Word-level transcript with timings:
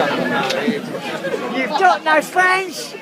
You've 0.00 1.78
got 1.78 2.04
no 2.04 2.22
friends? 2.22 2.94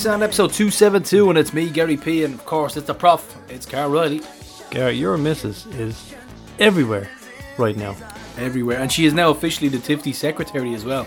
Test 0.00 0.22
episode 0.22 0.50
272, 0.54 1.28
and 1.28 1.38
it's 1.38 1.52
me, 1.52 1.68
Gary 1.68 1.98
P, 1.98 2.24
and 2.24 2.32
of 2.32 2.46
course, 2.46 2.74
it's 2.78 2.86
the 2.86 2.94
prof, 2.94 3.36
it's 3.50 3.66
Carl 3.66 3.90
Riley. 3.90 4.22
Garrett, 4.70 4.96
your 4.96 5.18
missus 5.18 5.66
is 5.66 6.14
everywhere 6.58 7.10
right 7.58 7.76
now. 7.76 7.94
Everywhere, 8.38 8.78
and 8.78 8.90
she 8.90 9.04
is 9.04 9.12
now 9.12 9.28
officially 9.28 9.68
the 9.68 9.76
Tifty 9.76 10.14
secretary 10.14 10.72
as 10.72 10.86
well, 10.86 11.04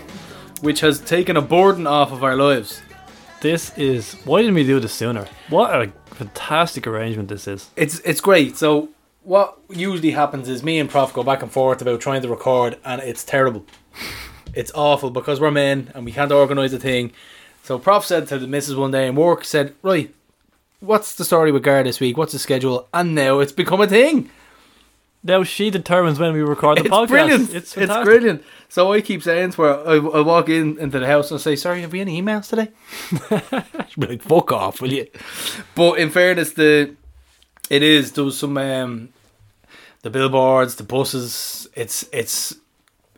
which 0.60 0.78
has 0.78 1.00
taken 1.00 1.36
a 1.36 1.42
burden 1.42 1.88
off 1.88 2.12
of 2.12 2.22
our 2.22 2.36
lives. 2.36 2.82
This 3.40 3.76
is 3.76 4.14
why 4.24 4.42
didn't 4.42 4.54
we 4.54 4.64
do 4.64 4.78
this 4.78 4.94
sooner? 4.94 5.26
What 5.48 5.74
a 5.74 5.92
fantastic 6.14 6.86
arrangement 6.86 7.28
this 7.28 7.48
is. 7.48 7.70
It's 7.74 7.98
it's 8.00 8.20
great. 8.20 8.56
So 8.56 8.90
what 9.24 9.58
usually 9.70 10.12
happens 10.12 10.48
is 10.48 10.62
me 10.62 10.78
and 10.78 10.88
Prof 10.88 11.12
go 11.12 11.24
back 11.24 11.42
and 11.42 11.50
forth 11.50 11.82
about 11.82 12.00
trying 12.00 12.22
to 12.22 12.28
record, 12.28 12.78
and 12.84 13.02
it's 13.02 13.24
terrible. 13.24 13.66
It's 14.54 14.70
awful 14.72 15.10
because 15.10 15.40
we're 15.40 15.50
men 15.50 15.90
and 15.96 16.04
we 16.04 16.12
can't 16.12 16.30
organise 16.30 16.72
a 16.72 16.78
thing. 16.78 17.10
So 17.64 17.78
Prof 17.78 18.04
said 18.04 18.28
to 18.28 18.38
the 18.38 18.46
missus 18.46 18.76
one 18.76 18.90
day 18.90 19.06
in 19.08 19.14
work, 19.16 19.44
said, 19.44 19.74
"Right, 19.82 20.14
what's 20.80 21.14
the 21.14 21.24
story 21.24 21.50
with 21.50 21.62
Gar 21.62 21.82
this 21.82 21.98
week? 21.98 22.16
What's 22.16 22.32
the 22.34 22.38
schedule?" 22.38 22.86
And 22.92 23.14
now 23.14 23.40
it's 23.40 23.52
become 23.52 23.80
a 23.80 23.86
thing. 23.86 24.30
Now 25.26 25.42
she 25.44 25.70
determines 25.70 26.18
when 26.18 26.34
we 26.34 26.42
record 26.42 26.76
the 26.76 26.82
podcast. 26.82 26.84
it's 26.84 26.92
podcast. 26.94 27.08
brilliant. 27.08 27.42
It's 27.42 27.54
It's, 27.54 27.72
fantastic. 27.74 28.04
brilliant. 28.04 28.44
So 28.68 28.92
I 28.92 29.00
keep 29.00 29.22
saying 29.22 29.52
to 29.52 29.62
her, 29.62 29.82
I, 29.86 29.94
I 29.94 30.20
walk 30.20 30.50
in 30.50 30.78
into 30.78 30.98
the 30.98 31.06
house 31.06 31.30
and 31.30 31.40
say, 31.40 31.56
"Sorry, 31.56 31.80
have 31.80 31.92
we 31.92 32.00
any 32.02 32.20
emails 32.20 32.48
today?" 32.50 32.68
She'll 33.88 34.00
be 34.00 34.06
like, 34.08 34.22
"Fuck 34.22 34.52
off, 34.52 34.82
will 34.82 34.92
you?" 34.92 35.06
But 35.74 35.98
in 35.98 36.10
fairness, 36.10 36.52
the 36.52 36.94
it 37.70 37.82
is 37.82 38.12
there 38.12 38.24
was 38.24 38.38
some 38.38 38.58
um, 38.58 39.08
the 40.02 40.10
billboards, 40.10 40.74
the 40.74 40.82
buses. 40.84 41.66
It's 41.74 42.06
it's 42.12 42.54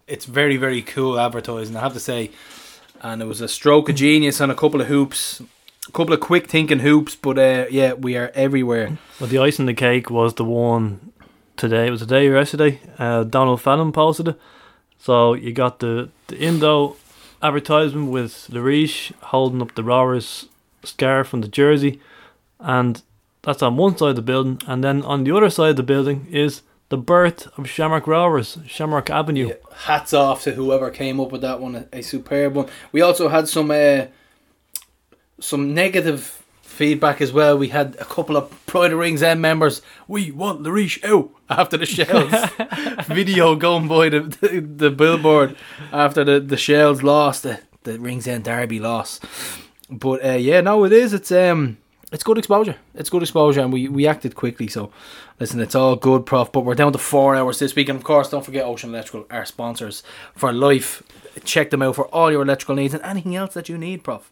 it's 0.07 0.25
very 0.27 0.57
very 0.57 0.83
cool 0.83 1.19
advertising. 1.19 1.75
I 1.77 1.81
have 1.81 1.95
to 1.95 2.01
say, 2.01 2.31
and 3.03 3.23
it 3.23 3.27
was 3.27 3.41
a 3.41 3.49
stroke 3.49 3.89
of 3.89 3.97
genius 3.97 4.41
on 4.41 4.51
a 4.51 4.55
couple 4.55 4.81
of 4.81 4.87
hoops, 4.87 5.41
a 5.89 5.93
couple 5.93 6.15
of 6.15 6.21
quick 6.21 6.49
thinking 6.49 6.81
hoops. 6.81 7.15
But 7.15 7.39
uh, 7.39 7.67
yeah, 7.71 7.93
we 7.95 8.17
are 8.17 8.31
everywhere. 8.35 8.99
Well, 9.21 9.29
the 9.29 9.39
on 9.39 9.67
the 9.67 9.75
cake 9.75 10.11
was 10.11 10.35
the 10.35 10.45
one 10.45 11.13
today. 11.57 11.87
It 11.87 11.91
was 11.91 12.01
today 12.01 12.29
or 12.29 12.37
yesterday. 12.37 12.81
Uh, 12.99 13.25
Donald 13.25 13.61
Fallon 13.61 13.93
posted 13.93 14.29
it. 14.29 14.41
So 14.99 15.35
you 15.35 15.53
got 15.53 15.79
the 15.81 16.11
the 16.29 16.39
Indo 16.39 16.97
advertisement 17.43 18.11
with 18.11 18.49
Larish 18.51 19.13
holding 19.21 19.63
up 19.63 19.75
the 19.75 19.85
Rovers 19.85 20.47
scarf 20.83 21.29
from 21.29 21.41
the 21.41 21.49
jersey, 21.49 22.01
and 22.61 23.03
that's 23.43 23.63
on 23.63 23.77
one 23.77 23.97
side 23.97 24.11
of 24.11 24.17
the 24.17 24.23
building. 24.23 24.61
And 24.67 24.83
then 24.83 25.03
on 25.03 25.25
the 25.25 25.37
other 25.37 25.51
side 25.51 25.71
of 25.71 25.77
the 25.77 25.83
building 25.83 26.27
is 26.31 26.63
the 26.89 26.97
birth 26.97 27.49
of 27.59 27.69
Shamrock 27.69 28.07
Rovers, 28.07 28.59
Shamrock 28.67 29.11
Avenue. 29.11 29.53
hats 29.75 30.13
off 30.13 30.43
to 30.45 30.53
whoever 30.53 30.91
came 30.91 31.21
up 31.21 31.33
with 31.33 31.41
that 31.43 31.61
one. 31.61 31.75
A, 31.77 31.99
a 31.99 32.03
superb 32.03 32.55
one. 32.55 32.69
We 32.93 33.01
also 33.01 33.29
had 33.29 33.49
some 33.49 33.71
uh, 33.71 34.07
some 35.41 35.75
negative 35.75 36.43
feedback 36.63 37.21
as 37.21 37.33
well. 37.33 37.57
We 37.59 37.69
had 37.69 37.97
a 37.99 38.05
couple 38.05 38.37
of 38.37 38.67
Pride 38.67 38.93
of 38.93 38.99
Ringsend 38.99 39.41
members. 39.41 39.83
We 40.07 40.31
want 40.31 40.63
Larish 40.63 41.03
out 41.05 41.31
after 41.49 41.77
the 41.77 41.87
Shells 41.87 42.33
video 43.07 43.57
going 43.57 43.89
by 43.89 44.11
the, 44.11 44.21
the 44.21 44.61
the 44.61 44.91
billboard 44.91 45.57
after 45.93 46.23
the 46.25 46.41
the 46.41 46.57
Shells 46.57 47.03
lost 47.03 47.43
the 47.43 47.61
the 47.83 47.99
Ringsend 47.99 48.45
Derby 48.45 48.79
loss. 48.79 49.21
But 49.91 50.25
uh, 50.25 50.33
yeah, 50.33 50.61
no, 50.61 50.85
it 50.85 50.93
is. 50.93 51.13
It's 51.13 51.33
um. 51.33 51.79
It's 52.13 52.23
good 52.23 52.39
exposure. 52.39 52.77
It's 52.95 53.11
good 53.11 53.23
exposure, 53.23 53.61
and 53.61 53.73
we, 53.73 53.89
we 53.89 54.07
acted 54.07 54.37
quickly. 54.37 54.69
So, 54.69 54.93
listen, 55.41 55.61
it's 55.61 55.75
all 55.75 55.97
good, 55.97 56.25
Prof. 56.25 56.53
But 56.53 56.61
we're 56.61 56.77
down 56.77 56.93
to 56.93 56.99
four 56.99 57.35
hours 57.35 57.59
this 57.59 57.75
week, 57.75 57.89
and 57.89 57.97
of 57.97 58.05
course, 58.05 58.31
don't 58.31 58.45
forget 58.45 58.65
Ocean 58.65 58.91
Electrical, 58.91 59.27
our 59.31 59.45
sponsors 59.45 60.05
for 60.35 60.53
life. 60.53 61.03
Check 61.45 61.71
them 61.71 61.83
out 61.83 61.97
for 61.97 62.07
all 62.07 62.31
your 62.31 62.43
electrical 62.43 62.77
needs 62.77 62.95
and 62.95 63.03
anything 63.03 63.35
else 63.35 63.55
that 63.55 63.69
you 63.69 63.77
need, 63.77 64.05
Prof. 64.05 64.31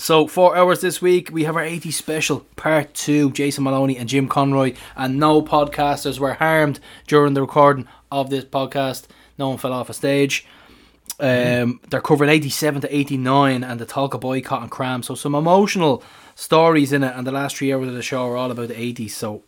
So, 0.00 0.26
four 0.26 0.56
hours 0.56 0.80
this 0.80 1.02
week, 1.02 1.30
we 1.32 1.44
have 1.44 1.56
our 1.56 1.62
80 1.62 1.90
special, 1.90 2.40
part 2.56 2.94
two. 2.94 3.30
Jason 3.32 3.64
Maloney 3.64 3.98
and 3.98 4.08
Jim 4.08 4.28
Conroy, 4.28 4.74
and 4.96 5.18
no 5.18 5.42
podcasters 5.42 6.18
were 6.18 6.34
harmed 6.34 6.80
during 7.06 7.34
the 7.34 7.42
recording 7.42 7.86
of 8.10 8.30
this 8.30 8.44
podcast. 8.44 9.06
No 9.36 9.50
one 9.50 9.58
fell 9.58 9.72
off 9.72 9.90
a 9.90 9.94
stage. 9.94 10.46
Um, 11.20 11.80
they're 11.90 12.00
covering 12.00 12.30
87 12.30 12.82
to 12.82 12.96
89 12.96 13.64
and 13.64 13.80
the 13.80 13.86
talk 13.86 14.14
of 14.14 14.20
boycott 14.20 14.62
and 14.62 14.70
KRAM. 14.70 15.04
So, 15.04 15.16
some 15.16 15.34
emotional 15.34 16.04
stories 16.38 16.92
in 16.92 17.02
it. 17.02 17.12
And 17.16 17.26
the 17.26 17.32
last 17.32 17.56
three 17.56 17.72
hours 17.72 17.88
of 17.88 17.94
the 17.94 18.02
show 18.02 18.26
are 18.28 18.36
all 18.36 18.50
about 18.50 18.68
the 18.68 18.74
80s. 18.74 19.10
So, 19.10 19.42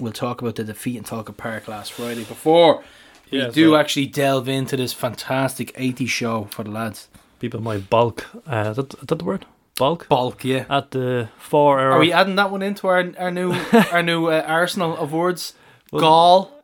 we'll 0.00 0.12
talk 0.12 0.42
about 0.42 0.56
the 0.56 0.64
defeat 0.64 0.96
in 0.96 1.04
Tolka 1.04 1.36
Park 1.36 1.68
last 1.68 1.92
Friday 1.92 2.24
before 2.24 2.82
we 3.30 3.38
Yeah, 3.38 3.48
do 3.48 3.70
so- 3.70 3.76
actually 3.76 4.06
delve 4.06 4.48
into 4.48 4.76
this 4.76 4.92
fantastic 4.92 5.72
80s 5.76 6.08
show 6.08 6.48
for 6.50 6.64
the 6.64 6.70
lads. 6.70 7.08
People 7.38 7.60
might 7.60 7.88
bulk. 7.88 8.26
Uh, 8.50 8.70
is, 8.70 8.76
that, 8.76 8.94
is 8.94 9.00
that 9.06 9.18
the 9.18 9.24
word? 9.24 9.46
Bulk? 9.76 10.08
Bulk, 10.08 10.44
yeah. 10.44 10.64
At 10.70 10.90
the 10.92 11.28
four 11.38 11.78
hour. 11.80 11.92
Are 11.92 11.98
we 11.98 12.12
adding 12.12 12.36
that 12.36 12.50
one 12.50 12.62
into 12.62 12.86
our 12.86 13.04
our 13.18 13.30
new 13.30 13.52
our 13.92 14.02
new 14.04 14.26
uh, 14.28 14.42
arsenal 14.46 14.96
of 14.96 15.12
words? 15.12 15.52
Gall, 15.90 16.62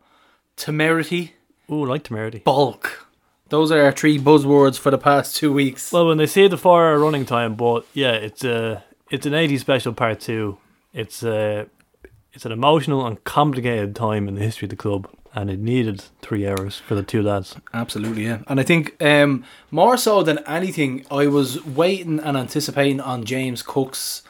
temerity, 0.57 1.35
Ooh, 1.71 1.85
I 1.85 1.89
like 1.89 2.05
temerity. 2.05 2.39
bulk. 2.45 3.09
Those 3.49 3.73
are 3.73 3.83
our 3.83 3.93
three 3.93 4.19
buzzwords 4.19 4.79
for 4.79 4.91
the 4.91 4.99
past 4.99 5.35
two 5.37 5.53
weeks. 5.53 5.93
Well, 5.93 6.07
when 6.07 6.19
they 6.19 6.27
say 6.27 6.47
the 6.49 6.57
four 6.57 6.85
hour 6.87 6.99
running 7.01 7.27
time, 7.27 7.57
but 7.57 7.85
yeah, 7.95 8.13
it's 8.13 8.45
a 8.45 8.85
it's 9.11 9.27
an 9.27 9.35
80 9.35 9.59
special 9.59 9.93
part 9.93 10.21
two. 10.21 10.59
It's 10.93 11.23
a 11.23 11.67
it's 12.33 12.47
an 12.47 12.53
emotional 12.53 13.07
and 13.07 13.23
complicated 13.25 13.95
time 13.95 14.29
in 14.29 14.37
the 14.37 14.41
history 14.41 14.67
of 14.67 14.71
the 14.71 14.77
club, 14.77 15.09
and 15.35 15.51
it 15.51 15.59
needed 15.59 16.05
three 16.23 16.47
hours 16.47 16.77
for 16.77 16.95
the 16.95 17.03
two 17.03 17.23
lads. 17.23 17.57
Absolutely, 17.75 18.25
yeah. 18.25 18.39
And 18.47 18.61
I 18.61 18.63
think 18.63 19.01
um, 19.03 19.45
more 19.71 19.97
so 19.97 20.23
than 20.23 20.39
anything, 20.47 21.05
I 21.11 21.27
was 21.27 21.65
waiting 21.65 22.21
and 22.21 22.37
anticipating 22.37 23.01
on 23.01 23.25
James 23.25 23.63
Cook's 23.63 24.23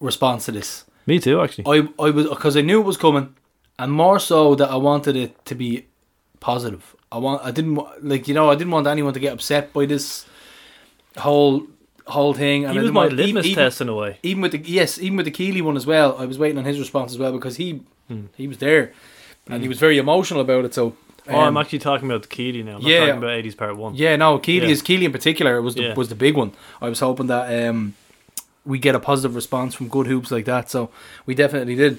response 0.00 0.46
to 0.46 0.52
this. 0.52 0.84
Me 1.06 1.18
too, 1.18 1.40
actually. 1.40 1.64
I 1.66 1.88
I 2.02 2.10
was 2.10 2.28
because 2.28 2.56
I 2.56 2.62
knew 2.62 2.80
it 2.80 2.86
was 2.86 2.96
coming, 2.96 3.34
and 3.78 3.92
more 3.92 4.18
so 4.18 4.54
that 4.54 4.70
I 4.70 4.76
wanted 4.76 5.16
it 5.16 5.44
to 5.46 5.54
be 5.54 5.86
positive. 6.40 6.96
I 7.12 7.18
want 7.18 7.44
I 7.44 7.50
didn't 7.50 7.78
like 8.02 8.28
you 8.28 8.34
know 8.34 8.50
I 8.50 8.54
didn't 8.54 8.70
want 8.70 8.86
anyone 8.86 9.12
to 9.14 9.20
get 9.20 9.32
upset 9.32 9.72
by 9.72 9.86
this 9.86 10.26
whole 11.18 11.66
whole 12.10 12.34
thing. 12.34 12.64
And 12.64 12.74
he 12.74 12.80
was 12.80 12.92
my 12.92 13.06
want- 13.06 13.14
litmus 13.14 13.46
even, 13.46 13.64
test 13.64 13.80
in 13.80 13.88
a 13.88 13.94
way. 13.94 14.18
Even 14.22 14.42
with 14.42 14.52
the 14.52 14.58
yes, 14.58 14.98
even 14.98 15.16
with 15.16 15.26
the 15.26 15.30
Keeley 15.32 15.62
one 15.62 15.76
as 15.76 15.86
well. 15.86 16.16
I 16.18 16.26
was 16.26 16.38
waiting 16.38 16.58
on 16.58 16.64
his 16.64 16.78
response 16.78 17.12
as 17.12 17.18
well 17.18 17.32
because 17.32 17.56
he 17.56 17.80
he 18.36 18.48
was 18.48 18.58
there, 18.58 18.92
and 19.48 19.62
he 19.62 19.68
was 19.68 19.78
very 19.78 19.98
emotional 19.98 20.40
about 20.40 20.64
it. 20.64 20.74
So. 20.74 20.96
oh, 21.28 21.38
I'm 21.38 21.56
um, 21.56 21.56
actually 21.58 21.78
talking 21.78 22.10
about 22.10 22.22
the 22.22 22.28
Keeley 22.28 22.62
now. 22.62 22.76
I'm 22.76 22.82
yeah. 22.82 23.00
not 23.00 23.06
talking 23.06 23.22
about 23.22 23.44
80s 23.44 23.56
part 23.56 23.76
one. 23.76 23.94
Yeah, 23.94 24.16
no, 24.16 24.38
Keeley 24.38 24.66
Yeah. 24.66 24.72
is 24.72 24.82
Keeley 24.82 25.04
in 25.04 25.12
particular 25.12 25.56
it 25.56 25.62
was 25.62 25.74
the 25.74 25.82
Yeah. 25.82 25.94
was 25.94 26.08
the 26.08 26.14
big 26.16 26.36
one. 26.36 26.52
I 26.80 26.88
was 26.88 27.00
hoping 27.00 27.26
that 27.28 27.68
um 27.68 27.94
we 28.64 28.78
get 28.78 28.94
a 28.94 29.00
positive 29.00 29.34
response 29.34 29.74
from 29.74 29.88
good 29.88 30.06
hoops 30.06 30.30
like 30.30 30.44
that, 30.46 30.70
so 30.70 30.90
we 31.26 31.34
definitely 31.34 31.76
did. 31.76 31.98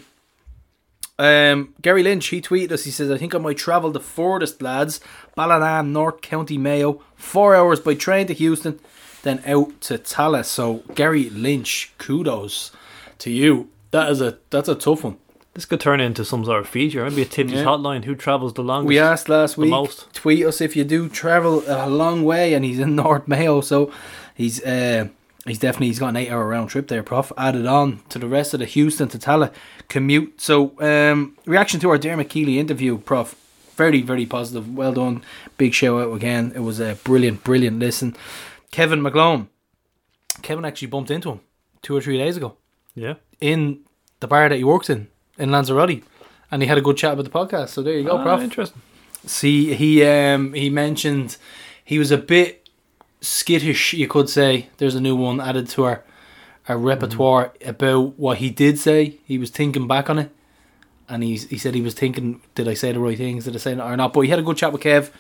Um, 1.20 1.74
Gary 1.82 2.02
Lynch, 2.04 2.28
he 2.28 2.42
tweeted 2.42 2.72
us. 2.72 2.84
He 2.84 2.92
says, 2.92 3.12
"I 3.12 3.18
think 3.18 3.36
I 3.36 3.38
might 3.38 3.58
travel 3.58 3.92
the 3.92 4.00
furthest, 4.00 4.62
lads. 4.62 5.00
Ballina, 5.36 5.84
North 5.84 6.22
County, 6.22 6.58
Mayo. 6.58 7.02
Four 7.16 7.56
hours 7.56 7.80
by 7.80 7.94
train 7.94 8.26
to 8.28 8.36
Heuston, 8.36 8.80
then 9.24 9.42
out 9.46 9.80
to 9.82 9.98
Tallaght." 9.98 10.46
So 10.46 10.84
Gary 10.96 11.30
Lynch, 11.30 11.92
kudos 11.98 12.72
to 13.20 13.30
you. 13.32 13.70
That 13.92 14.10
is 14.10 14.22
a 14.22 14.38
that's 14.50 14.70
a 14.70 14.76
tough 14.76 15.04
one. 15.04 15.18
This 15.54 15.66
could 15.66 15.82
turn 15.82 16.00
into 16.00 16.24
some 16.24 16.46
sort 16.46 16.62
of 16.62 16.70
feature. 16.70 17.04
Maybe 17.10 17.24
a 17.24 17.26
tipsy's 17.26 17.58
Yeah. 17.60 17.66
hotline. 17.66 18.06
Who 18.06 18.16
travels 18.16 18.54
the 18.54 18.64
longest? 18.64 18.88
We 18.88 19.00
asked 19.00 19.28
last 19.28 19.56
the 19.56 19.62
week. 19.64 19.72
most. 19.72 20.14
Tweet 20.14 20.46
us 20.46 20.62
if 20.62 20.78
you 20.78 20.86
do 20.86 21.10
travel 21.10 21.62
a 21.68 21.90
long 21.90 22.24
way, 22.24 22.54
and 22.54 22.64
he's 22.64 22.80
in 22.80 22.96
North 23.04 23.28
Mayo, 23.28 23.60
so 23.60 23.92
he's 24.34 24.64
uh, 24.64 25.10
he's 25.46 25.60
definitely 25.60 25.88
he's 25.88 26.00
got 26.00 26.08
an 26.10 26.16
eight-hour 26.16 26.48
round 26.48 26.70
trip 26.70 26.88
there, 26.88 27.04
Prof. 27.04 27.34
Added 27.38 27.66
on 27.66 28.00
to 28.10 28.18
the 28.18 28.28
rest 28.28 28.54
of 28.54 28.62
the 28.62 28.66
Heuston 28.66 29.10
to 29.12 29.18
Tallaght 29.20 29.52
commute. 29.90 30.40
So 30.40 30.72
um, 30.80 31.36
reaction 31.46 31.82
to 31.82 31.90
our 31.90 31.98
Dermot 31.98 32.30
Keeley 32.30 32.58
interview, 32.58 32.98
Prof. 32.98 33.36
Very 33.76 34.02
very 34.02 34.26
positive. 34.26 34.74
Well 34.74 34.94
done. 34.94 35.22
Big 35.58 35.74
shout 35.74 36.00
out 36.02 36.14
again. 36.16 36.54
It 36.56 36.60
was 36.62 36.80
a 36.80 36.96
brilliant 37.04 37.44
brilliant 37.44 37.78
listen. 37.80 38.16
Kevin 38.72 39.02
McGlone. 39.02 39.48
Kevin 40.42 40.66
actually 40.66 40.88
bumped 40.88 41.12
into 41.12 41.30
him 41.32 41.40
two 41.82 41.96
or 41.96 42.02
three 42.02 42.18
days 42.18 42.38
ago 42.38 42.56
Yeah. 42.96 43.16
in 43.40 43.80
the 44.22 44.28
bar 44.28 44.48
that 44.50 44.56
he 44.58 44.64
works 44.64 44.90
in 44.90 45.08
in 45.38 45.52
Lanzarote, 45.52 46.04
and 46.52 46.62
he 46.62 46.68
had 46.68 46.78
a 46.78 46.82
good 46.82 46.98
chat 46.98 47.14
about 47.14 47.26
the 47.26 47.30
podcast. 47.32 47.70
So 47.70 47.82
there 47.82 47.96
you 47.98 48.04
go, 48.06 48.18
Ah, 48.18 48.24
Prof. 48.24 48.42
Interesting. 48.42 48.82
See, 49.26 49.74
he 49.74 50.04
um 50.06 50.54
he 50.54 50.70
mentioned 50.70 51.38
he 51.84 52.00
was 52.00 52.12
a 52.12 52.18
bit 52.18 52.70
skittish, 53.20 53.94
you 53.94 54.08
could 54.08 54.30
say. 54.30 54.70
There's 54.78 54.96
a 54.96 55.02
new 55.02 55.16
one 55.16 55.40
added 55.42 55.68
to 55.70 55.84
our 55.86 56.04
our 56.70 56.78
repertoire 56.78 57.54
about 57.66 58.18
what 58.18 58.38
he 58.38 58.50
did 58.50 58.80
say. 58.80 59.18
He 59.26 59.38
was 59.38 59.50
thinking 59.50 59.88
back 59.88 60.10
on 60.10 60.18
it, 60.18 60.32
and 61.10 61.24
he 61.24 61.36
he 61.38 61.58
said 61.58 61.76
he 61.76 61.82
was 61.82 61.94
thinking, 61.94 62.42
did 62.56 62.68
I 62.68 62.74
say 62.74 62.92
the 62.94 63.00
right 63.00 63.18
things? 63.18 63.46
Did 63.46 63.56
I 63.56 63.60
say 63.60 63.74
it 63.74 63.80
or 63.80 63.98
not? 63.98 64.14
But 64.14 64.22
he 64.22 64.30
had 64.30 64.40
a 64.40 64.44
good 64.44 64.58
chat 64.58 64.72
with 64.72 64.82
Kev, 64.82 65.12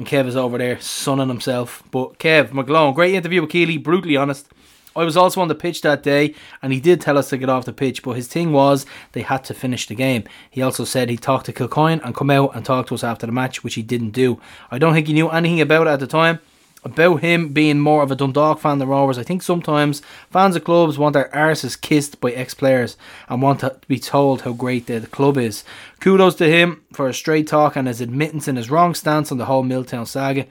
and 0.00 0.08
Kev 0.08 0.26
is 0.26 0.34
over 0.34 0.56
there 0.56 0.80
sunning 0.80 1.28
himself. 1.28 1.82
But 1.90 2.18
Kev 2.18 2.52
McGlone, 2.52 2.94
great 2.94 3.14
interview 3.14 3.42
with 3.42 3.50
Keeley. 3.50 3.76
Brutally 3.76 4.16
honest. 4.16 4.48
I 4.96 5.04
was 5.04 5.14
also 5.14 5.42
on 5.42 5.48
the 5.48 5.54
pitch 5.54 5.82
that 5.82 6.02
day, 6.02 6.34
and 6.62 6.72
he 6.72 6.80
did 6.80 7.02
tell 7.02 7.18
us 7.18 7.28
to 7.28 7.36
get 7.36 7.50
off 7.50 7.66
the 7.66 7.74
pitch, 7.74 8.02
but 8.02 8.16
his 8.16 8.26
thing 8.26 8.50
was 8.50 8.86
they 9.12 9.20
had 9.20 9.44
to 9.44 9.54
finish 9.54 9.86
the 9.86 9.94
game. 9.94 10.24
He 10.50 10.62
also 10.62 10.86
said 10.86 11.10
he'd 11.10 11.20
talk 11.20 11.44
to 11.44 11.52
Kilcoyne 11.52 12.00
and 12.02 12.14
come 12.14 12.30
out 12.30 12.56
and 12.56 12.64
talk 12.64 12.86
to 12.86 12.94
us 12.94 13.04
after 13.04 13.26
the 13.26 13.32
match, 13.32 13.62
which 13.62 13.74
he 13.74 13.82
didn't 13.82 14.10
do. 14.10 14.40
I 14.70 14.78
don't 14.78 14.94
think 14.94 15.06
he 15.06 15.12
knew 15.12 15.28
anything 15.28 15.60
about 15.60 15.86
it 15.86 15.90
at 15.90 16.00
the 16.00 16.06
time. 16.06 16.40
About 16.82 17.20
him 17.20 17.48
being 17.52 17.78
more 17.78 18.02
of 18.02 18.10
a 18.10 18.16
Dundalk 18.16 18.58
fan 18.58 18.78
than 18.78 18.88
Rovers, 18.88 19.18
I 19.18 19.22
think 19.22 19.42
sometimes 19.42 20.00
fans 20.30 20.56
of 20.56 20.64
clubs 20.64 20.96
want 20.96 21.12
their 21.12 21.28
arses 21.28 21.78
kissed 21.78 22.20
by 22.22 22.30
ex 22.30 22.54
players 22.54 22.96
and 23.28 23.42
want 23.42 23.60
to 23.60 23.76
be 23.86 23.98
told 23.98 24.42
how 24.42 24.52
great 24.52 24.86
the, 24.86 25.00
club 25.00 25.36
is. 25.36 25.62
Kudos 26.00 26.36
to 26.36 26.46
him 26.46 26.82
for 26.94 27.08
his 27.08 27.16
straight 27.16 27.46
talk 27.46 27.76
and 27.76 27.86
his 27.86 28.00
admittance 28.00 28.48
in 28.48 28.56
his 28.56 28.70
wrong 28.70 28.94
stance 28.94 29.30
on 29.30 29.36
the 29.36 29.44
whole 29.44 29.62
Milltown 29.62 30.06
saga. 30.06 30.46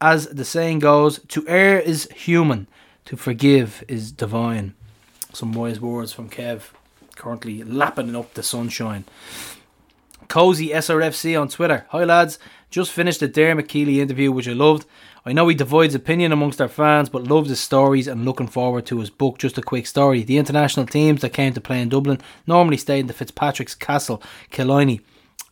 As 0.00 0.28
the 0.28 0.44
saying 0.44 0.78
goes, 0.78 1.18
to 1.28 1.46
err 1.48 1.80
is 1.80 2.08
human, 2.14 2.68
to 3.06 3.16
forgive 3.16 3.82
is 3.88 4.12
divine. 4.12 4.74
Some 5.32 5.52
wise 5.52 5.80
words 5.80 6.12
from 6.12 6.30
Kev, 6.30 6.70
currently 7.16 7.64
lapping 7.64 8.14
up 8.14 8.34
the 8.34 8.44
sunshine. 8.44 9.04
Cozy 10.32 10.70
SRFC 10.70 11.38
on 11.38 11.48
Twitter. 11.48 11.84
Hi 11.90 12.04
lads, 12.04 12.38
just 12.70 12.90
finished 12.90 13.20
the 13.20 13.28
Dermot 13.28 13.68
Keeley 13.68 14.00
interview, 14.00 14.32
which 14.32 14.48
I 14.48 14.54
loved. 14.54 14.86
I 15.26 15.34
know 15.34 15.46
he 15.46 15.54
divides 15.54 15.94
opinion 15.94 16.32
amongst 16.32 16.58
our 16.58 16.68
fans, 16.68 17.10
but 17.10 17.24
loved 17.24 17.50
his 17.50 17.60
stories 17.60 18.08
and 18.08 18.24
looking 18.24 18.48
forward 18.48 18.86
to 18.86 19.00
his 19.00 19.10
book. 19.10 19.36
Just 19.36 19.58
a 19.58 19.62
quick 19.62 19.86
story: 19.86 20.22
the 20.22 20.38
international 20.38 20.86
teams 20.86 21.20
that 21.20 21.34
came 21.34 21.52
to 21.52 21.60
play 21.60 21.82
in 21.82 21.90
Dublin 21.90 22.18
normally 22.46 22.78
stayed 22.78 23.00
in 23.00 23.06
the 23.08 23.12
Fitzpatrick's 23.12 23.74
Castle, 23.74 24.22
Killiney. 24.50 25.02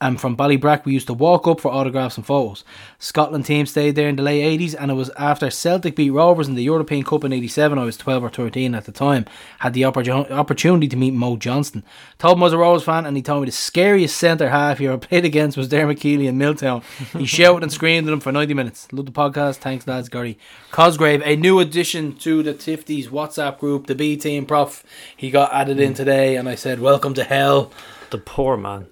And 0.02 0.18
from 0.18 0.34
Ballybrack, 0.34 0.86
we 0.86 0.94
used 0.94 1.08
to 1.08 1.12
walk 1.14 1.46
up 1.46 1.60
for 1.60 1.70
autographs 1.70 2.16
and 2.16 2.24
photos. 2.24 2.64
Scotland 2.98 3.44
team 3.44 3.66
stayed 3.66 3.96
there 3.96 4.08
in 4.08 4.16
the 4.16 4.22
late 4.22 4.58
80s, 4.58 4.74
and 4.78 4.90
it 4.90 4.94
was 4.94 5.10
after 5.10 5.50
Celtic 5.50 5.94
beat 5.94 6.08
Rovers 6.08 6.48
in 6.48 6.54
the 6.54 6.62
European 6.62 7.04
Cup 7.04 7.22
in 7.22 7.34
87. 7.34 7.78
I 7.78 7.84
was 7.84 7.98
12 7.98 8.24
or 8.24 8.30
13 8.30 8.74
at 8.74 8.86
the 8.86 8.92
time. 8.92 9.26
Had 9.58 9.74
the 9.74 9.82
opportu- 9.82 10.30
opportunity 10.30 10.88
to 10.88 10.96
meet 10.96 11.12
Mo 11.12 11.36
Johnston. 11.36 11.84
Told 12.16 12.38
him 12.38 12.42
I 12.42 12.46
was 12.46 12.54
a 12.54 12.58
Rovers 12.58 12.82
fan, 12.82 13.04
and 13.04 13.14
he 13.14 13.22
told 13.22 13.42
me 13.42 13.46
the 13.46 13.52
scariest 13.52 14.16
centre 14.16 14.48
half 14.48 14.78
he 14.78 14.86
ever 14.86 14.96
played 15.06 15.26
against 15.26 15.58
was 15.58 15.68
Dermot 15.68 16.00
Keeley 16.00 16.26
in 16.26 16.38
Milltown. 16.38 16.80
He 17.12 17.26
shouted 17.26 17.62
and 17.62 17.70
screamed 17.70 18.08
at 18.08 18.12
him 18.14 18.20
for 18.20 18.32
90 18.32 18.54
minutes. 18.54 18.90
Love 18.92 19.04
the 19.04 19.12
podcast. 19.12 19.56
Thanks, 19.56 19.86
lads. 19.86 20.08
Gary 20.08 20.38
Cosgrave, 20.70 21.20
a 21.26 21.36
new 21.36 21.60
addition 21.60 22.16
to 22.16 22.42
the 22.42 22.54
Tifties 22.54 23.08
WhatsApp 23.08 23.58
group, 23.58 23.86
the 23.86 23.94
B 23.94 24.16
Team 24.16 24.46
Prof. 24.46 24.82
He 25.14 25.30
got 25.30 25.52
added 25.52 25.78
in 25.78 25.92
mm. 25.92 25.96
today, 25.96 26.36
and 26.36 26.48
I 26.48 26.54
said, 26.54 26.80
Welcome 26.80 27.12
to 27.14 27.24
hell. 27.24 27.70
The 28.08 28.16
poor 28.16 28.56
man. 28.56 28.86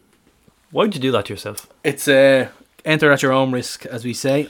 Why'd 0.70 0.94
you 0.94 1.00
do 1.00 1.12
that 1.12 1.26
to 1.26 1.32
yourself? 1.32 1.66
It's 1.82 2.08
uh, 2.08 2.48
enter 2.84 3.10
at 3.10 3.22
your 3.22 3.32
own 3.32 3.52
risk, 3.52 3.86
as 3.86 4.04
we 4.04 4.12
say. 4.12 4.48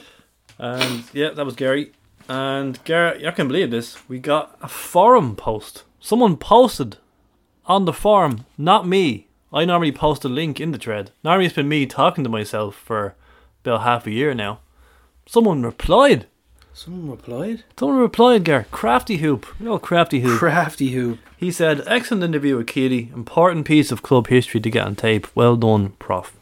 And 0.58 1.04
yeah, 1.12 1.30
that 1.30 1.44
was 1.44 1.54
Gary. 1.54 1.92
And 2.28 2.82
Gary, 2.84 3.26
I 3.26 3.30
can 3.30 3.48
believe 3.48 3.70
this. 3.70 3.96
We 4.08 4.18
got 4.18 4.58
a 4.60 4.68
forum 4.68 5.36
post. 5.36 5.84
Someone 6.00 6.36
posted 6.36 6.96
on 7.66 7.84
the 7.84 7.92
forum, 7.92 8.46
not 8.56 8.86
me. 8.86 9.28
I 9.52 9.64
normally 9.64 9.92
post 9.92 10.24
a 10.24 10.28
link 10.28 10.60
in 10.60 10.72
the 10.72 10.78
thread. 10.78 11.12
Normally 11.22 11.46
it's 11.46 11.54
been 11.54 11.68
me 11.68 11.86
talking 11.86 12.24
to 12.24 12.30
myself 12.30 12.74
for 12.74 13.14
about 13.64 13.82
half 13.82 14.06
a 14.06 14.10
year 14.10 14.34
now. 14.34 14.60
Someone 15.26 15.62
replied. 15.62 16.26
Someone 16.78 17.10
replied. 17.10 17.64
Someone 17.76 17.98
replied, 17.98 18.44
Gary. 18.44 18.64
Crafty 18.70 19.16
Hoop. 19.16 19.44
Real 19.58 19.80
crafty 19.80 20.20
hoop. 20.20 20.38
Crafty 20.38 20.92
Hoop. 20.92 21.18
He 21.36 21.50
said, 21.50 21.82
excellent 21.88 22.22
interview 22.22 22.56
with 22.56 22.68
Keeley. 22.68 23.10
Important 23.12 23.66
piece 23.66 23.90
of 23.90 24.04
club 24.04 24.28
history 24.28 24.60
to 24.60 24.70
get 24.70 24.86
on 24.86 24.94
tape. 24.94 25.26
Well 25.34 25.56
done, 25.56 25.90
Prof. 25.98 26.36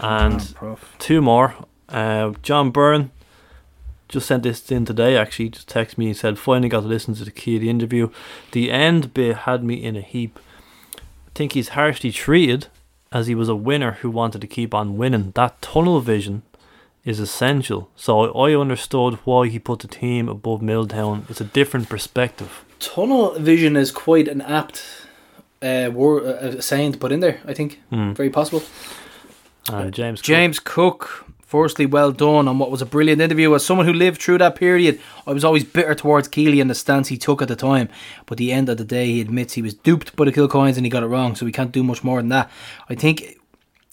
And 0.00 0.54
Prof. 0.54 0.96
two 0.98 1.20
more. 1.20 1.54
Uh, 1.86 2.32
John 2.42 2.70
Byrne 2.70 3.10
just 4.08 4.26
sent 4.26 4.42
this 4.42 4.72
in 4.72 4.86
today. 4.86 5.18
Actually, 5.18 5.50
just 5.50 5.68
texted 5.68 5.98
me 5.98 6.06
and 6.06 6.16
said 6.16 6.38
finally 6.38 6.70
got 6.70 6.80
to 6.80 6.86
listen 6.86 7.12
to 7.16 7.24
the 7.26 7.58
the 7.58 7.68
interview. 7.68 8.08
The 8.52 8.70
end 8.70 9.12
bit 9.12 9.36
had 9.36 9.62
me 9.62 9.74
in 9.74 9.96
a 9.96 10.00
heap. 10.00 10.38
I 10.96 11.30
think 11.34 11.52
he's 11.52 11.70
harshly 11.70 12.10
treated 12.10 12.68
as 13.12 13.26
he 13.26 13.34
was 13.34 13.50
a 13.50 13.54
winner 13.54 13.98
who 14.00 14.08
wanted 14.08 14.40
to 14.40 14.46
keep 14.46 14.72
on 14.72 14.96
winning. 14.96 15.32
That 15.32 15.60
tunnel 15.60 16.00
vision 16.00 16.42
is 17.08 17.20
essential. 17.20 17.88
So 17.96 18.10
I 18.20 18.50
I 18.50 18.60
understood 18.60 19.18
why 19.24 19.48
he 19.48 19.58
put 19.58 19.78
the 19.80 19.88
team 19.88 20.28
above 20.28 20.62
Milltown. 20.62 21.24
It's 21.28 21.40
a 21.40 21.50
different 21.52 21.88
perspective. 21.88 22.50
Tunnel 22.78 23.38
vision 23.38 23.76
is 23.76 23.90
quite 23.90 24.28
an 24.28 24.40
apt 24.42 24.82
uh, 25.62 25.90
word, 25.92 26.22
uh, 26.24 26.60
saying 26.60 26.92
to 26.92 26.98
put 26.98 27.12
in 27.12 27.20
there, 27.20 27.40
I 27.50 27.54
think. 27.54 27.80
Hmm. 27.90 28.12
Very 28.12 28.30
possible. 28.30 28.62
Uh, 29.68 29.90
James. 29.90 30.20
Cook. 30.20 30.26
James 30.26 30.60
Cook, 30.60 31.26
firstly, 31.40 31.86
well 31.86 32.12
done 32.12 32.48
on 32.48 32.58
what 32.58 32.70
was 32.70 32.82
a 32.82 32.86
brilliant 32.86 33.20
interview. 33.20 33.54
As 33.54 33.64
someone 33.64 33.86
who 33.86 33.92
lived 33.92 34.20
through 34.22 34.38
that 34.38 34.54
period, 34.54 35.00
I 35.26 35.32
was 35.32 35.44
always 35.44 35.64
bitter 35.64 35.94
towards 35.94 36.28
Keeley 36.28 36.60
and 36.60 36.70
the 36.70 36.74
stance 36.74 37.08
he 37.08 37.18
took 37.18 37.42
at 37.42 37.48
the 37.48 37.56
time. 37.56 37.88
But 38.26 38.34
at 38.34 38.38
the 38.38 38.52
end 38.52 38.68
of 38.68 38.76
the 38.76 38.84
day, 38.84 39.06
he 39.06 39.20
admits 39.20 39.54
he 39.54 39.62
was 39.62 39.74
duped 39.74 40.14
by 40.16 40.24
the 40.24 40.32
Kilcoynes 40.32 40.76
and 40.76 40.86
he 40.86 40.90
got 40.90 41.02
it 41.02 41.06
wrong, 41.06 41.34
so 41.34 41.44
we 41.44 41.52
can't 41.52 41.72
do 41.72 41.82
much 41.82 42.04
more 42.04 42.20
than 42.20 42.28
that. 42.30 42.50
I 42.88 42.94
think 42.94 43.37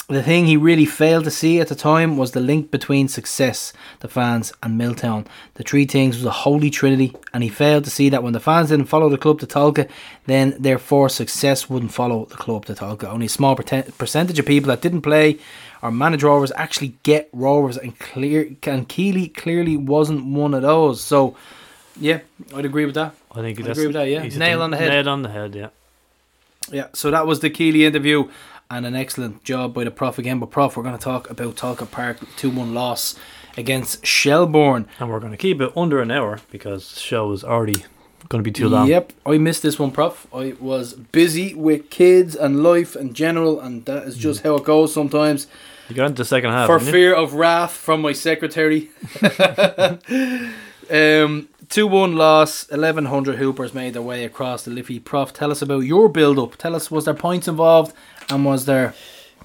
the 0.07 0.21
thing 0.21 0.45
he 0.45 0.55
really 0.55 0.85
failed 0.85 1.23
to 1.23 1.31
see 1.31 1.59
at 1.59 1.67
the 1.67 1.75
time 1.75 2.15
was 2.15 2.31
the 2.31 2.39
link 2.39 2.69
between 2.69 3.07
success, 3.07 3.73
the 4.01 4.07
fans, 4.07 4.53
and 4.61 4.77
Milltown. 4.77 5.25
The 5.55 5.63
three 5.63 5.85
things 5.85 6.17
was 6.17 6.25
a 6.25 6.31
holy 6.31 6.69
trinity, 6.69 7.15
and 7.33 7.41
he 7.41 7.49
failed 7.49 7.85
to 7.85 7.89
see 7.89 8.09
that 8.09 8.21
when 8.21 8.33
the 8.33 8.39
fans 8.39 8.69
didn't 8.69 8.85
follow 8.85 9.09
the 9.09 9.17
club 9.17 9.39
to 9.39 9.47
Tolka, 9.47 9.89
then 10.27 10.55
therefore 10.59 11.09
success 11.09 11.69
wouldn't 11.69 11.91
follow 11.91 12.25
the 12.25 12.35
club 12.35 12.65
to 12.65 12.75
Tolka. 12.75 13.05
Only 13.05 13.25
a 13.25 13.29
small 13.29 13.55
percentage 13.55 14.37
of 14.37 14.45
people 14.45 14.67
that 14.67 14.81
didn't 14.81 15.01
play 15.01 15.39
or 15.81 15.91
manage 15.91 16.23
Rovers 16.23 16.51
actually 16.55 16.95
get 17.01 17.29
Rovers, 17.33 17.77
and 17.77 17.97
clear 17.97 18.49
and 18.63 18.87
Keeley 18.87 19.27
clearly 19.29 19.75
wasn't 19.75 20.25
one 20.25 20.53
of 20.53 20.61
those. 20.61 21.01
So, 21.01 21.35
yeah, 21.99 22.19
I'd 22.55 22.65
agree 22.65 22.85
with 22.85 22.95
that. 22.95 23.15
I 23.31 23.41
think 23.41 23.59
I 23.59 23.63
that's 23.63 23.79
agree 23.79 23.87
with 23.87 23.95
that, 23.95 24.07
yeah. 24.07 24.27
Nail 24.37 24.61
on 24.61 24.69
the 24.69 24.77
head. 24.77 24.89
Nail 24.89 25.09
on 25.09 25.23
the 25.23 25.29
head. 25.29 25.55
Yeah. 25.55 25.69
Yeah, 26.71 26.87
so 26.93 27.11
that 27.11 27.27
was 27.27 27.41
the 27.41 27.51
Keeley 27.51 27.85
interview 27.85 28.27
and 28.69 28.85
an 28.85 28.95
excellent 28.95 29.43
job 29.43 29.73
by 29.73 29.83
the 29.83 29.91
Prof 29.91 30.17
again. 30.17 30.39
But 30.39 30.51
Prof, 30.51 30.75
we're 30.75 30.83
going 30.83 30.97
to 30.97 31.03
talk 31.03 31.29
about 31.29 31.55
Tolka 31.55 31.89
Park 31.89 32.19
2 32.37 32.49
1 32.49 32.73
loss 32.73 33.15
against 33.57 34.05
Shelbourne. 34.05 34.87
And 34.99 35.09
we're 35.09 35.19
going 35.19 35.31
to 35.31 35.37
keep 35.37 35.61
it 35.61 35.71
under 35.75 36.01
an 36.01 36.11
hour 36.11 36.39
because 36.51 36.93
the 36.93 36.99
show 36.99 37.31
is 37.31 37.43
already 37.43 37.85
going 38.29 38.43
to 38.43 38.47
be 38.47 38.51
too 38.51 38.69
long. 38.69 38.87
Yep, 38.87 39.13
I 39.25 39.37
missed 39.37 39.61
this 39.63 39.77
one, 39.79 39.91
Prof. 39.91 40.27
I 40.33 40.55
was 40.59 40.93
busy 40.93 41.53
with 41.53 41.89
kids 41.89 42.35
and 42.35 42.63
life 42.63 42.95
in 42.95 43.13
general, 43.13 43.59
and 43.59 43.85
that 43.85 44.03
is 44.03 44.17
just 44.17 44.43
how 44.43 44.55
it 44.55 44.63
goes 44.63 44.93
sometimes. 44.93 45.47
You 45.89 45.95
got 45.95 46.07
into 46.07 46.23
the 46.23 46.25
second 46.25 46.51
half. 46.51 46.67
For 46.67 46.79
didn't 46.79 46.87
you? 46.87 46.93
fear 46.93 47.13
of 47.13 47.33
wrath 47.33 47.71
from 47.71 48.01
my 48.01 48.13
secretary. 48.13 48.89
um, 50.89 51.49
2 51.69 51.87
1 51.87 52.15
loss, 52.15 52.67
1100 52.69 53.37
Hoopers 53.37 53.73
made 53.73 53.93
their 53.93 54.01
way 54.01 54.23
across 54.23 54.63
the 54.63 54.71
Liffey. 54.71 54.99
Prof, 54.99 55.33
tell 55.33 55.51
us 55.51 55.61
about 55.61 55.81
your 55.81 56.09
build 56.09 56.39
up. 56.39 56.55
Tell 56.57 56.75
us, 56.75 56.89
was 56.89 57.05
there 57.05 57.13
points 57.13 57.47
involved, 57.47 57.93
and 58.29 58.45
was 58.45 58.65
there. 58.65 58.93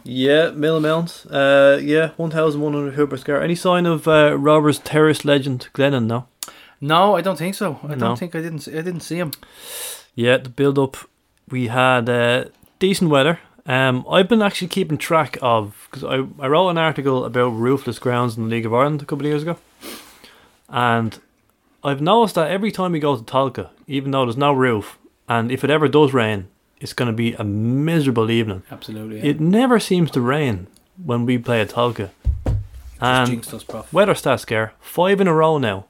Yeah, 0.03 0.51
Millmount. 0.51 1.27
Uh, 1.31 1.79
yeah, 1.79 2.11
1,100 2.17 2.95
Hoopers. 2.95 3.23
Gar. 3.25 3.43
Any 3.43 3.55
sign 3.55 3.85
of 3.87 4.09
uh, 4.09 4.37
Robbers 4.39 4.79
terrorist 4.79 5.25
legend 5.25 5.69
Glennon? 5.75 6.07
No. 6.07 6.27
No, 6.81 7.15
I 7.17 7.21
don't 7.21 7.37
think 7.37 7.55
so. 7.55 7.79
I 7.83 7.89
No. 7.89 7.97
don't 7.97 8.19
think 8.19 8.35
I 8.35 8.41
didn't. 8.41 8.67
I 8.69 8.81
didn't 8.81 9.01
see 9.01 9.17
him. 9.19 9.33
Yeah, 10.15 10.39
the 10.39 10.49
build 10.49 10.79
up. 10.79 10.97
We 11.51 11.67
had 11.69 12.09
uh, 12.09 12.45
decent 12.79 13.11
weather. 13.11 13.41
Um, 13.67 14.07
I've 14.11 14.29
been 14.29 14.41
actually 14.41 14.69
keeping 14.69 14.97
track 14.97 15.37
of 15.43 15.87
because 15.91 16.03
I, 16.05 16.25
I 16.43 16.49
wrote 16.49 16.71
an 16.71 16.79
article 16.79 17.25
about 17.27 17.51
roofless 17.51 17.99
grounds 17.99 18.37
in 18.39 18.45
the 18.45 18.49
League 18.49 18.65
of 18.67 18.73
Ireland 18.73 19.03
a 19.03 19.05
couple 19.05 19.27
of 19.27 19.31
years 19.31 19.43
ago, 19.43 19.59
and 20.69 21.19
I've 21.85 22.01
noticed 22.01 22.35
that 22.37 22.51
every 22.51 22.71
time 22.73 22.93
we 22.93 22.99
go 23.01 23.17
to 23.17 23.23
Tolka, 23.23 23.69
even 23.87 24.11
though 24.11 24.25
there's 24.25 24.37
no 24.37 24.53
roof, 24.53 24.99
and 25.29 25.53
if 25.53 25.63
it 25.65 25.71
ever 25.71 25.89
does 25.89 26.13
rain, 26.15 26.49
it's 26.81 26.93
going 26.95 27.07
to 27.11 27.17
be 27.17 27.35
a 27.35 27.45
miserable 27.45 28.31
evening. 28.31 28.63
Absolutely. 28.71 29.19
Yeah. 29.19 29.27
It 29.31 29.41
never 29.41 29.79
seems 29.79 30.11
to 30.13 30.21
rain 30.21 30.67
when 31.05 31.27
we 31.27 31.39
play 31.39 31.61
at 31.61 31.71
Tolka. 31.71 32.11
And 33.01 33.47
us, 33.55 33.93
weather 33.93 34.15
stats 34.15 34.41
scare 34.41 34.73
five 34.81 35.21
in 35.21 35.27
a 35.29 35.33
row 35.35 35.59
now. 35.59 35.87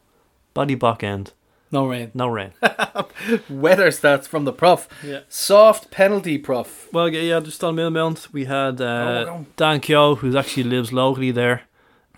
Body 0.55 0.75
back 0.77 1.03
end, 1.03 1.33
No 1.73 1.87
rain. 1.87 2.11
no 2.15 2.29
rain. 2.29 2.53
Weather 3.49 3.89
stats 3.91 4.27
from 4.27 4.45
the 4.45 4.53
prof. 4.53 4.89
Yeah. 5.05 5.21
Soft 5.29 5.91
penalty, 5.91 6.39
prof. 6.39 6.89
Well, 6.93 7.09
yeah, 7.09 7.41
just 7.41 7.63
on 7.65 7.77
Millmount, 7.77 8.33
we 8.33 8.45
had 8.47 8.81
Oh, 8.81 8.87
uh, 8.87 9.33
on. 9.33 9.47
Dan 9.57 9.81
Keogh, 9.81 10.17
who 10.17 10.37
actually 10.37 10.65
lives 10.65 10.93
locally 10.93 11.31
there. 11.31 11.63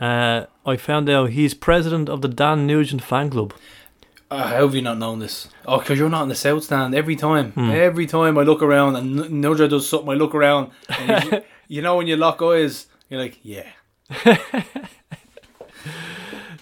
Uh, 0.00 0.46
I 0.66 0.76
found 0.76 1.08
out 1.08 1.30
he's 1.30 1.54
president 1.54 2.08
of 2.08 2.22
the 2.22 2.28
Dan 2.28 2.66
Nugent 2.66 3.02
fan 3.02 3.30
club. 3.30 3.52
Uh, 4.32 4.46
how 4.48 4.62
have 4.62 4.74
you 4.74 4.82
not 4.82 4.96
known 4.98 5.18
this? 5.18 5.48
Oh, 5.66 5.78
because 5.78 5.98
you're 5.98 6.08
not 6.08 6.22
in 6.22 6.28
the 6.30 6.34
south 6.34 6.64
stand 6.64 6.94
every 6.94 7.16
time. 7.16 7.52
Every 7.56 8.06
time 8.06 8.38
I 8.38 8.42
look 8.42 8.62
around 8.62 8.96
and 8.96 9.18
Nudra 9.44 9.68
does 9.68 9.86
something, 9.88 10.08
I 10.08 10.14
look 10.14 10.34
around. 10.34 10.70
And 10.88 11.24
you, 11.24 11.42
you 11.68 11.82
know 11.82 11.96
when 11.96 12.06
you 12.06 12.16
lock 12.16 12.40
eyes, 12.40 12.86
you're 13.10 13.20
like, 13.20 13.38
yeah. 13.42 13.68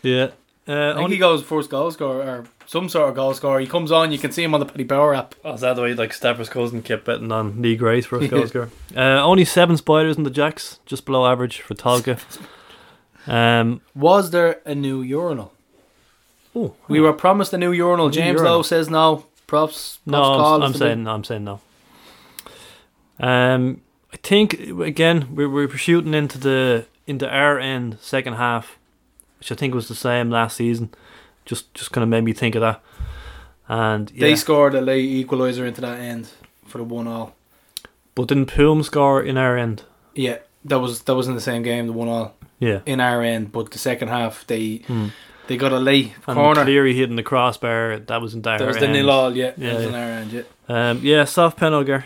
Yeah. 0.03 0.31
Uh, 0.69 0.73
I 0.73 0.93
think 0.93 0.99
only, 1.05 1.17
he 1.17 1.21
goes 1.21 1.43
first 1.43 1.69
goal 1.71 1.91
scorer 1.91 2.23
or 2.23 2.45
some 2.67 2.89
sort 2.89 3.09
of 3.09 3.15
goal 3.15 3.35
scorer. 3.35 3.61
He 3.61 3.67
comes 3.67 3.91
on, 3.91 4.13
you 4.13 4.19
can 4.19 4.31
see 4.31 4.43
him 4.45 4.55
on 4.55 4.61
the 4.61 4.67
Paddy 4.67 4.85
Power 4.85 5.15
app. 5.15 5.35
oh, 5.45 5.55
is 5.55 5.61
that 5.63 5.75
the 5.77 5.83
way 5.83 5.95
like 5.95 6.13
Stepper's 6.13 6.49
cousin 6.49 6.83
kept 6.83 7.05
betting 7.05 7.33
on 7.33 7.61
Lee 7.61 7.77
Grace 7.77 8.07
for 8.07 8.19
a 8.19 8.29
goal 8.29 8.47
scorer? 8.47 8.71
Uh, 8.95 9.23
only 9.23 9.45
seven 9.45 9.77
spiders 9.77 10.17
in 10.17 10.23
the 10.25 10.31
Jacks, 10.31 10.79
just 10.87 11.05
below 11.05 11.27
average 11.27 11.61
for 11.61 11.75
Tolka. 11.75 12.19
Um, 13.27 13.81
Was 13.95 14.31
there 14.31 14.61
a 14.65 14.75
new 14.75 15.03
urinal? 15.03 15.53
Oh, 16.55 16.75
We 16.89 17.01
were 17.01 17.13
promised 17.13 17.53
a 17.53 17.59
new 17.59 17.73
urinal. 17.73 18.07
New 18.07 18.13
James 18.13 18.37
urinal. 18.39 18.57
Lowe 18.59 18.63
says 18.63 18.89
no. 18.91 19.27
Props. 19.47 19.99
props 19.99 20.01
No, 20.07 20.23
I'm, 20.23 20.63
I'm 20.63 20.75
saying 20.75 21.03
no. 21.05 21.11
I'm 21.13 21.25
saying 21.25 21.45
no. 21.45 21.61
Um, 23.19 23.83
I 24.13 24.17
think 24.17 24.55
again 24.55 25.29
we're 25.35 25.49
we're 25.49 25.69
shooting 25.77 26.15
into 26.15 26.39
the 26.39 26.87
into 27.07 27.29
our 27.29 27.59
end 27.59 27.99
second 28.01 28.35
half, 28.35 28.79
which 29.39 29.53
I 29.53 29.55
think 29.55 29.75
was 29.75 29.89
the 29.89 29.95
same 29.95 30.31
last 30.31 30.57
season. 30.57 30.91
Just 31.45 31.73
just 31.75 31.93
kind 31.93 32.03
of 32.03 32.09
made 32.09 32.25
me 32.25 32.33
think 32.33 32.55
of 32.55 32.61
that. 32.63 32.81
And 33.69 34.11
yeah, 34.13 34.21
They 34.21 34.37
scored 34.37 34.75
a 34.75 34.81
late 34.81 35.27
equaliser 35.27 35.67
into 35.67 35.81
that 35.83 36.01
end 36.01 36.29
for 36.67 36.79
the 36.79 36.85
one 36.85 37.07
all. 37.07 37.35
but 38.15 38.27
didn't 38.29 38.47
Poom 38.47 38.83
score 38.85 39.23
in 39.23 39.37
our 39.37 39.57
end? 39.57 39.85
Yeah, 40.15 40.39
that 40.65 40.81
was 40.81 41.03
that 41.03 41.15
was 41.15 41.29
in 41.29 41.35
the 41.35 41.41
same 41.41 41.63
game, 41.63 41.87
the 41.87 41.93
one 41.93 42.09
all 42.09 42.35
Yeah, 42.59 42.81
in 42.87 43.01
our 43.01 43.23
end. 43.23 43.53
But 43.53 43.71
the 43.71 43.79
second 43.79 44.09
half, 44.09 44.47
they 44.47 44.77
Hmm. 44.87 45.09
They 45.51 45.57
got 45.57 45.73
a 45.73 45.79
late 45.81 46.13
and 46.29 46.37
corner. 46.37 46.63
Cleary 46.63 46.95
hitting 46.95 47.17
the 47.17 47.25
crossbar. 47.25 47.99
That 47.99 48.21
was 48.23 48.35
in 48.35 48.47
our 48.47 48.57
That 48.59 48.69
was 48.69 48.77
the 48.77 48.85
end. 48.85 48.93
nil 48.93 49.11
all. 49.11 49.37
Yeah, 49.37 49.53
Yeah, 49.57 49.73
yeah. 49.73 49.89
in 49.89 49.95
our 49.97 50.01
end. 50.01 50.33
Yeah. 50.33 50.43
Um, 50.69 51.01
yeah, 51.03 51.25
soft 51.25 51.57
penalty. 51.59 52.05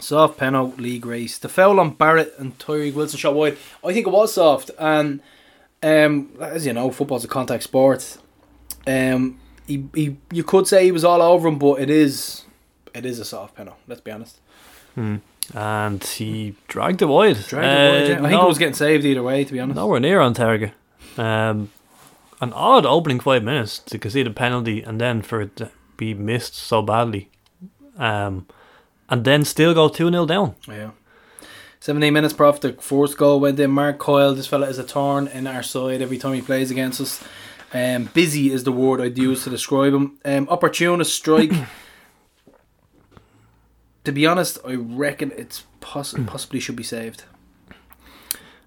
Soft 0.00 0.38
penalty 0.38 0.80
Lee 0.82 0.98
Grace. 0.98 1.36
The 1.36 1.50
foul 1.50 1.78
on 1.80 1.90
Barrett 1.90 2.32
and 2.38 2.58
Tyreke 2.58 2.94
Wilson 2.94 3.18
shot 3.18 3.34
wide. 3.34 3.58
I 3.84 3.92
think 3.92 4.06
it 4.06 4.10
was 4.10 4.32
soft, 4.32 4.70
and 4.78 5.20
um, 5.82 6.30
as 6.40 6.64
you 6.64 6.72
know, 6.72 6.90
football's 6.90 7.24
a 7.24 7.28
contact 7.28 7.64
sport. 7.64 8.16
Um, 8.86 9.38
he, 9.66 9.84
he, 9.94 10.16
you 10.32 10.42
could 10.44 10.66
say 10.66 10.84
he 10.84 10.92
was 10.92 11.04
all 11.04 11.20
over 11.20 11.46
him, 11.46 11.58
but 11.58 11.80
it 11.82 11.90
is, 11.90 12.44
it 12.94 13.04
is 13.04 13.18
a 13.18 13.24
soft 13.26 13.54
penalty. 13.54 13.78
Let's 13.86 14.00
be 14.00 14.12
honest. 14.12 14.38
Hmm. 14.94 15.16
And 15.54 16.02
he 16.02 16.54
dragged 16.68 17.02
it 17.02 17.06
wide. 17.06 17.36
Dragged 17.46 17.52
it 17.52 17.56
wide, 17.56 17.66
Uh, 17.66 17.98
yeah. 17.98 18.02
I 18.14 18.28
think 18.30 18.30
no- 18.40 18.44
it 18.46 18.48
was 18.48 18.58
getting 18.58 18.74
saved 18.74 19.04
either 19.04 19.22
way. 19.22 19.44
To 19.44 19.52
be 19.52 19.60
honest, 19.60 19.76
Nowhere 19.76 20.00
near 20.00 20.20
on 20.20 20.32
target. 20.32 20.72
Um, 21.18 21.70
an 22.40 22.52
odd 22.52 22.86
opening 22.86 23.20
five 23.20 23.42
minutes 23.42 23.78
to 23.78 23.98
concede 23.98 24.26
a 24.26 24.30
penalty 24.30 24.82
and 24.82 25.00
then 25.00 25.22
for 25.22 25.40
it 25.40 25.56
to 25.56 25.70
be 25.96 26.14
missed 26.14 26.54
so 26.54 26.82
badly. 26.82 27.30
Um, 27.96 28.46
and 29.08 29.24
then 29.24 29.44
still 29.44 29.74
go 29.74 29.88
2 29.88 30.10
0 30.10 30.26
down. 30.26 30.54
Yeah. 30.66 30.90
17 31.80 32.12
minutes, 32.12 32.34
prof. 32.34 32.60
The 32.60 32.72
fourth 32.74 33.16
goal 33.16 33.40
went 33.40 33.58
in. 33.60 33.70
Mark 33.70 33.98
Coyle, 33.98 34.34
this 34.34 34.46
fella 34.46 34.68
is 34.68 34.78
a 34.78 34.82
thorn 34.82 35.28
in 35.28 35.46
our 35.46 35.62
side 35.62 36.02
every 36.02 36.18
time 36.18 36.34
he 36.34 36.42
plays 36.42 36.70
against 36.70 37.00
us. 37.00 37.22
Um, 37.72 38.04
busy 38.14 38.50
is 38.50 38.64
the 38.64 38.72
word 38.72 39.00
I'd 39.00 39.18
use 39.18 39.44
to 39.44 39.50
describe 39.50 39.94
him. 39.94 40.18
Um, 40.24 40.48
opportunist 40.48 41.14
strike. 41.14 41.52
to 44.04 44.12
be 44.12 44.26
honest, 44.26 44.58
I 44.66 44.74
reckon 44.74 45.32
it's 45.36 45.64
poss- 45.80 46.14
possibly 46.26 46.60
should 46.60 46.76
be 46.76 46.82
saved. 46.82 47.24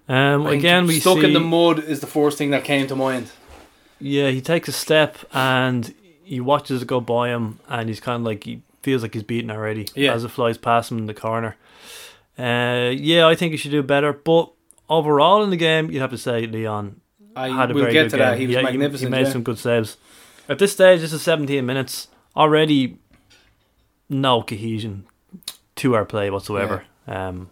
Um, 0.08 0.46
again, 0.46 0.86
we 0.86 1.00
stuck 1.00 1.18
see, 1.18 1.26
in 1.26 1.32
the 1.32 1.40
mud 1.40 1.78
is 1.78 2.00
the 2.00 2.06
first 2.06 2.38
thing 2.38 2.50
that 2.50 2.64
came 2.64 2.86
to 2.86 2.96
mind. 2.96 3.30
Yeah, 4.02 4.28
he 4.30 4.40
takes 4.40 4.68
a 4.68 4.72
step 4.72 5.16
and 5.32 5.94
he 6.24 6.40
watches 6.40 6.82
it 6.82 6.86
go 6.88 7.00
by 7.00 7.28
him 7.28 7.58
and 7.68 7.88
he's 7.88 8.00
kind 8.00 8.16
of 8.20 8.26
like, 8.26 8.44
he 8.44 8.62
feels 8.82 9.02
like 9.02 9.14
he's 9.14 9.22
beaten 9.22 9.50
already 9.50 9.86
Yeah. 9.94 10.12
as 10.12 10.24
it 10.24 10.28
flies 10.30 10.58
past 10.58 10.90
him 10.90 10.98
in 10.98 11.06
the 11.06 11.14
corner. 11.14 11.56
Uh, 12.38 12.90
yeah, 12.94 13.26
I 13.26 13.34
think 13.34 13.52
he 13.52 13.56
should 13.56 13.70
do 13.70 13.82
better. 13.82 14.12
But 14.12 14.50
overall 14.88 15.42
in 15.44 15.50
the 15.50 15.56
game, 15.56 15.90
you'd 15.90 16.00
have 16.00 16.10
to 16.10 16.18
say 16.18 16.46
Leon 16.46 17.00
I 17.36 17.48
had 17.48 17.70
a 17.70 17.74
very 17.74 17.92
get 17.92 18.04
good 18.04 18.10
to 18.10 18.16
game. 18.16 18.26
that. 18.26 18.38
He 18.38 18.46
was 18.46 18.56
Yeah, 18.56 18.62
magnificent. 18.62 19.08
He, 19.14 19.20
made 19.20 19.26
yeah. 19.26 19.32
some 19.32 19.42
good 19.42 19.58
saves. 19.58 19.96
At 20.48 20.58
this 20.58 20.72
stage, 20.72 21.00
this 21.00 21.12
is 21.12 21.22
17 21.22 21.64
minutes. 21.64 22.08
Already, 22.36 22.98
no 24.08 24.42
cohesion 24.42 25.04
to 25.76 25.94
our 25.94 26.04
play 26.04 26.30
whatsoever. 26.30 26.84
Um, 27.06 27.50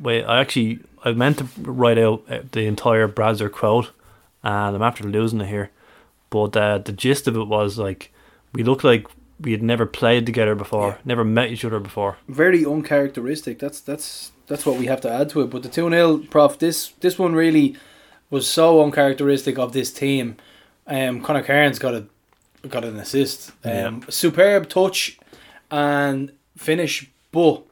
wait, 0.00 0.24
I 0.24 0.40
actually 0.40 0.80
I 1.04 1.12
meant 1.12 1.38
to 1.38 1.46
write 1.62 1.98
out 1.98 2.24
uh, 2.28 2.40
the 2.52 2.66
entire 2.66 3.06
Brazzer 3.08 3.50
quote, 3.50 3.92
and 4.46 4.76
I'm 4.76 4.82
after 4.82 5.04
losing 5.04 5.40
it 5.40 5.48
here. 5.48 5.70
But 6.30 6.56
uh, 6.56 6.78
the 6.78 6.92
gist 6.92 7.26
of 7.28 7.36
it 7.36 7.46
was 7.48 7.78
like 7.78 8.12
we 8.52 8.62
looked 8.62 8.84
like 8.84 9.06
we 9.40 9.52
had 9.52 9.62
never 9.62 9.86
played 9.86 10.24
together 10.26 10.54
before, 10.54 10.88
Yeah. 10.88 10.98
never 11.04 11.24
met 11.24 11.50
each 11.50 11.64
other 11.64 11.78
before. 11.80 12.16
very 12.28 12.64
uncharacteristic. 12.64 13.58
That's 13.58 13.80
that's 13.80 14.32
that's 14.48 14.64
what 14.66 14.78
we 14.78 14.86
have 14.86 15.00
to 15.02 15.10
add 15.10 15.28
to 15.30 15.40
it. 15.42 15.50
But 15.50 15.62
the 15.62 15.68
two 15.68 15.88
0 15.90 16.18
prof, 16.30 16.58
this 16.58 16.92
this 17.00 17.18
one 17.18 17.34
really 17.34 17.76
was 18.30 18.46
so 18.48 18.82
uncharacteristic 18.82 19.58
of 19.58 19.72
this 19.72 19.92
team. 19.92 20.36
Um, 20.86 21.20
Conor 21.22 21.42
Kearns 21.42 21.78
got 21.78 21.94
a 21.94 22.04
got 22.68 22.84
an 22.84 22.96
assist. 22.98 23.52
Um, 23.64 24.02
superb 24.08 24.68
touch 24.68 25.18
and 25.70 26.32
finish, 26.56 27.10
but 27.32 27.62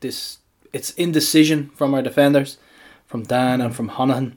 this 0.00 0.38
it's 0.72 0.90
indecision 0.96 1.70
from 1.74 1.94
our 1.94 2.02
defenders, 2.02 2.58
from 3.06 3.22
Dan 3.24 3.60
and 3.60 3.74
from 3.76 3.90
Honohan, 3.90 4.32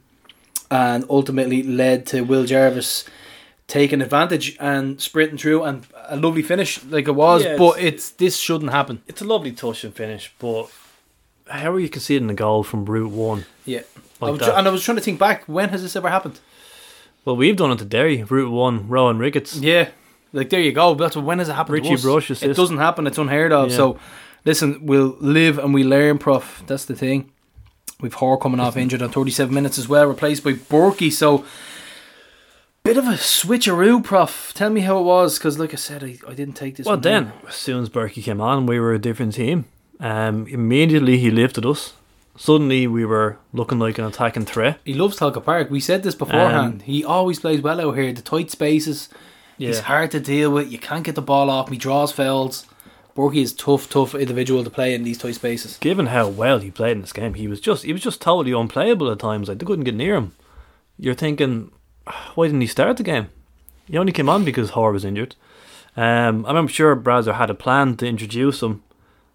and 0.71 1.05
ultimately 1.09 1.63
led 1.63 2.05
to 2.07 2.21
Will 2.21 2.45
Jarvis 2.45 3.05
taking 3.67 4.01
advantage 4.01 4.55
and 4.59 5.01
sprinting 5.01 5.37
through 5.37 5.63
and 5.63 5.85
a 6.07 6.15
lovely 6.15 6.41
finish 6.43 6.83
like 6.85 7.07
it 7.07 7.11
was. 7.15 7.43
Yeah, 7.43 7.57
but 7.57 7.77
it's- 7.79 7.93
it's 7.93 8.09
this 8.11 8.37
shouldn't 8.37 8.71
happen. 8.71 9.01
It's 9.07 9.21
a 9.21 9.25
lovely 9.25 9.51
touch 9.51 9.83
and 9.83 9.93
finish, 9.93 10.31
but 10.39 10.67
how 11.47 11.73
are 11.73 11.79
you 11.79 11.89
conceding 11.89 12.29
a 12.29 12.33
goal 12.35 12.63
from 12.63 12.85
route 12.85 13.11
one? 13.11 13.45
Yeah. 13.65 13.81
I 14.21 14.29
was 14.31 14.39
that. 14.39 14.57
and 14.57 14.67
I 14.67 14.71
was 14.71 14.83
trying 14.83 14.97
to 14.97 15.03
think 15.03 15.19
back, 15.19 15.43
when 15.45 15.69
has 15.69 15.81
this 15.81 15.95
ever 15.95 16.09
happened? 16.09 16.39
Well, 17.25 17.35
we've 17.35 17.55
done 17.55 17.71
it 17.71 17.79
to 17.79 17.85
Derry, 17.85 18.21
Route 18.23 18.51
1, 18.51 18.87
Rowan 18.87 19.17
Ricketts. 19.17 19.55
Yeah. 19.57 19.89
Like, 20.31 20.49
there 20.51 20.59
you 20.59 20.71
go. 20.71 20.93
That's 20.95 21.15
when 21.17 21.39
has 21.39 21.49
it 21.49 21.53
happened 21.53 21.73
Richie 21.73 21.89
to 21.89 21.93
us? 21.95 22.01
Brush 22.03 22.31
It 22.43 22.55
doesn't 22.55 22.77
happen. 22.77 23.07
It's 23.07 23.17
unheard 23.17 23.51
of. 23.51 23.69
Yeah. 23.71 23.75
So, 23.75 23.99
listen, 24.45 24.79
we'll 24.85 25.15
live 25.19 25.57
and 25.57 25.73
we 25.73 25.83
learn, 25.83 26.17
Prof. 26.19 26.63
That's 26.67 26.85
the 26.85 26.95
thing. 26.95 27.31
We've 28.01 28.13
Hoare 28.13 28.37
coming 28.37 28.59
off 28.59 28.75
injured 28.77 29.01
on 29.01 29.09
37 29.09 29.53
minutes 29.53 29.77
as 29.77 29.87
well, 29.87 30.05
replaced 30.05 30.43
by 30.43 30.53
Borky. 30.53 31.11
So, 31.11 31.45
bit 32.83 32.97
of 32.97 33.05
a 33.05 33.11
switcheroo, 33.13 34.03
Prof. 34.03 34.51
Tell 34.53 34.69
me 34.69 34.81
how 34.81 34.99
it 34.99 35.03
was, 35.03 35.37
because 35.37 35.57
like 35.57 35.73
I 35.73 35.77
said, 35.77 36.03
I, 36.03 36.17
I 36.27 36.33
didn't 36.33 36.55
take 36.55 36.75
this 36.75 36.85
Well, 36.85 36.97
then, 36.97 37.31
as 37.47 37.55
soon 37.55 37.81
as 37.83 37.89
Berkey 37.89 38.21
came 38.23 38.41
on, 38.41 38.65
we 38.65 38.79
were 38.79 38.93
a 38.93 38.99
different 38.99 39.33
team. 39.35 39.65
Um, 39.99 40.45
immediately, 40.47 41.17
he 41.17 41.31
lifted 41.31 41.65
us. 41.65 41.93
Suddenly, 42.37 42.85
we 42.87 43.05
were 43.05 43.37
looking 43.53 43.79
like 43.79 43.97
an 43.97 44.03
attacking 44.03 44.43
threat. 44.45 44.79
He 44.83 44.93
loves 44.93 45.17
Tolka 45.17 45.41
Park. 45.41 45.69
We 45.69 45.79
said 45.79 46.03
this 46.03 46.15
beforehand. 46.15 46.73
Um, 46.73 46.79
he 46.81 47.03
always 47.05 47.39
plays 47.39 47.61
well 47.61 47.79
out 47.79 47.95
here. 47.95 48.11
The 48.11 48.21
tight 48.21 48.51
spaces. 48.51 49.07
yeah. 49.57 49.69
He's 49.69 49.79
hard 49.79 50.11
to 50.11 50.19
deal 50.19 50.51
with. 50.51 50.69
You 50.69 50.77
can't 50.77 51.05
get 51.05 51.15
the 51.15 51.21
ball 51.21 51.49
off. 51.49 51.69
He 51.69 51.77
draws 51.77 52.11
fouls. 52.11 52.65
Borky 53.15 53.41
is 53.41 53.53
tough, 53.53 53.89
tough 53.89 54.13
individual 54.13 54.63
to 54.63 54.69
play 54.69 54.93
in 54.93 55.03
these 55.03 55.17
tight 55.17 55.35
spaces. 55.35 55.77
Given 55.77 56.07
how 56.07 56.27
well 56.27 56.59
he 56.59 56.69
played 56.69 56.93
in 56.93 57.01
this 57.01 57.13
game, 57.13 57.35
he 57.35 57.47
was 57.47 57.61
just 57.61 57.83
he 57.83 57.93
was 57.93 58.01
just 58.03 58.21
totally 58.21 58.51
unplayable 58.51 59.09
at 59.09 59.19
times. 59.19 59.47
Like 59.47 59.59
they 59.59 59.65
couldn't 59.65 59.85
get 59.85 59.95
near 59.95 60.15
him. 60.15 60.35
You're 60.97 61.13
thinking, 61.13 61.71
why 62.35 62.47
didn't 62.47 62.61
he 62.61 62.67
start 62.67 62.97
the 62.97 63.03
game? 63.03 63.29
He 63.87 63.97
only 63.97 64.11
came 64.11 64.29
on 64.29 64.43
because 64.43 64.71
Hoare 64.71 64.91
was 64.91 65.05
injured. 65.05 65.35
Um, 65.95 66.45
I'm 66.45 66.67
sure 66.67 66.95
Brazer 66.95 67.35
had 67.35 67.49
a 67.49 67.55
plan 67.55 67.95
to 67.97 68.07
introduce 68.07 68.61
him, 68.61 68.83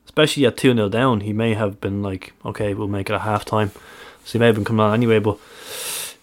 especially 0.04 0.44
at 0.44 0.58
2 0.58 0.75
0 0.75 0.88
down. 0.90 1.20
He 1.20 1.32
may 1.32 1.54
have 1.54 1.80
been 1.80 2.02
like, 2.02 2.34
okay, 2.44 2.75
we'll 2.75 2.88
make 2.88 3.08
it 3.08 3.14
a 3.14 3.20
half 3.20 3.44
time. 3.44 3.70
So 4.25 4.32
he 4.32 4.38
may 4.38 4.46
have 4.46 4.56
been 4.56 4.64
coming 4.64 4.84
on 4.84 4.92
anyway. 4.92 5.20
But 5.20 5.38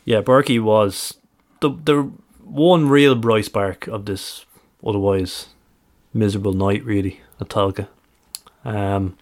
yeah, 0.05 0.21
Berkey 0.21 0.61
was 0.61 1.15
the, 1.61 1.69
the 1.69 2.11
one 2.43 2.87
real 2.87 3.15
bright 3.15 3.45
spark 3.45 3.87
of 3.87 4.05
this 4.05 4.45
otherwise 4.85 5.47
miserable 6.13 6.53
night, 6.53 6.83
really, 6.83 7.21
Tolka. 7.45 7.87
Um, 8.65 9.17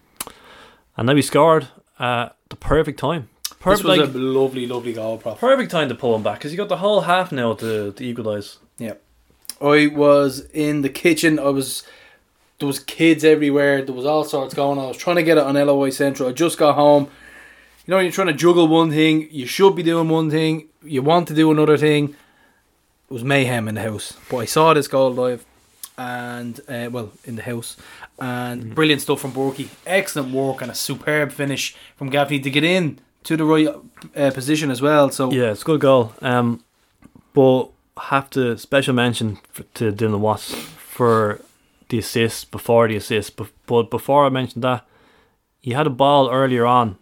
and 0.96 1.08
then 1.08 1.16
we 1.16 1.22
scored 1.22 1.68
at 1.98 2.36
the 2.48 2.56
perfect 2.56 2.98
time. 2.98 3.28
Perfect, 3.60 3.64
This 3.64 3.98
was 3.98 3.98
like, 3.98 4.14
a 4.14 4.18
lovely, 4.18 4.66
lovely 4.66 4.92
goal, 4.92 5.18
prop. 5.18 5.38
perfect 5.38 5.70
time 5.70 5.88
to 5.88 5.94
pull 5.94 6.14
him 6.14 6.22
back 6.22 6.38
because 6.38 6.52
you 6.52 6.56
got 6.56 6.68
the 6.68 6.76
whole 6.78 7.02
half 7.02 7.32
now 7.32 7.54
to, 7.54 7.92
to 7.92 8.04
equalise. 8.04 8.58
Yeah. 8.78 8.94
I 9.60 9.86
was 9.88 10.46
in 10.52 10.82
the 10.82 10.88
kitchen. 10.88 11.38
I 11.38 11.48
was 11.48 11.82
there 12.58 12.66
was 12.66 12.78
kids 12.78 13.24
everywhere. 13.24 13.82
There 13.82 13.94
was 13.94 14.06
all 14.06 14.24
sorts 14.24 14.54
going 14.54 14.78
on. 14.78 14.84
I 14.84 14.88
was 14.88 14.96
trying 14.96 15.16
to 15.16 15.22
get 15.22 15.36
it 15.36 15.44
on 15.44 15.54
LOI 15.54 15.90
Central. 15.90 16.28
I 16.28 16.32
just 16.32 16.58
got 16.58 16.74
home. 16.74 17.08
You 17.86 17.92
know, 17.92 17.98
you're 18.00 18.12
trying 18.12 18.28
to 18.28 18.32
juggle 18.32 18.66
one 18.66 18.90
thing. 18.90 19.28
You 19.30 19.46
should 19.46 19.76
be 19.76 19.82
doing 19.82 20.08
one 20.08 20.30
thing. 20.30 20.68
You 20.82 21.02
want 21.02 21.28
to 21.28 21.34
do 21.34 21.50
another 21.50 21.76
thing. 21.76 22.10
It 23.10 23.12
was 23.12 23.22
mayhem 23.24 23.68
in 23.68 23.76
the 23.76 23.82
house. 23.82 24.14
But 24.30 24.38
I 24.38 24.44
saw 24.46 24.74
this 24.74 24.88
goal 24.88 25.12
live, 25.12 25.44
and 25.96 26.58
uh, 26.68 26.88
well, 26.90 27.12
in 27.24 27.36
the 27.36 27.42
house, 27.42 27.76
and 28.18 28.74
brilliant 28.74 29.02
stuff 29.02 29.20
from 29.20 29.32
Borky. 29.32 29.68
Excellent 29.86 30.32
work 30.32 30.62
and 30.62 30.70
a 30.70 30.74
superb 30.74 31.32
finish 31.32 31.74
from 31.96 32.10
Gaffney 32.10 32.40
to 32.40 32.50
get 32.50 32.64
in 32.64 32.98
to 33.24 33.36
the 33.36 33.44
right 33.44 33.68
uh, 34.16 34.30
position 34.30 34.70
as 34.70 34.80
well. 34.80 35.10
So 35.10 35.30
Yeah, 35.32 35.50
it's 35.52 35.62
a 35.62 35.64
good 35.64 35.80
goal. 35.80 36.12
Um, 36.22 36.62
but 37.34 37.70
have 37.98 38.30
to 38.30 38.56
special 38.58 38.94
mention 38.94 39.38
for, 39.50 39.62
to 39.74 39.92
Dylan 39.92 40.20
Watts 40.20 40.54
for 40.54 41.40
the 41.88 41.98
assist 41.98 42.50
before 42.50 42.88
the 42.88 42.96
assist. 42.96 43.36
Bef- 43.36 43.50
But 43.66 43.90
before 43.90 44.24
I 44.26 44.28
mentioned 44.28 44.64
that, 44.64 44.86
he 45.60 45.72
had 45.72 45.86
a 45.86 45.90
ball 45.90 46.30
earlier 46.30 46.64
on, 46.66 46.96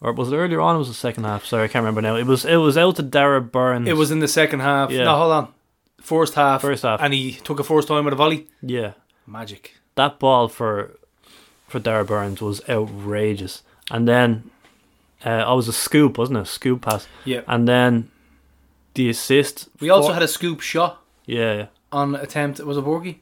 or 0.00 0.12
was 0.12 0.32
it 0.32 0.36
earlier 0.36 0.60
on? 0.60 0.74
Or 0.76 0.78
was 0.78 0.88
it 0.88 0.92
the 0.92 0.96
second 0.96 1.24
half? 1.24 1.44
Sorry, 1.44 1.64
I 1.64 1.68
can't 1.68 1.82
remember 1.84 2.02
now. 2.02 2.16
It 2.16 2.26
was 2.26 2.44
it 2.44 2.56
was 2.56 2.76
out 2.76 2.96
to 2.96 3.02
Darragh 3.02 3.50
Burns. 3.52 3.88
It 3.88 3.96
was 3.96 4.10
in 4.10 4.18
the 4.20 4.28
second 4.28 4.60
half. 4.60 4.90
Yeah. 4.90 5.04
No, 5.04 5.16
hold 5.16 5.32
on. 5.32 5.48
First 6.00 6.34
half. 6.34 6.62
First 6.62 6.82
half. 6.82 7.00
And 7.00 7.12
he 7.14 7.32
took 7.32 7.60
a 7.60 7.64
first 7.64 7.88
time 7.88 8.04
with 8.04 8.12
a 8.14 8.16
volley. 8.16 8.46
yeah. 8.62 8.92
Magic. 9.26 9.74
That 9.98 10.20
ball 10.20 10.46
for 10.46 10.92
for 11.66 11.80
Darragh 11.80 12.06
Burns 12.06 12.40
was 12.40 12.62
outrageous, 12.68 13.62
and 13.90 14.06
then 14.06 14.50
uh, 15.26 15.30
I 15.50 15.52
was 15.54 15.66
a 15.66 15.72
scoop, 15.72 16.16
wasn't 16.16 16.38
it? 16.38 16.46
Scoop 16.46 16.82
pass, 16.82 17.08
Yeah. 17.24 17.40
and 17.48 17.66
then 17.66 18.08
the 18.94 19.10
assist. 19.10 19.68
We 19.80 19.90
also 19.90 20.08
for- 20.08 20.14
had 20.14 20.22
a 20.22 20.28
scoop 20.28 20.60
shot 20.60 21.02
yeah. 21.26 21.54
yeah. 21.54 21.66
on 21.90 22.14
attempt. 22.14 22.60
It 22.60 22.66
was 22.66 22.76
a 22.78 22.82
Borky? 22.82 23.16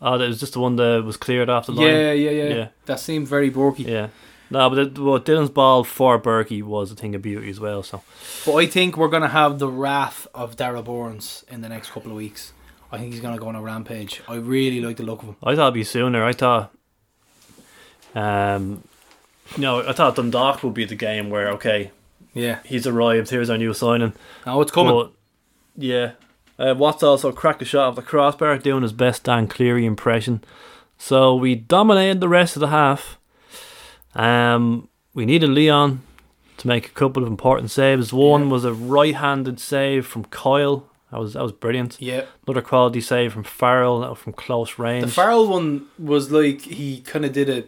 Oh, 0.00 0.16
that 0.16 0.28
was 0.28 0.38
just 0.38 0.52
the 0.52 0.60
one 0.60 0.76
that 0.76 1.02
was 1.04 1.16
cleared 1.16 1.48
off 1.50 1.66
the 1.66 1.72
line. 1.72 1.86
Yeah, 1.88 2.12
yeah, 2.12 2.30
yeah, 2.30 2.54
Yeah. 2.54 2.68
That 2.86 3.00
seemed 3.00 3.26
very 3.26 3.50
Borky. 3.50 3.86
Yeah. 3.86 4.08
No, 4.50 4.70
but 4.70 4.78
it, 4.78 4.98
well, 4.98 5.18
Dylan's 5.18 5.50
ball 5.50 5.82
for 5.82 6.20
Berkey 6.20 6.62
was 6.62 6.92
a 6.92 6.94
thing 6.94 7.14
of 7.16 7.22
beauty 7.22 7.50
as 7.50 7.58
well. 7.58 7.82
So 7.82 8.02
But 8.46 8.54
I 8.54 8.66
think 8.66 8.96
we're 8.96 9.08
going 9.08 9.22
to 9.22 9.28
have 9.40 9.58
the 9.58 9.68
wrath 9.68 10.28
of 10.32 10.56
Daryl 10.56 10.84
Burns 10.84 11.44
in 11.48 11.60
the 11.62 11.68
next 11.68 11.90
couple 11.90 12.10
of 12.12 12.16
weeks. 12.16 12.52
I 12.92 12.98
think 12.98 13.12
he's 13.12 13.20
going 13.22 13.34
to 13.34 13.40
go 13.40 13.48
on 13.48 13.56
a 13.56 13.62
rampage. 13.62 14.22
I 14.28 14.36
really 14.36 14.80
like 14.80 14.96
the 14.98 15.02
look 15.02 15.22
of 15.22 15.28
him. 15.30 15.36
I 15.42 15.54
thought 15.56 15.62
it'd 15.64 15.74
be 15.74 15.84
sooner. 15.84 16.24
I 16.24 16.32
thought, 16.32 16.72
um, 18.14 18.84
know, 19.58 19.86
I 19.86 19.92
thought 19.92 20.16
Dundalk 20.16 20.62
would 20.62 20.74
be 20.74 20.84
the 20.84 20.94
game 20.94 21.30
where 21.30 21.48
okay, 21.50 21.90
Yeah. 22.34 22.58
he's 22.64 22.86
arrived. 22.86 23.30
Here's 23.30 23.50
our 23.50 23.58
new 23.58 23.74
signing. 23.74 24.12
Oh, 24.46 24.60
it's 24.60 24.70
coming. 24.72 24.92
But, 24.94 25.12
yeah, 25.76 26.12
uh, 26.58 26.74
Watts 26.76 27.02
also 27.02 27.32
cracked 27.32 27.58
the 27.58 27.64
shot 27.64 27.88
off 27.88 27.96
the 27.96 28.02
crossbar, 28.02 28.58
doing 28.58 28.82
his 28.82 28.92
best 28.92 29.24
Dan 29.24 29.48
Cleary 29.48 29.84
impression. 29.86 30.42
So 30.98 31.34
we 31.34 31.56
dominated 31.56 32.20
the 32.20 32.28
rest 32.28 32.54
of 32.56 32.60
the 32.60 32.68
half. 32.68 33.18
Um, 34.14 34.88
we 35.12 35.26
needed 35.26 35.50
Leon 35.50 36.02
to 36.58 36.68
make 36.68 36.86
a 36.86 36.90
couple 36.92 37.22
of 37.24 37.28
important 37.28 37.72
saves. 37.72 38.12
One 38.12 38.42
Yeah. 38.44 38.48
was 38.52 38.64
a 38.64 38.72
right-handed 38.72 39.58
save 39.58 40.06
from 40.06 40.24
Kyle. 40.26 40.88
That 41.14 41.20
was 41.20 41.34
that 41.34 41.42
was 41.44 41.52
brilliant. 41.52 41.96
yeah. 42.00 42.24
Another 42.44 42.60
quality 42.60 43.00
save 43.00 43.32
from 43.32 43.44
Farrell 43.44 44.16
from 44.16 44.32
close 44.32 44.80
range. 44.80 45.04
The 45.06 45.12
Farrell 45.12 45.46
one 45.46 45.86
was 45.96 46.32
like 46.32 46.62
he 46.62 47.02
kind 47.02 47.24
of 47.24 47.32
did 47.32 47.48
a 47.48 47.62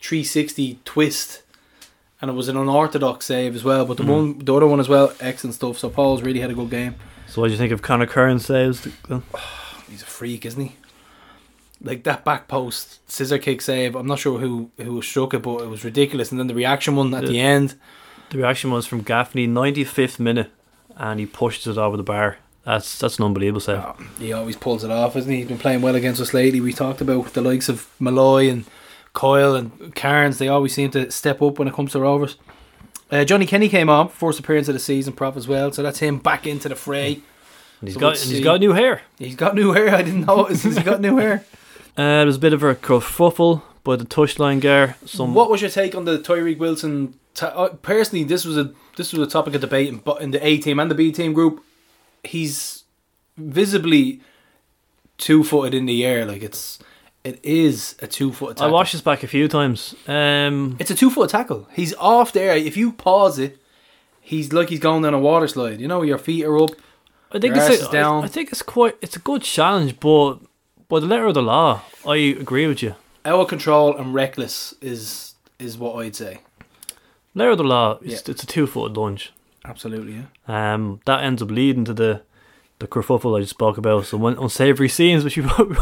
360 0.00 0.78
twist. 0.86 1.42
And 2.22 2.30
it 2.30 2.34
was 2.34 2.48
an 2.48 2.56
unorthodox 2.56 3.26
save 3.26 3.54
as 3.54 3.62
well, 3.62 3.84
but 3.84 3.98
the 3.98 4.04
Mm. 4.04 4.08
one, 4.08 4.38
the 4.38 4.54
other 4.54 4.66
one 4.66 4.80
as 4.80 4.88
well, 4.88 5.12
excellent 5.20 5.54
stuff. 5.54 5.76
So 5.78 5.90
Paul's 5.90 6.22
really 6.22 6.40
had 6.40 6.50
a 6.50 6.54
good 6.54 6.70
game. 6.70 6.94
so 7.28 7.42
what 7.42 7.48
do 7.48 7.52
you 7.52 7.58
think 7.58 7.72
of 7.72 7.82
Connor 7.82 8.06
Curran 8.06 8.38
saves? 8.38 8.84
He's 9.90 10.00
a 10.02 10.06
freak, 10.06 10.46
isn't 10.46 10.60
he? 10.60 10.72
Like 11.82 12.04
that 12.04 12.24
back 12.24 12.48
post 12.48 13.00
scissor 13.10 13.36
kick 13.38 13.60
save. 13.60 13.94
I'm 13.96 14.06
not 14.06 14.18
sure 14.18 14.38
who 14.38 14.70
who 14.78 15.02
struck 15.02 15.34
it, 15.34 15.42
but 15.42 15.60
it 15.60 15.68
was 15.68 15.84
ridiculous. 15.84 16.30
And 16.30 16.40
then 16.40 16.46
the 16.46 16.54
reaction 16.54 16.96
one 16.96 17.12
at 17.12 17.26
the 17.26 17.38
end. 17.38 17.74
The 18.30 18.38
reaction 18.38 18.70
was 18.70 18.86
from 18.86 19.02
Gaffney, 19.02 19.46
95th 19.46 20.18
minute, 20.18 20.50
and 20.96 21.20
he 21.20 21.26
pushed 21.26 21.66
it 21.66 21.76
over 21.76 21.96
the 21.98 22.02
bar. 22.02 22.38
That's 22.68 22.98
that's 22.98 23.18
an 23.18 23.24
unbelievable 23.24 23.60
save. 23.60 23.78
oh, 23.78 23.96
he 24.18 24.30
always 24.34 24.54
pulls 24.54 24.84
it 24.84 24.90
off, 24.90 25.16
isn't 25.16 25.30
he? 25.32 25.38
He's 25.38 25.48
been 25.48 25.56
playing 25.56 25.80
well 25.80 25.94
against 25.94 26.20
us 26.20 26.34
lately. 26.34 26.60
We 26.60 26.74
talked 26.74 27.00
about 27.00 27.32
the 27.32 27.40
likes 27.40 27.70
of 27.70 27.88
Malloy 27.98 28.50
and 28.50 28.66
Coyle 29.14 29.54
and 29.54 29.94
Kearns. 29.96 30.36
They 30.36 30.48
always 30.48 30.74
seem 30.74 30.90
to 30.90 31.10
step 31.10 31.40
up 31.40 31.58
when 31.58 31.66
it 31.66 31.72
comes 31.72 31.92
to 31.92 32.00
Rovers. 32.00 32.36
Uh, 33.10 33.24
Johnny 33.24 33.46
Kenny 33.46 33.70
came 33.70 33.88
on 33.88 34.10
first 34.10 34.38
appearance 34.38 34.68
of 34.68 34.74
the 34.74 34.80
season, 34.80 35.14
prop 35.14 35.34
as 35.34 35.48
well. 35.48 35.72
So 35.72 35.82
that's 35.82 36.00
him 36.00 36.18
back 36.18 36.46
into 36.46 36.68
the 36.68 36.76
fray. 36.76 37.22
And 37.80 37.88
he's 37.88 37.94
So 37.94 38.00
got 38.00 38.08
let's 38.08 38.24
and 38.24 38.32
he's 38.34 38.44
got 38.44 38.60
new 38.60 38.74
hair. 38.74 39.00
He's 39.18 39.34
got 39.34 39.54
new 39.54 39.72
hair. 39.72 39.94
I 39.94 40.02
didn't 40.02 40.26
notice. 40.26 40.62
He's 40.62 40.78
got 40.78 41.00
new 41.00 41.16
hair. 41.16 41.44
Uh, 41.96 42.22
it 42.22 42.26
was 42.26 42.36
a 42.36 42.38
bit 42.38 42.52
of 42.52 42.62
a 42.62 42.76
kerfuffle 42.76 43.60
by 43.82 43.96
the 43.96 44.04
touchline 44.04 44.60
there. 44.62 44.96
Some 45.04 45.34
what 45.34 45.50
was 45.50 45.60
your 45.60 45.70
take 45.70 45.96
on 45.96 46.04
the 46.04 46.16
Tyreke 46.16 46.58
Wilson? 46.58 47.18
ta 47.34 47.48
uh, 47.48 47.70
personally, 47.82 48.22
this 48.22 48.44
was 48.44 48.56
a 48.56 48.72
this 48.96 49.12
was 49.12 49.26
a 49.26 49.28
topic 49.28 49.56
of 49.56 49.60
debate 49.62 49.88
in, 49.88 50.00
in 50.20 50.30
the 50.30 50.46
A 50.46 50.58
team 50.58 50.78
and 50.78 50.88
the 50.88 50.94
B 50.94 51.10
team 51.10 51.32
group. 51.32 51.60
He's 52.24 52.84
visibly 53.36 54.20
two 55.16 55.44
footed 55.44 55.74
in 55.74 55.86
the 55.86 56.04
air. 56.04 56.24
Like 56.26 56.42
it's 56.42 56.78
it 57.24 57.40
is 57.44 57.96
a 58.00 58.06
two 58.06 58.32
foot 58.32 58.60
I 58.60 58.68
watched 58.68 58.92
this 58.92 59.00
back 59.02 59.22
a 59.22 59.26
few 59.26 59.48
times. 59.48 59.94
Um, 60.06 60.76
It's 60.78 60.90
a 60.90 60.94
two 60.94 61.10
foot 61.10 61.30
tackle. 61.30 61.66
He's 61.72 61.94
off 61.94 62.32
there. 62.32 62.56
If 62.56 62.76
you 62.76 62.92
pause 62.92 63.38
it, 63.38 63.58
he's 64.20 64.52
like 64.52 64.68
he's 64.70 64.80
going 64.80 65.02
down 65.02 65.14
a 65.14 65.18
water 65.18 65.48
slide. 65.48 65.80
You 65.80 65.88
know, 65.88 66.02
your 66.02 66.18
feet 66.18 66.44
are 66.44 66.58
up. 66.58 66.70
I 67.30 67.38
think 67.38 67.56
it's 67.56 67.82
a, 67.82 67.92
down. 67.92 68.22
I, 68.22 68.26
I 68.26 68.28
think 68.28 68.50
it's 68.52 68.62
quite 68.62 68.96
it's 69.02 69.16
a 69.16 69.20
good 69.20 69.42
challenge, 69.42 70.00
but 70.00 70.38
by 70.88 71.00
the 71.00 71.06
letter 71.06 71.26
of 71.26 71.34
the 71.34 71.42
law, 71.42 71.82
I 72.06 72.16
agree 72.16 72.66
with 72.66 72.82
you. 72.82 72.94
Out 73.24 73.40
of 73.40 73.48
control 73.48 73.96
and 73.96 74.14
reckless 74.14 74.74
is 74.80 75.34
is 75.58 75.76
what 75.76 75.96
I'd 75.96 76.16
say. 76.16 76.40
Letter 77.34 77.50
of 77.50 77.58
the 77.58 77.64
law, 77.64 77.98
it's, 78.00 78.12
Yeah. 78.26 78.32
it's 78.32 78.42
a 78.42 78.46
two 78.46 78.66
foot 78.66 78.94
lunge. 78.94 79.32
Absolutely, 79.68 80.22
yeah. 80.48 80.72
Um, 80.74 81.00
that 81.04 81.22
ends 81.22 81.42
up 81.42 81.50
leading 81.50 81.84
to 81.84 81.94
the 81.94 82.22
the 82.78 82.86
kerfuffle 82.86 83.36
I 83.36 83.40
just 83.40 83.50
spoke 83.50 83.76
about. 83.76 84.06
Some 84.06 84.24
un- 84.24 84.38
unsavory 84.38 84.88
scenes 84.88 85.24
which 85.24 85.36
we 85.36 85.44
won't, 85.44 85.76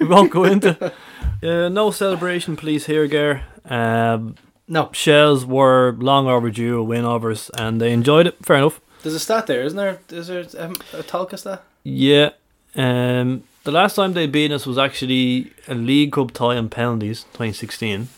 we 0.00 0.06
won't 0.06 0.30
go 0.30 0.44
into. 0.44 0.92
Uh, 1.42 1.68
no 1.68 1.90
celebration, 1.90 2.56
please, 2.56 2.86
here, 2.86 3.06
Gare. 3.06 3.44
Um, 3.66 4.36
No, 4.68 4.88
Shells 4.92 5.44
were 5.44 5.94
long 5.98 6.26
overdue, 6.28 6.78
a 6.78 6.82
win 6.82 7.04
overs, 7.04 7.50
and 7.58 7.78
they 7.78 7.92
enjoyed 7.92 8.26
it. 8.26 8.36
Fair 8.44 8.56
enough. 8.56 8.80
there's 9.02 9.14
a 9.14 9.20
stat 9.20 9.46
there, 9.46 9.62
isn't 9.62 9.76
there? 9.76 9.98
Is 10.10 10.28
there 10.28 10.44
um, 10.58 10.72
a 10.94 11.02
Tolka 11.02 11.38
stat? 11.38 11.62
Yeah. 11.84 12.30
Um, 12.74 13.42
the 13.64 13.70
last 13.70 13.96
time 13.96 14.14
they 14.14 14.26
beat 14.26 14.50
us 14.50 14.64
was 14.66 14.78
actually 14.78 15.52
a 15.68 15.74
League 15.74 16.12
Cup 16.12 16.30
tie 16.32 16.56
in 16.56 16.70
penalties, 16.70 17.24
2016. 17.34 18.08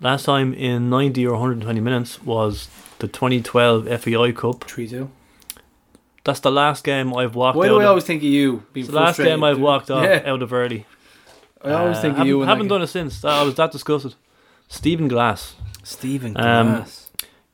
Last 0.00 0.24
time 0.24 0.54
in 0.54 0.88
90 0.88 1.26
or 1.26 1.32
120 1.32 1.80
minutes 1.80 2.22
was 2.22 2.68
the 2.98 3.08
2012 3.08 3.86
FAI 4.02 4.32
Cup. 4.32 4.64
Three 4.64 4.88
two. 4.88 5.10
That's 6.24 6.40
the 6.40 6.50
last 6.50 6.84
game 6.84 7.14
I've 7.16 7.34
walked 7.34 7.56
Why 7.56 7.66
out 7.66 7.68
do 7.70 7.80
I 7.80 7.84
of. 7.84 7.88
always 7.90 8.04
think 8.04 8.22
of 8.22 8.28
you? 8.28 8.64
Being 8.72 8.84
It's 8.84 8.90
the 8.92 8.96
last 9.00 9.16
frustrated? 9.16 9.32
game 9.38 9.44
I've 9.44 9.58
walked 9.60 9.90
out, 9.90 10.02
Yeah, 10.02 10.22
out 10.30 10.42
of 10.42 10.52
early. 10.52 10.84
I 11.64 11.72
always 11.72 11.96
Uh, 11.96 12.00
think 12.02 12.12
of 12.12 12.18
haven't, 12.18 12.26
you. 12.28 12.34
in 12.42 12.46
that 12.46 12.52
haven't 12.52 12.64
game. 12.64 12.68
done 12.68 12.82
it 12.82 12.86
since. 12.88 13.24
I 13.24 13.42
was 13.42 13.54
that 13.54 13.72
disgusted. 13.72 14.14
Stephen 14.68 15.08
Glass. 15.08 15.54
Stephen 15.82 16.36
Um, 16.38 16.68
Glass. 16.76 17.10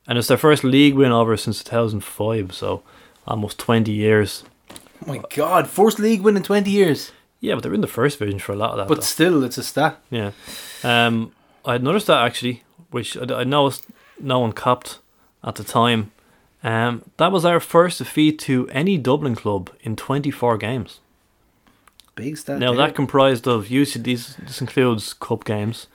And 0.07 0.17
it's 0.17 0.27
their 0.27 0.37
first 0.37 0.63
league 0.63 0.93
win 0.95 1.11
over 1.11 1.37
since 1.37 1.63
2005, 1.63 2.53
so 2.53 2.83
almost 3.25 3.57
20 3.57 3.91
years. 3.91 4.43
oh 4.71 5.07
my 5.07 5.21
God, 5.33 5.67
first 5.67 5.97
league 5.99 6.21
win 6.21 6.35
in 6.37 6.43
twenty 6.43 6.69
years. 6.71 7.11
Yeah, 7.39 7.53
but 7.55 7.63
they're 7.63 7.73
in 7.73 7.81
the 7.81 7.87
first 7.87 8.19
division 8.19 8.39
for 8.39 8.51
a 8.53 8.55
lot 8.55 8.71
of 8.71 8.77
that. 8.77 8.87
But 8.87 8.95
though. 8.95 9.01
still, 9.01 9.43
it's 9.43 9.57
a 9.57 9.63
stat. 9.63 9.99
Yeah. 10.11 10.31
Um, 10.83 11.31
I 11.63 11.73
had 11.73 11.83
noticed 11.83 12.07
that 12.07 12.23
actually, 12.23 12.63
which 12.91 13.15
I, 13.17 13.41
I 13.41 13.43
noticed 13.43 13.85
no 14.19 14.39
one 14.39 14.51
copped 14.51 14.99
at 15.45 15.55
the 15.55 15.63
time. 15.63 16.11
Um, 16.63 17.03
that 17.17 17.31
was 17.31 17.45
our 17.45 17.59
first 17.59 17.99
defeat 17.99 18.39
to 18.39 18.67
any 18.69 18.97
Dublin 18.97 19.35
club 19.35 19.69
in 19.81 19.95
24 19.95 20.57
games. 20.57 20.99
Big 22.15 22.37
stat. 22.37 22.59
Now 22.59 22.73
that 22.73 22.95
comprised 22.95 23.45
of 23.45 23.67
UCD. 23.67 24.37
This 24.37 24.61
includes 24.61 25.13
cup 25.13 25.43
games. 25.43 25.87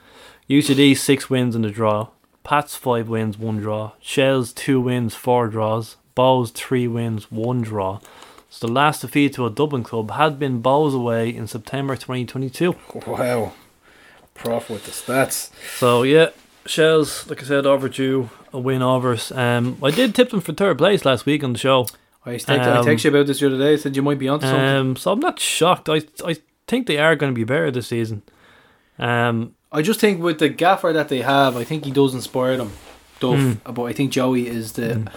UCD 0.49 0.95
six 0.95 1.29
wins 1.29 1.55
and 1.55 1.65
a 1.65 1.71
draw. 1.71 2.09
Pats 2.43 2.75
five 2.75 3.09
wins, 3.09 3.37
one 3.37 3.57
draw. 3.57 3.91
Shells 3.99 4.53
two 4.53 4.79
wins, 4.79 5.15
four 5.15 5.47
draws. 5.47 5.97
Bohs 6.15 6.51
three 6.51 6.87
wins, 6.87 7.31
one 7.31 7.61
draw. 7.61 7.99
So 8.49 8.67
the 8.67 8.73
last 8.73 9.01
defeat 9.01 9.33
to 9.33 9.45
a 9.45 9.49
Dublin 9.49 9.83
club 9.83 10.11
had 10.11 10.37
been 10.37 10.61
Bohs 10.61 10.93
away 10.93 11.29
in 11.29 11.47
September 11.47 11.95
2022. 11.95 12.75
Wow. 13.07 13.53
Prof 14.33 14.69
with 14.69 14.85
the 14.85 14.91
stats. 14.91 15.49
So 15.77 16.03
yeah, 16.03 16.29
Shells, 16.65 17.27
like 17.29 17.41
I 17.41 17.45
said, 17.45 17.65
overdue 17.65 18.29
a 18.53 18.59
win 18.59 18.81
over 18.81 19.13
us. 19.13 19.31
Um, 19.31 19.77
I 19.83 19.91
did 19.91 20.13
tip 20.13 20.29
them 20.29 20.41
for 20.41 20.53
third 20.53 20.77
place 20.77 21.05
last 21.05 21.25
week 21.25 21.43
on 21.43 21.53
the 21.53 21.59
show. 21.59 21.87
I 22.25 22.31
texted, 22.35 22.59
I 22.59 22.77
Um, 22.77 22.85
texted 22.85 23.03
you 23.05 23.09
about 23.09 23.25
this 23.27 23.39
the 23.39 23.47
other 23.47 23.57
day. 23.57 23.73
I 23.73 23.75
said 23.77 23.95
you 23.95 24.01
might 24.03 24.19
be 24.19 24.27
onto 24.29 24.45
something. 24.45 24.63
Um, 24.63 24.95
so 24.95 25.11
I'm 25.11 25.19
not 25.19 25.39
shocked. 25.39 25.89
I 25.89 26.01
I 26.25 26.35
think 26.67 26.85
they 26.87 26.97
are 26.99 27.15
going 27.15 27.31
to 27.33 27.35
be 27.35 27.43
better 27.43 27.71
this 27.71 27.87
season. 27.87 28.21
Um, 28.99 29.55
I 29.71 29.81
just 29.81 29.99
think 29.99 30.21
with 30.21 30.37
the 30.39 30.49
gaffer 30.49 30.93
that 30.93 31.09
they 31.09 31.21
have, 31.21 31.57
I 31.57 31.63
think 31.63 31.85
he 31.85 31.91
does 31.91 32.13
inspire 32.13 32.57
them. 32.57 32.71
Duff, 33.19 33.37
Mm. 33.39 33.57
but 33.75 33.83
I 33.83 33.93
think 33.93 34.11
Joey 34.11 34.47
is 34.47 34.73
the 34.73 35.07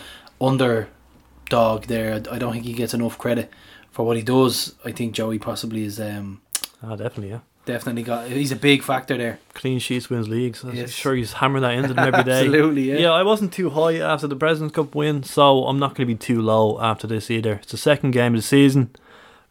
underdog 0.41 1.85
there. 1.87 2.15
I 2.31 2.39
don't 2.39 2.53
think 2.53 2.65
he 2.65 2.73
gets 2.73 2.95
enough 2.95 3.19
credit 3.19 3.51
for 3.91 4.05
what 4.07 4.17
he 4.17 4.23
does. 4.23 4.75
I 4.85 4.93
think 4.93 5.15
Joey 5.15 5.39
possibly 5.39 5.85
is 5.85 6.01
um, 6.01 6.41
Ah, 6.83 6.97
definitely, 6.97 7.31
yeah. 7.31 7.41
Definitely 7.67 8.03
got. 8.03 8.29
He's 8.29 8.53
a 8.53 8.57
big 8.57 8.83
factor 8.83 9.17
there. 9.17 9.39
Clean 9.55 9.79
sheets 9.79 10.11
wins 10.11 10.29
leagues. 10.29 10.63
I'm 10.65 10.75
Yes. 10.75 10.91
sure 10.91 11.15
he's 11.15 11.35
hammering 11.35 11.63
that 11.63 11.75
into 11.75 11.95
them 11.95 11.99
every 12.15 12.25
day. 12.25 12.41
Absolutely, 12.41 12.91
yeah. 12.93 12.99
Yeah, 12.99 13.11
I 13.13 13.23
wasn't 13.23 13.53
too 13.53 13.71
high 13.71 13.97
after 13.99 14.27
the 14.27 14.37
President's 14.37 14.75
Cup 14.75 14.95
win, 14.95 15.23
so 15.23 15.67
I'm 15.67 15.79
not 15.79 15.95
going 15.95 16.07
to 16.09 16.15
be 16.15 16.19
too 16.19 16.41
low 16.43 16.81
after 16.81 17.07
this 17.07 17.31
either. 17.31 17.55
It's 17.63 17.73
the 17.73 17.79
second 17.79 18.11
game 18.13 18.35
of 18.35 18.39
the 18.39 18.47
season. 18.47 18.91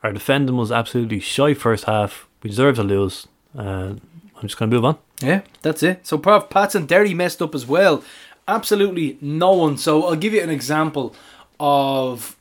Our 0.04 0.12
defending 0.14 0.58
was 0.58 0.72
absolutely 0.72 1.20
shy 1.20 1.54
first 1.54 1.86
half. 1.86 2.28
We 2.42 2.50
deserve 2.50 2.76
to 2.76 2.84
lose. 2.84 3.28
Uh, 3.58 3.94
I'm 4.36 4.42
just 4.42 4.58
going 4.58 4.70
to 4.70 4.76
move 4.76 4.86
on. 4.86 4.98
Yeah, 5.22 5.42
that's 5.62 5.82
it. 5.84 6.06
So 6.06 6.18
Prof 6.18 6.50
Pats 6.50 6.76
and 6.76 6.88
Derry 6.88 7.14
messed 7.14 7.42
up 7.42 7.56
as 7.56 7.66
well. 7.66 8.04
Absolutely 8.48 9.18
no 9.22 9.54
one. 9.54 9.78
So 9.78 10.04
I'll 10.06 10.18
give 10.18 10.34
you 10.34 10.42
an 10.42 10.50
example 10.50 11.16
of 11.60 12.36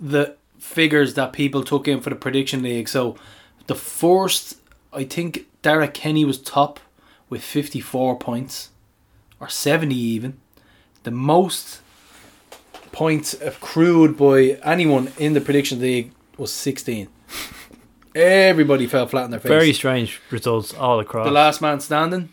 the 0.00 0.34
figures 0.58 1.14
that 1.14 1.32
people 1.32 1.62
took 1.62 1.86
in 1.86 2.00
for 2.00 2.10
the 2.10 2.16
prediction 2.16 2.62
league. 2.62 2.88
So 2.88 3.16
the 3.68 3.76
first, 3.76 4.56
I 4.96 5.04
think 5.04 5.46
Derek 5.62 5.94
Kenny 5.94 6.24
was 6.24 6.38
top 6.40 6.80
with 7.28 7.42
54 7.42 8.18
points, 8.18 8.70
or 9.38 9.48
70 9.48 9.94
even. 9.94 10.38
The 11.02 11.10
most 11.10 11.80
points 12.92 13.34
accrued 13.40 14.16
by 14.16 14.58
anyone 14.64 15.12
in 15.18 15.34
the 15.34 15.40
prediction 15.40 15.80
league 15.80 16.12
was 16.38 16.52
16. 16.52 17.08
Everybody 18.14 18.86
fell 18.86 19.06
flat 19.06 19.24
on 19.24 19.30
their 19.30 19.40
face. 19.40 19.50
Very 19.50 19.72
strange 19.74 20.20
results 20.30 20.72
all 20.72 20.98
across. 21.00 21.26
the 21.26 21.32
last 21.32 21.60
man 21.60 21.80
standing. 21.80 22.30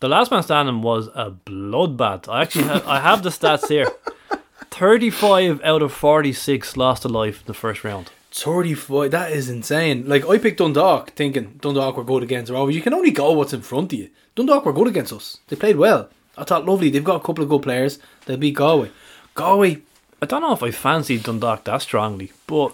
The 0.00 0.08
last 0.08 0.32
man 0.32 0.42
standing 0.42 0.82
was 0.82 1.06
a 1.14 1.30
bloodbath. 1.30 2.28
I 2.28 2.42
actually 2.42 2.64
ha- 2.64 2.82
I 2.86 2.98
have 2.98 3.22
the 3.22 3.28
stats 3.30 3.68
here. 3.68 3.86
35 4.72 5.62
out 5.62 5.82
of 5.82 5.92
46 5.92 6.76
lost 6.76 7.04
a 7.04 7.08
life 7.08 7.40
in 7.42 7.46
the 7.46 7.54
first 7.54 7.84
round. 7.84 8.10
35, 8.32 9.10
that 9.10 9.30
is 9.30 9.48
insane. 9.48 10.08
Like, 10.08 10.26
I 10.28 10.38
picked 10.38 10.58
Dundalk 10.58 11.10
thinking 11.10 11.58
Dundalk 11.60 11.96
were 11.96 12.04
good 12.04 12.22
against 12.22 12.50
Rovers. 12.50 12.74
You 12.74 12.82
can 12.82 12.94
only 12.94 13.10
go 13.10 13.32
what's 13.32 13.52
in 13.52 13.60
front 13.62 13.92
of 13.92 13.98
you. 13.98 14.08
Dundalk 14.34 14.64
were 14.64 14.72
good 14.72 14.88
against 14.88 15.12
us. 15.12 15.38
They 15.48 15.56
played 15.56 15.76
well. 15.76 16.08
I 16.36 16.44
thought, 16.44 16.64
lovely. 16.64 16.88
They've 16.90 17.04
got 17.04 17.16
a 17.20 17.24
couple 17.24 17.44
of 17.44 17.50
good 17.50 17.62
players. 17.62 17.98
They'll 18.24 18.38
beat 18.38 18.54
Galway. 18.54 18.90
Galway. 19.34 19.82
I 20.22 20.26
don't 20.26 20.40
know 20.40 20.52
if 20.52 20.62
I 20.62 20.70
fancied 20.70 21.24
Dundalk 21.24 21.64
that 21.64 21.82
strongly, 21.82 22.32
but 22.46 22.72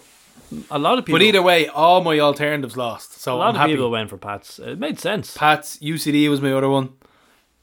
a 0.71 0.79
lot 0.79 0.97
of 0.97 1.05
people 1.05 1.19
But 1.19 1.25
either 1.25 1.41
way, 1.41 1.67
all 1.67 2.01
my 2.01 2.19
alternatives 2.19 2.77
lost. 2.77 3.19
so 3.19 3.35
a 3.35 3.37
lot 3.37 3.49
I'm 3.49 3.55
of 3.55 3.61
happy. 3.61 3.73
people 3.73 3.91
went 3.91 4.09
for 4.09 4.17
Pats. 4.17 4.59
It 4.59 4.79
made 4.79 4.99
sense. 4.99 5.35
Pats, 5.35 5.77
UCD 5.77 6.29
was 6.29 6.41
my 6.41 6.53
other 6.53 6.69
one. 6.69 6.89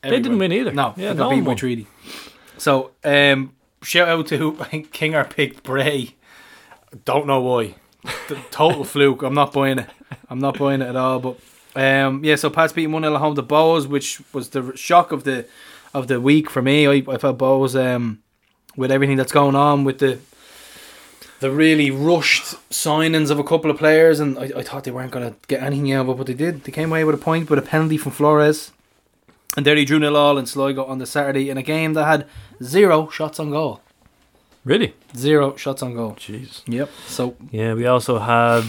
They 0.03 0.11
didn't 0.21 0.39
win 0.39 0.53
either. 0.53 0.73
No, 0.73 0.93
Yeah, 0.97 1.15
they 1.15 1.19
no 1.19 1.31
beat 1.31 1.45
by. 1.45 1.55
Treaty. 1.55 1.87
So, 2.59 2.93
um, 3.05 3.55
shout 3.83 4.09
out 4.09 4.27
to 4.29 4.57
I 4.61 4.65
think 4.65 4.93
Kinger 4.93 5.29
picked 5.29 5.63
Bray. 5.63 6.15
Don't 7.05 7.27
know 7.27 7.41
why. 7.41 7.75
Total 8.51 8.85
fluke. 8.85 9.23
I'm 9.23 9.35
not 9.35 9.53
buying 9.53 9.79
it. 9.81 9.91
I'm 10.31 10.39
not 10.39 10.59
buying 10.59 10.83
it 10.83 10.89
at 10.89 10.97
all. 10.97 11.21
But 11.21 11.39
um, 11.75 12.25
yeah, 12.25 12.37
so 12.37 12.51
Pats 12.51 12.73
beating 12.73 12.93
one 12.93 13.03
0 13.03 13.15
at 13.15 13.21
home 13.21 13.35
to 13.37 13.43
Bohs, 13.43 13.87
which 13.87 14.21
was 14.33 14.51
the 14.51 14.77
shock 14.77 15.13
of 15.13 15.25
the 15.25 15.47
of 15.95 16.09
the 16.09 16.21
week 16.21 16.51
for 16.51 16.63
me. 16.63 16.87
I, 16.87 17.03
I 17.09 17.19
felt 17.19 17.39
Bohs 17.39 17.75
um, 17.75 18.23
with 18.77 18.91
everything 18.91 19.17
that's 19.17 19.33
going 19.33 19.55
on 19.55 19.85
with 19.85 19.99
the 19.99 20.19
the 21.41 21.51
really 21.51 21.91
rushed 21.91 22.55
signings 22.71 23.31
of 23.31 23.39
a 23.39 23.45
couple 23.45 23.71
of 23.71 23.77
players, 23.77 24.21
and 24.21 24.39
I, 24.39 24.51
I 24.57 24.63
thought 24.63 24.85
they 24.85 24.91
weren't 24.91 25.13
going 25.13 25.31
to 25.31 25.37
get 25.49 25.63
anything 25.63 25.93
out 25.93 26.07
of 26.07 26.11
it, 26.11 26.17
but 26.17 26.27
they 26.27 26.35
did. 26.35 26.65
They 26.65 26.73
came 26.73 26.91
away 26.91 27.05
with 27.05 27.15
a 27.15 27.19
point 27.19 27.51
with 27.51 27.59
a 27.59 27.63
penalty 27.63 27.99
from 27.99 28.13
Flores. 28.13 28.73
And 29.57 29.65
there 29.65 29.77
he 29.77 29.87
drew 29.87 29.99
nil 29.99 30.17
all 30.17 30.37
in 30.37 30.45
Sligo 30.47 30.85
on 30.85 30.99
the 30.99 31.07
Saturday 31.07 31.49
in 31.49 31.57
a 31.57 31.63
game 31.63 31.95
that 31.95 32.05
had 32.05 32.27
zero 32.63 33.09
shots 33.09 33.41
on 33.41 33.51
goal. 33.51 33.81
Really? 34.67 34.95
Zero 35.17 35.55
shots 35.55 35.81
on 35.81 35.95
goal. 35.95 36.17
Jeez. 36.19 36.63
Yep. 36.67 36.91
So 37.07 37.37
Yeah, 37.53 37.75
we 37.75 37.87
also 37.87 38.19
had 38.19 38.65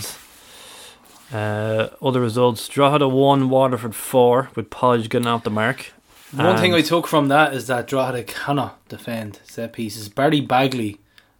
uh, 1.33 1.89
other 1.99 2.21
results. 2.21 2.67
Drogheda 2.67 3.07
1, 3.07 3.49
Waterford 3.49 3.95
4, 3.95 4.49
with 4.55 4.69
Podge 4.69 5.09
getting 5.09 5.27
out 5.27 5.43
the 5.43 5.49
mark. 5.49 5.91
one 6.31 6.57
thing 6.57 6.75
I 6.75 6.81
took 6.81 7.07
from 7.07 7.29
that 7.29 7.55
is 7.55 7.65
that 7.65 7.87
Drogheda 7.87 8.23
cannot 8.25 8.87
defend 8.87 9.39
set 9.43 9.73
pieces. 9.73 10.07
Barry 10.07 10.39
Baggley 10.39 10.99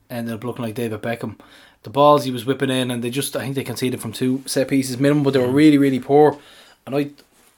ended 0.09 0.33
up 0.33 0.43
looking 0.43 0.65
like 0.65 0.73
David 0.73 1.03
Beckham. 1.03 1.37
The 1.83 1.91
balls 1.91 2.23
he 2.23 2.31
was 2.31 2.43
whipping 2.43 2.71
in, 2.71 2.89
and 2.89 3.03
they 3.03 3.11
just 3.11 3.35
I 3.35 3.41
think 3.43 3.55
they 3.55 3.63
conceded 3.63 4.01
from 4.01 4.11
two 4.11 4.41
set 4.47 4.67
pieces 4.69 4.97
minimum, 4.97 5.23
but 5.23 5.33
they 5.33 5.39
were 5.39 5.51
really 5.51 5.77
really 5.77 5.99
poor. 5.99 6.37
And 6.85 6.95
I 6.95 7.11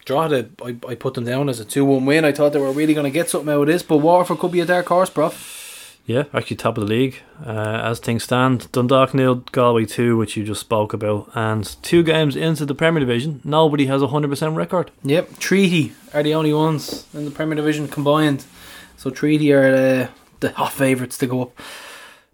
Drogheda 0.04 0.50
I, 0.64 0.76
I 0.86 0.96
put 0.96 1.14
them 1.14 1.24
down 1.24 1.48
as 1.48 1.62
a 1.62 1.66
two 1.66 1.86
one 1.86 2.06
win. 2.06 2.26
I 2.26 2.34
thought 2.34 2.52
they 2.52 2.60
were 2.60 2.74
really 2.74 2.94
going 2.94 3.06
to 3.06 3.10
get 3.10 3.30
something 3.30 3.52
out 3.52 3.62
of 3.62 3.68
this, 3.68 3.84
but 3.84 3.98
Waterford 3.98 4.40
could 4.40 4.52
be 4.52 4.60
a 4.60 4.66
dark 4.66 4.88
horse, 4.88 5.10
prof. 5.10 5.59
Yeah, 6.10 6.24
actually 6.34 6.56
top 6.56 6.76
of 6.76 6.88
the 6.88 6.89
league 6.89 7.22
uh, 7.45 7.82
as 7.84 8.00
things 8.00 8.24
stand. 8.24 8.72
Dundalk 8.72 9.13
nil, 9.13 9.43
Galway 9.52 9.86
2, 9.86 10.17
which 10.17 10.36
you 10.36 10.43
just 10.43 10.60
spoke 10.60 10.91
about. 10.91 11.30
And 11.36 11.63
two 11.84 12.02
games 12.02 12.36
into 12.36 12.65
the 12.65 12.74
Premier 12.74 13.00
Division, 13.00 13.41
nobody 13.43 13.86
has 13.86 14.02
a 14.02 14.08
100% 14.08 14.56
record. 14.56 14.89
Yep, 15.04 15.38
Treaty 15.38 15.93
are 16.12 16.24
the 16.24 16.34
only 16.34 16.52
ones 16.52 17.06
in 17.13 17.26
the 17.26 17.32
Premier 17.32 17.54
Division 17.54 17.88
combined. 17.88 18.43
So 18.98 19.12
Treaty 19.12 19.54
are 19.54 19.67
uh, 19.67 20.08
the 20.39 20.52
hot 20.54 20.74
favourites 20.74 21.15
to 21.19 21.28
go 21.28 21.43
up. 21.43 21.62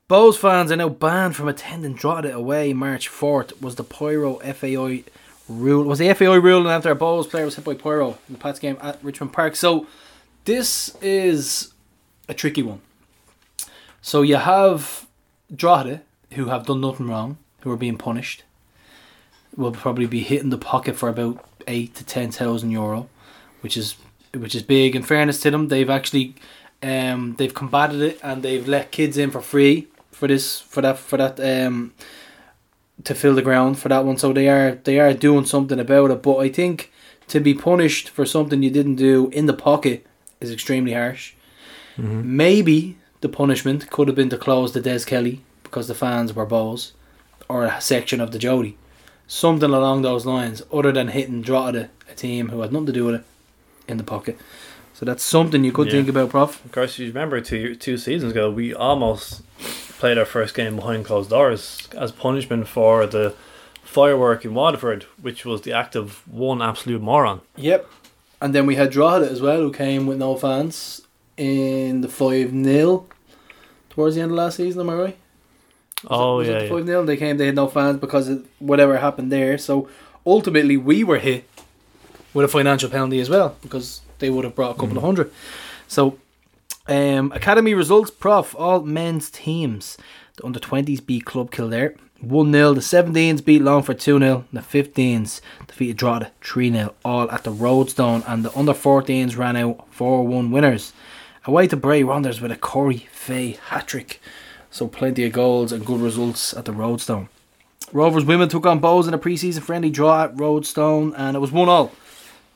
Bohs 0.10 0.38
fans 0.38 0.72
are 0.72 0.78
now 0.78 0.88
banned 0.88 1.36
from 1.36 1.50
attending 1.50 1.96
Drogheda 1.96 2.34
away 2.34 2.72
March 2.72 3.10
4th. 3.10 3.62
Was 3.62 3.76
the 3.76 3.84
Pyro 3.84 4.36
FAI 4.36 5.04
rule? 5.50 5.84
Was 5.84 6.00
the 6.00 6.14
FAI 6.14 6.36
ruling 6.36 6.72
after 6.72 6.92
a 6.92 6.96
Bohs 6.96 7.30
player 7.30 7.44
was 7.44 7.58
hit 7.58 7.66
by 7.66 7.74
Pyro 7.74 8.12
in 8.30 8.36
the 8.36 8.40
Pats 8.40 8.58
game 8.58 8.78
at 8.80 9.04
Richmond 9.04 9.34
Park? 9.34 9.58
So 9.58 9.86
this 10.46 10.96
is 11.02 11.74
a 12.30 12.34
tricky 12.34 12.64
one. 12.64 12.80
So 14.06 14.22
you 14.22 14.36
have 14.36 15.08
Drogheda, 15.52 16.04
who 16.34 16.46
have 16.46 16.68
done 16.68 16.82
nothing 16.82 17.08
wrong, 17.08 17.40
who 17.62 17.72
are 17.72 17.76
being 17.76 17.98
punished, 17.98 18.44
will 19.58 19.72
probably 19.72 20.06
be 20.06 20.20
hitting 20.20 20.52
the 20.52 20.60
pocket 20.60 20.96
for 20.96 21.10
about 21.10 21.44
eight 21.66 21.96
to 21.96 22.06
ten 22.06 22.30
thousand 22.30 22.70
euro, 22.70 23.10
which 23.62 23.76
is 23.76 23.96
which 24.36 24.54
is 24.54 24.62
big. 24.62 24.96
In 24.96 25.02
fairness 25.02 25.40
to 25.40 25.50
them, 25.50 25.70
they've 25.70 25.90
actually 25.90 26.36
um, 26.84 27.34
they've 27.40 27.52
combated 27.52 28.00
it 28.00 28.20
and 28.22 28.44
they've 28.44 28.68
let 28.68 28.92
kids 28.92 29.18
in 29.18 29.32
for 29.32 29.42
free 29.42 29.88
for 30.12 30.28
this 30.28 30.62
for 30.62 30.82
that 30.82 31.00
for 31.00 31.18
that 31.18 31.40
um, 31.40 31.92
to 33.06 33.16
fill 33.16 33.34
the 33.34 33.42
ground 33.42 33.80
for 33.80 33.90
that 33.90 34.06
one. 34.06 34.18
So 34.18 34.34
they 34.34 34.48
are 34.48 34.76
they 34.84 35.00
are 35.00 35.16
doing 35.16 35.46
something 35.46 35.80
about 35.80 36.12
it. 36.12 36.22
But 36.22 36.38
I 36.38 36.50
think 36.50 36.92
to 37.30 37.40
be 37.40 37.56
punished 37.56 38.10
for 38.10 38.24
something 38.24 38.62
you 38.62 38.70
didn't 38.70 38.98
do 38.98 39.30
in 39.30 39.48
the 39.48 39.54
pocket 39.54 40.06
is 40.42 40.52
extremely 40.52 40.94
harsh. 40.94 41.34
Maybe 41.98 42.98
the 43.26 43.30
punishment 43.30 43.90
could 43.90 44.08
have 44.08 44.16
been 44.16 44.30
to 44.30 44.38
close 44.38 44.74
the 44.74 44.80
Des 44.80 45.04
Kelly 45.04 45.42
because 45.64 45.88
the 45.88 45.96
fans 45.96 46.32
were 46.36 46.46
balls, 46.46 46.94
or 47.50 47.66
a 47.66 47.82
section 47.82 48.22
of 48.22 48.32
the 48.32 48.38
Jody 48.38 48.78
something 49.28 49.72
along 49.72 50.04
those 50.04 50.24
lines, 50.28 50.62
other 50.72 50.92
than 50.92 51.08
hitting 51.08 51.42
Drogheda, 51.42 51.90
a 52.08 52.14
team 52.14 52.50
who 52.50 52.62
had 52.62 52.72
nothing 52.72 52.86
to 52.86 52.92
do 52.92 53.06
with 53.06 53.16
it, 53.16 53.24
in 53.88 53.98
the 53.98 54.04
pocket. 54.04 54.38
So 54.94 55.06
that's 55.06 55.24
something 55.24 55.64
you 55.64 55.72
could 55.72 55.88
Yeah. 55.88 55.94
think 55.94 56.10
about, 56.10 56.30
Prof. 56.30 56.64
Of 56.64 56.72
course, 56.72 57.00
you 57.00 57.08
remember 57.08 57.42
two 57.42 57.74
two 57.74 57.98
seasons 57.98 58.32
ago, 58.34 58.52
we 58.52 58.72
almost 58.76 59.42
played 60.00 60.20
our 60.20 60.26
first 60.26 60.54
game 60.54 60.76
behind 60.76 61.06
closed 61.06 61.32
doors 61.32 61.88
as 61.98 62.12
punishment 62.12 62.68
for 62.68 63.08
the 63.08 63.34
firework 63.84 64.46
in 64.46 64.54
Waterford, 64.54 65.06
which 65.20 65.46
was 65.46 65.62
the 65.62 65.74
act 65.74 65.96
of 65.96 66.22
one 66.32 66.62
absolute 66.62 67.02
moron. 67.02 67.42
Yep. 67.58 67.90
And 68.40 68.54
then 68.54 68.68
we 68.68 68.76
had 68.76 68.92
Drogheda 68.92 69.28
as 69.32 69.42
well, 69.42 69.62
who 69.62 69.72
came 69.72 70.06
with 70.06 70.20
no 70.20 70.36
fans 70.36 71.02
in 71.38 72.02
the 72.02 72.08
5 72.08 72.52
0 72.52 73.06
towards 73.96 74.16
the 74.16 74.22
end 74.22 74.32
of 74.32 74.38
last 74.38 74.58
season, 74.58 74.82
am 74.82 74.90
I 74.90 74.96
right? 74.96 75.18
oh 76.08 76.38
was 76.38 76.48
yeah, 76.48 76.60
it 76.60 76.64
yeah. 76.64 76.70
5 76.70 76.86
0? 76.86 77.06
They 77.06 77.18
came, 77.18 77.38
they 77.38 77.48
had 77.48 77.56
no 77.56 77.68
fans 77.68 77.98
because 77.98 78.28
of 78.28 78.48
whatever 78.60 78.98
happened 78.98 79.32
there. 79.32 79.58
So 79.58 79.90
ultimately, 80.26 80.78
we 80.78 81.04
were 81.04 81.20
hit 81.20 81.50
with 82.34 82.46
a 82.46 82.48
financial 82.48 82.90
penalty 82.90 83.20
as 83.20 83.30
well 83.30 83.56
because 83.62 84.02
they 84.20 84.30
would 84.30 84.44
have 84.44 84.56
brought 84.56 84.76
a 84.76 84.80
couple 84.80 84.98
of 84.98 85.04
hundred. 85.04 85.32
So, 85.88 86.20
um, 86.88 87.32
academy 87.32 87.74
results, 87.74 88.12
prof, 88.12 88.56
all 88.56 88.82
men's 88.82 89.30
teams. 89.30 89.98
The 90.38 90.46
under 90.46 90.60
20s 90.60 91.06
beat 91.06 91.26
Club 91.26 91.50
Kildare 91.50 91.96
1 92.20 92.52
0. 92.52 92.74
The 92.74 92.82
17s 92.82 93.44
beat 93.44 93.62
Longford 93.62 94.00
2 94.00 94.20
0. 94.20 94.46
The 94.52 94.60
15s 94.60 95.42
defeated 95.68 95.98
Drogheda 95.98 96.32
3 96.42 96.72
0, 96.72 96.94
all 97.04 97.32
at 97.32 97.44
the 97.44 97.52
Roadstone. 97.52 98.24
And 98.28 98.44
the 98.44 98.58
under 98.58 98.74
14s 98.74 99.38
ran 99.38 99.56
out 99.56 99.88
4 99.92 100.28
1 100.28 100.52
winners. 100.52 100.94
Away 101.46 101.68
to 101.68 101.78
Bray 101.78 102.04
Wanderers 102.04 102.42
with 102.42 102.52
a 102.52 102.56
Corey 102.56 103.08
Fay 103.26 103.58
hat 103.70 103.88
trick. 103.88 104.22
So 104.70 104.88
plenty 104.88 105.26
of 105.26 105.34
goals 105.34 105.72
and 105.72 105.84
good 105.84 106.00
results 106.00 106.54
at 106.54 106.66
the 106.66 106.72
Roadstone. 106.72 107.28
Rovers 107.92 108.24
women 108.26 108.50
took 108.50 108.66
on 108.68 108.80
Bohs 108.80 109.08
in 109.08 109.14
a 109.16 109.18
pre-season 109.18 109.64
friendly 109.64 109.90
draw 109.90 110.24
at 110.26 110.38
Roadstone, 110.40 111.14
and 111.16 111.36
it 111.36 111.40
was 111.40 111.52
one 111.52 111.68
all 111.70 111.92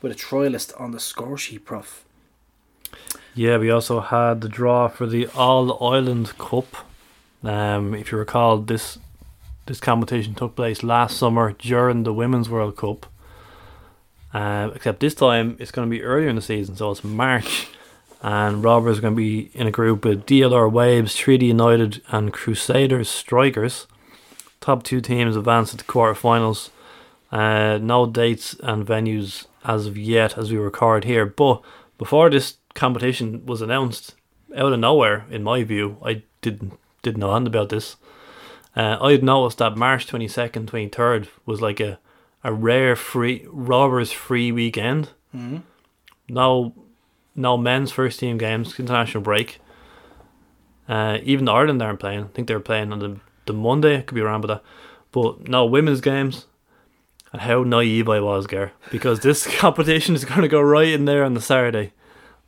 with 0.00 0.12
a 0.12 0.14
trialist 0.14 0.78
on 0.80 0.92
the 0.92 1.00
score 1.00 1.36
sheet, 1.36 1.64
Prof. 1.64 2.04
Yeah, 3.34 3.58
we 3.58 3.68
also 3.70 3.98
had 4.00 4.40
the 4.42 4.48
draw 4.48 4.86
for 4.88 5.06
the 5.06 5.26
All 5.28 5.82
Ireland 5.92 6.36
Cup. 6.38 6.66
Um, 7.42 7.94
if 7.94 8.12
you 8.12 8.18
recall, 8.18 8.58
this 8.58 8.98
this 9.66 9.80
competition 9.80 10.34
took 10.34 10.54
place 10.56 10.82
last 10.84 11.16
summer 11.16 11.52
during 11.52 12.02
the 12.04 12.12
Women's 12.12 12.48
World 12.48 12.76
Cup, 12.76 13.06
Uh, 14.32 14.70
except 14.74 15.00
this 15.00 15.14
time 15.14 15.56
it's 15.58 15.72
going 15.72 15.88
to 15.88 15.90
be 15.90 16.02
earlier 16.02 16.28
in 16.28 16.36
the 16.36 16.42
season, 16.42 16.76
so 16.76 16.90
it's 16.92 17.02
March, 17.02 17.66
and 18.22 18.62
Robbers 18.62 18.98
are 18.98 19.02
going 19.02 19.14
to 19.14 19.18
be 19.18 19.50
in 19.54 19.66
a 19.66 19.70
group 19.70 20.04
with 20.04 20.26
DLR 20.26 20.70
Waves, 20.70 21.14
Treaty 21.14 21.46
United, 21.46 22.02
and 22.08 22.32
Crusaders 22.32 23.08
Strikers. 23.08 23.86
Top 24.60 24.82
two 24.82 25.00
teams 25.00 25.36
advance 25.36 25.70
to 25.70 25.78
the 25.78 25.84
quarterfinals. 25.84 26.70
Uh, 27.32 27.78
no 27.80 28.06
dates 28.06 28.54
and 28.60 28.86
venues 28.86 29.46
as 29.64 29.86
of 29.86 29.96
yet 29.96 30.36
as 30.36 30.50
we 30.50 30.58
record 30.58 31.04
here, 31.04 31.24
but 31.24 31.62
before 31.96 32.28
this 32.30 32.56
competition 32.74 33.44
was 33.46 33.60
announced, 33.60 34.14
out 34.56 34.72
of 34.72 34.80
nowhere, 34.80 35.26
in 35.30 35.42
my 35.42 35.62
view, 35.62 35.98
I 36.04 36.22
didn't 36.40 36.72
didn't 37.02 37.20
know 37.20 37.34
anything 37.34 37.46
about 37.46 37.68
this. 37.68 37.96
Uh, 38.76 38.98
I 39.00 39.12
had 39.12 39.22
noticed 39.22 39.58
that 39.58 39.76
March 39.76 40.06
twenty 40.06 40.28
second, 40.28 40.68
twenty 40.68 40.88
third 40.88 41.28
was 41.46 41.60
like 41.60 41.78
a 41.80 41.98
a 42.42 42.52
rare 42.52 42.96
free 42.96 43.46
robbers 43.48 44.12
free 44.12 44.50
weekend. 44.50 45.10
Mm-hmm. 45.34 45.58
No, 46.28 46.74
no 47.40 47.56
men's 47.56 47.90
first 47.90 48.20
team 48.20 48.38
games, 48.38 48.78
international 48.78 49.22
break. 49.22 49.60
Uh, 50.88 51.18
even 51.22 51.48
Ireland 51.48 51.82
aren't 51.82 52.00
playing. 52.00 52.24
I 52.24 52.28
think 52.28 52.48
they're 52.48 52.60
playing 52.60 52.92
on 52.92 52.98
the 52.98 53.20
the 53.46 53.52
Monday. 53.52 53.98
I 53.98 54.02
could 54.02 54.14
be 54.14 54.20
wrong 54.20 54.40
with 54.40 54.50
that, 54.50 54.62
but 55.12 55.48
no 55.48 55.64
women's 55.64 56.00
games. 56.00 56.46
And 57.32 57.42
how 57.42 57.62
naive 57.62 58.08
I 58.08 58.18
was, 58.18 58.48
Gar, 58.48 58.72
because 58.90 59.20
this 59.28 59.46
competition 59.58 60.14
is 60.14 60.24
going 60.24 60.42
to 60.42 60.48
go 60.48 60.60
right 60.60 60.88
in 60.88 61.04
there 61.04 61.24
on 61.24 61.34
the 61.34 61.40
Saturday. 61.40 61.92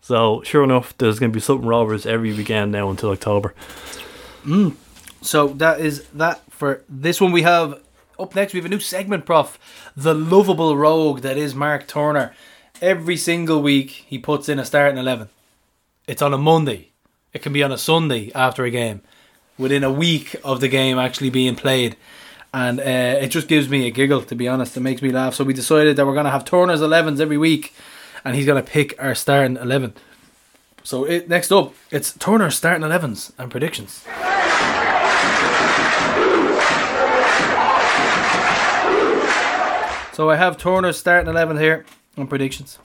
So 0.01 0.43
sure 0.43 0.65
enough, 0.65 0.97
there's 0.99 1.21
going 1.21 1.31
to 1.31 1.37
be 1.37 1.41
something 1.41 1.67
robbers 1.67 2.05
every 2.07 2.33
weekend 2.33 2.73
now 2.73 2.91
until 2.91 3.11
October. 3.11 3.55
So 5.21 5.49
that 5.49 5.81
is 5.81 6.07
that 6.09 6.43
for 6.51 6.83
this 6.89 7.21
one. 7.21 7.31
We 7.31 7.43
have 7.43 7.81
up 8.19 8.35
next. 8.35 8.53
We 8.53 8.59
have 8.59 8.67
a 8.67 8.69
new 8.69 8.81
segment, 8.81 9.25
Prof. 9.25 9.59
The 9.97 10.15
lovable 10.15 10.77
rogue 10.77 11.21
that 11.21 11.37
is 11.37 11.55
Mark 11.55 11.87
Turner. 11.87 12.35
Every 12.83 13.17
single 13.17 13.63
week 13.63 13.91
he 14.09 14.19
puts 14.19 14.49
in 14.49 14.59
a 14.59 14.65
starting 14.65 14.99
eleven. 14.99 15.29
It's 16.09 16.21
on 16.21 16.35
a 16.35 16.37
Monday. 16.37 16.89
It 17.33 17.41
can 17.41 17.53
be 17.53 17.63
on 17.63 17.71
a 17.71 17.79
Sunday 17.79 18.33
after 18.35 18.65
a 18.65 18.71
game, 18.71 19.03
within 19.57 19.85
a 19.85 19.93
week 19.93 20.35
of 20.43 20.61
the 20.61 20.67
game 20.67 20.99
actually 20.99 21.31
being 21.31 21.55
played, 21.55 21.95
and 22.53 22.81
uh, 22.81 23.23
it 23.23 23.29
just 23.29 23.47
gives 23.47 23.69
me 23.69 23.87
a 23.87 23.93
giggle. 23.93 24.23
To 24.23 24.35
be 24.35 24.49
honest, 24.49 24.77
it 24.77 24.81
makes 24.81 25.01
me 25.01 25.13
laugh. 25.13 25.35
So 25.35 25.45
we 25.45 25.55
decided 25.55 25.95
that 25.95 26.05
we're 26.09 26.17
gonna 26.17 26.33
have 26.33 26.45
Turner's 26.45 26.83
elevens 26.83 27.21
every 27.21 27.39
week, 27.39 27.73
and 28.25 28.35
he's 28.35 28.47
gonna 28.47 28.65
pick 28.65 29.01
our 29.01 29.15
starting 29.15 29.59
eleven. 29.59 29.95
So 30.83 31.05
it, 31.05 31.29
next 31.29 31.53
up, 31.53 31.75
it's 31.93 32.13
Turner's 32.15 32.57
starting 32.57 32.83
elevens 32.83 33.33
and 33.39 33.49
predictions. 33.49 34.05
So 40.13 40.31
I 40.31 40.35
have 40.35 40.59
Turner 40.59 40.93
starting 40.93 41.31
eleven 41.31 41.59
here 41.59 41.87
on 42.17 42.27
predictions, 42.27 42.79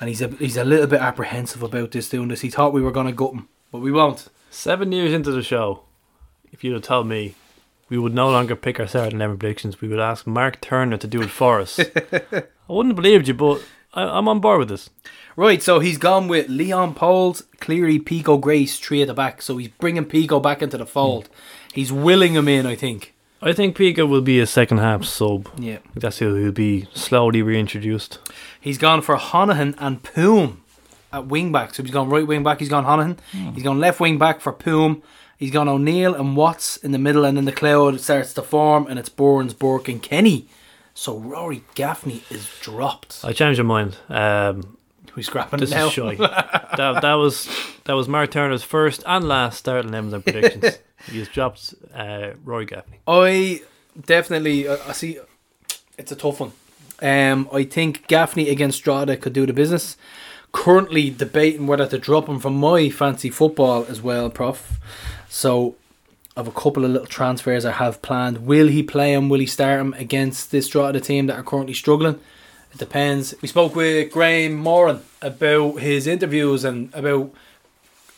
and 0.00 0.08
he's 0.08 0.22
a 0.22 0.28
he's 0.28 0.56
a 0.56 0.64
little 0.64 0.86
bit 0.86 1.00
apprehensive 1.00 1.62
about 1.62 1.90
this 1.92 2.08
doing 2.08 2.28
this. 2.28 2.40
He 2.40 2.50
thought 2.50 2.72
we 2.72 2.82
were 2.82 2.92
gonna 2.92 3.12
gut 3.12 3.32
him, 3.32 3.48
but 3.70 3.80
we 3.80 3.92
won't. 3.92 4.28
Seven 4.50 4.92
years 4.92 5.12
into 5.12 5.30
the 5.30 5.42
show, 5.42 5.82
if 6.52 6.64
you'd 6.64 6.74
have 6.74 6.82
told 6.82 7.06
me 7.06 7.34
we 7.88 7.98
would 7.98 8.14
no 8.14 8.30
longer 8.30 8.56
pick 8.56 8.80
our 8.80 8.86
starting 8.86 9.16
eleven 9.16 9.38
predictions, 9.38 9.80
we 9.80 9.88
would 9.88 10.00
ask 10.00 10.26
Mark 10.26 10.60
Turner 10.60 10.96
to 10.96 11.06
do 11.06 11.22
it 11.22 11.30
for 11.30 11.60
us. 11.60 11.78
I 12.12 12.44
wouldn't 12.68 12.92
have 12.92 13.02
believed 13.02 13.28
you, 13.28 13.34
but 13.34 13.62
I, 13.94 14.02
I'm 14.02 14.28
on 14.28 14.40
board 14.40 14.60
with 14.60 14.68
this. 14.68 14.90
Right, 15.36 15.62
so 15.62 15.78
he's 15.78 15.96
gone 15.96 16.28
with 16.28 16.48
Leon 16.48 16.94
Pohls, 16.94 17.44
Cleary, 17.60 17.98
Pico, 17.98 18.36
Grace, 18.36 18.78
three 18.78 19.00
at 19.00 19.08
the 19.08 19.14
back. 19.14 19.40
So 19.40 19.56
he's 19.56 19.68
bringing 19.68 20.04
Pico 20.04 20.40
back 20.40 20.60
into 20.60 20.76
the 20.76 20.86
fold. 20.86 21.28
Hmm. 21.28 21.32
He's 21.74 21.92
willing 21.92 22.34
him 22.34 22.48
in, 22.48 22.66
I 22.66 22.74
think. 22.74 23.14
I 23.42 23.52
think 23.52 23.74
Pico 23.76 24.04
will 24.06 24.20
be 24.20 24.38
a 24.40 24.46
second 24.46 24.78
half 24.78 25.04
sub. 25.04 25.48
Yeah. 25.58 25.78
That's 25.94 26.18
who 26.18 26.34
he'll 26.34 26.52
be 26.52 26.88
slowly 26.92 27.42
reintroduced. 27.42 28.18
He's 28.60 28.76
gone 28.78 29.00
for 29.00 29.16
Honohan 29.16 29.74
and 29.78 30.02
Poom 30.02 30.58
at 31.12 31.26
wing 31.26 31.50
back. 31.50 31.74
So 31.74 31.82
he's 31.82 31.92
gone 31.92 32.10
right 32.10 32.26
wing 32.26 32.42
back. 32.42 32.58
He's 32.58 32.68
gone 32.68 32.84
Honohan. 32.84 33.18
He's 33.54 33.62
gone 33.62 33.80
left 33.80 33.98
wing 34.00 34.18
back 34.18 34.40
for 34.40 34.52
Poom. 34.52 35.02
He's 35.38 35.50
gone 35.50 35.68
O'Neill 35.70 36.14
and 36.14 36.36
Watts 36.36 36.76
in 36.76 36.92
the 36.92 36.98
middle, 36.98 37.24
and 37.24 37.34
then 37.38 37.46
the 37.46 37.52
cloud 37.52 37.98
starts 38.00 38.34
to 38.34 38.42
form, 38.42 38.86
and 38.86 38.98
it's 38.98 39.08
Burns, 39.08 39.54
Burke, 39.54 39.88
and 39.88 40.02
Kenny. 40.02 40.46
So 40.92 41.16
Rory 41.16 41.62
Gaffney 41.74 42.22
is 42.28 42.46
dropped. 42.60 43.20
I 43.24 43.32
changed 43.32 43.58
my 43.62 43.64
mind. 43.66 43.96
Um, 44.10 44.76
We're 45.16 45.22
scrapping 45.22 45.60
this 45.60 45.72
it 45.72 45.76
now. 45.76 45.86
is 45.86 45.92
shy. 45.94 46.14
that, 46.16 47.00
that 47.00 47.14
was 47.14 47.48
that 47.84 47.94
was 47.94 48.06
Mark 48.06 48.30
Turner's 48.30 48.62
first 48.62 49.02
and 49.06 49.26
last 49.26 49.56
starting 49.58 49.94
and 49.94 50.10
predictions. 50.24 50.78
He 51.10 51.18
has 51.18 51.28
dropped 51.28 51.74
uh, 51.94 52.30
Roy 52.44 52.64
Gaffney. 52.64 53.00
I 53.06 53.62
definitely, 54.06 54.68
I 54.68 54.74
I 54.88 54.92
see, 54.92 55.18
it's 55.98 56.12
a 56.12 56.16
tough 56.16 56.40
one. 56.40 56.52
Um, 57.02 57.48
I 57.52 57.64
think 57.64 58.06
Gaffney 58.08 58.48
against 58.50 58.78
Strada 58.78 59.16
could 59.16 59.32
do 59.32 59.46
the 59.46 59.52
business. 59.52 59.96
Currently 60.52 61.10
debating 61.10 61.66
whether 61.66 61.86
to 61.86 61.98
drop 61.98 62.28
him 62.28 62.40
from 62.40 62.56
my 62.56 62.90
fancy 62.90 63.30
football 63.30 63.86
as 63.88 64.02
well, 64.02 64.28
Prof. 64.30 64.78
So, 65.28 65.76
of 66.36 66.48
a 66.48 66.52
couple 66.52 66.84
of 66.84 66.90
little 66.90 67.06
transfers 67.06 67.64
I 67.64 67.72
have 67.72 68.02
planned. 68.02 68.46
Will 68.46 68.68
he 68.68 68.82
play 68.82 69.12
him? 69.14 69.28
Will 69.28 69.40
he 69.40 69.46
start 69.46 69.80
him 69.80 69.94
against 69.94 70.50
this 70.50 70.66
Strada 70.66 71.00
team 71.00 71.26
that 71.26 71.38
are 71.38 71.42
currently 71.42 71.74
struggling? 71.74 72.18
It 72.72 72.78
depends. 72.78 73.34
We 73.40 73.48
spoke 73.48 73.74
with 73.74 74.12
Graham 74.12 74.54
Moran 74.54 75.02
about 75.22 75.80
his 75.80 76.06
interviews 76.06 76.64
and 76.64 76.92
about 76.94 77.32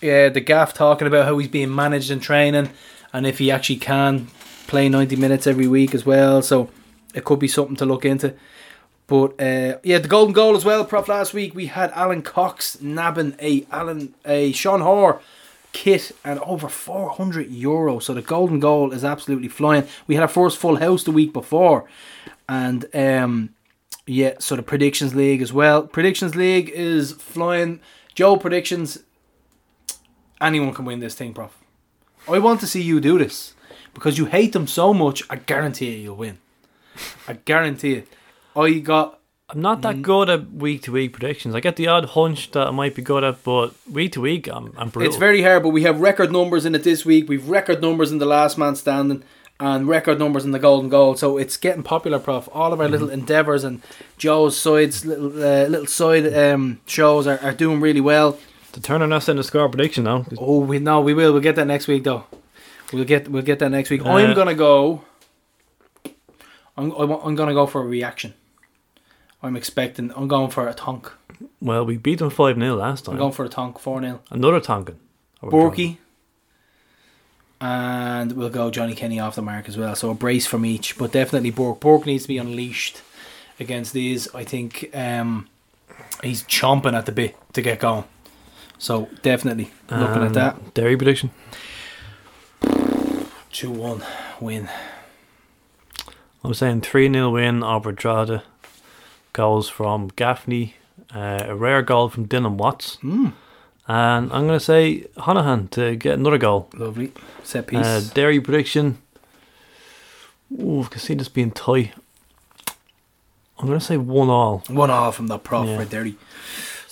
yeah, 0.03 0.29
the 0.29 0.41
gaff 0.41 0.75
talking 0.75 1.07
about 1.07 1.27
how 1.27 1.38
he's 1.38 1.49
being 1.49 1.75
managed 1.75 2.11
in 2.11 2.21
training 2.21 2.71
and 3.12 3.27
if 3.27 3.38
he 3.38 3.51
actually 3.51 3.77
can 3.77 4.29
play 4.67 4.88
90 4.88 5.17
minutes 5.17 5.47
every 5.47 5.67
week 5.67 5.95
as 5.95 6.05
well. 6.05 6.43
So 6.43 6.71
it 7.15 7.25
could 7.25 7.38
be 7.38 7.49
something 7.49 7.77
to 7.77 7.87
look 7.87 8.05
into. 8.05 8.35
But 9.07 9.41
uh, 9.41 9.79
yeah, 9.83 9.99
the 9.99 10.09
golden 10.09 10.33
goal 10.33 10.57
as 10.57 10.65
well. 10.65 10.85
Prof 10.85 11.09
last 11.09 11.35
week 11.35 11.55
we 11.55 11.67
had 11.67 11.91
Alan 11.93 12.23
Cox 12.23 12.81
nabbing 12.81 13.37
a 13.41 13.67
Alan 13.71 14.15
a 14.25 14.53
Sean 14.53 14.81
Hoare 14.81 15.21
kit 15.73 16.12
and 16.25 16.38
over 16.41 16.69
400 16.69 17.51
euro. 17.51 17.99
So 17.99 18.15
the 18.15 18.23
golden 18.23 18.61
goal 18.61 18.93
is 18.93 19.05
absolutely 19.05 19.49
flying. 19.49 19.87
We 20.07 20.15
had 20.15 20.23
our 20.23 20.29
first 20.29 20.59
full 20.59 20.77
house 20.77 21.05
the 21.05 21.11
week 21.11 21.33
before, 21.33 21.85
and 22.49 22.87
um, 22.95 23.51
yeah, 24.07 24.35
so 24.38 24.57
the 24.57 24.62
predictions 24.62 25.15
league 25.15 25.43
as 25.43 25.53
well. 25.53 25.83
Predictions 25.83 26.35
league 26.35 26.71
is 26.71 27.12
flying. 27.12 27.81
Joe 28.15 28.37
predictions. 28.37 29.01
Anyone 30.42 30.74
can 30.74 30.85
win 30.85 31.00
this 31.00 31.14
thing, 31.14 31.33
Prof. 31.33 31.57
I 32.28 32.38
want 32.38 32.61
to 32.61 32.66
see 32.66 32.83
you 32.83 33.00
do 33.00 33.18
this 33.18 33.55
because 33.94 34.18
you 34.18 34.26
hate 34.26 34.52
them 34.52 34.66
so 34.66 34.92
much. 34.92 35.22
I 35.31 35.37
guarantee 35.37 35.92
you, 35.92 35.98
you'll 35.98 36.16
win. 36.16 36.38
I 37.26 37.35
guarantee 37.35 37.94
it. 37.94 38.09
I 38.55 38.78
got 38.81 39.20
I'm 39.48 39.61
not 39.61 39.83
that 39.83 40.02
good 40.02 40.31
at 40.31 40.50
week 40.50 40.83
to 40.83 40.92
week 40.92 41.12
predictions. 41.12 41.55
I 41.55 41.61
get 41.61 41.76
the 41.76 41.87
odd 41.87 42.07
hunch 42.07 42.50
that 42.52 42.68
I 42.68 42.70
might 42.70 42.94
be 42.94 43.02
good 43.02 43.22
at, 43.22 43.44
but 43.44 43.74
week 43.90 44.12
to 44.12 44.20
week, 44.22 44.48
I'm, 44.48 44.72
I'm 44.78 44.88
brutal. 44.88 45.09
It's 45.09 45.18
very 45.18 45.42
hard, 45.42 45.62
but 45.62 45.70
we 45.70 45.83
have 45.83 46.00
record 46.00 46.33
numbers 46.33 46.64
in 46.64 46.74
it 46.74 46.85
this 46.85 47.05
week. 47.05 47.28
We've 47.28 47.46
record 47.46 47.83
numbers 47.83 48.11
in 48.11 48.18
the 48.18 48.26
last 48.26 48.57
man 48.57 48.76
standing 48.76 49.22
and 49.61 49.87
record 49.87 50.18
numbers 50.18 50.44
in 50.44 50.52
the 50.52 50.59
golden 50.59 50.88
goal. 50.88 51.16
So 51.16 51.37
it's 51.37 51.57
getting 51.59 51.83
popular, 51.83 52.18
Prof. 52.18 52.48
All 52.52 52.72
of 52.72 52.81
our 52.81 52.88
little 52.88 53.11
endeavours 53.11 53.62
and 53.62 53.83
Joe's 54.16 54.57
sides, 54.57 55.05
little 55.05 55.28
uh, 55.28 55.66
little 55.66 55.87
side 55.87 56.33
um, 56.35 56.81
shows 56.87 57.26
are, 57.26 57.38
are 57.40 57.52
doing 57.52 57.81
really 57.81 58.00
well. 58.00 58.38
To 58.72 58.80
turn 58.80 59.02
on 59.02 59.12
us 59.12 59.28
in 59.28 59.37
the 59.37 59.44
score 59.44 59.68
prediction 59.68 60.04
now. 60.04 60.26
Oh, 60.38 60.61
we 60.61 60.78
no, 60.78 61.00
we 61.00 61.14
will. 61.14 61.32
We'll 61.32 61.42
get 61.42 61.56
that 61.56 61.66
next 61.66 61.88
week, 61.88 62.04
though. 62.04 62.24
We'll 62.92 63.04
get 63.04 63.28
we'll 63.28 63.42
get 63.42 63.58
that 63.61 63.70
next 63.70 63.90
week. 63.90 64.04
Uh, 64.04 64.11
I'm 64.11 64.35
gonna 64.35 64.54
go. 64.54 65.04
I'm 66.76 66.92
I'm 66.92 67.35
gonna 67.35 67.54
go 67.54 67.66
for 67.66 67.80
a 67.80 67.87
reaction. 67.87 68.35
I'm 69.42 69.56
expecting. 69.56 70.12
I'm 70.14 70.28
going 70.28 70.50
for 70.50 70.68
a 70.68 70.74
tonk. 70.74 71.11
Well, 71.61 71.85
we 71.85 71.96
beat 71.96 72.20
them 72.20 72.30
5 72.30 72.56
0 72.56 72.76
last 72.76 73.04
time. 73.04 73.14
I'm 73.14 73.18
going 73.18 73.32
for 73.32 73.44
a 73.44 73.48
tonk. 73.48 73.78
Four 73.78 74.00
0 74.00 74.20
Another 74.30 74.61
Tonkin. 74.61 74.98
Borky. 75.42 75.98
And 77.61 78.32
we'll 78.32 78.50
go 78.50 78.70
Johnny 78.70 78.94
Kenny 78.94 79.20
off 79.20 79.35
the 79.37 79.42
mark 79.42 79.68
as 79.68 79.76
well. 79.76 79.94
So 79.94 80.11
a 80.11 80.14
brace 80.14 80.46
from 80.46 80.64
each, 80.64 80.98
but 80.98 81.12
definitely 81.12 81.50
Bork. 81.50 81.80
Bork 81.80 82.06
needs 82.06 82.24
to 82.24 82.28
be 82.28 82.38
unleashed 82.38 83.02
against 83.58 83.92
these. 83.92 84.32
I 84.35 84.44
think 84.44 84.90
um, 84.94 85.48
he's 86.22 86.42
chomping 86.44 86.94
at 86.94 87.06
the 87.06 87.12
bit 87.12 87.37
to 87.52 87.62
get 87.62 87.78
going. 87.80 88.04
So 88.83 89.09
definitely 89.23 89.71
looking 89.88 90.23
at 90.25 90.27
Um, 90.27 90.33
that. 90.33 90.75
Derry 90.75 90.97
prediction. 90.97 91.31
Two 93.53 93.71
one 93.71 94.03
win. 94.40 94.68
I'm 96.42 96.53
saying 96.53 96.81
3 96.81 97.12
0 97.12 97.31
win 97.31 97.61
Drogheda. 97.61 98.42
Goals 99.33 99.68
from 99.68 100.09
Gaffney. 100.16 100.75
Uh, 101.14 101.45
a 101.47 101.55
rare 101.55 101.83
goal 101.83 102.09
from 102.09 102.27
Dylan 102.27 102.57
Watts. 102.57 102.97
Mm. 103.05 103.35
And 103.87 104.33
I'm 104.33 104.47
going 104.49 104.59
to 104.59 104.64
say 104.64 105.03
Honohan 105.16 105.71
to 105.71 105.95
get 105.95 106.14
another 106.14 106.38
goal. 106.38 106.68
Lovely 106.75 107.12
set 107.45 107.68
piece. 107.68 107.87
Uh, 107.87 108.03
Derry 108.14 108.40
prediction. 108.40 108.99
Ooh, 110.61 110.83
I 110.83 110.88
can 110.88 110.99
see 111.01 111.14
this 111.14 111.29
being 111.29 111.53
tight. 111.53 111.92
I'm 113.61 113.68
going 113.68 113.79
to 113.79 113.85
say 113.85 113.97
1 113.97 114.29
all. 114.29 114.64
One 114.68 114.90
all 114.90 115.12
from 115.12 115.29
the 115.29 115.38
prof 115.38 115.68
Yeah. 115.68 115.79
right 115.79 115.88
there. 115.90 116.07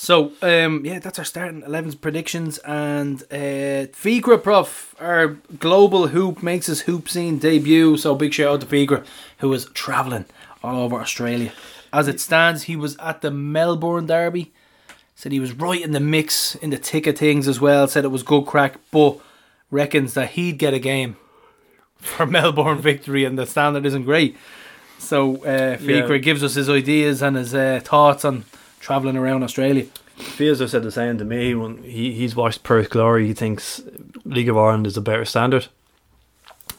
So 0.02 0.32
um, 0.40 0.82
yeah, 0.86 0.98
that's 0.98 1.18
our 1.18 1.26
starting 1.26 1.60
11s 1.60 2.00
predictions 2.00 2.56
and 2.58 3.22
uh, 3.30 3.84
Figra 3.92 4.42
Prof, 4.42 4.94
our 4.98 5.36
global 5.58 6.06
hoop 6.06 6.42
makes 6.42 6.68
his 6.68 6.80
hoop 6.82 7.06
scene 7.10 7.36
debut. 7.38 7.98
So 7.98 8.14
big 8.14 8.32
shout 8.32 8.54
out 8.54 8.60
to 8.62 8.66
Figra, 8.66 9.04
who 9.40 9.52
is 9.52 9.66
traveling 9.74 10.24
all 10.64 10.80
over 10.80 10.96
Australia. 10.96 11.52
as 11.92 12.08
it 12.08 12.18
stands, 12.18 12.62
he 12.62 12.76
was 12.76 12.96
at 12.96 13.20
the 13.20 13.30
Melbourne 13.30 14.06
Derby. 14.06 14.52
Said 15.16 15.32
he 15.32 15.40
was 15.40 15.52
right 15.52 15.82
in 15.82 15.92
the 15.92 16.00
mix 16.00 16.54
in 16.54 16.70
the 16.70 16.78
thick 16.78 17.06
of 17.06 17.18
things 17.18 17.46
as 17.46 17.60
well. 17.60 17.86
Said 17.86 18.06
it 18.06 18.08
was 18.08 18.22
good 18.22 18.46
crack, 18.46 18.78
but 18.90 19.18
reckons 19.70 20.14
that 20.14 20.30
he'd 20.30 20.56
get 20.56 20.72
a 20.72 20.78
game 20.78 21.18
for 21.98 22.24
Melbourne 22.38 22.78
victory, 22.78 23.26
and 23.26 23.38
the 23.38 23.44
standard 23.44 23.84
isn't 23.84 24.04
great. 24.04 24.34
So 24.98 25.36
uh, 25.44 25.76
Fikra 25.76 26.08
Yeah. 26.12 26.16
gives 26.18 26.42
us 26.42 26.54
his 26.54 26.70
ideas 26.70 27.20
and 27.20 27.36
his 27.36 27.54
uh, 27.54 27.80
thoughts 27.84 28.24
on 28.24 28.46
travelling 28.80 29.16
around 29.16 29.44
Australia. 29.44 29.86
Fields 30.16 30.70
said 30.70 30.82
the 30.82 30.90
same 30.90 31.18
to 31.18 31.24
me 31.24 31.54
when 31.54 31.82
he, 31.82 32.12
he's 32.12 32.34
watched 32.34 32.62
Perth 32.62 32.90
Glory. 32.90 33.26
He 33.26 33.34
thinks 33.34 33.82
League 34.24 34.48
of 34.48 34.58
Ireland 34.58 34.86
is 34.86 34.96
a 34.96 35.00
better 35.00 35.24
standard. 35.24 35.68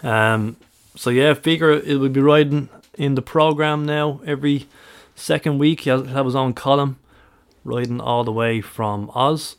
Um, 0.03 0.57
so 0.95 1.09
yeah, 1.09 1.33
Figure 1.33 1.71
it 1.71 1.99
will 1.99 2.09
be 2.09 2.21
riding 2.21 2.69
in 2.95 3.15
the 3.15 3.21
program 3.21 3.85
now 3.85 4.19
every 4.25 4.67
second 5.15 5.57
week. 5.57 5.81
He 5.81 5.89
has 5.89 6.07
have 6.07 6.25
his 6.25 6.35
own 6.35 6.53
column, 6.53 6.99
riding 7.63 8.01
all 8.01 8.23
the 8.23 8.31
way 8.31 8.61
from 8.61 9.09
Oz. 9.15 9.55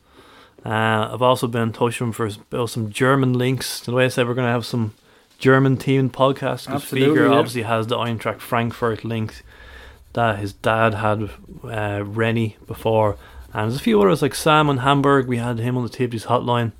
Uh, 0.64 1.10
I've 1.12 1.22
also 1.22 1.48
been 1.48 1.62
in 1.62 1.72
touch 1.72 2.00
with 2.00 2.20
him 2.20 2.36
for 2.48 2.66
some 2.68 2.90
German 2.90 3.32
links. 3.32 3.80
The 3.80 3.92
way 3.92 4.04
I 4.04 4.08
said 4.08 4.28
we're 4.28 4.34
going 4.34 4.46
to 4.46 4.52
have 4.52 4.66
some 4.66 4.94
German 5.38 5.76
team 5.76 6.08
podcasts 6.08 6.66
because 6.66 6.84
Figure 6.84 7.26
yeah. 7.26 7.32
obviously 7.32 7.62
has 7.62 7.88
the 7.88 7.96
Eintracht 7.96 8.38
Frankfurt 8.38 9.04
link 9.04 9.42
that 10.14 10.38
his 10.38 10.52
dad 10.52 10.94
had 10.94 11.30
uh, 11.64 12.02
Rennie 12.04 12.56
before, 12.66 13.16
and 13.52 13.70
there's 13.70 13.80
a 13.80 13.84
few 13.84 14.00
others 14.00 14.22
like 14.22 14.34
Sam 14.34 14.68
in 14.68 14.78
Hamburg. 14.78 15.26
We 15.26 15.38
had 15.38 15.58
him 15.58 15.76
on 15.76 15.84
the 15.84 15.90
TFG's 15.90 16.26
hotline. 16.26 16.72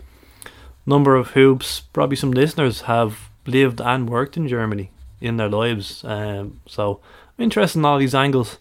Number 0.85 1.14
of 1.14 1.29
hoops. 1.29 1.81
Probably 1.81 2.16
some 2.16 2.33
listeners 2.33 2.83
have 2.83 3.31
lived 3.47 3.81
and 3.81 4.09
worked 4.09 4.37
in 4.37 4.49
Germany 4.49 4.90
in 5.21 5.37
their 5.37 5.49
lives. 5.49 6.03
Um, 6.05 6.61
so 6.66 7.01
I'm 7.38 7.45
interested 7.45 7.79
in 7.79 7.85
all 7.85 7.99
these 7.99 8.14
angles. 8.14 8.59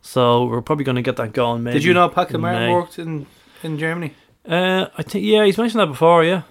So 0.00 0.44
we're 0.44 0.62
probably 0.62 0.84
going 0.84 0.96
to 0.96 1.02
get 1.02 1.16
that 1.16 1.32
going. 1.32 1.62
Maybe 1.62 1.78
Did 1.78 1.84
you 1.84 1.94
know 1.94 2.08
in 2.08 2.40
Martin 2.40 2.72
worked 2.72 2.98
in, 2.98 3.26
in 3.62 3.78
Germany? 3.78 4.14
Uh, 4.46 4.86
I 4.96 5.02
think 5.02 5.24
yeah, 5.24 5.44
he's 5.44 5.56
mentioned 5.56 5.80
that 5.80 5.86
before. 5.86 6.24
Yeah, 6.24 6.42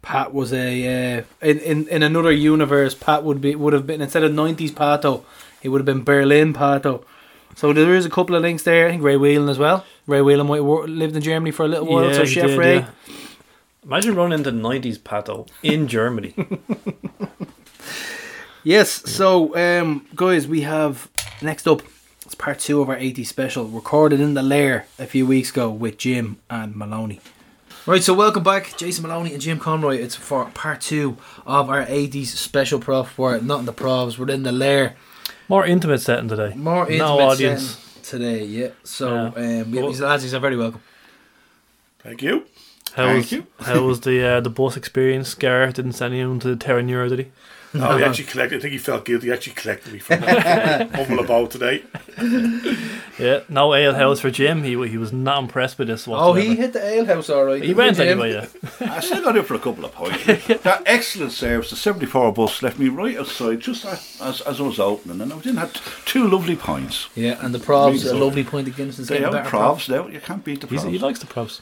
Pat 0.00 0.32
was 0.32 0.52
a 0.52 1.18
uh, 1.18 1.22
in, 1.42 1.58
in 1.60 1.88
in 1.88 2.02
another 2.02 2.32
universe. 2.32 2.94
Pat 2.94 3.24
would 3.24 3.42
be 3.42 3.54
would 3.54 3.74
have 3.74 3.86
been 3.86 4.00
instead 4.00 4.24
of 4.24 4.32
nineties 4.32 4.72
Pato, 4.72 5.22
he 5.64 5.68
would 5.70 5.80
have 5.80 5.86
been 5.86 6.04
Berlin 6.04 6.52
Pato. 6.52 7.02
So 7.56 7.72
there 7.72 7.94
is 7.94 8.04
a 8.04 8.10
couple 8.10 8.36
of 8.36 8.42
links 8.42 8.64
there. 8.64 8.86
I 8.86 8.90
think 8.90 9.02
Ray 9.02 9.16
Whelan 9.16 9.48
as 9.48 9.58
well. 9.58 9.86
Ray 10.06 10.20
Whelan 10.20 10.46
might 10.46 10.56
have 10.58 10.90
lived 10.90 11.16
in 11.16 11.22
Germany 11.22 11.52
for 11.52 11.64
a 11.64 11.68
little 11.68 11.86
while. 11.86 12.12
so 12.12 12.26
Chef 12.26 12.48
did, 12.48 12.58
Ray. 12.58 12.74
yeah. 12.80 12.90
Imagine 13.82 14.14
running 14.14 14.38
into 14.40 14.52
'90s 14.52 14.98
Pato 14.98 15.48
in 15.62 15.88
Germany. 15.88 16.34
Yes. 18.66 18.88
So 19.10 19.54
um, 19.56 20.06
guys, 20.14 20.48
we 20.48 20.62
have 20.62 21.10
next 21.42 21.68
up. 21.68 21.82
It's 22.24 22.34
part 22.34 22.58
two 22.60 22.80
of 22.80 22.88
our 22.88 22.96
80 22.96 23.22
special, 23.24 23.66
recorded 23.66 24.20
in 24.20 24.32
the 24.32 24.42
lair 24.42 24.86
a 24.98 25.04
few 25.06 25.26
weeks 25.26 25.50
ago 25.50 25.68
with 25.70 25.98
Jim 25.98 26.38
and 26.48 26.74
Maloney. 26.74 27.20
Right, 27.86 28.02
so 28.02 28.14
welcome 28.14 28.42
back, 28.42 28.78
Jason 28.78 29.02
Maloney 29.02 29.34
and 29.34 29.42
Jim 29.42 29.60
Conroy. 29.60 29.96
It's 29.96 30.14
for 30.16 30.46
part 30.46 30.80
two 30.80 31.18
of 31.44 31.68
our 31.68 31.84
80s 31.84 32.28
special 32.28 32.80
prof. 32.80 33.18
We're 33.18 33.38
not 33.40 33.60
in 33.60 33.66
the 33.66 33.74
provs, 33.74 34.16
we're 34.16 34.30
in 34.30 34.42
the 34.44 34.52
lair. 34.52 34.96
More 35.48 35.66
intimate 35.66 36.00
setting 36.00 36.28
today. 36.28 36.54
More 36.54 36.82
intimate 36.90 36.98
no 36.98 37.20
audience. 37.20 37.62
setting 38.02 38.20
today, 38.20 38.44
yeah. 38.44 38.68
So, 38.82 39.08
Yeah. 39.14 39.20
um, 39.26 39.34
yeah, 39.74 39.80
Well- 39.82 39.90
these 39.90 40.00
lads, 40.00 40.32
are 40.34 40.38
very 40.40 40.56
welcome. 40.56 40.80
Thank 42.02 42.22
you. 42.22 42.44
How 42.94 43.06
Thank 43.06 43.16
was 43.24 43.32
you. 43.32 43.46
how 43.60 43.80
was 43.82 44.00
the 44.00 44.22
uh, 44.24 44.40
the 44.40 44.50
bus 44.50 44.76
experience? 44.76 45.34
Gar 45.34 45.72
didn't 45.72 45.94
send 45.94 46.14
anyone 46.14 46.38
to 46.40 46.48
the 46.48 46.56
Terra 46.56 46.82
Nura, 46.82 47.08
did 47.08 47.18
he? 47.18 47.26
Oh, 47.76 47.96
he 47.96 48.04
actually 48.04 48.24
collected. 48.26 48.58
I 48.58 48.60
think 48.60 48.72
he 48.72 48.78
felt 48.78 49.04
guilty. 49.04 49.26
He 49.26 49.32
actually 49.32 49.54
collected 49.54 49.92
me 49.92 49.98
from 49.98 50.20
that 50.20 50.90
humble 50.94 51.24
about 51.24 51.50
today. 51.50 51.82
Yeah, 53.18 53.40
no 53.48 53.74
ale 53.74 53.94
house 53.94 54.20
for 54.20 54.30
Jim. 54.30 54.62
He 54.62 54.70
he 54.88 54.96
was 54.98 55.12
not 55.12 55.42
impressed 55.42 55.78
with 55.78 55.88
this 55.88 56.06
Oh, 56.06 56.12
whatsoever. 56.12 56.40
he 56.40 56.56
hit 56.56 56.72
the 56.72 56.84
ale 56.84 57.04
house 57.06 57.30
all 57.30 57.44
right. 57.44 57.60
he 57.60 57.68
didn't 57.68 57.76
went 57.78 57.96
Jim? 57.96 58.20
anyway. 58.20 58.48
Yeah, 58.80 58.92
I 58.92 59.00
still 59.00 59.22
got 59.22 59.36
in 59.36 59.44
for 59.44 59.54
a 59.54 59.58
couple 59.58 59.84
of 59.84 59.92
points. 59.92 60.24
that 60.62 60.82
excellent 60.86 61.32
service, 61.32 61.70
the 61.70 61.76
74 61.76 62.32
bus 62.32 62.62
left 62.62 62.78
me 62.78 62.88
right 62.88 63.16
outside 63.16 63.60
just 63.60 63.84
as, 63.84 64.18
as, 64.22 64.40
as 64.42 64.60
I 64.60 64.62
was 64.64 64.78
opening, 64.80 65.20
and 65.20 65.32
I 65.32 65.36
didn't 65.38 65.58
have 65.58 66.04
two 66.04 66.28
lovely 66.28 66.56
points. 66.56 67.08
Yeah, 67.14 67.44
and 67.44 67.54
the 67.54 67.58
provs, 67.58 68.08
a 68.10 68.14
lovely 68.14 68.44
point 68.44 68.68
of 68.68 68.76
Guinness. 68.76 68.96
They 68.98 69.20
have 69.20 69.32
provs 69.46 69.88
now, 69.88 70.08
you 70.08 70.20
can't 70.20 70.44
beat 70.44 70.60
the 70.60 70.66
He's, 70.66 70.82
provs. 70.82 70.90
he 70.90 70.98
likes 70.98 71.18
the 71.20 71.26
props. 71.26 71.60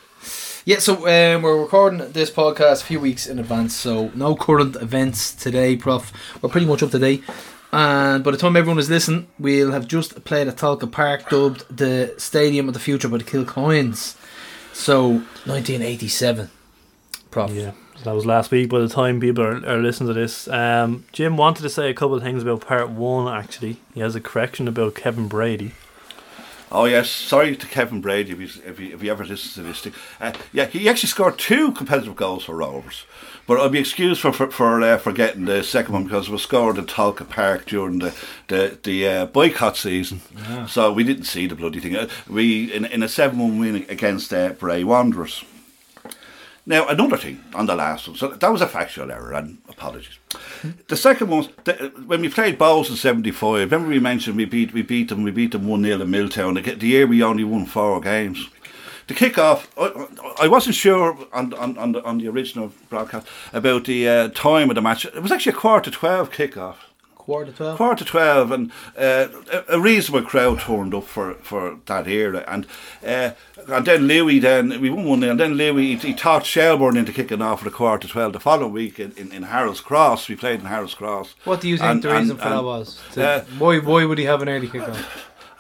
Yeah, 0.64 0.79
so 0.79 0.94
um, 0.94 1.42
we're 1.42 1.61
recording 1.61 2.12
this 2.12 2.31
podcast 2.31 2.83
a 2.83 2.85
few 2.85 3.01
weeks 3.01 3.27
in 3.27 3.40
advance, 3.40 3.75
so 3.75 4.12
no 4.14 4.37
current 4.37 4.77
events 4.77 5.35
today, 5.35 5.75
Prof. 5.75 6.12
We're 6.40 6.51
pretty 6.51 6.66
much 6.66 6.85
up 6.85 6.92
to 6.92 7.01
date. 7.01 7.25
And 7.72 8.22
by 8.22 8.31
the 8.31 8.37
time 8.37 8.55
everyone 8.57 8.79
is 8.79 8.88
listening, 8.88 9.27
we'll 9.40 9.72
have 9.72 9.88
just 9.88 10.22
played 10.22 10.46
at 10.46 10.59
Tolka 10.59 10.88
Park, 10.88 11.29
dubbed 11.29 11.64
the 11.77 12.14
Stadium 12.16 12.68
of 12.68 12.75
the 12.75 12.81
Future 12.81 13.09
by 13.09 13.18
the 13.18 13.25
Kilcoynes. 13.25 14.16
So, 14.72 15.09
1987, 15.46 16.48
Prof. 17.33 17.51
Yeah, 17.51 17.72
so 17.96 18.05
that 18.05 18.14
was 18.14 18.25
last 18.25 18.53
week. 18.53 18.68
By 18.70 18.79
the 18.79 18.88
time 18.88 19.18
people 19.18 19.42
are, 19.42 19.66
are 19.66 19.83
listening 19.83 20.14
to 20.14 20.14
this, 20.14 20.46
um, 20.46 21.05
Jim 21.11 21.37
wanted 21.37 21.62
to 21.62 21.70
say 21.70 21.90
a 21.90 21.94
couple 21.94 22.14
of 22.14 22.22
things 22.22 22.40
about 22.40 22.61
part 22.61 22.88
one. 22.88 23.27
Actually, 23.35 23.79
he 23.94 24.01
has 24.01 24.14
a 24.14 24.20
correction 24.20 24.68
about 24.68 24.94
Kevin 24.94 25.27
Brady. 25.27 25.72
Oh 26.74 26.87
yes, 26.87 27.11
sorry 27.11 27.54
to 27.54 27.66
Kevin 27.66 28.00
Brady 28.00 28.32
if, 28.32 28.38
he's, 28.38 28.56
if, 28.64 28.78
he, 28.78 28.92
if 28.92 29.02
he 29.02 29.11
ever 29.11 29.26
listens 29.26 29.54
to 29.54 29.62
this 29.62 29.82
thing. 29.82 29.92
Uh, 30.18 30.32
yeah, 30.54 30.64
he 30.64 30.88
actually 30.88 31.11
scored 31.11 31.38
two 31.38 31.70
competitive 31.72 32.16
goals 32.16 32.44
for 32.44 32.56
Rovers, 32.56 33.04
but 33.46 33.61
I'll 33.61 33.68
be 33.68 33.78
excused 33.78 34.22
for 34.22 34.32
for 34.32 34.50
for, 34.50 34.80
uh, 34.80 34.96
for 34.96 35.12
getting 35.12 35.44
the 35.44 35.62
second 35.62 35.92
one 35.92 36.04
because 36.04 36.28
it 36.28 36.32
was 36.32 36.42
scored 36.42 36.78
in 36.78 36.87
Tolka 36.87 37.28
Park 37.28 37.66
during 37.66 37.98
the 37.98 38.14
the, 38.48 38.78
the 38.82 39.06
uh, 39.06 39.26
boycott 39.26 39.76
season, 39.76 40.22
so 40.66 40.90
we 40.90 41.04
didn't 41.04 41.24
see 41.24 41.46
the 41.46 41.54
bloody 41.54 41.78
thing. 41.78 41.94
Uh, 41.94 42.08
we 42.26 42.72
in 42.72 42.87
in 42.87 43.02
a 43.02 43.08
seven 43.08 43.38
one 43.38 43.58
win 43.58 43.76
against 43.90 44.32
uh, 44.32 44.50
Bray 44.50 44.82
Wanderers. 44.82 45.44
Now, 46.64 46.87
another 46.87 47.16
thing 47.16 47.42
on 47.55 47.66
the 47.66 47.75
last 47.75 48.07
one, 48.07 48.16
so 48.16 48.29
that 48.29 48.53
was 48.53 48.61
a 48.61 48.68
factual 48.68 49.11
error, 49.11 49.33
and 49.33 49.59
apologies. 49.68 50.18
The 50.87 50.96
second 50.96 51.29
one, 51.29 51.48
the, 51.64 51.92
when 52.07 52.20
we 52.20 52.29
played 52.29 52.57
Bohs 52.57 52.88
in 52.88 52.94
'75, 52.94 53.72
remember 53.72 53.88
we 53.88 53.98
mentioned 53.98 54.37
we 54.37 54.44
beat 54.44 54.72
we 54.72 54.83
beat 54.83 55.09
them, 55.09 55.25
we 55.25 55.33
beat 55.33 55.51
them 55.51 55.66
one 55.66 55.83
0 55.83 56.01
in 56.01 56.11
Milltown. 56.11 56.55
The, 56.55 56.61
the 56.61 56.87
year 56.87 57.07
we 57.07 57.20
only 57.22 57.42
won 57.42 57.66
four 57.66 58.01
games. 58.01 58.48
The 59.09 59.14
kick-off, 59.14 59.68
I, 59.77 60.07
I 60.42 60.48
wasn't 60.48 60.77
sure 60.77 61.18
on 61.33 61.53
on, 61.55 61.77
on, 61.77 61.92
the, 61.92 62.05
on 62.05 62.18
the 62.18 62.29
original 62.29 62.72
broadcast 62.88 63.27
about 63.53 63.85
the 63.87 64.09
uh, 64.09 64.29
time 64.29 64.70
of 64.70 64.77
the 64.77 64.83
match. 64.83 65.05
It 65.05 65.20
was 65.20 65.33
actually 65.33 65.55
a 65.55 65.57
quarter 65.57 65.90
to 65.90 65.96
twelve 65.96 66.31
kick-off. 66.31 66.91
Quarter 67.33 67.51
to 67.53 67.57
12. 67.57 67.77
Quarter 67.79 68.05
to 68.05 68.11
twelve, 68.11 68.51
and 68.53 68.71
uh, 68.95 69.29
a, 69.51 69.77
a 69.77 69.81
reasonable 69.81 70.29
crowd 70.29 70.61
turned 70.61 70.92
up 70.92 71.05
for, 71.05 71.33
for 71.37 71.79
that 71.87 72.07
era. 72.07 72.45
And 72.47 72.66
uh, 73.03 73.31
and 73.68 73.87
then 73.87 74.07
Louis, 74.07 74.38
then 74.38 74.79
we 74.83 74.90
won 74.90 75.07
one 75.07 75.23
and 75.23 75.40
then 75.40 75.55
Louis 75.55 75.97
he, 75.97 76.09
he 76.09 76.12
taught 76.12 76.45
Shelbourne 76.45 76.99
into 76.99 77.11
kicking 77.11 77.40
off 77.40 77.62
at 77.62 77.68
a 77.68 77.71
quarter 77.71 78.07
to 78.07 78.12
twelve. 78.12 78.35
The 78.35 78.40
following 78.40 78.73
week 78.73 79.01
in, 79.01 79.12
in, 79.12 79.33
in 79.33 79.45
Cross, 79.45 80.29
we 80.29 80.37
played 80.37 80.61
in 80.61 80.66
Harold's 80.66 80.92
Cross. 80.92 81.35
What 81.45 81.62
do 81.62 81.71
you 81.71 81.79
think 81.79 81.90
And- 81.90 82.03
the 82.03 82.09
reason 82.11 82.31
and- 82.33 82.40
for 82.40 82.49
that 82.51 82.62
was? 82.64 83.01
To- 83.12 83.27
uh, 83.27 83.45
why, 83.59 83.79
why 83.79 84.05
would 84.05 84.18
he 84.18 84.25
have 84.25 84.42
an 84.42 84.51
early 84.51 84.68
kickoff? 84.68 85.03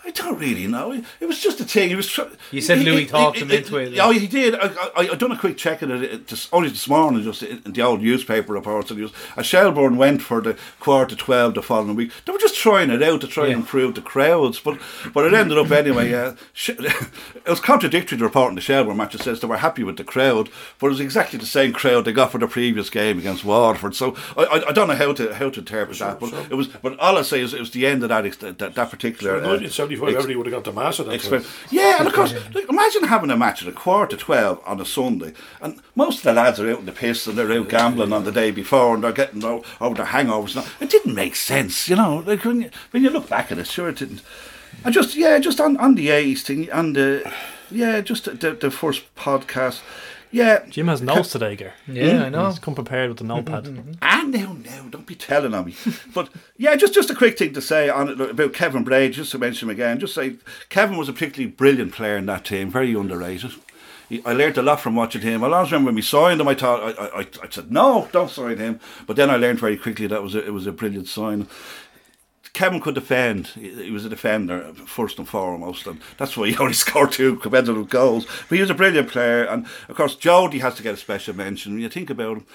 I 0.04 0.10
don't 0.10 0.38
really 0.38 0.66
know. 0.66 0.92
It 1.20 1.26
was 1.26 1.40
just 1.40 1.60
a 1.60 1.64
thing. 1.64 1.90
He 1.90 1.94
was. 1.94 2.08
Tr- 2.08 2.22
you 2.50 2.60
said 2.60 2.78
it, 2.78 2.84
Louis 2.84 3.06
talked 3.06 3.38
to 3.38 3.44
him 3.44 3.50
into 3.52 3.76
it. 3.76 3.96
Oh, 4.00 4.10
he 4.10 4.26
did. 4.26 4.56
I, 4.56 4.66
I, 4.96 5.08
I 5.10 5.14
done 5.14 5.30
a 5.30 5.38
quick 5.38 5.56
check 5.56 5.80
at 5.80 5.90
it 5.90 6.26
just 6.26 6.52
only 6.52 6.70
this 6.70 6.88
morning, 6.88 7.22
just 7.22 7.44
in 7.44 7.72
the 7.72 7.82
old 7.82 8.02
newspaper 8.02 8.52
reports. 8.52 8.90
And 8.90 9.00
was, 9.00 9.12
a 9.36 9.44
Shelbourne 9.44 9.96
went 9.96 10.20
for 10.20 10.40
the 10.40 10.58
quarter 10.80 11.14
to 11.14 11.16
twelve 11.16 11.54
the 11.54 11.62
following 11.62 11.94
week. 11.94 12.10
They 12.24 12.32
were 12.32 12.38
just 12.38 12.56
trying 12.56 12.90
it 12.90 13.02
out 13.02 13.20
to 13.20 13.28
try 13.28 13.44
yeah. 13.44 13.52
and 13.52 13.60
improve 13.60 13.94
the 13.94 14.00
crowds, 14.00 14.58
but 14.58 14.80
but 15.14 15.24
it 15.24 15.34
ended 15.34 15.56
up 15.56 15.70
anyway. 15.70 16.12
Uh, 16.12 16.34
it 16.66 17.48
was 17.48 17.60
contradictory 17.60 18.18
to 18.18 18.24
reporting 18.24 18.56
the 18.56 18.60
Shelbourne 18.60 18.96
match. 18.96 19.14
It 19.14 19.22
says 19.22 19.38
they 19.38 19.46
were 19.46 19.56
happy 19.58 19.84
with 19.84 19.98
the 19.98 20.04
crowd, 20.04 20.50
but 20.80 20.88
it 20.88 20.90
was 20.90 21.00
exactly 21.00 21.38
the 21.38 21.46
same 21.46 21.72
crowd 21.72 22.06
they 22.06 22.12
got 22.12 22.32
for 22.32 22.38
the 22.38 22.48
previous 22.48 22.90
game 22.90 23.18
against 23.18 23.44
Waterford. 23.44 23.94
So 23.94 24.16
I, 24.36 24.42
I, 24.44 24.68
I 24.70 24.72
don't 24.72 24.88
know 24.88 24.96
how 24.96 25.12
to 25.12 25.32
how 25.34 25.50
to 25.50 25.60
interpret 25.60 25.98
sure, 25.98 26.08
that, 26.08 26.18
but 26.18 26.30
sure. 26.30 26.46
it 26.50 26.54
was. 26.54 26.66
But 26.66 26.98
all 26.98 27.18
I 27.18 27.22
say 27.22 27.40
is 27.40 27.54
it 27.54 27.60
was 27.60 27.70
the 27.70 27.86
end 27.86 28.02
of 28.02 28.08
that 28.08 28.58
that, 28.58 28.74
that 28.74 28.90
particular. 28.90 29.36
Uh, 29.36 29.58
45, 29.96 30.08
ex- 30.08 30.24
everybody 30.24 30.36
would 30.36 30.46
have 30.46 30.64
got 30.64 30.70
to 30.70 30.76
mass 30.76 31.00
at 31.00 31.06
that 31.06 31.20
time, 31.20 31.44
Yeah, 31.70 31.98
and 31.98 32.08
of 32.08 32.14
course, 32.14 32.34
like, 32.54 32.68
imagine 32.68 33.04
having 33.04 33.30
a 33.30 33.36
match 33.36 33.62
at 33.62 33.68
a 33.68 33.72
quarter 33.72 34.16
to 34.16 34.22
12 34.22 34.60
on 34.64 34.80
a 34.80 34.84
Sunday, 34.84 35.32
and 35.60 35.80
most 35.94 36.18
of 36.18 36.24
the 36.24 36.32
lads 36.32 36.60
are 36.60 36.70
out 36.70 36.80
in 36.80 36.86
the 36.86 36.92
piss 36.92 37.26
and 37.26 37.36
they're 37.36 37.52
out 37.52 37.68
gambling 37.68 38.10
yeah. 38.10 38.16
on 38.16 38.24
the 38.24 38.32
day 38.32 38.50
before 38.50 38.94
and 38.94 39.04
they're 39.04 39.12
getting 39.12 39.44
over 39.44 39.64
oh, 39.80 39.94
the 39.94 40.04
hangovers. 40.04 40.56
And. 40.56 40.66
It 40.80 40.90
didn't 40.90 41.14
make 41.14 41.36
sense, 41.36 41.88
you 41.88 41.96
know. 41.96 42.22
Like 42.26 42.44
when 42.44 42.62
you, 42.62 42.70
when 42.90 43.02
you 43.02 43.10
look 43.10 43.28
back 43.28 43.52
at 43.52 43.58
it, 43.58 43.66
sure, 43.66 43.88
it 43.88 43.96
didn't. 43.96 44.22
And 44.84 44.94
just, 44.94 45.14
yeah, 45.14 45.38
just 45.38 45.60
on, 45.60 45.76
on 45.76 45.94
the 45.94 46.10
A's 46.10 46.42
thing, 46.42 46.68
and 46.70 46.96
the, 46.96 47.32
yeah, 47.70 48.00
just 48.00 48.24
the, 48.24 48.52
the 48.52 48.70
first 48.70 49.14
podcast 49.14 49.80
yeah, 50.32 50.64
Jim 50.70 50.88
has 50.88 51.02
notes 51.02 51.30
today, 51.30 51.56
Gar. 51.56 51.72
Yeah, 51.86 52.24
I 52.24 52.28
know. 52.30 52.48
He's 52.48 52.58
come 52.58 52.74
prepared 52.74 53.10
with 53.10 53.18
the 53.18 53.24
notepad. 53.24 53.96
Ah, 54.00 54.24
no, 54.26 54.54
no, 54.54 54.88
don't 54.90 55.06
be 55.06 55.14
telling 55.14 55.52
on 55.54 55.66
me. 55.66 55.74
but 56.14 56.30
yeah, 56.56 56.74
just 56.74 56.94
just 56.94 57.10
a 57.10 57.14
quick 57.14 57.38
thing 57.38 57.52
to 57.52 57.60
say 57.60 57.88
on 57.90 58.08
it 58.08 58.20
about 58.20 58.54
Kevin 58.54 58.82
Brady, 58.82 59.12
just 59.14 59.30
to 59.32 59.38
mention 59.38 59.68
him 59.68 59.74
again. 59.74 60.00
Just 60.00 60.14
say 60.14 60.36
Kevin 60.70 60.96
was 60.96 61.08
a 61.08 61.12
particularly 61.12 61.52
brilliant 61.52 61.92
player 61.92 62.16
in 62.16 62.26
that 62.26 62.46
team, 62.46 62.70
very 62.70 62.94
underrated. 62.94 63.52
He, 64.08 64.22
I 64.24 64.32
learned 64.32 64.58
a 64.58 64.62
lot 64.62 64.80
from 64.80 64.94
watching 64.94 65.20
him. 65.22 65.44
I 65.44 65.48
always 65.48 65.70
remember 65.70 65.88
when 65.88 65.94
we 65.96 66.02
signed 66.02 66.40
him, 66.40 66.48
I 66.48 66.54
thought 66.54 66.98
I, 66.98 67.20
I, 67.20 67.20
I 67.20 67.48
said 67.50 67.70
no, 67.70 68.08
don't 68.12 68.30
sign 68.30 68.56
him. 68.58 68.80
But 69.06 69.16
then 69.16 69.30
I 69.30 69.36
learned 69.36 69.60
very 69.60 69.76
quickly 69.76 70.06
that 70.06 70.22
was 70.22 70.34
a, 70.34 70.44
it 70.44 70.52
was 70.52 70.66
a 70.66 70.72
brilliant 70.72 71.08
sign. 71.08 71.46
Kevin 72.52 72.80
could 72.80 72.94
defend. 72.94 73.46
He 73.48 73.90
was 73.90 74.04
a 74.04 74.10
defender 74.10 74.74
first 74.86 75.18
and 75.18 75.26
foremost, 75.26 75.86
and 75.86 76.00
that's 76.18 76.36
why 76.36 76.48
he 76.48 76.56
only 76.60 76.74
scored 76.74 77.12
two 77.12 77.36
competitive 77.36 77.88
goals. 77.88 78.26
But 78.48 78.56
he 78.56 78.60
was 78.60 78.70
a 78.70 78.74
brilliant 78.74 79.08
player, 79.08 79.44
and 79.44 79.66
of 79.88 79.96
course, 79.96 80.16
Jody 80.16 80.58
has 80.58 80.74
to 80.74 80.82
get 80.82 80.94
a 80.94 80.98
special 80.98 81.34
mention. 81.34 81.72
When 81.72 81.82
you 81.82 81.88
think 81.88 82.10
about 82.10 82.38
him, 82.38 82.46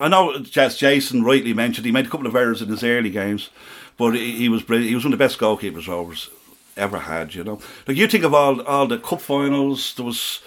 I 0.00 0.08
know, 0.08 0.32
as 0.56 0.76
Jason 0.76 1.24
rightly 1.24 1.52
mentioned, 1.52 1.86
he 1.86 1.92
made 1.92 2.06
a 2.06 2.10
couple 2.10 2.26
of 2.26 2.36
errors 2.36 2.62
in 2.62 2.68
his 2.68 2.84
early 2.84 3.10
games, 3.10 3.50
but 3.96 4.14
he, 4.14 4.48
was 4.48 4.62
brilliant. 4.62 4.88
He 4.88 4.94
was 4.94 5.04
one 5.04 5.12
of 5.12 5.18
the 5.18 5.24
best 5.24 5.38
goalkeepers 5.38 5.88
Rovers 5.88 6.30
ever 6.76 7.00
had. 7.00 7.34
You 7.34 7.42
know, 7.44 7.60
like 7.86 7.96
you 7.96 8.06
think 8.06 8.24
of 8.24 8.34
all 8.34 8.60
all 8.62 8.86
the 8.86 8.98
cup 8.98 9.20
finals. 9.20 9.94
There 9.94 10.04
was 10.04 10.40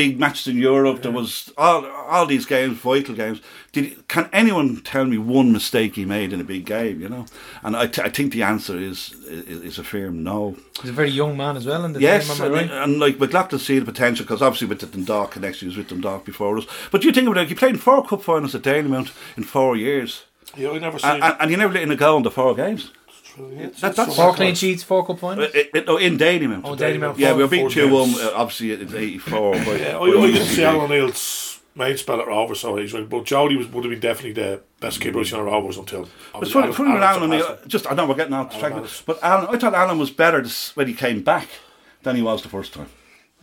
big 0.00 0.18
matches 0.20 0.46
in 0.46 0.56
Europe. 0.72 0.98
There 1.02 1.12
was 1.20 1.52
all 1.56 1.82
all 2.12 2.26
these 2.26 2.46
games, 2.46 2.78
vital 2.78 3.14
games. 3.14 3.40
Did 3.72 3.84
can 4.08 4.28
anyone 4.32 4.68
tell 4.92 5.04
me 5.12 5.18
one 5.18 5.48
mistake 5.52 5.94
he 5.96 6.04
made 6.04 6.32
in 6.34 6.40
a 6.40 6.44
big 6.44 6.64
game? 6.66 6.96
You 7.02 7.08
know, 7.08 7.24
and 7.64 7.76
I, 7.82 7.86
t- 7.86 8.02
I 8.08 8.10
think 8.10 8.32
the 8.32 8.42
answer 8.42 8.76
is, 8.90 9.12
is 9.28 9.62
is 9.70 9.78
a 9.78 9.84
firm 9.84 10.22
no. 10.22 10.56
He's 10.82 10.90
a 10.90 10.98
very 11.02 11.10
young 11.10 11.36
man 11.36 11.56
as 11.56 11.66
well 11.66 11.84
in 11.86 11.92
the 11.92 12.00
Yes, 12.00 12.26
team, 12.28 12.44
and, 12.46 12.54
I 12.54 12.58
right? 12.60 12.70
and 12.82 12.98
like 13.00 13.18
McLaughlin 13.18 13.60
see 13.60 13.78
the 13.78 13.92
potential 13.92 14.24
because 14.24 14.42
obviously 14.46 14.68
with 14.68 14.80
the 14.80 14.86
Dundalk 14.86 15.30
connection, 15.32 15.66
he 15.66 15.68
was 15.70 15.76
with 15.78 15.88
Dundalk 15.88 16.24
before 16.24 16.58
us. 16.58 16.66
But 16.92 17.04
you 17.04 17.12
think 17.12 17.28
about 17.28 17.42
it, 17.42 17.48
he 17.48 17.54
played 17.54 17.74
in 17.74 17.80
four 17.80 18.04
cup 18.06 18.22
finals 18.22 18.54
at 18.54 18.62
Dalymount 18.62 19.10
in 19.36 19.44
four 19.44 19.76
years, 19.76 20.24
Yeah, 20.56 20.70
I 20.70 20.78
never 20.78 20.98
seen. 20.98 21.10
and, 21.10 21.22
and, 21.24 21.36
and 21.40 21.50
he 21.50 21.56
never 21.56 21.72
let 21.74 21.82
in 21.82 21.90
a 21.90 21.96
goal 21.96 22.18
in 22.18 22.22
the 22.22 22.30
four 22.30 22.54
games. 22.54 22.90
Yeah, 23.38 23.66
that- 23.80 23.96
that's- 23.96 24.16
Four 24.16 24.34
clean 24.34 24.54
sheets, 24.54 24.82
four 24.82 25.06
cup 25.06 25.18
finals. 25.18 25.50
Uh, 25.54 25.62
uh, 25.74 25.80
no, 25.86 25.96
in 25.98 26.16
Dalymount. 26.18 26.62
Oh, 26.64 26.74
Dalymount. 26.76 27.18
Yeah, 27.18 27.32
we 27.34 27.42
were 27.42 27.48
Four- 27.48 27.50
beaten 27.50 27.70
four 27.70 27.70
two 27.70 27.88
one. 27.94 28.08
games. 28.10 28.20
Uh, 28.22 28.32
obviously, 28.34 28.70
it's 28.72 28.94
eighty 28.94 29.18
four. 29.18 29.52
But, 29.52 29.80
Yeah, 29.80 29.96
I, 29.96 29.98
but 29.98 30.08
it 30.08 30.16
I 30.16 30.20
was 30.20 30.32
didn't 30.32 30.42
a 30.48 30.50
see 30.50 30.64
Alan 30.64 30.80
O'Neill's 30.90 31.60
main 31.74 31.96
spell 31.98 32.20
at 32.20 32.26
Rovers, 32.26 32.60
so 32.60 32.76
he's 32.76 32.92
right. 32.94 33.08
But 33.08 33.24
Jody 33.24 33.56
was, 33.56 33.66
would 33.68 33.84
have 33.84 33.90
been 33.90 34.00
definitely 34.00 34.32
the 34.32 34.62
best 34.80 35.00
keeper 35.00 35.20
I've 35.20 35.26
seen 35.26 35.38
at 35.40 35.44
Rovers 35.44 35.76
until. 35.76 36.08
It's 36.40 36.50
funny, 36.52 36.72
funny 36.72 36.92
with 36.94 37.02
Alan. 37.02 37.22
I 37.24 37.26
mean, 37.26 37.40
surpassed 37.40 37.62
him. 37.64 37.68
just 37.68 37.90
I 37.90 37.94
know 37.94 38.06
we're 38.06 38.14
getting 38.14 38.32
off 38.34 38.52
the 38.52 38.58
track, 38.58 38.72
but 39.04 39.18
Alan, 39.22 39.54
I 39.54 39.58
thought 39.58 39.74
Alan 39.74 39.98
was 39.98 40.10
better 40.10 40.40
this, 40.40 40.74
when 40.74 40.86
he 40.88 40.94
came 40.94 41.22
back 41.22 41.48
than 42.02 42.16
he 42.16 42.22
was 42.22 42.42
the 42.42 42.48
first 42.48 42.72
time. 42.72 42.88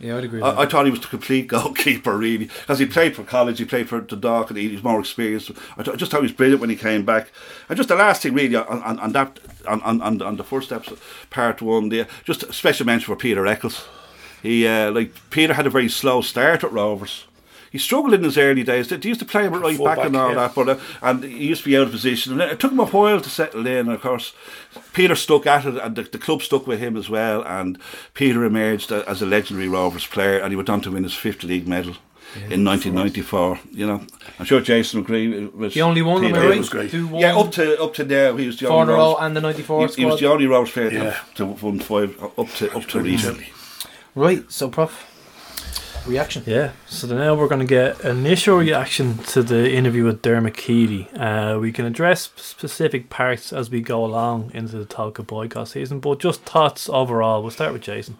Yeah, 0.04 0.18
I'd 0.18 0.24
agree. 0.24 0.42
With 0.42 0.58
I, 0.58 0.62
I 0.62 0.66
thought 0.66 0.84
he 0.84 0.90
was 0.90 1.00
the 1.00 1.06
complete 1.06 1.46
goalkeeper, 1.48 2.14
really, 2.18 2.44
because 2.44 2.78
he 2.78 2.84
played 2.84 3.16
for 3.16 3.24
college, 3.24 3.58
he 3.58 3.64
played 3.64 3.88
for 3.88 4.02
the 4.02 4.16
Dock, 4.16 4.50
and 4.50 4.58
he 4.58 4.68
was 4.68 4.82
more 4.82 5.00
experienced. 5.00 5.50
I, 5.78 5.82
th- 5.82 5.94
I 5.94 5.96
just 5.96 6.10
thought 6.10 6.18
he 6.18 6.24
was 6.24 6.32
brilliant 6.32 6.60
when 6.60 6.68
he 6.68 6.76
came 6.76 7.06
back. 7.06 7.32
And 7.70 7.76
just 7.78 7.88
the 7.88 7.96
last 7.96 8.20
thing, 8.20 8.34
really, 8.34 8.54
on, 8.54 8.82
on, 8.82 8.98
on 8.98 9.12
that, 9.12 9.40
on, 9.66 9.80
on, 9.80 10.20
on, 10.20 10.36
the 10.36 10.44
first 10.44 10.66
steps, 10.66 10.92
part 11.30 11.62
one, 11.62 11.88
there, 11.88 12.06
just 12.24 12.42
a 12.42 12.52
special 12.52 12.84
mention 12.84 13.06
for 13.06 13.18
Peter 13.18 13.46
Eccles. 13.46 13.88
He, 14.42 14.66
uh, 14.66 14.92
like, 14.92 15.14
Peter 15.30 15.54
had 15.54 15.66
a 15.66 15.70
very 15.70 15.88
slow 15.88 16.20
start 16.20 16.64
at 16.64 16.70
Rovers. 16.70 17.24
He 17.74 17.80
struggled 17.80 18.14
in 18.14 18.22
his 18.22 18.38
early 18.38 18.62
days. 18.62 18.86
They 18.86 19.00
used 19.02 19.18
to 19.18 19.26
play 19.26 19.46
him 19.46 19.54
at 19.54 19.60
right 19.60 19.76
back, 19.76 19.96
back, 19.96 20.06
and 20.06 20.16
all 20.16 20.28
yeah. 20.28 20.34
that, 20.36 20.54
but 20.54 20.68
uh, 20.68 20.78
and 21.02 21.24
he 21.24 21.48
used 21.48 21.64
to 21.64 21.68
be 21.70 21.76
out 21.76 21.82
of 21.82 21.90
position. 21.90 22.40
And 22.40 22.40
it 22.40 22.60
took 22.60 22.70
him 22.70 22.78
a 22.78 22.86
while 22.86 23.20
to 23.20 23.28
settle 23.28 23.66
in. 23.66 23.88
And 23.88 23.90
of 23.90 24.00
course, 24.00 24.32
Peter 24.92 25.16
stuck 25.16 25.44
at 25.48 25.66
it, 25.66 25.78
and 25.78 25.96
the, 25.96 26.02
the 26.04 26.18
club 26.18 26.42
stuck 26.42 26.68
with 26.68 26.78
him 26.78 26.96
as 26.96 27.10
well. 27.10 27.42
And 27.42 27.76
Peter 28.14 28.44
emerged 28.44 28.92
as 28.92 29.22
a 29.22 29.26
legendary 29.26 29.66
Rovers 29.66 30.06
player, 30.06 30.38
and 30.38 30.52
he 30.52 30.56
went 30.56 30.70
on 30.70 30.82
to 30.82 30.92
win 30.92 31.02
his 31.02 31.14
fifth 31.14 31.42
league 31.42 31.66
medal. 31.66 31.96
in 32.48 32.64
1994, 32.64 33.58
you 33.72 33.88
know, 33.88 34.06
I'm 34.38 34.44
sure 34.44 34.60
Jason 34.60 35.00
would 35.00 35.06
agree. 35.06 35.46
With 35.46 35.74
the 35.74 35.82
only 35.82 36.02
one, 36.02 36.24
am 36.24 36.32
Peter. 36.32 36.48
Right? 36.48 36.58
was 36.58 36.68
great. 36.68 36.92
Who 36.92 37.18
Yeah, 37.18 37.36
up 37.36 37.50
to 37.54 37.82
up 37.82 37.94
to 37.94 38.04
now, 38.04 38.36
he 38.36 38.46
was 38.46 38.56
the 38.60 38.68
only 38.68 38.92
a 38.92 38.96
row 38.96 39.14
Rovers- 39.14 39.24
and 39.26 39.36
the 39.36 39.40
'94 39.40 39.88
he, 39.88 39.94
he 39.94 40.04
was 40.04 40.20
the 40.20 40.30
only 40.30 40.46
Rovers 40.46 40.70
player 40.70 40.90
to- 40.90 40.96
Yeah. 40.96 41.18
to 41.34 41.44
win 41.46 41.80
five 41.80 42.22
up 42.38 42.48
to 42.58 42.72
up 42.76 42.84
to 42.86 43.00
recently. 43.00 43.48
Right, 44.14 44.44
so 44.48 44.68
Prof, 44.68 45.10
reaction. 46.06 46.42
Yeah, 46.46 46.72
so 46.86 47.06
then 47.06 47.18
now 47.18 47.34
we're 47.34 47.48
going 47.48 47.60
to 47.60 47.66
get 47.66 48.00
initial 48.04 48.58
reaction 48.58 49.18
to 49.18 49.42
the 49.42 49.72
interview 49.72 50.04
with 50.04 50.22
Dermot 50.22 50.56
Keely. 50.56 51.08
Uh, 51.12 51.58
we 51.58 51.72
can 51.72 51.84
address 51.84 52.30
specific 52.36 53.10
parts 53.10 53.52
as 53.52 53.70
we 53.70 53.80
go 53.80 54.04
along 54.04 54.50
into 54.54 54.76
the 54.76 54.84
talk 54.84 55.18
of 55.18 55.26
boycott 55.26 55.68
season, 55.68 56.00
but 56.00 56.18
just 56.20 56.42
thoughts 56.42 56.88
overall. 56.88 57.42
We'll 57.42 57.50
start 57.50 57.72
with 57.72 57.82
Jason. 57.82 58.18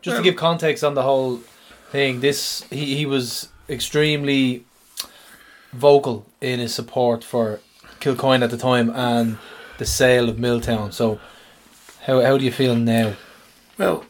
Just 0.00 0.18
to 0.18 0.22
give 0.22 0.36
context 0.36 0.84
on 0.84 0.94
the 0.94 1.02
whole 1.02 1.38
thing, 1.90 2.20
this 2.20 2.64
he, 2.70 2.96
he 2.96 3.06
was 3.06 3.48
extremely 3.68 4.64
vocal 5.72 6.26
in 6.40 6.60
his 6.60 6.74
support 6.74 7.24
for 7.24 7.60
Kilcoyne 8.00 8.42
at 8.42 8.50
the 8.50 8.58
time 8.58 8.90
and 8.90 9.38
the 9.78 9.86
sale 9.86 10.28
of 10.28 10.38
Milltown. 10.38 10.92
So, 10.92 11.20
how 12.02 12.20
how 12.20 12.36
do 12.36 12.44
you 12.44 12.52
feel 12.52 12.76
now 12.76 13.14
Well, 13.78 14.04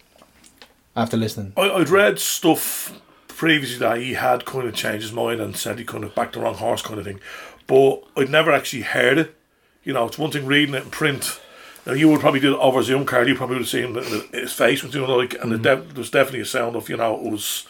after 0.97 1.16
listening? 1.16 1.53
I, 1.57 1.70
I'd 1.70 1.88
read 1.88 2.18
stuff 2.18 3.01
previously 3.28 3.78
that 3.78 3.99
he 3.99 4.14
had 4.14 4.45
kind 4.45 4.66
of 4.66 4.74
changed 4.74 5.03
his 5.03 5.12
mind 5.12 5.40
and 5.40 5.57
said 5.57 5.78
he 5.78 5.84
kind 5.84 6.05
of 6.05 6.14
backed 6.14 6.34
the 6.34 6.40
wrong 6.40 6.55
horse 6.55 6.82
kind 6.82 6.99
of 6.99 7.07
thing, 7.07 7.20
but 7.66 8.05
I'd 8.16 8.30
never 8.30 8.53
actually 8.53 8.82
heard 8.82 9.18
it. 9.18 9.36
You 9.82 9.92
know, 9.92 10.07
it's 10.07 10.18
one 10.18 10.30
thing 10.30 10.47
reading 10.47 10.74
it 10.74 10.84
in 10.84 10.90
print. 10.90 11.40
Now 11.86 11.92
you 11.92 12.09
would 12.09 12.20
probably 12.20 12.40
do 12.40 12.55
it 12.55 12.59
over 12.59 12.82
Zoom 12.82 13.05
card. 13.05 13.28
You 13.28 13.34
probably 13.34 13.57
would 13.57 13.62
have 13.62 13.68
seen 13.68 14.30
his 14.32 14.53
face 14.53 14.82
was 14.82 14.92
doing 14.92 15.11
like, 15.11 15.34
and 15.34 15.53
the 15.53 15.59
def- 15.59 15.88
there 15.88 15.99
was 15.99 16.11
definitely 16.11 16.40
a 16.40 16.47
sound 16.47 16.76
of 16.76 16.88
you 16.88 16.97
know 16.97 17.14
it 17.16 17.30
was, 17.30 17.66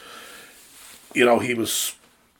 you 1.14 1.24
know, 1.24 1.40
he 1.40 1.54
was 1.54 1.96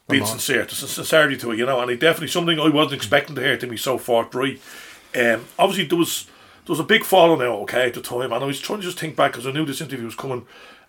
being 0.08 0.26
sincere. 0.26 0.58
There's 0.58 0.82
a 0.82 0.88
sincerity 0.88 1.36
to 1.38 1.50
it, 1.52 1.58
you 1.58 1.66
know, 1.66 1.80
and 1.80 1.90
he 1.90 1.96
definitely 1.96 2.28
something 2.28 2.60
I 2.60 2.68
wasn't 2.68 2.94
expecting 2.94 3.34
to 3.36 3.42
hear 3.42 3.56
to 3.56 3.66
be 3.66 3.76
so 3.76 3.98
forthright. 3.98 4.60
Um, 5.16 5.46
obviously 5.58 5.86
there 5.86 5.98
was 5.98 6.26
there 6.66 6.72
was 6.72 6.80
a 6.80 6.84
big 6.84 7.04
fallout 7.04 7.40
now, 7.40 7.56
okay, 7.62 7.86
at 7.86 7.94
the 7.94 8.00
time, 8.00 8.32
and 8.32 8.42
I 8.42 8.46
was 8.46 8.60
trying 8.60 8.80
to 8.80 8.86
just 8.86 8.98
think 8.98 9.16
back 9.16 9.32
because 9.32 9.46
I 9.46 9.52
knew 9.52 9.64
this 9.64 9.80
interview 9.80 10.04
was 10.04 10.14
coming 10.14 10.46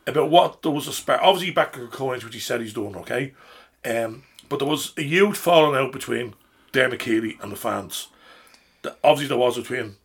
about 0.08 0.30
what 0.30 0.62
there 0.62 0.72
was 0.72 0.88
a 0.88 0.94
spark. 0.94 1.22
Obviously, 1.22 1.52
back 1.52 1.74
to 1.74 1.88
coins, 1.88 2.24
which 2.24 2.34
he 2.34 2.40
said 2.40 2.62
he's 2.62 2.74
doing, 2.74 2.96
okay, 2.96 3.34
um, 3.84 4.24
but 4.50 4.60
there 4.60 4.68
was 4.68 4.94
a 4.98 5.02
huge 5.02 5.38
falling 5.38 5.80
out 5.80 5.92
between 5.92 6.34
Dermot 6.72 7.00
Keely 7.00 7.38
and 7.42 7.52
the 7.52 7.56
fans. 7.56 8.08
The, 8.82 8.96
obviously, 9.04 9.30
there 9.30 9.38
was 9.38 9.58
between 9.58 9.96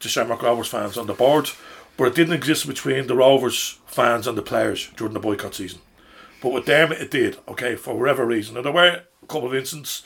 the 0.00 0.08
Shamrock 0.08 0.42
Rovers 0.42 0.68
fans 0.68 0.98
and 0.98 1.08
the 1.08 1.14
board, 1.14 1.50
but 1.96 2.08
it 2.08 2.14
didn't 2.14 2.34
exist 2.34 2.66
between 2.66 3.06
the 3.06 3.16
Rovers 3.16 3.78
fans 3.86 4.26
and 4.26 4.36
the 4.36 4.42
players 4.42 4.90
during 4.96 5.14
the 5.14 5.20
boycott 5.20 5.54
season. 5.54 5.80
But 6.42 6.52
with 6.52 6.66
Dermot, 6.66 7.00
it 7.00 7.10
did, 7.10 7.38
okay, 7.48 7.76
for 7.76 7.98
whatever 7.98 8.26
reason. 8.26 8.54
Now, 8.54 8.62
there 8.62 8.72
were 8.72 9.02
a 9.22 9.26
couple 9.26 9.48
of 9.48 9.54
incidents 9.54 10.02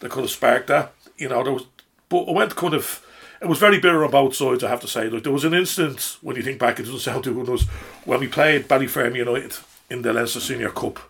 that 0.00 0.10
could 0.10 0.24
have 0.24 0.30
sparked 0.30 0.66
that, 0.66 0.92
you 1.16 1.28
know, 1.28 1.42
there 1.42 1.52
was, 1.52 1.66
but 2.08 2.28
it 2.28 2.34
went 2.34 2.54
kind 2.56 2.74
of, 2.74 3.04
it 3.40 3.48
was 3.48 3.58
very 3.58 3.80
bitter 3.80 4.04
on 4.04 4.10
both 4.10 4.34
sides, 4.34 4.62
I 4.62 4.68
have 4.68 4.80
to 4.80 4.88
say. 4.88 5.08
Like, 5.08 5.22
there 5.22 5.32
was 5.32 5.44
an 5.44 5.54
instance, 5.54 6.18
when 6.20 6.36
you 6.36 6.42
think 6.42 6.58
back, 6.58 6.78
it 6.78 6.84
doesn't 6.84 6.98
sound 7.00 7.24
too 7.24 7.34
good, 7.34 7.48
was 7.48 7.62
when 8.04 8.20
we 8.20 8.28
played 8.28 8.68
Ballyfermot 8.68 9.16
United 9.16 9.56
in 9.88 10.02
the 10.02 10.12
Leinster 10.12 10.40
Senior 10.40 10.70
Cup. 10.70 11.00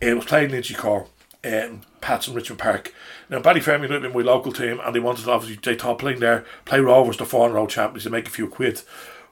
It 0.00 0.14
was 0.14 0.26
played 0.26 0.52
in 0.52 0.60
Inchicore, 0.60 1.06
um, 1.44 1.80
Pats 2.00 2.28
in 2.28 2.34
Richmond 2.34 2.60
Park. 2.60 2.94
Now, 3.30 3.40
Ballyfermot 3.40 3.88
United 3.88 4.14
were 4.14 4.22
my 4.22 4.30
local 4.30 4.52
team, 4.52 4.80
and 4.84 4.94
they 4.94 5.00
wanted 5.00 5.28
obviously, 5.28 5.58
they 5.62 5.78
thought 5.78 5.98
playing 5.98 6.20
there, 6.20 6.44
play 6.66 6.80
Rovers, 6.80 7.16
the 7.16 7.24
four 7.24 7.48
in 7.48 7.54
row 7.54 7.66
champions, 7.66 8.04
to 8.04 8.10
make 8.10 8.26
a 8.26 8.30
few 8.30 8.48
quid. 8.48 8.82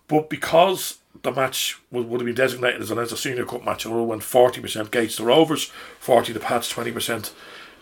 But 0.09 0.30
because 0.30 0.99
the 1.22 1.32
match 1.32 1.78
would, 1.91 2.09
would 2.09 2.20
have 2.20 2.26
been 2.26 2.34
designated 2.34 2.80
as 2.80 2.91
a 2.91 2.95
Leinster 2.95 3.16
Senior 3.16 3.45
Cup 3.45 3.64
match, 3.64 3.84
it 3.84 3.91
would 3.91 3.99
have 3.99 4.09
went 4.09 4.22
40% 4.22 4.91
Gates 4.91 5.16
to 5.16 5.24
Rovers, 5.24 5.70
40 5.99 6.32
to 6.32 6.41
Pats, 6.41 6.72
20% 6.72 7.32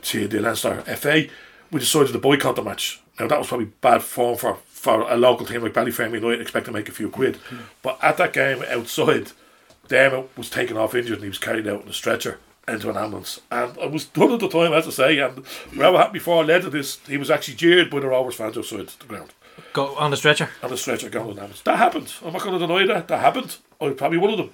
to 0.02 0.26
the 0.26 0.40
Leinster 0.40 0.82
FA. 0.82 1.26
We 1.70 1.80
decided 1.80 2.12
to 2.12 2.18
boycott 2.18 2.56
the 2.56 2.62
match. 2.62 3.00
Now, 3.18 3.26
that 3.26 3.38
was 3.38 3.48
probably 3.48 3.66
bad 3.80 4.02
form 4.02 4.36
for, 4.36 4.58
for 4.66 5.02
a 5.10 5.16
local 5.16 5.44
team 5.46 5.62
like 5.62 5.72
Ballyfermot 5.74 6.14
United, 6.14 6.40
expect 6.40 6.66
to 6.66 6.72
make 6.72 6.88
a 6.88 6.92
few 6.92 7.10
quid. 7.10 7.38
But 7.82 7.98
at 8.02 8.16
that 8.18 8.32
game 8.32 8.62
outside, 8.68 9.32
Dermot 9.88 10.36
was 10.36 10.50
taken 10.50 10.76
off 10.76 10.94
injured 10.94 11.16
and 11.16 11.24
he 11.24 11.28
was 11.28 11.38
carried 11.38 11.66
out 11.66 11.82
in 11.82 11.88
a 11.88 11.92
stretcher 11.92 12.38
into 12.68 12.90
an 12.90 12.96
ambulance. 12.96 13.40
And 13.50 13.76
I 13.78 13.86
was 13.86 14.04
done 14.04 14.32
at 14.32 14.40
the 14.40 14.48
time, 14.48 14.72
as 14.72 14.86
I 14.86 14.90
say, 14.90 15.18
and 15.18 15.38
whatever 15.74 15.96
happened 15.96 16.12
before 16.12 16.44
led 16.44 16.62
to 16.62 16.70
this, 16.70 16.98
he 17.06 17.16
was 17.16 17.30
actually 17.30 17.54
jeered 17.54 17.90
by 17.90 18.00
the 18.00 18.08
Rovers 18.08 18.34
fans 18.34 18.56
outside 18.58 18.88
the 18.88 19.06
ground 19.06 19.32
Go 19.72 19.96
on 19.96 20.10
the 20.10 20.16
stretcher. 20.16 20.50
on 20.62 20.70
the 20.70 20.76
stretcher 20.76 21.08
going 21.08 21.26
to 21.26 21.32
an 21.32 21.38
ambulance. 21.38 21.62
That 21.62 21.78
happened. 21.78 22.12
I'm 22.24 22.32
not 22.32 22.42
going 22.42 22.58
to 22.58 22.66
deny 22.66 22.86
that. 22.86 23.08
That 23.08 23.20
happened. 23.20 23.56
I 23.80 23.86
was 23.86 23.94
probably 23.94 24.18
one 24.18 24.30
of 24.30 24.38
them. 24.38 24.50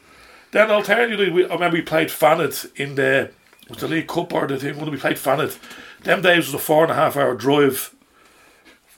Then 0.52 0.70
alternatively, 0.70 1.30
we, 1.30 1.44
I 1.44 1.54
remember 1.54 1.76
we 1.76 1.82
played 1.82 2.08
Fanet 2.08 2.70
in 2.76 2.94
the 2.94 3.30
was 3.68 3.78
the 3.78 3.88
League 3.88 4.06
Cup 4.08 4.32
or 4.32 4.46
the 4.46 4.58
thing 4.58 4.78
when 4.78 4.90
we 4.90 4.96
played 4.98 5.16
Fanet. 5.16 5.58
Them 6.02 6.22
days 6.22 6.46
was 6.46 6.54
a 6.54 6.58
four 6.58 6.82
and 6.82 6.92
a 6.92 6.94
half 6.94 7.16
hour 7.16 7.34
drive 7.34 7.93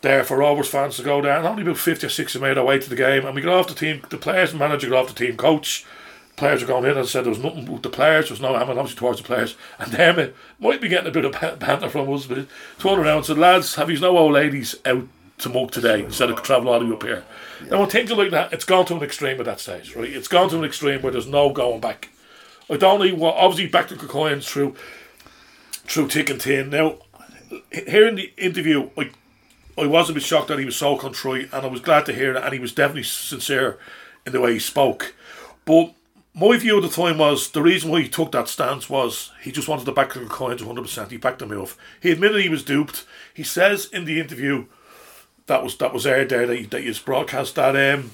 there 0.06 0.22
for 0.22 0.36
Rovers 0.36 0.68
fans 0.68 0.96
to 0.96 1.02
go 1.02 1.20
down. 1.20 1.44
only 1.44 1.62
about 1.62 1.78
fifty 1.78 2.06
or 2.06 2.10
sixty 2.10 2.38
made 2.38 2.56
our 2.56 2.64
way 2.64 2.78
to 2.78 2.88
the 2.88 2.94
game. 2.94 3.26
And 3.26 3.34
we 3.34 3.42
got 3.42 3.54
off 3.54 3.66
the 3.66 3.74
team. 3.74 4.02
The 4.08 4.16
players 4.16 4.50
and 4.50 4.60
manager 4.60 4.88
got 4.88 5.04
off 5.04 5.14
the 5.14 5.26
team 5.26 5.36
coach. 5.36 5.84
Players 6.36 6.60
were 6.62 6.68
going 6.68 6.84
in 6.84 6.96
and 6.96 7.08
said 7.08 7.24
there 7.24 7.30
was 7.30 7.42
nothing 7.42 7.64
with 7.66 7.82
the 7.82 7.88
players. 7.88 8.26
There 8.26 8.34
was 8.34 8.40
no 8.40 8.56
hammer 8.56 8.72
obviously 8.72 8.98
towards 8.98 9.20
the 9.20 9.26
players. 9.26 9.56
And 9.78 9.90
them 9.90 10.18
it 10.18 10.36
might 10.60 10.80
be 10.80 10.88
getting 10.88 11.08
a 11.08 11.10
bit 11.10 11.24
of 11.24 11.32
banter 11.58 11.88
from 11.88 12.12
us, 12.12 12.26
but 12.26 12.46
turned 12.78 13.00
around 13.00 13.16
and 13.16 13.26
said, 13.26 13.38
"Lads, 13.38 13.74
have 13.74 13.90
you 13.90 13.98
no 13.98 14.16
old 14.16 14.34
ladies 14.34 14.76
out 14.84 15.08
to 15.38 15.48
Mug 15.48 15.72
today 15.72 16.04
instead 16.04 16.30
of 16.30 16.40
travel 16.42 16.68
all 16.68 16.78
the 16.78 16.86
way 16.86 16.92
up 16.92 17.02
here?" 17.02 17.24
Now, 17.68 17.80
when 17.80 17.88
things 17.88 18.12
are 18.12 18.16
like 18.16 18.30
that, 18.30 18.52
it's 18.52 18.64
gone 18.64 18.86
to 18.86 18.96
an 18.96 19.02
extreme 19.02 19.40
at 19.40 19.46
that 19.46 19.60
stage, 19.60 19.96
right? 19.96 20.08
It's 20.08 20.28
gone 20.28 20.50
to 20.50 20.58
an 20.58 20.64
extreme 20.64 21.02
where 21.02 21.12
there's 21.12 21.26
no 21.26 21.50
going 21.50 21.80
back. 21.80 22.10
I 22.70 22.76
don't 22.76 23.04
know 23.04 23.14
what. 23.16 23.34
Obviously, 23.36 23.66
back 23.66 23.88
to 23.88 23.96
coins 23.96 24.46
through 24.46 24.76
through 25.88 26.10
thick 26.10 26.30
and 26.30 26.40
thin. 26.40 26.70
Now, 26.70 26.98
hearing 27.72 28.16
the 28.16 28.32
interview, 28.36 28.90
I 28.96 29.10
I 29.78 29.86
was 29.86 30.08
a 30.08 30.12
bit 30.12 30.22
shocked 30.22 30.48
that 30.48 30.58
he 30.58 30.64
was 30.64 30.76
so 30.76 30.96
contrite, 30.96 31.50
and 31.52 31.64
I 31.64 31.68
was 31.68 31.80
glad 31.80 32.06
to 32.06 32.12
hear 32.12 32.32
that, 32.32 32.44
and 32.44 32.52
he 32.52 32.58
was 32.58 32.72
definitely 32.72 33.02
sincere 33.02 33.78
in 34.24 34.32
the 34.32 34.40
way 34.40 34.54
he 34.54 34.58
spoke. 34.58 35.14
But 35.64 35.92
my 36.34 36.56
view 36.58 36.76
at 36.76 36.82
the 36.82 36.88
time 36.88 37.18
was 37.18 37.50
the 37.50 37.62
reason 37.62 37.90
why 37.90 38.02
he 38.02 38.08
took 38.08 38.32
that 38.32 38.48
stance 38.48 38.90
was 38.90 39.32
he 39.42 39.50
just 39.50 39.68
wanted 39.68 39.86
to 39.86 39.92
back 39.92 40.12
the 40.12 40.20
coins 40.26 40.62
100%. 40.62 41.10
He 41.10 41.16
backed 41.16 41.38
them 41.38 41.52
off. 41.52 41.78
He 42.00 42.10
admitted 42.10 42.42
he 42.42 42.48
was 42.48 42.62
duped. 42.62 43.04
He 43.32 43.42
says 43.42 43.86
in 43.86 44.04
the 44.04 44.20
interview 44.20 44.66
that 45.46 45.62
was 45.62 45.76
that 45.78 45.94
was 45.94 46.06
aired 46.06 46.28
there 46.28 46.46
that 46.46 46.60
you, 46.60 46.66
that 46.66 46.82
you 46.82 46.94
broadcast 47.04 47.54
that 47.54 47.94
um, 47.94 48.10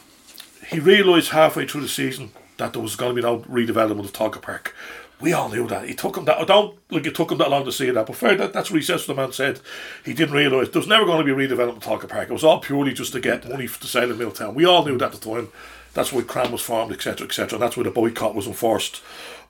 he 0.68 0.78
realised 0.78 1.30
halfway 1.30 1.66
through 1.66 1.80
the 1.80 1.88
season 1.88 2.30
that 2.58 2.72
there 2.72 2.82
was 2.82 2.94
going 2.94 3.16
to 3.16 3.20
be 3.20 3.26
no 3.26 3.40
redevelopment 3.40 4.04
of 4.04 4.12
Tolka 4.12 4.40
Park. 4.40 4.74
We 5.22 5.32
all 5.32 5.48
knew 5.48 5.68
that. 5.68 5.88
It 5.88 5.98
took 5.98 6.16
him 6.16 6.24
that. 6.26 6.38
Oh, 6.38 6.42
I 6.42 6.44
don't 6.44 6.78
like 6.90 7.06
it 7.06 7.14
took 7.14 7.30
him 7.30 7.38
that 7.38 7.50
long 7.50 7.64
to 7.64 7.72
see 7.72 7.90
that. 7.90 8.06
But 8.06 8.16
fair, 8.16 8.34
that, 8.36 8.52
that's 8.52 8.70
what 8.70 8.80
he 8.80 8.84
says. 8.84 9.06
The 9.06 9.14
man 9.14 9.32
said 9.32 9.60
he 10.04 10.12
didn't 10.12 10.34
realise 10.34 10.68
there 10.68 10.80
was 10.80 10.88
never 10.88 11.06
going 11.06 11.24
to 11.24 11.34
be 11.34 11.46
redevelopment 11.46 11.76
of 11.76 11.82
Tolka 11.82 12.08
Park. 12.08 12.28
It 12.28 12.32
was 12.32 12.44
all 12.44 12.60
purely 12.60 12.92
just 12.92 13.12
to 13.12 13.20
get 13.20 13.48
money 13.48 13.68
to 13.68 13.86
sale 13.86 14.10
in 14.10 14.18
Milltown. 14.18 14.54
We 14.54 14.64
all 14.64 14.84
knew 14.84 14.98
that 14.98 15.14
at 15.14 15.20
the 15.20 15.34
time. 15.34 15.48
That's 15.94 16.12
why 16.12 16.22
KRAM 16.22 16.50
was 16.50 16.62
formed, 16.62 16.92
etc., 16.92 17.26
etc. 17.26 17.58
That's 17.58 17.76
why 17.76 17.84
the 17.84 17.90
boycott 17.90 18.34
was 18.34 18.46
enforced. 18.46 19.02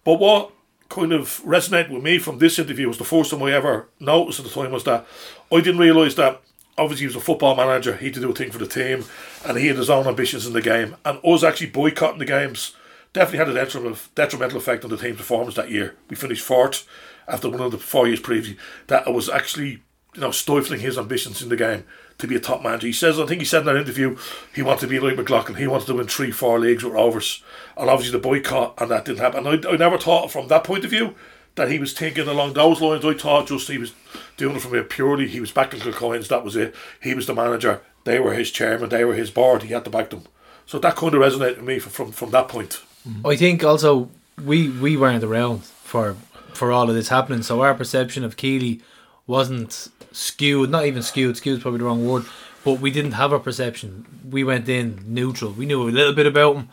But 0.04 0.18
what 0.18 0.52
kind 0.88 1.12
of 1.12 1.40
resonated 1.44 1.90
with 1.90 2.02
me 2.02 2.18
from 2.18 2.38
this 2.38 2.58
interview 2.58 2.88
was 2.88 2.98
the 2.98 3.04
first 3.04 3.30
time 3.30 3.42
I 3.42 3.52
ever 3.52 3.88
noticed 3.98 4.40
at 4.40 4.44
the 4.44 4.50
time 4.50 4.72
was 4.72 4.84
that 4.84 5.06
I 5.50 5.60
didn't 5.60 5.78
realise 5.78 6.16
that 6.16 6.42
obviously 6.76 7.04
he 7.04 7.06
was 7.06 7.16
a 7.16 7.20
football 7.20 7.56
manager, 7.56 7.96
he 7.96 8.06
had 8.06 8.14
to 8.14 8.20
do 8.20 8.30
a 8.30 8.34
thing 8.34 8.50
for 8.50 8.58
the 8.58 8.66
team, 8.66 9.04
and 9.46 9.56
he 9.56 9.68
had 9.68 9.76
his 9.76 9.90
own 9.90 10.06
ambitions 10.06 10.46
in 10.46 10.52
the 10.52 10.60
game. 10.60 10.96
And 11.04 11.18
us 11.24 11.42
actually 11.42 11.70
boycotting 11.70 12.18
the 12.18 12.24
games 12.24 12.74
definitely 13.12 13.38
had 13.38 13.48
a 13.48 14.02
detrimental, 14.14 14.58
effect 14.58 14.84
on 14.84 14.90
the 14.90 14.96
team's 14.96 15.18
performance 15.18 15.54
that 15.56 15.70
year. 15.70 15.94
We 16.08 16.16
finished 16.16 16.44
fourth 16.44 16.86
after 17.28 17.48
one 17.48 17.60
of 17.60 17.70
the 17.70 17.78
four 17.78 18.06
years 18.06 18.20
previously. 18.20 18.58
That 18.86 19.12
was 19.12 19.28
actually 19.28 19.82
you 20.14 20.20
know 20.20 20.30
stifling 20.30 20.80
his 20.80 20.98
ambitions 20.98 21.42
in 21.42 21.48
the 21.48 21.56
game 21.56 21.84
to 22.18 22.26
be 22.26 22.36
a 22.36 22.40
top 22.40 22.62
manager. 22.62 22.86
He 22.86 22.92
says, 22.92 23.18
I 23.18 23.26
think 23.26 23.40
he 23.40 23.46
said 23.46 23.60
in 23.60 23.66
that 23.66 23.76
interview, 23.76 24.16
he 24.54 24.62
wanted 24.62 24.80
to 24.80 24.86
be 24.86 25.00
like 25.00 25.16
McLaughlin. 25.16 25.56
He 25.56 25.66
wanted 25.66 25.86
to 25.86 25.94
win 25.94 26.06
three, 26.06 26.30
four 26.30 26.58
leagues 26.58 26.84
with 26.84 26.92
Rovers, 26.92 27.42
and 27.76 27.88
obviously 27.88 28.12
the 28.12 28.22
boycott 28.22 28.74
and 28.78 28.90
that 28.90 29.04
didn't 29.04 29.20
happen. 29.20 29.46
And 29.46 29.66
I, 29.66 29.70
I 29.70 29.76
never 29.76 29.98
thought 29.98 30.30
from 30.30 30.48
that 30.48 30.64
point 30.64 30.84
of 30.84 30.90
view 30.90 31.14
that 31.54 31.70
he 31.70 31.78
was 31.78 31.92
thinking 31.92 32.28
along 32.28 32.54
those 32.54 32.80
lines. 32.80 33.04
I 33.04 33.14
thought 33.14 33.48
just 33.48 33.68
he 33.68 33.78
was 33.78 33.94
doing 34.36 34.56
it 34.56 34.60
from 34.60 34.74
a 34.74 34.82
purely 34.82 35.28
he 35.28 35.40
was 35.40 35.52
backing 35.52 35.80
the 35.80 35.92
coins. 35.92 36.28
That 36.28 36.44
was 36.44 36.56
it. 36.56 36.74
He 37.00 37.14
was 37.14 37.26
the 37.26 37.34
manager. 37.34 37.82
They 38.04 38.18
were 38.18 38.34
his 38.34 38.50
chairman. 38.50 38.88
They 38.88 39.04
were 39.04 39.14
his 39.14 39.30
board. 39.30 39.62
He 39.62 39.72
had 39.72 39.84
to 39.84 39.90
back 39.90 40.10
them. 40.10 40.24
So 40.66 40.78
that 40.78 40.96
kind 40.96 41.14
of 41.14 41.20
resonated 41.20 41.56
with 41.56 41.66
me 41.66 41.78
from, 41.78 42.12
from 42.12 42.30
that 42.30 42.48
point. 42.48 42.82
Mm-hmm. 43.08 43.26
I 43.26 43.36
think 43.36 43.64
also 43.64 44.10
we 44.44 44.68
we 44.68 44.96
weren't 44.96 45.24
around 45.24 45.64
for 45.64 46.16
for 46.52 46.72
all 46.72 46.88
of 46.88 46.94
this 46.94 47.08
happening, 47.08 47.42
so 47.42 47.62
our 47.62 47.74
perception 47.74 48.24
of 48.24 48.36
Keeley 48.36 48.80
wasn't 49.26 49.88
skewed. 50.12 50.70
Not 50.70 50.86
even 50.86 51.02
skewed. 51.02 51.36
Skewed 51.36 51.58
is 51.58 51.62
probably 51.62 51.78
the 51.78 51.84
wrong 51.84 52.06
word. 52.06 52.24
But 52.64 52.74
we 52.74 52.90
didn't 52.92 53.12
have 53.12 53.32
a 53.32 53.40
perception. 53.40 54.06
We 54.30 54.44
went 54.44 54.68
in 54.68 55.02
neutral. 55.06 55.50
We 55.50 55.66
knew 55.66 55.82
a 55.82 55.90
little 55.90 56.14
bit 56.14 56.26
about 56.26 56.56
him, 56.56 56.68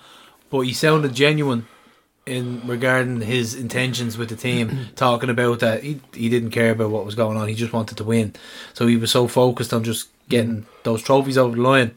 but 0.51 0.61
he 0.61 0.73
sounded 0.73 1.15
genuine 1.15 1.65
in 2.27 2.61
regarding 2.67 3.21
his 3.21 3.55
intentions 3.55 4.15
with 4.15 4.29
the 4.29 4.35
team. 4.35 4.89
talking 4.95 5.29
about 5.31 5.59
that 5.61 5.83
he 5.83 5.99
he 6.13 6.29
didn't 6.29 6.51
care 6.51 6.71
about 6.71 6.91
what 6.91 7.05
was 7.05 7.15
going 7.15 7.37
on. 7.37 7.47
He 7.47 7.55
just 7.55 7.73
wanted 7.73 7.97
to 7.97 8.03
win. 8.03 8.35
So 8.73 8.85
he 8.85 8.97
was 8.97 9.11
so 9.11 9.27
focused 9.27 9.73
on 9.73 9.83
just 9.83 10.09
getting 10.27 10.67
those 10.83 11.01
trophies 11.01 11.37
over 11.37 11.55
the 11.55 11.61
line 11.61 11.95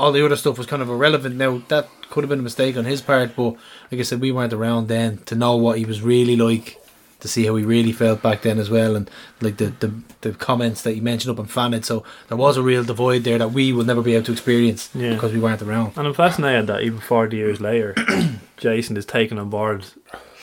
all 0.00 0.12
the 0.12 0.24
other 0.24 0.36
stuff 0.36 0.58
was 0.58 0.66
kind 0.66 0.82
of 0.82 0.88
irrelevant. 0.88 1.36
Now 1.36 1.62
that 1.68 1.88
could 2.10 2.24
have 2.24 2.28
been 2.28 2.40
a 2.40 2.42
mistake 2.42 2.76
on 2.76 2.84
his 2.84 3.00
part, 3.02 3.36
but 3.36 3.50
like 3.90 4.00
I 4.00 4.02
said, 4.02 4.20
we 4.20 4.32
weren't 4.32 4.52
around 4.52 4.88
then 4.88 5.18
to 5.26 5.34
know 5.34 5.56
what 5.56 5.78
he 5.78 5.84
was 5.84 6.02
really 6.02 6.36
like, 6.36 6.76
to 7.20 7.28
see 7.28 7.44
how 7.46 7.54
he 7.54 7.64
really 7.64 7.92
felt 7.92 8.22
back 8.22 8.42
then 8.42 8.58
as 8.58 8.70
well, 8.70 8.96
and 8.96 9.08
like 9.40 9.58
the 9.58 9.66
the, 9.78 9.92
the 10.22 10.32
comments 10.32 10.82
that 10.82 10.94
he 10.94 11.00
mentioned 11.00 11.30
up 11.32 11.38
in 11.38 11.46
Fanid. 11.46 11.84
So 11.84 12.02
there 12.28 12.36
was 12.36 12.56
a 12.56 12.62
real 12.62 12.82
divide 12.82 13.24
there 13.24 13.38
that 13.38 13.52
we 13.52 13.72
will 13.72 13.84
never 13.84 14.02
be 14.02 14.14
able 14.14 14.24
to 14.26 14.32
experience 14.32 14.90
Yeah. 14.94 15.12
because 15.14 15.32
we 15.32 15.38
weren't 15.38 15.62
around. 15.62 15.92
And 15.96 16.06
I'm 16.08 16.14
fascinated 16.14 16.66
that 16.68 16.82
even 16.82 16.98
40 17.00 17.36
years 17.36 17.60
later, 17.60 17.94
Jason 18.56 18.96
is 18.96 19.04
taking 19.06 19.38
on 19.38 19.50
board 19.50 19.84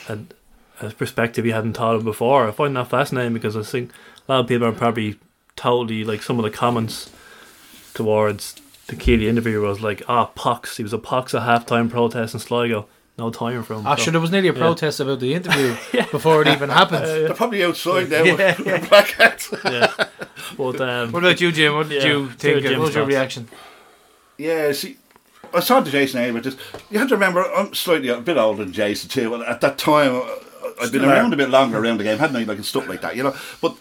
a, 0.07 0.19
a 0.81 0.91
perspective 0.91 1.43
he 1.45 1.51
hadn't 1.51 1.73
thought 1.73 1.95
of 1.95 2.03
before. 2.05 2.47
I 2.47 2.51
find 2.51 2.75
that 2.77 2.89
fascinating 2.89 3.33
because 3.33 3.57
I 3.57 3.63
think 3.63 3.91
a 4.27 4.31
lot 4.33 4.39
of 4.41 4.47
people 4.47 4.67
are 4.67 4.71
probably 4.71 5.17
totally 5.55 6.03
like 6.03 6.21
some 6.21 6.37
of 6.39 6.43
the 6.43 6.51
comments 6.51 7.09
towards 7.95 8.61
the 8.87 8.95
Keeley 8.95 9.27
interview 9.27 9.61
was 9.61 9.81
like, 9.81 10.01
ah, 10.07 10.25
Pox. 10.25 10.77
He 10.77 10.83
was 10.83 10.93
a 10.93 10.97
Pox 10.97 11.33
at 11.33 11.43
halftime 11.43 11.89
protest 11.89 12.33
in 12.33 12.39
Sligo. 12.39 12.87
No 13.17 13.31
time 13.31 13.63
for 13.63 13.73
him. 13.73 13.87
Actually, 13.87 14.05
So- 14.05 14.11
there 14.11 14.21
was 14.21 14.31
nearly 14.31 14.49
a 14.49 14.53
Yeah. 14.53 14.59
protest 14.59 14.99
about 14.99 15.19
the 15.19 15.33
interview 15.33 15.75
before 16.11 16.41
it 16.43 16.47
even 16.49 16.69
happened. 16.69 17.03
They're 17.05 17.33
probably 17.33 17.63
outside 17.63 18.09
now 18.11 18.23
Yeah, 18.23 18.35
with, 18.35 18.59
with 18.59 18.89
black 18.89 19.07
hats. 19.11 19.53
yeah. 19.65 19.91
But 20.55 20.79
um, 20.81 21.11
What 21.11 21.23
about 21.23 21.41
you, 21.41 21.51
Jim? 21.51 21.73
What 21.75 21.89
did 21.89 22.03
Yeah, 22.03 22.09
you 22.09 22.29
think? 22.29 22.63
What 22.65 22.79
was 22.79 22.95
your 22.95 23.05
reaction? 23.05 23.47
Yeah, 24.37 24.71
see, 24.71 24.97
I 25.51 25.61
saw 25.61 25.79
the 25.79 25.89
Jason 25.89 26.21
A, 26.21 26.31
but 26.31 26.43
just 26.43 26.59
you 26.91 26.99
have 26.99 27.07
to 27.09 27.15
remember 27.15 27.43
I'm 27.43 27.73
slightly 27.73 28.09
a 28.09 28.21
bit 28.21 28.37
older 28.37 28.63
than 28.63 28.71
Jason 28.73 29.09
too. 29.09 29.33
And 29.33 29.43
at 29.43 29.61
that 29.61 29.79
time, 29.79 30.13
uh, 30.15 30.25
I'd 30.81 30.91
been 30.91 31.03
around 31.03 31.33
a 31.33 31.37
bit 31.37 31.49
longer 31.49 31.79
around 31.79 31.97
the 31.97 32.03
game, 32.03 32.19
hadn't 32.19 32.35
I? 32.35 32.43
Like 32.43 32.57
and 32.57 32.65
stuff 32.65 32.87
like 32.87 33.01
that, 33.01 33.15
you 33.15 33.23
know. 33.23 33.35
But 33.61 33.75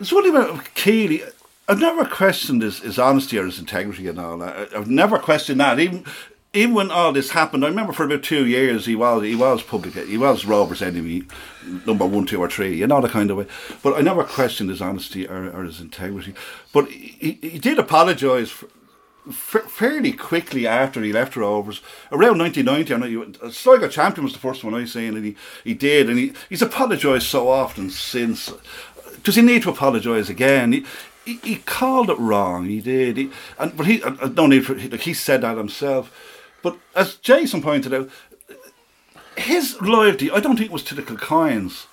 it's 0.00 0.10
one 0.10 0.22
thing 0.24 0.34
about 0.34 0.74
Keeley. 0.74 1.22
I've 1.68 1.80
never 1.80 2.04
questioned 2.04 2.62
his, 2.62 2.80
his 2.80 2.98
honesty 2.98 3.38
or 3.38 3.46
his 3.46 3.58
integrity 3.58 4.06
and 4.08 4.18
all. 4.18 4.42
I- 4.42 4.66
I've 4.76 4.90
never 4.90 5.18
questioned 5.18 5.60
that. 5.60 5.80
Even 5.80 6.04
even 6.52 6.72
when 6.74 6.92
all 6.92 7.10
this 7.12 7.30
happened, 7.30 7.64
I 7.64 7.68
remember 7.68 7.92
for 7.92 8.04
about 8.04 8.22
two 8.22 8.46
years 8.46 8.86
he 8.86 8.94
was 8.94 9.24
he 9.24 9.34
was 9.34 9.62
public. 9.62 9.94
He 9.94 10.16
was 10.16 10.44
Robert's 10.44 10.82
enemy, 10.82 11.24
number 11.86 12.06
one, 12.06 12.26
two, 12.26 12.40
or 12.40 12.48
three. 12.48 12.76
You 12.76 12.86
know 12.86 13.00
the 13.00 13.08
kind 13.08 13.30
of 13.30 13.38
way. 13.38 13.46
But 13.82 13.94
I 13.94 14.02
never 14.02 14.22
questioned 14.22 14.70
his 14.70 14.80
honesty 14.80 15.26
or, 15.26 15.50
or 15.50 15.64
his 15.64 15.80
integrity. 15.80 16.34
But 16.72 16.88
he, 16.90 17.38
he 17.42 17.58
did 17.58 17.78
apologise. 17.78 18.62
Fairly 19.32 20.12
quickly 20.12 20.66
after 20.66 21.00
he 21.02 21.10
left 21.10 21.34
Rovers, 21.34 21.80
around 22.12 22.38
1990, 22.38 22.92
I 22.92 22.96
know 22.98 23.06
you, 23.06 23.32
uh, 23.42 23.48
Sligo 23.50 23.88
Champion 23.88 24.22
was 24.24 24.34
the 24.34 24.38
first 24.38 24.62
one 24.62 24.74
I 24.74 24.84
seen, 24.84 25.16
and 25.16 25.24
he, 25.24 25.34
he 25.64 25.72
did, 25.72 26.10
and 26.10 26.18
he, 26.18 26.34
he's 26.50 26.60
apologised 26.60 27.26
so 27.26 27.48
often 27.48 27.88
since. 27.88 28.52
Does 29.22 29.36
he 29.36 29.40
need 29.40 29.62
to 29.62 29.70
apologise 29.70 30.28
again? 30.28 30.72
He, 30.72 30.84
he, 31.24 31.36
he 31.36 31.56
called 31.56 32.10
it 32.10 32.18
wrong, 32.18 32.66
he 32.66 32.80
did, 32.80 33.16
he, 33.16 33.30
and 33.58 33.76
but 33.76 33.86
he, 33.86 34.02
uh, 34.02 34.28
no 34.28 34.46
need 34.46 34.66
for, 34.66 34.74
like 34.74 35.00
he 35.00 35.14
said 35.14 35.42
that 35.42 35.56
himself. 35.56 36.12
But 36.62 36.78
as 36.94 37.16
Jason 37.16 37.62
pointed 37.62 37.92
out, 37.92 38.08
his 39.36 39.80
loyalty, 39.80 40.30
I 40.30 40.40
don't 40.40 40.56
think 40.56 40.70
was 40.70 40.84
to 40.84 40.94
the 40.94 41.02
Kilcoynes. 41.02 41.86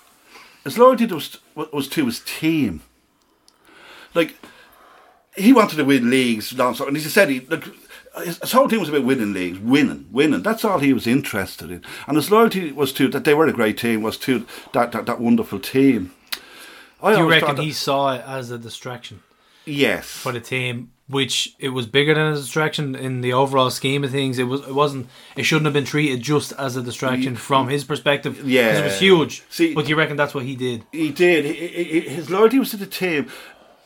His 0.64 0.78
loyalty 0.78 1.06
was, 1.06 1.38
was 1.54 1.88
to 1.88 2.06
his 2.06 2.20
team. 2.20 2.82
Like, 4.14 4.36
he 5.36 5.52
wanted 5.52 5.76
to 5.76 5.84
win 5.84 6.10
leagues, 6.10 6.52
and 6.52 6.60
as 6.96 7.04
he 7.04 7.10
said 7.10 7.30
he 7.30 7.40
like 7.40 7.64
his, 8.24 8.38
his 8.38 8.52
whole 8.52 8.68
team 8.68 8.80
was 8.80 8.90
about 8.90 9.04
winning 9.04 9.32
leagues, 9.32 9.58
winning, 9.58 10.06
winning. 10.12 10.42
That's 10.42 10.64
all 10.64 10.78
he 10.78 10.92
was 10.92 11.06
interested 11.06 11.70
in, 11.70 11.82
and 12.06 12.16
his 12.16 12.30
loyalty 12.30 12.70
was 12.70 12.92
to 12.94 13.08
that 13.08 13.24
they 13.24 13.34
were 13.34 13.46
a 13.46 13.52
great 13.52 13.78
team, 13.78 14.02
was 14.02 14.18
to 14.18 14.46
that 14.74 14.92
that, 14.92 15.06
that 15.06 15.20
wonderful 15.20 15.58
team. 15.58 16.12
I 17.02 17.14
Do 17.14 17.22
you 17.22 17.30
reckon 17.30 17.56
that- 17.56 17.62
he 17.62 17.72
saw 17.72 18.14
it 18.14 18.22
as 18.26 18.50
a 18.50 18.58
distraction 18.58 19.22
Yes, 19.64 20.06
for 20.08 20.32
the 20.32 20.40
team, 20.40 20.90
which 21.06 21.54
it 21.60 21.68
was 21.68 21.86
bigger 21.86 22.14
than 22.14 22.26
a 22.32 22.34
distraction 22.34 22.94
in 22.96 23.20
the 23.20 23.32
overall 23.32 23.70
scheme 23.70 24.02
of 24.02 24.10
things? 24.10 24.38
It 24.38 24.44
was. 24.44 24.60
It 24.62 24.74
wasn't. 24.74 25.08
It 25.36 25.44
shouldn't 25.44 25.66
have 25.66 25.72
been 25.74 25.84
treated 25.84 26.20
just 26.20 26.52
as 26.58 26.76
a 26.76 26.82
distraction 26.82 27.36
from 27.36 27.68
his 27.68 27.84
perspective. 27.84 28.42
Yeah. 28.44 28.78
it 28.80 28.84
was 28.84 28.98
huge. 28.98 29.44
See- 29.50 29.72
but 29.74 29.84
do 29.84 29.90
you 29.90 29.96
reckon 29.96 30.16
that's 30.16 30.34
what 30.34 30.44
he 30.44 30.56
did? 30.56 30.84
he 30.90 31.10
did. 31.10 31.44
He, 31.44 31.66
he, 31.68 32.00
his 32.00 32.28
loyalty 32.30 32.58
was 32.58 32.70
to 32.70 32.76
the 32.76 32.86
team. 32.86 33.28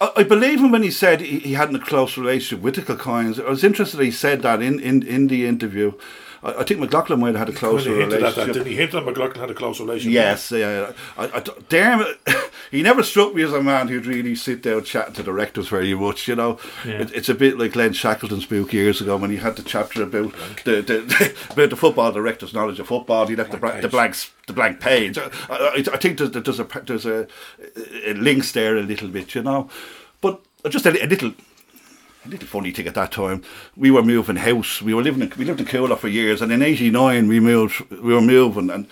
I, 0.00 0.12
I 0.16 0.22
believe 0.22 0.60
him 0.60 0.70
when 0.70 0.82
he 0.82 0.90
said 0.90 1.20
he, 1.20 1.38
he 1.40 1.52
hadn't 1.54 1.76
a 1.76 1.80
close 1.80 2.16
relationship 2.16 2.62
with 2.62 2.74
the 2.76 2.82
Kilcoynes. 2.82 3.38
I 3.44 3.48
was 3.50 3.64
interested 3.64 3.98
that 3.98 4.04
he 4.04 4.10
said 4.10 4.42
that 4.42 4.62
in, 4.62 4.80
in, 4.80 5.02
in 5.06 5.26
the 5.26 5.46
interview. 5.46 5.92
I, 6.46 6.60
I 6.60 6.64
think 6.64 6.80
McLaughlin 6.80 7.20
might 7.20 7.34
have 7.34 7.48
had 7.48 7.48
a 7.48 7.52
closer 7.52 7.90
he 7.90 8.00
hinted 8.00 8.14
at 8.14 8.20
that, 8.20 8.20
relationship. 8.20 8.52
didn't 8.54 8.66
he 8.68 8.76
hint 8.76 8.92
that 8.92 9.04
McLaughlin 9.04 9.40
had 9.40 9.50
a 9.50 9.54
close 9.54 9.80
relationship? 9.80 10.12
Yes, 10.12 10.50
yeah. 10.52 10.92
I, 11.18 11.24
I, 11.24 11.44
damn 11.68 12.00
it. 12.00 12.18
he 12.70 12.82
never 12.82 13.02
struck 13.02 13.34
me 13.34 13.42
as 13.42 13.52
a 13.52 13.62
man 13.62 13.88
who'd 13.88 14.06
really 14.06 14.34
sit 14.34 14.62
down 14.62 14.84
chatting 14.84 15.14
to 15.14 15.22
directors 15.22 15.68
very 15.68 15.94
much, 15.94 16.28
you 16.28 16.36
know. 16.36 16.58
Yeah. 16.84 17.02
It, 17.02 17.12
it's 17.12 17.28
a 17.28 17.34
bit 17.34 17.58
like 17.58 17.74
Len 17.74 17.92
Shackleton's 17.92 18.46
book 18.46 18.72
years 18.72 19.00
ago 19.00 19.16
when 19.16 19.30
he 19.30 19.36
had 19.36 19.56
the 19.56 19.62
chapter 19.62 20.02
about 20.04 20.32
the, 20.64 20.82
the, 20.82 21.34
about 21.50 21.70
the 21.70 21.76
football 21.76 22.12
director's 22.12 22.54
knowledge 22.54 22.78
of 22.78 22.86
football. 22.86 23.26
He 23.26 23.36
left 23.36 23.50
the, 23.50 23.58
bla- 23.58 23.80
the 23.80 23.88
blanks 23.88 24.30
the 24.46 24.52
blank 24.52 24.80
page. 24.80 25.18
I, 25.18 25.28
I, 25.50 25.84
I 25.92 25.96
think 25.96 26.18
there's, 26.18 26.30
there's 26.30 26.60
a 26.60 26.68
there's 26.84 27.06
a, 27.06 27.26
a 28.04 28.14
links 28.14 28.52
there 28.52 28.76
a 28.76 28.82
little 28.82 29.08
bit, 29.08 29.34
you 29.34 29.42
know. 29.42 29.68
But 30.20 30.40
just 30.70 30.86
a, 30.86 31.04
a 31.04 31.06
little 31.06 31.32
a 32.26 32.30
little 32.30 32.48
funny 32.48 32.70
thing 32.72 32.86
at 32.86 32.94
that 32.94 33.12
time. 33.12 33.42
We 33.76 33.90
were 33.90 34.02
moving 34.02 34.36
house. 34.36 34.82
We 34.82 34.94
were 34.94 35.02
living. 35.02 35.22
In, 35.22 35.32
we 35.38 35.44
lived 35.44 35.60
in 35.60 35.66
Coola 35.66 35.96
for 35.96 36.08
years, 36.08 36.42
and 36.42 36.52
in 36.52 36.62
'89 36.62 37.28
we 37.28 37.40
moved. 37.40 37.88
We 37.90 38.14
were 38.14 38.20
moving, 38.20 38.70
and 38.70 38.86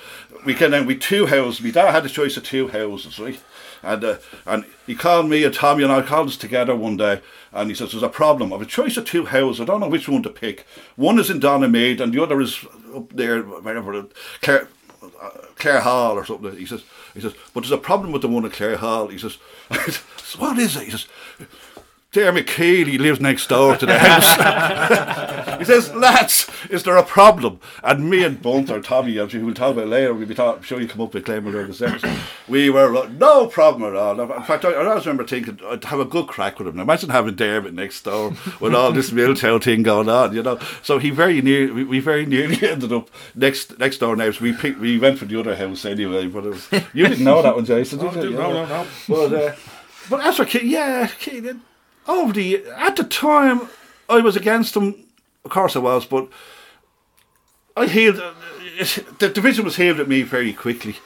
we 0.45 0.55
came 0.55 0.70
down 0.70 0.87
with 0.87 1.01
two 1.01 1.26
houses. 1.26 1.62
My 1.62 1.70
dad 1.70 1.93
had 1.93 2.07
a 2.07 2.09
choice 2.09 2.37
of 2.37 2.45
two 2.45 2.68
houses, 2.68 3.18
right? 3.18 3.41
And 3.82 4.05
uh, 4.05 4.16
and 4.47 4.64
he 4.87 4.95
called 4.95 5.28
me 5.28 5.45
and 5.45 5.55
Tommy 5.55 5.82
and 5.82 5.93
I 5.93 6.03
called 6.03 6.28
us 6.28 6.37
together 6.37 6.74
one 6.74 6.97
day, 6.97 7.20
and 7.53 7.68
he 7.68 7.74
says, 7.74 7.91
"There's 7.91 8.03
a 8.03 8.09
problem. 8.09 8.53
I've 8.53 8.62
a 8.62 8.66
choice 8.66 8.97
of 8.97 9.05
two 9.05 9.26
houses. 9.26 9.61
I 9.61 9.64
don't 9.64 9.80
know 9.80 9.89
which 9.89 10.09
one 10.09 10.22
to 10.22 10.30
pick. 10.30 10.66
One 10.97 11.18
is 11.18 11.30
in 11.30 11.41
Donaghmede, 11.41 12.01
and 12.01 12.12
the 12.12 12.22
other 12.22 12.41
is 12.41 12.64
up 12.95 13.11
there, 13.12 13.43
wherever, 13.43 14.07
Clare, 14.41 14.68
uh, 15.03 15.30
Clare 15.57 15.80
Hall 15.80 16.14
or 16.14 16.24
something." 16.24 16.57
He 16.57 16.66
says, 16.66 16.82
"He 17.12 17.20
says, 17.20 17.35
but 17.53 17.61
there's 17.61 17.72
a 17.72 17.78
problem 17.78 18.12
with 18.12 18.22
the 18.22 18.28
one 18.28 18.45
at 18.45 18.53
Clare 18.53 18.76
Hall." 18.76 19.09
He 19.09 19.18
says, 19.18 19.35
"What 20.39 20.59
is 20.59 20.76
it?" 20.76 20.85
He 20.85 20.91
says 20.91 21.07
Dermot 22.14 22.46
Keely 22.46 22.96
lives 22.96 23.18
next 23.20 23.48
door 23.48 23.76
to 23.76 23.84
the 23.84 23.98
house. 23.98 25.58
he 25.58 25.64
says, 25.64 25.92
lads, 25.94 26.48
is 26.70 26.84
there 26.84 26.96
a 26.96 27.02
problem? 27.02 27.58
And 27.82 28.08
me 28.08 28.22
and 28.22 28.40
Bunter, 28.40 28.80
Tommy, 28.80 29.18
as 29.18 29.34
we 29.34 29.42
will 29.42 29.52
talk 29.52 29.72
about 29.72 29.88
later, 29.88 30.14
we'll 30.14 30.24
be 30.28 30.32
talking, 30.34 30.58
I'm 30.58 30.62
sure 30.62 30.80
you 30.80 30.86
come 30.86 31.00
up 31.00 31.12
with 31.12 31.24
Claymore 31.24 31.50
the 31.64 31.74
Steps. 31.74 32.04
We 32.46 32.70
were, 32.70 33.08
no 33.08 33.48
problem 33.48 33.92
at 33.92 34.00
all. 34.00 34.20
In 34.20 34.42
fact, 34.44 34.64
I, 34.64 34.70
I 34.70 34.86
always 34.86 35.04
remember 35.06 35.26
thinking, 35.26 35.58
I'd 35.66 35.82
have 35.86 35.98
a 35.98 36.04
good 36.04 36.28
crack 36.28 36.60
with 36.60 36.68
him. 36.68 36.76
Now, 36.76 36.82
imagine 36.82 37.10
having 37.10 37.34
Dermot 37.34 37.74
next 37.74 38.02
door 38.02 38.32
with 38.60 38.76
all 38.76 38.92
this 38.92 39.10
Milltown 39.10 39.58
thing 39.60 39.82
going 39.82 40.08
on, 40.08 40.36
you 40.36 40.42
know. 40.44 40.60
So 40.84 40.98
he 40.98 41.10
very 41.10 41.42
near, 41.42 41.74
we, 41.74 41.82
we 41.82 41.98
very 41.98 42.26
nearly 42.26 42.62
ended 42.68 42.92
up 42.92 43.10
next 43.34 43.76
next 43.80 43.98
door 43.98 44.14
neighbours. 44.14 44.40
We 44.40 44.52
picked, 44.52 44.78
we 44.78 45.00
went 45.00 45.18
for 45.18 45.24
the 45.24 45.40
other 45.40 45.56
house 45.56 45.84
anyway, 45.84 46.28
but 46.28 46.44
it 46.46 46.50
was, 46.50 46.68
you 46.92 47.08
didn't 47.08 47.24
know 47.24 47.42
that 47.42 47.56
one, 47.56 47.64
Jason, 47.64 47.98
did 47.98 48.14
No, 48.14 48.22
you? 48.22 48.30
no, 48.30 48.52
no, 48.52 48.66
no. 48.66 48.86
But, 49.08 49.32
uh, 49.32 49.54
but 50.08 50.20
as 50.24 50.36
for 50.36 50.44
Keane, 50.44 50.68
yeah, 50.70 51.08
Keane, 51.18 51.62
over 52.07 52.32
the 52.32 52.64
at 52.76 52.96
the 52.96 53.05
time, 53.05 53.68
I 54.09 54.20
was 54.20 54.36
against 54.36 54.74
them. 54.74 55.05
Of 55.44 55.50
course, 55.50 55.76
I 55.76 55.80
was, 55.80 56.07
but 56.07 56.28
I 57.76 57.86
healed. 57.86 58.16
uh, 58.20 58.32
The 59.18 59.28
division 59.28 59.64
was 59.64 59.76
healed 59.76 60.00
at 60.00 60.09
me 60.09 60.22
very 60.22 60.52
quickly, 60.52 60.96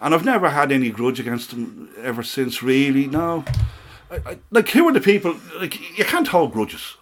and 0.00 0.14
I've 0.14 0.24
never 0.24 0.50
had 0.50 0.70
any 0.72 0.90
grudge 0.90 1.20
against 1.20 1.50
them 1.50 1.90
ever 2.02 2.22
since. 2.22 2.62
Really, 2.62 3.06
no. 3.06 3.44
I, 4.10 4.16
I, 4.32 4.38
like, 4.50 4.68
who 4.70 4.88
are 4.88 4.92
the 4.92 5.00
people? 5.00 5.36
Like, 5.58 5.98
you 5.98 6.04
can't 6.04 6.28
hold 6.28 6.52
grudges. 6.52 6.96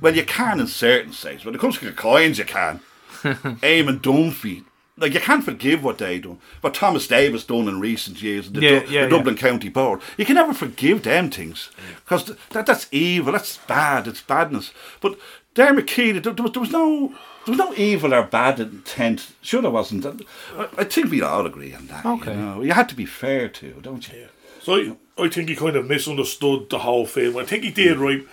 Well, 0.00 0.14
you 0.16 0.24
can 0.24 0.60
in 0.60 0.66
certain 0.66 1.12
states. 1.12 1.44
When 1.44 1.54
it 1.54 1.60
comes 1.60 1.78
to 1.78 1.84
the 1.86 1.92
coins, 1.92 2.38
you 2.38 2.44
can. 2.44 2.80
Eamon 3.22 4.00
Dunphy. 4.00 4.64
Like, 5.00 5.14
you 5.14 5.20
can't 5.20 5.44
forgive 5.44 5.82
what 5.82 5.98
they 5.98 6.18
done. 6.18 6.38
What 6.60 6.74
Thomas 6.74 7.08
Davis 7.08 7.44
done 7.44 7.66
in 7.68 7.80
recent 7.80 8.22
years, 8.22 8.46
and 8.46 8.56
the, 8.56 8.60
Yeah, 8.60 8.80
Du- 8.80 8.92
yeah, 8.92 9.04
the 9.04 9.10
Dublin 9.10 9.36
County 9.36 9.68
Board. 9.68 10.00
You 10.16 10.24
can 10.24 10.36
never 10.36 10.54
forgive 10.54 11.02
them 11.02 11.30
things. 11.30 11.70
Because 12.04 12.36
that, 12.50 12.66
that's 12.66 12.86
evil. 12.92 13.32
That's 13.32 13.56
bad. 13.56 14.06
It's 14.06 14.20
badness. 14.20 14.72
But 15.00 15.18
Dermot 15.54 15.86
Keely, 15.86 16.20
there, 16.20 16.32
there, 16.32 16.42
was, 16.44 16.52
there 16.52 16.60
was 16.60 16.70
no... 16.70 17.14
There 17.46 17.52
was 17.52 17.58
no 17.58 17.74
evil 17.74 18.12
or 18.12 18.22
bad 18.24 18.60
intent. 18.60 19.32
Sure, 19.40 19.62
there 19.62 19.70
wasn't. 19.70 20.04
I, 20.04 20.68
I 20.76 20.84
think 20.84 21.10
we 21.10 21.22
all 21.22 21.46
agree 21.46 21.72
on 21.74 21.86
that. 21.86 22.04
Okay. 22.04 22.32
You, 22.32 22.36
know? 22.36 22.60
you 22.60 22.72
had 22.74 22.90
to 22.90 22.94
be 22.94 23.06
fair 23.06 23.48
too, 23.48 23.76
don't 23.80 24.06
you? 24.12 24.28
So 24.60 24.74
I, 24.74 24.96
I 25.24 25.28
think 25.30 25.48
he 25.48 25.56
kind 25.56 25.74
of 25.74 25.86
misunderstood 25.86 26.68
the 26.68 26.80
whole 26.80 27.06
thing. 27.06 27.34
I 27.38 27.44
think 27.44 27.64
he 27.64 27.70
did 27.70 27.96
right. 27.96 28.26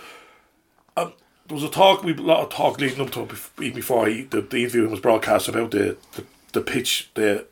Um, 0.94 1.14
there 1.46 1.54
was 1.54 1.64
a 1.64 1.70
talk, 1.70 2.04
we 2.04 2.12
a 2.12 2.20
lot 2.20 2.42
of 2.42 2.50
talk 2.50 2.78
leading 2.78 3.00
up 3.00 3.10
to 3.12 3.22
it 3.22 3.30
even 3.62 3.76
before 3.76 4.06
he, 4.08 4.24
the, 4.24 4.42
the 4.42 4.58
interview 4.58 4.86
was 4.86 5.00
broadcast 5.00 5.48
about 5.48 5.70
the, 5.70 5.96
the, 6.16 6.24
the 6.52 6.60
pitch, 6.60 7.10
the 7.14 7.46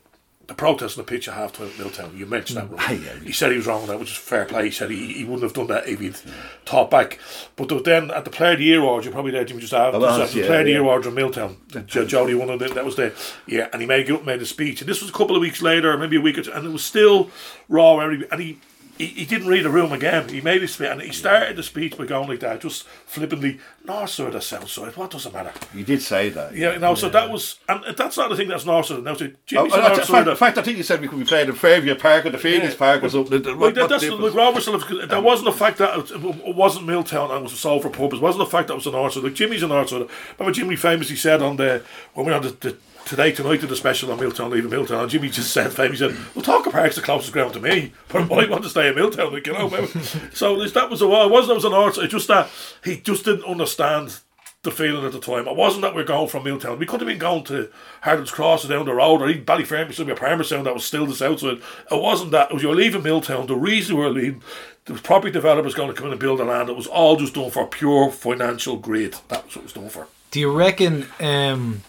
the 0.47 0.53
protest 0.53 0.97
on 0.97 1.03
the 1.05 1.09
pitch 1.09 1.27
at 1.27 1.33
half 1.33 1.51
time 1.51 1.67
at 1.67 1.77
Milltown. 1.77 2.17
You 2.17 2.25
mentioned 2.25 2.57
that. 2.57 2.71
Right? 2.71 2.99
yeah, 3.01 3.13
yeah. 3.15 3.19
He 3.19 3.33
said 3.33 3.51
he 3.51 3.57
was 3.57 3.67
wrong 3.67 3.81
on 3.81 3.87
that, 3.89 3.99
which 3.99 4.11
is 4.11 4.17
fair 4.17 4.45
play. 4.45 4.65
He 4.65 4.71
said 4.71 4.89
he, 4.89 5.13
he 5.13 5.23
wouldn't 5.25 5.43
have 5.43 5.53
done 5.53 5.67
that 5.67 5.87
if 5.87 5.99
he'd 5.99 6.15
taught 6.63 6.89
back. 6.89 7.19
But 7.57 7.83
then 7.83 8.11
at 8.11 8.23
the 8.23 8.31
Player 8.31 8.53
of 8.53 8.59
the 8.59 8.63
Year 8.63 8.79
Awards, 8.79 9.05
you 9.05 9.11
probably 9.11 9.31
there, 9.31 9.43
Jimmy, 9.43 9.59
just 9.59 9.73
after 9.73 9.97
I 9.97 9.99
was, 9.99 10.19
at 10.19 10.29
the 10.29 10.39
yeah, 10.39 10.45
Player 10.47 10.59
of 10.59 10.65
the 10.65 10.71
yeah. 10.71 10.77
Year 10.77 10.83
Awards 10.83 11.07
in 11.07 11.13
Milltown. 11.13 11.57
Jo- 11.85 12.05
Jody 12.05 12.33
won 12.33 12.49
it. 12.49 12.73
That 12.73 12.85
was 12.85 12.95
there. 12.95 13.13
yeah, 13.45 13.67
and 13.73 13.81
he 13.81 13.87
made 13.87 14.09
made 14.25 14.41
a 14.41 14.45
speech, 14.45 14.81
and 14.81 14.89
this 14.89 15.01
was 15.01 15.09
a 15.09 15.13
couple 15.13 15.35
of 15.35 15.41
weeks 15.41 15.61
later, 15.61 15.97
maybe 15.97 16.15
a 16.15 16.21
week 16.21 16.37
or 16.37 16.43
two, 16.43 16.53
and 16.53 16.65
it 16.65 16.71
was 16.71 16.83
still 16.83 17.29
raw. 17.67 17.99
Every 17.99 18.25
and 18.31 18.41
he. 18.41 18.59
He, 18.97 19.05
he 19.07 19.25
didn't 19.25 19.47
read 19.47 19.63
the 19.65 19.69
room 19.69 19.91
again. 19.91 20.27
He 20.29 20.41
made 20.41 20.61
his 20.61 20.73
speech, 20.73 20.87
and 20.89 21.01
he 21.01 21.11
started 21.11 21.55
the 21.55 21.63
speech 21.63 21.97
by 21.97 22.05
going 22.05 22.27
like 22.29 22.39
that, 22.41 22.61
just 22.61 22.83
flippantly, 23.05 23.59
north 23.85 24.09
side 24.09 24.35
or 24.35 24.41
south 24.41 24.69
side, 24.69 24.95
what 24.97 25.11
does 25.11 25.25
it 25.25 25.33
matter? 25.33 25.51
You 25.73 25.83
did 25.83 26.01
say 26.01 26.29
that. 26.29 26.55
Yeah, 26.55 26.73
you 26.73 26.79
know, 26.79 26.95
so 26.95 27.07
that 27.09 27.29
was, 27.29 27.59
and 27.69 27.83
that's 27.95 28.17
not 28.17 28.29
the 28.29 28.35
thing 28.35 28.47
that's 28.47 28.65
north 28.65 28.87
side. 28.87 29.03
Now, 29.03 29.13
so 29.13 29.25
Oh, 29.25 29.31
Jimmy's 29.45 29.73
oh, 29.73 29.77
a 29.77 29.81
that's- 29.81 29.97
north 29.97 30.07
side. 30.07 30.27
in 30.27 30.35
fact, 30.35 30.57
I 30.57 30.61
think 30.61 30.77
you 30.77 30.83
said 30.83 30.99
we 31.01 31.07
could 31.07 31.19
be 31.19 31.25
playing 31.25 31.47
in 31.49 31.55
Fairview 31.55 31.95
Park 31.95 32.25
or 32.25 32.31
the 32.31 32.37
Phoenix 32.37 32.73
Yeah. 32.73 32.79
Park 32.79 33.03
or 33.03 33.09
something. 33.09 33.43
Like 33.43 33.57
What, 33.57 33.75
that, 33.75 33.89
that's 33.89 34.03
difference? 34.03 34.23
like 34.23 34.33
Robert 34.33 34.61
sort 34.61 34.81
of, 34.89 35.09
that 35.09 35.23
wasn't 35.23 35.45
the 35.45 35.57
fact 35.57 35.77
that 35.77 35.97
it, 35.97 36.11
it 36.11 36.55
wasn't 36.55 36.85
Milltown 36.85 37.29
and 37.31 37.39
it 37.39 37.43
was 37.43 37.53
a 37.53 37.57
soul 37.57 37.79
for 37.81 37.89
pub. 37.89 38.13
It 38.13 38.21
wasn't 38.21 38.45
the 38.45 38.51
fact 38.51 38.67
that 38.67 38.73
it 38.73 38.77
was 38.77 38.87
an 38.87 38.93
north 38.93 39.13
side. 39.13 39.23
Like 39.23 39.33
Jimmy's 39.35 39.63
an 39.63 39.69
north 39.69 39.89
side. 39.89 40.07
Remember 40.37 40.53
Jimmy 40.55 40.75
famously 40.75 41.15
said 41.15 41.41
on 41.41 41.55
the 41.57 41.83
when 42.13 42.25
we 42.25 42.31
were 42.31 42.37
on 42.37 42.43
the, 42.43 42.49
the 42.49 42.77
today 43.07 43.31
tonight 43.31 43.61
did 43.61 43.71
a 43.71 43.75
special 43.75 44.11
on 44.11 44.19
Milltown 44.19 44.51
leaving 44.51 44.69
Milltown 44.69 45.01
and 45.01 45.09
Jimmy 45.09 45.29
just 45.29 45.51
said 45.51 45.71
famously 45.71 46.09
said 46.09 46.35
well 46.35 46.43
Tolka 46.43 46.71
Park's 46.71 46.95
the 46.95 47.01
closest 47.01 47.33
ground 47.33 47.53
to 47.53 47.59
me 47.59 47.93
but 48.09 48.31
I 48.31 48.49
want 48.49 48.63
to 48.63 48.69
stay 48.69 48.89
in 48.89 48.95
Milltown 48.95 49.33
like 49.33 49.47
you 49.47 49.53
know 49.53 49.69
so 50.33 50.63
that 50.63 50.89
was 50.89 51.01
a 51.01 51.05
it 51.05 51.31
wasn't 51.31 51.47
that 51.47 51.55
was 51.55 51.65
an 51.65 51.93
side 51.93 52.03
it's 52.03 52.13
just 52.13 52.27
that 52.27 52.49
he 52.83 52.97
just 52.97 53.25
didn't 53.25 53.45
understand 53.45 54.19
the 54.63 54.71
feeling 54.71 55.05
at 55.05 55.13
the 55.13 55.19
time. 55.19 55.47
It 55.47 55.55
wasn't 55.55 55.83
that 55.83 55.95
we 55.95 56.01
are 56.01 56.05
going 56.05 56.27
from 56.27 56.43
Milltown. 56.43 56.77
We 56.77 56.85
could 56.85 56.99
have 56.99 57.07
been 57.07 57.17
going 57.17 57.45
to 57.45 57.69
Harold's 58.01 58.31
Cross 58.31 58.65
or 58.65 58.67
down 58.67 58.85
the 58.85 58.93
road 58.93 59.21
or 59.21 59.29
even 59.29 59.45
Ballyfermot, 59.45 59.93
should 59.93 60.07
be 60.07 60.13
a 60.13 60.15
Palmerstown 60.15 60.65
that 60.65 60.73
was 60.73 60.83
still 60.83 61.05
the 61.05 61.15
south 61.15 61.39
side. 61.39 61.61
It 61.89 62.01
wasn't 62.01 62.31
that. 62.31 62.49
It 62.49 62.53
was 62.53 62.63
you 62.63 62.69
were 62.69 62.75
leaving 62.75 63.03
Milltown. 63.03 63.47
The 63.47 63.55
reason 63.55 63.95
we 63.95 64.03
were 64.03 64.09
leaving, 64.09 64.41
the 64.85 64.95
property 64.95 65.31
developers 65.31 65.73
going 65.73 65.89
to 65.89 65.93
come 65.93 66.07
in 66.07 66.11
and 66.11 66.19
build 66.19 66.39
the 66.39 66.43
land. 66.43 66.69
It 66.69 66.75
was 66.75 66.87
all 66.87 67.15
just 67.15 67.35
done 67.35 67.49
for 67.49 67.65
pure 67.65 68.11
financial 68.11 68.77
greed. 68.77 69.15
That 69.29 69.45
was 69.45 69.55
what 69.55 69.61
it 69.61 69.63
was 69.63 69.73
done 69.73 69.89
for. 69.89 70.07
Do 70.31 70.39
you 70.41 70.51
reckon? 70.51 71.07
Um, 71.21 71.83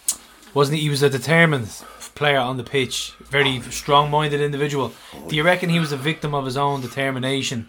wasn't 0.58 0.76
he? 0.76 0.82
He 0.82 0.90
was 0.90 1.04
a 1.04 1.08
determined 1.08 1.68
player 2.16 2.40
on 2.40 2.56
the 2.56 2.64
pitch, 2.64 3.12
very 3.20 3.60
strong-minded 3.70 4.40
individual. 4.40 4.92
Do 5.28 5.36
you 5.36 5.44
reckon 5.44 5.68
he 5.68 5.78
was 5.78 5.92
a 5.92 5.96
victim 5.96 6.34
of 6.34 6.44
his 6.44 6.56
own 6.56 6.80
determination, 6.80 7.68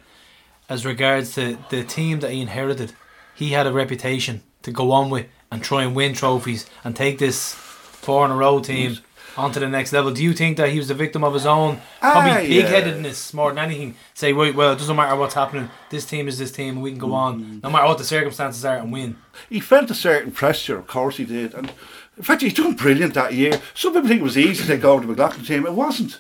as 0.68 0.88
regards 0.88 1.36
to 1.36 1.60
the 1.70 1.84
team 1.84 2.20
that 2.22 2.32
he 2.32 2.42
inherited? 2.42 2.94
He 3.36 3.50
had 3.50 3.68
a 3.68 3.72
reputation 3.72 4.42
to 4.64 4.72
go 4.72 4.92
on 4.92 5.12
with 5.12 5.28
and 5.52 5.64
try 5.64 5.84
and 5.84 5.96
win 5.96 6.16
trophies 6.16 6.66
and 6.84 6.96
take 6.96 7.20
this 7.20 7.54
four 7.54 8.26
in 8.26 8.32
a 8.32 8.36
row 8.36 8.60
team 8.60 8.98
onto 9.38 9.60
the 9.60 9.70
next 9.70 9.94
level. 9.94 10.12
Do 10.12 10.24
you 10.24 10.34
think 10.34 10.58
that 10.58 10.70
he 10.70 10.80
was 10.80 10.90
a 10.90 10.96
victim 10.96 11.24
of 11.24 11.36
his 11.36 11.46
own 11.46 11.80
probably 12.00 12.32
ah, 12.32 12.38
big 12.40 12.66
headedness 12.66 13.34
more 13.34 13.52
than 13.52 13.60
anything? 13.60 13.96
Say, 14.14 14.34
wait, 14.34 14.56
well, 14.56 14.74
it 14.74 14.80
doesn't 14.80 14.96
matter 14.96 15.16
what's 15.16 15.36
happening. 15.36 15.70
This 15.90 16.06
team 16.06 16.28
is 16.28 16.38
this 16.38 16.52
team, 16.52 16.76
and 16.76 16.82
we 16.82 16.90
can 16.92 17.00
go 17.00 17.14
on 17.14 17.62
no 17.64 17.70
matter 17.70 17.88
what 17.88 18.00
the 18.00 18.04
circumstances 18.04 18.66
are 18.66 18.78
and 18.78 18.92
win. 18.92 19.18
he 19.50 19.60
felt 19.60 19.92
a 19.92 19.96
certain 19.96 20.32
pressure, 20.32 20.78
of 20.78 20.88
course 20.88 21.18
he 21.18 21.26
did. 21.26 21.54
And 21.54 21.72
in 22.20 22.24
fact, 22.26 22.41
he's 22.41 22.53
done 22.53 22.74
brilliant 22.76 23.13
that 23.15 23.34
year. 23.34 23.59
Some 23.74 23.93
people 23.93 24.09
think 24.09 24.20
it 24.20 24.24
was 24.26 24.38
easy 24.38 24.61
to 24.63 24.67
take 24.67 24.84
over 24.84 25.01
the 25.01 25.07
McLaughlin 25.07 25.45
team. 25.45 25.65
It 25.65 25.74
wasn't. 25.74 26.20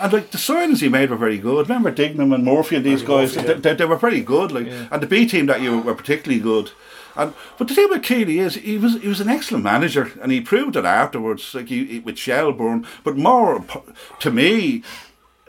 And 0.00 0.12
like 0.12 0.30
the 0.30 0.38
signings 0.38 0.80
he 0.80 0.88
made 0.88 1.10
were 1.10 1.16
very 1.16 1.38
good. 1.38 1.68
Remember 1.68 1.90
Dignam 1.90 2.32
and 2.32 2.44
Murphy 2.44 2.76
and 2.76 2.84
these 2.86 3.02
Barry 3.02 3.26
guys? 3.26 3.36
Murphy, 3.36 3.48
they, 3.54 3.60
they, 3.60 3.74
they 3.74 3.84
were 3.84 3.98
pretty 3.98 4.20
good. 4.22 4.52
Like, 4.52 4.68
and 4.68 5.02
the 5.02 5.08
B 5.08 5.26
team 5.26 5.46
that 5.46 5.60
year 5.60 5.76
were 5.76 5.94
particularly 5.94 6.40
good. 6.40 6.70
And 7.16 7.34
but 7.58 7.66
the 7.66 7.74
thing 7.74 7.86
about 7.86 8.04
Keely 8.04 8.38
is 8.38 8.54
he 8.54 8.78
was 8.78 9.02
he 9.02 9.08
was 9.08 9.20
an 9.20 9.28
excellent 9.28 9.64
manager, 9.64 10.12
and 10.22 10.30
he 10.30 10.40
proved 10.40 10.76
it 10.76 10.84
afterwards, 10.84 11.52
like 11.52 11.66
he, 11.68 11.84
he- 11.84 11.98
with 11.98 12.16
Shelbourne. 12.16 12.86
But 13.02 13.16
more 13.16 13.64
to 14.20 14.30
me, 14.30 14.84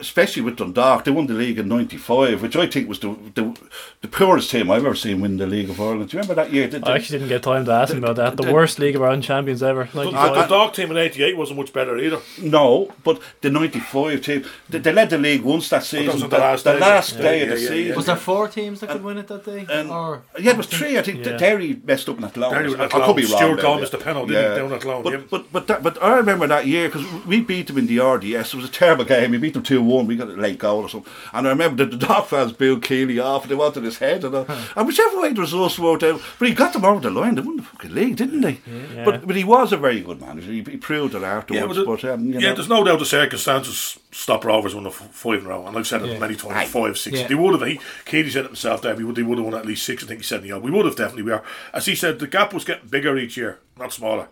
especially 0.02 0.42
with 0.42 0.56
Dundalk, 0.56 1.04
they 1.04 1.10
won 1.10 1.26
the 1.26 1.34
league 1.34 1.58
in 1.58 1.68
'95, 1.68 2.42
which 2.42 2.56
I 2.56 2.66
think 2.66 2.88
was 2.88 2.98
the, 2.98 3.16
the 3.34 3.56
the 4.02 4.08
poorest 4.08 4.50
team 4.50 4.70
I've 4.70 4.84
ever 4.84 4.94
seen 4.94 5.20
win 5.20 5.36
the 5.38 5.46
League 5.46 5.70
of 5.70 5.80
Ireland. 5.80 6.10
Do 6.10 6.16
you 6.16 6.20
remember 6.22 6.42
that 6.42 6.52
year? 6.52 6.66
The- 6.66 6.82
I 6.86 6.96
actually 6.96 7.20
didn't 7.20 7.30
get 7.30 7.42
time 7.42 7.64
to 7.64 7.72
ask 7.72 7.92
him 7.94 8.02
about 8.02 8.16
that. 8.16 8.36
The 8.36 8.42
the- 8.44 8.52
worst 8.52 8.78
League 8.78 8.96
of 8.96 9.02
Ireland 9.02 9.22
champions 9.24 9.62
ever. 9.62 9.84
The, 9.84 10.04
95. 10.10 10.34
the 10.34 10.46
dog 10.46 10.74
team 10.74 10.90
in 10.90 10.96
'88 10.96 11.36
wasn't 11.36 11.58
much 11.60 11.72
better 11.72 11.96
either. 11.98 12.18
No, 12.40 12.92
but 13.04 13.20
the 13.40 13.50
'95 13.50 14.20
team, 14.20 14.44
they, 14.68 14.78
they 14.78 14.92
led 14.92 15.10
the 15.10 15.18
league 15.18 15.42
once 15.42 15.68
that 15.70 15.82
oh, 15.82 15.84
season. 15.84 16.14
was 16.14 16.22
on 16.24 16.30
the 16.30 16.38
last 16.38 16.64
day, 16.64 16.78
last 16.78 17.16
yeah. 17.16 17.22
day 17.22 17.38
Yeah, 17.38 17.42
of 17.44 17.48
the 17.50 17.54
yeah, 17.54 17.62
yeah, 17.62 17.68
season. 17.68 17.96
Was 17.96 18.06
there 18.06 18.16
four 18.16 18.48
teams 18.48 18.80
that 18.80 18.90
could 18.90 19.04
win 19.04 19.18
it 19.18 19.28
that 19.28 19.44
day? 19.44 19.66
And, 19.70 19.88
or 19.90 20.22
yeah, 20.38 20.50
it 20.50 20.56
was 20.56 20.66
three. 20.66 20.98
I 20.98 21.02
think 21.02 21.24
Yeah. 21.24 21.36
Derry 21.36 21.80
messed 21.84 22.08
up 22.08 22.16
in 22.16 22.22
that 22.22 22.34
Derry 22.34 22.68
loan. 22.68 22.80
I, 22.80 22.84
I 22.84 22.88
could 22.88 23.16
be 23.16 23.22
wrong. 23.22 23.36
Stuart 23.36 23.56
there, 23.56 23.62
Gomez, 23.62 23.90
yeah. 23.92 23.98
the 23.98 24.04
penalty, 24.04 24.32
didn't 24.34 24.52
he, 24.52 24.58
down 24.58 24.72
at 24.72 24.84
Lown, 24.84 25.02
But, 25.02 25.12
yeah. 25.12 25.20
but 25.30 25.52
but 25.52 25.66
that, 25.68 25.82
but 25.82 26.02
I 26.02 26.16
remember 26.16 26.46
that 26.48 26.66
year 26.66 26.88
because 26.88 27.06
we 27.24 27.40
beat 27.40 27.68
them 27.68 27.78
in 27.78 27.86
the 27.86 28.00
RDS. 28.00 28.52
It 28.52 28.54
was 28.54 28.64
a 28.64 28.72
terrible 28.72 29.04
game. 29.04 29.30
We 29.30 29.38
beat 29.38 29.54
them 29.54 29.62
two 29.62 29.82
one. 29.92 30.06
We 30.06 30.16
got 30.16 30.28
a 30.28 30.32
late 30.32 30.58
goal 30.58 30.82
or 30.82 30.88
something. 30.88 31.12
And 31.32 31.46
I 31.46 31.50
remember 31.50 31.84
the, 31.84 31.96
the 31.96 32.06
dog 32.06 32.26
fans 32.26 32.52
booed 32.52 32.82
Keely 32.82 33.18
off. 33.18 33.42
and 33.42 33.50
They 33.50 33.54
wanted 33.54 33.84
his 33.84 33.98
head 33.98 34.24
and, 34.24 34.34
all. 34.34 34.46
and 34.76 34.86
whichever 34.86 35.20
way 35.20 35.32
the 35.32 35.40
results 35.40 35.78
worked 35.78 36.02
out, 36.02 36.20
but 36.38 36.48
he 36.48 36.54
got 36.54 36.72
them 36.72 36.84
over 36.84 37.00
the 37.00 37.10
line. 37.10 37.34
They 37.34 37.42
won 37.42 37.56
the 37.58 37.62
fucking 37.62 37.94
league, 37.94 38.16
didn't 38.16 38.40
they? 38.40 38.58
Yeah. 38.94 39.04
But 39.04 39.26
but 39.26 39.36
he 39.36 39.44
was 39.44 39.72
a 39.72 39.76
very 39.76 40.00
good 40.00 40.20
manager. 40.20 40.50
He, 40.50 40.62
he 40.62 40.76
proved 40.76 41.14
it 41.14 41.22
afterwards. 41.22 41.76
the- 41.76 41.84
but 41.84 42.04
um, 42.04 42.26
you 42.26 42.34
yeah, 42.34 42.48
know, 42.50 42.54
there's 42.54 42.68
no 42.68 42.82
doubt 42.84 42.98
the 42.98 43.04
circumstances 43.06 43.98
stop 44.10 44.44
Rovers 44.44 44.74
won 44.74 44.84
the 44.84 44.90
f- 44.90 45.08
five 45.12 45.40
in 45.40 45.46
a 45.46 45.48
row, 45.48 45.66
and 45.66 45.76
I've 45.76 45.86
said 45.86 46.02
it 46.02 46.10
Yeah. 46.12 46.18
many 46.18 46.34
times, 46.36 46.54
Aye. 46.54 46.66
five, 46.66 46.98
six. 46.98 47.18
Yeah. 47.20 47.26
They 47.28 47.34
would 47.34 47.58
have. 47.58 47.66
He, 47.68 47.80
Katie 48.04 48.30
said 48.30 48.44
it 48.44 48.48
himself 48.48 48.82
there. 48.82 48.94
We 48.94 49.04
would. 49.04 49.16
They 49.16 49.22
would 49.22 49.38
have 49.38 49.44
won 49.46 49.54
at 49.54 49.66
least 49.66 49.84
six. 49.84 50.04
I 50.04 50.06
think 50.06 50.20
he 50.20 50.24
said 50.24 50.42
in 50.44 50.50
the 50.50 50.58
We 50.58 50.70
would 50.70 50.84
have 50.86 50.96
definitely. 50.96 51.22
We 51.22 51.32
are. 51.32 51.42
As 51.72 51.86
he 51.86 51.94
said, 51.94 52.18
the 52.18 52.26
gap 52.26 52.52
was 52.52 52.64
getting 52.64 52.88
bigger 52.88 53.16
each 53.16 53.36
year, 53.36 53.58
not 53.78 53.92
smaller. 53.92 54.28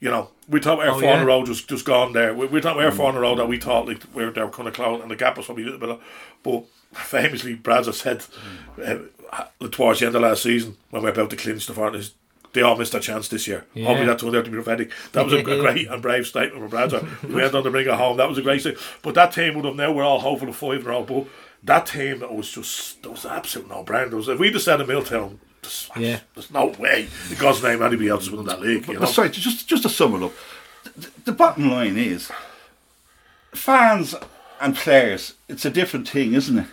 You 0.00 0.10
know, 0.10 0.30
we 0.48 0.60
thought 0.60 0.80
our 0.80 0.88
Oh, 0.88 0.92
four 0.94 1.02
in 1.02 1.18
yeah. 1.18 1.22
a 1.22 1.26
row 1.26 1.44
just 1.44 1.68
just 1.68 1.84
gone 1.84 2.12
there. 2.12 2.34
We, 2.34 2.46
we 2.46 2.60
thought 2.60 2.82
our 2.82 2.90
four 2.90 3.10
in 3.10 3.16
a 3.16 3.20
row 3.20 3.36
that 3.36 3.48
we 3.48 3.58
thought 3.58 3.86
like 3.86 4.02
we 4.14 4.24
were 4.24 4.30
they 4.30 4.42
were 4.42 4.50
kind 4.50 4.66
of 4.68 4.74
cloud, 4.74 5.02
and 5.02 5.10
the 5.10 5.16
gap 5.16 5.36
was 5.36 5.46
probably 5.46 5.64
a 5.64 5.66
little 5.66 5.80
bit. 5.80 5.90
Of, 5.90 6.02
but 6.42 6.64
famously, 6.92 7.54
Brad's 7.54 7.96
said 7.98 8.24
mm. 8.78 9.08
uh, 9.32 9.44
uh, 9.60 9.68
towards 9.68 10.00
the 10.00 10.06
end 10.06 10.16
of 10.16 10.22
last 10.22 10.42
season 10.42 10.76
when 10.90 11.02
we 11.02 11.06
were 11.06 11.12
about 11.12 11.30
to 11.30 11.36
clinch 11.36 11.66
the 11.66 11.74
finals. 11.74 12.14
They 12.52 12.62
all 12.62 12.76
missed 12.76 12.92
their 12.92 13.00
chance 13.00 13.28
this 13.28 13.46
year. 13.46 13.64
Yeah. 13.74 13.86
Hopefully 13.86 14.06
that 14.08 14.18
turned 14.18 14.34
out 14.34 14.44
to 14.44 14.50
be 14.50 14.56
prophetic. 14.56 14.90
That 15.12 15.24
was 15.24 15.34
a, 15.34 15.42
great 15.42 15.86
and 15.86 16.02
brave 16.02 16.26
statement 16.26 16.60
from 16.60 16.68
Brad. 16.68 16.90
We 17.22 17.34
went 17.36 17.54
on 17.54 17.62
to 17.62 17.70
bring 17.70 17.86
it 17.86 17.94
home. 17.94 18.16
That 18.16 18.28
was 18.28 18.38
a 18.38 18.42
great 18.42 18.62
thing. 18.62 18.74
But 19.02 19.14
that 19.14 19.32
team 19.32 19.54
would 19.54 19.64
have 19.64 19.76
now 19.76 19.92
we're 19.92 20.02
all 20.02 20.18
hopeful 20.18 20.48
of 20.48 20.56
five 20.56 20.80
in 20.80 20.86
a 20.86 20.88
row. 20.88 21.04
But 21.04 21.26
that 21.62 21.86
team 21.86 22.18
that 22.20 22.34
was 22.34 22.50
just 22.50 23.02
that 23.02 23.10
was 23.10 23.24
absolute 23.24 23.68
no 23.68 23.84
brainer. 23.84 24.10
Was 24.12 24.28
if 24.28 24.38
we'd 24.38 24.54
have 24.54 24.62
said 24.62 24.80
a 24.80 24.86
Milltown, 24.86 25.38
there's, 25.62 25.90
Yeah. 25.96 26.20
there's 26.34 26.50
no 26.50 26.66
way 26.78 27.08
in 27.30 27.36
God's 27.36 27.62
name 27.62 27.82
anybody 27.82 28.08
else 28.08 28.24
is 28.24 28.30
winning 28.30 28.46
that 28.46 28.60
league. 28.60 28.86
You 28.88 28.94
know? 28.94 29.00
But 29.00 29.08
sorry, 29.10 29.30
just 29.30 29.68
just 29.68 29.82
to 29.84 29.88
sum 29.88 30.14
it 30.14 30.22
up, 30.24 30.32
the, 30.96 31.10
the 31.26 31.32
bottom 31.32 31.70
line 31.70 31.96
is, 31.96 32.30
fans 33.52 34.14
and 34.60 34.76
players, 34.76 35.34
it's 35.48 35.64
a 35.64 35.70
different 35.70 36.08
thing, 36.08 36.34
isn't 36.34 36.58
it? 36.58 36.66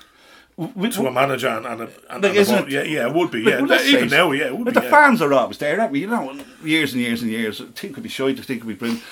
we- 0.76 0.90
to 0.90 1.06
a 1.06 1.12
manager 1.12 1.48
and, 1.50 1.68
and, 1.68 1.82
a, 1.82 1.90
and, 2.10 2.24
Like, 2.24 2.34
a 2.34 2.36
isn't 2.36 2.56
board. 2.58 2.74
it- 2.74 2.88
yeah, 2.90 3.02
yeah, 3.02 3.08
it 3.08 3.14
would 3.14 3.30
be. 3.30 3.42
Yeah, 3.42 3.64
even 3.84 4.10
now, 4.10 4.32
yeah, 4.32 4.46
it 4.48 4.58
would 4.58 4.66
But 4.66 4.74
be. 4.74 4.80
the 4.80 4.86
yeah. 4.86 4.92
fans 4.92 5.22
are 5.22 5.32
always 5.32 5.60
there, 5.60 5.80
aren't 5.80 5.92
we? 5.92 6.00
You 6.02 6.08
know, 6.08 6.36
years 6.64 6.94
and 6.94 7.02
years 7.02 7.22
and 7.22 7.30
years. 7.30 7.62
Think 7.76 7.94
could 7.94 8.02
be 8.04 8.10
shite, 8.10 8.40
think 8.44 8.62
could 8.62 8.68
be 8.68 8.74
brilliant. 8.74 9.04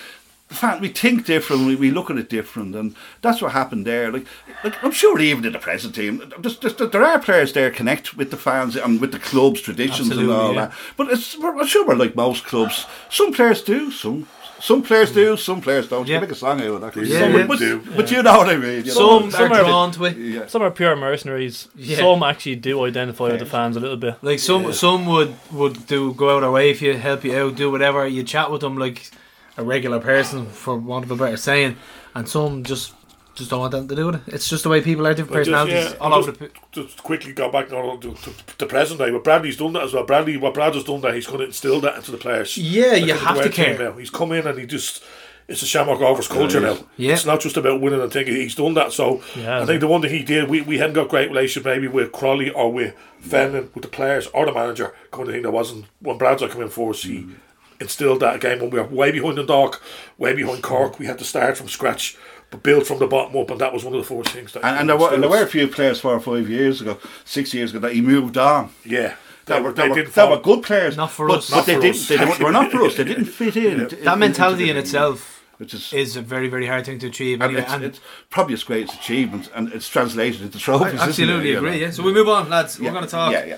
The 0.48 0.56
fan, 0.56 0.80
we 0.80 0.90
think 0.90 1.26
different, 1.26 1.66
we, 1.66 1.76
we 1.76 1.90
look 1.90 2.12
at 2.12 2.18
it 2.18 2.30
different, 2.30 2.76
and 2.76 2.96
that's 3.22 3.42
what 3.42 3.54
happened 3.54 3.88
there. 3.88 4.12
Like, 4.12 4.28
like 4.64 4.84
I'm 4.84 4.92
sure 4.92 5.20
even 5.20 5.44
in 5.44 5.54
the 5.54 5.60
present 5.60 5.96
team, 5.96 6.22
just, 6.42 6.62
just, 6.62 6.78
there 6.78 7.04
are 7.04 7.18
players 7.18 7.54
there 7.54 7.72
connect 7.72 8.16
with 8.16 8.30
the 8.30 8.38
fans 8.38 8.76
and 8.76 9.02
with 9.02 9.12
the 9.12 9.18
club's 9.18 9.62
traditions 9.62 10.16
and 10.16 10.30
all 10.30 10.54
yeah. 10.54 10.68
that. 10.68 10.74
But 10.98 11.12
it's, 11.12 11.36
we're, 11.38 11.58
I'm 11.58 11.66
sure 11.66 11.86
we're 11.88 11.96
like 11.96 12.16
most 12.16 12.46
clubs. 12.46 12.86
Some 13.10 13.34
players 13.34 13.64
do, 13.64 13.90
some 13.90 14.28
some 14.60 14.82
players 14.82 15.12
do, 15.12 15.36
some 15.38 15.62
players 15.62 15.88
don't. 15.90 16.08
Yeah. 16.08 16.16
can 16.16 16.30
make 16.30 16.32
a 16.32 16.36
song 16.36 16.62
out 16.62 16.68
of 16.68 16.82
that. 16.82 16.96
Yeah, 16.96 17.20
Some 17.20 17.34
yeah. 17.34 17.46
But, 17.46 17.60
do. 17.60 17.84
but 17.96 18.10
you 18.10 18.24
know 18.24 18.38
what 18.38 18.50
I 18.50 18.56
mean. 18.56 18.86
Some, 18.86 19.30
Some 19.30 19.52
are 19.52 19.56
are- 19.56 19.64
drawn 19.64 19.92
to 19.92 20.06
it. 20.06 20.18
yeah. 20.18 20.48
Some 20.48 20.62
are 20.62 20.72
pure 20.72 20.96
mercenaries. 20.96 21.68
Yeah. 21.76 21.98
Some 21.98 22.24
actually 22.24 22.56
do 22.56 22.84
identify 22.86 23.30
with 23.30 23.40
the 23.40 23.46
fans 23.46 23.76
a 23.76 23.80
little 23.80 23.98
bit. 23.98 24.16
Like 24.22 24.40
some, 24.40 24.72
some 24.74 25.06
would 25.08 25.36
would 25.52 25.86
do 25.88 26.14
go 26.14 26.38
out 26.38 26.40
their 26.40 26.52
way 26.52 26.70
if 26.70 26.82
you 26.82 26.94
help 26.94 27.24
you 27.24 27.36
out, 27.38 27.56
do 27.56 27.70
whatever. 27.70 28.08
You 28.08 28.24
chat 28.24 28.50
with 28.50 28.62
them 28.62 28.78
like 28.78 29.10
a 29.58 29.64
regular 29.64 30.00
person, 30.00 30.48
for 30.48 30.78
want 30.78 31.06
of 31.06 31.12
a 31.12 31.16
better 31.16 31.38
saying, 31.38 31.78
and 32.14 32.28
some 32.28 32.64
just 32.64 32.94
just 33.36 33.50
don't 33.50 33.60
want 33.60 33.72
them 33.74 33.88
to 33.88 33.96
do 33.96 34.10
it. 34.10 34.22
It's 34.28 34.50
just 34.50 34.64
the 34.64 34.70
way 34.70 34.82
people 34.82 35.06
are, 35.06 35.14
different 35.14 35.34
But 35.34 35.44
just, 35.46 35.50
personalities 35.52 35.92
yeah, 35.92 35.98
all 36.00 36.14
over 36.14 36.32
just, 36.32 36.40
the. 36.40 36.46
p- 36.48 36.60
just 36.72 37.04
quickly 37.04 37.34
go 37.34 37.52
back 37.52 37.70
now 37.70 37.98
to, 37.98 38.14
to, 38.14 38.32
to 38.32 38.58
the 38.60 38.66
present 38.66 38.98
day. 39.00 39.12
But 39.12 39.24
Bradley's 39.26 39.58
done 39.58 39.74
that 39.74 39.84
as 39.84 39.94
well. 39.94 40.06
Bradley, 40.06 40.38
what 40.38 40.54
Brad 40.54 40.74
has 40.74 40.86
done 40.86 41.02
that, 41.02 41.14
he's 41.14 41.28
going 41.28 41.40
to 41.40 41.46
instill 41.46 41.82
that 41.82 41.96
into 41.98 42.12
the 42.12 42.18
players. 42.18 42.58
Yeah, 42.58 42.94
Like, 42.94 43.06
you 43.06 43.14
have 43.14 43.44
to 43.44 43.50
care. 43.50 43.78
Now. 43.78 43.92
He's 43.98 44.10
come 44.10 44.32
in 44.32 44.48
and 44.48 44.58
he 44.58 44.66
just. 44.66 45.04
It's 45.48 45.62
a 45.62 45.68
Shamrock 45.68 46.00
Rovers 46.00 46.28
culture 46.28 46.60
Yeah, 46.60 46.68
now. 46.68 46.74
it 46.74 46.80
is. 46.80 46.84
Yeah. 46.98 47.14
It's 47.14 47.26
not 47.26 47.40
just 47.40 47.56
about 47.56 47.80
winning 47.80 48.02
and 48.02 48.12
thinking. 48.12 48.36
He's 48.36 48.56
done 48.56 48.74
that. 48.76 48.94
So 48.94 49.22
Yeah, 49.36 49.62
I 49.62 49.66
think 49.66 49.80
the 49.80 49.88
one 49.88 50.02
thing 50.02 50.10
he 50.10 50.24
did, 50.24 50.50
we, 50.50 50.62
we 50.62 50.80
hadn't 50.80 50.96
got 50.96 51.08
great 51.08 51.30
relationship 51.30 51.66
maybe 51.66 51.88
with 51.88 52.12
Croly 52.12 52.50
or 52.50 52.72
with 52.74 52.96
Fenton, 53.20 53.70
with 53.76 53.84
the 53.84 53.88
players 53.90 54.26
or 54.28 54.48
the 54.48 54.54
manager. 54.54 54.96
Kind 55.12 55.28
of 55.28 55.36
thing 55.36 55.44
that 55.44 55.52
wasn't 55.52 55.86
when 56.00 56.18
Brad's 56.18 56.42
come 56.42 56.64
in 56.64 56.70
for 56.70 56.92
us. 56.92 57.04
He 57.04 57.20
mm. 57.20 57.36
Instilled 57.80 58.20
that 58.22 58.36
again 58.36 58.60
when 58.60 58.70
we 58.70 58.80
were 58.80 58.86
way 58.88 59.12
behind 59.12 59.38
the 59.38 59.44
dock, 59.46 59.82
way 60.18 60.34
behind 60.34 60.64
Cork. 60.64 61.00
We 61.00 61.06
had 61.06 61.18
to 61.20 61.26
start 61.26 61.58
from 61.58 61.68
scratch, 61.68 62.18
but 62.52 62.64
build 62.64 62.88
from 62.88 63.00
the 63.00 63.08
bottom 63.08 63.36
up, 63.38 63.50
and 63.52 63.60
that 63.62 63.74
was 63.74 63.84
one 63.84 63.94
of 63.96 64.02
the 64.08 64.16
first 64.16 64.30
things. 64.30 64.54
That 64.54 64.64
And, 64.66 64.80
and 64.80 64.90
there, 64.90 64.98
were, 64.98 65.14
and 65.14 65.22
there 65.24 65.30
were 65.30 65.42
a 65.44 65.48
few 65.48 65.68
players 65.68 66.00
four 66.00 66.14
or 66.14 66.20
five 66.20 66.50
years 66.50 66.82
ago, 66.82 66.98
six 67.26 67.54
years 67.54 67.72
ago, 67.72 67.80
that 67.80 67.94
he 67.94 68.02
moved 68.02 68.38
on. 68.38 68.72
yeah. 68.84 69.16
That 69.48 69.58
They, 69.58 69.62
were, 69.62 69.74
they 69.74 69.88
that, 69.90 69.96
were, 69.96 70.04
that 70.06 70.30
were 70.32 70.40
good 70.40 70.64
players. 70.64 70.98
Not 70.98 71.12
for 71.12 71.28
but, 71.28 71.38
us. 71.38 71.50
But 71.52 71.56
Not 71.58 71.66
they 71.68 71.76
for 71.76 71.82
didn't. 71.82 71.96
us. 71.98 72.08
They, 72.08 72.18
don't- 72.18 72.38
they 72.40 72.44
were 72.44 72.52
not 72.52 72.72
for 72.72 72.82
us. 72.84 72.96
They 72.98 73.04
didn't 73.14 73.26
fit 73.26 73.56
in. 73.56 73.82
into- 73.82 73.96
That 73.98 74.18
mentality 74.18 74.64
in 74.64 74.70
into- 74.70 74.80
itself 74.82 75.32
which 75.58 75.74
is, 75.74 75.94
is 75.94 76.18
a 76.18 76.22
very 76.22 76.50
very 76.50 76.66
hard 76.68 76.86
thing 76.86 77.00
to 77.00 77.08
achieve. 77.08 77.36
and 77.40 77.44
Anyway, 77.44 77.62
it's, 77.62 77.72
and 77.72 77.84
it's 77.86 78.00
probably 78.30 78.56
its 78.56 78.64
greatest 78.64 78.96
achievement, 79.00 79.50
and 79.56 79.72
it's 79.72 79.88
translated 79.88 80.42
into 80.42 80.58
trophies. 80.60 80.88
isn't 80.96 81.00
it? 81.00 81.04
absolutely 81.10 81.52
You 81.52 81.58
agree. 81.60 81.70
know? 81.70 81.76
Yeah. 81.78 81.92
So 81.92 82.04
we 82.04 82.12
move 82.12 82.28
on, 82.28 82.50
lads. 82.50 82.78
Yeah, 82.78 82.88
We're 82.88 82.94
going 82.94 83.06
to 83.06 83.10
talk. 83.12 83.32
Yeah, 83.32 83.46
yeah. 83.46 83.58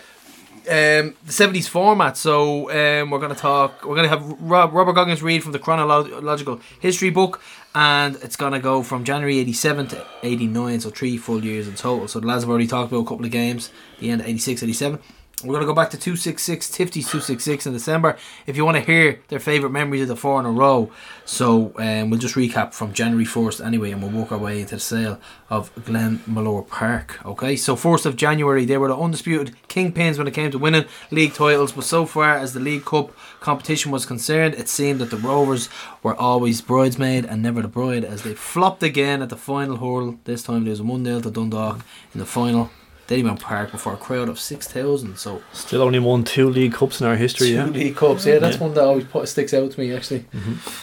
Um, 0.68 1.16
the 1.26 1.32
70s 1.32 1.68
format. 1.68 2.18
So 2.18 2.70
um, 2.70 3.10
we're 3.10 3.20
going 3.20 3.34
to 3.34 3.40
talk. 3.40 3.86
We're 3.86 3.96
going 3.96 4.10
to 4.10 4.18
have 4.18 4.42
Rob, 4.42 4.74
Robert 4.74 4.94
Goggins 4.94 5.24
read 5.24 5.44
from 5.44 5.52
the 5.52 5.60
chronological 5.60 6.60
history 6.80 7.10
book, 7.10 7.42
and 7.74 8.16
it's 8.18 8.36
going 8.36 8.54
to 8.54 8.60
go 8.60 8.84
from 8.84 9.04
January 9.04 9.40
87 9.40 9.88
to 9.90 10.06
89, 10.24 10.82
so 10.82 10.90
three 10.90 11.18
full 11.18 11.44
years 11.44 11.68
in 11.68 11.76
total. 11.76 12.08
So 12.08 12.20
the 12.20 12.28
lads 12.28 12.44
have 12.44 12.50
already 12.50 12.68
talked 12.68 12.92
about 12.92 13.02
a 13.02 13.06
couple 13.06 13.26
of 13.26 13.32
games, 13.32 13.72
the 14.00 14.10
end 14.10 14.22
of 14.22 14.28
86, 14.28 14.64
87. 14.64 15.00
We're 15.44 15.54
going 15.54 15.62
to 15.62 15.68
go 15.68 15.76
back 15.76 15.92
to 15.92 16.00
266, 16.00 16.68
Tifty's 16.72 17.06
266 17.06 17.68
in 17.68 17.74
December. 17.74 18.18
If 18.48 18.58
you 18.58 18.66
want 18.66 18.78
to 18.78 18.82
hear 18.82 19.22
their 19.28 19.40
favourite 19.40 19.72
memories 19.72 20.02
of 20.02 20.08
the 20.08 20.16
four 20.16 20.40
in 20.40 20.48
a 20.48 20.52
row, 20.52 20.92
so 21.26 21.74
um, 21.76 22.10
we'll 22.10 22.20
just 22.20 22.34
recap 22.34 22.74
from 22.74 22.92
January 22.92 23.24
1st 23.24 23.64
anyway, 23.64 23.92
and 23.92 24.02
we'll 24.02 24.10
walk 24.10 24.32
our 24.32 24.40
way 24.40 24.62
into 24.62 24.78
the 24.78 24.82
sale 24.82 25.20
of 25.52 25.74
Glenmalure 25.76 26.68
Park. 26.68 27.24
Okay, 27.24 27.56
so 27.56 27.76
1st 27.76 28.08
of 28.08 28.16
January, 28.16 28.66
they 28.66 28.80
were 28.80 28.88
the 28.88 28.98
undisputed 28.98 29.56
kingpins 29.70 30.18
when 30.18 30.28
it 30.28 30.34
came 30.34 30.50
to 30.50 30.58
winning 30.58 30.86
league 31.12 31.36
titles, 31.36 31.72
but 31.72 31.84
so 31.84 32.08
far 32.08 32.36
as 32.36 32.54
the 32.54 32.60
League 32.60 32.86
Cup 32.86 33.12
competition 33.40 33.92
was 33.92 34.08
concerned, 34.08 34.56
it 34.56 34.68
seemed 34.68 35.00
that 35.02 35.12
the 35.12 35.18
Rovers 35.18 35.70
were 36.02 36.16
always 36.16 36.62
bridesmaid 36.62 37.26
and 37.26 37.44
never 37.44 37.62
the 37.62 37.68
bride, 37.68 38.04
as 38.04 38.24
they 38.24 38.34
flopped 38.34 38.82
again 38.82 39.22
at 39.22 39.30
the 39.30 39.38
final 39.38 39.76
hurdle. 39.76 40.18
This 40.24 40.42
time, 40.42 40.66
was 40.66 40.82
1 40.82 41.06
0 41.06 41.20
to 41.20 41.30
Dundalk 41.30 41.86
in 42.16 42.20
the 42.20 42.26
final. 42.26 42.72
Dalymount 43.08 43.40
Park 43.40 43.72
before 43.72 43.94
a 43.94 43.98
crowd 43.98 44.28
of 44.30 44.40
6,000. 44.40 45.18
So, 45.18 45.42
Still 45.54 45.82
only 45.82 46.00
won 46.00 46.24
two 46.24 46.50
League 46.50 46.74
Cups 46.74 47.00
in 47.00 47.08
our 47.08 47.16
history, 47.16 47.48
Two 47.48 47.54
yeah. 47.54 47.66
League 47.66 47.96
Cups, 47.96 48.26
yeah, 48.26 48.40
that's 48.40 48.60
one 48.60 48.74
that 48.74 48.84
always 48.84 49.06
put, 49.06 49.30
sticks 49.30 49.54
out 49.54 49.72
to 49.72 49.80
me 49.80 49.94
actually. 49.94 50.26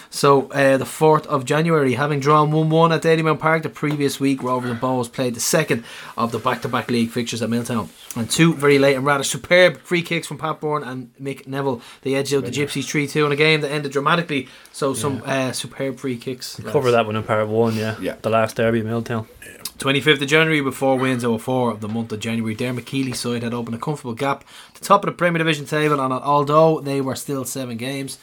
So, 0.09 0.49
uh, 0.51 0.77
the 0.77 0.85
4th 0.85 1.25
of 1.27 1.45
January, 1.45 1.93
having 1.93 2.19
drawn 2.19 2.51
1 2.51 2.69
1 2.69 2.91
at 2.91 3.01
Dalymount 3.03 3.39
Park 3.39 3.63
the 3.63 3.69
previous 3.69 4.19
week, 4.19 4.41
Rovers 4.41 4.71
and 4.71 4.79
Bohs 4.79 5.11
played 5.11 5.35
the 5.35 5.39
second 5.39 5.83
of 6.17 6.31
the 6.31 6.39
back 6.39 6.61
to 6.63 6.67
back 6.67 6.89
league 6.89 7.11
fixtures 7.11 7.41
at 7.41 7.49
Milltown. 7.49 7.89
And 8.15 8.29
two 8.29 8.53
very 8.53 8.79
late 8.79 8.95
and 8.95 9.05
rather 9.05 9.23
superb 9.23 9.77
free 9.81 10.01
kicks 10.01 10.25
from 10.25 10.37
Pat 10.37 10.59
Byrne 10.61 10.83
and 10.83 11.13
Mick 11.21 11.45
Neville. 11.47 11.81
They 12.01 12.15
edged 12.15 12.33
out 12.33 12.45
the 12.45 12.51
Gypsies 12.51 12.85
3 12.85 13.07
2 13.07 13.25
in 13.25 13.31
a 13.31 13.35
game 13.35 13.61
that 13.61 13.71
ended 13.71 13.91
dramatically. 13.91 14.47
So, 14.71 14.93
some 14.93 15.21
uh, 15.25 15.51
superb 15.51 15.99
free 15.99 16.17
kicks. 16.17 16.59
Cover 16.65 16.91
that 16.91 17.05
one 17.05 17.15
in 17.15 17.23
part 17.23 17.47
one, 17.47 17.75
yeah. 17.75 17.95
Yeah. 17.99 18.15
The 18.21 18.29
last 18.29 18.55
derby 18.55 18.79
at 18.79 18.85
Milltown. 18.85 19.27
25th 19.77 20.21
of 20.21 20.27
January 20.27 20.61
before 20.61 20.97
wins 20.97 21.23
over 21.23 21.37
4 21.37 21.71
of 21.71 21.81
the 21.81 21.87
month 21.87 22.11
of 22.11 22.19
January. 22.19 22.55
Dermot 22.55 22.85
Keely's 22.85 23.19
side 23.19 23.43
had 23.43 23.53
opened 23.53 23.75
a 23.75 23.79
comfortable 23.79 24.13
gap 24.13 24.43
to 24.73 24.81
top 24.81 25.03
of 25.03 25.07
the 25.07 25.17
Premier 25.17 25.39
Division 25.39 25.65
table, 25.65 25.99
and 25.99 26.13
although 26.13 26.79
they 26.79 27.01
were 27.01 27.15
still 27.15 27.45
seven 27.45 27.77
games 27.77 28.17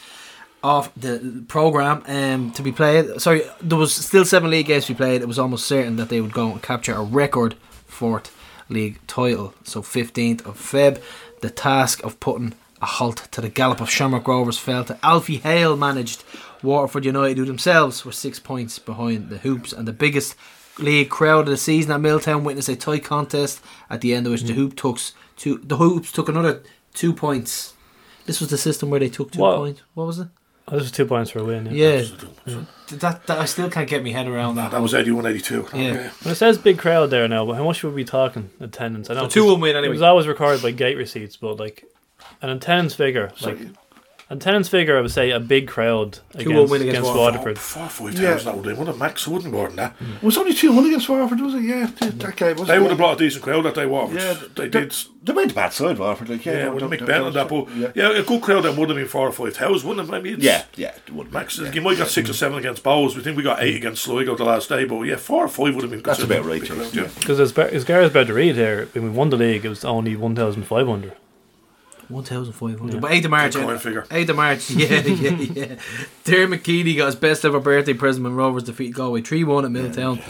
off 0.62 0.94
the 0.94 1.44
programme 1.48 2.02
um, 2.06 2.52
to 2.52 2.62
be 2.62 2.72
played, 2.72 3.20
sorry, 3.20 3.42
there 3.60 3.78
was 3.78 3.94
still 3.94 4.24
seven 4.24 4.50
league 4.50 4.66
games 4.66 4.86
to 4.86 4.94
be 4.94 4.96
played, 4.96 5.20
it 5.20 5.28
was 5.28 5.38
almost 5.38 5.66
certain 5.66 5.96
that 5.96 6.08
they 6.08 6.20
would 6.20 6.32
go 6.32 6.50
and 6.50 6.62
capture 6.62 6.94
a 6.94 7.02
record 7.02 7.54
fourth 7.86 8.34
league 8.68 8.98
title. 9.06 9.54
So 9.64 9.82
15th 9.82 10.46
of 10.46 10.58
Feb, 10.58 11.02
the 11.40 11.50
task 11.50 12.02
of 12.04 12.18
putting 12.20 12.54
a 12.80 12.86
halt 12.86 13.28
to 13.30 13.40
the 13.40 13.48
gallop 13.48 13.80
of 13.80 13.90
Shamrock 13.90 14.26
Rovers 14.26 14.58
fell 14.58 14.84
to 14.84 14.98
Alfie 15.04 15.38
Hale 15.38 15.76
managed 15.76 16.24
Waterford 16.62 17.04
United, 17.04 17.38
who 17.38 17.44
themselves 17.44 18.04
were 18.04 18.12
six 18.12 18.38
points 18.38 18.78
behind 18.78 19.28
the 19.28 19.38
Hoops, 19.38 19.72
and 19.72 19.86
the 19.86 19.92
biggest 19.92 20.34
league 20.78 21.10
crowd 21.10 21.40
of 21.40 21.46
the 21.50 21.56
season 21.56 21.92
at 21.92 22.00
Milltown 22.00 22.44
witnessed 22.44 22.68
a 22.68 22.76
tight 22.76 23.04
contest 23.04 23.60
at 23.90 24.00
the 24.00 24.14
end 24.14 24.26
of 24.26 24.32
which 24.32 24.42
the 24.42 24.52
mm. 24.52 24.56
Hoop 24.56 24.76
took 24.76 24.98
two. 25.36 25.58
The 25.58 25.76
Hoops 25.76 26.12
took 26.12 26.28
another 26.28 26.62
two 26.94 27.12
points. 27.12 27.74
This 28.26 28.40
was 28.40 28.50
the 28.50 28.58
system 28.58 28.90
where 28.90 29.00
they 29.00 29.08
took 29.08 29.32
two 29.32 29.40
What? 29.40 29.56
points. 29.56 29.82
What 29.94 30.06
was 30.06 30.18
it? 30.20 30.28
Oh, 30.68 30.76
this 30.76 30.86
is 30.86 30.92
two 30.92 31.06
points 31.06 31.30
for 31.32 31.40
a 31.40 31.44
win, 31.44 31.66
yeah. 31.66 32.02
Yeah, 32.46 32.64
that, 32.92 33.26
that 33.26 33.38
I 33.38 33.46
still 33.46 33.68
can't 33.68 33.88
get 33.88 34.04
my 34.04 34.10
head 34.10 34.28
around 34.28 34.54
that. 34.54 34.70
That 34.70 34.80
was 34.80 34.94
81 34.94 35.26
82. 35.26 35.68
Yeah. 35.74 36.10
Well, 36.24 36.32
it 36.32 36.36
says 36.36 36.56
big 36.56 36.78
crowd 36.78 37.10
there 37.10 37.26
now, 37.26 37.44
but 37.44 37.54
how 37.54 37.64
much 37.64 37.82
would 37.82 37.94
we 37.94 38.02
be 38.02 38.06
talking 38.06 38.50
attendance? 38.60 39.10
I 39.10 39.14
know 39.14 39.20
So 39.20 39.24
it's- 39.26 39.34
two 39.34 39.46
one 39.46 39.60
win 39.60 39.74
anyway. 39.74 39.88
It 39.88 39.90
was 39.90 40.02
always 40.02 40.28
recorded 40.28 40.62
by 40.62 40.70
gate 40.70 40.96
receipts, 40.96 41.36
but 41.36 41.58
like 41.58 41.84
an 42.40 42.50
attendance 42.50 42.94
figure, 42.94 43.32
like 43.40 43.58
attendance 44.32 44.68
figure, 44.68 44.96
I 44.98 45.00
would 45.00 45.10
say 45.10 45.30
a 45.30 45.38
big 45.40 45.68
crowd 45.68 46.18
against, 46.34 46.48
win 46.70 46.82
against 46.82 46.98
against 47.00 47.02
Waterford. 47.14 47.16
Waterford. 47.16 47.58
Four, 47.58 47.88
five 47.88 48.14
Yeah. 48.18 48.30
thousand 48.32 48.46
that 48.46 48.56
would 48.56 48.66
be. 48.66 48.72
What 48.74 48.88
a 48.88 48.94
max 48.98 49.28
wouldn't 49.28 49.52
more 49.52 49.68
than 49.68 49.76
that. 49.76 49.94
It 50.00 50.24
was 50.24 50.36
only 50.38 50.54
2 50.54 50.72
1 50.72 50.86
against 50.86 51.08
Warford, 51.08 51.40
was 51.40 51.54
it? 51.54 51.62
Yeah, 51.62 51.88
that 52.00 52.18
that 52.18 52.36
game 52.36 52.56
was 52.56 52.68
They 52.68 52.78
would 52.78 52.88
have 52.90 52.98
brought 52.98 53.20
a 53.20 53.24
decent 53.24 53.44
crowd 53.44 53.64
that 53.64 53.74
day, 53.74 53.86
Waterford. 53.86 54.20
Yeah, 54.20 54.34
they 54.56 54.68
they- 54.68 54.80
did. 54.80 54.94
They 55.24 55.32
went 55.32 55.50
to 55.50 55.54
bad 55.54 55.72
side, 55.72 55.98
Warford. 56.00 56.30
Like, 56.30 56.44
yeah, 56.44 56.52
Yeah, 56.64 56.68
with 56.70 56.82
Mick 56.82 56.98
don't- 56.98 57.06
Bennett 57.06 57.26
and 57.28 57.36
that, 57.36 57.48
but 57.48 57.68
yeah. 57.76 57.88
yeah, 57.94 58.10
a 58.18 58.24
good 58.24 58.42
crowd 58.42 58.64
that 58.64 58.76
would 58.76 58.88
have 58.88 58.96
been 58.98 59.06
four 59.06 59.28
or 59.28 59.30
five 59.30 59.54
thousand, 59.56 59.88
wouldn't 59.88 60.08
it? 60.08 60.10
Maybe 60.10 60.30
it's 60.32 60.42
Yeah, 60.42 60.64
yeah, 60.74 60.90
it 61.06 61.12
would. 61.12 61.32
Max, 61.32 61.60
yeah. 61.60 61.70
you 61.72 61.80
might 61.80 61.96
get 61.96 62.08
six 62.08 62.28
or 62.28 62.32
seven 62.32 62.58
against 62.58 62.82
Bohs. 62.82 63.14
We 63.14 63.22
think 63.22 63.36
we 63.36 63.44
got 63.44 63.62
eight 63.62 63.76
against 63.76 64.02
Sligo 64.02 64.34
the 64.34 64.44
last 64.44 64.68
day, 64.68 64.84
but 64.84 65.00
yeah, 65.02 65.14
four 65.14 65.44
or 65.44 65.48
five 65.48 65.76
would 65.76 65.82
have 65.82 65.90
been. 65.92 66.02
That's 66.02 66.18
considered 66.18 66.40
about 66.40 66.50
right, 66.50 66.60
big 66.60 66.70
Jason, 66.70 66.90
crowd, 66.90 66.94
yeah. 66.94 67.08
Because 67.20 67.38
as, 67.38 67.52
Bar- 67.52 67.66
as 67.68 67.84
Gareth 67.84 68.12
better 68.12 68.34
read 68.34 68.56
here, 68.56 68.88
when 68.94 69.04
we 69.04 69.10
won 69.10 69.30
the 69.30 69.36
league, 69.36 69.64
it 69.64 69.68
was 69.68 69.84
only 69.84 70.16
one 70.16 70.34
thousand 72.08 72.10
five 72.10 72.10
hundred. 72.10 72.14
One 72.14 72.24
thousand 72.24 72.52
five 72.52 72.78
hundred. 72.78 73.00
But 73.00 73.12
eighth 73.12 73.24
of 73.24 73.30
March. 73.30 73.54
Good 73.54 73.64
coin 73.64 73.78
figure. 73.78 74.06
Eighth 74.10 74.28
of 74.30 74.36
March. 74.36 74.70
Yeah, 74.70 75.00
yeah, 75.00 75.30
yeah. 75.54 75.74
Dermot 76.24 76.64
Keely 76.64 76.94
got 76.96 77.06
his 77.06 77.16
best 77.16 77.44
ever 77.44 77.60
birthday 77.60 77.94
present 77.94 78.24
when 78.24 78.34
Rovers 78.34 78.64
defeated 78.64 78.94
Galway 78.94 79.20
three 79.20 79.44
one 79.44 79.64
at 79.64 79.70
Milltown 79.70 80.20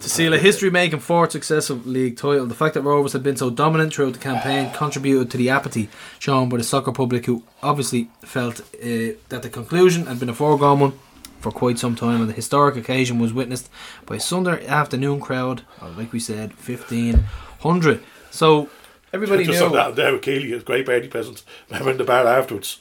to 0.00 0.08
seal 0.08 0.32
a 0.32 0.38
history-making 0.38 1.00
fourth 1.00 1.32
successive 1.32 1.86
league 1.86 2.16
title. 2.16 2.46
The 2.46 2.54
fact 2.54 2.74
that 2.74 2.82
Rovers 2.82 3.12
had 3.12 3.22
been 3.22 3.36
so 3.36 3.50
dominant 3.50 3.92
throughout 3.94 4.12
the 4.14 4.18
campaign 4.18 4.70
contributed 4.72 5.30
to 5.32 5.36
the 5.36 5.50
apathy 5.50 5.88
shown 6.18 6.48
by 6.48 6.56
the 6.58 6.64
soccer 6.64 6.92
public, 6.92 7.26
who 7.26 7.42
obviously 7.62 8.08
felt 8.20 8.60
uh, 8.60 9.14
that 9.28 9.40
the 9.42 9.50
conclusion 9.50 10.06
had 10.06 10.20
been 10.20 10.28
a 10.28 10.34
foregone 10.34 10.80
one 10.80 10.92
for 11.40 11.52
quite 11.52 11.78
some 11.78 11.94
time, 11.94 12.20
and 12.20 12.28
the 12.28 12.34
historic 12.34 12.76
occasion 12.76 13.18
was 13.18 13.32
witnessed 13.32 13.68
by 14.06 14.16
a 14.16 14.20
Sunday 14.20 14.66
afternoon 14.66 15.20
crowd 15.20 15.62
like 15.96 16.12
we 16.12 16.20
said, 16.20 16.52
fifteen 16.54 17.24
hundred. 17.60 18.02
So 18.30 18.68
everybody 19.12 19.44
Just 19.44 19.60
knew. 19.60 19.70
that 19.72 19.96
there 19.96 20.12
with 20.12 20.22
Keely, 20.22 20.50
his 20.50 20.62
great 20.64 20.86
birthday 20.86 21.08
present. 21.08 21.44
Remember 21.68 21.90
in 21.92 21.98
the 21.98 22.04
bar 22.04 22.26
afterwards. 22.26 22.78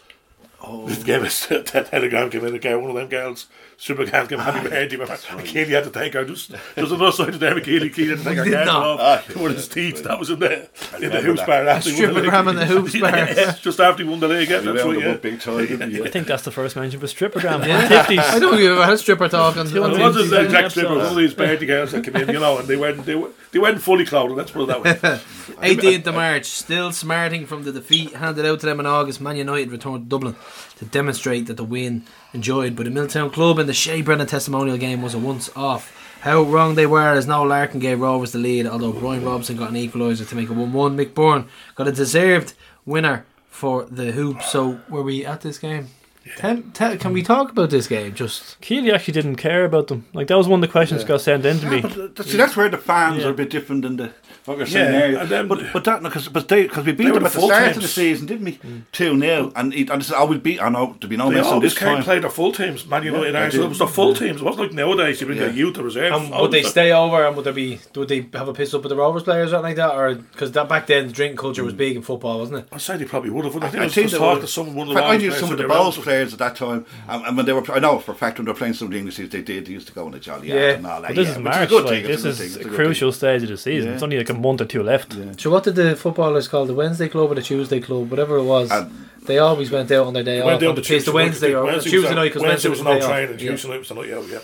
This 0.85 1.03
gave 1.03 1.23
us 1.23 1.49
a 1.51 1.61
telegram 1.63 2.29
came 2.29 2.43
in. 2.45 2.55
A 2.55 2.59
girl, 2.59 2.79
one 2.81 2.89
of 2.89 2.95
them 2.95 3.07
girls, 3.07 3.47
super 3.77 4.05
girls 4.05 4.27
came 4.27 4.39
happy 4.39 4.67
birthday. 4.67 4.95
Remember, 4.95 5.17
Keely 5.43 5.73
had 5.73 5.83
to 5.85 5.89
take 5.91 6.13
her 6.13 6.25
just 6.25 6.51
just 6.75 6.91
another 6.91 7.11
side 7.11 7.29
of 7.29 7.39
there. 7.39 7.59
Keely, 7.61 7.89
Keely 7.89 8.09
had 8.09 8.17
to 8.19 8.23
take 8.23 8.37
her 8.37 8.43
girdle 8.43 8.65
not. 8.65 8.99
off 8.99 9.27
to 9.29 9.39
one 9.39 9.51
of 9.51 9.57
his 9.57 9.67
teeth. 9.67 10.03
That 10.03 10.19
was 10.19 10.29
in 10.29 10.39
the 10.39 10.53
in 10.55 10.67
the 11.01 11.07
remember 11.07 11.21
hoops 11.21 11.39
that. 11.41 11.47
bar. 11.47 11.67
After 11.67 11.89
he 11.91 12.01
won 12.05 12.13
the 12.13 12.21
league. 12.21 12.29
Strippogram 12.31 12.49
in 12.49 12.55
the 12.55 12.65
hoops 12.65 12.99
bar. 12.99 13.11
Yeah, 13.37 13.51
just 13.61 13.79
after 13.79 14.03
he 14.03 14.09
won 14.09 14.19
the 14.19 14.27
league. 14.27 14.49
Yeah, 14.49 14.61
You 14.61 14.73
that's 14.73 14.85
right. 14.85 14.99
Yeah. 14.99 15.13
big 15.15 15.39
time, 15.41 15.65
didn't? 15.67 16.05
I 16.05 16.09
think 16.09 16.27
that's 16.27 16.43
the 16.43 16.51
first 16.51 16.75
mention 16.75 16.97
of 16.97 17.03
a 17.03 17.07
strippogram. 17.07 17.61
I 17.61 17.87
50s. 17.87 18.15
don't 18.39 18.39
think 18.39 18.51
we've 18.53 18.71
ever 18.71 18.83
had 18.83 18.93
a 18.93 18.97
stripper 18.97 19.29
talk 19.29 19.57
on, 19.57 19.67
on 19.67 19.75
it 19.93 19.99
wasn't 19.99 20.29
the 20.29 20.41
exact 20.45 20.53
episodes. 20.65 20.71
stripper. 20.71 20.95
One 20.95 21.05
of 21.05 21.15
these 21.15 21.33
birthday 21.33 21.65
girls 21.65 21.91
that 21.91 22.03
came 22.03 22.15
in, 22.15 22.29
you 22.29 22.39
know, 22.39 22.57
and 22.57 22.67
they 22.67 22.75
weren't 22.75 23.05
they, 23.05 23.15
went, 23.15 23.33
they 23.51 23.59
weren't 23.59 23.81
fully 23.81 24.05
clothed. 24.05 24.35
Let's 24.35 24.51
put 24.51 24.63
it 24.63 24.67
that 24.67 24.83
way. 24.83 24.93
18th 25.57 26.07
of 26.07 26.15
March, 26.15 26.45
still 26.45 26.91
smarting 26.91 27.45
from 27.45 27.63
the 27.63 27.71
defeat 27.71 28.13
handed 28.13 28.45
out 28.45 28.59
to 28.59 28.65
them 28.65 28.79
in 28.79 28.85
August. 28.85 29.21
Man 29.21 29.37
United 29.37 29.71
returned 29.71 30.05
to 30.05 30.09
Dublin 30.09 30.35
to 30.77 30.85
demonstrate 30.85 31.47
that 31.47 31.57
the 31.57 31.63
win 31.63 32.03
enjoyed 32.37 32.75
by 32.75 32.83
the 32.83 32.91
Milltown 32.91 33.31
club 33.31 33.57
in 33.57 33.65
the 33.65 33.73
Shay 33.73 34.03
Brennan 34.03 34.27
testimonial 34.27 34.77
game 34.77 35.01
was 35.01 35.15
a 35.15 35.17
once 35.19 35.49
off. 35.55 35.91
How 36.21 36.43
wrong 36.43 36.75
they 36.75 36.85
were 36.85 37.09
as 37.13 37.25
Noel 37.25 37.47
Larkin 37.47 37.79
gave 37.79 37.99
Rovers 37.99 38.31
the 38.31 38.37
lead, 38.37 38.67
although 38.67 38.91
Brian 38.91 39.25
Robson 39.25 39.57
got 39.57 39.71
an 39.71 39.75
equaliser 39.75 40.27
to 40.29 40.35
make 40.35 40.49
it 40.49 40.53
1 40.53 40.71
1. 40.71 40.95
Mick 40.97 41.13
Byrne 41.15 41.47
got 41.75 41.87
a 41.87 41.91
deserved 41.91 42.53
winner 42.85 43.25
for 43.49 43.85
the 43.85 44.11
hoop. 44.11 44.43
So, 44.43 44.79
were 44.87 45.01
we 45.01 45.25
at 45.25 45.41
this 45.41 45.57
game? 45.57 45.87
Tell, 46.35 46.61
tell, 46.73 46.97
can 46.97 47.13
we 47.13 47.23
talk 47.23 47.49
about 47.51 47.69
this 47.71 47.87
game? 47.87 48.13
Just 48.13 48.59
Keely 48.61 48.91
actually 48.91 49.13
didn't 49.13 49.37
care 49.37 49.63
about 49.65 49.87
them. 49.87 50.05
Like 50.13 50.27
that 50.27 50.37
was 50.37 50.47
one 50.47 50.61
of 50.61 50.67
the 50.67 50.71
questions 50.71 51.03
got 51.05 51.21
sent 51.21 51.45
in 51.45 51.59
to 51.59 51.69
me. 51.69 51.81
But 51.81 52.15
th- 52.17 52.27
see, 52.27 52.37
that's 52.37 52.55
where 52.55 52.69
the 52.69 52.77
fans 52.77 53.21
Yeah. 53.21 53.29
are 53.29 53.31
a 53.31 53.33
bit 53.33 53.49
different 53.49 53.81
than 53.83 53.95
the 53.97 54.11
what 54.47 54.57
you're 54.57 54.67
saying 54.67 54.93
Yeah, 54.93 55.17
there. 55.17 55.25
then- 55.25 55.47
but 55.47 55.59
but 55.73 55.83
that 55.83 56.01
because 56.03 56.27
but 56.29 56.47
they 56.47 56.63
because 56.63 56.85
we 56.85 56.91
beat 56.93 57.05
They 57.05 57.11
them 57.11 57.25
at 57.25 57.31
the 57.33 57.39
full 57.39 57.49
start 57.49 57.75
of 57.75 57.81
the 57.81 57.87
season, 57.87 58.25
didn't 58.27 58.45
we? 58.45 58.59
Two 58.91 59.19
0 59.19 59.51
and 59.55 59.73
he, 59.73 59.81
and 59.87 60.01
this 60.01 60.07
is 60.07 60.13
oh 60.15 60.25
we 60.25 60.37
beat. 60.37 60.61
I 60.61 60.69
know 60.69 60.95
to 61.01 61.07
be 61.07 61.17
no 61.17 61.29
They 61.29 61.35
missing 61.35 61.53
always 61.53 61.73
this 61.73 61.79
came 61.79 61.95
time. 61.95 62.03
play 62.03 62.19
their 62.19 62.29
full 62.29 62.51
teams. 62.51 62.85
Man 62.87 63.03
United, 63.03 63.33
Yeah, 63.33 63.43
Arsenal, 63.43 63.61
they 63.63 63.65
it 63.65 63.69
was 63.69 63.79
the 63.79 63.87
full 63.87 64.13
teams. 64.15 64.41
It 64.41 64.43
wasn't 64.43 64.63
like 64.67 64.73
nowadays 64.73 65.19
you 65.21 65.27
bring 65.27 65.39
Yeah. 65.39 65.47
a 65.47 65.51
youth 65.51 65.75
to 65.75 65.83
reserve. 65.83 66.13
Um, 66.13 66.29
would 66.41 66.51
they 66.51 66.63
stay 66.63 66.91
over 66.91 67.25
and 67.25 67.35
would 67.35 67.45
there 67.45 67.53
be 67.53 67.79
would 67.95 68.07
they 68.07 68.27
have 68.33 68.47
a 68.47 68.53
piss 68.53 68.73
up 68.73 68.83
with 68.83 68.89
the 68.89 68.95
Rovers 68.95 69.23
players 69.23 69.49
or 69.49 69.51
something 69.55 69.69
like 69.69 69.75
that 69.77 69.93
or 69.95 70.15
because 70.15 70.51
that 70.53 70.69
back 70.69 70.87
then 70.87 71.07
the 71.07 71.13
drinking 71.13 71.37
culture 71.37 71.63
was 71.63 71.73
big 71.73 71.95
in 71.95 72.01
football 72.01 72.39
wasn't 72.39 72.59
it 72.59 72.67
I 72.71 72.77
say 72.77 72.97
they 72.97 73.05
probably 73.05 73.29
would 73.29 73.45
have. 73.45 73.55
I 73.57 73.69
think 73.69 73.75
I 73.75 73.81
I 73.81 73.83
was 73.85 73.93
think 73.95 74.09
just 74.09 74.21
they 74.21 74.39
to 74.39 74.47
someone. 74.47 74.75
One 74.75 74.87
of 74.89 74.93
the 74.95 75.03
I 75.03 75.17
knew 75.17 75.31
some 75.31 75.51
of 75.51 75.57
the 75.57 75.63
they 75.63 75.67
were 75.67 75.73
Bulls 75.75 75.97
out. 75.97 76.03
players 76.03 76.33
at 76.33 76.39
that 76.39 76.55
time, 76.55 76.85
and, 77.09 77.25
and 77.25 77.37
when 77.37 77.45
they 77.45 77.53
were, 77.53 77.69
I 77.71 77.79
know 77.79 77.99
for 77.99 78.11
a 78.11 78.15
fact 78.15 78.37
when 78.37 78.45
they 78.45 78.51
were 78.51 78.57
playing 78.57 78.73
some 78.73 78.87
of 78.87 78.91
the 78.91 78.97
English 78.99 79.15
teams, 79.17 79.29
they 79.29 79.41
did. 79.41 79.65
They 79.65 79.71
used 79.73 79.87
to 79.87 79.93
go 79.93 80.05
on 80.05 80.13
a 80.13 80.19
jolly 80.19 80.49
Yeah. 80.49 80.55
yeah. 80.55 80.61
and 80.73 80.85
all 80.87 81.01
that. 81.01 81.07
But 81.09 81.15
this 81.15 81.29
is 81.29 81.37
March. 81.39 81.65
a 81.65 81.67
good 81.67 81.85
like, 81.85 82.03
thing, 82.03 82.11
it's 82.13 82.23
this 82.23 82.39
a 82.39 82.43
is 82.43 82.57
a 82.57 82.65
crucial 82.65 83.11
stage 83.11 83.43
of 83.43 83.49
the 83.49 83.57
season. 83.57 83.91
It's 83.93 84.03
only 84.03 84.17
like 84.17 84.29
a 84.29 84.33
month 84.37 84.61
or 84.61 84.65
two 84.65 84.83
left. 84.83 85.13
so 85.39 85.49
what 85.49 85.63
did 85.63 85.75
the 85.75 85.95
footballers 85.95 86.47
call 86.47 86.65
the 86.65 86.73
Wednesday 86.73 87.09
club 87.09 87.31
or 87.31 87.35
the 87.35 87.41
Tuesday 87.41 87.79
club 87.79 88.09
whatever 88.09 88.37
it 88.37 88.43
was 88.43 88.71
And- 88.71 89.05
they 89.25 89.39
always 89.39 89.69
went 89.69 89.91
out 89.91 90.07
on 90.07 90.13
their 90.13 90.23
day 90.23 90.39
off 90.39 90.59
down 90.61 90.69
on 90.69 90.75
the, 90.75 90.81
Tuesday, 90.81 91.11
the 91.11 91.17
night, 91.17 91.23
Wednesday 91.25 91.53
or 91.53 91.63
Wednesday 91.65 91.89
Tuesday 91.89 92.15
night 92.15 92.23
because 92.29 92.43
Wednesday 92.43 92.69
Wednesday 92.69 92.69
was 92.69 92.79
was 92.79 92.85
no 92.85 92.93
the 92.93 92.99
day 92.99 93.07
training. 93.07 93.39
Yeah. 93.39 93.49
Tuesday 93.51 93.69
night 93.69 93.79
was 93.79 93.89
the 93.89 93.95
night 93.95 94.13
out. 94.13 94.27
Yeah. 94.29 94.39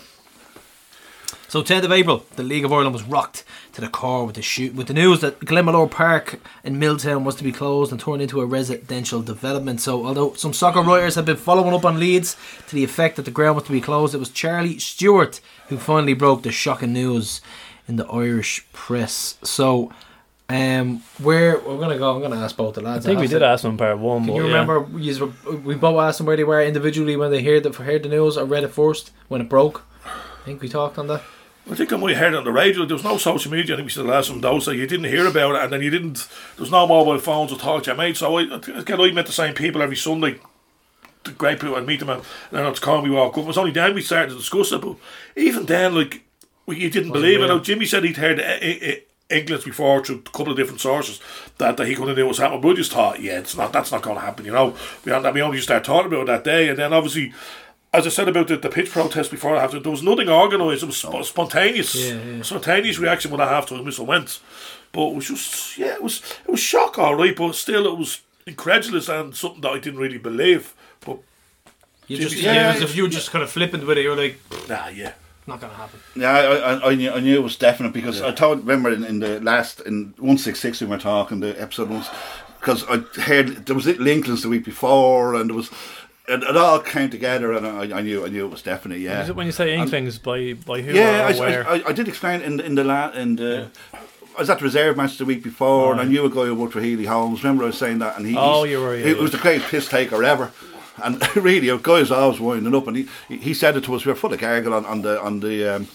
So 1.48 1.62
10th 1.62 1.84
of 1.84 1.92
April, 1.92 2.26
the 2.34 2.42
League 2.42 2.64
of 2.64 2.72
Ireland 2.72 2.92
was 2.92 3.04
rocked 3.04 3.44
to 3.74 3.80
the 3.80 3.86
core 3.88 4.26
with 4.26 4.34
the 4.34 4.42
shoot 4.42 4.74
with 4.74 4.88
the 4.88 4.92
news 4.94 5.20
that 5.20 5.38
Glenmalure 5.40 5.90
Park 5.90 6.40
in 6.64 6.80
Milltown 6.80 7.24
was 7.24 7.36
to 7.36 7.44
be 7.44 7.52
closed 7.52 7.92
and 7.92 8.00
turned 8.00 8.22
into 8.22 8.40
a 8.40 8.46
residential 8.46 9.22
development. 9.22 9.80
So 9.80 10.04
although 10.04 10.34
some 10.34 10.52
soccer 10.52 10.82
writers 10.82 11.14
have 11.14 11.24
been 11.26 11.36
following 11.36 11.72
up 11.72 11.84
on 11.84 12.00
leads 12.00 12.36
to 12.68 12.74
the 12.74 12.82
effect 12.84 13.16
that 13.16 13.24
the 13.24 13.30
ground 13.30 13.54
was 13.54 13.64
to 13.66 13.72
be 13.72 13.80
closed, 13.80 14.14
it 14.14 14.18
was 14.18 14.30
Charlie 14.30 14.78
Stewart 14.80 15.40
who 15.68 15.78
finally 15.78 16.14
broke 16.14 16.42
the 16.42 16.50
shocking 16.52 16.92
news 16.92 17.40
in 17.88 17.96
the 17.96 18.06
Irish 18.06 18.64
press. 18.72 19.36
So 19.42 19.92
um 20.50 21.02
where 21.22 21.58
we're 21.58 21.78
gonna 21.78 21.96
go 21.98 22.14
I'm 22.14 22.20
gonna 22.22 22.36
ask 22.42 22.56
both 22.56 22.74
the 22.74 22.82
lads. 22.82 22.86
I 22.86 22.92
lads. 22.94 23.06
think 23.06 23.16
we 23.18 23.22
have 23.24 23.30
did 23.30 23.38
to- 23.40 23.46
ask 23.46 23.62
them 23.62 23.72
in 23.72 23.78
part 23.78 23.98
one. 23.98 24.24
Can 24.24 24.32
but 24.32 24.36
you 24.36 24.42
remember 24.44 24.86
yous 24.98 25.18
were- 25.20 25.32
we 25.64 25.74
both 25.74 25.98
asked 26.00 26.18
them 26.18 26.26
where 26.26 26.36
they 26.36 26.44
were 26.44 26.62
individually 26.62 27.16
when 27.16 27.30
they 27.30 27.42
heard 27.42 27.62
the 27.62 27.70
heard 27.82 28.02
the 28.02 28.08
news 28.10 28.36
or 28.36 28.44
read 28.44 28.62
it 28.64 28.68
first 28.72 29.10
when 29.28 29.40
it 29.40 29.48
broke? 29.48 29.82
I 30.06 30.44
think 30.44 30.60
we 30.60 30.68
talked 30.68 30.98
on 30.98 31.06
that. 31.06 31.22
I 31.70 31.74
think 31.74 31.90
I 31.94 31.96
might 31.96 32.10
have 32.10 32.18
heard 32.18 32.34
it 32.34 32.36
on 32.36 32.44
the 32.44 32.52
radio. 32.52 32.84
There 32.84 32.94
was 32.94 33.04
no 33.04 33.16
social 33.16 33.50
media. 33.50 33.74
I 33.74 33.76
think 33.78 33.86
we 33.86 33.90
still 33.90 34.06
had 34.08 34.26
some 34.26 34.42
those, 34.42 34.66
so 34.66 34.70
you 34.70 34.86
didn't 34.86 35.06
hear 35.06 35.26
about 35.26 35.54
it, 35.54 35.62
and 35.62 35.72
then 35.72 35.80
you 35.80 35.88
didn't. 35.88 36.28
There 36.56 36.60
was 36.64 36.70
no 36.70 36.86
mobile 36.86 37.18
phones 37.18 37.52
to 37.52 37.56
talk 37.58 37.84
to 37.84 37.90
your 37.90 37.96
mates. 37.96 38.18
So 38.18 38.36
I, 38.36 38.42
again, 38.42 39.00
I 39.00 39.10
met 39.12 39.24
the 39.24 39.32
same 39.32 39.54
people 39.54 39.80
every 39.80 39.96
Sunday. 39.96 40.40
The 41.22 41.30
great 41.30 41.58
people 41.58 41.74
I'd 41.76 41.86
meet 41.86 42.00
them, 42.00 42.10
and 42.10 42.22
then 42.50 42.66
I'd 42.66 42.78
call 42.82 43.00
me 43.00 43.08
walk 43.08 43.32
up. 43.38 43.44
It 43.44 43.46
was 43.46 43.56
only 43.56 43.70
then 43.70 43.94
we 43.94 44.02
started 44.02 44.32
to 44.32 44.36
discuss 44.36 44.72
it. 44.72 44.82
But 44.82 44.96
even 45.36 45.64
then, 45.64 45.94
like 45.94 46.23
we, 46.66 46.76
you 46.78 46.90
didn't 46.90 47.12
believe 47.12 47.40
it. 47.42 47.48
Now 47.48 47.58
Jimmy 47.58 47.86
said 47.86 48.04
he'd 48.04 48.16
heard 48.16 48.40
uh, 48.40 48.42
uh, 48.42 48.94
England's 49.30 49.64
before 49.64 50.04
through 50.04 50.16
a 50.16 50.30
couple 50.30 50.50
of 50.50 50.56
different 50.56 50.80
sources 50.80 51.20
that, 51.58 51.76
that 51.76 51.86
he 51.86 51.94
couldn't 51.94 52.14
do 52.16 52.26
what's 52.26 52.38
happening. 52.38 52.60
But 52.60 52.68
we 52.68 52.74
just 52.74 52.92
thought, 52.92 53.20
yeah, 53.20 53.38
it's 53.38 53.56
not. 53.56 53.72
That's 53.72 53.90
not 53.92 54.02
going 54.02 54.16
to 54.16 54.22
happen. 54.22 54.44
You 54.44 54.52
know, 54.52 54.76
we 55.04 55.12
we 55.12 55.42
only 55.42 55.56
just 55.58 55.68
started 55.68 55.84
talking 55.84 56.06
about 56.12 56.22
it 56.22 56.26
that 56.26 56.44
day, 56.44 56.68
and 56.68 56.78
then 56.78 56.92
obviously. 56.92 57.32
As 57.92 58.08
I 58.08 58.10
said 58.10 58.26
about 58.28 58.48
the, 58.48 58.56
the 58.56 58.68
pitch 58.70 58.90
protest 58.90 59.30
before 59.30 59.54
after, 59.54 59.78
there 59.78 59.92
was 59.92 60.02
nothing 60.02 60.28
organised. 60.28 60.82
It 60.82 60.86
was 60.86 60.96
sp- 60.98 61.22
spontaneous, 61.22 61.94
Yeah, 61.94 62.14
yeah. 62.24 62.42
spontaneous 62.42 62.98
reaction 62.98 63.30
when 63.30 63.40
I 63.40 63.46
half 63.48 63.66
time 63.66 63.84
whistle 63.84 64.04
went. 64.04 64.40
But 64.90 65.10
it 65.10 65.14
was 65.14 65.28
just, 65.28 65.78
yeah, 65.78 65.94
it 65.94 66.02
was 66.02 66.20
it 66.44 66.50
was 66.50 66.58
shock, 66.58 66.98
all 66.98 67.14
right. 67.14 67.36
But 67.36 67.54
still, 67.54 67.86
it 67.86 67.96
was 67.96 68.20
incredulous 68.48 69.08
and 69.08 69.32
something 69.36 69.60
that 69.60 69.70
I 69.70 69.78
didn't 69.78 70.00
really 70.00 70.18
believe. 70.18 70.74
But 71.06 71.18
You 72.08 72.16
just 72.16 72.34
Yeah. 72.34 72.54
yeah, 72.54 72.72
as 72.72 72.82
if 72.82 72.96
you 72.96 73.04
were 73.04 73.08
just 73.08 73.30
kind 73.30 73.44
of 73.44 73.50
flippant 73.50 73.86
with 73.86 73.96
it. 73.96 74.02
You're 74.02 74.16
like, 74.16 74.40
nah, 74.68 74.88
yeah, 74.88 75.12
not 75.46 75.60
gonna 75.60 75.74
happen. 75.74 76.00
Yeah, 76.16 76.30
I, 76.32 76.56
I, 76.74 76.90
I, 76.90 76.94
knew, 76.94 77.10
I 77.12 77.20
knew 77.20 77.34
it 77.36 77.42
was 77.42 77.56
definite 77.56 77.92
because 77.92 78.20
I 78.22 78.32
told. 78.32 78.60
Remember 78.60 78.90
in, 78.92 79.04
in 79.04 79.20
the 79.20 79.40
last 79.40 79.80
in 79.80 80.14
one 80.18 80.38
six 80.38 80.60
six 80.60 80.80
we 80.80 80.86
were 80.86 80.98
talking 80.98 81.40
the 81.40 81.60
episode 81.60 81.90
once 81.90 82.08
because 82.60 82.84
I 82.88 82.98
heard 83.22 83.66
there 83.66 83.74
was 83.76 83.86
little 83.86 84.06
inklings 84.06 84.42
the 84.42 84.48
week 84.48 84.64
before 84.64 85.34
and 85.34 85.50
there 85.50 85.56
was 85.56 85.70
it, 86.26 86.42
it 86.42 86.56
all 86.56 86.80
came 86.80 87.10
together 87.10 87.52
and 87.52 87.66
I, 87.66 87.98
I 87.98 88.00
knew 88.02 88.24
I 88.24 88.28
knew 88.28 88.46
it 88.46 88.50
was 88.50 88.62
definite. 88.62 88.98
Yeah. 89.00 89.22
Is 89.22 89.28
it 89.28 89.36
when 89.36 89.46
you 89.46 89.52
say 89.52 89.74
inklings 89.76 90.18
by 90.18 90.54
by 90.54 90.80
who 90.80 90.92
Yeah, 90.92 91.26
or 91.28 91.34
I, 91.34 91.38
where? 91.38 91.68
I, 91.68 91.74
I, 91.74 91.82
I 91.88 91.92
did 91.92 92.08
explain 92.08 92.40
in 92.40 92.56
the- 92.56 92.64
in 92.64 92.74
the 92.74 92.84
la- 92.84 93.10
in 93.10 93.36
the. 93.36 93.68
I 94.36 94.40
was 94.40 94.50
at 94.50 94.58
the 94.58 94.64
reserve 94.64 94.96
match 94.96 95.16
the 95.18 95.24
week 95.24 95.44
before, 95.44 95.92
and 95.92 96.00
I 96.00 96.04
knew 96.04 96.24
a 96.24 96.28
guy 96.28 96.46
who 96.46 96.56
worked 96.56 96.72
for 96.72 96.80
Healy 96.80 97.04
Holmes. 97.04 97.44
Remember, 97.44 97.62
I 97.62 97.66
was 97.66 97.78
saying 97.78 97.98
that, 98.00 98.16
and 98.16 98.26
he. 98.26 98.34
Oh, 98.36 98.64
you 98.64 98.80
were, 98.80 98.96
yeah, 98.96 99.04
He 99.04 99.12
yeah. 99.12 99.20
was 99.22 99.30
the 99.30 99.38
greatest 99.38 99.68
piss 99.70 99.88
taker 99.88 100.24
ever, 100.24 100.50
and 101.02 101.36
really, 101.36 101.68
a 101.68 101.78
guy's 101.78 102.10
always 102.10 102.40
winding 102.40 102.74
up, 102.74 102.86
and 102.86 102.96
he 102.96 103.08
he 103.28 103.54
said 103.54 103.76
it 103.76 103.84
to 103.84 103.94
us. 103.94 104.04
We 104.04 104.12
were 104.12 104.16
full 104.16 104.32
of 104.32 104.40
gargle 104.40 104.74
on, 104.74 104.84
on 104.86 105.02
the 105.02 105.20
on 105.20 105.40
the. 105.40 105.76
Um, 105.76 105.88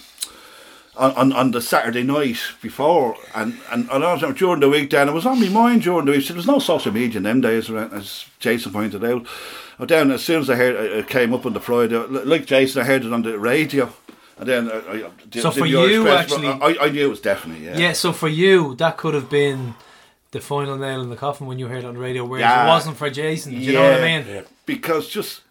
on, 0.97 1.11
on, 1.13 1.31
on 1.31 1.51
the 1.51 1.61
Saturday 1.61 2.03
night 2.03 2.39
before, 2.61 3.15
and, 3.33 3.57
and, 3.71 3.89
and 3.89 4.03
I 4.03 4.13
was 4.13 4.37
during 4.37 4.59
the 4.59 4.67
week 4.67 4.89
then, 4.89 5.07
it 5.07 5.13
was 5.13 5.25
on 5.25 5.39
my 5.39 5.47
mind 5.47 5.83
during 5.83 6.05
the 6.05 6.11
week. 6.11 6.23
So 6.23 6.33
there 6.33 6.37
was 6.39 6.45
no 6.45 6.59
social 6.59 6.91
media 6.91 7.17
in 7.17 7.23
them 7.23 7.39
days, 7.39 7.69
as 7.69 8.25
Jason 8.39 8.73
pointed 8.73 9.05
out. 9.05 9.25
I 9.79 9.85
then, 9.85 10.11
as 10.11 10.23
soon 10.25 10.41
as 10.41 10.49
I 10.49 10.55
heard 10.55 10.75
it 10.75 11.07
came 11.07 11.33
up 11.33 11.45
on 11.45 11.53
the 11.53 11.61
Friday, 11.61 11.95
like 11.95 12.45
Jason, 12.45 12.81
I 12.81 12.85
heard 12.85 13.05
it 13.05 13.13
on 13.13 13.21
the 13.21 13.39
radio. 13.39 13.93
And 14.37 14.47
then, 14.47 14.69
uh, 14.69 14.81
I, 14.87 15.39
So 15.39 15.51
for 15.51 15.65
you, 15.65 16.03
press, 16.03 16.29
but 16.29 16.43
actually- 16.43 16.77
I, 16.79 16.85
I 16.85 16.89
knew 16.89 17.05
it 17.05 17.09
was 17.09 17.21
definitely 17.21 17.65
yeah. 17.65 17.77
Yeah. 17.77 17.93
So 17.93 18.11
for 18.11 18.27
you, 18.27 18.75
that 18.75 18.97
could 18.97 19.13
have 19.13 19.29
been 19.29 19.75
the 20.31 20.39
final 20.39 20.77
nail 20.77 21.01
in 21.01 21.09
the 21.09 21.15
coffin 21.15 21.47
when 21.47 21.57
you 21.59 21.67
heard 21.67 21.83
it 21.83 21.85
on 21.85 21.95
the 21.95 21.99
radio. 21.99 22.23
Whereas 22.25 22.41
Yeah. 22.41 22.65
it 22.65 22.67
wasn't 22.67 22.97
for 22.97 23.09
Jason. 23.09 23.53
Do 23.53 23.57
you 23.59 23.73
know 23.73 23.83
what 23.89 24.01
I 24.01 24.19
mean? 24.19 24.27
yeah. 24.27 24.41
because 24.65 25.09
just 25.09 25.41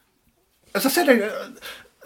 as 0.75 0.87
I 0.87 0.89
said, 0.89 1.09
uh, 1.09 1.49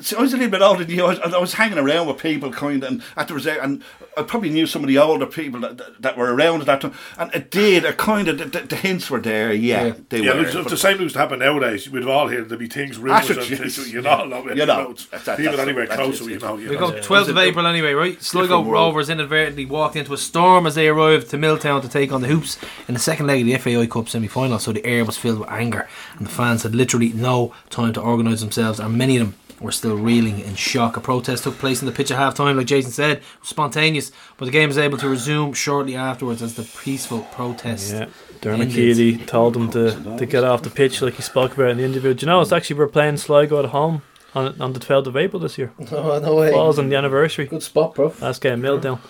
I, 0.02 0.04
see, 0.04 0.16
I 0.16 0.20
was 0.20 0.32
a 0.34 0.36
little 0.36 0.50
bit 0.50 0.62
older 0.62 0.84
than 0.84 0.94
you. 0.96 1.04
I 1.04 1.08
was, 1.08 1.18
I 1.20 1.38
was 1.38 1.54
hanging 1.54 1.78
around 1.78 2.06
with 2.08 2.18
people, 2.18 2.50
kind 2.50 2.82
of, 2.82 2.90
and 2.90 3.02
at 3.16 3.28
the 3.28 3.34
reserve, 3.34 3.58
and 3.62 3.82
I 4.16 4.22
probably 4.22 4.50
knew 4.50 4.66
some 4.66 4.82
of 4.82 4.88
the 4.88 4.98
older 4.98 5.26
people 5.26 5.60
that, 5.60 5.78
that, 5.78 6.02
that 6.02 6.16
were 6.18 6.34
around 6.34 6.60
at 6.60 6.66
that 6.66 6.80
time, 6.80 6.94
and 7.18 7.32
it 7.34 7.50
did. 7.50 7.84
It 7.84 7.96
kind 7.96 8.28
of 8.28 8.38
the, 8.38 8.44
the, 8.46 8.60
the 8.66 8.76
hints 8.76 9.08
were 9.10 9.20
there. 9.20 9.52
Yeah, 9.52 9.86
Yeah. 9.86 9.94
they 10.08 10.20
Yeah, 10.22 10.32
were. 10.34 10.40
look, 10.40 10.48
if 10.48 10.54
but- 10.64 10.70
the 10.70 10.76
same 10.76 10.98
news 10.98 11.14
happen 11.14 11.38
nowadays, 11.38 11.88
we'd 11.88 12.04
all 12.04 12.28
hear 12.28 12.42
there'd 12.42 12.58
be 12.58 12.66
things, 12.68 12.98
ah, 12.98 13.02
rumours, 13.02 13.28
That's 13.28 13.48
and 13.50 13.58
what 13.58 13.58
things, 13.72 13.92
you 13.92 14.02
know, 14.02 14.24
know, 14.24 14.48
You 14.48 14.54
know, 14.54 14.62
about 14.64 14.96
that's- 14.98 15.08
that's- 15.10 15.36
people 15.36 15.44
that's- 15.52 15.58
anywhere 15.68 15.86
that's 15.86 16.00
closer, 16.00 16.24
it, 16.24 16.30
you 16.34 16.38
know. 16.40 16.54
We 16.56 16.62
You 16.64 16.78
go 16.78 16.90
12th 16.92 17.28
of 17.28 17.38
April 17.38 17.66
anyway, 17.66 17.92
right? 17.92 18.22
Sligo 18.22 18.62
Rovers 18.64 19.08
inadvertently 19.08 19.66
walked 19.66 19.96
into 19.96 20.12
a 20.12 20.18
storm 20.18 20.66
as 20.66 20.74
they 20.74 20.88
arrived 20.88 21.30
to 21.30 21.38
Milltown 21.38 21.80
to 21.82 21.88
take 21.88 22.12
on 22.12 22.22
the 22.22 22.28
Hoops 22.28 22.58
in 22.88 22.94
the 22.94 23.00
second 23.00 23.26
leg 23.26 23.40
of 23.42 23.46
the 23.46 23.54
FAI 23.58 23.86
Cup 23.86 24.08
semi 24.08 24.26
final. 24.28 24.58
So 24.58 24.72
the 24.72 24.84
air 24.84 25.04
was 25.04 25.16
filled 25.16 25.40
with 25.40 25.48
anger, 25.50 25.88
and 26.18 26.26
the 26.26 26.30
fans 26.30 26.62
had 26.64 26.74
literally 26.74 27.12
no 27.14 27.54
time 27.70 27.92
to 27.94 28.00
organise 28.00 28.40
themselves, 28.40 28.80
and 28.80 28.96
many 28.96 29.16
of 29.16 29.26
them 29.26 29.34
were 29.62 29.72
still 29.72 29.96
reeling 29.96 30.40
in 30.40 30.54
shock. 30.54 30.96
A 30.96 31.00
protest 31.00 31.44
took 31.44 31.56
place 31.58 31.80
in 31.80 31.86
the 31.86 31.92
pitch 31.92 32.10
at 32.10 32.18
half 32.18 32.34
time, 32.34 32.56
like 32.56 32.66
Jason 32.66 32.90
said, 32.90 33.22
spontaneous, 33.42 34.12
but 34.36 34.46
the 34.46 34.50
game 34.50 34.68
was 34.68 34.78
able 34.78 34.98
to 34.98 35.08
resume 35.08 35.52
shortly 35.52 35.96
afterwards 35.96 36.42
as 36.42 36.54
the 36.54 36.64
peaceful 36.82 37.20
protest. 37.32 37.92
Yeah, 37.92 38.06
Dermot 38.40 38.68
ended. 38.68 38.74
Keely 38.74 39.16
told 39.18 39.54
them 39.54 39.70
to, 39.70 40.16
to 40.18 40.26
get 40.26 40.44
off 40.44 40.62
the 40.62 40.70
pitch 40.70 41.00
like 41.00 41.14
he 41.14 41.22
spoke 41.22 41.54
about 41.54 41.70
in 41.70 41.78
the 41.78 41.84
interview. 41.84 42.14
Do 42.14 42.26
you 42.26 42.30
know, 42.30 42.40
it's 42.40 42.52
actually 42.52 42.78
we're 42.78 42.88
playing 42.88 43.16
Sligo 43.16 43.58
at 43.58 43.66
home 43.66 44.02
on 44.34 44.60
on 44.60 44.72
the 44.72 44.80
12th 44.80 45.06
of 45.06 45.16
April 45.16 45.40
this 45.40 45.58
year. 45.58 45.72
Oh, 45.92 46.18
no 46.22 46.34
way. 46.36 46.50
Falls 46.50 46.78
on 46.78 46.88
the 46.88 46.96
anniversary. 46.96 47.46
Good 47.46 47.62
spot, 47.62 47.94
bro. 47.94 48.14
Last 48.20 48.40
game, 48.40 48.60
Milldown. 48.60 49.00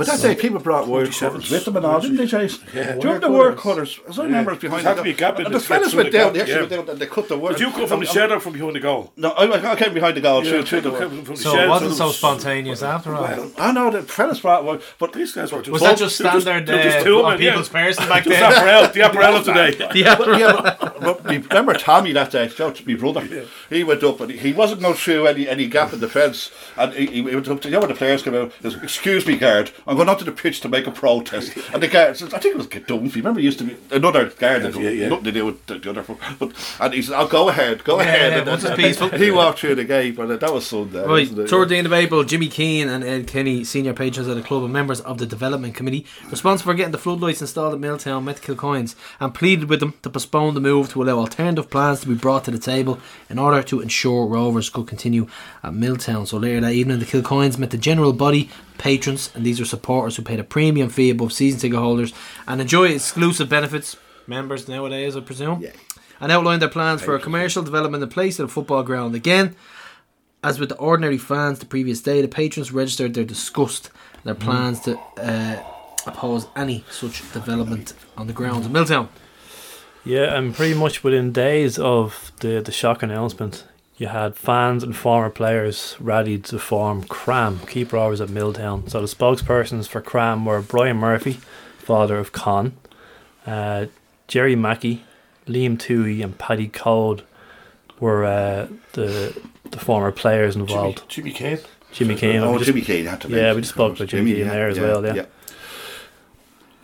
But 0.00 0.18
that 0.18 0.20
day, 0.22 0.34
people 0.34 0.58
brought 0.60 0.88
word 0.88 1.14
47. 1.14 1.30
colours 1.32 1.50
with 1.50 1.64
them 1.64 1.76
and 1.76 1.86
all, 1.86 2.00
didn't 2.00 2.16
they, 2.16 2.26
Jason? 2.26 2.64
Yeah. 2.74 2.82
Do 2.94 2.98
you 3.08 3.14
remember 3.14 3.20
the 3.28 3.32
word 3.32 3.56
colours? 3.58 4.00
As 4.08 4.18
I 4.18 4.24
remember, 4.24 4.52
it's 4.52 4.60
behind 4.62 4.84
There 4.86 4.94
had 4.94 4.98
the 4.98 5.02
to 5.02 5.04
be 5.04 5.10
a 5.10 5.14
gap 5.14 5.38
in 5.38 5.46
and 5.46 5.54
the 5.54 5.58
the 5.58 5.64
fellas 5.64 5.90
through 5.90 5.98
went 5.98 6.12
the 6.12 6.18
down, 6.18 6.26
gap, 6.28 6.34
they 6.34 6.40
actually 6.40 6.54
yeah. 6.54 6.60
went 6.60 6.70
down 6.70 6.88
and 6.90 6.98
they 6.98 7.06
cut 7.06 7.28
the 7.28 7.38
word. 7.38 7.52
Did 7.52 7.60
you 7.60 7.70
come 7.72 7.86
from 7.86 8.00
the 8.00 8.06
shed 8.06 8.32
or 8.32 8.40
from 8.40 8.52
behind 8.54 8.74
the 8.76 8.80
goal? 8.80 9.12
No, 9.16 9.30
I, 9.30 9.72
I 9.72 9.76
came 9.76 9.94
behind 9.94 10.16
the 10.16 10.20
goal. 10.20 10.44
Yeah, 10.44 10.50
through, 10.50 10.58
I 10.60 10.64
through 10.64 10.80
came 10.82 11.16
the 11.18 11.24
from 11.24 11.34
the 11.34 11.36
So 11.40 11.52
shed, 11.52 11.64
it 11.64 11.68
wasn't 11.68 11.90
there 11.90 11.96
so 11.98 12.06
was- 12.06 12.16
spontaneous 12.18 12.82
after 12.82 13.14
all. 13.14 13.22
Well, 13.22 13.52
I 13.58 13.72
know 13.72 13.90
the 13.90 14.02
fellas 14.02 14.40
brought 14.40 14.64
word, 14.64 14.82
but 14.98 15.12
these 15.12 15.32
guys 15.32 15.52
were 15.52 15.58
just 15.60 15.70
was 15.72 15.82
that 15.82 15.98
just 15.98 16.18
they 16.18 16.24
were 16.24 16.40
standard 16.40 16.66
they 16.66 16.82
just 16.82 16.98
uh, 16.98 17.04
two 17.04 17.22
on 17.22 17.32
men, 17.34 17.42
yeah. 17.42 17.50
people's 17.50 17.68
person 17.68 18.08
back 18.08 18.24
Just 18.24 18.40
then? 18.40 18.52
apparel, 18.52 18.88
the 18.92 19.00
apparel 19.06 19.36
of 19.36 19.44
today. 19.44 19.90
Yeah, 19.94 20.16
but, 20.16 20.38
yeah, 20.38 20.76
but, 20.80 21.00
but 21.00 21.24
me- 21.26 21.38
remember 21.38 21.74
Tommy 21.74 22.12
that 22.12 22.30
day, 22.30 22.48
so 22.48 22.72
my 22.86 22.94
brother, 22.94 23.46
he 23.68 23.84
went 23.84 24.02
up 24.02 24.20
and 24.20 24.30
he, 24.30 24.38
he 24.38 24.52
wasn't 24.52 24.80
going 24.80 24.94
through 24.94 25.26
any, 25.26 25.48
any 25.48 25.66
gap 25.66 25.92
in 25.92 26.00
the 26.00 26.08
fence. 26.08 26.50
And 26.76 26.92
he, 26.94 27.06
he 27.06 27.20
went 27.22 27.46
up 27.48 27.60
to, 27.62 27.68
you 27.68 27.72
know 27.74 27.80
when 27.80 27.88
the 27.88 27.94
players 27.94 28.22
came 28.22 28.34
out, 28.34 28.52
excuse 28.64 29.26
me 29.26 29.36
guard, 29.36 29.70
I'm 29.90 29.96
going 29.96 30.08
out 30.08 30.20
onto 30.20 30.24
the 30.24 30.30
pitch 30.30 30.60
to 30.60 30.68
make 30.68 30.86
a 30.86 30.92
protest. 30.92 31.56
And 31.74 31.82
the 31.82 31.88
guy 31.88 32.12
says, 32.12 32.32
I 32.32 32.38
think 32.38 32.54
it 32.54 32.58
was 32.58 32.68
Dunphy, 32.68 33.16
remember 33.16 33.40
he 33.40 33.46
used 33.46 33.58
to 33.58 33.64
be 33.64 33.76
another 33.90 34.30
guy 34.38 34.60
that 34.60 34.76
Yeah, 34.76 34.90
yeah. 34.90 35.08
nothing 35.08 35.24
to 35.24 35.32
do 35.32 35.46
with 35.46 35.66
the, 35.66 35.80
the 35.80 35.90
other 35.90 36.04
foot. 36.04 36.18
But, 36.38 36.52
and 36.78 36.94
he 36.94 37.02
said, 37.02 37.16
I'll 37.16 37.24
oh, 37.24 37.28
go 37.28 37.48
ahead, 37.48 37.82
go 37.82 37.98
ahead. 37.98 38.30
yeah, 38.30 38.38
and, 38.38 38.46
once 38.46 38.62
it's 38.62 38.70
and- 38.70 38.78
peaceful. 38.78 39.08
He 39.08 39.32
walked 39.32 39.58
through 39.58 39.74
the 39.74 39.84
gate, 39.84 40.14
but 40.14 40.38
that 40.38 40.54
was 40.54 40.64
Sunday. 40.68 41.00
Right, 41.00 41.28
wasn't 41.28 41.40
it? 41.40 41.50
13th 41.50 41.86
of 41.86 41.92
April, 41.92 42.22
Jimmy 42.22 42.46
Keane 42.46 42.88
and 42.88 43.02
Ed 43.02 43.26
Kenny, 43.26 43.64
senior 43.64 43.92
patrons 43.92 44.28
of 44.28 44.36
the 44.36 44.42
club 44.42 44.62
and 44.62 44.72
members 44.72 45.00
of 45.00 45.18
the 45.18 45.26
development 45.26 45.74
committee, 45.74 46.06
responsible 46.30 46.70
for 46.70 46.76
getting 46.76 46.92
the 46.92 46.98
floodlights 46.98 47.40
installed 47.40 47.74
at 47.74 47.80
Milltown, 47.80 48.24
met 48.24 48.40
Kilcoynes, 48.40 48.94
and 49.18 49.34
pleaded 49.34 49.68
with 49.68 49.80
them 49.80 49.94
to 50.02 50.10
postpone 50.10 50.54
the 50.54 50.60
move 50.60 50.88
to 50.90 51.02
allow 51.02 51.18
alternative 51.18 51.68
plans 51.68 52.02
to 52.02 52.06
be 52.06 52.14
brought 52.14 52.44
to 52.44 52.52
the 52.52 52.60
table 52.60 53.00
in 53.28 53.40
order 53.40 53.60
to 53.64 53.80
ensure 53.80 54.26
Rovers 54.26 54.70
could 54.70 54.86
continue 54.86 55.26
at 55.64 55.74
Milltown. 55.74 56.26
So 56.26 56.36
later 56.36 56.60
that 56.60 56.74
evening, 56.74 57.00
the 57.00 57.06
Kilcoynes 57.06 57.58
met 57.58 57.70
the 57.70 57.76
general 57.76 58.12
body, 58.12 58.50
patrons, 58.80 59.30
and 59.34 59.44
these 59.44 59.60
are 59.60 59.64
supporters 59.64 60.16
who 60.16 60.22
paid 60.22 60.40
a 60.40 60.44
premium 60.44 60.88
fee 60.88 61.10
above 61.10 61.32
season 61.32 61.60
ticket 61.60 61.78
holders 61.78 62.12
and 62.48 62.60
enjoy 62.60 62.86
exclusive 62.88 63.48
benefits. 63.48 63.96
Members 64.26 64.66
nowadays, 64.68 65.16
I 65.16 65.20
presume. 65.20 65.60
Yeah. 65.60 65.72
And 66.20 66.32
outlined 66.32 66.62
their 66.62 66.68
plans 66.68 67.02
for 67.02 67.14
a 67.14 67.20
commercial 67.20 67.62
development 67.62 68.02
in 68.02 68.08
place 68.08 68.40
at 68.40 68.46
a 68.46 68.48
football 68.48 68.82
ground. 68.82 69.14
Again, 69.14 69.54
as 70.42 70.58
with 70.58 70.70
the 70.70 70.76
ordinary 70.76 71.18
fans 71.18 71.58
the 71.58 71.66
previous 71.66 72.00
day, 72.00 72.22
the 72.22 72.28
patrons 72.28 72.72
registered 72.72 73.14
their 73.14 73.24
disgust 73.24 73.90
and 74.14 74.24
their 74.24 74.34
plans 74.34 74.80
to 74.80 74.98
uh, 75.18 75.62
oppose 76.06 76.46
any 76.56 76.84
such 76.90 77.20
development 77.32 77.94
on 78.16 78.26
the 78.26 78.32
grounds 78.32 78.66
of 78.66 78.72
Milltown. 78.72 79.08
Yeah, 80.04 80.34
and 80.36 80.54
pretty 80.54 80.74
much 80.74 81.04
within 81.04 81.32
days 81.32 81.78
of 81.78 82.32
the, 82.40 82.62
the 82.62 82.72
shock 82.72 83.02
announcement, 83.02 83.64
you 84.00 84.06
had 84.06 84.34
fans 84.34 84.82
and 84.82 84.96
former 84.96 85.28
players 85.28 85.94
ready 86.00 86.38
to 86.38 86.58
form 86.58 87.04
KRAM, 87.04 87.68
keep 87.68 87.92
rovers 87.92 88.22
at 88.22 88.30
Milltown. 88.30 88.88
So 88.88 89.02
the 89.02 89.06
spokespersons 89.06 89.86
for 89.86 90.00
KRAM 90.00 90.46
were 90.46 90.62
Brian 90.62 90.96
Murphy, 90.96 91.34
father 91.78 92.16
of 92.18 92.32
Con, 92.32 92.72
uh, 93.46 93.86
Jerry 94.26 94.56
Mackey, 94.56 95.04
Liam 95.46 95.76
Tuohy, 95.76 96.24
and 96.24 96.38
Paddy 96.38 96.66
Coad 96.68 97.24
were 98.00 98.24
uh, 98.24 98.68
the 98.94 99.38
the 99.70 99.78
former 99.78 100.10
players 100.12 100.56
involved. 100.56 101.02
Jimmy 101.08 101.32
Kane. 101.32 101.58
Jimmy 101.92 102.14
Kane. 102.16 102.40
Oh, 102.40 102.54
just- 102.54 102.68
Jimmy 102.68 102.80
Kane 102.80 103.04
had 103.04 103.20
to 103.20 103.28
Yeah, 103.28 103.52
we 103.52 103.60
just 103.60 103.74
spoke 103.74 103.96
about 103.96 104.08
Jimmy 104.08 104.32
Kane 104.32 104.48
there 104.48 104.68
as 104.68 104.80
well, 104.80 105.04
yeah. 105.04 105.26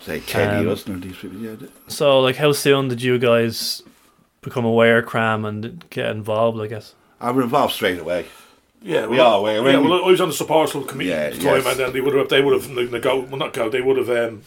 Say 0.01 0.21
Kenny, 0.21 0.59
Um, 0.61 0.67
wasn't 0.67 1.03
it? 1.03 1.09
These 1.09 1.17
people, 1.17 1.39
yeah. 1.39 1.57
So, 1.89 2.21
like, 2.21 2.37
how 2.37 2.53
soon 2.53 2.89
did 2.89 3.01
you 3.03 3.19
guys 3.19 3.83
become 4.43 4.65
aware 4.67 4.99
of 4.99 5.07
KRAM 5.07 5.47
and 5.49 5.85
get 5.91 6.11
involved? 6.11 6.61
I 6.61 6.67
guess. 6.67 6.95
I 7.21 7.31
were 7.33 7.43
involved 7.43 7.75
straight 7.75 7.99
away. 7.99 8.27
Yeah, 8.83 9.07
We 9.07 9.17
well, 9.17 9.35
are 9.35 9.39
aware. 9.39 9.57
Yeah, 9.71 9.79
We- 9.81 9.89
well, 9.89 10.05
I 10.05 10.11
was 10.11 10.21
on 10.21 10.29
the 10.29 10.35
supporters 10.35 10.73
club 10.73 10.87
committee 10.89 11.11
Yeah, 11.11 11.17
at 11.17 11.33
the 11.35 11.39
time, 11.43 11.57
yes. 11.57 11.67
and 11.67 11.79
then 11.81 11.93
they 11.93 12.01
would 12.01 12.15
have 12.15 12.29
they 12.29 12.43
would 12.43 12.55
have 12.63 12.71
nego- 12.71 13.21
well, 13.21 13.37
not 13.37 13.53
go, 13.53 13.69
they 13.69 13.81
would 13.81 13.97
have 13.97 14.11
um, 14.11 14.43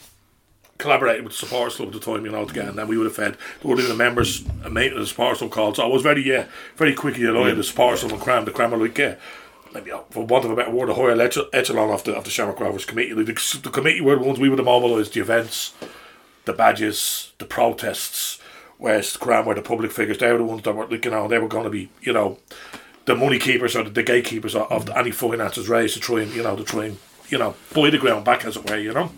collaborated 0.78 1.24
with 1.24 1.32
the 1.32 1.38
supporters 1.38 1.76
club 1.76 1.88
at 1.88 1.94
the 1.94 2.00
time, 2.00 2.24
you 2.24 2.30
know, 2.32 2.44
together, 2.46 2.70
and 2.70 2.78
then 2.78 2.88
we 2.88 2.96
would 2.96 3.06
have 3.06 3.16
had 3.16 3.36
would 3.62 3.78
have 3.78 3.88
the 3.88 3.94
members 3.94 4.44
of 4.64 4.72
the 4.72 5.06
supporters 5.06 5.38
club 5.38 5.50
called. 5.50 5.76
So 5.76 5.82
I 5.82 5.86
was 5.86 6.02
very 6.02 6.22
yeah, 6.26 6.46
very 6.76 6.94
quickly 6.94 7.24
aligned 7.24 7.58
the 7.58 7.64
supporters 7.64 8.00
club 8.00 8.12
and 8.12 8.20
KRAM 8.22 8.44
the 8.46 8.52
KRAM 8.52 8.70
were 8.70 8.78
like 8.78 8.96
yeah. 8.98 9.16
Maybe, 9.72 9.92
for 10.10 10.24
want 10.26 10.44
of 10.44 10.50
a 10.50 10.56
better 10.56 10.70
word, 10.72 10.88
a 10.88 10.94
higher 10.94 11.20
ech- 11.20 11.36
echelon 11.52 11.90
of 11.90 12.02
the 12.02 12.12
of 12.16 12.24
the 12.24 12.30
Shamrock 12.30 12.58
Rovers 12.58 12.84
committee. 12.84 13.14
Like 13.14 13.26
the, 13.26 13.60
the 13.62 13.70
committee 13.70 14.00
were 14.00 14.16
the 14.16 14.22
ones 14.24 14.40
we 14.40 14.48
would 14.48 14.58
have 14.58 14.66
mobilised 14.66 15.14
the 15.14 15.20
events, 15.20 15.74
the 16.44 16.52
badges, 16.52 17.30
the 17.38 17.44
protests. 17.44 18.39
Whereas 18.80 19.14
KRAM 19.14 19.44
were 19.44 19.54
the 19.54 19.60
public 19.60 19.92
figures. 19.92 20.16
They 20.16 20.32
were 20.32 20.38
the 20.38 20.44
ones 20.44 20.62
that 20.62 20.74
were, 20.74 20.90
you 20.90 21.10
know, 21.10 21.28
they 21.28 21.38
were 21.38 21.48
going 21.48 21.64
to 21.64 21.70
be, 21.70 21.90
you 22.00 22.14
know, 22.14 22.38
the 23.04 23.14
money 23.14 23.38
keepers 23.38 23.76
or 23.76 23.84
the, 23.84 24.02
gatekeepers 24.02 24.54
of, 24.54 24.72
of 24.72 24.88
any 24.96 25.10
finances 25.10 25.68
raised 25.68 25.94
to 25.94 26.00
try 26.00 26.22
and, 26.22 26.32
you 26.32 26.42
know, 26.42 26.56
to 26.56 26.64
try 26.64 26.86
and, 26.86 26.96
you 27.28 27.36
know, 27.36 27.54
buy 27.74 27.90
the 27.90 27.98
ground 27.98 28.24
back, 28.24 28.46
as 28.46 28.56
it 28.56 28.68
were, 28.68 28.78
you 28.78 28.94
know. 28.94 29.12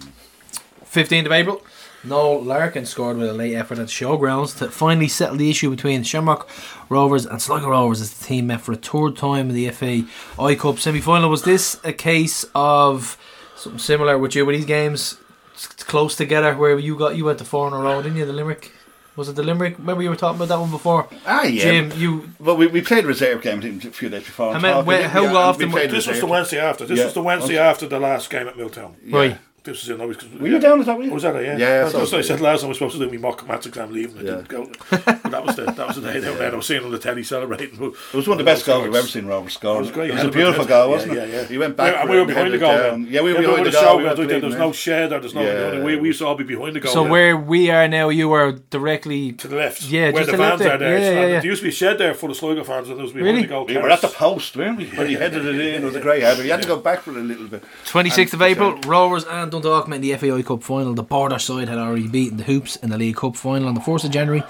15th 0.84 1.26
of 1.26 1.32
April, 1.32 1.62
Noel 2.02 2.42
Larkin 2.42 2.84
scored 2.86 3.16
with 3.16 3.30
a 3.30 3.32
late 3.32 3.54
effort 3.54 3.78
at 3.78 3.86
showgrounds 3.86 4.58
to 4.58 4.68
finally 4.68 5.06
settle 5.06 5.36
the 5.36 5.48
issue 5.48 5.70
between 5.70 6.02
Shamrock 6.02 6.48
Rovers 6.88 7.24
and 7.24 7.40
Sligo 7.40 7.68
Rovers 7.68 8.00
as 8.00 8.12
the 8.12 8.24
team 8.24 8.48
met 8.48 8.62
for 8.62 8.72
a 8.72 8.76
third 8.76 9.16
time 9.16 9.48
in 9.48 9.54
the 9.54 9.70
FA 9.70 10.04
I 10.42 10.56
Cup 10.56 10.80
semi 10.80 11.00
final. 11.00 11.30
Was 11.30 11.44
this 11.44 11.78
a 11.84 11.92
case 11.92 12.44
of 12.56 13.16
something 13.54 13.78
similar 13.78 14.18
with 14.18 14.34
you 14.34 14.44
with 14.44 14.56
these 14.56 14.66
games 14.66 15.18
close 15.86 16.16
together 16.16 16.56
where 16.56 16.76
you 16.78 16.98
got 16.98 17.16
you 17.16 17.24
went 17.24 17.38
to 17.38 17.44
four 17.44 17.68
in 17.68 17.74
a 17.74 17.78
row, 17.78 18.02
didn't 18.02 18.18
you? 18.18 18.26
The 18.26 18.32
Limerick. 18.32 18.72
Was 19.14 19.28
it 19.28 19.36
the 19.36 19.42
Limerick? 19.42 19.76
Remember 19.78 20.02
you 20.02 20.08
were 20.08 20.16
talking 20.16 20.36
about 20.36 20.48
that 20.48 20.58
one 20.60 20.70
before? 20.70 21.06
Ah, 21.26 21.44
yeah. 21.44 21.62
Jim, 21.62 21.92
you 21.96 22.30
Well, 22.40 22.56
we, 22.56 22.66
we 22.66 22.80
played 22.80 23.04
reserve 23.04 23.42
game 23.42 23.60
a 23.60 23.90
few 23.90 24.08
days 24.08 24.24
before. 24.24 24.54
I 24.54 24.58
meant, 24.58 24.86
how 25.10 25.26
often 25.36 25.66
we 25.68 25.72
played 25.72 25.90
This 25.90 26.06
was 26.06 26.20
the 26.20 26.26
Wednesday 26.26 26.58
after. 26.58 26.86
This 26.86 26.98
Yeah. 26.98 27.04
was 27.06 27.14
the 27.14 27.22
Wednesday 27.22 27.58
after 27.58 27.86
the 27.86 28.00
last 28.00 28.30
game 28.30 28.48
at 28.48 28.56
Milltown. 28.56 28.96
right. 29.10 29.38
This 29.64 29.84
is 29.84 29.90
in 29.90 30.00
always. 30.00 30.16
Were 30.40 30.48
you 30.48 30.58
down 30.58 30.80
at 30.80 30.86
that? 30.86 30.96
were 30.98 31.04
you? 31.04 31.10
Oh, 31.10 31.14
was 31.14 31.22
that 31.22 31.36
it? 31.36 31.44
Yeah. 31.44 31.56
Yeah, 31.56 31.78
That's 31.82 31.92
so- 31.92 31.98
what 32.00 32.14
I 32.14 32.20
said 32.22 32.40
last 32.40 32.60
time. 32.62 32.66
I 32.66 32.68
was 32.70 32.78
supposed 32.78 32.98
to 32.98 33.04
do 33.06 33.10
my 33.12 33.18
mock 33.28 33.46
maths 33.46 33.64
exam 33.66 33.92
leaving. 33.92 34.18
I 34.18 34.20
Yeah. 34.22 34.36
didn't 34.42 34.48
go. 34.48 34.70
But 34.90 35.22
that 35.22 35.44
was 35.46 35.54
the 35.54 35.62
that 35.66 35.86
was 35.86 35.96
the 35.96 36.02
day 36.12 36.20
down 36.20 36.36
there. 36.36 36.50
I 36.52 36.54
was 36.56 36.66
seeing 36.66 36.82
on 36.84 36.90
the 36.90 36.98
telly 36.98 37.22
celebrating. 37.22 37.80
It 37.80 38.14
was 38.16 38.26
one 38.26 38.40
of 38.40 38.44
the 38.44 38.50
best 38.50 38.66
goals 38.66 38.88
I've 38.88 38.94
ever 38.94 39.06
seen 39.06 39.26
Robert 39.26 39.50
score. 39.50 39.76
It 39.76 39.80
was 39.82 39.90
great. 39.92 40.10
It 40.10 40.14
was 40.14 40.24
a 40.24 40.28
beautiful 40.30 40.64
hit. 40.64 40.68
goal, 40.68 40.90
wasn't 40.90 41.12
it? 41.12 41.28
yeah. 41.28 41.36
Yeah. 41.42 41.44
He 41.46 41.58
went 41.58 41.76
back 41.76 41.94
and 41.96 42.10
we 42.10 42.18
were 42.18 42.24
behind 42.24 42.52
the 42.52 42.58
goal. 42.58 42.72
Yeah, 43.06 43.22
we 43.22 43.32
were 43.34 43.40
behind 43.40 43.60
the 43.66 43.70
the 43.70 43.70
goal. 43.70 43.82
show, 43.82 43.96
we 43.98 44.02
there 44.02 44.10
were 44.14 44.16
was 44.18 44.26
bleeding, 44.26 44.40
there's 44.40 44.52
yeah. 44.54 44.58
no 44.58 44.72
shed 44.72 45.10
there. 45.10 45.20
There's 45.20 45.34
no. 45.34 45.42
Yeah. 45.42 45.84
We, 45.84 45.94
we 45.96 46.08
used 46.08 46.18
to 46.18 46.26
all 46.26 46.34
be 46.34 46.42
behind 46.44 46.74
the 46.74 46.80
goal. 46.80 46.92
So 46.92 47.04
where 47.08 47.36
we 47.36 47.70
are 47.70 47.86
now, 47.86 48.08
you 48.08 48.28
were 48.28 48.52
directly 48.70 49.30
To 49.34 49.46
the 49.46 49.56
left. 49.56 49.82
Yeah, 49.84 50.10
where 50.10 50.24
just 50.24 50.32
the 50.32 50.38
left 50.38 50.58
fans 50.58 50.62
are 50.72 50.78
there. 50.78 50.78
there. 50.78 50.98
Yeah, 50.98 51.20
yeah, 51.20 51.26
yeah. 51.34 51.40
There 51.40 51.46
used 51.46 51.60
to 51.60 51.66
be 51.66 51.68
a 51.68 51.72
shed 51.72 51.98
there 51.98 52.14
for 52.14 52.28
the 52.28 52.34
Sligo 52.34 52.64
fans, 52.64 52.88
and 52.88 52.96
there 52.98 53.04
was 53.04 53.12
behind 53.12 53.26
Really? 53.30 53.42
the 53.42 53.48
goal. 53.48 53.66
We 53.66 53.76
were 53.76 53.90
at 53.90 54.00
the 54.00 54.08
post, 54.08 54.56
weren't 54.56 54.78
we? 54.78 54.86
When 54.86 55.06
he 55.06 55.14
headed 55.14 55.46
it 55.46 55.54
in, 55.54 55.82
it 55.82 55.86
was 55.86 55.94
a 55.94 56.00
great 56.00 56.22
header. 56.24 56.42
You 56.42 56.50
had 56.50 56.62
to 56.62 56.68
go 56.68 56.78
back 56.78 57.00
for 57.02 57.10
a 57.12 57.14
little 57.14 57.46
bit. 57.46 57.62
26th 57.86 58.32
of 58.34 58.42
April, 58.42 58.76
Rovers 58.86 59.24
and 59.24 59.51
Dundalk 59.52 59.86
met 59.86 60.00
the 60.00 60.16
FAI 60.16 60.42
Cup 60.42 60.62
final. 60.62 60.94
The 60.94 61.02
border 61.02 61.38
side 61.38 61.68
had 61.68 61.76
already 61.76 62.08
beaten 62.08 62.38
the 62.38 62.44
Hoops 62.44 62.76
in 62.76 62.88
the 62.88 62.96
League 62.96 63.16
Cup 63.16 63.36
final 63.36 63.68
on 63.68 63.74
the 63.74 63.80
4th 63.80 64.04
of 64.04 64.10
January 64.10 64.42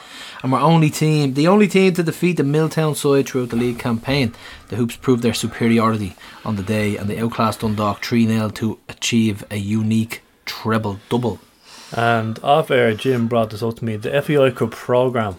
and 0.45 0.53
were 0.53 0.61
only 0.61 0.91
team, 0.91 1.35
the 1.35 1.49
only 1.49 1.67
team 1.67 1.93
to 1.95 2.05
defeat 2.05 2.37
the 2.37 2.45
Milltown 2.45 2.95
side 2.95 3.29
throughout 3.29 3.49
the 3.49 3.57
league 3.57 3.81
campaign. 3.81 4.33
The 4.69 4.77
Hoops 4.77 4.95
proved 4.95 5.25
their 5.25 5.35
superiority 5.35 6.15
on 6.45 6.55
the 6.55 6.63
day 6.63 6.97
and 6.97 7.11
they 7.11 7.19
outclassed 7.19 7.61
Dundalk 7.61 8.05
3 8.05 8.29
0 8.29 8.51
to 8.51 8.79
achieve 8.89 9.45
a 9.51 9.57
unique 9.57 10.23
treble 10.45 11.01
double. 11.09 11.41
And 11.97 12.39
off 12.45 12.71
air, 12.71 12.95
Jim 12.95 13.27
brought 13.27 13.51
this 13.51 13.63
up 13.63 13.79
to 13.79 13.85
me. 13.85 13.97
The 13.97 14.23
FAI 14.23 14.53
Cup 14.53 14.71
program 14.71 15.37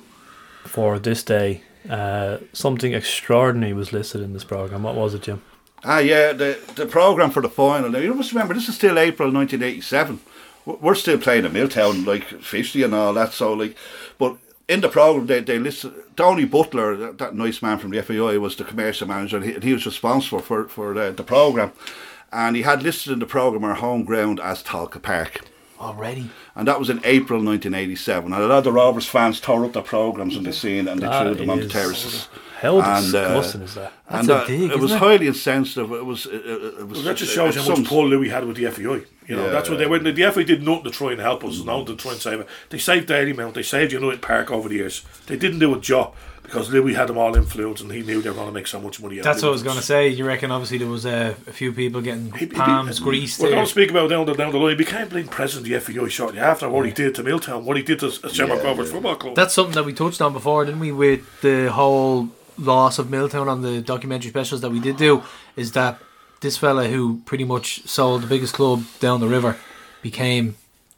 for 0.65 0.99
this 0.99 1.23
day, 1.23 1.63
uh, 1.89 2.39
something 2.51 2.93
extraordinary 2.93 3.71
was 3.71 3.93
listed 3.93 4.21
in 4.21 4.33
this 4.33 4.43
program. 4.43 4.83
What 4.83 4.95
was 4.95 5.13
it, 5.13 5.21
Jim? 5.21 5.41
Ah, 5.85 5.99
yeah, 5.99 6.31
the 6.31 6.57
the 6.75 6.85
program 6.85 7.31
for 7.31 7.41
the 7.41 7.49
final. 7.49 7.89
Now 7.89 7.99
you 7.99 8.13
must 8.13 8.31
remember 8.31 8.53
this 8.53 8.69
is 8.69 8.75
still 8.75 8.97
April 8.97 9.31
1987. 9.31 10.19
We're 10.65 10.75
we're 10.75 10.95
still 10.95 11.17
playing 11.17 11.45
at 11.45 11.53
Milltown, 11.53 12.05
like 12.05 12.27
Fishley 12.29 12.85
and 12.85 12.95
all 12.95 13.13
that. 13.13 13.33
So 13.33 13.53
like, 13.53 13.75
but 14.17 14.37
in 14.67 14.81
the 14.81 14.89
program 14.89 15.27
they 15.27 15.41
they 15.41 15.59
listed 15.59 15.93
Tony 16.15 16.45
Butler, 16.45 16.95
that, 16.95 17.17
that 17.17 17.35
nice 17.35 17.61
man 17.61 17.79
from 17.79 17.91
the 17.91 18.01
FAI, 18.01 18.37
was 18.37 18.55
the 18.55 18.63
commercial 18.63 19.07
manager, 19.07 19.37
and 19.37 19.45
he, 19.45 19.53
and 19.55 19.63
he 19.63 19.73
was 19.73 19.85
responsible 19.85 20.39
for 20.39 20.67
for 20.67 20.93
the, 20.93 21.11
the 21.11 21.23
program. 21.23 21.71
And 22.31 22.55
he 22.55 22.63
had 22.63 22.81
listed 22.81 23.13
in 23.13 23.19
the 23.19 23.27
program 23.27 23.63
our 23.63 23.75
home 23.75 24.05
ground 24.05 24.39
as 24.39 24.63
Tolka 24.63 24.99
Park. 24.99 25.41
Already. 25.79 26.29
And 26.55 26.67
that 26.67 26.79
was 26.79 26.89
in 26.89 26.99
April 27.03 27.43
1987. 27.43 28.33
And 28.33 28.41
a 28.41 28.47
lot 28.47 28.59
of 28.59 28.63
the 28.63 28.71
Rovers 28.71 29.05
fans 29.07 29.39
tore 29.39 29.65
up 29.65 29.73
their 29.73 29.83
programs 29.83 30.35
in 30.35 30.43
the 30.43 30.53
scene 30.53 30.87
and 30.87 30.99
they 30.99 31.05
That 31.05 31.21
threw 31.21 31.35
them 31.35 31.49
on 31.49 31.59
the 31.59 31.67
terraces. 31.67 32.29
How 32.63 32.77
And, 32.79 32.85
uh, 32.85 32.99
disgusting 32.99 33.61
is 33.61 33.75
that? 33.75 33.91
and 34.09 34.27
That's 34.27 34.29
a 34.29 34.43
uh, 34.43 34.47
dig, 34.47 34.71
it 34.71 34.75
was 34.79 34.85
isn't 34.91 34.97
it? 34.97 34.99
highly 34.99 35.27
insensitive. 35.27 35.91
It 35.91 36.05
was. 36.05 36.25
It, 36.25 36.33
it, 36.35 36.63
it 36.79 36.87
was. 36.87 36.97
Well, 36.97 37.01
that 37.03 37.17
just 37.17 37.33
shows 37.33 37.55
it- 37.55 37.61
how 37.61 37.67
much 37.69 37.77
some- 37.77 37.85
pull 37.85 38.07
Louis 38.07 38.29
had 38.29 38.45
with 38.45 38.55
the 38.57 38.65
FAI. 38.71 39.01
You 39.27 39.35
know, 39.35 39.45
Yeah. 39.45 39.51
that's 39.51 39.69
what 39.69 39.79
they 39.79 39.85
went. 39.85 40.03
The 40.05 40.13
FAI 40.31 40.43
did 40.43 40.63
nothing 40.63 40.85
to 40.85 40.89
try 40.91 41.11
and 41.11 41.21
help 41.21 41.43
us, 41.43 41.63
no, 41.63 41.83
to 41.85 41.95
try 41.95 42.11
and 42.13 42.21
save 42.21 42.39
it. 42.41 42.47
They 42.69 42.77
saved 42.77 43.07
Dalymount, 43.09 43.53
they 43.53 43.63
saved 43.63 43.91
United 43.93 44.21
Park 44.21 44.49
over 44.51 44.67
the 44.69 44.75
years. 44.75 45.03
They 45.27 45.37
didn't 45.37 45.59
do 45.59 45.73
a 45.75 45.79
job 45.79 46.13
because 46.43 46.69
Louis 46.69 46.93
had 46.93 47.07
them 47.07 47.17
all 47.17 47.33
influenced 47.35 47.81
and 47.83 47.91
he 47.91 48.01
knew 48.01 48.21
they 48.21 48.29
were 48.29 48.35
going 48.35 48.47
to 48.47 48.53
make 48.53 48.67
so 48.67 48.81
much 48.81 49.01
money. 49.01 49.19
out 49.19 49.23
That's 49.23 49.37
of 49.39 49.43
what 49.43 49.49
I 49.49 49.51
was 49.53 49.63
going 49.63 49.77
to 49.77 49.81
say. 49.81 50.09
You 50.09 50.25
reckon 50.25 50.51
obviously 50.51 50.77
there 50.77 50.89
was 50.89 51.05
uh, 51.05 51.35
a 51.47 51.51
few 51.53 51.71
people 51.71 52.01
getting 52.01 52.31
He- 52.33 52.39
he- 52.39 52.45
palms 52.47 52.99
greased 52.99 53.39
We're 53.39 53.47
there. 53.47 53.55
going 53.55 53.65
to 53.65 53.71
speak 53.71 53.91
about 53.91 54.09
down 54.09 54.25
the 54.25 54.33
down 54.33 54.51
the 54.51 54.57
line. 54.57 54.71
He 54.71 54.75
became 54.75 55.07
playing 55.07 55.27
president 55.29 55.73
of 55.73 55.85
the 55.85 55.93
FAI 55.93 56.09
shortly 56.09 56.39
after 56.39 56.67
what 56.69 56.85
he 56.85 56.91
did 56.91 57.15
to 57.15 57.23
Milltown, 57.23 57.63
what 57.65 57.77
he 57.77 57.83
did 57.83 57.99
to 57.99 58.11
Shamrock 58.11 58.59
Yeah, 58.61 58.65
Rovers 58.65 58.87
yeah. 58.87 58.93
Football 58.93 59.15
Club. 59.15 59.35
That's 59.35 59.53
something 59.53 59.75
that 59.75 59.85
we 59.85 59.93
touched 59.93 60.21
on 60.21 60.33
before, 60.33 60.65
didn't 60.65 60.81
we? 60.81 60.91
With 60.91 61.21
the 61.41 61.71
whole 61.71 62.27
loss 62.57 62.99
of 62.99 63.09
Milltown 63.09 63.47
on 63.47 63.61
the 63.61 63.81
documentary 63.81 64.29
specials 64.29 64.61
that 64.61 64.69
we 64.71 64.79
did 64.79 64.97
do, 64.97 65.23
is 65.55 65.71
that 65.73 65.99
this 66.41 66.57
fella 66.57 66.87
who 66.87 67.21
pretty 67.25 67.43
much 67.45 67.87
sold 67.87 68.21
the 68.23 68.27
biggest 68.27 68.53
club 68.53 68.83
down 68.99 69.19
the 69.19 69.27
river 69.27 69.57
became 70.01 70.55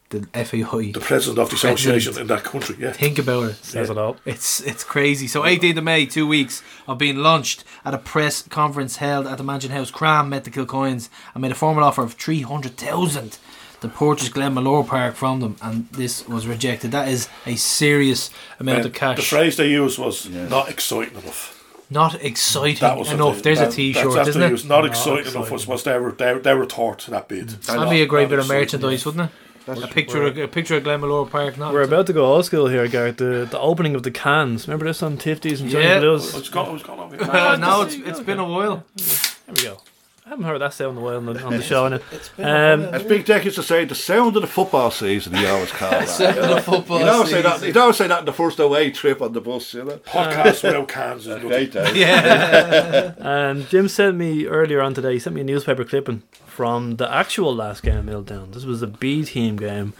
the 0.10 0.22
FAI. 0.34 0.92
the 0.92 1.00
president 1.00 1.40
of 1.40 1.50
the 1.50 1.56
President. 1.56 1.80
association 1.98 2.22
in 2.22 2.28
that 2.28 2.44
country. 2.44 2.76
Yeah, 2.80 2.92
Think 2.92 3.18
about 3.18 3.50
it. 3.50 3.56
Says 3.56 3.90
it 3.90 3.98
all. 3.98 4.18
It's 4.24 4.62
it's 4.62 4.84
crazy. 4.84 5.28
So 5.28 5.42
18th 5.42 5.78
of 5.80 5.84
May, 5.84 6.06
two 6.06 6.28
weeks 6.28 6.62
of 6.88 7.00
being 7.00 7.18
launched 7.18 7.64
at 7.84 7.94
a 7.96 7.98
press 7.98 8.44
conference 8.44 8.98
held 8.98 9.26
at 9.26 9.38
the 9.40 9.44
Mansion 9.44 9.72
House. 9.72 9.90
Cram 9.90 10.30
met 10.30 10.44
the 10.44 10.52
Kilcoynes 10.52 11.10
and 11.34 11.42
made 11.42 11.52
a 11.52 11.56
formal 11.56 11.84
offer 11.84 12.04
of 12.04 12.14
300,000 12.14 13.38
to 13.82 13.88
purchase 13.88 14.30
Glenmalure 14.30 14.88
Park 14.88 15.16
from 15.16 15.40
them, 15.40 15.56
and 15.62 15.88
this 15.92 16.28
was 16.28 16.48
rejected. 16.48 16.92
That 16.92 17.08
is 17.08 17.28
a 17.46 17.56
serious 17.56 18.30
amount 18.60 18.78
And 18.80 18.86
of 18.88 18.94
cash. 18.94 19.18
The 19.18 19.24
phrase 19.24 19.58
they 19.58 19.70
used 19.70 19.98
was 20.00 20.30
not 20.30 20.70
exciting 20.70 21.18
enough. 21.18 21.52
Not 21.90 22.16
exciting 22.24 22.80
That 22.82 22.98
was 22.98 23.12
enough. 23.12 23.36
what 23.36 23.44
There's 23.44 23.60
that, 23.60 23.72
a 23.72 23.76
T-shirt, 23.76 24.14
that's 24.14 24.30
isn't 24.30 24.42
it? 24.42 24.50
used 24.50 24.68
not 24.68 24.82
Not 24.82 24.86
exciting 24.88 25.32
enough 25.32 25.52
was, 25.52 25.64
exciting. 25.64 25.72
was 25.72 25.84
they 25.84 26.00
were 26.00 26.12
they, 26.12 26.40
they 26.40 26.54
were 26.56 26.66
taught 26.66 26.98
to 27.00 27.12
that 27.12 27.28
bid. 27.28 27.50
That'd 27.50 27.90
be 27.92 28.02
a 28.02 28.08
great 28.08 28.30
bit 28.30 28.40
of 28.40 28.46
exciting 28.46 28.62
merchandise, 28.82 29.06
wouldn't 29.06 29.30
it? 29.30 29.32
A 29.68 29.88
picture, 29.88 30.22
of, 30.24 30.38
a 30.38 30.48
picture 30.48 30.78
of 30.78 30.84
Glenmalure 30.84 31.28
Park. 31.30 31.58
Not 31.58 31.74
We're 31.74 31.82
about 31.82 32.06
to 32.08 32.14
go 32.14 32.26
old 32.26 32.46
school 32.46 32.68
here, 32.68 32.88
Gareth. 32.88 33.18
The, 33.18 33.48
the 33.50 33.60
opening 33.60 33.96
of 33.96 34.04
the 34.04 34.12
cans. 34.12 34.68
Remember 34.68 34.86
this 34.86 35.02
on 35.02 35.18
Tifties 35.18 35.60
and 35.60 35.70
Johnny 35.72 35.86
Yeah. 35.86 36.00
Blues? 36.00 36.36
It's 36.36 36.50
gone. 36.50 36.76
It's 36.76 36.84
gone 36.84 37.00
over. 37.00 37.20
Uh, 37.24 37.56
no, 37.60 37.82
it's 37.82 37.96
it's 37.96 38.20
been 38.20 38.38
a 38.38 38.48
while. 38.48 38.84
There 38.96 39.56
we 39.56 39.64
go. 39.64 39.78
I 40.26 40.30
haven't 40.30 40.46
heard 40.46 40.60
that 40.62 40.74
sound 40.74 40.98
in 40.98 41.04
a 41.04 41.06
while 41.06 41.18
on 41.18 41.26
the, 41.28 41.40
on 41.44 41.54
the 41.56 41.62
show. 41.72 41.88
Now. 41.88 41.98
Um, 42.40 42.82
As 42.86 43.04
Big 43.04 43.26
Deck 43.26 43.46
used 43.46 43.58
to 43.58 43.64
say, 43.64 43.86
the 43.86 43.94
sound 43.94 44.36
of 44.36 44.42
the 44.42 44.48
football 44.48 44.90
season, 44.90 45.36
he 45.36 45.46
always 45.46 45.72
called 45.72 45.92
that. 45.94 46.10
Sound 46.10 46.38
of 46.40 46.50
the 46.50 46.62
football 46.62 46.98
He'd 46.98 47.08
always, 47.08 47.30
say 47.30 47.44
that, 47.44 47.54
season. 47.54 47.68
he'd 47.68 47.78
always 47.78 47.96
say 47.98 48.08
that 48.08 48.20
in 48.20 48.26
the 48.26 48.34
first 48.34 48.58
away 48.60 48.90
trip 48.90 49.22
on 49.22 49.34
the 49.34 49.42
bus, 49.42 49.72
you 49.76 49.84
know. 49.84 49.98
Podcast 49.98 50.64
without 50.64 50.88
cans 50.88 51.28
is 51.28 51.40
Great 51.42 51.72
good. 51.74 51.94
day. 51.94 53.14
And 53.20 53.70
Jim 53.70 53.88
sent 53.88 54.18
me 54.18 54.48
earlier 54.48 54.82
on 54.82 54.96
today, 54.96 55.14
he 55.14 55.20
sent 55.20 55.36
me 55.36 55.42
a 55.42 55.46
newspaper 55.46 55.84
clipping 55.86 56.24
from 56.48 56.96
the 56.96 57.12
actual 57.14 57.54
last 57.56 57.84
game 57.84 57.98
at 57.98 58.06
Milltown. 58.06 58.50
This 58.50 58.66
was 58.66 58.82
a 58.82 58.88
B 58.88 59.24
team 59.26 59.58
game. 59.58 59.94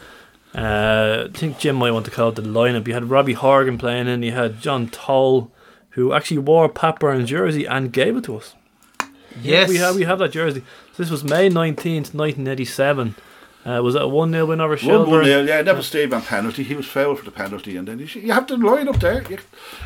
Uh, 0.56 1.28
I 1.32 1.38
think 1.38 1.58
Jim 1.60 1.76
might 1.76 1.92
want 1.92 2.04
to 2.06 2.10
call 2.10 2.30
it 2.30 2.34
the 2.34 2.42
lineup. 2.42 2.88
You 2.88 2.94
had 2.94 3.10
Robbie 3.10 3.34
Horgan 3.34 3.78
playing 3.78 4.08
in, 4.08 4.24
you 4.24 4.32
had 4.32 4.60
John 4.60 4.88
Toll, 4.88 5.52
who 5.90 6.12
actually 6.12 6.38
wore 6.38 6.68
Pat 6.68 6.98
Byrne's 6.98 7.28
jersey 7.30 7.64
and 7.64 7.92
gave 7.92 8.16
it 8.16 8.24
to 8.24 8.36
us. 8.38 8.54
Yes, 9.42 9.68
We 9.68 9.76
have, 9.76 9.94
we 9.96 10.04
have 10.04 10.18
that 10.18 10.30
jersey. 10.32 10.60
So 10.92 11.02
this 11.02 11.10
was 11.10 11.24
May 11.24 11.48
19th, 11.48 12.14
1987. 12.14 13.14
Uh, 13.64 13.82
was 13.82 13.96
it 13.96 14.02
a 14.02 14.06
1 14.06 14.30
0 14.30 14.46
win 14.46 14.60
over 14.60 14.76
One, 14.76 14.78
one 14.78 14.78
Shelbourne? 14.78 15.24
nil, 15.24 15.48
yeah, 15.48 15.60
never 15.60 15.82
stayed 15.82 16.12
on 16.14 16.22
penalty. 16.22 16.62
He 16.62 16.76
was 16.76 16.86
fouled 16.86 17.18
for 17.18 17.24
the 17.24 17.32
penalty, 17.32 17.76
and 17.76 17.88
then 17.88 17.98
you, 17.98 18.06
you 18.06 18.32
have 18.32 18.46
to 18.46 18.56
line 18.56 18.86
up 18.86 19.00
there. 19.00 19.24
You, 19.28 19.38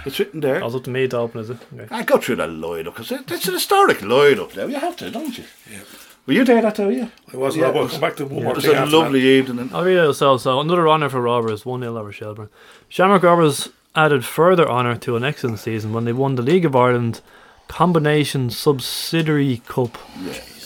it's 0.04 0.18
written 0.18 0.40
there. 0.40 0.56
That 0.58 0.64
was 0.66 0.74
up 0.74 0.84
to 0.84 0.90
me 0.90 1.08
to 1.08 1.16
open, 1.16 1.40
is 1.40 1.48
it? 1.48 1.58
Okay. 1.74 1.86
I 1.90 2.02
go 2.02 2.18
through 2.18 2.36
that 2.36 2.50
line 2.50 2.86
up 2.86 2.94
because 2.96 3.10
it's 3.10 3.48
an 3.48 3.54
historic 3.54 4.02
line 4.02 4.38
up 4.38 4.54
now. 4.54 4.66
You 4.66 4.78
have 4.78 4.96
to, 4.98 5.10
don't 5.10 5.36
you? 5.38 5.44
Yeah. 5.72 5.78
Were 6.26 6.34
you 6.34 6.44
there 6.44 6.60
that 6.60 6.74
day? 6.74 6.92
Yeah. 6.98 7.08
It 7.32 7.36
wasn't. 7.38 7.64
I 7.64 7.70
will 7.70 7.88
come 7.88 8.00
back 8.02 8.16
to 8.16 8.26
one 8.26 8.46
It 8.48 8.54
was 8.56 8.66
a 8.66 8.76
after 8.76 8.96
lovely 8.98 9.22
evening. 9.22 9.58
And 9.58 9.70
Oh 9.72 9.84
yeah, 9.86 10.12
so 10.12 10.36
so 10.36 10.60
another 10.60 10.86
honour 10.86 11.08
for 11.08 11.22
Rovers, 11.22 11.64
one 11.64 11.80
0 11.80 11.96
over 11.96 12.12
Shelbourne. 12.12 12.50
Shamrock 12.90 13.22
Rovers 13.22 13.70
added 13.96 14.26
further 14.26 14.68
honour 14.68 14.96
to 14.96 15.16
an 15.16 15.24
excellent 15.24 15.58
season 15.58 15.94
when 15.94 16.04
they 16.04 16.12
won 16.12 16.34
the 16.34 16.42
League 16.42 16.66
of 16.66 16.76
Ireland 16.76 17.22
combination 17.70 18.50
subsidiary 18.50 19.62
cup 19.68 19.96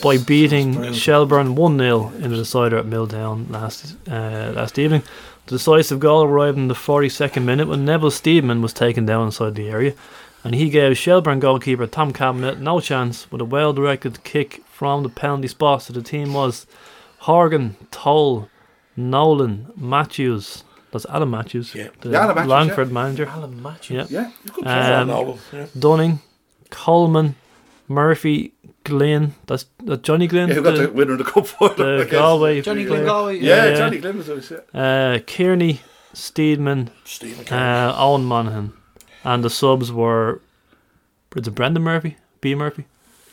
by 0.03 0.17
beating 0.19 0.93
Shelbourne 0.93 1.55
one 1.55 1.79
0 1.79 2.09
in 2.17 2.31
the 2.31 2.37
decider 2.37 2.79
at 2.79 2.87
Milltown 2.87 3.47
last 3.51 3.95
uh, 4.09 4.53
last 4.57 4.79
evening. 4.79 5.03
The 5.47 5.57
decisive 5.57 6.01
goal 6.01 6.25
arrived 6.25 6.57
in 6.57 6.69
the 6.69 6.75
42nd 6.75 7.45
minute 7.45 7.69
when 7.69 7.85
Neville 7.85 8.11
Steedman 8.11 8.63
was 8.63 8.73
taken 8.73 9.05
down 9.05 9.27
inside 9.27 9.55
the 9.55 9.69
area, 9.69 9.93
and 10.43 10.55
he 10.55 10.71
gave 10.71 10.97
Shelbourne 10.97 11.41
goalkeeper 11.41 11.87
Tom 11.87 12.13
Cabinet 12.15 12.59
no 12.59 12.81
chance 12.81 13.31
with 13.31 13.43
a 13.43 13.45
well 13.45 13.75
directed 13.75 14.25
kick 14.25 14.63
from 14.67 15.03
the 15.03 15.11
penalty 15.11 15.49
spot. 15.49 15.83
So 15.83 15.93
the 15.93 16.03
team 16.03 16.33
was 16.33 16.67
Horgan, 17.19 17.77
Toll, 17.91 18.49
Nolan, 18.97 19.67
Matthews. 19.77 20.65
That's 20.93 21.07
Adam 21.11 21.31
Matthews, 21.31 21.75
Yeah. 21.75 21.89
the 22.01 22.11
Yeah, 22.11 22.23
Adam 22.25 22.37
Matthews, 22.37 22.49
Longford 22.51 22.93
manager. 22.93 23.27
Alan 23.27 23.61
Matthews. 23.63 24.11
Yeah. 24.11 24.21
yeah, 24.23 24.31
you 24.45 24.51
could 24.53 24.65
that. 24.65 25.03
Um, 25.03 25.09
No, 25.09 25.39
yeah. 25.53 25.67
Dunning, 25.79 26.21
Coleman, 26.71 27.35
Murphy, 27.89 28.53
Glynn. 28.85 29.35
That's 29.47 29.67
uh, 29.89 29.97
Johnny 29.97 30.27
Glynn. 30.27 30.49
yeah, 30.49 30.55
who 30.57 30.63
got 30.63 30.77
the, 30.77 30.87
the 30.87 30.93
winner 30.93 31.13
of 31.13 31.19
the 31.19 31.25
cup 31.25 31.47
final? 31.47 31.73
I 31.75 32.05
the. 32.05 32.09
Galway. 32.11 32.61
Johnny 32.63 32.85
player. 32.87 32.99
Glyn 33.03 33.07
Galway. 33.07 33.39
Yeah, 33.39 33.67
Yeah. 33.67 33.75
Johnny 33.77 33.99
Glynn 33.99 34.17
was 34.19 34.31
on 34.31 34.39
it. 34.39 34.69
Uh, 34.75 35.19
Kearney, 35.27 35.81
Steedman, 36.15 36.89
Stephen 37.05 37.47
uh, 37.53 37.95
Owen 37.97 38.25
Monaghan, 38.25 38.73
and 39.25 39.43
the 39.45 39.51
subs 39.51 39.91
were. 39.93 40.41
Was 41.35 41.49
it 41.49 41.51
Brendan 41.55 41.83
Murphy? 41.83 42.17
B 42.41 42.55
Murphy? 42.55 42.85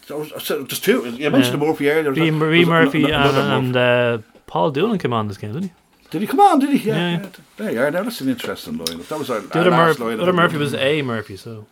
So, 0.07 0.25
so 0.39 0.63
just 0.65 0.83
two. 0.83 1.03
You 1.05 1.29
mentioned 1.29 1.45
Yeah. 1.45 1.51
the 1.51 1.57
Murphy 1.57 1.89
earlier. 1.89 2.11
B, 2.11 2.31
Was 2.31 2.49
B 2.51 2.65
Murphy 2.65 3.03
an- 3.03 3.11
another 3.11 3.41
and, 3.41 3.75
and 3.75 3.77
uh, 3.77 4.17
Paul 4.47 4.71
Doolan 4.71 4.97
came 4.99 5.13
on 5.13 5.27
this 5.27 5.37
game, 5.37 5.53
didn't 5.53 5.65
he? 5.69 5.73
Did 6.09 6.21
he 6.21 6.27
come 6.27 6.39
on? 6.39 6.59
Did 6.59 6.69
he? 6.71 6.89
Yeah. 6.89 6.95
Yeah, 6.95 7.09
yeah. 7.11 7.19
yeah. 7.21 7.29
There 7.57 7.71
you 7.71 7.81
are. 7.81 7.91
Now 7.91 8.03
that's 8.03 8.19
an 8.21 8.29
interesting 8.29 8.77
lineup. 8.79 9.07
That 9.07 9.19
was 9.19 9.29
our, 9.29 9.39
The 9.39 9.53
our 9.53 9.61
other, 9.61 9.69
last 9.71 9.99
Mur- 9.99 10.05
lineup. 10.17 10.21
other 10.23 10.33
Murphy 10.33 10.57
was 10.57 10.73
A 10.73 11.01
Murphy, 11.03 11.37
so. 11.37 11.67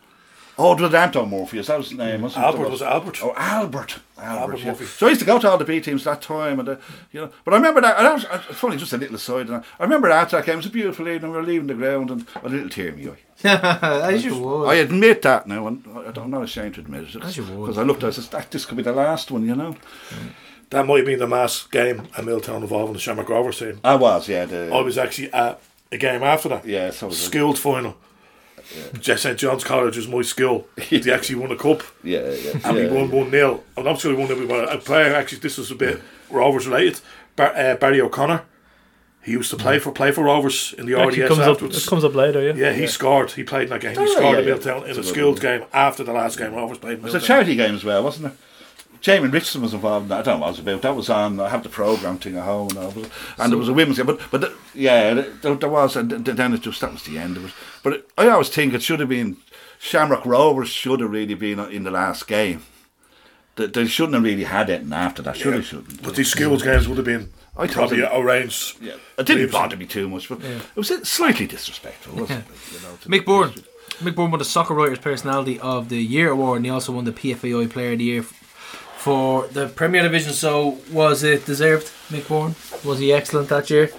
Oh, 0.62 0.74
it 0.74 0.82
was 0.82 0.94
Anton 0.94 1.30
Murphy. 1.30 1.58
Is 1.60 1.68
that 1.68 1.80
his 1.80 1.94
name? 1.94 2.22
Wasn't 2.22 2.44
it? 2.44 2.46
Albert 2.46 2.70
was 2.70 2.82
Albert. 2.82 3.20
Oh, 3.24 3.34
Albert. 3.38 4.00
Albert, 4.18 4.42
Albert 4.42 4.60
yeah. 4.60 4.66
Murphy. 4.66 4.86
So 4.86 5.06
I 5.08 5.10
used 5.10 5.22
to 5.22 5.26
go 5.26 5.40
to 5.40 5.50
all 5.50 5.58
the 5.58 5.64
B 5.64 5.80
teams 5.80 6.04
that 6.04 6.22
time, 6.22 6.60
and 6.60 6.68
uh, 6.68 6.76
you 7.14 7.22
know. 7.22 7.32
But 7.46 7.54
I 7.54 7.58
remember 7.58 7.80
that. 7.80 7.96
And 7.98 8.06
that 8.06 8.14
was, 8.14 8.26
uh, 8.26 8.44
it's 8.50 8.60
funny, 8.60 8.76
just 8.76 8.92
a 8.92 8.98
little 8.98 9.16
aside. 9.16 9.48
And 9.48 9.56
I, 9.56 9.64
I 9.80 9.84
remember 9.84 10.10
after 10.10 10.36
that 10.36 10.46
game, 10.46 10.56
it 10.56 10.58
was 10.58 10.66
a 10.66 10.70
beautiful 10.72 11.08
evening. 11.08 11.32
We 11.32 11.38
were 11.38 11.44
leaving 11.44 11.68
the 11.68 11.76
ground, 11.76 12.12
and 12.12 12.28
a 12.44 12.50
little 12.50 12.68
tear 12.70 12.90
in 12.90 13.06
my 13.06 13.12
eye. 13.12 13.18
As 14.14 14.26
you 14.26 14.38
would. 14.38 14.68
I 14.68 14.76
admit 14.76 15.22
that 15.22 15.48
now, 15.48 15.66
and 15.68 15.82
I- 15.88 16.20
I'm 16.20 16.30
not 16.30 16.44
ashamed 16.44 16.76
to 16.76 16.82
admit 16.82 17.16
it. 17.16 17.24
As 17.24 17.38
you 17.38 17.46
would. 17.46 17.68
Because 17.68 17.78
I 17.78 17.84
looked, 17.84 18.04
I 18.04 18.10
said, 18.10 18.26
that 18.26 18.52
this 18.52 18.66
could 18.66 18.76
be 18.76 18.84
the 18.84 18.92
last 18.92 19.32
one, 19.32 19.48
you 19.48 19.56
know. 19.56 19.78
That 20.72 20.86
might 20.86 20.98
have 20.98 21.06
been 21.06 21.20
the 21.20 21.28
mass 21.28 21.66
game 21.68 22.10
at 22.18 22.26
Milltown 22.26 22.62
involving 22.64 22.94
the 22.94 23.00
Shamrock 23.00 23.30
Rovers 23.30 23.60
team. 23.60 23.80
I 23.84 23.96
was, 23.96 24.28
yeah. 24.28 24.44
The, 24.46 24.70
I 24.74 24.82
was 24.82 24.98
actually 24.98 25.32
at 25.32 25.62
a 25.92 25.98
game 25.98 26.22
after 26.22 26.50
that. 26.50 26.66
yeah, 26.66 26.92
so 26.92 27.08
was 27.08 27.18
it. 27.20 27.24
Skilled 27.26 27.58
final. 27.58 27.96
Just 29.00 29.24
St 29.24 29.38
John's 29.38 29.64
College 29.64 29.98
was 29.98 30.08
my 30.08 30.22
school. 30.22 30.68
They 30.90 31.12
actually 31.12 31.36
won 31.36 31.52
a 31.52 31.56
cup. 31.56 31.82
Yeah, 32.04 32.30
yeah. 32.32 32.52
and 32.64 32.78
yeah. 32.78 32.88
we 32.88 32.88
won 32.90 33.10
1 33.12 33.32
0. 33.32 33.64
I'm 33.78 33.96
sure 33.98 34.16
we 34.16 34.22
won 34.22 34.32
it. 34.32 34.38
We 34.38 34.46
won 34.46 34.68
a 34.68 34.78
player, 34.78 35.14
actually, 35.16 35.40
this 35.40 35.58
was 35.58 35.72
a 35.72 35.76
bit 35.76 36.02
Rovers 36.30 36.68
related. 36.68 37.02
Bar- 37.36 37.56
uh, 37.56 37.76
Barry 37.76 38.00
O'Connor. 38.02 38.44
He 39.22 39.34
used 39.34 39.50
to 39.52 39.58
play 39.58 39.80
for 39.80 39.92
play 39.92 40.12
for 40.12 40.24
Rovers 40.24 40.74
in 40.78 40.86
the 40.86 40.98
Actually 41.00 41.24
RDS 41.24 41.28
comes 41.36 41.40
up, 41.42 41.62
it 41.62 41.86
comes 41.88 42.04
up 42.04 42.16
later, 42.16 42.42
yeah. 42.42 42.54
yeah, 42.56 42.74
he 42.74 42.88
scored. 42.88 43.32
He 43.32 43.44
played 43.44 43.64
in 43.64 43.70
that 43.70 43.82
game. 43.82 43.92
He 43.92 43.98
Oh, 44.00 44.06
scored 44.06 44.24
yeah, 44.24 44.40
in 44.42 44.48
yeah. 44.48 44.54
Milltown 44.54 44.90
in 44.90 44.96
a 44.96 45.00
a 45.00 45.04
skilled 45.04 45.42
game 45.42 45.66
after 45.74 46.04
the 46.04 46.14
last 46.14 46.38
game 46.38 46.54
Rovers 46.54 46.78
played 46.78 46.94
in 47.00 47.00
It 47.00 47.04
was 47.04 47.16
a 47.16 47.20
charity 47.20 47.56
game 47.56 47.76
as 47.76 47.84
well, 47.84 48.04
wasn't 48.04 48.28
it? 48.28 48.40
Jamin 49.02 49.32
Richardson 49.32 49.62
was 49.62 49.74
involved 49.74 50.04
in 50.04 50.10
that. 50.10 50.20
I 50.20 50.22
don't 50.24 50.40
know 50.40 50.42
what 50.42 50.48
it 50.48 50.52
was 50.52 50.60
about. 50.60 50.82
That 50.82 50.96
was 50.96 51.10
on. 51.10 51.40
I 51.40 51.50
have 51.50 51.64
the 51.64 51.70
programme 51.70 52.18
thing 52.18 52.36
at 52.38 52.44
home, 52.44 52.70
and, 52.70 52.78
all, 52.80 52.92
but- 52.92 53.10
and 53.38 53.52
there 53.52 53.58
was 53.58 53.70
a 53.70 53.74
women's 53.74 53.98
game. 53.98 54.06
But 54.06 54.20
but 54.32 54.42
the, 54.42 54.54
yeah, 54.74 55.14
there, 55.14 55.56
there 55.56 55.70
was, 55.70 55.96
and 55.96 56.12
then 56.12 56.54
it 56.54 56.62
just 56.62 56.82
that 56.82 56.92
was 56.92 57.04
the 57.04 57.18
end 57.18 57.38
of 57.38 57.46
it. 57.46 57.52
But 57.84 57.94
it, 57.94 58.10
I 58.18 58.28
always 58.28 58.50
think 58.50 58.74
it 58.74 58.82
should 58.84 59.00
have 59.00 59.10
been 59.10 59.38
Shamrock 59.80 60.26
Rovers 60.26 60.70
should 60.70 61.00
have 61.00 61.12
really 61.12 61.34
been 61.36 61.60
in 61.60 61.84
the 61.84 61.92
last 61.92 62.28
game. 62.28 62.64
They, 63.56 63.68
they 63.68 63.86
shouldn't 63.88 64.16
have 64.16 64.24
really 64.24 64.44
had 64.44 64.70
it 64.70 64.90
after 64.92 65.22
that. 65.22 65.38
should 65.38 65.54
yeah, 65.56 65.62
shouldn't. 65.62 66.04
But 66.04 66.16
these 66.16 66.30
skills 66.32 66.62
games 66.64 66.88
would 66.88 66.98
have 66.98 67.06
been 67.06 67.32
I 67.58 67.68
thought 67.68 67.74
probably 67.90 68.02
it- 68.02 68.10
arranged. 68.14 68.82
Yeah, 68.82 68.96
it 69.18 69.26
didn't 69.26 69.52
bother 69.52 69.78
me 69.78 69.86
too 69.86 70.10
much, 70.10 70.28
but 70.30 70.44
it 70.44 70.76
was 70.76 70.90
slightly 71.08 71.48
disrespectful, 71.48 72.20
wasn't 72.20 72.40
it? 72.46 72.74
You 72.74 72.80
know, 72.82 72.96
Mick 73.20 73.26
Byrne. 73.26 73.54
Mick 74.00 74.16
Byrne 74.16 74.32
won 74.32 74.40
the 74.40 74.46
Soccer 74.46 74.74
Writers 74.74 75.00
Personality 75.00 75.60
of 75.60 75.90
the 75.90 75.98
Year 76.02 76.30
award, 76.32 76.58
and 76.58 76.66
he 76.66 76.70
also 76.72 76.94
won 76.94 77.04
the 77.04 77.12
PFAI 77.12 77.70
Player 77.70 77.92
of 77.94 77.98
the 77.98 78.06
Year 78.06 78.22
f- 78.22 78.39
for 79.00 79.48
the 79.48 79.68
Premier 79.68 80.04
Division. 80.04 80.34
So, 80.34 80.78
was 80.92 81.24
it 81.24 81.46
deserved, 81.46 81.88
Mick 82.10 82.28
Byrne? 82.28 82.56
Was 82.88 83.00
he 83.00 83.12
excellent 83.14 83.50
that 83.50 83.70
year? 83.70 83.90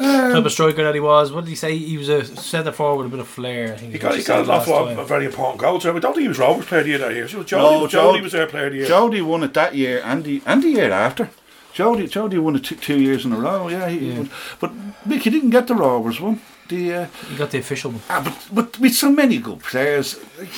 Um, 0.00 0.30
type 0.32 0.44
of 0.44 0.52
striker 0.52 0.84
that 0.84 0.94
he 0.94 1.00
was. 1.00 1.32
What 1.32 1.44
did 1.44 1.50
he 1.50 1.56
say? 1.56 1.76
He 1.76 1.98
was 1.98 2.08
a 2.08 2.24
centre 2.24 2.70
forward 2.70 2.98
with 3.04 3.06
a 3.12 3.16
bit 3.16 3.18
of 3.20 3.26
flair. 3.28 3.72
I 3.74 3.76
think 3.76 3.92
He 3.94 3.98
got, 3.98 4.12
he 4.12 4.18
just 4.18 4.28
got 4.28 4.38
an 4.38 4.44
said 4.44 4.50
last 4.52 4.68
awful 4.68 4.94
lot 4.94 5.08
very 5.08 5.24
important 5.24 5.60
goals. 5.60 5.84
I 5.84 5.90
don't 5.90 6.00
think 6.14 6.22
he 6.22 6.28
was 6.28 6.38
Rovers 6.38 6.66
player 6.66 6.80
of 6.82 6.86
the 6.86 6.90
year 6.90 6.98
that 7.00 7.14
year. 7.14 7.26
So 7.26 7.42
Jody, 7.42 7.80
No, 7.80 7.86
Jody 7.88 8.18
Jod- 8.18 8.22
was 8.22 8.32
their 8.32 8.46
player 8.46 8.66
of 8.66 8.72
the 8.72 8.78
year. 8.78 8.86
Jody 8.86 9.20
won 9.22 9.42
it 9.42 9.54
that 9.54 9.74
year 9.74 10.00
and 10.04 10.22
the, 10.22 10.40
and 10.46 10.62
the 10.62 10.68
year 10.68 10.92
after. 10.92 11.30
Jody 11.74 12.06
Jody 12.06 12.38
won 12.38 12.54
it 12.54 12.64
two, 12.64 12.76
two 12.76 13.00
years 13.00 13.24
in 13.24 13.32
a 13.32 13.36
row. 13.40 13.66
Yeah, 13.68 13.88
he, 13.88 14.12
Yeah. 14.12 14.24
but 14.60 14.70
Mick, 15.08 15.22
he 15.22 15.30
didn't 15.30 15.50
get 15.50 15.66
the 15.66 15.74
Rovers 15.74 16.20
one. 16.20 16.40
The 16.68 16.94
uh, 16.94 17.06
He 17.28 17.36
got 17.36 17.50
the 17.50 17.58
official 17.58 17.90
one. 17.90 18.02
ah, 18.08 18.22
but 18.24 18.48
but 18.54 18.78
with 18.78 18.94
so 18.94 19.10
many 19.10 19.38
good 19.38 19.58
players. 19.60 20.16
like, 20.38 20.48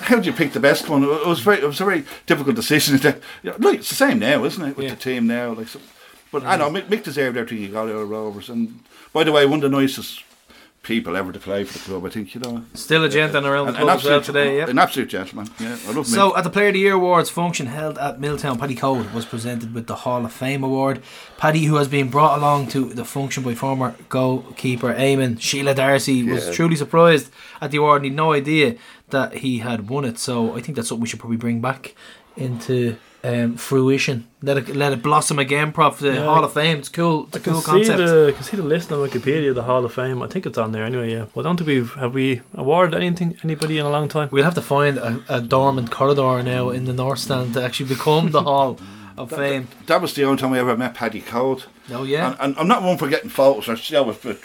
How 0.00 0.18
do 0.18 0.26
you 0.28 0.32
pick 0.32 0.52
the 0.52 0.60
best 0.60 0.88
one? 0.88 1.04
It 1.04 1.26
was 1.26 1.40
very, 1.40 1.58
it 1.58 1.66
was 1.66 1.80
a 1.80 1.84
very 1.84 2.04
difficult 2.26 2.56
decision. 2.56 2.96
That, 2.98 3.20
you 3.42 3.50
know, 3.50 3.56
like 3.60 3.78
it's 3.80 3.88
the 3.88 3.94
same 3.94 4.18
now, 4.18 4.44
isn't 4.44 4.64
it, 4.64 4.76
with 4.76 4.86
Yeah. 4.86 4.94
the 4.94 5.00
team 5.00 5.26
now? 5.26 5.52
Like, 5.52 5.68
so, 5.68 5.80
but 6.32 6.44
I 6.44 6.56
mm. 6.56 6.58
know 6.58 6.70
Mick, 6.70 6.88
Mick 6.88 7.04
deserved 7.04 7.36
everything 7.36 7.58
he 7.58 7.68
got 7.68 7.88
out 7.88 7.94
of 7.94 8.10
Rovers. 8.10 8.48
And 8.48 8.80
by 9.12 9.24
the 9.24 9.32
way, 9.32 9.46
one 9.46 9.62
of 9.62 9.70
the 9.70 9.80
nicest 9.80 10.24
people 10.86 11.16
ever 11.16 11.32
to 11.32 11.40
play 11.40 11.64
for 11.64 11.76
the 11.76 11.84
club. 11.84 12.06
I 12.06 12.10
think 12.10 12.32
you 12.34 12.40
know, 12.40 12.64
Still 12.74 13.02
a 13.02 13.08
gent 13.08 13.34
and 13.34 13.44
around 13.44 13.66
the 13.66 13.72
an, 13.74 13.82
club 13.82 13.98
as 13.98 14.04
well 14.04 14.20
today. 14.22 14.58
Yeah. 14.58 14.68
an 14.70 14.78
absolute 14.78 15.08
gentleman. 15.08 15.48
Yeah, 15.58 15.76
I 15.86 15.92
love 15.92 16.06
Mick. 16.06 16.14
So, 16.14 16.36
at 16.36 16.44
the 16.44 16.50
Player 16.50 16.68
of 16.68 16.74
the 16.74 16.80
Year 16.80 16.94
Awards 16.94 17.28
function 17.28 17.66
held 17.66 17.98
at 17.98 18.20
Milltown, 18.20 18.56
Paddy 18.56 18.76
Coad 18.76 19.12
was 19.12 19.24
presented 19.24 19.74
with 19.74 19.88
the 19.88 19.96
Hall 19.96 20.24
of 20.24 20.32
Fame 20.32 20.62
award. 20.62 21.02
Paddy, 21.38 21.64
who 21.64 21.74
has 21.76 21.88
been 21.88 22.08
brought 22.08 22.38
along 22.38 22.68
to 22.68 22.84
the 22.94 23.04
function 23.04 23.42
by 23.42 23.54
former 23.54 23.96
goalkeeper 24.08 24.94
Eamon 24.94 25.40
Sheila 25.40 25.74
Darcy, 25.74 26.22
was 26.22 26.46
Yeah. 26.46 26.52
truly 26.52 26.76
surprised 26.76 27.32
at 27.60 27.72
the 27.72 27.78
award 27.78 28.02
and 28.02 28.04
he 28.06 28.10
had 28.10 28.16
no 28.16 28.32
idea 28.32 28.76
that 29.10 29.34
he 29.38 29.58
had 29.58 29.88
won 29.88 30.04
it. 30.04 30.18
So, 30.18 30.56
I 30.56 30.60
think 30.60 30.76
that's 30.76 30.90
what 30.90 31.00
we 31.00 31.06
should 31.08 31.20
probably 31.20 31.36
bring 31.36 31.60
back 31.60 31.94
into 32.36 32.96
um, 33.24 33.56
fruition. 33.56 34.26
Let 34.42 34.58
it 34.58 34.76
let 34.76 34.92
it 34.92 35.02
blossom 35.02 35.38
again, 35.38 35.72
Prof. 35.72 35.98
The 35.98 36.12
Yeah. 36.14 36.24
Hall 36.26 36.44
of 36.44 36.52
Fame. 36.52 36.78
It's 36.78 36.88
cool. 36.88 37.24
It's 37.28 37.36
a 37.36 37.40
I 37.40 37.42
can 37.42 37.52
cool 37.54 37.62
see 37.62 37.70
concept. 37.70 37.98
the 37.98 38.32
can 38.36 38.44
see 38.44 38.56
the 38.56 38.62
list 38.62 38.92
on 38.92 38.98
Wikipedia, 39.08 39.54
the 39.54 39.62
Hall 39.64 39.84
of 39.84 39.92
Fame. 39.92 40.22
I 40.22 40.28
think 40.28 40.46
it's 40.46 40.58
on 40.58 40.72
there 40.72 40.84
anyway. 40.84 41.10
Yeah, 41.12 41.26
well, 41.34 41.44
I 41.44 41.48
don't 41.48 41.56
think 41.56 41.66
we've 41.66 41.92
have 41.94 42.14
we 42.14 42.42
awarded 42.54 42.94
anything 42.94 43.36
anybody 43.42 43.78
in 43.78 43.86
a 43.86 43.90
long 43.90 44.08
time. 44.08 44.28
We'll 44.30 44.44
have 44.44 44.54
to 44.54 44.62
find 44.62 44.98
a, 44.98 45.22
a 45.28 45.40
dormant 45.40 45.90
corridor 45.90 46.42
now 46.42 46.70
in 46.70 46.84
the 46.84 46.92
North 46.92 47.18
Stand 47.20 47.54
to 47.54 47.62
actually 47.64 47.88
become 47.88 48.30
the 48.30 48.42
Hall 48.50 48.78
of 49.16 49.30
fame. 49.30 49.68
That 49.86 50.02
was 50.02 50.14
the 50.14 50.24
only 50.24 50.38
time 50.40 50.52
I 50.52 50.58
ever 50.58 50.76
met 50.76 50.94
Paddy 50.94 51.22
Coad. 51.22 51.64
Oh 51.90 52.04
yeah. 52.04 52.32
And, 52.32 52.36
and 52.40 52.58
I'm 52.58 52.68
not 52.68 52.82
one 52.82 52.98
for 52.98 53.08
getting 53.08 53.30
photos. 53.30 53.68
Or, 53.68 53.74
you 53.74 53.94
know, 53.94 54.02
with, 54.04 54.24
with, 54.24 54.44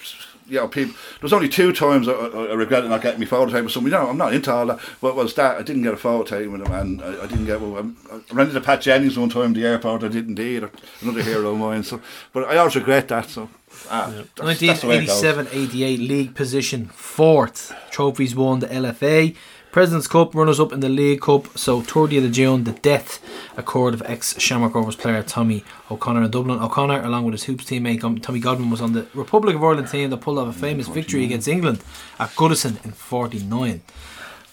you 0.51 0.57
know, 0.57 0.67
people. 0.67 0.93
There 0.93 1.23
was 1.23 1.33
only 1.33 1.47
two 1.47 1.71
times 1.71 2.07
I, 2.07 2.11
I, 2.11 2.27
I 2.47 2.53
regretted 2.53 2.89
not 2.89 3.01
getting 3.01 3.21
my 3.21 3.25
photo 3.25 3.45
taken 3.49 3.63
with 3.65 3.73
somebody. 3.73 3.95
No, 3.95 4.09
I'm 4.09 4.17
not 4.17 4.33
into 4.33 4.51
all 4.51 4.65
that. 4.65 4.79
What 4.99 5.15
was 5.15 5.33
that? 5.35 5.57
I 5.57 5.63
didn't 5.63 5.83
get 5.83 5.93
a 5.93 5.97
photo 5.97 6.23
taken 6.23 6.51
with 6.51 6.67
him, 6.67 6.73
and 6.73 7.01
I, 7.01 7.23
I 7.23 7.27
didn't 7.27 7.45
get. 7.45 7.61
Well, 7.61 7.77
I 8.11 8.33
ran 8.33 8.47
into 8.47 8.59
Pat 8.59 8.81
Jennings 8.81 9.17
one 9.17 9.29
time 9.29 9.51
at 9.51 9.53
the 9.53 9.65
airport. 9.65 10.03
I 10.03 10.09
didn't 10.09 10.39
either. 10.39 10.69
Another 11.01 11.23
hero 11.23 11.51
of 11.51 11.57
mine. 11.57 11.83
So, 11.83 12.01
but 12.33 12.43
I 12.49 12.57
always 12.57 12.75
regret 12.75 13.07
that. 13.07 13.29
So, 13.29 13.49
ah, 13.89 14.13
that's 14.35 14.81
the 14.81 14.87
way 14.87 15.05
1987-88 15.05 16.07
league 16.07 16.35
position 16.35 16.87
fourth. 16.87 17.73
Trophies 17.89 18.35
won 18.35 18.59
the 18.59 18.67
LFA. 18.67 19.35
President's 19.71 20.07
Cup 20.07 20.35
runners 20.35 20.59
up 20.59 20.73
in 20.73 20.81
the 20.81 20.89
League 20.89 21.21
Cup. 21.21 21.57
So 21.57 21.81
30th 21.81 22.25
of 22.25 22.31
June, 22.33 22.65
the 22.65 22.73
death 22.73 23.19
occurred 23.55 23.93
of 23.93 24.01
ex 24.05 24.37
Shamrock 24.37 24.75
Rovers 24.75 24.97
player 24.97 25.23
Tommy 25.23 25.63
O'Connor 25.89 26.23
in 26.23 26.31
Dublin. 26.31 26.59
O'Connor, 26.59 27.01
along 27.01 27.23
with 27.23 27.33
his 27.33 27.45
hoops 27.45 27.63
teammate 27.63 28.03
um, 28.03 28.19
Tommy 28.19 28.39
Godwin, 28.39 28.69
was 28.69 28.81
on 28.81 28.91
the 28.91 29.07
Republic 29.13 29.55
of 29.55 29.63
Ireland 29.63 29.87
team 29.87 30.09
that 30.09 30.17
pulled 30.17 30.39
off 30.39 30.53
a 30.53 30.59
famous 30.59 30.89
victory 30.89 31.23
against 31.23 31.47
England 31.47 31.79
at 32.19 32.31
Goodison 32.31 32.83
in 32.83 32.91
49. 32.91 33.81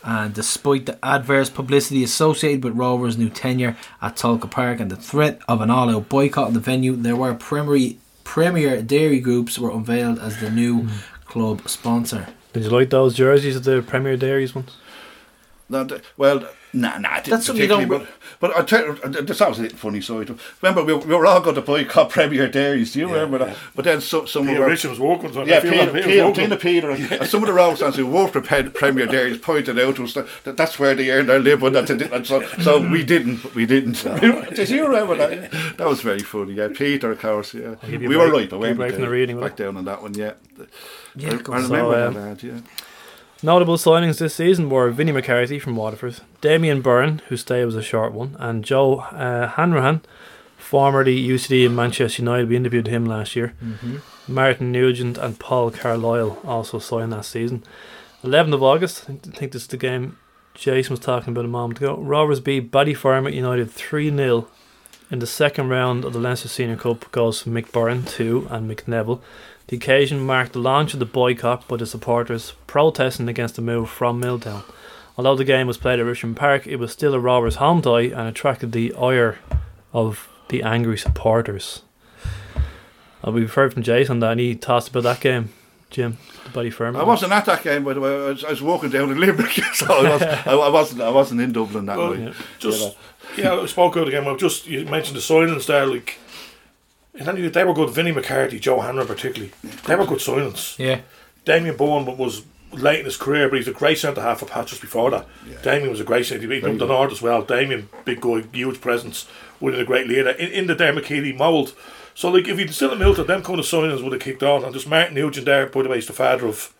And 0.04 0.32
despite 0.32 0.86
the 0.86 1.04
adverse 1.04 1.50
publicity 1.50 2.04
associated 2.04 2.62
with 2.62 2.76
Rovers' 2.76 3.18
new 3.18 3.28
tenure 3.28 3.76
at 4.00 4.14
Tolka 4.14 4.48
Park 4.48 4.78
and 4.78 4.88
the 4.88 4.96
threat 4.96 5.40
of 5.48 5.60
an 5.60 5.70
all-out 5.70 6.08
boycott 6.08 6.48
of 6.48 6.54
the 6.54 6.60
venue, 6.60 6.94
there 6.94 7.16
were 7.16 7.34
premier, 7.34 7.94
premier 8.22 8.80
dairy 8.82 9.18
groups 9.18 9.58
were 9.58 9.72
unveiled 9.72 10.20
as 10.20 10.38
the 10.38 10.48
new 10.48 10.88
club 11.24 11.68
sponsor. 11.68 12.28
Did 12.52 12.62
you 12.62 12.70
like 12.70 12.90
those 12.90 13.14
jerseys, 13.14 13.56
of 13.56 13.64
the 13.64 13.82
Premier 13.82 14.16
Dairies 14.16 14.54
ones? 14.54 14.76
No, 15.70 15.86
well, 16.16 16.48
nah, 16.72 16.96
nah, 16.96 17.10
I 17.10 17.16
didn't 17.16 17.30
That's 17.30 17.46
something 17.46 17.62
you 17.62 17.68
particularly, 17.68 18.06
don't- 18.06 18.08
But, 18.40 18.52
but 18.54 18.56
I 18.56 18.62
tell 18.64 18.86
you, 18.86 18.98
uh, 19.04 19.08
there's 19.08 19.40
always 19.42 19.58
a 19.60 19.68
funny 19.70 20.00
side. 20.00 20.28
to 20.28 20.32
it. 20.32 20.38
Remember, 20.62 20.82
we, 20.82 20.94
we 20.94 21.14
were 21.14 21.26
all 21.26 21.40
going 21.42 21.56
to 21.56 21.60
boycott 21.62 22.08
Premier 22.18 22.48
Dairies. 22.48 22.92
Do 22.94 23.00
you 23.00 23.06
remember 23.06 23.38
that? 23.38 23.56
But 23.74 23.84
then 23.84 24.00
so, 24.00 24.24
some 24.24 24.46
Peter 24.46 24.56
of 24.56 24.62
our 24.62 24.68
Richards 24.70 24.98
walking. 24.98 25.32
So 25.32 25.44
yeah, 25.44 25.58
I 25.58 25.60
Peter, 25.60 25.76
like 25.76 25.92
Peter 25.92 26.06
Peter. 26.06 26.32
Tina 26.32 26.56
Peter, 26.56 26.90
and 26.90 27.26
some 27.28 27.42
of 27.42 27.48
the 27.48 27.52
road 27.52 27.78
who 27.78 28.06
worked 28.06 28.32
for 28.32 28.40
Premier 28.40 29.06
Dairies 29.06 29.36
pointed 29.38 29.78
out 29.78 29.96
to 29.96 30.04
us 30.04 30.14
that, 30.14 30.26
that 30.44 30.56
that's 30.56 30.78
where 30.78 30.94
they 30.94 31.10
earn 31.10 31.26
their 31.26 31.38
living. 31.38 31.72
That 31.74 31.86
they 31.86 31.96
did, 31.98 32.12
and 32.12 32.26
so, 32.26 32.40
so 32.62 32.80
we 32.80 33.04
didn't, 33.04 33.54
we 33.54 33.66
didn't. 33.66 34.02
Did 34.54 34.70
you 34.70 34.86
remember 34.86 35.16
that? 35.16 35.50
That 35.76 35.86
was 35.86 36.00
very 36.00 36.20
funny. 36.20 36.54
Yeah, 36.54 36.68
Peter, 36.74 37.10
of 37.10 37.20
course. 37.20 37.52
Yeah, 37.52 37.74
we 37.86 38.06
a 38.06 38.18
were 38.18 38.30
right, 38.30 38.48
but 38.48 38.58
give 38.60 38.78
you 38.78 38.84
a 38.84 38.90
from 38.90 39.02
the 39.02 39.08
reading, 39.08 39.40
back 39.40 39.56
down 39.56 39.76
on 39.76 39.84
that 39.84 40.00
one. 40.02 40.14
Yeah, 40.14 40.32
Yeah, 41.14 41.34
I, 41.34 41.36
go 41.36 41.52
I 41.52 41.56
remember 41.56 41.76
So, 41.76 42.06
um, 42.08 42.14
that. 42.14 42.42
Yeah. 42.42 42.60
Notable 43.40 43.76
signings 43.76 44.18
this 44.18 44.34
season 44.34 44.68
were 44.68 44.90
Vinnie 44.90 45.12
McCarthy 45.12 45.60
from 45.60 45.76
Waterford, 45.76 46.20
Damien 46.40 46.82
Byrne, 46.82 47.22
whose 47.28 47.42
stay 47.42 47.64
was 47.64 47.76
a 47.76 47.82
short 47.82 48.12
one, 48.12 48.36
and 48.40 48.64
Joe 48.64 48.98
uh, 48.98 49.46
Hanrahan, 49.48 50.00
formerly 50.56 51.24
UCD 51.24 51.66
in 51.66 51.76
Manchester 51.76 52.22
United. 52.22 52.48
We 52.48 52.56
interviewed 52.56 52.88
him 52.88 53.06
last 53.06 53.36
year. 53.36 53.54
Martin 54.26 54.72
Nugent 54.72 55.18
and 55.18 55.38
Paul 55.38 55.70
Carlisle 55.70 56.40
also 56.44 56.80
signed 56.80 57.12
that 57.12 57.24
season. 57.26 57.62
11th 58.24 58.54
of 58.54 58.62
August, 58.64 59.04
I 59.08 59.14
think, 59.14 59.52
this 59.52 59.62
is 59.62 59.68
the 59.68 59.76
game 59.76 60.18
Jason 60.54 60.90
was 60.90 61.00
talking 61.00 61.32
about 61.32 61.44
a 61.44 61.48
moment 61.48 61.78
ago. 61.78 61.96
Rovers 61.96 62.40
beat 62.40 62.72
Buddy 62.72 62.92
Ballyfermot 62.92 63.32
United 63.32 63.70
3 63.70 64.10
0 64.10 64.48
in 65.12 65.20
the 65.20 65.26
second 65.26 65.68
round 65.68 66.04
of 66.04 66.12
the 66.12 66.18
Leinster 66.18 66.48
Senior 66.48 66.76
Cup. 66.76 67.10
Goals 67.12 67.42
from 67.42 67.52
Mick 67.52 67.70
Byrne, 67.70 68.02
2, 68.02 68.48
and 68.50 68.68
Mick 68.68 68.88
Neville. 68.88 69.22
The 69.68 69.76
occasion 69.76 70.20
marked 70.24 70.54
the 70.54 70.58
launch 70.60 70.94
of 70.94 70.98
the 70.98 71.06
boycott 71.06 71.68
by 71.68 71.76
the 71.76 71.86
supporters 71.86 72.54
protesting 72.66 73.28
against 73.28 73.56
the 73.56 73.62
move 73.62 73.90
from 73.90 74.18
Milltown. 74.18 74.64
Although 75.16 75.36
the 75.36 75.44
game 75.44 75.66
was 75.66 75.76
played 75.76 75.98
at 76.00 76.06
Richmond 76.06 76.36
Park, 76.36 76.66
it 76.66 76.76
was 76.76 76.92
still 76.92 77.12
a 77.12 77.20
Rovers 77.20 77.56
home 77.56 77.82
tie 77.82 78.02
and 78.02 78.28
attracted 78.28 78.72
the 78.72 78.94
ire 78.94 79.38
of 79.92 80.28
the 80.48 80.62
angry 80.62 80.96
supporters. 80.96 81.82
Uh, 83.26 83.32
we've 83.32 83.52
heard 83.52 83.74
from 83.74 83.82
Jason 83.82 84.20
that 84.20 84.30
any 84.30 84.54
thoughts 84.54 84.88
about 84.88 85.02
that 85.02 85.20
game, 85.20 85.50
Jim, 85.90 86.16
the 86.44 86.50
Buddy 86.50 86.70
Firm. 86.70 86.96
I 86.96 87.02
wasn't 87.02 87.32
at 87.32 87.44
that 87.46 87.62
game, 87.62 87.84
by 87.84 87.92
the 87.94 88.00
way. 88.00 88.10
I 88.14 88.28
was, 88.28 88.44
I 88.44 88.50
was 88.50 88.62
walking 88.62 88.90
down 88.90 89.10
in 89.10 89.20
Limerick, 89.20 89.50
so 89.74 89.86
I, 89.86 90.08
was, 90.08 90.22
I, 90.22 90.52
I 90.52 90.68
wasn't. 90.68 91.02
I 91.02 91.10
wasn't 91.10 91.40
in 91.40 91.52
Dublin 91.52 91.86
that 91.86 91.98
Well, 91.98 92.14
night. 92.14 92.34
Just 92.58 92.96
yeah, 93.36 93.54
I 93.54 93.66
spoke 93.66 93.96
out 93.96 94.08
again. 94.08 94.24
Well, 94.24 94.36
just 94.36 94.66
you 94.66 94.84
mentioned 94.86 95.16
the 95.16 95.20
signings 95.20 95.66
there, 95.66 95.84
like. 95.84 96.18
And 97.18 97.26
then 97.26 97.50
they 97.52 97.64
were 97.64 97.74
good. 97.74 97.90
Vinnie 97.90 98.12
McCarthy, 98.12 98.58
Joe 98.60 98.78
Hanra 98.78 99.04
particularly, 99.06 99.52
they 99.86 99.96
were 99.96 100.06
good 100.06 100.20
signings. 100.20 100.78
Yeah. 100.78 101.00
Damien 101.44 101.76
Byrne 101.76 102.16
was 102.16 102.42
late 102.72 103.00
in 103.00 103.04
his 103.06 103.16
career, 103.16 103.48
but 103.48 103.56
he's 103.56 103.66
a 103.68 103.72
great 103.72 103.98
centre 103.98 104.20
half 104.20 104.38
for 104.40 104.46
Pat 104.46 104.66
just 104.68 104.80
before 104.80 105.10
that. 105.10 105.26
Yeah. 105.48 105.56
Damien 105.62 105.90
was 105.90 106.00
a 106.00 106.04
great 106.04 106.26
centre. 106.26 106.42
He 106.42 106.46
beat 106.46 106.64
up 106.64 106.78
the 106.78 106.86
North 106.86 107.10
as 107.12 107.20
well. 107.22 107.42
Damien, 107.42 107.88
big 108.04 108.20
guy, 108.20 108.42
huge 108.52 108.80
presence, 108.80 109.26
winning 109.58 109.80
a 109.80 109.84
great 109.84 110.06
leader 110.06 110.30
in, 110.30 110.50
in 110.52 110.66
the 110.66 110.74
Dermot 110.74 111.04
Keeley 111.04 111.32
mould. 111.32 111.74
So, 112.14 112.28
like, 112.30 112.46
if 112.48 112.58
he'd 112.58 112.72
still 112.74 112.92
at 112.92 112.98
Milltown, 112.98 113.26
them 113.26 113.42
kind 113.42 113.58
of 113.58 113.64
signings 113.64 114.02
would 114.02 114.12
have 114.12 114.20
kicked 114.22 114.42
on. 114.42 114.64
And 114.64 114.72
just 114.74 114.88
Martin 114.88 115.14
Nugent 115.14 115.46
there, 115.46 115.66
by 115.66 115.82
the 115.82 115.88
way, 115.88 115.98
is 115.98 116.06
the 116.06 116.12
father 116.12 116.46
of 116.46 116.74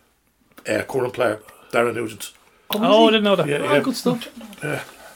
uh, 0.67 0.83
current 0.83 1.13
player 1.13 1.39
Darren 1.71 1.95
Nugent. 1.95 2.31
Oh, 2.71 3.07
I 3.07 3.11
didn't 3.11 3.23
know 3.23 3.35
that. 3.35 3.47
Yeah, 3.47 3.57
Oh, 3.59 3.73
yeah. 3.73 3.79
good 3.81 3.95
stuff. 3.95 4.27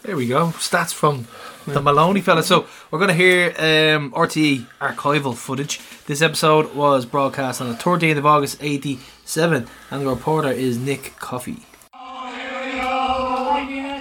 There 0.04 0.16
we 0.18 0.28
go. 0.28 0.48
Stats 0.58 0.94
from 0.94 1.28
the 1.66 1.82
Maloney 1.82 2.22
fella. 2.22 2.44
So 2.44 2.66
we're 2.92 3.00
going 3.00 3.10
to 3.10 3.16
hear 3.16 3.50
um, 3.58 4.12
RTE 4.12 4.66
archival 4.80 5.36
footage. 5.36 5.80
This 6.06 6.22
episode 6.22 6.76
was 6.76 7.06
broadcast 7.06 7.62
on 7.62 7.70
the 7.70 7.76
13th 7.76 8.18
of 8.18 8.26
August 8.26 8.58
87 8.62 9.68
and 9.92 10.02
the 10.02 10.10
reporter 10.10 10.52
is 10.52 10.78
Nick 10.78 11.16
Coffey. 11.18 11.58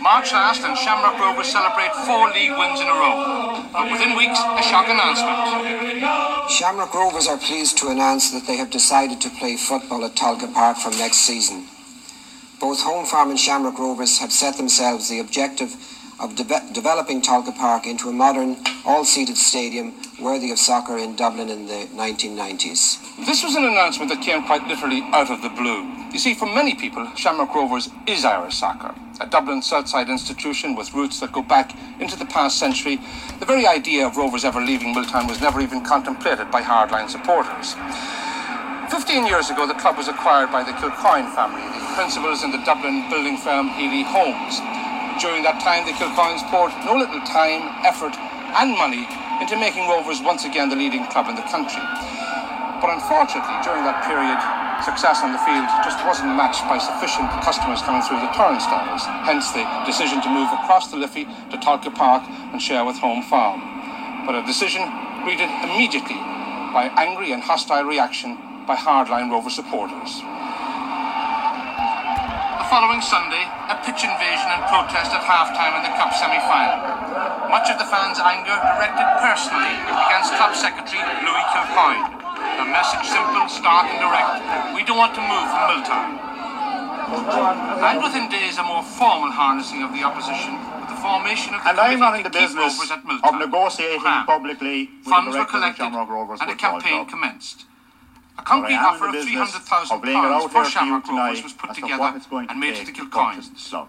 March 0.02 0.32
last 0.32 0.62
and 0.62 0.76
Shamrock 0.76 1.18
Rovers 1.18 1.46
celebrate 1.46 1.94
four 2.04 2.28
league 2.30 2.50
wins 2.58 2.80
in 2.80 2.86
a 2.86 2.90
row. 2.90 3.64
But 3.72 3.90
within 3.90 4.16
weeks, 4.16 4.38
a 4.38 4.62
shock 4.62 4.86
announcement. 4.88 6.50
Shamrock 6.50 6.92
Rovers 6.92 7.28
are 7.28 7.38
pleased 7.38 7.78
to 7.78 7.88
announce 7.88 8.30
that 8.32 8.46
they 8.46 8.56
have 8.56 8.70
decided 8.70 9.20
to 9.20 9.30
play 9.30 9.56
football 9.56 10.04
at 10.04 10.14
Tolka 10.14 10.52
Park 10.52 10.76
from 10.76 10.98
next 10.98 11.18
season. 11.18 11.66
Both 12.62 12.82
Home 12.82 13.04
Farm 13.04 13.30
and 13.30 13.40
Shamrock 13.40 13.76
Rovers 13.76 14.18
have 14.18 14.30
set 14.30 14.56
themselves 14.56 15.08
the 15.08 15.18
objective 15.18 15.74
of 16.20 16.36
de- 16.36 16.72
developing 16.72 17.20
Tolka 17.20 17.50
Park 17.58 17.88
into 17.88 18.08
a 18.08 18.12
modern, 18.12 18.56
all-seated 18.84 19.36
stadium 19.36 19.94
worthy 20.20 20.52
of 20.52 20.60
soccer 20.60 20.96
in 20.96 21.16
Dublin 21.16 21.48
in 21.48 21.66
the 21.66 21.88
1990s. 21.96 23.26
This 23.26 23.42
was 23.42 23.56
an 23.56 23.64
announcement 23.64 24.10
that 24.10 24.22
came 24.22 24.44
quite 24.44 24.64
literally 24.68 25.02
out 25.12 25.28
of 25.28 25.42
the 25.42 25.48
blue. 25.48 25.90
You 26.12 26.20
see, 26.20 26.34
for 26.34 26.46
many 26.46 26.76
people, 26.76 27.04
Shamrock 27.16 27.52
Rovers 27.52 27.90
is 28.06 28.24
Irish 28.24 28.54
soccer. 28.54 28.94
A 29.20 29.26
Dublin 29.26 29.60
Southside 29.60 30.08
institution 30.08 30.76
with 30.76 30.94
roots 30.94 31.18
that 31.18 31.32
go 31.32 31.42
back 31.42 31.74
into 31.98 32.16
the 32.16 32.26
past 32.26 32.60
century, 32.60 33.00
the 33.40 33.44
very 33.46 33.66
idea 33.66 34.06
of 34.06 34.16
Rovers 34.16 34.44
ever 34.44 34.60
leaving 34.60 34.94
Milltown 34.94 35.26
was 35.26 35.40
never 35.40 35.60
even 35.60 35.82
contemplated 35.82 36.48
by 36.52 36.62
hardline 36.62 37.10
supporters. 37.10 37.74
Fifteen 38.92 39.24
years 39.24 39.48
ago, 39.48 39.64
the 39.64 39.80
club 39.80 39.96
was 39.96 40.12
acquired 40.12 40.52
by 40.52 40.60
the 40.60 40.76
Kilcoyne 40.76 41.24
family, 41.32 41.64
the 41.64 41.96
principals 41.96 42.44
in 42.44 42.52
the 42.52 42.60
Dublin 42.60 43.08
building 43.08 43.40
firm 43.40 43.72
Healy 43.72 44.04
Homes. 44.04 44.60
During 45.16 45.40
that 45.48 45.64
time, 45.64 45.88
the 45.88 45.96
Kilcoynes 45.96 46.44
poured 46.52 46.76
no 46.84 47.00
little 47.00 47.24
time, 47.24 47.72
effort, 47.88 48.12
and 48.52 48.76
money 48.76 49.08
into 49.40 49.56
making 49.56 49.88
Rovers 49.88 50.20
once 50.20 50.44
again 50.44 50.68
the 50.68 50.76
leading 50.76 51.08
club 51.08 51.32
in 51.32 51.40
the 51.40 51.48
country. 51.48 51.80
But 52.84 52.92
unfortunately, 52.92 53.56
during 53.64 53.80
that 53.88 54.04
period, 54.04 54.36
success 54.84 55.24
on 55.24 55.32
the 55.32 55.40
field 55.40 55.72
just 55.80 55.96
wasn't 56.04 56.36
matched 56.36 56.68
by 56.68 56.76
sufficient 56.76 57.32
customers 57.40 57.80
coming 57.80 58.04
through 58.04 58.20
the 58.20 58.28
turnstiles. 58.36 59.08
Hence 59.24 59.56
the 59.56 59.64
decision 59.88 60.20
to 60.20 60.28
move 60.28 60.52
across 60.52 60.92
the 60.92 61.00
Liffey 61.00 61.24
to 61.48 61.56
Tolka 61.64 61.88
Park 61.88 62.28
and 62.52 62.60
share 62.60 62.84
with 62.84 63.00
Home 63.00 63.24
Farm. 63.24 63.64
But 64.28 64.36
a 64.36 64.44
decision 64.44 64.84
greeted 65.24 65.48
immediately 65.64 66.20
by 66.76 66.92
angry 67.00 67.32
and 67.32 67.40
hostile 67.40 67.88
reaction 67.88 68.51
by 68.66 68.76
hardline 68.76 69.30
Rover 69.30 69.50
supporters. 69.50 70.22
The 72.58 72.66
following 72.70 73.02
Sunday, 73.02 73.44
a 73.68 73.76
pitch 73.84 74.00
invasion 74.06 74.48
and 74.54 74.62
protest 74.70 75.12
at 75.12 75.20
halftime 75.26 75.76
in 75.76 75.82
the 75.84 75.92
Cup 75.98 76.14
semi-final. 76.14 77.50
Much 77.52 77.68
of 77.68 77.76
the 77.76 77.88
fans' 77.90 78.16
anger 78.22 78.54
directed 78.54 79.08
personally 79.20 79.74
against 79.92 80.32
Club 80.40 80.54
Secretary 80.56 81.02
Louis 81.20 81.46
Kilcoyne. 81.52 82.06
The 82.62 82.66
message 82.70 83.04
simple, 83.04 83.44
stark 83.50 83.90
and 83.92 84.00
direct. 84.00 84.40
We 84.78 84.84
don't 84.88 84.96
want 84.96 85.14
to 85.18 85.22
move 85.22 85.46
from 85.52 85.62
Milltown. 85.68 86.10
And 87.12 88.02
within 88.02 88.30
days, 88.30 88.56
a 88.56 88.64
more 88.64 88.82
formal 88.82 89.30
harnessing 89.30 89.82
of 89.82 89.92
the 89.92 90.02
opposition 90.02 90.56
with 90.80 90.88
the 90.88 90.96
formation 90.96 91.52
of 91.52 91.60
the 91.64 91.70
And 91.70 91.80
I'm 91.80 92.00
not 92.00 92.16
in 92.16 92.22
the 92.22 92.30
business 92.30 92.80
of 92.80 93.34
negotiating 93.36 94.00
KRAM. 94.00 94.24
publicly 94.24 94.88
with 95.04 95.12
Funds 95.12 95.34
the 95.34 95.40
were 95.40 95.44
collected 95.44 95.92
and 95.92 96.50
a 96.50 96.54
campaign 96.56 97.04
Club. 97.04 97.08
commenced. 97.08 97.66
A 98.38 98.42
concrete 98.42 98.74
But 98.76 98.82
I 98.82 98.88
am 98.88 98.96
in 98.96 99.02
offer 99.02 99.08
of 99.08 99.24
£300,000 99.26 99.92
of 99.92 100.04
laying 100.04 100.16
it 100.16 100.24
out 100.24 100.42
for 100.42 100.48
there 100.48 100.64
for 100.64 100.64
you 100.64 100.70
Shamrock 100.70 101.08
Rovers 101.08 101.42
was 101.42 101.52
put 101.52 101.74
together 101.74 101.98
what 101.98 102.16
it's 102.16 102.26
going 102.26 102.46
to 102.46 102.52
and 102.52 102.60
made 102.60 102.76
to 102.76 102.84
to 102.86 102.92
purchase 102.92 103.48
Kilcoynes. 103.48 103.64
the 103.64 103.70
club. 103.70 103.88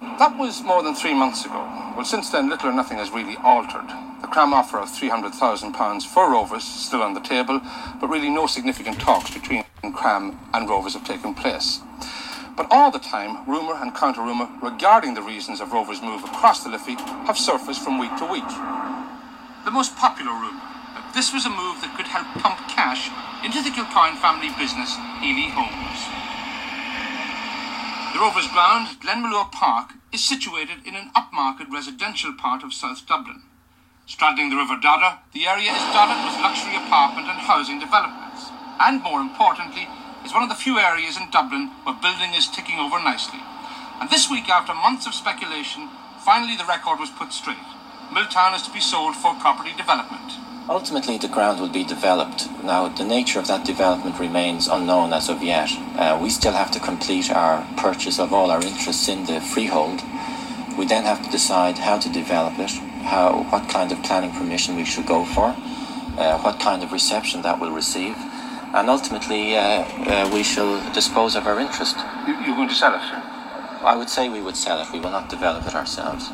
That 0.00 0.38
was 0.38 0.62
more 0.62 0.82
than 0.82 0.94
three 0.94 1.14
months 1.14 1.44
ago. 1.44 1.60
Well, 1.96 2.04
since 2.04 2.30
then, 2.30 2.48
little 2.48 2.70
or 2.70 2.72
nothing 2.72 2.98
has 2.98 3.10
really 3.10 3.36
altered. 3.42 3.88
The 4.20 4.28
KRAM 4.28 4.52
offer 4.52 4.78
of 4.78 4.88
£300,000 4.88 6.02
for 6.06 6.30
Rovers 6.30 6.64
is 6.64 6.86
still 6.86 7.02
on 7.02 7.14
the 7.14 7.20
table, 7.20 7.60
but 8.00 8.08
really 8.08 8.30
no 8.30 8.46
significant 8.46 8.98
talks 9.00 9.30
between 9.30 9.64
KRAM 9.82 10.38
and 10.54 10.68
Rovers 10.68 10.94
have 10.94 11.04
taken 11.04 11.34
place. 11.34 11.80
But 12.56 12.66
all 12.70 12.90
the 12.90 12.98
time, 12.98 13.48
rumour 13.48 13.74
and 13.74 13.94
counter 13.94 14.22
rumour 14.22 14.48
regarding 14.62 15.14
the 15.14 15.22
reasons 15.22 15.60
of 15.60 15.72
Rovers' 15.72 16.02
move 16.02 16.24
across 16.24 16.64
the 16.64 16.70
Liffey 16.70 16.94
have 17.26 17.38
surfaced 17.38 17.82
from 17.82 17.98
week 17.98 18.14
to 18.18 18.26
week. 18.26 18.48
the 19.64 19.70
most 19.70 19.96
popular 19.96 20.32
rumour 20.32 20.69
this 21.14 21.32
was 21.32 21.46
a 21.46 21.50
move 21.50 21.82
that 21.82 21.96
could 21.96 22.06
help 22.06 22.26
pump 22.38 22.58
cash 22.70 23.10
into 23.42 23.62
the 23.62 23.74
Kilcoyne 23.74 24.14
family 24.22 24.54
business, 24.54 24.94
Healy 25.18 25.50
Homes. 25.50 26.00
The 28.14 28.22
Rovers 28.22 28.50
ground 28.50 29.00
Glenmalure 29.02 29.50
Park 29.50 29.94
is 30.12 30.22
situated 30.22 30.86
in 30.86 30.94
an 30.94 31.10
upmarket 31.16 31.70
residential 31.70 32.34
part 32.34 32.62
of 32.62 32.74
South 32.74 33.06
Dublin. 33.06 33.42
Straddling 34.06 34.50
the 34.50 34.58
River 34.58 34.78
Dodder, 34.82 35.18
the 35.32 35.46
area 35.46 35.70
is 35.70 35.92
dotted 35.94 36.18
with 36.26 36.42
luxury 36.42 36.74
apartment 36.74 37.28
and 37.30 37.38
housing 37.38 37.78
developments. 37.78 38.50
And 38.78 39.02
more 39.02 39.20
importantly, 39.20 39.86
is 40.24 40.34
one 40.34 40.42
of 40.42 40.48
the 40.48 40.58
few 40.58 40.78
areas 40.78 41.16
in 41.16 41.30
Dublin 41.30 41.70
where 41.86 41.98
building 42.02 42.34
is 42.34 42.50
ticking 42.50 42.78
over 42.78 42.98
nicely. 42.98 43.40
And 44.00 44.10
this 44.10 44.30
week, 44.30 44.48
after 44.48 44.74
months 44.74 45.06
of 45.06 45.14
speculation, 45.14 45.88
finally 46.24 46.56
the 46.56 46.66
record 46.66 46.98
was 46.98 47.10
put 47.10 47.32
straight. 47.32 47.68
Milltown 48.12 48.54
is 48.54 48.62
to 48.62 48.72
be 48.72 48.80
sold 48.80 49.14
for 49.16 49.34
property 49.38 49.72
development. 49.76 50.49
Ultimately, 50.68 51.18
the 51.18 51.28
ground 51.28 51.60
will 51.60 51.68
be 51.68 51.84
developed. 51.84 52.48
Now, 52.62 52.88
the 52.88 53.04
nature 53.04 53.38
of 53.38 53.48
that 53.48 53.64
development 53.64 54.20
remains 54.20 54.68
unknown 54.68 55.12
as 55.12 55.28
of 55.28 55.42
yet. 55.42 55.70
Uh, 55.96 56.18
we 56.22 56.30
still 56.30 56.52
have 56.52 56.70
to 56.72 56.80
complete 56.80 57.30
our 57.30 57.66
purchase 57.76 58.20
of 58.20 58.32
all 58.32 58.50
our 58.50 58.62
interests 58.62 59.08
in 59.08 59.24
the 59.26 59.40
freehold. 59.40 60.02
We 60.78 60.86
then 60.86 61.04
have 61.04 61.24
to 61.24 61.30
decide 61.30 61.78
how 61.78 61.98
to 61.98 62.08
develop 62.08 62.58
it, 62.58 62.70
how, 63.02 63.42
what 63.50 63.68
kind 63.68 63.90
of 63.90 64.02
planning 64.02 64.30
permission 64.30 64.76
we 64.76 64.84
should 64.84 65.06
go 65.06 65.24
for, 65.24 65.56
uh, 66.18 66.38
what 66.40 66.60
kind 66.60 66.82
of 66.82 66.92
reception 66.92 67.42
that 67.42 67.58
will 67.58 67.72
receive, 67.72 68.14
and 68.72 68.88
ultimately 68.88 69.56
uh, 69.56 69.60
uh, 69.60 70.30
we 70.32 70.42
shall 70.44 70.78
dispose 70.92 71.34
of 71.34 71.46
our 71.46 71.58
interest. 71.58 71.96
You, 72.26 72.34
you're 72.46 72.56
going 72.56 72.68
to 72.68 72.74
sell 72.74 72.94
it? 72.94 73.00
Sir? 73.00 73.20
I 73.82 73.96
would 73.96 74.10
say 74.10 74.28
we 74.28 74.40
would 74.40 74.56
sell 74.56 74.80
it. 74.80 74.92
We 74.92 75.00
will 75.00 75.10
not 75.10 75.28
develop 75.28 75.66
it 75.66 75.74
ourselves. 75.74 76.30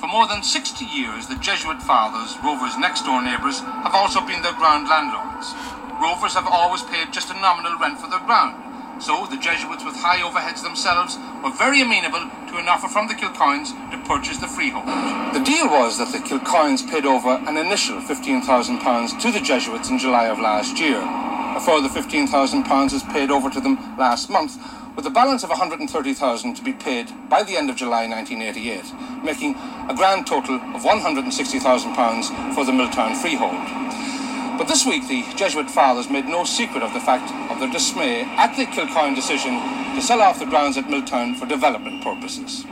For 0.00 0.06
more 0.06 0.26
than 0.26 0.42
60 0.42 0.86
years, 0.86 1.26
the 1.26 1.36
Jesuit 1.36 1.82
fathers, 1.82 2.34
Rovers' 2.42 2.78
next 2.78 3.04
door 3.04 3.20
neighbours, 3.20 3.60
have 3.60 3.92
also 3.94 4.24
been 4.24 4.40
their 4.40 4.54
ground 4.54 4.88
landlords. 4.88 5.52
Rovers 6.00 6.32
have 6.32 6.48
always 6.48 6.80
paid 6.80 7.12
just 7.12 7.28
a 7.28 7.34
nominal 7.34 7.76
rent 7.78 8.00
for 8.00 8.08
their 8.08 8.24
ground, 8.24 8.56
so 9.02 9.26
the 9.26 9.36
Jesuits, 9.36 9.84
with 9.84 9.96
high 9.96 10.24
overheads 10.24 10.62
themselves, 10.62 11.18
were 11.44 11.52
very 11.52 11.82
amenable 11.82 12.24
to 12.48 12.56
an 12.56 12.66
offer 12.66 12.88
from 12.88 13.08
the 13.08 13.14
Kilcoynes 13.14 13.76
to 13.90 13.98
purchase 14.08 14.38
the 14.38 14.48
freehold. 14.48 14.88
The 15.36 15.44
deal 15.44 15.68
was 15.68 15.98
that 15.98 16.12
the 16.12 16.24
Kilcoynes 16.24 16.88
paid 16.88 17.04
over 17.04 17.36
an 17.36 17.58
initial 17.58 18.00
£15,000 18.00 19.20
to 19.20 19.30
the 19.30 19.40
Jesuits 19.40 19.90
in 19.90 19.98
July 19.98 20.28
of 20.28 20.38
last 20.38 20.80
year. 20.80 21.04
A 21.04 21.60
further 21.60 21.90
£15,000 21.90 22.92
is 22.94 23.02
paid 23.02 23.30
over 23.30 23.50
to 23.50 23.60
them 23.60 23.76
last 23.98 24.30
month, 24.30 24.56
with 24.96 25.06
a 25.06 25.10
balance 25.10 25.42
of 25.42 25.50
130,000 25.50 26.54
to 26.54 26.62
be 26.62 26.72
paid 26.72 27.08
by 27.28 27.42
the 27.42 27.56
end 27.56 27.70
of 27.70 27.76
July 27.76 28.06
1988, 28.08 29.24
making 29.24 29.54
a 29.88 29.94
grand 29.94 30.26
total 30.26 30.56
of 30.74 30.84
160,000 30.84 31.94
pounds 31.94 32.28
for 32.54 32.64
the 32.64 32.72
Milltown 32.72 33.14
freehold. 33.14 33.54
But 34.58 34.68
this 34.68 34.84
week, 34.84 35.08
the 35.08 35.24
Jesuit 35.36 35.70
fathers 35.70 36.10
made 36.10 36.26
no 36.26 36.44
secret 36.44 36.82
of 36.82 36.92
the 36.92 37.00
fact 37.00 37.32
of 37.50 37.60
their 37.60 37.70
dismay 37.70 38.22
at 38.36 38.56
the 38.56 38.66
Kilcoyne 38.66 39.14
decision 39.14 39.54
to 39.94 40.02
sell 40.02 40.20
off 40.20 40.38
the 40.38 40.44
grounds 40.44 40.76
at 40.76 40.90
Milltown 40.90 41.34
for 41.34 41.46
development 41.46 42.04
purposes. 42.04 42.66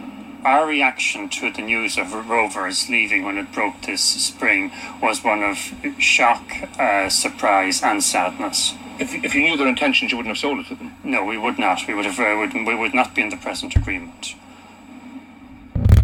Our 0.44 0.68
reaction 0.68 1.28
to 1.30 1.50
the 1.50 1.62
news 1.62 1.98
of 1.98 2.12
Rovers 2.12 2.88
leaving 2.88 3.24
when 3.24 3.38
it 3.38 3.52
broke 3.52 3.80
this 3.82 4.02
spring 4.02 4.70
was 5.02 5.24
one 5.24 5.42
of 5.42 5.74
shock, 5.98 6.42
uh, 6.78 7.08
surprise, 7.08 7.82
and 7.82 8.04
sadness. 8.04 8.74
If, 8.98 9.14
if 9.24 9.34
you 9.34 9.42
knew 9.42 9.56
their 9.56 9.68
intentions, 9.68 10.10
you 10.10 10.16
wouldn't 10.16 10.34
have 10.34 10.40
sold 10.40 10.58
it 10.58 10.66
to 10.68 10.74
them. 10.74 10.96
No, 11.04 11.24
we 11.24 11.38
would 11.38 11.58
not. 11.58 11.86
We 11.86 11.94
would 11.94 12.04
have. 12.04 12.18
Uh, 12.18 12.36
would, 12.38 12.52
we 12.52 12.74
would 12.74 12.94
not 12.94 13.14
be 13.14 13.22
in 13.22 13.28
the 13.28 13.36
present 13.36 13.76
agreement. 13.76 14.34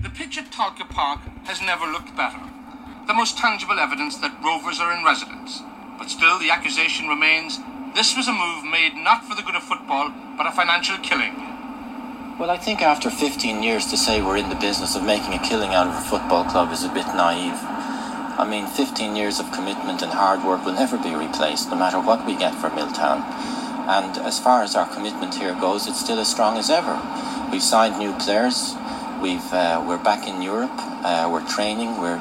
The 0.02 0.10
pitch 0.10 0.38
at 0.38 0.52
Tolka 0.52 0.88
Park 0.88 1.20
has 1.44 1.60
never 1.60 1.86
looked 1.86 2.16
better. 2.16 2.38
The 3.06 3.14
most 3.14 3.36
tangible 3.36 3.78
evidence 3.78 4.16
that 4.18 4.40
Rovers 4.42 4.78
are 4.80 4.96
in 4.96 5.04
residence. 5.04 5.60
But 5.98 6.08
still, 6.08 6.38
the 6.38 6.50
accusation 6.50 7.08
remains 7.08 7.58
this 7.94 8.16
was 8.16 8.28
a 8.28 8.32
move 8.32 8.64
made 8.64 8.94
not 8.94 9.24
for 9.24 9.34
the 9.34 9.42
good 9.42 9.54
of 9.54 9.62
football, 9.62 10.12
but 10.36 10.46
a 10.46 10.52
financial 10.52 10.98
killing. 10.98 11.34
Well, 12.38 12.50
I 12.50 12.56
think 12.56 12.82
after 12.82 13.10
15 13.10 13.62
years 13.62 13.86
to 13.86 13.96
say 13.96 14.20
we're 14.20 14.36
in 14.36 14.48
the 14.48 14.56
business 14.56 14.96
of 14.96 15.04
making 15.04 15.34
a 15.34 15.38
killing 15.38 15.74
out 15.74 15.86
of 15.86 15.94
a 15.94 16.00
football 16.00 16.44
club 16.44 16.72
is 16.72 16.82
a 16.82 16.88
bit 16.88 17.06
naive. 17.06 17.54
I 18.36 18.44
mean, 18.44 18.66
15 18.66 19.14
years 19.14 19.38
of 19.38 19.52
commitment 19.52 20.02
and 20.02 20.10
hard 20.10 20.44
work 20.44 20.64
will 20.64 20.72
never 20.72 20.98
be 20.98 21.14
replaced, 21.14 21.70
no 21.70 21.76
matter 21.76 22.00
what 22.00 22.26
we 22.26 22.34
get 22.34 22.54
for 22.54 22.68
Milltown. 22.70 23.22
And 23.86 24.18
as 24.18 24.40
far 24.40 24.62
as 24.62 24.74
our 24.74 24.88
commitment 24.92 25.36
here 25.36 25.54
goes, 25.54 25.86
it's 25.86 26.00
still 26.00 26.18
as 26.18 26.28
strong 26.28 26.58
as 26.58 26.68
ever. 26.68 27.00
We've 27.52 27.62
signed 27.62 27.98
new 27.98 28.12
players. 28.14 28.74
We've 29.22 29.52
uh, 29.52 29.84
we're 29.86 30.02
back 30.02 30.26
in 30.26 30.42
Europe. 30.42 30.74
Uh, 30.74 31.28
we're 31.30 31.46
training. 31.46 32.00
We're 32.00 32.18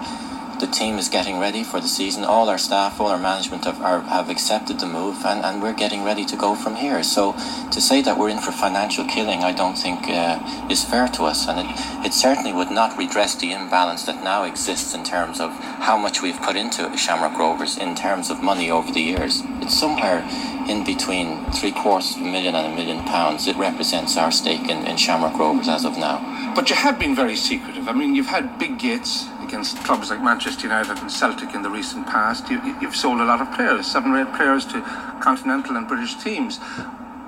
the 0.63 0.71
team 0.71 0.97
is 0.97 1.09
getting 1.09 1.39
ready 1.39 1.61
for 1.61 1.81
the 1.81 1.89
season. 1.89 2.23
All 2.23 2.47
our 2.47 2.57
staff, 2.57 3.01
all 3.01 3.07
our 3.07 3.17
management 3.17 3.65
have, 3.65 3.81
are, 3.81 3.99
have 4.03 4.29
accepted 4.29 4.79
the 4.79 4.85
move, 4.85 5.25
and, 5.25 5.43
and 5.43 5.61
we're 5.61 5.73
getting 5.73 6.05
ready 6.05 6.23
to 6.23 6.37
go 6.37 6.55
from 6.55 6.75
here. 6.75 7.03
So 7.03 7.33
to 7.71 7.81
say 7.81 8.01
that 8.01 8.17
we're 8.17 8.29
in 8.29 8.39
for 8.39 8.53
financial 8.53 9.03
killing, 9.03 9.43
I 9.43 9.51
don't 9.51 9.77
think 9.77 10.07
uh, 10.07 10.67
is 10.69 10.85
fair 10.85 11.09
to 11.09 11.23
us, 11.23 11.49
and 11.49 11.59
it, 11.59 12.05
it 12.05 12.13
certainly 12.13 12.53
would 12.53 12.71
not 12.71 12.97
redress 12.97 13.35
the 13.35 13.51
imbalance 13.51 14.03
that 14.03 14.23
now 14.23 14.45
exists 14.45 14.95
in 14.95 15.03
terms 15.03 15.41
of 15.41 15.51
how 15.83 15.97
much 15.97 16.21
we've 16.21 16.41
put 16.41 16.55
into 16.55 16.95
Shamrock 16.95 17.37
Rovers 17.37 17.77
in 17.77 17.93
terms 17.93 18.29
of 18.29 18.41
money 18.41 18.71
over 18.71 18.89
the 18.89 19.01
years. 19.01 19.43
It's 19.59 19.77
somewhere 19.77 20.23
in 20.69 20.85
between 20.85 21.43
three 21.51 21.73
quarters 21.73 22.15
of 22.15 22.21
a 22.21 22.25
million 22.25 22.55
and 22.55 22.71
a 22.71 22.75
million 22.75 23.03
pounds. 23.03 23.47
It 23.47 23.57
represents 23.57 24.15
our 24.15 24.31
stake 24.31 24.69
in, 24.69 24.87
in 24.87 24.95
Shamrock 24.95 25.37
Rovers 25.37 25.67
as 25.67 25.83
of 25.83 25.97
now. 25.97 26.53
But 26.55 26.69
you 26.69 26.77
have 26.77 26.97
been 26.97 27.15
very 27.15 27.35
secretive. 27.35 27.89
I 27.89 27.91
mean, 27.91 28.15
you've 28.15 28.27
had 28.27 28.57
big 28.57 28.79
gates 28.79 29.27
against 29.53 29.77
clubs 29.83 30.09
like 30.09 30.21
Manchester 30.21 30.52
United 30.61 30.99
and 30.99 31.09
Celtic 31.09 31.55
in 31.55 31.63
the 31.63 31.69
recent 31.69 32.05
past. 32.05 32.49
You, 32.49 32.61
you've 32.81 32.95
sold 32.95 33.21
a 33.21 33.25
lot 33.25 33.41
of 33.41 33.51
players, 33.55 33.87
seven 33.87 34.11
or 34.11 34.21
eight 34.21 34.33
players 34.35 34.65
to 34.65 34.81
continental 35.21 35.77
and 35.77 35.87
British 35.87 36.15
teams. 36.15 36.59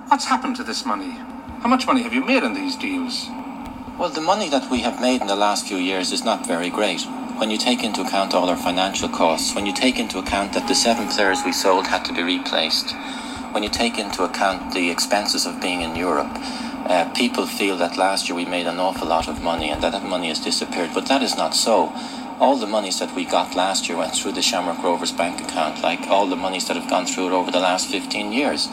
What's 0.10 0.26
happened 0.26 0.58
to 0.58 0.64
this 0.64 0.86
money? 0.86 1.12
How 1.62 1.70
much 1.70 1.88
money 1.88 2.04
have 2.04 2.14
you 2.14 2.24
made 2.24 2.44
in 2.44 2.54
these 2.54 2.76
deals? 2.76 3.28
Well, 3.98 4.10
the 4.10 4.22
money 4.22 4.50
that 4.50 4.70
we 4.70 4.82
have 4.82 5.02
made 5.02 5.22
in 5.22 5.28
the 5.28 5.36
last 5.36 5.66
few 5.68 5.78
years 5.78 6.12
is 6.12 6.24
not 6.24 6.46
very 6.46 6.70
great. 6.70 7.02
When 7.40 7.50
you 7.50 7.58
take 7.58 7.84
into 7.84 8.02
account 8.02 8.34
all 8.34 8.50
our 8.50 8.58
financial 8.58 9.10
costs, 9.10 9.56
when 9.56 9.66
you 9.66 9.74
take 9.74 9.98
into 9.98 10.20
account 10.20 10.54
that 10.54 10.68
the 10.68 10.76
seven 10.76 11.08
players 11.08 11.40
we 11.46 11.52
sold 11.52 11.88
had 11.88 12.04
to 12.06 12.14
be 12.14 12.22
replaced, 12.22 12.94
when 13.52 13.64
you 13.64 13.70
take 13.70 13.98
into 13.98 14.24
account 14.24 14.74
the 14.74 14.92
expenses 14.92 15.46
of 15.46 15.62
being 15.62 15.82
in 15.82 15.96
Europe, 15.96 16.30
uh, 16.88 17.12
people 17.16 17.48
feel 17.48 17.78
that 17.78 17.98
last 17.98 18.30
year 18.30 18.36
we 18.36 18.46
made 18.46 18.68
an 18.68 18.78
awful 18.80 19.08
lot 19.08 19.28
of 19.28 19.42
money 19.42 19.70
and 19.72 19.82
that 19.82 19.94
that 19.94 20.04
money 20.04 20.28
has 20.28 20.40
disappeared, 20.40 20.92
but 20.94 21.08
that 21.08 21.24
is 21.24 21.36
not 21.36 21.56
so. 21.56 21.92
All 22.38 22.58
the 22.58 22.68
monies 22.68 23.00
that 23.00 23.16
we 23.16 23.24
got 23.24 23.56
last 23.56 23.88
year 23.88 23.98
went 23.98 24.14
through 24.14 24.34
the 24.34 24.42
Shamrock 24.42 24.84
Rovers 24.84 25.14
bank 25.14 25.40
account, 25.40 25.82
like 25.82 26.02
all 26.08 26.28
the 26.28 26.36
monies 26.36 26.68
that 26.68 26.76
have 26.76 26.90
gone 26.90 27.06
through 27.06 27.28
it 27.28 27.32
over 27.32 27.50
the 27.50 27.62
last 27.62 27.88
15 27.88 28.34
years. 28.34 28.68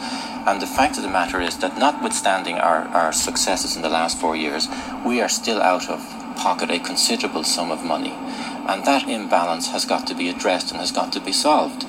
And 0.45 0.61
the 0.61 0.67
fact 0.67 0.97
of 0.97 1.03
the 1.03 1.09
matter 1.09 1.39
is 1.39 1.57
that, 1.59 1.77
notwithstanding 1.77 2.57
our, 2.57 2.81
our 2.89 3.13
successes 3.13 3.77
in 3.77 3.81
the 3.81 3.87
last 3.89 4.19
four 4.19 4.35
years, 4.35 4.67
we 5.05 5.21
are 5.21 5.29
still 5.29 5.61
out 5.61 5.89
of 5.89 6.01
pocket 6.35 6.71
a 6.71 6.79
considerable 6.79 7.45
sum 7.45 7.71
of 7.71 7.85
money. 7.85 8.11
And 8.67 8.83
that 8.83 9.07
imbalance 9.07 9.69
has 9.69 9.85
got 9.85 10.07
to 10.07 10.15
be 10.15 10.27
addressed 10.27 10.71
and 10.71 10.81
has 10.81 10.91
got 10.91 11.13
to 11.13 11.21
be 11.21 11.31
solved. 11.31 11.85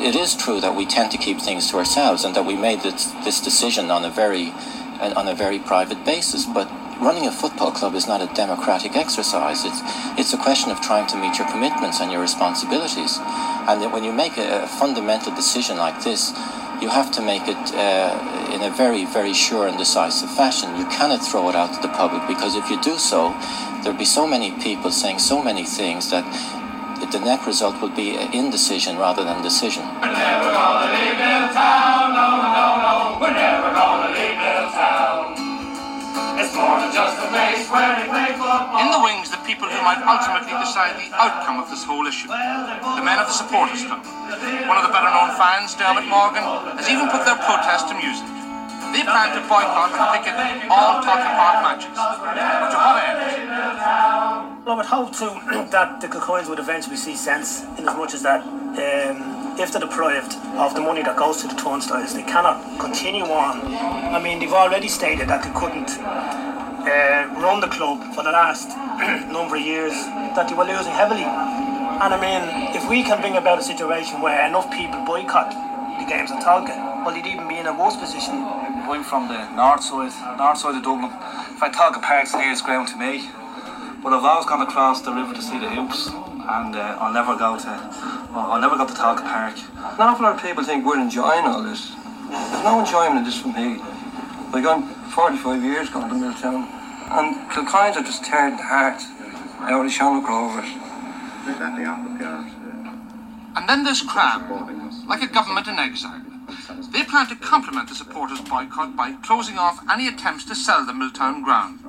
It 0.00 0.16
is 0.16 0.34
true 0.34 0.62
that 0.62 0.76
we 0.76 0.86
tend 0.86 1.10
to 1.10 1.18
keep 1.18 1.40
things 1.40 1.70
to 1.70 1.76
ourselves 1.76 2.24
and 2.24 2.34
that 2.36 2.46
we 2.46 2.56
made 2.56 2.80
this, 2.80 3.04
this 3.24 3.40
decision 3.40 3.90
on 3.90 4.04
a 4.04 4.10
very 4.10 4.54
uh, 5.00 5.12
on 5.14 5.28
a 5.28 5.34
very 5.34 5.58
private 5.58 6.04
basis. 6.04 6.44
But 6.44 6.68
running 7.00 7.26
a 7.26 7.32
football 7.32 7.70
club 7.70 7.94
is 7.94 8.06
not 8.06 8.20
a 8.20 8.26
democratic 8.34 8.96
exercise. 8.96 9.64
It's 9.64 9.80
it's 10.18 10.32
a 10.32 10.38
question 10.38 10.70
of 10.70 10.80
trying 10.80 11.06
to 11.08 11.16
meet 11.16 11.38
your 11.38 11.48
commitments 11.48 12.00
and 12.00 12.10
your 12.10 12.20
responsibilities. 12.20 13.18
And 13.68 13.80
that 13.82 13.92
when 13.92 14.04
you 14.04 14.12
make 14.12 14.36
a, 14.36 14.64
a 14.64 14.66
fundamental 14.66 15.34
decision 15.34 15.76
like 15.76 16.02
this, 16.02 16.32
you 16.82 16.88
have 16.88 17.10
to 17.12 17.22
make 17.22 17.42
it 17.46 17.62
uh, 17.74 18.52
in 18.54 18.62
a 18.62 18.70
very 18.70 19.04
very 19.06 19.34
sure 19.34 19.68
and 19.68 19.78
decisive 19.78 20.30
fashion. 20.30 20.76
You 20.76 20.86
cannot 20.86 21.24
throw 21.24 21.48
it 21.48 21.54
out 21.54 21.74
to 21.74 21.80
the 21.80 21.92
public 21.94 22.26
because 22.26 22.56
if 22.56 22.68
you 22.70 22.80
do 22.82 22.98
so, 22.98 23.34
there'll 23.82 23.98
be 23.98 24.04
so 24.04 24.26
many 24.26 24.50
people 24.62 24.90
saying 24.90 25.18
so 25.18 25.42
many 25.42 25.64
things 25.64 26.10
that. 26.10 26.26
The 26.98 27.20
net 27.20 27.46
result 27.46 27.80
will 27.80 27.94
be 27.94 28.18
indecision 28.34 28.98
rather 28.98 29.24
than 29.24 29.40
decision. 29.40 29.84
In 38.78 38.88
the 38.90 39.02
wings, 39.02 39.30
the 39.30 39.38
people 39.46 39.68
who 39.68 39.80
might 39.86 40.02
ultimately 40.02 40.54
decide 40.58 40.98
the 40.98 41.06
outcome 41.14 41.62
of 41.62 41.70
this 41.70 41.84
whole 41.84 42.06
issue. 42.06 42.26
The 42.28 43.04
men 43.04 43.18
of 43.18 43.26
the 43.30 43.36
supporters 43.36 43.84
club. 43.84 44.02
One 44.66 44.76
of 44.78 44.84
the 44.84 44.92
better 44.92 45.10
known 45.10 45.30
fans, 45.38 45.74
Dermot 45.78 46.06
Morgan, 46.10 46.42
has 46.74 46.88
even 46.90 47.08
put 47.08 47.24
their 47.24 47.38
protest 47.46 47.88
to 47.88 47.94
music. 47.94 48.26
They 48.92 49.02
plan 49.04 49.36
to 49.36 49.42
boycott 49.46 49.92
and 49.92 50.00
picket 50.16 50.34
all 50.70 51.02
Tolka 51.04 51.30
Park 51.36 51.62
matches. 51.62 51.92
But 51.94 52.70
to 52.72 52.78
what 52.80 52.96
end? 53.04 53.20
Well, 54.64 54.74
I 54.74 54.76
would 54.76 54.86
hope 54.86 55.12
to 55.20 55.26
that 55.70 56.00
the 56.00 56.08
Kilcoynes 56.08 56.48
would 56.48 56.58
eventually 56.58 56.96
see 56.96 57.14
sense 57.14 57.62
in 57.78 57.86
as 57.86 57.96
much 57.96 58.14
as 58.14 58.22
that 58.22 58.42
um, 58.42 59.58
if 59.60 59.72
they're 59.72 59.80
deprived 59.80 60.34
of 60.56 60.74
the 60.74 60.80
money 60.80 61.02
that 61.02 61.16
goes 61.16 61.42
to 61.42 61.48
the 61.48 61.54
turnstiles, 61.54 62.14
they 62.14 62.22
cannot 62.22 62.78
continue 62.78 63.24
on. 63.24 63.60
I 64.14 64.22
mean, 64.22 64.38
they've 64.38 64.52
already 64.52 64.88
stated 64.88 65.28
that 65.28 65.42
they 65.42 65.52
couldn't 65.58 65.90
uh, 66.84 67.28
run 67.42 67.60
the 67.60 67.68
club 67.68 68.02
for 68.14 68.22
the 68.22 68.30
last 68.30 68.68
number 69.32 69.56
of 69.56 69.62
years, 69.62 69.92
that 70.36 70.48
they 70.48 70.54
were 70.54 70.64
losing 70.64 70.92
heavily. 70.92 71.24
And 71.24 72.14
I 72.14 72.18
mean, 72.20 72.42
if 72.76 72.88
we 72.88 73.02
can 73.02 73.20
bring 73.20 73.36
about 73.36 73.58
a 73.58 73.62
situation 73.62 74.20
where 74.20 74.46
enough 74.46 74.70
people 74.70 75.04
boycott 75.04 75.50
the 75.98 76.06
games 76.06 76.30
in 76.30 76.38
Tolka, 76.38 76.76
well, 77.04 77.16
you'd 77.16 77.26
even 77.26 77.48
be 77.48 77.58
in 77.58 77.66
a 77.66 77.74
worse 77.74 77.96
position. 77.96 78.38
I'm 78.88 79.04
from 79.04 79.28
the 79.28 79.50
north 79.52 79.82
side, 79.82 80.14
north 80.38 80.58
side 80.58 80.76
of 80.76 80.82
Dublin. 80.82 81.10
In 81.10 81.58
fact, 81.58 81.74
Tolka 81.74 82.00
Park's 82.00 82.32
the 82.32 82.38
nearest 82.38 82.64
ground 82.64 82.88
to 82.88 82.96
me. 82.96 83.28
But 84.02 84.12
I've 84.12 84.24
always 84.24 84.46
gone 84.46 84.62
across 84.62 85.02
the 85.02 85.12
river 85.12 85.34
to 85.34 85.42
see 85.42 85.58
the 85.58 85.68
hoops, 85.68 86.06
and 86.06 86.76
uh, 86.76 86.96
I'll 87.02 87.12
never 87.12 87.36
go 87.36 87.58
to, 87.58 87.68
I'll 88.30 88.52
I'll 88.52 88.60
never 88.60 88.76
go 88.76 88.86
to 88.86 88.94
Tolka 88.94 89.26
Park. 89.26 89.58
An 89.58 90.00
awful 90.00 90.24
lot 90.24 90.36
of 90.36 90.42
people 90.42 90.62
think 90.62 90.86
we're 90.86 91.00
enjoying 91.00 91.44
all 91.44 91.62
this. 91.62 91.94
There's 92.30 92.64
no 92.64 92.78
enjoyment 92.78 93.18
in 93.18 93.24
this 93.24 93.40
for 93.40 93.48
me. 93.48 93.82
Like 94.52 94.64
I'm 94.64 94.86
45 95.18 95.64
years 95.64 95.90
going 95.90 96.08
to 96.08 96.14
Milltown, 96.14 96.62
and 97.10 97.50
Kilcoynes 97.50 97.96
are 97.96 98.04
just 98.04 98.22
tearing 98.22 98.56
the 98.56 98.62
heart 98.62 99.02
out 99.62 99.84
of 99.84 99.90
Shamrock 99.90 100.28
Rovers. 100.28 100.70
And 103.56 103.68
then 103.68 103.82
there's 103.82 104.00
KRAM, 104.00 105.08
like 105.08 105.20
a 105.20 105.26
government 105.26 105.66
in 105.66 105.76
exile. 105.76 106.22
They 106.92 107.02
plan 107.02 107.26
to 107.30 107.34
complement 107.34 107.88
the 107.88 107.96
supporters' 107.96 108.40
boycott 108.42 108.94
by 108.94 109.14
closing 109.14 109.58
off 109.58 109.80
any 109.90 110.06
attempts 110.06 110.44
to 110.44 110.54
sell 110.54 110.86
the 110.86 110.94
Milltown 110.94 111.42
ground. 111.42 111.80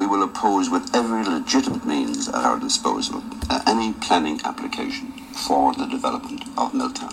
We 0.00 0.06
will 0.06 0.22
oppose 0.22 0.70
with 0.70 0.96
every 0.96 1.22
legitimate 1.22 1.84
means 1.84 2.28
at 2.30 2.46
our 2.46 2.58
disposal 2.58 3.22
uh, 3.50 3.60
any 3.66 3.92
planning 3.92 4.40
application 4.42 5.12
for 5.34 5.74
the 5.74 5.84
development 5.84 6.44
of 6.56 6.72
Milltown. 6.72 7.12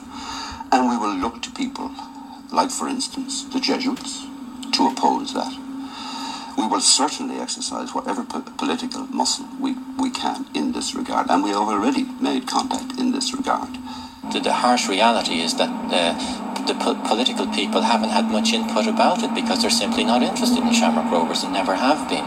And 0.72 0.90
we 0.90 0.96
will 0.96 1.14
look 1.14 1.42
to 1.42 1.52
people, 1.52 1.92
like 2.54 2.72
for 2.72 2.88
instance 2.88 3.44
the 3.44 3.60
Jesuits, 3.60 4.31
to 4.74 4.88
oppose 4.88 5.34
that. 5.34 5.54
We 6.58 6.68
will 6.68 6.82
certainly 6.82 7.38
exercise 7.38 7.94
whatever 7.94 8.24
po- 8.24 8.42
political 8.58 9.04
muscle 9.08 9.48
we, 9.60 9.76
we 10.00 10.10
can 10.10 10.46
in 10.54 10.74
this 10.74 10.94
regard, 10.94 11.30
and 11.30 11.44
we 11.44 11.50
have 11.50 11.68
already 11.68 12.04
made 12.20 12.48
contact 12.48 13.00
in 13.00 13.12
this 13.12 13.34
regard. 13.34 13.78
The, 14.32 14.40
the 14.40 14.54
harsh 14.54 14.88
reality 14.88 15.42
is 15.42 15.56
that 15.56 15.70
uh, 15.70 16.66
the 16.68 16.76
po- 16.76 17.02
political 17.08 17.48
people 17.48 17.82
haven't 17.82 18.10
had 18.10 18.26
much 18.32 18.54
input 18.54 18.88
about 18.88 19.24
it 19.24 19.34
because 19.34 19.62
they're 19.62 19.72
simply 19.72 20.04
not 20.04 20.22
interested 20.22 20.62
in 20.62 20.74
Shamrock 20.74 21.12
Rovers 21.12 21.44
and 21.44 21.54
never 21.54 21.76
have 21.76 22.08
been. 22.10 22.26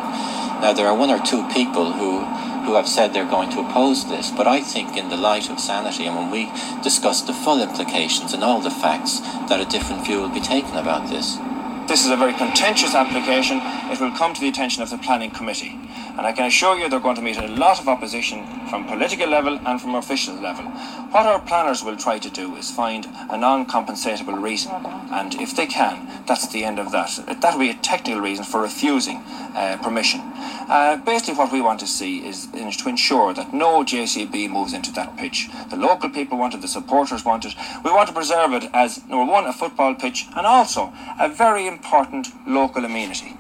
Now, 0.61 0.73
there 0.73 0.87
are 0.87 0.97
one 0.97 1.11
or 1.11 1.21
two 1.23 1.47
people 1.49 1.93
who, 1.93 2.25
who 2.65 2.75
have 2.75 2.89
said 2.89 3.12
they're 3.12 3.29
going 3.29 3.51
to 3.51 3.61
oppose 3.61 4.09
this, 4.09 4.31
but 4.31 4.47
I 4.47 4.61
think, 4.61 4.97
in 4.97 5.11
the 5.11 5.16
light 5.16 5.51
of 5.51 5.61
sanity 5.61 6.07
and 6.07 6.16
when 6.16 6.31
we 6.31 6.51
discuss 6.83 7.23
the 7.23 7.35
full 7.35 7.62
implications 7.62 8.33
and 8.33 8.43
all 8.43 8.61
the 8.61 8.71
facts, 8.71 9.21
that 9.49 9.61
a 9.61 9.71
different 9.71 10.05
view 10.05 10.21
will 10.21 10.33
be 10.33 10.41
taken 10.41 10.77
about 10.77 11.09
this. 11.09 11.37
This 11.86 12.06
is 12.06 12.11
a 12.11 12.16
very 12.16 12.32
contentious 12.32 12.94
application. 12.94 13.61
It 13.93 14.01
will 14.01 14.11
come 14.12 14.32
to 14.32 14.40
the 14.40 14.48
attention 14.48 14.82
of 14.82 14.90
the 14.90 14.97
planning 14.98 15.31
committee. 15.31 15.78
And 16.16 16.27
I 16.27 16.32
can 16.32 16.47
assure 16.47 16.78
you 16.78 16.89
they're 16.89 16.98
going 17.01 17.16
to 17.16 17.23
meet 17.23 17.36
a 17.36 17.48
lot 17.48 17.78
of 17.78 17.89
opposition 17.89 18.47
from 18.69 18.86
political 18.86 19.28
level 19.28 19.59
and 19.66 19.81
from 19.81 19.94
official 19.94 20.35
level. 20.35 20.65
What 20.65 21.27
our 21.27 21.40
planners 21.40 21.85
will 21.85 21.97
try 21.97 22.19
to 22.19 22.31
do 22.31 22.56
is 22.56 22.70
find 22.70 23.06
a 23.31 23.36
non-compensatable 23.36 24.40
reason. 24.40 24.73
And 25.11 25.35
if 25.35 25.55
they 25.55 25.66
can, 25.66 26.24
that's 26.27 26.48
the 26.48 26.65
end 26.65 26.78
of 26.78 26.90
that. 26.93 27.40
That 27.40 27.52
will 27.52 27.61
be 27.61 27.70
a 27.70 27.74
technical 27.74 28.20
reason 28.20 28.44
for 28.44 28.62
refusing 28.62 29.19
uh, 29.19 29.78
permission. 29.82 30.20
Uh, 30.66 30.97
basically 31.05 31.35
what 31.35 31.52
we 31.52 31.61
want 31.61 31.81
to 31.81 31.86
see 31.86 32.27
is 32.27 32.48
in- 32.55 32.70
to 32.70 32.89
ensure 32.89 33.35
that 33.35 33.52
no 33.52 33.85
JCB 33.85 34.48
moves 34.51 34.73
into 34.73 34.90
that 34.93 35.16
pitch. 35.16 35.51
The 35.70 35.77
local 35.77 36.11
people 36.11 36.39
want 36.39 36.55
it, 36.55 36.62
the 36.62 36.69
supporters 36.69 37.24
want 37.24 37.44
it. 37.44 37.55
We 37.85 37.90
want 37.90 38.09
to 38.09 38.15
preserve 38.15 38.52
it 38.52 38.70
as, 38.73 39.05
number 39.06 39.31
one, 39.31 39.44
a 39.47 39.52
football 39.52 39.94
pitch 39.94 40.27
and 40.35 40.47
also 40.47 40.93
a 41.20 41.28
very 41.28 41.66
important 41.75 42.29
local 42.47 42.85
amenity. 42.85 43.35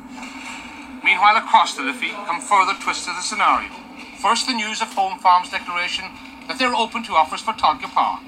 Meanwhile, 1.04 1.36
across 1.36 1.76
the 1.76 1.84
defeat 1.84 2.16
come 2.26 2.40
further 2.40 2.74
twists 2.80 3.06
to 3.06 3.12
the 3.12 3.22
scenario. 3.22 3.70
First, 4.20 4.46
the 4.46 4.54
news 4.54 4.82
of 4.82 4.88
Home 4.94 5.18
Farm's 5.20 5.50
declaration 5.50 6.04
that 6.48 6.58
they're 6.58 6.74
open 6.74 7.04
to 7.04 7.12
offers 7.12 7.40
for 7.40 7.52
Tolka 7.52 7.88
Park. 7.94 8.22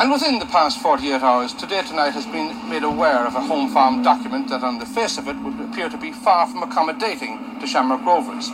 And 0.00 0.12
within 0.12 0.38
the 0.38 0.46
past 0.46 0.80
48 0.82 1.22
hours, 1.22 1.54
Today 1.54 1.82
Tonight 1.82 2.10
has 2.10 2.26
been 2.26 2.52
made 2.68 2.82
aware 2.82 3.26
of 3.26 3.34
a 3.34 3.40
Home 3.40 3.70
Farm 3.70 4.02
document 4.02 4.48
that, 4.50 4.62
on 4.62 4.78
the 4.78 4.86
face 4.86 5.16
of 5.16 5.26
it, 5.28 5.36
would 5.40 5.58
appear 5.60 5.88
to 5.88 5.96
be 5.96 6.12
far 6.12 6.46
from 6.46 6.62
accommodating 6.62 7.58
to 7.60 7.66
Shamrock 7.66 8.04
Rovers. 8.04 8.50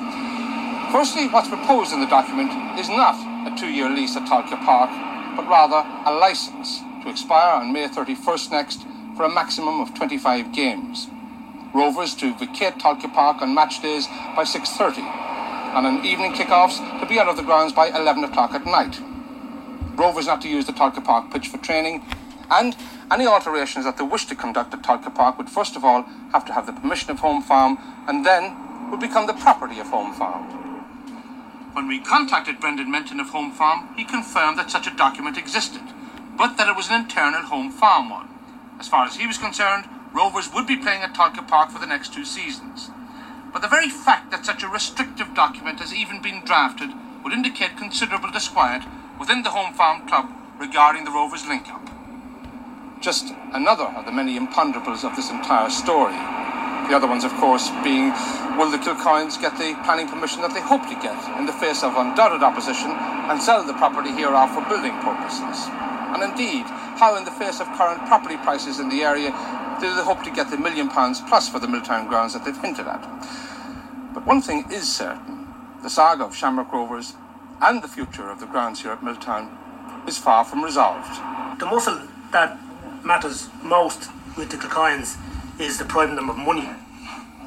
Firstly, 0.92 1.26
what's 1.28 1.48
proposed 1.48 1.92
in 1.92 2.00
the 2.00 2.06
document 2.18 2.52
is 2.78 2.88
not 2.88 3.16
a 3.50 3.56
two 3.58 3.70
year 3.70 3.90
lease 3.90 4.14
at 4.16 4.28
Tolka 4.28 4.58
Park, 4.64 4.90
but 5.36 5.48
rather 5.48 5.82
a 6.06 6.12
licence 6.12 6.80
to 7.02 7.10
expire 7.10 7.58
on 7.58 7.72
May 7.72 7.88
31st 7.88 8.50
next 8.52 8.86
for 9.16 9.24
a 9.24 9.28
maximum 9.28 9.80
of 9.80 9.94
25 9.94 10.52
games. 10.52 11.08
Rovers 11.74 12.14
to 12.16 12.34
vacate 12.34 12.74
Tolka 12.74 13.12
Park 13.12 13.40
on 13.42 13.54
match 13.54 13.80
days 13.80 14.06
by 14.36 14.44
6.30 14.44 14.98
and 14.98 15.86
on 15.86 16.04
evening 16.04 16.32
kickoffs 16.32 16.78
to 17.00 17.06
be 17.06 17.18
out 17.18 17.28
of 17.28 17.36
the 17.36 17.42
grounds 17.42 17.72
by 17.72 17.88
11 17.88 18.24
o'clock 18.24 18.52
at 18.52 18.66
night. 18.66 19.00
Rovers 19.94 20.26
not 20.26 20.42
to 20.42 20.48
use 20.48 20.66
the 20.66 20.72
Tolka 20.72 21.02
Park 21.02 21.32
pitch 21.32 21.48
for 21.48 21.58
training 21.58 22.04
and 22.50 22.76
any 23.10 23.26
alterations 23.26 23.84
that 23.84 23.96
they 23.96 24.04
wish 24.04 24.26
to 24.26 24.34
conduct 24.34 24.74
at 24.74 24.82
Tolka 24.82 25.14
Park 25.14 25.38
would 25.38 25.48
first 25.48 25.76
of 25.76 25.84
all 25.84 26.02
have 26.32 26.44
to 26.44 26.52
have 26.52 26.66
the 26.66 26.72
permission 26.72 27.10
of 27.10 27.20
Home 27.20 27.42
Farm 27.42 27.78
and 28.06 28.24
then 28.24 28.90
would 28.90 29.00
become 29.00 29.26
the 29.26 29.32
property 29.34 29.80
of 29.80 29.86
Home 29.88 30.12
Farm. 30.12 30.44
When 31.72 31.88
we 31.88 32.00
contacted 32.00 32.60
Brendan 32.60 32.90
Menton 32.90 33.18
of 33.18 33.30
Home 33.30 33.50
Farm, 33.50 33.88
he 33.96 34.04
confirmed 34.04 34.58
that 34.58 34.70
such 34.70 34.86
a 34.86 34.94
document 34.94 35.38
existed, 35.38 35.80
but 36.36 36.58
that 36.58 36.68
it 36.68 36.76
was 36.76 36.90
an 36.90 37.00
internal 37.00 37.40
Home 37.42 37.70
Farm 37.70 38.10
one. 38.10 38.31
As 38.82 38.88
far 38.88 39.06
as 39.06 39.14
he 39.14 39.28
was 39.28 39.38
concerned, 39.38 39.88
Rovers 40.12 40.52
would 40.52 40.66
be 40.66 40.76
playing 40.76 41.02
at 41.02 41.14
Tolka 41.14 41.46
Park 41.46 41.70
for 41.70 41.78
the 41.78 41.86
next 41.86 42.12
two 42.12 42.24
seasons. 42.24 42.90
But 43.52 43.62
the 43.62 43.68
very 43.68 43.88
fact 43.88 44.32
that 44.32 44.44
such 44.44 44.64
a 44.64 44.68
restrictive 44.68 45.34
document 45.34 45.78
has 45.78 45.94
even 45.94 46.20
been 46.20 46.44
drafted 46.44 46.90
would 47.22 47.32
indicate 47.32 47.76
considerable 47.76 48.32
disquiet 48.32 48.82
within 49.20 49.44
the 49.44 49.50
Home 49.50 49.72
Farm 49.72 50.08
Club 50.08 50.30
regarding 50.58 51.04
the 51.04 51.12
Rovers 51.12 51.46
link 51.46 51.68
up. 51.68 51.88
Just 53.00 53.32
another 53.52 53.84
of 53.84 54.04
the 54.04 54.10
many 54.10 54.36
imponderables 54.36 55.04
of 55.04 55.14
this 55.14 55.30
entire 55.30 55.70
story. 55.70 56.18
The 56.88 56.96
other 56.96 57.06
ones, 57.06 57.24
of 57.24 57.32
course, 57.34 57.70
being 57.82 58.10
will 58.58 58.70
the 58.70 58.78
Kilcoynes 58.78 59.40
get 59.40 59.56
the 59.56 59.78
planning 59.84 60.08
permission 60.08 60.42
that 60.42 60.52
they 60.52 60.60
hope 60.60 60.82
to 60.88 60.94
get 61.00 61.16
in 61.38 61.46
the 61.46 61.52
face 61.52 61.82
of 61.82 61.96
undoubted 61.96 62.42
opposition 62.42 62.90
and 62.90 63.40
sell 63.40 63.64
the 63.64 63.72
property 63.74 64.10
hereof 64.10 64.52
for 64.52 64.60
building 64.68 64.92
purposes? 65.00 65.68
And 66.12 66.22
indeed, 66.22 66.66
how 67.00 67.16
in 67.16 67.24
the 67.24 67.30
face 67.30 67.60
of 67.60 67.66
current 67.78 68.04
property 68.06 68.36
prices 68.36 68.78
in 68.78 68.88
the 68.88 69.02
area 69.02 69.30
do 69.80 69.94
they 69.94 70.02
hope 70.02 70.22
to 70.24 70.30
get 70.30 70.50
the 70.50 70.58
million 70.58 70.88
pounds 70.88 71.20
plus 71.20 71.48
for 71.48 71.58
the 71.58 71.66
Milltown 71.66 72.06
grounds 72.08 72.34
that 72.34 72.44
they've 72.44 72.60
hinted 72.60 72.86
at? 72.86 73.02
But 74.12 74.26
one 74.26 74.42
thing 74.42 74.66
is 74.70 74.90
certain 74.90 75.48
the 75.82 75.90
saga 75.90 76.24
of 76.24 76.36
Shamrock 76.36 76.72
Rovers 76.72 77.14
and 77.60 77.82
the 77.82 77.88
future 77.88 78.30
of 78.30 78.38
the 78.38 78.46
grounds 78.46 78.82
here 78.82 78.92
at 78.92 79.02
Milltown 79.02 79.50
is 80.06 80.18
far 80.18 80.44
from 80.44 80.62
resolved. 80.62 81.10
The 81.58 81.66
muscle 81.66 82.00
that 82.32 82.58
matters 83.04 83.48
most 83.62 84.10
with 84.36 84.50
the 84.50 84.56
Kilcoynes 84.56 85.16
is 85.58 85.78
depriving 85.78 86.16
them 86.16 86.30
of 86.30 86.36
money. 86.36 86.68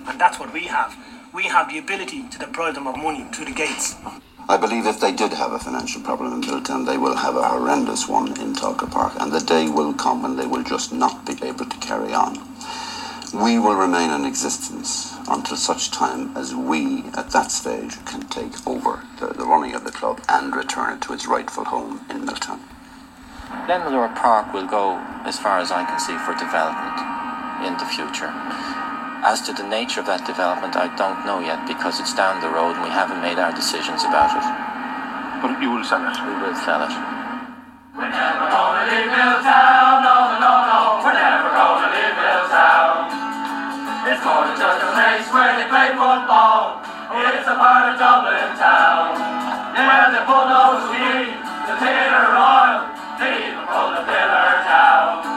And 0.08 0.20
that's 0.20 0.40
what 0.40 0.54
we 0.54 0.68
have. 0.68 0.96
We 1.34 1.44
have 1.44 1.70
the 1.70 1.78
ability 1.78 2.30
to 2.30 2.40
deprive 2.40 2.76
them 2.76 2.88
of 2.88 2.98
money 2.98 3.26
through 3.34 3.46
the 3.46 3.52
gates. 3.52 3.96
I 4.48 4.58
believe 4.58 4.86
if 4.86 5.00
they 5.00 5.12
did 5.12 5.34
have 5.34 5.54
a 5.54 5.60
financial 5.60 6.02
problem 6.02 6.34
in 6.34 6.42
Milltown, 6.42 6.86
they 6.86 6.98
will 6.98 7.16
have 7.16 7.36
a 7.36 7.48
horrendous 7.48 8.08
one 8.08 8.40
in 8.40 8.54
Tolka 8.54 8.90
Park, 8.90 9.14
and 9.20 9.32
the 9.32 9.40
day 9.40 9.68
will 9.68 9.94
come 9.94 10.22
when 10.22 10.36
they 10.36 10.46
will 10.46 10.64
just 10.64 10.94
not 10.94 11.26
be 11.26 11.34
able 11.44 11.66
to 11.66 11.78
carry 11.78 12.14
on. 12.14 12.38
We 13.34 13.58
will 13.58 13.76
remain 13.76 14.12
in 14.12 14.24
existence 14.24 15.18
until 15.28 15.58
such 15.58 15.90
time 15.90 16.38
as 16.38 16.54
we, 16.54 17.06
at 17.16 17.32
that 17.32 17.52
stage, 17.52 17.98
can 18.06 18.22
take 18.28 18.66
over 18.68 19.04
the, 19.20 19.34
the 19.34 19.46
running 19.46 19.74
of 19.74 19.84
the 19.84 19.92
club 19.92 20.22
and 20.30 20.56
return 20.56 20.94
it 20.94 21.02
to 21.04 21.14
its 21.14 21.26
rightful 21.26 21.66
home 21.66 22.06
in 22.12 22.24
Milltown. 22.24 22.62
Glenmalure 23.68 24.16
Park 24.16 24.54
will 24.54 24.68
go, 24.68 24.98
as 25.26 25.40
far 25.40 25.60
as 25.60 25.72
I 25.72 25.86
can 25.86 26.00
see, 26.00 26.16
for 26.20 26.34
development 26.38 27.25
in 27.64 27.78
the 27.80 27.88
future. 27.88 28.32
As 29.24 29.42
to 29.48 29.54
the 29.54 29.66
nature 29.66 30.02
of 30.02 30.06
that 30.06 30.28
development, 30.28 30.76
I 30.76 30.92
don't 31.00 31.26
know 31.26 31.40
yet 31.40 31.66
because 31.66 32.00
it's 32.04 32.14
down 32.14 32.44
the 32.44 32.52
road 32.52 32.76
and 32.76 32.84
we 32.84 32.92
haven't 32.92 33.22
made 33.24 33.40
our 33.40 33.56
decisions 33.56 34.04
about 34.04 34.36
it. 34.36 34.46
But 35.42 35.58
you 35.64 35.72
will 35.72 35.86
sell 35.88 36.04
it? 36.04 36.18
We 36.26 36.34
will 36.42 36.58
sell 36.62 36.84
it. 36.86 36.94
We're 37.96 38.12
never 38.12 38.46
gonna 38.52 38.86
leave 38.86 39.10
Milltown, 39.10 40.04
no, 40.04 40.36
no, 40.36 40.46
no, 40.46 40.54
no. 40.68 40.82
We're 41.02 41.16
never 41.16 41.50
gonna 41.54 41.90
leave 41.90 42.16
Milltown. 42.22 42.94
It's 44.10 44.22
more 44.22 44.46
than 44.46 44.58
just 44.62 44.80
a 44.84 44.90
place 44.94 45.26
where 45.34 45.54
they 45.58 45.68
play 45.72 45.90
football. 45.98 46.86
It's 47.16 47.48
a 47.50 47.56
part 47.58 47.94
of 47.94 47.98
Dublin 47.98 48.52
town. 48.62 49.16
Where 49.74 50.08
they 50.14 50.24
pull 50.28 50.46
those 50.46 50.86
feet, 50.94 51.34
the 51.66 51.76
theatre 51.82 52.30
royal, 52.30 52.94
they 53.18 53.50
even 53.50 53.66
pull 53.66 53.90
the 53.96 54.04
pillar 54.06 54.54
down. 54.70 55.35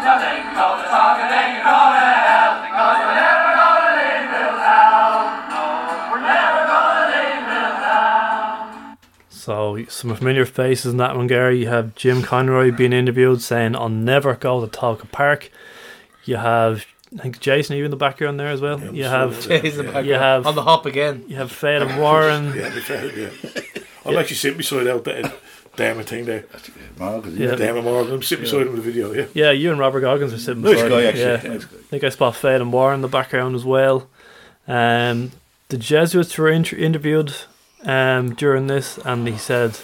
Now 0.00 0.18
they 0.18 0.36
to 0.40 0.88
talk 0.88 1.18
and 1.20 1.30
they 1.30 1.60
go 1.60 1.76
to 1.92 2.00
hell 2.00 2.52
because 2.64 2.98
we're 3.04 3.20
never 3.20 3.50
gonna 3.60 3.92
leave 4.00 4.24
Milltown. 4.32 5.20
No, 5.50 5.62
we're 6.10 6.20
never 6.24 6.60
gonna 6.66 7.06
leave 7.14 7.42
Milltown. 7.48 8.96
So 9.28 9.84
some 9.88 10.14
familiar 10.14 10.44
faces 10.46 10.92
in 10.92 10.98
that 10.98 11.16
one, 11.16 11.26
Gary. 11.26 11.58
You 11.60 11.68
have 11.68 11.94
Jim 11.94 12.22
Conroy 12.22 12.70
being 12.72 12.92
interviewed 12.92 13.42
saying, 13.42 13.76
"I'll 13.76 13.88
never 13.88 14.34
go 14.34 14.64
to 14.64 14.70
Tolka 14.78 15.10
Park." 15.12 15.50
You 16.24 16.36
have, 16.36 16.84
I 17.18 17.22
think 17.22 17.40
Jason, 17.40 17.74
are 17.74 17.78
you 17.78 17.84
in 17.86 17.90
the 17.90 17.96
background 17.96 18.38
there 18.38 18.48
as 18.48 18.60
well? 18.60 18.78
you 18.94 19.04
have, 19.04 19.40
Jason 19.40 19.66
in 19.66 19.76
the 19.76 19.82
you 19.84 19.92
background. 19.92 20.22
have 20.22 20.46
On 20.46 20.54
the 20.54 20.62
hop 20.62 20.86
again. 20.86 21.24
You 21.28 21.36
have 21.36 21.50
Fred 21.52 21.82
and 21.82 22.00
Warren. 22.00 22.52
Yeah, 22.56 22.68
they 22.68 22.80
failed, 22.80 23.12
yeah. 23.16 23.30
I'm 24.04 24.14
Yeah. 24.14 24.20
actually 24.20 24.36
sitting 24.36 24.58
beside 24.58 24.86
out 24.86 25.04
there. 25.04 25.32
Damn 25.80 26.02
thing 26.04 26.24
there. 26.26 26.44
Morgan, 26.98 27.36
Yeah. 27.36 27.54
Damn 27.56 27.82
Morgan. 27.82 28.14
I'm 28.14 28.22
sitting 28.22 28.44
beside 28.44 28.62
him 28.62 28.68
in 28.68 28.76
the 28.76 28.82
video, 28.82 29.12
yeah. 29.12 29.26
Yeah, 29.34 29.50
you 29.50 29.70
and 29.70 29.78
Robert 29.80 30.00
Goggins 30.02 30.32
are 30.32 30.38
sitting 30.38 30.62
Nice 30.62 30.74
beside 30.74 30.88
guy, 30.90 31.00
him. 31.02 31.08
actually. 31.08 31.48
Yeah. 31.50 31.54
Nice 31.56 31.64
I 31.64 31.82
think 31.90 32.04
I 32.04 32.08
spot 32.10 32.36
Fade 32.36 32.60
and 32.60 32.72
War 32.72 32.92
in 32.94 33.00
the 33.00 33.08
background 33.08 33.54
as 33.56 33.64
well. 33.64 34.08
Um, 34.68 35.32
the 35.68 35.78
Jesuits 35.78 36.36
were 36.36 36.48
inter- 36.50 36.76
interviewed 36.76 37.32
um, 37.84 38.34
during 38.34 38.66
this, 38.66 38.98
and 38.98 39.26
he 39.26 39.36
said 39.38 39.78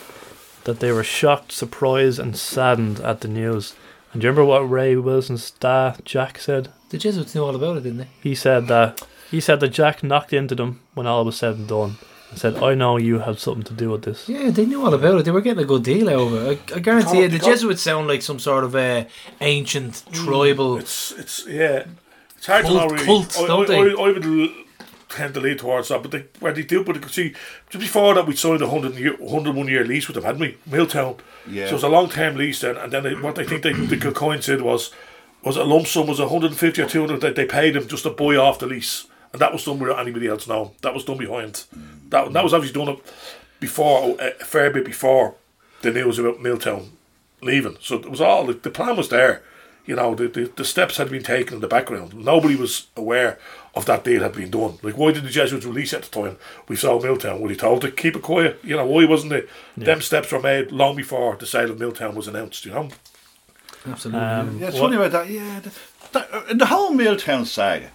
that 0.64 0.80
they 0.80 0.92
were 0.92 1.04
shocked, 1.04 1.52
surprised, 1.52 2.18
and 2.18 2.36
saddened 2.36 3.00
at 3.00 3.20
the 3.20 3.28
news. 3.28 3.74
And 4.12 4.20
do 4.20 4.26
you 4.26 4.30
remember 4.30 4.44
what 4.50 4.68
Ray 4.70 4.96
Wilson's 4.96 5.50
dad, 5.52 6.00
Jack, 6.04 6.38
said? 6.38 6.68
The 6.90 6.98
Jesuits 6.98 7.34
knew 7.34 7.42
all 7.44 7.54
about 7.56 7.76
it, 7.78 7.82
didn't 7.82 7.98
they? 7.98 8.08
He 8.22 8.34
said 8.34 8.68
that 8.68 9.06
he 9.30 9.40
said 9.40 9.60
that 9.60 9.70
Jack 9.70 10.02
knocked 10.04 10.32
into 10.32 10.54
them 10.54 10.80
when 10.94 11.06
all 11.06 11.24
was 11.24 11.36
said 11.36 11.56
and 11.56 11.66
done. 11.68 11.96
And 12.36 12.54
said, 12.54 12.62
"I 12.62 12.74
know 12.74 12.98
you 12.98 13.20
had 13.20 13.38
something 13.38 13.64
to 13.64 13.72
do 13.72 13.88
with 13.90 14.02
this." 14.02 14.28
Yeah, 14.28 14.50
they 14.50 14.66
knew 14.66 14.84
all 14.84 14.92
about 14.92 15.20
it. 15.20 15.24
They 15.24 15.30
were 15.30 15.40
getting 15.40 15.64
a 15.64 15.66
good 15.66 15.82
deal 15.82 16.10
out 16.10 16.20
of 16.20 16.34
it. 16.34 16.72
I, 16.72 16.76
I 16.76 16.78
guarantee 16.80 17.22
you, 17.22 17.28
the 17.28 17.38
Jesuits 17.38 17.80
sound 17.80 18.08
like 18.08 18.20
some 18.20 18.38
sort 18.38 18.62
of 18.62 18.74
uh, 18.74 19.04
ancient 19.40 20.04
tribal. 20.12 20.76
It's 20.76 21.12
it's 21.12 21.46
yeah. 21.46 21.86
It's 22.36 22.46
hard 22.46 22.66
Cult- 22.66 22.74
to 22.74 22.86
know 22.88 22.92
really. 22.92 23.06
cults, 23.06 23.40
I, 23.40 23.46
don't 23.46 23.64
I, 23.64 23.66
they? 23.66 23.78
I, 23.78 23.94
I 23.94 24.12
would 24.12 24.50
tend 25.08 25.32
to 25.32 25.40
lean 25.40 25.56
towards 25.56 25.88
that, 25.88 26.02
but 26.02 26.10
they, 26.10 26.26
where 26.40 26.52
they 26.52 26.62
do, 26.62 26.84
but 26.84 27.02
see, 27.10 27.34
just 27.70 27.80
before 27.80 28.12
that, 28.14 28.26
we 28.26 28.36
signed 28.36 28.60
a 28.60 28.66
100 28.66 28.98
year, 28.98 29.16
101 29.16 29.68
year 29.68 29.84
lease 29.84 30.06
with 30.06 30.16
them, 30.16 30.24
hadn't 30.24 30.40
we? 30.42 30.58
Milltown. 30.66 31.16
Yeah. 31.48 31.64
So 31.64 31.70
it 31.70 31.72
was 31.72 31.82
a 31.84 31.88
long 31.88 32.10
term 32.10 32.36
lease 32.36 32.60
then, 32.60 32.76
and 32.76 32.92
then 32.92 33.04
they, 33.04 33.14
what 33.14 33.38
I 33.38 33.44
think 33.44 33.62
they, 33.62 33.72
the 33.72 33.96
Kilcoyne 33.96 34.42
said 34.42 34.60
was, 34.60 34.92
was 35.42 35.56
a 35.56 35.64
lump 35.64 35.86
sum 35.86 36.06
was 36.06 36.20
150 36.20 36.82
or 36.82 36.86
200 36.88 37.20
that 37.22 37.36
they 37.36 37.46
paid 37.46 37.76
him 37.76 37.88
just 37.88 38.02
to 38.02 38.10
buy 38.10 38.36
off 38.36 38.58
the 38.58 38.66
lease, 38.66 39.06
and 39.32 39.40
that 39.40 39.52
was 39.52 39.64
done 39.64 39.78
without 39.78 40.00
anybody 40.00 40.26
else 40.26 40.46
knowing. 40.46 40.72
That 40.82 40.92
was 40.92 41.04
done 41.04 41.18
behind. 41.18 41.64
That 42.10 42.32
that 42.32 42.44
was 42.44 42.54
obviously 42.54 42.84
done 42.84 42.96
before 43.60 44.16
a 44.20 44.32
fair 44.44 44.70
bit 44.70 44.84
before 44.84 45.34
the 45.82 45.90
news 45.90 46.18
about 46.18 46.40
Milltown 46.40 46.92
leaving. 47.42 47.76
So 47.80 47.96
it 47.96 48.10
was 48.10 48.20
all 48.20 48.46
the, 48.46 48.54
the 48.54 48.70
plan 48.70 48.96
was 48.96 49.08
there. 49.08 49.42
You 49.84 49.94
know, 49.94 50.16
the, 50.16 50.26
the, 50.26 50.52
the 50.56 50.64
steps 50.64 50.96
had 50.96 51.10
been 51.10 51.22
taken 51.22 51.54
in 51.54 51.60
the 51.60 51.68
background. 51.68 52.12
Nobody 52.12 52.56
was 52.56 52.88
aware 52.96 53.38
of 53.76 53.86
that 53.86 54.02
deal 54.02 54.22
had 54.22 54.32
been 54.32 54.50
done. 54.50 54.78
Like, 54.82 54.96
why 54.96 55.12
did 55.12 55.22
the 55.22 55.30
Jesuits 55.30 55.64
release 55.64 55.94
at 55.94 56.02
the 56.02 56.22
time? 56.22 56.38
We 56.66 56.74
saw 56.74 57.00
Milltown. 57.00 57.40
Were 57.40 57.48
they 57.48 57.54
told 57.54 57.82
to 57.82 57.92
keep 57.92 58.16
it 58.16 58.22
quiet? 58.22 58.58
You 58.64 58.74
know, 58.76 58.84
why 58.86 59.04
wasn't 59.04 59.32
it? 59.32 59.48
Them 59.76 60.00
steps 60.00 60.32
were 60.32 60.40
made 60.40 60.72
long 60.72 60.96
before 60.96 61.36
the 61.36 61.46
sale 61.46 61.70
of 61.70 61.78
Milltown 61.78 62.16
was 62.16 62.26
announced. 62.26 62.64
You 62.66 62.72
know, 62.72 62.88
Absolutely. 63.86 64.20
Um, 64.20 64.58
Yeah, 64.58 64.66
it's 64.68 64.74
what- 64.80 64.90
funny 64.92 64.96
about 64.96 65.12
that. 65.12 65.30
Yeah, 65.32 65.60
the, 65.60 65.70
the, 66.48 66.54
the 66.56 66.66
whole 66.66 66.92
Milltown 66.92 67.44
saga. 67.44 67.90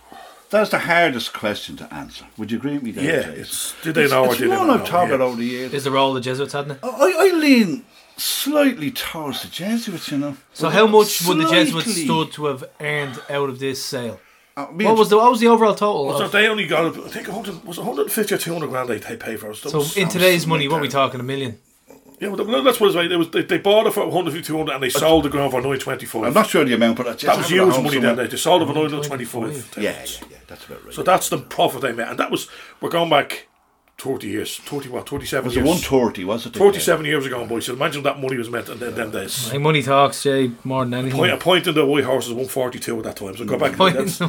That's 0.51 0.69
the 0.69 0.79
hardest 0.79 1.33
question 1.33 1.77
to 1.77 1.91
answer. 1.93 2.25
Would 2.37 2.51
you 2.51 2.57
agree 2.57 2.73
with 2.73 2.83
me? 2.83 2.91
There, 2.91 3.03
Yeah, 3.03 3.29
it's- 3.31 3.73
did 3.83 3.95
they 3.95 4.07
know 4.07 4.25
or 4.25 4.27
it's 4.31 4.37
did 4.37 4.51
they 4.51 4.55
one 4.57 4.69
I've 4.69 4.79
know? 4.81 4.85
talked 4.85 5.11
about 5.11 5.21
over 5.21 5.37
the 5.37 5.45
years. 5.45 5.73
Is 5.73 5.85
the 5.85 5.91
role 5.91 6.13
the 6.13 6.21
Jesuits 6.21 6.53
hadn't 6.53 6.71
it? 6.71 6.79
I, 6.83 6.87
I 7.31 7.37
lean 7.37 7.85
slightly 8.17 8.91
towards 8.91 9.41
the 9.43 9.47
Jesuits, 9.47 10.11
you 10.11 10.17
know. 10.17 10.37
So 10.53 10.69
how 10.69 10.85
much 10.87 11.25
would 11.25 11.37
the 11.39 11.49
Jesuits 11.49 11.85
Slightly. 11.85 12.03
stood 12.05 12.31
to 12.33 12.45
have 12.45 12.63
earned 12.79 13.19
out 13.29 13.49
of 13.49 13.59
this 13.59 13.83
sale? 13.83 14.19
Uh, 14.57 14.67
mean- 14.73 14.89
what 14.89 14.97
was 14.97 15.09
the 15.09 15.17
what 15.17 15.31
was 15.31 15.39
the 15.39 15.47
overall 15.47 15.73
total? 15.73 16.07
Well, 16.07 16.17
so 16.19 16.27
they 16.27 16.47
only 16.47 16.67
got, 16.67 16.85
I 16.85 17.07
think, 17.07 17.27
100, 17.29 17.63
was 17.65 17.77
it 17.77 17.81
150 17.81 18.35
or 18.35 18.37
200 18.37 18.67
grand 18.69 18.89
they 18.89 18.97
they 18.97 19.15
paid 19.15 19.39
for 19.39 19.51
it. 19.51 19.55
so 19.55 19.83
in 19.95 20.09
today's 20.09 20.45
money, 20.45 20.67
what 20.67 20.79
are 20.79 20.81
we 20.81 20.89
talking? 20.89 21.19
A 21.21 21.23
million? 21.23 21.57
Yeah, 22.21 22.27
well, 22.27 22.63
that's 22.63 22.79
what 22.79 22.87
it's 22.87 22.95
like. 22.95 23.09
They, 23.09 23.17
was, 23.17 23.31
they, 23.31 23.41
they 23.41 23.57
bought 23.57 23.87
it 23.87 23.93
for 23.93 24.01
150, 24.05 24.45
200 24.45 24.73
and 24.73 24.83
they 24.83 24.89
sold 24.89 25.25
the 25.25 25.29
ground 25.29 25.51
for 25.51 25.57
925. 25.57 26.23
I'm 26.23 26.33
not 26.33 26.47
sure 26.47 26.63
the 26.63 26.75
amount, 26.75 26.97
but 26.97 27.07
that's 27.07 27.23
that 27.23 27.35
was 27.35 27.47
just 27.47 27.49
have 27.49 27.67
it 27.67 27.71
huge 27.73 27.83
money 27.83 27.95
somewhere. 27.95 28.15
then. 28.15 28.29
They 28.29 28.37
sold 28.37 28.61
it 28.61 28.65
for 28.67 28.73
925. 28.73 29.73
Yeah, 29.77 29.81
yeah, 29.81 30.05
yeah, 30.29 30.37
that's 30.45 30.65
about 30.65 30.85
right. 30.85 30.93
So 30.93 31.01
that's 31.01 31.29
the 31.29 31.39
profit 31.39 31.81
they 31.81 31.93
made, 31.93 32.07
and 32.07 32.19
that 32.19 32.29
was 32.29 32.47
we're 32.79 32.91
going 32.91 33.09
back 33.09 33.47
thirty 34.01 34.27
years, 34.29 34.57
thirty 34.57 34.89
what, 34.89 35.07
thirty-seven 35.07 35.45
Was 35.45 35.55
it 35.55 35.59
years. 35.63 35.67
130, 35.67 36.25
was 36.25 36.45
it? 36.47 36.53
Thirty-seven 36.53 37.05
years 37.05 37.25
ago, 37.25 37.45
boys. 37.45 37.65
So 37.65 37.73
imagine 37.73 38.01
that 38.03 38.19
money 38.19 38.35
was 38.35 38.49
meant 38.49 38.67
in 38.67 38.79
them, 38.79 38.95
them 38.95 39.11
days. 39.11 39.51
Like 39.51 39.61
money 39.61 39.83
talks, 39.83 40.23
Jay, 40.23 40.51
more 40.63 40.83
than 40.83 40.95
anything. 40.95 41.19
Point, 41.19 41.31
a 41.31 41.37
point 41.37 41.67
in 41.67 41.75
the 41.75 41.85
White 41.85 42.03
Horse 42.03 42.27
is 42.27 42.33
one 42.33 42.47
forty-two 42.47 42.97
at 42.97 43.03
that 43.03 43.15
time. 43.17 43.37
So 43.37 43.45
go 43.45 43.59
back. 43.59 43.77
Point 43.77 43.95
That's, 43.95 44.19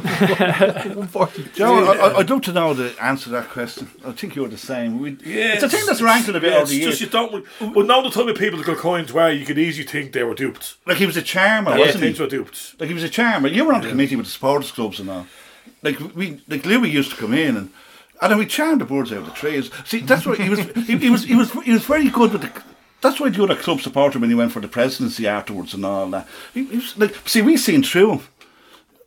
one 0.95 1.07
forty. 1.07 1.45
Joe, 1.55 1.91
I, 1.91 1.95
I, 1.95 2.17
I'd 2.19 2.29
love 2.29 2.41
to 2.43 2.53
know 2.53 2.73
the 2.75 2.95
answer 3.01 3.25
to 3.25 3.29
that 3.31 3.49
question. 3.49 3.89
I 4.05 4.11
think 4.11 4.35
you're 4.35 4.47
the 4.47 4.57
same. 4.57 4.99
We, 4.99 5.17
yeah, 5.25 5.53
it's 5.53 5.63
a 5.63 5.69
thing 5.69 5.85
that's 5.87 6.01
rankled 6.01 6.35
a 6.35 6.39
bit 6.39 6.51
yeah, 6.51 6.59
over 6.59 6.67
the 6.67 6.75
years. 6.75 6.99
just 6.99 7.01
you 7.01 7.07
don't. 7.07 7.43
But 7.59 7.87
now 7.87 8.01
the 8.01 8.11
type 8.11 8.27
of 8.27 8.37
people 8.37 8.59
that 8.59 8.67
got 8.67 8.77
coins 8.77 9.11
where 9.11 9.31
you 9.31 9.45
could 9.45 9.57
easily 9.57 9.87
think 9.87 10.13
they 10.13 10.23
were 10.23 10.35
duped. 10.35 10.77
Like 10.85 10.97
he 10.97 11.05
was 11.07 11.17
a 11.17 11.23
charmer, 11.23 11.71
Yeah, 11.71 11.79
wasn't 11.79 12.03
things 12.03 12.17
he? 12.17 12.23
were 12.23 12.29
duped. 12.29 12.79
Like 12.79 12.89
he 12.89 12.93
was 12.93 13.03
a 13.03 13.09
charmer. 13.09 13.47
You 13.47 13.65
were 13.65 13.73
on 13.73 13.81
the 13.81 13.89
committee 13.89 14.15
with 14.15 14.27
the 14.27 14.31
supporters 14.31 14.71
clubs 14.71 14.99
and 14.99 15.09
all. 15.09 15.25
Like 15.81 15.99
we, 16.15 16.41
like 16.47 16.65
Louis 16.65 16.89
used 16.89 17.09
to 17.11 17.17
come 17.17 17.33
in 17.33 17.57
and. 17.57 17.73
And 18.23 18.31
then 18.31 18.39
we 18.39 18.45
charmed 18.45 18.79
the 18.79 18.85
birds 18.85 19.11
out 19.11 19.17
of 19.17 19.25
the 19.25 19.31
trees. 19.31 19.69
See, 19.83 19.99
that's 19.99 20.25
why 20.25 20.35
he 20.35 20.49
was. 20.49 20.59
He, 20.59 20.97
he 20.97 21.09
was. 21.09 21.25
He 21.25 21.35
was. 21.35 21.51
He 21.51 21.73
was 21.73 21.83
very 21.83 22.09
good 22.09 22.31
with 22.31 22.41
the. 22.41 22.63
That's 23.01 23.19
why 23.19 23.29
the 23.29 23.43
other 23.43 23.57
club 23.57 23.81
supported 23.81 24.15
him 24.15 24.21
when 24.21 24.29
he 24.29 24.35
went 24.35 24.53
for 24.53 24.61
the 24.61 24.69
presidency 24.69 25.27
afterwards 25.27 25.73
and 25.73 25.85
all 25.85 26.09
that. 26.11 26.25
He, 26.53 26.63
he 26.63 26.77
was 26.77 26.97
like, 26.97 27.15
see, 27.27 27.41
we 27.41 27.57
seen 27.57 27.83
through 27.83 28.11
him, 28.13 28.21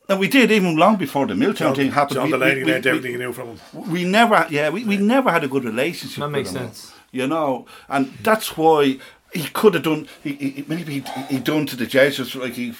and 0.06 0.20
we 0.20 0.28
did 0.28 0.52
even 0.52 0.76
long 0.76 0.96
before 0.96 1.26
the 1.26 1.34
Milltown 1.34 1.68
John, 1.68 1.76
thing 1.76 1.92
happened. 1.92 2.16
John 2.16 2.24
we, 2.26 2.32
Delaney 2.32 2.64
we, 2.64 2.72
learned 2.72 2.84
we, 2.84 2.90
everything 2.90 3.12
he 3.12 3.16
knew 3.16 3.32
from 3.32 3.56
him. 3.56 3.90
we 3.90 4.04
never, 4.04 4.46
yeah, 4.50 4.68
we, 4.68 4.84
we 4.84 4.98
never 4.98 5.30
had 5.30 5.44
a 5.44 5.48
good 5.48 5.64
relationship. 5.64 6.18
That 6.18 6.26
with 6.26 6.32
makes 6.32 6.50
him, 6.50 6.56
sense. 6.56 6.92
You 7.10 7.26
know, 7.26 7.64
and 7.88 8.12
that's 8.22 8.58
why 8.58 8.98
he 9.32 9.48
could 9.54 9.72
have 9.72 9.84
done. 9.84 10.08
He, 10.22 10.34
he 10.34 10.64
maybe 10.68 11.00
he 11.00 11.04
he 11.30 11.38
done 11.38 11.64
to 11.64 11.76
the 11.76 11.86
Jesuits 11.86 12.34
like 12.34 12.52
he 12.52 12.74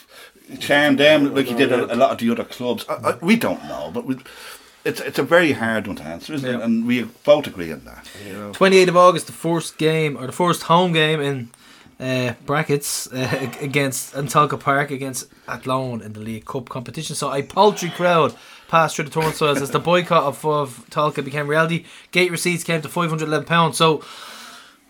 charmed 0.60 0.98
them 0.98 1.34
like 1.34 1.46
he 1.46 1.54
did 1.54 1.72
a, 1.72 1.92
a 1.92 1.96
lot 1.96 2.10
of 2.10 2.18
the 2.18 2.30
other 2.30 2.44
clubs. 2.44 2.84
I, 2.90 2.94
I, 2.94 3.16
we 3.16 3.36
don't 3.36 3.64
know, 3.64 3.90
but 3.92 4.04
we, 4.04 4.18
it's 4.86 5.00
it's 5.00 5.18
a 5.18 5.22
very 5.22 5.52
hard 5.52 5.86
one 5.86 5.96
to 5.96 6.04
answer, 6.04 6.32
isn't 6.34 6.48
it? 6.48 6.60
And 6.60 6.86
we 6.86 7.02
both 7.02 7.46
agree 7.46 7.72
on 7.72 7.84
that. 7.84 8.08
You 8.26 8.32
know? 8.32 8.52
28th 8.52 8.88
of 8.88 8.96
August, 8.96 9.26
the 9.26 9.32
first 9.32 9.78
game 9.78 10.16
or 10.16 10.26
the 10.26 10.32
first 10.32 10.62
home 10.62 10.92
game 10.92 11.20
in 11.20 11.50
uh, 11.98 12.34
brackets 12.44 13.10
uh, 13.12 13.50
against 13.60 14.14
Antalka 14.14 14.58
Park 14.58 14.90
against 14.90 15.28
Athlone 15.48 16.02
in 16.02 16.12
the 16.12 16.20
League 16.20 16.44
Cup 16.44 16.68
competition. 16.68 17.16
So 17.16 17.32
a 17.32 17.42
paltry 17.42 17.90
crowd 17.90 18.34
passed 18.68 18.96
through 18.96 19.06
the 19.06 19.10
turnstiles 19.10 19.60
as 19.60 19.70
the 19.70 19.80
boycott 19.80 20.24
of, 20.24 20.44
of 20.44 20.86
Tolka 20.90 21.24
became 21.24 21.48
reality. 21.48 21.84
Gate 22.12 22.30
receipts 22.30 22.64
came 22.64 22.80
to 22.82 22.88
five 22.88 23.10
hundred 23.10 23.28
eleven 23.28 23.46
pounds. 23.46 23.76
So 23.76 24.04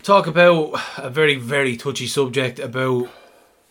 talk 0.02 0.26
about 0.26 0.78
a 0.98 1.10
very 1.10 1.36
very 1.36 1.76
touchy 1.76 2.06
subject 2.06 2.58
about 2.58 3.08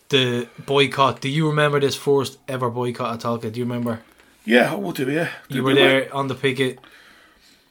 the 0.08 0.48
boycott. 0.64 1.20
Do 1.20 1.28
you 1.28 1.48
remember 1.48 1.80
this 1.80 1.96
first 1.96 2.38
ever 2.48 2.70
boycott 2.70 3.14
at 3.14 3.20
Tolka? 3.20 3.52
Do 3.52 3.60
you 3.60 3.64
remember? 3.64 4.00
Yeah, 4.46 4.72
I 4.72 4.76
would 4.76 4.96
do. 4.96 5.10
Yeah, 5.10 5.28
You 5.48 5.62
were 5.62 5.74
there 5.74 6.14
on 6.14 6.28
the 6.28 6.34
picket. 6.34 6.78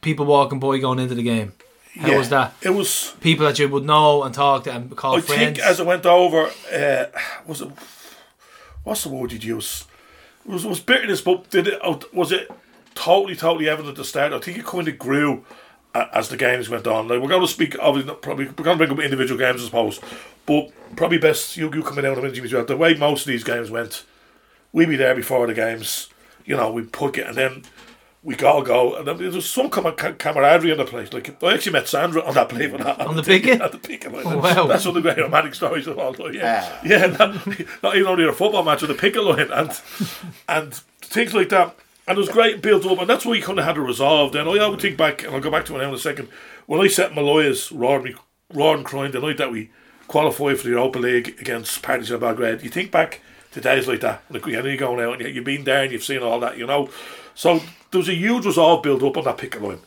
People 0.02 0.26
walking 0.26 0.60
by 0.60 0.77
going 0.77 0.99
into 0.99 1.15
the 1.15 1.23
game. 1.23 1.53
How 1.97 2.10
Yeah, 2.10 2.18
was 2.18 2.30
that? 2.30 2.53
It 2.61 2.72
was 2.72 3.15
people 3.22 3.45
that 3.45 3.57
you 3.57 3.69
would 3.69 3.85
know 3.85 4.23
and 4.23 4.35
talk 4.35 4.65
to 4.65 4.72
and 4.76 4.95
call 4.95 5.14
friends. 5.14 5.30
I 5.31 5.34
friends. 5.35 5.57
think 5.57 5.68
as 5.68 5.80
it 5.80 5.85
went 5.85 6.06
over, 6.06 6.52
uh, 6.72 7.06
was 7.47 7.61
it 7.61 7.69
what's 8.84 9.03
the 9.03 9.10
word 9.10 9.31
you'd 9.31 9.43
use? 9.43 9.85
It 10.45 10.52
was 10.52 10.65
it 10.65 10.69
was 10.69 10.81
bitterness, 10.81 11.22
but 11.22 11.49
did 11.49 11.68
it 11.69 11.80
was 12.14 12.31
it 12.34 12.52
totally 12.93 13.35
totally 13.35 13.69
evident 13.69 13.91
at 13.91 13.95
the 13.95 14.03
start? 14.03 14.34
I 14.34 14.39
think 14.39 14.57
it 14.57 14.65
kind 14.65 14.88
of 14.88 14.99
grew 14.99 15.45
as 15.95 16.27
the 16.27 16.35
games 16.38 16.69
went 16.69 16.85
on. 16.85 17.07
Like 17.07 17.22
we're 17.22 17.30
going 17.30 17.41
to 17.41 17.47
speak 17.47 17.77
obviously 17.80 18.11
not 18.11 18.22
probably 18.22 18.45
we're 18.47 18.64
going 18.65 18.77
to 18.77 18.85
bring 18.85 18.99
up 18.99 19.03
individual 19.03 19.39
games, 19.39 19.61
I 19.61 19.65
suppose, 19.65 20.02
but 20.45 20.72
probably 20.97 21.18
best 21.18 21.56
you 21.56 21.72
you 21.73 21.81
coming 21.81 22.06
out 22.06 22.18
of 22.18 22.26
it 22.26 22.38
as 22.38 22.53
well. 22.53 22.65
The 22.65 22.76
way 22.77 22.93
most 22.95 23.22
of 23.22 23.27
these 23.27 23.45
games 23.45 23.72
went, 23.72 24.03
we'd 24.73 24.89
be 24.89 24.97
there 24.97 25.15
before 25.15 25.47
the 25.47 25.53
games. 25.53 26.10
You 26.45 26.55
know, 26.57 26.72
we 26.72 26.84
put 26.84 27.17
it 27.17 27.27
and 27.27 27.35
then. 27.35 27.63
We 28.23 28.35
all 28.38 28.63
go, 28.63 28.95
and 28.95 29.05
then 29.07 29.19
there 29.19 29.30
was 29.30 29.47
some 29.47 29.69
com- 29.69 29.95
ca- 29.95 30.13
camaraderie 30.13 30.72
in 30.72 30.80
the 30.80 30.85
place. 30.85 31.13
Like 31.13 31.43
I 31.43 31.53
actually 31.53 31.73
met 31.73 31.88
Sandra 31.88 32.23
on 32.23 32.34
that 32.34 32.49
play, 32.49 32.72
On 32.72 33.15
the 33.15 33.22
picket? 33.22 33.61
at 33.65 33.72
the 33.72 33.77
picket. 33.77 34.11
line. 34.11 34.23
Oh, 34.26 34.39
wow. 34.39 34.65
that's 34.65 34.84
one 34.84 34.97
of 34.97 35.03
the 35.03 35.13
great 35.13 35.23
romantic 35.23 35.53
stories 35.53 35.85
of 35.85 35.99
all 35.99 36.11
time. 36.11 36.34
Yeah, 36.34 36.67
Ah. 36.67 36.81
yeah, 36.84 37.05
not, 37.05 37.47
not 37.84 37.95
even 37.95 38.07
only 38.07 38.26
a 38.27 38.34
football 38.34 38.63
match 38.63 38.81
with 38.81 38.89
a 38.89 38.95
picket 38.95 39.23
line 39.23 39.51
and 39.51 39.80
and 40.49 40.73
things 41.01 41.35
like 41.35 41.49
that. 41.49 41.76
And 42.07 42.17
it 42.17 42.19
was 42.19 42.30
great 42.30 42.63
built 42.63 42.84
up, 42.88 42.97
and 42.97 43.07
that's 43.07 43.26
why 43.26 43.34
we 43.34 43.41
kind 43.41 43.59
of 43.59 43.65
had 43.65 43.76
to 43.76 43.81
resolve. 43.81 44.31
Then 44.34 44.47
I 44.47 44.67
would 44.69 44.81
think 44.81 44.97
back, 44.97 45.23
and 45.23 45.35
I'll 45.35 45.39
go 45.39 45.51
back 45.51 45.65
to 45.65 45.76
it 45.76 45.77
now 45.84 45.89
in 45.89 45.93
a 45.93 45.99
second. 45.99 46.27
When 46.65 46.81
I 46.81 46.88
set 46.88 47.13
Maloya's 47.13 47.72
roaring, 47.72 48.15
roaring 48.51 48.84
crying 48.85 49.11
the 49.11 49.19
night 49.19 49.38
that 49.38 49.51
we 49.51 49.69
qualified 50.07 50.57
for 50.57 50.63
the 50.63 50.69
Europa 50.72 50.97
League 50.97 51.35
against 51.39 51.84
Partizan 51.84 52.19
Belgrade, 52.22 52.63
you 52.63 52.72
think 52.72 52.89
back 52.89 53.22
to 53.56 53.61
days 53.61 53.88
like 53.88 54.02
that. 54.02 54.22
Like 54.30 54.45
you 54.45 54.53
know, 54.53 54.65
you're 54.65 54.77
going 54.77 55.03
out 55.06 55.14
and 55.14 55.22
you- 55.23 55.34
you've 55.34 55.44
been 55.45 55.64
there 55.65 55.84
and 55.84 55.91
you've 55.91 56.03
seen 56.03 56.22
all 56.23 56.40
that, 56.40 56.57
you 56.57 56.65
know. 56.68 56.90
So 57.34 57.60
there 57.91 57.99
was 57.99 58.07
a 58.10 58.14
huge 58.15 58.45
resolve 58.45 58.84
built 58.84 59.03
up 59.03 59.18
on 59.18 59.23
that 59.26 59.38
picket 59.38 59.61
line 59.61 59.80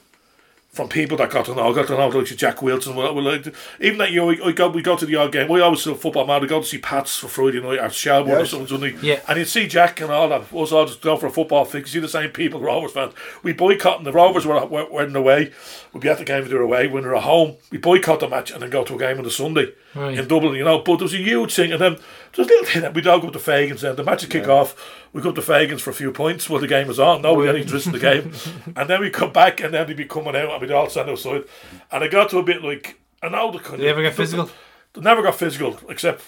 from 0.70 0.86
people 0.89 1.16
that 1.16 1.31
got 1.31 1.47
to 1.47 1.55
know, 1.55 1.73
got 1.73 1.86
to 1.89 1.97
know 1.97 2.09
like 2.09 2.27
Jack 2.27 2.61
Wilson. 2.62 2.95
Well, 2.95 3.12
well, 3.15 3.24
like, 3.24 3.47
even 3.81 3.99
that 3.99 4.12
year, 4.12 4.24
we, 4.24 4.39
we 4.40 4.53
go 4.53 4.69
we 4.69 4.82
go 4.82 4.97
to 4.97 5.07
the 5.07 5.16
odd 5.16 5.32
game. 5.32 5.49
We 5.49 5.61
always 5.62 5.81
still 5.81 5.95
football 5.95 6.27
man. 6.27 6.43
We 6.43 6.47
go 6.47 6.61
to 6.61 6.66
see 6.66 6.77
Pats 6.78 7.16
for 7.16 7.27
Friday 7.27 7.61
night 7.61 7.78
or 7.81 7.89
Shelbourne 7.90 8.35
or 8.36 8.39
Yes. 8.40 8.51
something 8.51 8.69
Sunday. 8.69 8.95
Yeah. 9.03 9.20
and 9.27 9.39
you'd 9.39 9.49
see 9.49 9.66
Jack 9.66 10.01
and 10.03 10.11
all 10.12 10.28
that. 10.28 10.43
Us 10.55 10.70
all 10.73 10.85
just 10.86 11.01
go 11.01 11.16
for 11.16 11.27
a 11.27 11.31
football 11.31 11.65
fix. 11.65 11.93
You 11.95 12.01
see 12.01 12.03
the 12.03 12.09
same 12.09 12.31
people, 12.31 12.61
Rovers 12.70 12.93
fans. 12.93 13.15
We 13.43 13.55
boycott, 13.55 13.97
and 13.99 14.07
the 14.07 14.12
Rovers 14.12 14.45
were, 14.47 14.65
were, 14.66 14.85
were 14.90 15.07
away. 15.16 15.53
We'd 15.95 16.01
be 16.03 16.09
at 16.11 16.19
the 16.19 16.24
game 16.24 16.43
if 16.43 16.49
they 16.51 16.55
were 16.55 16.61
away. 16.62 16.86
When 16.86 17.03
they 17.03 17.09
were 17.09 17.16
at 17.16 17.23
home, 17.24 17.57
we 17.73 17.78
boycott 17.78 18.20
the 18.20 18.28
match 18.28 18.51
and 18.51 18.62
then 18.62 18.69
go 18.70 18.85
to 18.85 18.95
a 18.95 18.99
game 18.99 19.16
on 19.19 19.24
the 19.24 19.31
Sunday 19.31 19.73
Right. 19.95 20.19
in 20.19 20.28
Dublin, 20.28 20.55
you 20.55 20.65
know. 20.65 20.78
But 20.81 20.99
there 20.99 21.05
was 21.07 21.15
a 21.15 21.16
huge 21.16 21.55
thing, 21.55 21.73
and 21.73 21.81
then 21.81 21.97
there's 22.35 22.49
a 22.49 22.51
little 22.51 22.67
thing 22.67 22.83
that 22.83 22.95
we'd 22.95 23.07
all 23.07 23.21
go 23.21 23.31
to 23.31 23.39
Fagans, 23.39 23.83
and 23.89 23.97
the 23.97 24.05
match 24.05 24.23
would 24.23 24.31
kick 24.31 24.49
off. 24.49 24.75
We 25.13 25.23
go 25.23 25.33
to 25.33 25.41
Fagans 25.41 25.81
for 25.81 25.91
a 25.91 25.95
few 25.95 26.13
points 26.13 26.49
while 26.49 26.61
the 26.61 26.69
game 26.69 26.87
was 26.89 27.01
on. 27.01 27.23
Nobody 27.23 27.47
had 27.47 27.57
any 27.57 27.65
interest 27.65 27.87
in 27.87 27.93
the 27.93 27.99
game. 27.99 28.33
and 28.77 28.89
then 28.91 29.01
we 29.01 29.11
come 29.11 29.33
back, 29.33 29.61
and 29.61 29.73
then 29.75 29.87
they'd 29.87 29.97
be 29.97 30.05
coming 30.05 30.37
out, 30.37 30.51
and 30.51 30.61
we'd 30.61 30.71
all 30.71 30.89
stand 30.91 31.11
outside. 31.11 31.45
And 31.91 32.05
it 32.05 32.13
got 32.13 32.31
to 32.31 32.39
a 32.39 32.43
bit 32.43 32.63
like 32.63 32.99
know 33.29 33.51
the 33.51 33.59
kind 33.59 33.79
Did 33.79 33.85
they 33.87 33.89
ever 33.91 34.03
get 34.03 34.15
physical? 34.15 34.51
They 34.93 35.01
never 35.01 35.23
got 35.23 35.35
physical, 35.35 35.79
except 35.89 36.23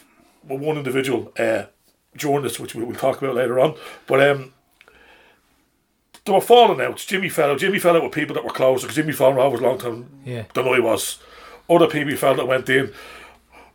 with 0.47 0.61
one 0.61 0.77
individual 0.77 1.33
uh, 1.39 1.65
this, 2.43 2.59
which 2.59 2.75
we 2.75 2.85
will 2.85 2.95
talk 2.95 3.21
about 3.23 3.37
later 3.37 3.61
on. 3.61 3.77
But 4.07 4.29
um, 4.29 4.53
they 6.25 6.33
were 6.33 6.41
falling 6.41 6.81
out. 6.81 6.97
Jimmy 6.97 7.29
fell 7.29 7.51
out. 7.51 7.59
Jimmy 7.59 7.79
fell 7.79 7.97
out 7.97 8.03
with 8.03 8.13
people 8.13 8.35
that 8.35 8.45
were 8.45 8.51
closer 8.51 8.87
because 8.87 8.97
Jimmy 8.97 9.13
Fallon 9.13 9.37
was 9.37 9.61
a 9.61 9.63
long 9.63 9.79
time 9.79 10.09
Yeah. 10.25 10.45
don't 10.53 10.65
than 10.65 10.75
I 10.75 10.81
was. 10.81 11.19
Other 11.69 11.87
people 11.87 12.17
felt 12.17 12.37
that 12.37 12.47
went 12.49 12.69
in. 12.69 12.93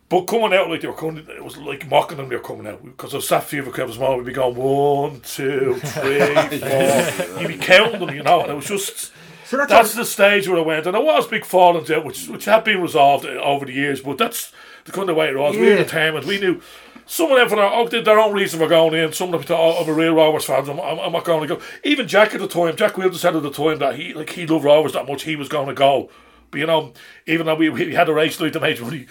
But 0.08 0.26
coming 0.26 0.52
out 0.56 0.70
like 0.70 0.82
they 0.82 0.86
were 0.88 0.94
coming, 0.94 1.26
it 1.28 1.42
was 1.42 1.56
like 1.56 1.88
mocking 1.90 2.18
them. 2.18 2.28
They 2.28 2.36
were 2.36 2.42
coming 2.42 2.66
out 2.66 2.84
because 2.84 3.12
I 3.12 3.16
was 3.16 3.26
sat 3.28 3.42
few 3.44 3.68
of 3.68 3.94
small. 3.94 4.16
We'd 4.16 4.26
be 4.26 4.32
going 4.32 4.54
one, 4.54 5.20
two, 5.20 5.74
three, 5.82 6.58
four. 6.58 7.40
You'd 7.40 7.48
be 7.48 7.58
counting 7.58 8.00
them, 8.06 8.14
you 8.14 8.22
know, 8.22 8.42
and 8.42 8.50
it 8.50 8.54
was 8.54 8.66
just. 8.66 9.12
So 9.46 9.56
that's 9.56 9.70
that's 9.70 9.94
the 9.94 10.04
stage 10.04 10.48
where 10.48 10.58
I 10.58 10.62
went, 10.62 10.86
and 10.86 10.94
there 10.94 11.02
was 11.02 11.26
big 11.28 11.44
fallings 11.44 11.90
out, 11.90 12.04
which 12.04 12.26
which 12.28 12.44
had 12.46 12.64
been 12.64 12.80
resolved 12.82 13.24
over 13.26 13.64
the 13.64 13.72
years. 13.72 14.00
But 14.00 14.18
that's 14.18 14.52
the 14.84 14.92
kind 14.92 15.08
of 15.10 15.16
way 15.16 15.28
it 15.28 15.36
was. 15.36 15.54
We 15.56 15.62
were 15.62 15.68
Yeah. 15.70 15.76
determined. 15.76 16.26
We 16.26 16.40
knew 16.40 16.60
some 17.04 17.30
of 17.30 17.38
them 17.38 17.48
for 17.48 17.54
their, 17.56 17.66
oh, 17.66 17.86
their 17.88 18.18
own 18.18 18.32
reason 18.32 18.58
for 18.58 18.66
going 18.68 18.94
in. 18.94 19.12
Some 19.12 19.32
of 19.32 19.40
them 19.40 19.42
thought, 19.46 19.60
oh, 19.78 19.82
I'm 19.82 19.88
a 19.88 19.92
real 19.92 20.14
Rovers 20.14 20.44
fan. 20.44 20.68
I'm, 20.68 20.80
I'm, 20.80 20.98
I'm 20.98 21.12
not 21.12 21.24
going 21.24 21.46
to 21.48 21.54
go. 21.56 21.62
Even 21.84 22.08
Jack 22.08 22.34
at 22.34 22.40
the 22.40 22.48
time, 22.48 22.74
Jack 22.74 22.96
Wilson 22.96 23.18
said 23.18 23.36
at 23.36 23.42
the 23.44 23.50
time 23.52 23.78
that 23.78 23.94
he 23.96 24.12
like 24.14 24.30
he 24.30 24.46
loved 24.46 24.64
Rovers 24.64 24.92
that 24.94 25.06
much. 25.06 25.22
He 25.22 25.36
was 25.36 25.48
going 25.48 25.68
to 25.68 25.74
go. 25.74 26.10
But 26.50 26.58
you 26.60 26.66
know, 26.66 26.92
even 27.26 27.46
though 27.46 27.54
we, 27.54 27.68
we 27.68 27.94
had 27.94 28.08
a 28.08 28.14
race 28.14 28.40
night 28.40 28.52
to 28.54 28.60
make 28.60 28.80
money 28.80 29.06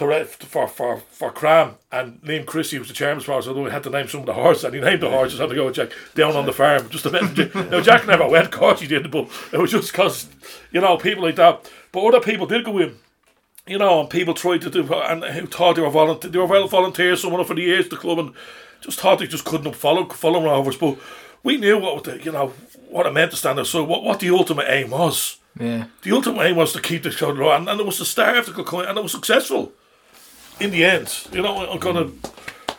to 0.00 0.06
re- 0.06 0.24
for 0.24 0.66
for 0.66 0.96
for 1.10 1.30
KRAM 1.30 1.74
and 1.92 2.22
named 2.24 2.46
Chrissy 2.46 2.78
was 2.78 2.88
the 2.88 2.94
chairman's 2.94 3.24
sponsor, 3.24 3.50
although 3.50 3.66
he 3.66 3.70
had 3.70 3.82
to 3.82 3.90
name 3.90 4.08
some 4.08 4.20
of 4.20 4.26
the 4.26 4.32
horses 4.32 4.64
and 4.64 4.74
he 4.74 4.80
named 4.80 5.02
the 5.02 5.10
horses 5.10 5.38
had 5.38 5.50
to 5.50 5.54
go 5.54 5.66
with 5.66 5.74
Jack 5.74 5.90
down 6.14 6.34
on 6.36 6.46
the 6.46 6.54
farm 6.54 6.88
just 6.88 7.04
to 7.04 7.10
let 7.10 7.54
now 7.70 7.82
Jack 7.82 8.06
never 8.06 8.26
went, 8.26 8.46
of 8.46 8.50
course 8.50 8.80
he 8.80 8.86
did, 8.86 9.10
but 9.10 9.28
it 9.52 9.58
was 9.58 9.70
just 9.70 9.92
because 9.92 10.26
you 10.72 10.80
know 10.80 10.96
people 10.96 11.24
like 11.24 11.36
that. 11.36 11.70
But 11.92 12.06
other 12.06 12.20
people 12.20 12.46
did 12.46 12.64
go 12.64 12.78
in. 12.78 12.96
You 13.66 13.78
know, 13.78 14.00
and 14.00 14.10
people 14.10 14.34
tried 14.34 14.62
to 14.62 14.70
do, 14.70 14.92
and 14.92 15.22
who 15.22 15.46
thought 15.46 15.76
they 15.76 15.82
were 15.82 15.90
volunteer, 15.90 16.30
they 16.30 16.38
were 16.38 16.46
well 16.46 16.66
volunteers, 16.66 17.20
someone 17.20 17.40
of 17.40 17.46
for 17.46 17.54
the 17.54 17.60
years, 17.60 17.88
the 17.88 17.96
club, 17.96 18.18
and 18.18 18.32
just 18.80 18.98
thought 18.98 19.18
they 19.18 19.26
just 19.26 19.44
couldn't 19.44 19.76
follow 19.76 20.08
follow 20.08 20.42
Rovers. 20.42 20.78
But 20.78 20.96
we 21.44 21.58
knew 21.58 21.78
what 21.78 22.02
the, 22.04 22.20
you 22.20 22.32
know 22.32 22.48
what 22.88 23.06
it 23.06 23.12
meant 23.12 23.32
to 23.32 23.36
stand 23.36 23.58
there. 23.58 23.66
So 23.66 23.84
what, 23.84 24.02
what 24.02 24.18
the 24.18 24.30
ultimate 24.30 24.66
aim 24.68 24.90
was. 24.90 25.36
Yeah. 25.58 25.84
The 26.02 26.12
ultimate 26.12 26.46
aim 26.46 26.56
was 26.56 26.72
to 26.72 26.80
keep 26.80 27.02
the 27.02 27.10
show 27.10 27.30
low, 27.30 27.52
and, 27.52 27.68
and 27.68 27.78
it 27.78 27.86
was 27.86 27.98
the 27.98 28.06
star 28.06 28.36
of 28.36 28.46
the 28.46 28.52
Kilcoyne, 28.52 28.88
and 28.88 28.98
it 28.98 29.02
was 29.02 29.12
successful 29.12 29.72
in 30.60 30.70
the 30.70 30.84
end. 30.84 31.26
You 31.32 31.42
know, 31.42 31.70
I'm 31.70 31.78
gonna. 31.78 32.10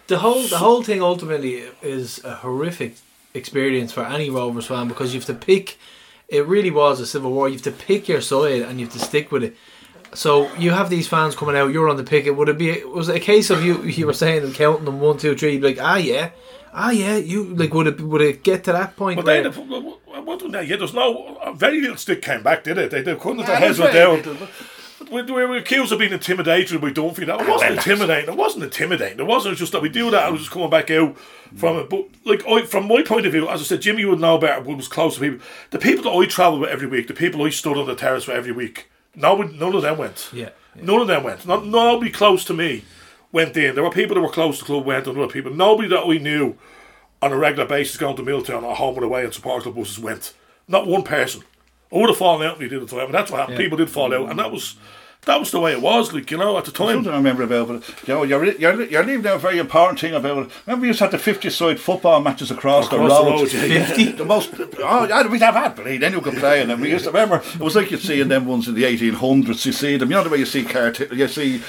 the 0.07 0.19
whole 0.19 0.43
the 0.47 0.57
whole 0.57 0.83
thing 0.83 1.01
ultimately 1.01 1.63
is 1.81 2.23
a 2.23 2.35
horrific 2.35 2.95
experience 3.33 3.91
for 3.91 4.05
any 4.05 4.29
Rovers 4.29 4.67
fan 4.67 4.87
because 4.87 5.13
you 5.13 5.19
have 5.19 5.27
to 5.27 5.33
pick. 5.33 5.77
It 6.27 6.45
really 6.47 6.71
was 6.71 6.99
a 6.99 7.05
civil 7.05 7.31
war. 7.31 7.47
You 7.49 7.55
have 7.55 7.63
to 7.63 7.71
pick 7.71 8.07
your 8.07 8.21
side 8.21 8.61
and 8.61 8.79
you 8.79 8.85
have 8.85 8.93
to 8.93 8.99
stick 8.99 9.31
with 9.31 9.43
it. 9.43 9.55
So 10.13 10.53
you 10.55 10.71
have 10.71 10.89
these 10.89 11.07
fans 11.07 11.35
coming 11.35 11.55
out. 11.55 11.71
You're 11.71 11.89
on 11.89 11.97
the 11.97 12.03
picket. 12.03 12.35
Would 12.35 12.49
it 12.49 12.57
be? 12.57 12.83
Was 12.83 13.09
it 13.09 13.15
a 13.15 13.19
case 13.19 13.49
of 13.49 13.63
you? 13.63 13.81
You 13.83 14.05
were 14.07 14.13
saying 14.13 14.41
them 14.41 14.53
counting 14.53 14.85
them 14.85 14.99
one, 14.99 15.17
two, 15.17 15.35
three. 15.35 15.59
Like 15.59 15.77
ah 15.81 15.97
yeah, 15.97 16.31
ah 16.73 16.91
yeah. 16.91 17.15
You 17.17 17.43
like 17.55 17.73
would 17.73 17.87
it? 17.87 18.01
Would 18.01 18.21
it 18.21 18.43
get 18.43 18.63
to 18.65 18.73
that 18.73 18.95
point? 18.95 19.17
But 19.17 19.25
where- 19.25 19.49
they, 19.49 19.59
what 19.59 20.51
they? 20.51 20.63
Yeah, 20.63 20.75
there's 20.75 20.93
no 20.93 21.53
very 21.55 21.79
little 21.81 21.97
stick 21.97 22.21
came 22.21 22.43
back, 22.43 22.63
did 22.65 22.77
it? 22.77 22.91
They, 22.91 23.01
they 23.01 23.15
couldn't. 23.15 23.39
Yeah, 23.39 23.45
their 23.47 23.55
heads 23.57 23.79
were 23.79 23.91
down. 23.91 24.37
We, 25.09 25.21
we 25.23 25.31
were 25.31 25.57
accused 25.57 25.91
of 25.91 25.99
being 25.99 26.13
intimidated 26.13 26.79
by 26.81 26.91
Dunphy. 26.91 27.25
That 27.25 27.41
it 27.41 27.47
wasn't 27.47 27.71
intimidating. 27.71 28.29
It 28.29 28.37
wasn't 28.37 28.63
intimidating. 28.65 29.19
It 29.19 29.25
wasn't 29.25 29.57
just 29.57 29.71
that 29.71 29.81
we 29.81 29.89
do 29.89 30.11
that. 30.11 30.25
I 30.25 30.29
was 30.29 30.41
just 30.41 30.51
coming 30.51 30.69
back 30.69 30.91
out 30.91 31.17
from 31.55 31.77
it. 31.77 31.89
But 31.89 32.07
like, 32.25 32.45
I, 32.47 32.65
from 32.65 32.87
my 32.87 33.01
point 33.01 33.25
of 33.25 33.31
view, 33.31 33.49
as 33.49 33.61
I 33.61 33.63
said, 33.63 33.81
Jimmy 33.81 34.05
would 34.05 34.19
know 34.19 34.37
better. 34.37 34.61
We 34.61 34.75
was 34.75 34.87
close 34.87 35.15
to 35.15 35.21
people. 35.21 35.45
The 35.71 35.79
people 35.79 36.03
that 36.03 36.17
I 36.17 36.25
travel 36.25 36.59
with 36.59 36.69
every 36.69 36.87
week, 36.87 37.07
the 37.07 37.13
people 37.13 37.43
I 37.43 37.49
stood 37.49 37.77
on 37.77 37.87
the 37.87 37.95
terrace 37.95 38.27
with 38.27 38.37
every 38.37 38.51
week. 38.51 38.89
No, 39.15 39.35
none 39.37 39.75
of 39.75 39.81
them 39.81 39.97
went. 39.97 40.29
Yeah. 40.31 40.49
None 40.75 41.01
of 41.01 41.07
them 41.07 41.23
went. 41.23 41.45
Not, 41.45 41.65
nobody 41.65 42.11
close 42.11 42.45
to 42.45 42.53
me 42.53 42.83
went 43.31 43.55
in. 43.57 43.75
There 43.75 43.83
were 43.83 43.91
people 43.91 44.15
that 44.15 44.21
were 44.21 44.29
close 44.29 44.59
to 44.59 44.63
the 44.63 44.67
club 44.67 44.85
went, 44.85 45.07
and 45.07 45.17
other 45.17 45.31
people. 45.31 45.53
Nobody 45.53 45.89
that 45.89 46.07
we 46.07 46.19
knew 46.19 46.55
on 47.21 47.31
a 47.31 47.37
regular 47.37 47.67
basis 47.67 47.97
going 47.97 48.15
to 48.15 48.23
Milltown 48.23 48.63
or 48.63 48.75
home 48.75 48.95
and 48.95 49.03
away 49.03 49.23
and 49.23 49.33
support 49.33 49.63
club 49.63 49.75
buses 49.75 49.99
went. 49.99 50.33
Not 50.67 50.87
one 50.87 51.03
person. 51.03 51.43
I 51.93 51.97
would 51.97 52.09
have 52.09 52.17
fallen 52.17 52.47
out 52.47 52.61
he 52.61 52.69
did 52.69 52.81
it 52.81 52.89
to 52.89 52.99
him, 52.99 53.05
and 53.05 53.13
that's 53.13 53.31
what 53.31 53.39
happened. 53.41 53.57
Yeah. 53.57 53.65
People 53.65 53.77
did 53.77 53.89
fall 53.89 54.13
out, 54.13 54.29
and 54.29 54.39
that 54.39 54.51
was 54.51 54.75
that 55.25 55.39
was 55.39 55.51
the 55.51 55.59
way 55.59 55.71
it 55.71 55.81
was. 55.81 56.11
Like 56.13 56.31
you 56.31 56.37
know, 56.37 56.57
at 56.57 56.65
the 56.65 56.71
time. 56.71 56.95
Something 56.97 57.13
I 57.13 57.17
remember 57.17 57.43
about 57.43 57.69
it. 57.69 57.83
You 58.07 58.13
know, 58.15 58.23
you're, 58.23 58.43
you're, 58.53 58.81
you're 58.83 59.03
leaving 59.03 59.27
out 59.27 59.35
a 59.35 59.39
very 59.39 59.59
important 59.59 59.99
thing 59.99 60.15
about 60.15 60.45
it. 60.47 60.51
Remember, 60.65 60.81
we 60.81 60.87
used 60.87 60.97
to 60.99 61.05
have 61.05 61.11
the 61.11 61.19
50 61.19 61.49
side 61.51 61.79
football 61.79 62.19
matches 62.21 62.49
across, 62.49 62.87
Across 62.87 63.09
the 63.09 63.23
the 63.23 63.29
road. 63.31 63.39
road, 63.41 63.53
yeah. 63.71 63.85
50? 63.85 64.11
The 64.13 64.25
most. 64.25 64.49
Oh, 64.79 65.27
we'd 65.29 65.41
have 65.41 65.53
had, 65.55 65.75
but 65.75 65.85
then 65.85 66.13
you 66.13 66.21
could 66.21 66.37
play. 66.37 66.61
And 66.61 66.69
then 66.71 66.81
we 66.81 66.89
used 66.89 67.05
to 67.05 67.11
remember, 67.11 67.35
it 67.37 67.59
was 67.59 67.75
like 67.75 67.91
you'd 67.91 68.01
see 68.01 68.19
in 68.19 68.29
them 68.29 68.45
ones 68.47 68.67
in 68.67 68.73
the 68.73 68.83
1800s. 68.83 69.65
You 69.65 69.71
see 69.71 69.97
them, 69.97 70.09
you 70.09 70.15
know 70.17 70.23
the 70.23 70.29
way 70.29 70.39
you 70.39 70.45
see 70.45 70.63
cartoons, 70.63 71.11
you 71.11 71.27
see. 71.27 71.61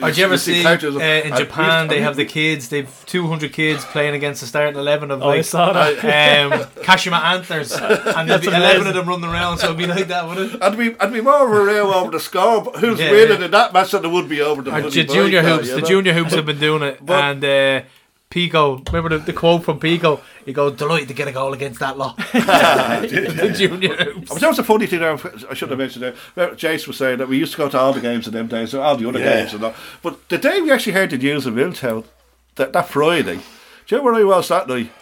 Or 0.00 0.08
did 0.08 0.18
you 0.18 0.24
ever 0.24 0.38
see 0.38 0.54
see 0.54 0.62
cartoons 0.62 0.96
uh, 0.96 1.00
in 1.00 1.04
and 1.26 1.32
we 1.34 1.38
Japan 1.38 1.82
used 1.84 1.90
to- 1.90 1.96
they 1.96 2.02
have 2.02 2.16
the 2.16 2.24
kids? 2.24 2.68
They've 2.68 3.02
two 3.06 3.26
hundred 3.26 3.52
kids 3.52 3.84
playing 3.86 4.14
against 4.14 4.40
the 4.40 4.46
starting 4.46 4.78
eleven 4.78 5.10
of 5.10 5.20
Oh, 5.22 5.30
I 5.30 5.40
saw 5.40 5.72
that. 5.72 5.98
Um, 6.04 6.60
Kashima 6.84 7.20
Antlers. 7.20 7.72
And 7.72 8.30
there'd 8.30 8.40
be 8.40 8.46
eleven 8.48 8.86
of 8.86 8.94
them 8.94 9.08
running 9.08 9.28
around. 9.28 9.58
So 9.58 9.66
it'd 9.66 9.78
be 9.78 9.86
like 9.86 10.06
that, 10.08 10.28
wouldn't 10.28 10.54
it? 10.54 10.62
And 10.62 10.76
we 10.78 10.94
and 10.96 11.12
we 11.12 11.20
more 11.20 11.44
of 11.44 11.50
a 11.50 11.64
row 11.64 11.92
over 11.92 12.10
the 12.12 12.20
score, 12.20 12.62
but 12.62 12.76
who's 12.76 12.99
Yeah, 13.00 13.10
winning 13.10 13.38
yeah. 13.40 13.44
in 13.46 13.50
that 13.50 13.72
match 13.72 13.90
than 13.92 14.02
there 14.02 14.10
would 14.10 14.28
be 14.28 14.40
over 14.40 14.62
the 14.62 14.70
Or 14.74 14.90
junior 14.90 15.42
boycott, 15.42 15.44
hoops, 15.58 15.68
you 15.68 15.74
the 15.76 15.80
know? 15.80 15.86
junior 15.88 16.12
hoops 16.12 16.34
have 16.34 16.46
been 16.46 16.58
doing 16.60 16.82
it, 16.82 17.04
But- 17.04 17.24
and 17.24 17.44
uh, 17.44 17.82
Pico. 18.30 18.80
Remember 18.92 19.08
the, 19.08 19.18
the 19.24 19.32
quote 19.32 19.64
from 19.64 19.80
Pico? 19.80 20.20
He 20.46 20.52
goes, 20.52 20.76
"Delighted 20.76 21.08
to 21.08 21.14
get 21.14 21.26
a 21.26 21.32
goal 21.32 21.52
against 21.52 21.80
that 21.80 21.98
lot." 21.98 22.16
the 22.32 23.54
junior 23.56 23.96
hoops. 23.96 24.34
That 24.38 24.48
was 24.48 24.58
a 24.60 24.64
funny 24.64 24.86
thing 24.86 25.00
there, 25.00 25.18
I 25.50 25.54
should 25.54 25.70
have 25.70 25.78
mentioned 25.78 26.04
there. 26.04 26.14
Well, 26.36 26.50
Jace 26.50 26.86
was 26.86 26.96
saying 26.96 27.18
that 27.18 27.28
we 27.28 27.38
used 27.38 27.52
to 27.52 27.58
go 27.58 27.68
to 27.68 27.78
all 27.78 27.92
the 27.92 28.00
games 28.00 28.26
in 28.28 28.32
them 28.32 28.46
days, 28.46 28.72
all 28.74 28.96
the 28.96 29.08
other 29.08 29.18
Yeah. 29.18 29.40
games 29.40 29.54
and 29.54 29.64
all. 29.64 29.74
But 30.02 30.28
the 30.28 30.38
day 30.38 30.60
we 30.60 30.70
actually 30.70 30.92
heard 30.92 31.10
the 31.10 31.18
news 31.18 31.44
of 31.46 31.54
Milltown, 31.54 32.04
that, 32.54 32.72
that 32.72 32.88
Friday, 32.88 33.34
do 33.36 33.40
you 33.88 33.96
know 33.96 34.04
where 34.04 34.14
I 34.14 34.22
was 34.24 34.46
that 34.48 34.68
night? 34.68 34.92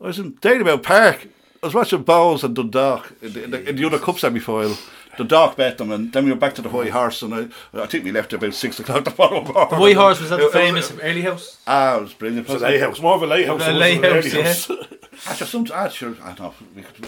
I 0.00 0.06
was 0.06 0.18
in 0.20 0.34
Dalymount 0.34 0.84
Park. 0.84 1.26
I 1.60 1.66
was 1.66 1.74
watching 1.74 2.04
Bohs 2.04 2.44
and 2.44 2.54
Dundalk 2.54 3.12
in 3.20 3.32
the, 3.32 3.44
in 3.44 3.50
the, 3.50 3.68
in 3.70 3.76
the 3.76 3.84
other 3.86 3.98
cup 3.98 4.20
semi 4.20 4.38
final. 4.38 4.76
Dundalk 5.18 5.56
bet 5.56 5.76
them, 5.78 5.90
and 5.92 6.12
then 6.12 6.24
we 6.24 6.30
were 6.30 6.36
back 6.38 6.54
to 6.54 6.62
the 6.62 6.68
White 6.68 6.90
Horse, 6.90 7.20
and 7.22 7.34
I, 7.34 7.48
I 7.74 7.86
think 7.86 8.04
we 8.04 8.12
left 8.12 8.32
about 8.32 8.54
six 8.54 8.78
o'clock 8.80 9.04
the 9.04 9.10
following 9.10 9.44
morning. 9.52 9.70
The 9.70 9.76
White 9.80 9.96
Horse 9.96 10.20
was 10.20 10.30
that 10.30 10.40
It- 10.40 10.50
the 10.52 10.58
it- 10.58 10.62
famous 10.64 10.92
early 11.02 11.22
house. 11.22 11.58
Ah, 11.66 11.96
it 11.98 12.02
was 12.02 12.14
brilliant. 12.14 12.48
It 12.48 12.52
was 12.52 12.62
a 12.62 12.66
lay 12.66 12.78
house, 12.78 13.00
more 13.00 13.14
of 13.16 13.22
a 13.22 13.26
lay 13.26 13.44
house. 13.44 13.60
A 13.60 13.64
than 13.66 13.74
it 13.76 13.78
lay 13.78 13.98
was 13.98 14.06
an 14.34 14.44
house, 14.44 14.70
early 14.70 14.78
yeah. 14.80 14.86
Actually, 15.26 15.46
some, 15.48 15.64
sure, 15.90 16.14
I 16.22 16.32
don't 16.32 16.40
know. 16.40 16.54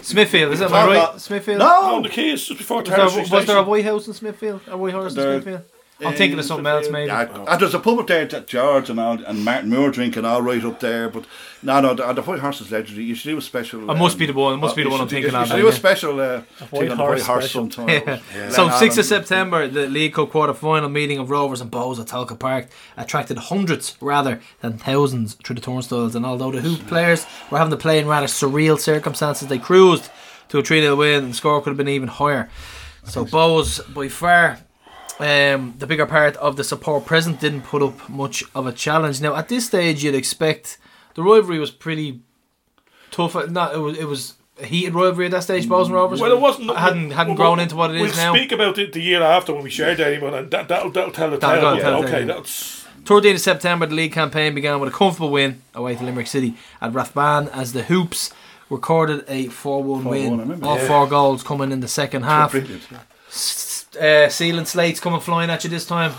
Smithfield, 0.01 0.51
is 0.53 0.59
that 0.59 0.69
my 0.69 0.85
right? 0.85 0.97
about- 0.97 1.21
Smithfield. 1.21 1.59
No, 1.59 1.97
No, 1.97 2.01
the 2.03 2.09
key 2.09 2.31
is 2.31 2.45
just 2.45 2.57
before 2.59 2.79
Was 2.81 2.89
there, 2.89 2.97
Terrace 2.97 3.15
was 3.15 3.27
Street 3.27 3.37
there 3.47 3.55
a 3.55 3.59
Station. 3.59 3.65
White 3.69 3.85
House 3.85 4.07
in 4.07 4.13
Smithfield? 4.13 4.61
A 4.67 4.77
White 4.77 4.93
Horse 4.93 5.15
in 5.15 5.21
Smithfield? 5.21 5.61
I'm 6.05 6.13
thinking 6.15 6.39
of 6.39 6.45
something 6.45 6.65
else, 6.65 6.89
maybe. 6.89 7.07
Yeah, 7.07 7.45
and 7.47 7.61
there's 7.61 7.73
a 7.73 7.79
pub 7.79 7.99
up 7.99 8.07
there 8.07 8.25
that 8.25 8.47
George 8.47 8.89
and 8.89 8.99
all, 8.99 9.23
and 9.23 9.45
Martin 9.45 9.69
Moore 9.69 9.91
drinking 9.91 10.25
all 10.25 10.41
right 10.41 10.63
up 10.63 10.79
there, 10.79 11.09
but 11.09 11.25
no, 11.63 11.79
no, 11.79 11.93
the, 11.93 12.11
the 12.13 12.21
White 12.21 12.39
Horse 12.39 12.61
is 12.61 12.71
legendary. 12.71 13.05
You 13.05 13.13
should 13.15 13.29
do 13.29 13.37
a 13.37 13.41
special. 13.41 13.89
It 13.91 13.95
must 13.97 14.17
be 14.17 14.25
the 14.25 14.33
one- 14.33 14.55
it 14.55 14.57
must 14.57 14.75
be 14.75 14.81
you 14.81 14.87
the 14.87 14.91
one 14.91 15.01
I'm 15.01 15.07
should- 15.07 15.11
thinking 15.15 15.31
you 15.33 15.37
of 15.37 15.47
should 15.47 15.55
now, 15.57 15.61
do 15.61 15.67
a 15.67 15.71
special 15.73 16.19
uh, 16.19 16.41
thing 16.41 16.67
White 16.69 16.91
on 16.91 16.97
the 16.97 17.03
White 17.03 17.07
Horse 17.21 17.25
Horse 17.25 17.45
special. 17.45 17.69
sometime. 17.71 17.89
Yeah. 17.89 18.19
Len 18.35 18.51
So, 18.51 18.69
6th 18.69 18.97
of 18.97 19.05
September, 19.05 19.67
the 19.67 19.87
League 19.87 20.13
Cup 20.13 20.31
quarter 20.31 20.53
final 20.53 20.89
meeting 20.89 21.19
of 21.19 21.29
Rovers 21.29 21.61
and 21.61 21.69
Bohs 21.71 21.99
at 21.99 22.07
Tolka 22.07 22.37
Park 22.39 22.67
attracted 22.97 23.37
hundreds 23.37 23.95
rather 24.01 24.39
than 24.61 24.77
thousands 24.77 25.35
through 25.35 25.55
the 25.55 25.61
turnstiles. 25.61 26.15
And 26.15 26.25
although 26.25 26.51
the 26.51 26.61
Hoop 26.61 26.87
players 26.87 27.25
were 27.51 27.57
having 27.59 27.71
to 27.71 27.77
play 27.77 27.99
in 27.99 28.07
rather 28.07 28.27
surreal 28.27 28.79
circumstances, 28.79 29.47
they 29.47 29.59
cruised 29.59 30.09
to 30.49 30.57
a 30.59 30.63
3 30.63 30.81
0 30.81 30.95
win, 30.95 31.23
and 31.25 31.31
the 31.33 31.37
score 31.37 31.61
could 31.61 31.69
have 31.69 31.77
been 31.77 31.87
even 31.87 32.09
higher. 32.09 32.49
So, 33.03 33.23
Bohs, 33.25 33.81
by 33.93 34.07
far, 34.09 34.59
um, 35.21 35.75
the 35.77 35.87
bigger 35.87 36.05
part 36.05 36.35
of 36.37 36.55
the 36.55 36.63
support 36.63 37.05
present 37.05 37.39
didn't 37.39 37.61
put 37.61 37.81
up 37.81 38.09
much 38.09 38.43
of 38.55 38.65
a 38.67 38.71
challenge. 38.71 39.21
Now, 39.21 39.35
at 39.35 39.47
this 39.49 39.65
stage, 39.67 40.03
you'd 40.03 40.15
expect 40.15 40.77
the 41.15 41.23
rivalry 41.23 41.59
was 41.59 41.71
pretty 41.71 42.21
tough. 43.11 43.35
Not 43.49 43.73
it 43.75 43.77
was 43.79 43.97
it 43.97 44.05
was 44.07 44.33
a 44.61 44.65
heated 44.65 44.93
rivalry 44.93 45.25
at 45.25 45.31
that 45.31 45.43
stage. 45.43 45.67
Bohs 45.67 45.85
and 45.85 45.93
Rovers. 45.93 46.19
Well, 46.21 46.31
it 46.31 46.39
wasn't. 46.39 46.75
hadn't 46.77 47.11
hadn't 47.11 47.35
we'll- 47.35 47.45
grown 47.45 47.59
into 47.59 47.75
what 47.75 47.91
it 47.91 47.97
is 48.01 48.15
we'll 48.15 48.25
now. 48.25 48.33
speak 48.33 48.51
about 48.51 48.77
it 48.77 48.93
the 48.93 49.01
year 49.01 49.21
after 49.21 49.53
when 49.53 49.63
we 49.63 49.69
shared 49.69 49.97
Dalymount, 49.99 50.37
and 50.37 50.51
that, 50.51 50.67
that'll, 50.67 50.91
that'll 50.91 51.11
tell 51.11 51.29
the 51.31 51.37
That'll 51.37 51.61
tale. 51.61 51.71
go- 51.71 51.77
Yeah, 51.77 51.81
tell 51.83 52.01
the 52.01 52.07
okay, 52.07 52.25
tale. 52.25 52.27
that's 52.37 52.87
13th 53.03 53.33
of 53.35 53.41
September, 53.41 53.85
the 53.87 53.95
league 53.95 54.13
campaign 54.13 54.53
began 54.53 54.79
with 54.79 54.93
a 54.93 54.95
comfortable 54.95 55.31
win 55.31 55.61
away 55.73 55.95
to 55.95 56.03
Limerick 56.03 56.27
City 56.27 56.53
at 56.81 56.93
Rathbane 56.93 57.49
as 57.51 57.73
the 57.73 57.83
Hoops 57.83 58.31
recorded 58.69 59.25
a 59.27 59.47
4 59.47 59.83
1 59.83 60.03
4-1, 60.03 60.09
win. 60.09 60.37
remember, 60.37 60.65
All 60.67 60.77
yeah. 60.77 60.87
four 60.87 61.07
goals 61.07 61.41
coming 61.43 61.71
in 61.71 61.79
the 61.79 61.87
second 61.87 62.23
half. 62.23 62.51
Brilliant. 62.51 62.83
S- 63.29 63.70
Uh, 63.99 64.29
sealing 64.29 64.65
slates 64.65 64.99
coming 64.99 65.19
flying 65.19 65.49
at 65.49 65.63
you 65.63 65.69
this 65.69 65.85
time. 65.85 66.13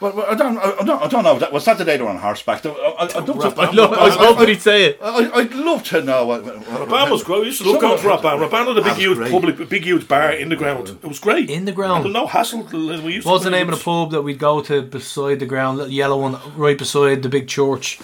Well, 0.00 0.16
well, 0.16 0.26
I 0.30 0.34
don't, 0.34 0.56
I, 0.56 0.76
I 0.80 0.84
don't, 0.84 1.02
I 1.02 1.08
don't 1.08 1.24
know. 1.24 1.38
That 1.38 1.52
was 1.52 1.66
that 1.66 1.76
the 1.76 1.84
day 1.84 1.98
they 1.98 2.02
were 2.02 2.08
on 2.08 2.16
horseback. 2.16 2.64
I, 2.64 2.70
I, 2.70 3.02
I'd 3.04 3.28
love 3.28 3.54
to, 3.54 3.60
I 3.60 3.70
lo- 3.70 3.92
I 3.92 4.06
was 4.06 4.16
hoping 4.16 4.48
he'd 4.48 4.62
say 4.62 4.84
it. 4.86 4.98
I, 5.02 5.30
I'd 5.30 5.52
love 5.52 5.84
to 5.84 6.02
know. 6.02 6.24
What, 6.24 6.42
what, 6.42 6.56
Rathbane 6.64 7.10
was 7.10 7.22
great. 7.22 7.40
We 7.40 7.46
used 7.48 7.60
to 7.60 7.70
love 7.70 7.82
going 7.82 7.98
to 8.00 8.08
Rathbane. 8.08 8.48
Rathbane 8.48 8.66
had 8.66 8.68
a 8.68 8.74
big, 8.76 8.84
That's 8.84 8.98
huge 8.98 9.18
great. 9.18 9.30
public, 9.30 9.68
big, 9.68 9.84
huge 9.84 10.08
bar 10.08 10.32
in 10.32 10.48
the 10.48 10.56
ground. 10.56 10.88
It 10.88 11.06
was 11.06 11.18
great. 11.18 11.50
In 11.50 11.66
the 11.66 11.72
ground. 11.72 12.10
no 12.10 12.26
hassle. 12.26 12.62
We 12.72 13.12
used 13.12 13.26
What 13.26 13.34
was 13.34 13.42
to 13.42 13.50
the 13.50 13.50
name 13.50 13.68
of 13.68 13.78
the 13.78 13.84
pub 13.84 14.12
that 14.12 14.22
we'd 14.22 14.38
go 14.38 14.62
to 14.62 14.80
beside 14.80 15.40
the 15.40 15.46
ground? 15.46 15.76
Little 15.76 15.92
yellow 15.92 16.18
one 16.18 16.38
right 16.56 16.78
beside 16.78 17.22
the 17.22 17.28
big 17.28 17.46
church. 17.46 18.00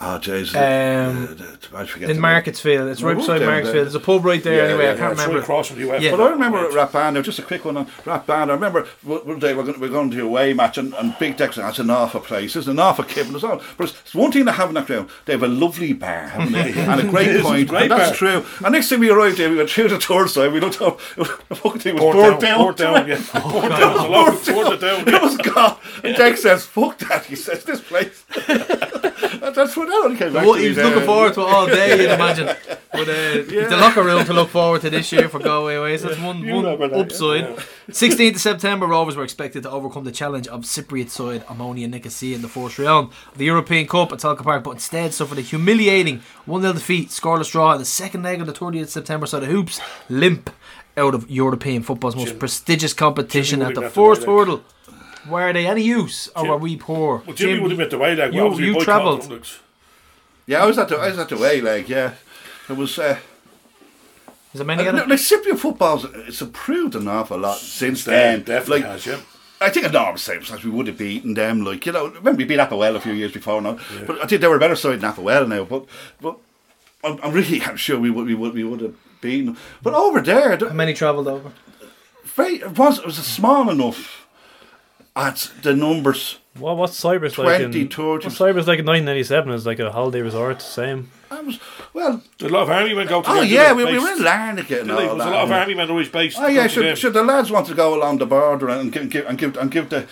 Oh, 0.00 0.18
jeez. 0.20 0.54
Um, 0.56 1.38
I 1.74 1.86
forget 1.86 2.10
in. 2.10 2.16
Marketsfield. 2.18 2.90
It's 2.90 3.00
right 3.00 3.16
Well, 3.16 3.24
beside 3.24 3.42
Marketsfield. 3.42 3.64
there. 3.64 3.72
There's 3.84 3.94
a 3.94 4.00
pub 4.00 4.24
right 4.24 4.42
there 4.42 4.56
Yeah, 4.56 4.62
anyway. 4.70 4.84
yeah, 4.86 4.90
I 4.90 4.96
can't 4.96 5.16
yeah, 5.16 5.22
remember. 5.24 5.34
right 5.36 5.42
across 5.44 5.68
from 5.68 5.78
the 5.80 5.88
UF. 5.94 6.02
Yeah. 6.02 6.10
But 6.10 6.20
I 6.20 6.28
remember 6.30 6.58
at 6.66 6.72
Rap 6.74 6.92
Band, 6.92 7.14
now 7.14 7.22
just 7.22 7.38
a 7.38 7.42
quick 7.42 7.64
one 7.64 7.76
on 7.76 7.86
Rap 8.04 8.26
Band. 8.26 8.50
I 8.50 8.54
remember 8.54 8.86
one 9.04 9.38
day 9.38 9.54
we're 9.54 9.62
going, 9.62 9.78
we're 9.80 9.88
going 9.88 10.10
to 10.10 10.16
do 10.16 10.24
a 10.24 10.26
away 10.26 10.52
match 10.52 10.78
and, 10.78 10.94
and 10.94 11.16
Big 11.20 11.36
Dex, 11.36 11.56
that's 11.56 11.78
an 11.78 11.90
awful 11.90 12.20
place. 12.20 12.56
It's 12.56 12.66
an 12.66 12.80
awful 12.80 13.04
kip 13.04 13.26
and 13.28 13.36
it's 13.36 13.44
all. 13.44 13.62
But 13.78 13.90
it's, 13.90 14.00
it's 14.00 14.14
one 14.16 14.32
thing 14.32 14.44
to 14.46 14.52
have 14.52 14.68
in 14.68 14.74
that 14.74 14.86
ground. 14.86 15.08
They 15.26 15.32
have 15.34 15.44
a 15.44 15.48
lovely 15.48 15.92
bar, 15.92 16.26
haven't 16.26 16.52
they? 16.52 16.72
and 16.76 17.00
a 17.00 17.06
great 17.08 17.40
point. 17.40 17.68
great 17.68 17.82
and 17.82 17.92
that's 17.92 18.18
bar. 18.20 18.40
true. 18.42 18.46
And 18.64 18.72
next 18.72 18.88
time 18.88 18.98
we 18.98 19.10
arrived 19.10 19.38
there, 19.38 19.48
we 19.48 19.56
went 19.56 19.70
through 19.70 19.88
the 19.88 19.98
tour 19.98 20.26
side. 20.26 20.52
We 20.52 20.58
looked 20.60 20.82
up. 20.82 20.98
The 21.48 21.54
fucking 21.56 21.80
thing 21.80 21.94
was 21.94 22.02
Poured 22.14 22.40
down, 22.40 22.58
poured 22.58 22.76
down, 22.76 23.06
yeah. 23.08 23.20
Poured 23.32 23.70
down. 23.70 23.78
There's 23.80 24.04
a 24.04 24.08
lot 24.08 24.28
of- 24.28 24.44
poured 24.44 24.72
it 24.74 24.80
down, 24.80 25.06
It 25.08 25.22
was 25.22 25.36
gone. 25.36 25.78
And 26.02 26.16
Dex 26.16 26.42
says, 26.42 26.66
fuck 26.66 26.98
that. 26.98 27.26
He 27.26 27.36
says, 27.36 27.62
this 27.64 27.80
place. 27.80 28.24
that's 28.34 29.76
what 29.76 29.83
that 29.86 30.02
only 30.04 30.16
came 30.16 30.32
back 30.32 30.44
Well, 30.44 30.54
he 30.54 30.68
was 30.68 30.76
looking 30.76 31.04
forward 31.04 31.34
to 31.34 31.40
it 31.40 31.44
all 31.44 31.66
day, 31.66 31.90
you'd 32.02 32.10
imagine. 32.10 32.46
But 32.46 33.08
uh, 33.08 33.42
the 33.70 33.76
locker 33.80 34.02
room 34.04 34.24
to 34.24 34.32
look 34.32 34.48
forward 34.50 34.82
to 34.82 34.90
this 34.90 35.10
year 35.12 35.28
for 35.28 35.38
Galway 35.38 35.74
away. 35.74 35.96
So 35.98 36.08
that's 36.08 36.20
one, 36.20 36.42
You 36.42 36.54
one 36.54 36.64
that, 36.64 36.92
upside. 36.92 37.40
yeah. 37.42 37.62
16th 37.90 38.34
of 38.36 38.40
September, 38.40 38.86
Rovers 38.86 39.16
were 39.16 39.24
expected 39.24 39.62
to 39.64 39.70
overcome 39.70 40.04
the 40.04 40.12
challenge 40.12 40.46
of 40.48 40.62
Cypriot 40.62 41.10
side 41.10 41.46
Omonia 41.46 41.88
Nicosia 41.88 42.34
in 42.34 42.42
the 42.42 42.48
first 42.48 42.78
round 42.78 43.10
of 43.32 43.38
the 43.38 43.44
European 43.44 43.86
Cup 43.86 44.12
at 44.12 44.20
Tolka 44.20 44.42
Park, 44.42 44.64
but 44.64 44.72
instead 44.72 45.12
suffered 45.12 45.38
a 45.38 45.42
humiliating 45.42 46.22
1 46.46 46.60
0 46.62 46.72
defeat, 46.72 47.08
scoreless 47.10 47.50
draw 47.50 47.72
in 47.72 47.78
the 47.78 47.84
second 47.84 48.22
leg 48.22 48.40
of 48.40 48.46
the 48.46 48.52
30th 48.52 48.82
of 48.82 48.90
September. 48.90 49.26
So 49.26 49.40
the 49.40 49.46
Hoops 49.46 49.80
limp 50.08 50.50
out 50.96 51.14
of 51.14 51.28
European 51.30 51.82
football's 51.82 52.16
most 52.16 52.38
prestigious 52.38 52.92
competition 52.92 53.60
at 53.60 53.74
the 53.74 53.80
wouldn't 53.80 53.84
have 53.84 53.92
to 53.94 54.00
first 54.00 54.24
hurdle. 54.24 54.62
Were 55.28 55.52
they 55.52 55.66
any 55.66 55.82
use 55.82 56.28
or 56.36 56.48
were 56.48 56.56
we 56.58 56.76
poor? 56.76 57.22
Well, 57.26 57.34
Jimmy 57.34 57.54
Jim, 57.54 57.62
would 57.62 57.70
have 57.72 57.78
been 57.78 57.88
the 57.88 57.98
way 57.98 58.14
like, 58.14 58.32
you, 58.32 58.58
you 58.58 58.80
travelled. 58.84 59.26
Them, 60.46 60.52
like. 60.52 60.58
Yeah, 60.58 60.62
I 60.62 60.66
was 60.66 60.78
at 60.78 60.88
the, 60.88 60.96
I 60.96 61.08
was 61.08 61.18
at 61.18 61.28
the 61.28 61.36
way, 61.36 61.60
like, 61.60 61.88
yeah. 61.88 62.14
It 62.68 62.76
was. 62.76 62.98
Uh, 62.98 63.18
Is 64.52 64.58
there 64.58 64.64
many 64.66 64.84
Uh, 64.84 64.88
of 64.88 64.94
no, 64.94 65.00
them? 65.00 65.10
like 65.10 65.18
Cypriot 65.18 65.58
football's 65.58 66.04
it's 66.28 66.40
improved 66.42 66.94
an 66.94 67.08
awful 67.08 67.38
lot 67.38 67.58
since 67.58 68.04
then. 68.04 68.42
definitely 68.42 68.80
like, 68.82 68.90
has, 68.90 69.06
yeah. 69.06 69.20
I 69.60 69.70
think 69.70 69.86
enormous 69.86 70.22
same 70.22 70.44
size 70.44 70.64
we 70.64 70.70
would 70.70 70.86
have 70.88 70.98
beaten 70.98 71.34
them. 71.34 71.64
Like 71.64 71.86
you 71.86 71.92
know, 71.92 72.06
remember 72.08 72.32
we 72.38 72.44
beat 72.44 72.58
APOEL 72.60 72.96
a 72.96 73.00
few 73.00 73.12
years 73.14 73.32
before 73.32 73.60
now, 73.62 73.78
but 74.06 74.20
I 74.22 74.26
think 74.26 74.40
they 74.40 74.48
were 74.48 74.56
a 74.56 74.60
better 74.60 74.76
side 74.76 75.00
than 75.00 75.10
APOEL 75.12 75.48
now. 75.48 75.64
But 75.64 75.86
but 76.20 76.36
I'm, 77.02 77.18
I'm 77.22 77.32
really 77.32 77.62
I'm 77.62 77.76
sure 77.86 77.98
we 77.98 78.10
would 78.10 78.26
we 78.26 78.34
would 78.34 78.54
we 78.54 78.64
would 78.64 78.80
have 78.80 78.94
beaten 79.20 79.46
them. 79.46 79.56
But 79.82 79.94
over 79.94 80.20
there, 80.20 80.56
How 80.58 80.68
many 80.72 80.92
travelled 80.94 81.28
over? 81.28 81.52
very 82.24 82.56
it 82.56 82.76
was 82.78 82.98
it 82.98 83.06
was 83.06 83.16
small 83.16 83.70
enough 83.70 84.26
at 85.16 85.50
the 85.62 85.74
numbers. 85.74 86.38
What 86.58 86.76
what's 86.76 86.96
Cyprus 86.96 87.36
like? 87.36 87.60
20, 87.62 87.80
In, 87.80 87.88
30. 87.88 88.26
what's 88.26 88.36
Cyprus 88.36 88.66
like 88.68 88.78
in 88.78 88.86
1997? 88.86 89.52
Is 89.52 89.66
like 89.66 89.80
a 89.80 89.90
holiday 89.90 90.20
resort. 90.20 90.62
Same. 90.62 91.10
I 91.30 91.40
was 91.40 91.58
well. 91.92 92.22
A 92.42 92.48
lot 92.48 92.62
of 92.64 92.70
army 92.70 92.94
men 92.94 93.08
go 93.08 93.22
to 93.22 93.28
Oh 93.28 93.34
there, 93.36 93.44
yeah, 93.44 93.72
we, 93.72 93.84
we 93.84 93.92
based- 93.92 94.02
were 94.04 94.12
in 94.12 94.18
Larnaca 94.18 94.58
and 94.58 94.66
Did 94.66 94.90
all 94.90 94.96
There's 94.98 95.18
that. 95.18 95.28
a 95.28 95.30
lot 95.30 95.44
of 95.44 95.50
army 95.50 95.74
men 95.74 95.90
always 95.90 96.08
based. 96.08 96.36
Oh 96.38 96.46
yeah, 96.46 96.68
should, 96.68 96.96
should 96.96 97.12
the 97.12 97.24
lads 97.24 97.50
want 97.50 97.66
to 97.66 97.74
go 97.74 97.92
along 97.98 98.18
the 98.18 98.26
border 98.26 98.68
and 98.68 98.92
give 98.92 99.10
give 99.10 99.26
and 99.26 99.36
give 99.36 99.56
and 99.56 99.68
give 99.68 99.88
the 99.90 100.06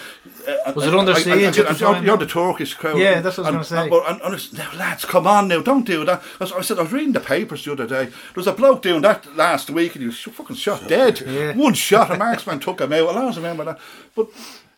uh, 0.66 0.72
Was 0.74 0.86
it 0.88 0.94
under 0.94 1.14
siege 1.14 1.28
at 1.30 1.54
the 1.54 1.60
you're- 1.78 1.94
time, 1.94 2.04
You're 2.04 2.16
the 2.16 2.26
Turkish 2.26 2.74
crowd. 2.74 2.98
Yeah, 2.98 3.20
that's 3.20 3.38
what 3.38 3.46
I 3.46 3.56
was 3.56 3.70
And- 3.70 3.78
gonna 3.78 3.78
say. 3.78 3.80
and- 3.82 3.90
but- 3.90 4.10
and- 4.10 4.22
and 4.22 4.34
it's- 4.34 4.52
now, 4.52 4.76
lads, 4.76 5.04
come 5.04 5.28
on 5.28 5.46
now, 5.46 5.60
don't 5.62 5.86
do 5.86 6.04
that. 6.06 6.20
I, 6.40 6.44
was- 6.44 6.52
I 6.52 6.60
said 6.62 6.80
I 6.80 6.82
was 6.82 6.92
reading 6.92 7.12
the 7.12 7.20
papers 7.20 7.64
the 7.64 7.70
other 7.72 7.86
day. 7.86 8.06
There 8.06 8.12
was 8.34 8.48
a 8.48 8.52
bloke 8.52 8.82
doing 8.82 9.02
that 9.02 9.36
last 9.36 9.70
week, 9.70 9.94
and 9.94 10.02
he 10.02 10.06
was 10.08 10.16
sh- 10.16 10.28
fucking 10.32 10.56
shot 10.56 10.88
dead. 10.88 11.20
Yeah. 11.20 11.52
One 11.54 11.74
shot, 11.74 12.10
a 12.10 12.16
marksman 12.16 12.58
took 12.58 12.80
him 12.80 12.92
out. 12.92 13.14
I 13.16 13.20
always 13.20 13.36
remember 13.36 13.64
that. 13.64 13.78
But 14.16 14.26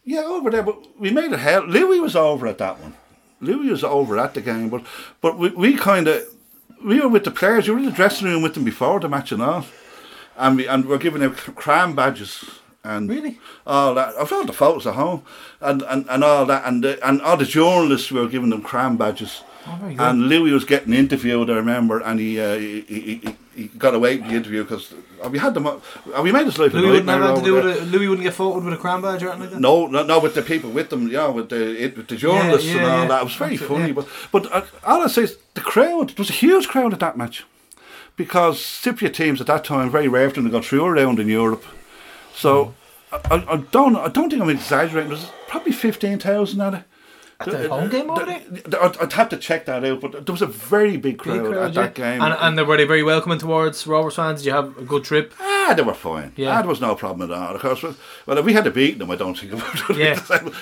yeah, 0.04 0.20
over 0.20 0.50
there, 0.50 0.62
but 0.62 0.98
we 1.00 1.10
made 1.10 1.32
it 1.32 1.38
hell. 1.38 1.66
Louis 1.66 2.00
was 2.00 2.14
over 2.16 2.46
at 2.46 2.58
that 2.58 2.78
one. 2.80 2.94
Louis 3.40 3.70
was 3.70 3.84
over 3.84 4.18
at 4.18 4.34
the 4.34 4.40
game, 4.40 4.68
but 4.68 4.84
but 5.20 5.38
we, 5.38 5.50
we 5.50 5.76
kind 5.76 6.08
of 6.08 6.22
we 6.84 7.00
were 7.00 7.08
with 7.08 7.24
the 7.24 7.30
players. 7.30 7.66
We 7.68 7.74
were 7.74 7.80
in 7.80 7.86
the 7.86 7.90
dressing 7.92 8.28
room 8.28 8.42
with 8.42 8.54
them 8.54 8.64
before 8.64 9.00
the 9.00 9.08
match 9.08 9.32
and 9.32 9.42
all, 9.42 9.66
and 10.36 10.56
we 10.56 10.66
and 10.66 10.86
we're 10.86 10.98
giving 10.98 11.20
them 11.20 11.34
KRAM 11.34 11.94
badges 11.94 12.44
and 12.84 13.08
Really? 13.08 13.38
all 13.66 13.94
that. 13.94 14.14
I've 14.16 14.28
the 14.46 14.52
photos 14.52 14.86
at 14.86 14.94
home 14.94 15.22
and, 15.60 15.82
and, 15.82 16.06
and 16.08 16.22
all 16.22 16.44
that, 16.46 16.66
and 16.66 16.84
the, 16.84 17.06
and 17.06 17.22
all 17.22 17.36
the 17.38 17.46
journalists 17.46 18.12
were 18.12 18.28
giving 18.28 18.50
them 18.50 18.62
KRAM 18.62 18.98
badges. 18.98 19.42
Oh, 19.66 19.94
and 19.98 20.28
Louis 20.28 20.52
was 20.52 20.64
getting 20.64 20.92
interviewed, 20.92 21.48
I 21.48 21.54
remember, 21.54 22.00
and 22.00 22.20
he 22.20 22.38
uh, 22.38 22.58
he, 22.58 22.80
he, 22.82 23.36
he, 23.54 23.68
got 23.68 23.94
away 23.94 24.16
with 24.16 24.28
the 24.28 24.34
interview 24.34 24.62
because 24.62 24.92
we 25.30 25.38
had 25.38 25.54
them. 25.54 25.66
uh, 25.66 25.78
We 26.22 26.32
made 26.32 26.44
his 26.44 26.58
life 26.58 26.74
a 26.74 26.76
Louis 26.76 27.00
wouldn't 27.00 27.08
have 27.08 27.22
had 27.22 27.36
to 27.36 27.42
do 27.42 27.54
with 27.54 27.78
a, 27.78 27.84
Louis 27.86 28.08
wouldn't 28.08 28.24
get 28.24 28.34
photoed 28.34 28.64
with 28.64 28.74
a 28.74 28.76
KRAM 28.76 29.00
badge 29.00 29.22
or 29.22 29.30
anything 29.30 29.40
like 29.40 29.50
that. 29.52 29.60
No, 29.60 29.86
no, 29.86 30.02
no, 30.02 30.20
with 30.20 30.34
the 30.34 30.42
people 30.42 30.70
with 30.70 30.90
them, 30.90 31.08
yeah, 31.08 31.28
with 31.28 31.48
the 31.48 31.82
it, 31.82 31.96
with 31.96 32.08
the 32.08 32.16
journalists 32.16 32.68
yeah, 32.68 32.76
and 32.76 32.84
all 32.84 33.02
yeah. 33.02 33.08
that. 33.08 33.20
It 33.22 33.24
was 33.24 33.34
very 33.36 33.56
That's 33.56 33.70
it, 33.70 33.74
funny, 33.74 33.86
yeah. 33.86 33.92
but 33.94 34.08
but 34.30 34.52
uh, 34.52 34.66
all 34.84 35.00
I 35.00 35.06
say 35.06 35.22
is 35.22 35.38
the 35.54 35.62
crowd. 35.62 36.10
There 36.10 36.16
was 36.18 36.30
a 36.30 36.34
huge 36.34 36.68
crowd 36.68 36.92
at 36.92 37.00
that 37.00 37.16
match 37.16 37.44
because 38.16 38.58
Cypriot 38.58 39.14
teams 39.14 39.40
at 39.40 39.46
that 39.46 39.64
time 39.64 39.90
very 39.90 40.08
rare 40.08 40.28
for 40.28 40.36
them 40.36 40.44
to 40.44 40.50
go 40.50 40.60
through 40.60 40.84
around 40.84 41.18
in 41.18 41.28
Europe. 41.28 41.64
So 42.34 42.74
I, 43.10 43.18
I, 43.30 43.54
I 43.54 43.56
don't 43.70 43.96
I 43.96 44.08
don't 44.08 44.28
think 44.28 44.42
I'm 44.42 44.50
exaggerating. 44.50 45.08
There's 45.08 45.30
probably 45.48 45.72
fifteen 45.72 46.18
thousand 46.18 46.60
at 46.60 46.74
it. 46.74 46.82
At 47.40 47.50
the 47.50 47.68
home 47.68 47.88
game 47.88 48.06
there? 48.06 48.82
I'd, 48.82 49.12
have 49.12 49.28
to 49.30 49.36
check 49.36 49.66
that 49.66 49.84
out, 49.84 50.00
but 50.00 50.24
there 50.24 50.32
was 50.32 50.42
a 50.42 50.46
very 50.46 50.96
big 50.96 51.18
crowd, 51.18 51.42
Big 51.42 51.52
crowd, 51.52 51.66
at 51.66 51.74
that 51.74 51.94
game. 51.94 52.22
And, 52.22 52.34
and 52.34 52.56
they 52.56 52.62
were 52.62 52.76
they 52.76 52.84
very 52.84 53.02
welcoming 53.02 53.38
towards 53.38 53.86
Rovers 53.86 54.14
fans? 54.14 54.40
Did 54.40 54.46
you 54.46 54.52
have 54.52 54.78
a 54.78 54.82
good 54.82 55.04
trip? 55.04 55.34
Ah, 55.40 55.74
they 55.76 55.82
were 55.82 55.94
fine. 55.94 56.32
Yeah. 56.36 56.48
Yeah, 56.50 56.62
there 56.62 56.68
was 56.68 56.80
no 56.80 56.94
problem 56.94 57.30
at 57.30 57.36
all. 57.36 57.54
Of 57.54 57.60
course, 57.60 57.82
well, 57.82 57.96
well, 58.26 58.38
if 58.38 58.44
we 58.44 58.52
had 58.52 58.64
to 58.64 58.70
beat 58.70 58.98
them, 58.98 59.10
I 59.10 59.16
don't 59.16 59.34
think. 59.38 59.52
Yeah. 59.96 60.20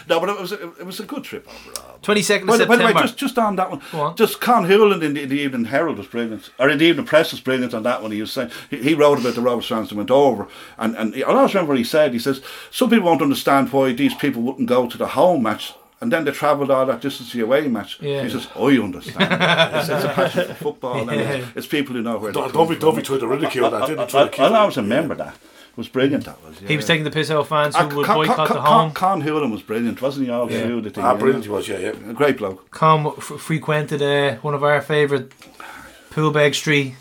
no, 0.08 0.20
but 0.20 0.28
it 0.28 0.40
was 0.40 0.52
a, 0.52 0.72
it 0.78 0.86
was 0.86 1.00
a 1.00 1.04
good 1.04 1.24
trip 1.24 1.46
overall. 1.46 1.98
22nd 2.02 2.40
of 2.42 2.46
By 2.46 2.56
the, 2.56 2.66
by 2.66 2.76
the 2.76 2.84
way, 2.84 2.92
just 2.94 3.16
just 3.16 3.38
on 3.38 3.56
that 3.56 3.70
one, 3.70 3.80
on. 3.92 4.16
just 4.16 4.40
Con 4.40 4.64
Houlihan 4.64 5.02
in 5.02 5.14
the, 5.14 5.22
in 5.22 5.28
the 5.28 5.38
Evening 5.40 5.66
Herald 5.66 5.98
was 5.98 6.06
brilliant, 6.06 6.50
or 6.58 6.68
in 6.68 6.78
the 6.78 6.86
Evening 6.86 7.06
Press 7.06 7.32
was 7.32 7.40
brilliant 7.40 7.74
on 7.74 7.82
that 7.84 8.02
one. 8.02 8.10
He 8.10 8.20
was 8.20 8.32
saying 8.32 8.50
he, 8.70 8.78
he 8.78 8.94
wrote 8.94 9.18
about 9.20 9.34
the 9.34 9.40
Rovers 9.40 9.68
fans 9.68 9.90
that 9.90 9.96
went 9.96 10.10
over, 10.10 10.48
and 10.78 10.96
and 10.96 11.14
he, 11.14 11.22
I 11.22 11.28
always 11.28 11.54
remember 11.54 11.74
he 11.74 11.84
said 11.84 12.12
he 12.12 12.18
says 12.18 12.40
some 12.70 12.90
people 12.90 13.06
won't 13.06 13.22
understand 13.22 13.72
why 13.72 13.92
these 13.92 14.14
people 14.14 14.42
wouldn't 14.42 14.68
go 14.68 14.88
to 14.88 14.98
the 14.98 15.08
home 15.08 15.42
match. 15.42 15.74
And 16.02 16.10
then 16.12 16.24
they 16.24 16.32
travelled 16.32 16.70
all 16.70 16.84
that 16.86 17.00
distance 17.00 17.30
to 17.30 17.36
the 17.38 17.44
away 17.44 17.68
match. 17.68 17.98
Yeah. 18.00 18.24
He 18.24 18.28
says, 18.30 18.48
"I 18.56 18.60
understand. 18.78 19.32
it's, 19.76 19.88
it's 19.88 20.04
a 20.04 20.08
passion 20.08 20.48
for 20.48 20.54
football, 20.54 21.08
and 21.08 21.20
it's, 21.20 21.46
it's 21.56 21.66
people 21.66 21.94
who 21.94 22.02
know 22.02 22.18
where." 22.18 22.32
Don't- 22.32 22.52
don't 22.52 22.68
be- 22.68 22.76
don't 22.76 22.96
be 22.96 23.02
trying 23.02 23.20
to 23.20 23.28
ridicule 23.28 23.70
that, 23.70 23.86
didn't 23.86 24.00
I, 24.00 24.06
try 24.06 24.20
to 24.24 24.26
I, 24.26 24.28
keep 24.30 24.40
I, 24.40 24.58
always 24.58 24.76
remember 24.76 25.14
that. 25.14 25.34
It 25.36 25.76
was 25.78 25.88
brilliant. 25.88 26.24
That 26.26 26.42
was. 26.44 26.60
Yeah. 26.60 26.68
He 26.68 26.76
was 26.76 26.86
taking 26.86 27.04
the 27.04 27.10
piss 27.12 27.30
out 27.30 27.38
of 27.38 27.48
fans 27.48 27.76
who 27.76 27.84
Ah, 27.84 27.94
would 27.94 28.04
Con, 28.06 28.16
boycott 28.16 28.36
Con, 28.36 28.46
the 28.48 28.62
Con, 28.62 28.80
home. 28.80 28.92
Con 28.92 29.20
Houlihan 29.22 29.50
was 29.52 29.62
brilliant, 29.62 30.02
wasn't 30.02 30.26
he? 30.26 30.32
All 30.32 30.50
Yeah. 30.50 30.66
through 30.66 30.80
the 30.82 30.90
thing. 30.90 31.04
Ah, 31.04 31.12
yeah. 31.12 31.18
brilliant 31.18 31.44
he 31.44 31.50
was, 31.50 31.68
yeah, 31.68 31.78
yeah. 31.78 32.10
A 32.10 32.12
great 32.12 32.36
bloke. 32.36 32.70
Com 32.72 33.06
f- 33.06 33.22
frequented 33.38 34.02
uh, 34.02 34.34
one 34.42 34.54
of 34.54 34.62
our 34.64 34.80
favourite 34.82 35.30
Poolbeg 36.10 36.54
Street 36.54 36.94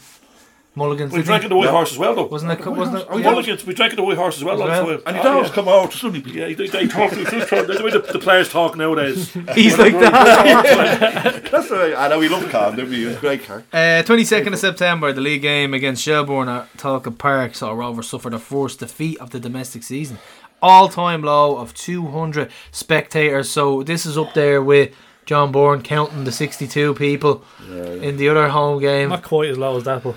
mulligans. 0.76 1.11
We 1.11 1.18
didn't 1.19 1.27
drank 1.27 1.41
he? 1.41 1.45
at 1.45 1.49
the 1.49 1.56
White 1.56 1.69
Horse 1.69 1.91
as 1.91 1.98
well, 1.98 2.15
though. 2.15 2.26
Wasn't 2.26 2.52
it? 2.52 2.65
Wasn't 2.65 2.98
it? 2.98 3.07
Oh, 3.10 3.18
yeah. 3.18 3.31
Mulligans, 3.31 3.65
we 3.65 3.73
drank 3.73 3.93
at 3.93 3.95
the 3.98 4.03
White 4.03 4.18
Horse 4.18 4.38
as 4.38 4.43
well. 4.43 4.61
As 4.61 4.69
that's 4.69 4.85
well. 4.85 5.02
And 5.06 5.18
he'd 5.18 5.26
always 5.26 5.49
yeah. 5.49 5.56
come 5.56 5.68
out, 5.68 5.91
to 5.91 5.98
suddenly 5.98 6.22
be 6.22 6.31
Yeah, 6.31 6.53
they, 6.53 6.68
they 6.68 6.88
talk. 6.88 7.11
They 7.11 7.23
just 7.23 7.49
talk. 7.49 7.68
The 7.68 7.81
way 7.84 7.91
the, 7.91 7.99
the 7.99 8.19
players 8.19 8.49
talk 8.49 8.77
nowadays. 8.77 9.31
He's 9.56 9.77
like 9.77 9.93
that. 9.93 11.43
That's 11.52 11.69
the 11.69 11.76
way. 11.76 11.95
I 11.95 12.07
know 12.07 12.19
we 12.19 12.30
love 12.30 12.49
Con, 12.49 12.76
didn't 12.76 12.91
we? 12.91 12.98
He 12.98 13.06
was 13.06 13.18
a 13.18 13.19
great 13.19 13.43
car. 13.43 13.64
Uh, 13.73 14.03
22nd 14.03 14.53
of 14.53 14.60
September, 14.60 15.11
the 15.14 15.22
league 15.22 15.41
game 15.41 15.73
against 15.73 16.03
Shelbourne 16.03 16.49
at 16.49 16.72
Tolka 16.77 17.18
Park 17.18 17.56
saw 17.56 17.73
Rovers 17.73 18.10
suffer 18.10 18.30
their 18.30 18.39
first 18.39 18.80
defeat 18.80 19.19
of 19.19 19.31
the 19.31 19.39
domestic 19.39 19.84
season. 19.84 20.18
All 20.61 20.89
time 20.89 21.23
low 21.23 21.57
of 21.57 21.73
200 21.73 22.52
spectators. 22.72 23.49
So 23.49 23.81
this 23.84 24.06
is 24.06 24.18
up 24.18 24.34
there 24.35 24.61
with 24.61 24.93
John 25.26 25.52
Bourne 25.52 25.81
counting 25.81 26.23
the 26.23 26.31
62 26.31 26.95
people 26.95 27.43
in 27.69 28.18
the 28.18 28.27
other 28.30 28.49
home 28.49 28.80
game. 28.81 29.10
Not 29.10 29.23
quite 29.23 29.49
as 29.49 29.57
low 29.57 29.77
as 29.77 29.84
that, 29.84 30.03
but 30.03 30.15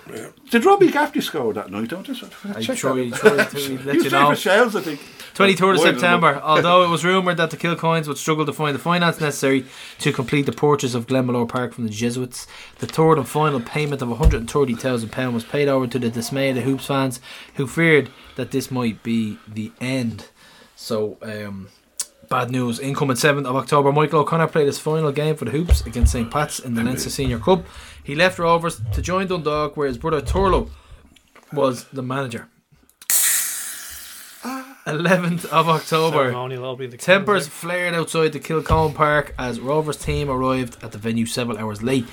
Did 0.50 0.64
Robbie 0.64 0.90
Gaffney 0.90 1.20
score 1.20 1.52
that 1.52 1.70
night? 1.70 1.88
Don't 1.88 2.08
you? 2.08 2.14
I 2.54 2.60
Check 2.62 2.78
try, 2.78 2.94
that. 3.10 3.14
try 3.14 3.30
to 3.30 3.36
let 3.36 3.52
he 3.52 3.72
you 3.72 3.76
was 3.76 4.08
playing 4.08 4.10
know. 4.10 4.30
for 4.30 4.36
Shels, 4.36 4.74
I 4.74 4.80
think. 4.80 5.00
23rd 5.34 5.74
of 5.74 5.80
September, 5.80 6.40
although 6.42 6.84
it 6.84 6.88
was 6.88 7.04
rumoured 7.04 7.36
that 7.38 7.50
the 7.50 7.56
Kilcoynes 7.56 8.06
would 8.06 8.18
struggle 8.18 8.46
to 8.46 8.52
find 8.52 8.72
the 8.74 8.78
finance 8.78 9.20
necessary 9.20 9.66
to 9.98 10.12
complete 10.12 10.46
the 10.46 10.52
purchase 10.52 10.94
of 10.94 11.08
Glenmalure 11.08 11.48
Park 11.48 11.72
from 11.74 11.84
the 11.84 11.90
Jesuits, 11.90 12.46
the 12.78 12.86
third 12.86 13.18
and 13.18 13.26
final 13.28 13.60
payment 13.60 14.00
of 14.00 14.08
£130,000 14.08 15.32
was 15.32 15.44
paid 15.44 15.68
over 15.68 15.86
to 15.88 15.98
the 15.98 16.08
dismay 16.08 16.50
of 16.50 16.54
the 16.54 16.62
Hoops 16.62 16.86
fans 16.86 17.20
who 17.56 17.66
feared 17.66 18.10
that 18.36 18.52
this 18.52 18.70
might 18.70 19.02
be 19.02 19.38
the 19.48 19.72
end. 19.80 20.28
So, 20.76 21.18
um, 21.22 21.68
bad 22.28 22.50
news. 22.50 22.78
Incoming 22.78 23.16
7th 23.16 23.46
of 23.46 23.56
October, 23.56 23.92
Michael 23.92 24.20
O'Connor 24.20 24.48
played 24.48 24.66
his 24.66 24.78
final 24.78 25.12
game 25.12 25.36
for 25.36 25.44
the 25.44 25.50
Hoops 25.50 25.84
against 25.86 26.12
St. 26.12 26.30
Pat's 26.30 26.58
in 26.58 26.74
the 26.74 26.82
Leinster 26.82 27.10
Senior 27.10 27.38
Cup. 27.38 27.64
He 28.02 28.14
left 28.14 28.38
Rovers 28.38 28.80
to 28.92 29.02
join 29.02 29.26
Dundalk, 29.26 29.76
where 29.76 29.88
his 29.88 29.98
brother 29.98 30.20
Turlough 30.20 30.70
was 31.52 31.84
the 31.84 32.02
manager. 32.02 32.48
11th 34.44 35.46
of 35.46 35.68
October. 35.70 36.24
ceremonial 36.24 36.62
will 36.62 36.76
be 36.76 36.86
the 36.86 36.98
Tempers 36.98 37.48
flared 37.48 37.94
outside 37.94 38.32
the 38.34 38.40
Kilcohan 38.40 38.94
Park 38.94 39.34
as 39.38 39.58
Rovers 39.58 39.96
team 39.96 40.28
arrived 40.28 40.76
at 40.84 40.92
the 40.92 40.98
venue 40.98 41.24
several 41.24 41.56
hours 41.56 41.82
late. 41.82 42.04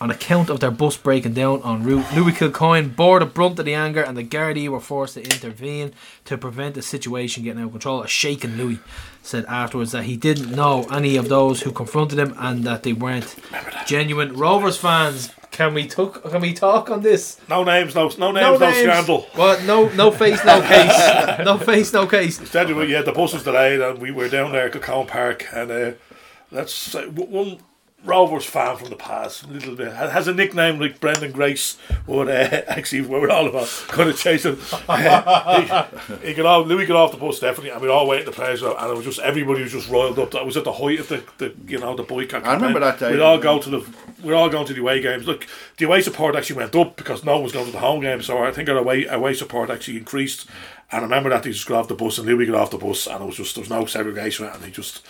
On 0.00 0.10
account 0.10 0.50
of 0.50 0.60
their 0.60 0.70
bus 0.70 0.96
breaking 0.96 1.34
down 1.34 1.62
en 1.64 1.82
route, 1.82 2.06
Louis 2.14 2.32
Kilcoyne 2.32 2.94
bore 2.94 3.18
the 3.18 3.26
brunt 3.26 3.58
of 3.58 3.64
the 3.64 3.74
anger 3.74 4.02
and 4.02 4.16
the 4.16 4.22
Gardaí 4.22 4.68
were 4.68 4.78
forced 4.78 5.14
to 5.14 5.22
intervene 5.22 5.92
to 6.26 6.38
prevent 6.38 6.76
the 6.76 6.82
situation 6.82 7.42
getting 7.42 7.62
out 7.62 7.66
of 7.66 7.72
control. 7.72 8.02
A 8.02 8.08
shaken 8.08 8.56
Louis 8.56 8.78
said 9.22 9.44
afterwards 9.46 9.90
that 9.92 10.04
he 10.04 10.16
didn't 10.16 10.50
know 10.54 10.84
any 10.92 11.16
of 11.16 11.28
those 11.28 11.62
who 11.62 11.72
confronted 11.72 12.20
him 12.20 12.34
and 12.38 12.62
that 12.62 12.84
they 12.84 12.92
weren't 12.92 13.34
genuine 13.86 14.36
Rovers 14.36 14.76
fans. 14.76 15.30
Can 15.54 15.72
we 15.72 15.86
talk? 15.86 16.22
Can 16.28 16.40
we 16.40 16.52
talk 16.52 16.90
on 16.90 17.00
this? 17.02 17.38
No 17.48 17.62
names, 17.62 17.94
no 17.94 18.08
no 18.18 18.32
names, 18.32 18.58
no, 18.58 18.72
scandal. 18.72 19.20
What? 19.34 19.62
No, 19.62 19.88
no 19.90 20.10
face, 20.10 20.44
no 20.44 20.60
case. 20.72 21.44
no 21.44 21.58
face, 21.58 21.92
no 21.92 22.06
case. 22.08 22.40
Instead, 22.40 22.70
we- 22.74 22.86
yeah, 22.92 23.02
the 23.02 23.12
bus 23.12 23.32
was 23.34 23.44
delayed, 23.44 23.80
and 23.80 24.00
we 24.00 24.10
were 24.10 24.28
down 24.28 24.50
there 24.50 24.66
at 24.66 24.72
Kilcohan 24.72 25.06
Park, 25.06 25.46
and 25.52 25.70
uh, 25.70 25.92
that's 26.50 26.74
say 26.74 27.06
one 27.06 27.58
Rovers 28.04 28.44
fan 28.44 28.76
from 28.76 28.90
the 28.90 28.96
past, 28.96 29.44
a 29.44 29.46
little 29.46 29.74
bit 29.74 29.92
has 29.92 30.28
a 30.28 30.34
nickname 30.34 30.78
like 30.78 31.00
Brendan 31.00 31.32
Grace. 31.32 31.78
Would 32.06 32.28
uh, 32.28 32.32
actually 32.68 33.02
we 33.02 33.08
were 33.08 33.30
all 33.30 33.46
about 33.46 33.68
kind 33.88 34.10
of 34.10 34.18
chasing. 34.18 34.58
Uh, 34.88 35.88
he, 36.20 36.28
he 36.28 36.34
got 36.34 36.46
off, 36.46 36.66
Louis 36.66 36.86
got 36.86 36.96
off 36.96 37.12
the 37.12 37.16
bus 37.16 37.40
definitely, 37.40 37.70
and 37.70 37.80
we 37.80 37.88
all 37.88 38.06
waiting 38.06 38.26
to 38.26 38.32
play, 38.32 38.50
and 38.50 38.60
it 38.60 38.96
was 38.96 39.04
just 39.04 39.20
everybody 39.20 39.62
was 39.62 39.72
just 39.72 39.88
roiled 39.88 40.18
up. 40.18 40.32
That 40.32 40.44
was 40.44 40.56
at 40.56 40.64
the 40.64 40.72
height 40.72 41.00
of 41.00 41.08
the, 41.08 41.24
the 41.38 41.54
you 41.66 41.78
know 41.78 41.96
the 41.96 42.02
boycott. 42.02 42.44
I 42.44 42.54
remember 42.54 42.80
that 42.80 42.98
day. 42.98 43.12
We'd 43.12 43.20
all 43.20 43.38
go 43.38 43.58
to 43.58 43.70
the 43.70 43.86
we're 44.22 44.34
all 44.34 44.48
going 44.48 44.66
to 44.66 44.74
the 44.74 44.80
away 44.80 45.00
games. 45.00 45.26
Look, 45.26 45.46
the 45.78 45.86
away 45.86 46.00
support 46.02 46.36
actually 46.36 46.56
went 46.56 46.74
up 46.74 46.96
because 46.96 47.24
no 47.24 47.34
one 47.34 47.44
was 47.44 47.52
going 47.52 47.66
to 47.66 47.72
the 47.72 47.78
home 47.78 48.00
games, 48.00 48.26
so 48.26 48.42
I 48.42 48.52
think 48.52 48.68
our 48.68 48.76
away 48.76 49.06
away 49.06 49.34
support 49.34 49.70
actually 49.70 49.98
increased. 49.98 50.46
And 50.92 51.00
I 51.00 51.04
remember 51.04 51.30
that 51.30 51.44
he 51.44 51.52
just 51.52 51.66
got 51.66 51.80
off 51.80 51.88
the 51.88 51.94
bus 51.94 52.18
and 52.18 52.26
Louis 52.26 52.46
got 52.46 52.56
off 52.56 52.70
the 52.70 52.78
bus, 52.78 53.06
and 53.06 53.22
it 53.22 53.26
was 53.26 53.36
just 53.36 53.54
there 53.54 53.62
was 53.62 53.70
no 53.70 53.86
segregation, 53.86 54.46
and 54.46 54.64
he 54.64 54.70
just. 54.70 55.06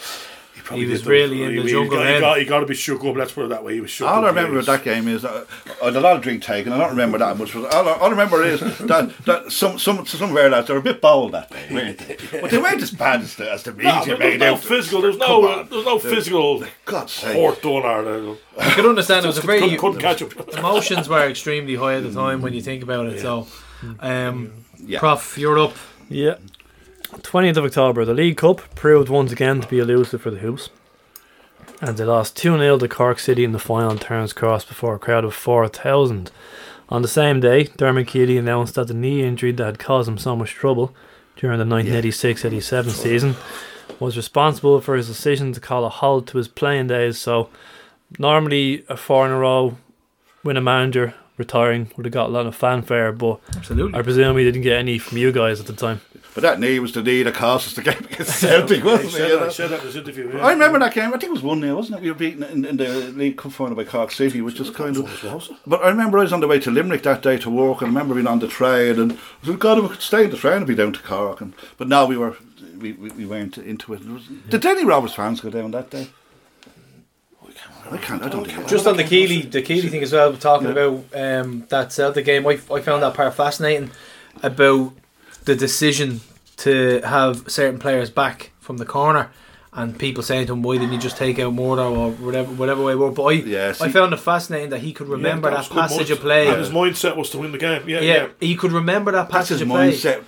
He, 0.65 0.69
probably 0.69 0.85
He 0.87 0.91
was 0.93 1.01
did 1.01 1.07
the- 1.07 1.11
really 1.11 1.43
in 1.43 1.57
the 1.57 1.63
he, 1.63 1.69
jungle 1.69 1.99
He 1.99 2.05
got, 2.05 2.15
he, 2.15 2.21
got, 2.21 2.39
he 2.39 2.45
got 2.47 2.61
to 2.61 2.67
be 2.67 2.75
shook 2.75 3.05
up. 3.05 3.17
Let's 3.17 3.33
put 3.33 3.45
it 3.45 3.49
that 3.51 3.63
way. 3.63 3.75
He 3.75 3.81
was 3.83 3.91
shook 3.91 4.09
All 4.09 4.19
up. 4.19 4.25
I 4.25 4.29
remember 4.29 4.59
of 4.59 4.67
that 4.67 4.83
game 4.83 5.09
is 5.09 5.25
uh, 5.25 5.45
I 5.83 5.85
had 5.87 5.97
a 5.97 6.01
lot 6.01 6.17
of 6.17 6.23
drink 6.23 6.43
taken. 6.43 6.73
I 6.73 6.79
don't 6.79 6.89
remember 6.91 7.19
that 7.19 7.37
much. 7.37 7.53
But 7.53 7.73
all, 7.75 7.87
I, 7.89 7.93
all 7.93 8.07
I 8.07 8.11
remember 8.11 8.43
is 8.43 8.61
that, 8.61 9.13
that 9.27 9.53
some 9.53 9.79
some 9.79 10.07
some 10.07 10.31
of 10.31 10.37
our 10.37 10.49
lads 10.49 10.69
they 10.69 10.73
were 10.75 10.81
a 10.81 10.83
bit 10.83 11.01
bold 11.03 11.33
that 11.33 11.51
day, 11.53 11.67
weren't 11.71 11.99
they? 11.99 12.17
But 12.41 12.51
they 12.51 12.59
weren't 12.59 12.81
as 12.83 12.91
bad 12.93 13.21
as 13.21 13.37
the, 13.37 13.53
as 13.53 13.63
the 13.63 13.73
media 13.73 13.93
No, 13.93 14.05
there 14.05 14.15
was 14.17 14.19
made 14.21 14.41
no 14.41 14.55
out. 14.55 14.61
physical. 14.65 15.01
There 15.03 15.11
was 15.11 15.19
Come 15.19 15.29
no. 15.43 15.49
on. 15.61 15.69
There 15.69 15.77
was 15.79 15.87
no 15.87 15.99
There- 15.99 16.15
physical. 16.15 16.65
God's 16.87 17.13
sake. 17.13 17.35
Port 17.35 17.63
done. 17.63 18.37
I 18.59 18.71
could 18.75 18.87
understand 18.87 19.25
it 19.25 19.29
was 19.29 19.39
a 19.39 19.43
very 19.43 19.61
Couldn't- 19.61 19.79
couldn't 19.79 20.01
catch 20.01 20.23
him. 20.23 20.31
emotions 20.57 21.09
were 21.09 21.29
extremely 21.29 21.75
high 21.77 21.95
at 21.97 22.03
the 22.05 22.13
time 22.13 22.41
when 22.41 22.55
you 22.55 22.63
think 22.63 22.83
about 22.83 23.07
it. 23.07 23.21
So, 23.21 23.47
um, 24.01 24.53
Yeah. 24.79 24.99
Prof, 24.99 25.37
you're 25.39 25.59
up. 25.59 25.75
Yeah. 26.09 26.37
20th 27.23 27.57
of 27.57 27.65
October, 27.65 28.05
the 28.05 28.15
League 28.15 28.37
Cup 28.37 28.75
proved 28.75 29.09
once 29.09 29.33
again 29.33 29.61
to 29.61 29.69
be 29.69 29.79
elusive 29.79 30.23
for 30.23 30.31
the 30.31 30.39
Hoops. 30.39 30.71
And 31.81 31.97
they 31.97 32.05
lost 32.05 32.37
2 32.37 32.59
0 32.59 32.79
to 32.79 32.89
Cork 32.89 33.19
City 33.19 33.45
in 33.45 33.53
the 33.53 33.59
final 33.59 33.91
on 33.91 33.99
Turners 33.99 34.33
Cross 34.33 34.67
before 34.67 34.95
a 34.95 34.99
crowd 34.99 35.25
of 35.25 35.35
4,000. 35.35 36.31
On 36.89 37.03
the 37.03 37.09
same 37.09 37.41
day, 37.41 37.65
Dermot 37.65 38.07
Keely 38.07 38.39
announced 38.39 38.75
that 38.75 38.89
the 38.89 38.95
knee 38.95 39.23
injury 39.23 39.53
that 39.53 39.65
had 39.65 39.79
caused 39.79 40.09
him 40.09 40.19
so 40.19 40.37
much 40.37 40.53
trouble 40.53 40.95
during 41.37 41.59
the 41.59 41.67
1986 41.67 42.45
87 42.45 42.93
season 42.93 43.37
was 43.99 44.17
responsible 44.17 44.81
for 44.81 44.97
his 44.97 45.09
decision 45.09 45.53
to 45.53 45.61
call 45.61 45.85
a 45.85 45.89
halt 45.89 46.27
to 46.29 46.39
his 46.39 46.49
playing 46.49 46.89
days. 46.89 47.19
So, 47.19 47.49
normally, 48.19 48.85
a 48.89 48.97
four 48.97 49.27
in 49.27 49.33
a 49.33 49.39
row 49.39 49.77
win 50.43 50.57
a 50.57 50.61
manager 50.61 51.15
retiring 51.37 51.91
would 51.97 52.07
have 52.07 52.13
got 52.13 52.29
a 52.29 52.33
lot 52.33 52.47
of 52.47 52.55
fanfare, 52.55 53.13
but 53.13 53.41
Absolutely. 53.57 53.99
I 53.99 54.03
presume 54.03 54.37
he 54.37 54.45
didn't 54.45 54.63
get 54.63 54.79
any 54.79 54.99
from 54.99 55.19
you 55.19 55.33
guys 55.33 55.61
at 55.61 55.67
the 55.67 55.73
time. 55.73 56.01
But 56.35 56.43
that 56.43 56.59
knee 56.59 56.81
was 56.81 56.93
the 56.93 57.03
knee 57.03 57.23
that 57.23 57.35
cost 57.35 57.69
us 57.69 57.75
the 57.75 57.83
game 57.83 58.05
against 58.11 58.41
Celtic, 58.41 58.79
He 58.79 58.83
wasn't 58.83 59.13
said, 59.13 59.21
it? 59.21 59.29
that, 59.29 59.35
you 59.35 59.41
know? 59.41 59.49
said 59.51 59.71
that 59.71 59.81
in 59.81 59.87
his 59.87 59.97
interview. 59.97 60.33
Yeah. 60.35 60.45
I 60.45 60.53
remember 60.53 60.81
that 60.81 60.93
game. 60.93 61.09
I 61.09 61.13
think 61.13 61.25
it 61.25 61.31
was 61.31 61.43
one 61.43 61.61
0 61.61 61.77
wasn't 61.77 61.99
it? 61.99 62.03
We 62.03 62.11
were 62.11 62.17
beaten 62.19 62.43
in, 62.43 62.65
in 62.65 62.77
the 62.77 62.89
League 62.89 63.37
Cup 63.37 63.53
final 63.53 63.77
by 63.77 63.85
Cork 63.85 64.11
City, 64.11 64.41
which 64.41 64.59
is 64.59 64.71
kind 64.71 64.97
of. 64.97 65.59
But 65.65 65.83
I 65.85 65.89
remember 65.89 66.19
I 66.19 66.23
was 66.23 66.33
on 66.33 66.41
the 66.41 66.49
way 66.49 66.59
to 66.59 66.71
Limerick 66.73 67.05
that 67.05 67.23
day 67.23 67.39
to 67.39 67.51
work, 67.51 67.83
and 67.83 67.89
I 67.89 67.93
remember 67.93 68.15
being 68.15 68.27
on 68.27 68.41
the 68.41 68.49
train, 68.49 68.99
and 68.99 69.13
I 69.13 69.47
said, 69.47 69.61
"God, 69.61 69.79
if 69.79 69.85
we 69.85 69.91
could 69.91 70.03
stay 70.03 70.25
in 70.25 70.31
the 70.31 70.37
train 70.37 70.57
and 70.59 70.67
be 70.67 70.75
down 70.75 70.93
to 70.93 71.01
Cork." 71.01 71.41
And, 71.41 71.55
but 71.79 71.87
now 71.87 72.05
we 72.05 72.17
were, 72.17 72.37
we, 72.79 72.93
we, 72.93 73.11
we 73.11 73.27
went 73.27 73.57
into 73.57 73.95
it. 73.95 74.01
it 74.01 74.09
was, 74.09 74.27
did 74.49 74.67
any 74.67 74.85
Rovers 74.85 75.15
fans 75.15 75.41
go 75.41 75.51
down 75.51 75.71
that 75.71 75.91
day? 75.91 76.09
I 77.91 77.99
can't. 77.99 78.23
I 78.23 78.29
don't 78.29 78.45
think. 78.47 78.67
Just 78.67 78.87
on 78.87 78.97
the 78.97 79.05
Keely, 79.05 79.43
the 79.43 79.63
Keely 79.63 79.89
thing 79.89 80.03
as 80.03 80.13
well, 80.13 80.35
talking 80.37 80.69
about 80.69 81.05
um, 81.15 81.67
that 81.69 81.93
Celtic 81.93 82.25
game, 82.25 82.47
I, 82.47 82.59
I 82.73 82.81
found 82.81 83.03
that 83.03 83.15
part 83.15 83.35
fascinating 83.35 83.91
about 84.43 84.93
the 85.45 85.55
decision 85.55 86.21
to 86.59 87.01
have 87.03 87.51
certain 87.51 87.79
players 87.79 88.11
back 88.11 88.51
from 88.61 88.77
the 88.79 88.85
corner 88.85 89.31
and 89.73 89.99
people 89.99 90.23
saying 90.23 90.47
to 90.47 90.53
him, 90.53 90.63
why 90.63 90.77
didn't 90.79 90.93
you 90.93 90.99
just 91.01 91.17
take 91.17 91.39
out 91.41 91.53
Murdo 91.53 91.93
or 91.95 92.11
whatever, 92.13 92.53
whatever 92.53 92.83
way 92.85 92.93
it 92.93 92.99
worked. 92.99 93.17
But 93.17 93.25
I, 93.25 93.33
Yes, 93.33 93.81
I 93.81 93.89
found 93.89 94.13
it 94.15 94.19
fascinating 94.21 94.71
that 94.71 94.79
he 94.81 94.93
could 94.93 95.09
remember 95.09 95.51
Yeah, 95.51 95.57
that, 95.57 95.69
good 95.69 95.75
passage 95.79 96.11
of 96.13 96.21
play. 96.21 96.47
And 96.47 96.59
his 96.59 96.71
mindset 96.71 97.17
was 97.17 97.31
to 97.31 97.39
win 97.39 97.51
the 97.51 97.59
game. 97.59 97.89
Yeah, 97.89 98.01
yeah, 98.01 98.15
yeah. 98.15 98.29
he 98.41 98.55
could 98.55 98.71
remember 98.73 99.11
that 99.13 99.29
That's 99.31 99.49
passage 99.49 99.55
his 99.59 99.63
of 99.63 99.69
play. 99.69 99.93
mindset. 99.93 100.23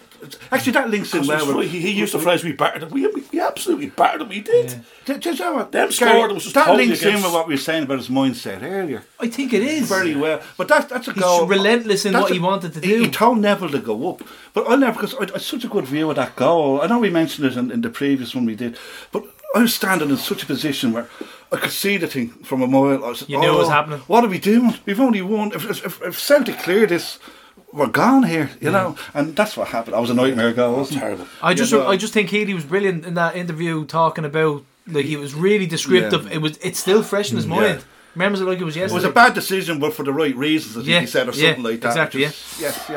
Actually, 0.51 0.73
that 0.73 0.91
links 0.91 1.13
in 1.15 1.23
Because 1.23 1.47
well. 1.47 1.59
with- 1.59 1.71
he, 1.71 1.81
he 1.81 1.91
used 1.93 2.15
the 2.15 2.19
phrase 2.19 2.43
we 2.45 2.53
battered 2.53 2.83
them. 2.83 2.91
We, 2.91 3.07
we, 3.09 3.23
we 3.33 3.41
absolutely 3.41 3.91
battered 3.91 4.21
them. 4.23 4.29
We 4.29 4.41
did. 4.41 4.75
Do- 5.05 5.19
do 5.19 5.31
you 5.33 5.39
know 5.39 5.55
what? 5.55 5.73
Them 5.73 5.89
Gary, 5.91 5.93
scored, 5.93 6.31
it 6.31 6.35
was 6.35 6.43
just 6.45 6.55
that 6.55 6.67
totally 6.67 6.87
links 6.87 7.03
in 7.03 7.15
with 7.15 7.33
what 7.33 7.47
we 7.49 7.55
were 7.55 7.59
saying 7.59 7.85
about 7.85 7.99
his 7.99 8.09
mindset 8.09 8.63
earlier. 8.63 9.05
I 9.21 9.29
think 9.29 9.53
it 9.53 9.63
is. 9.63 9.89
Very 9.89 10.15
well. 10.15 10.41
But 10.57 10.69
that, 10.69 10.89
that's 10.89 11.09
a 11.09 11.13
He's 11.13 11.23
goal. 11.23 11.47
relentless 11.47 12.05
in 12.07 12.13
That's 12.13 12.23
what 12.25 12.31
a- 12.31 12.35
he 12.35 12.41
wanted 12.41 12.73
to 12.75 12.81
do. 12.81 13.03
He 13.05 13.11
told 13.11 13.39
Neville 13.39 13.71
to 13.71 13.79
go 13.79 14.11
up. 14.11 14.23
But 14.55 14.71
I 14.71 14.77
never, 14.77 14.93
because 15.01 15.15
I, 15.15 15.35
I 15.35 15.39
such 15.39 15.65
a 15.65 15.69
good 15.69 15.87
view 15.87 16.09
of 16.11 16.17
that 16.17 16.37
goal. 16.37 16.81
I 16.83 16.87
know 16.87 16.99
we 16.99 17.11
mentioned 17.11 17.47
it 17.47 17.57
in, 17.57 17.71
in 17.71 17.81
the 17.83 17.91
previous 17.91 18.35
one 18.35 18.47
we 18.47 18.55
did, 18.57 18.77
but 19.13 19.25
I 19.55 19.61
was 19.61 19.75
standing 19.75 20.11
in 20.11 20.17
such 20.17 20.43
a 20.43 20.47
position 20.47 20.93
where 20.93 21.09
I 21.53 21.57
could 21.57 21.71
see 21.71 21.97
the 21.97 22.07
thing 22.09 22.29
from 22.31 22.61
a 22.63 22.67
mile. 22.67 23.05
I 23.05 23.13
said, 23.15 23.29
You 23.31 23.39
knew 23.39 23.55
it 23.55 23.57
was 23.59 23.69
"Oh, 23.69 23.71
happening." 23.71 24.01
What 24.01 24.25
are 24.25 24.29
we 24.29 24.39
doing? 24.39 24.75
We've 24.85 25.01
only 25.01 25.23
won. 25.23 25.53
If, 25.53 25.65
if, 25.87 26.03
if 26.03 26.19
Celtic 26.19 26.59
clear 26.59 26.87
this, 26.87 27.19
we're 27.77 27.87
gone 27.89 28.23
here, 28.25 28.51
you 28.61 28.71
know. 28.71 28.97
And 29.15 29.37
that's 29.37 29.57
what 29.57 29.69
happened. 29.69 29.95
I 29.95 30.01
was 30.01 30.11
a 30.11 30.15
nightmare 30.15 30.53
goal. 30.53 30.77
Wasn't 30.77 30.99
terrible. 30.99 31.27
I 31.43 31.55
just 31.55 31.71
You 31.73 31.79
know. 31.79 31.89
I 31.89 31.97
just 31.97 32.13
think 32.15 32.31
Keely 32.31 32.55
was 32.55 32.65
brilliant 32.65 33.05
in 33.05 33.15
that 33.15 33.37
interview 33.37 33.85
talking 33.85 34.25
about 34.25 34.65
like 34.89 35.05
he 35.07 35.17
was 35.17 35.35
really 35.35 35.67
descriptive. 35.67 36.25
Yeah. 36.27 36.35
It 36.37 36.39
was 36.39 36.57
it's 36.59 36.79
still 36.79 37.03
fresh 37.03 37.31
in 37.31 37.37
his 37.37 37.47
Yeah. 37.47 37.55
mind. 37.61 37.85
Remembers 38.15 38.41
it 38.41 38.45
like 38.45 38.59
it 38.59 38.65
was 38.65 38.77
yesterday. 38.77 38.95
It 38.95 39.03
was 39.03 39.05
a 39.05 39.13
bad 39.13 39.35
decision, 39.35 39.79
but 39.79 39.93
for 39.93 40.03
the 40.03 40.13
right 40.13 40.35
reasons, 40.35 40.75
I 40.75 40.81
think 40.81 40.89
Yeah, 40.89 41.01
he 41.01 41.07
said, 41.07 41.29
or 41.29 41.33
yeah, 41.33 41.49
something 41.49 41.65
like 41.65 41.81
that. 41.83 41.89
exactly, 41.89 42.21
which 42.23 42.31
is- 42.31 42.57
Yes, 42.61 42.85
yeah. 42.89 42.97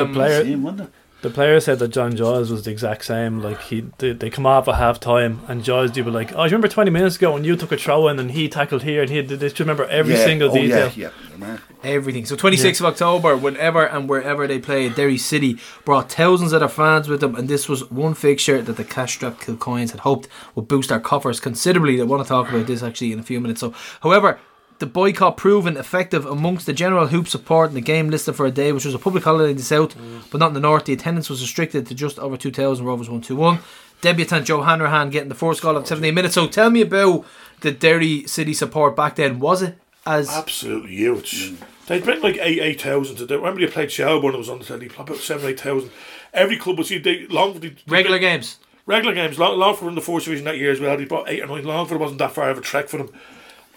Um, 0.00 0.12
the 0.12 0.14
player, 0.14 0.44
Same, 0.44 0.62
wasn't 0.62 0.82
it? 0.82 0.90
The 1.22 1.30
player 1.30 1.60
said 1.60 1.78
that 1.80 1.88
John 1.88 2.16
Giles 2.16 2.50
was 2.50 2.64
the 2.64 2.70
exact 2.70 3.04
same. 3.04 3.42
Like 3.42 3.60
he, 3.62 3.84
they, 3.98 4.12
they 4.12 4.30
come 4.30 4.46
off 4.46 4.68
at 4.68 4.76
half 4.76 4.98
time, 5.00 5.40
and 5.48 5.62
Giles 5.62 5.92
would 5.94 6.04
be 6.04 6.10
like, 6.10 6.30
"Oh, 6.32 6.36
do 6.36 6.38
you 6.38 6.44
remember 6.44 6.68
twenty 6.68 6.90
minutes 6.90 7.16
ago 7.16 7.32
when 7.34 7.44
you 7.44 7.56
took 7.56 7.72
a 7.72 7.76
throw 7.76 8.08
in 8.08 8.18
and 8.18 8.30
he 8.30 8.48
tackled 8.48 8.82
here 8.82 9.02
and 9.02 9.10
he 9.10 9.20
did 9.22 9.40
this? 9.40 9.52
Do 9.52 9.62
you 9.62 9.64
remember 9.64 9.84
every 9.90 10.14
Yeah. 10.14 10.24
single 10.24 10.50
Oh, 10.50 10.54
detail?" 10.54 10.90
Yeah, 10.96 11.10
yeah. 11.10 11.36
Man. 11.38 11.60
everything. 11.82 12.26
So 12.26 12.36
26th 12.36 12.80
of 12.80 12.86
October, 12.86 13.34
whenever 13.36 13.84
and 13.86 14.08
wherever 14.08 14.46
they 14.46 14.58
played, 14.58 14.94
Derry 14.94 15.16
City 15.16 15.58
brought 15.86 16.12
thousands 16.12 16.52
of 16.52 16.60
their 16.60 16.68
fans 16.68 17.08
with 17.08 17.20
them, 17.20 17.34
and 17.34 17.48
this 17.48 17.68
was 17.68 17.90
one 17.90 18.12
fixture 18.14 18.60
that 18.60 18.76
the 18.76 18.84
cash-strapped 18.84 19.40
Kilcoynes 19.40 19.92
had 19.92 20.00
hoped 20.00 20.28
would 20.54 20.68
boost 20.68 20.90
their 20.90 21.00
coffers 21.00 21.40
considerably. 21.40 21.96
They 21.96 22.02
want 22.02 22.22
to 22.22 22.28
talk 22.28 22.50
about 22.50 22.66
this 22.66 22.82
actually 22.82 23.12
in 23.12 23.18
a 23.18 23.22
few 23.22 23.40
minutes. 23.40 23.60
So, 23.60 23.72
however. 24.02 24.38
The 24.80 24.86
boycott 24.86 25.36
proven 25.36 25.76
effective 25.76 26.26
amongst 26.26 26.66
the 26.66 26.72
general 26.72 27.06
hoop 27.06 27.28
support 27.28 27.68
and 27.68 27.76
the 27.76 27.82
game 27.82 28.10
listed 28.10 28.34
for 28.34 28.46
a 28.46 28.50
day, 28.50 28.72
which 28.72 28.84
was 28.84 28.94
a 28.94 28.98
public 28.98 29.24
holiday 29.24 29.50
in 29.50 29.56
the 29.56 29.62
south, 29.62 29.94
but 30.30 30.38
not 30.38 30.48
in 30.48 30.54
the 30.54 30.60
north. 30.60 30.86
The 30.86 30.92
attendance 30.92 31.30
was 31.30 31.40
restricted 31.40 31.86
to 31.86 31.94
just 31.94 32.18
over 32.18 32.36
2,000. 32.36 32.84
Rovers 32.84 33.08
1 33.08 33.20
2 33.20 33.36
1. 33.36 33.58
Debutant 34.00 34.46
Joe 34.46 34.62
Hanrahan 34.62 35.10
getting 35.10 35.28
the 35.28 35.34
fourth 35.34 35.60
goal 35.60 35.76
of 35.76 35.86
17 35.86 36.14
minutes. 36.14 36.34
So 36.34 36.46
tell 36.48 36.70
me 36.70 36.80
about 36.80 37.26
the 37.60 37.70
Derry 37.70 38.26
City 38.26 38.54
support 38.54 38.96
back 38.96 39.16
then. 39.16 39.38
Was 39.38 39.62
it 39.62 39.76
as 40.06 40.28
Absolutely 40.30 40.96
huge. 40.96 41.50
Mm. 41.50 41.56
They'd 41.86 42.04
bring 42.04 42.22
like 42.22 42.38
eight 42.40 42.60
eight 42.60 42.80
thousand 42.80 43.16
to 43.16 43.26
do. 43.26 43.36
Remember 43.36 43.60
you 43.60 43.68
played 43.68 43.90
Shelbourne? 43.90 44.34
It 44.34 44.38
was 44.38 44.48
on 44.48 44.60
the 44.60 44.64
telly. 44.64 44.90
About 44.98 45.16
seven 45.16 45.50
eight 45.50 45.60
thousand. 45.60 45.90
Every 46.32 46.56
club 46.56 46.78
was 46.78 46.88
see 46.88 46.98
they 46.98 47.26
long 47.26 47.58
they, 47.58 47.74
regular 47.86 48.18
games? 48.18 48.58
regular 48.86 49.14
games. 49.14 49.38
Long, 49.38 49.58
Longford 49.58 49.82
were 49.82 49.88
in 49.90 49.94
the 49.94 50.00
fourth 50.00 50.24
division 50.24 50.44
that 50.46 50.58
year 50.58 50.70
as 50.70 50.80
well. 50.80 50.96
They 50.96 51.04
brought 51.04 51.28
eight 51.28 51.42
or 51.42 51.46
nine. 51.46 51.64
Longford 51.64 51.98
wasn't 51.98 52.18
that 52.20 52.32
far 52.32 52.50
of 52.50 52.58
a 52.58 52.60
trek 52.60 52.88
for 52.88 52.98
them. 52.98 53.12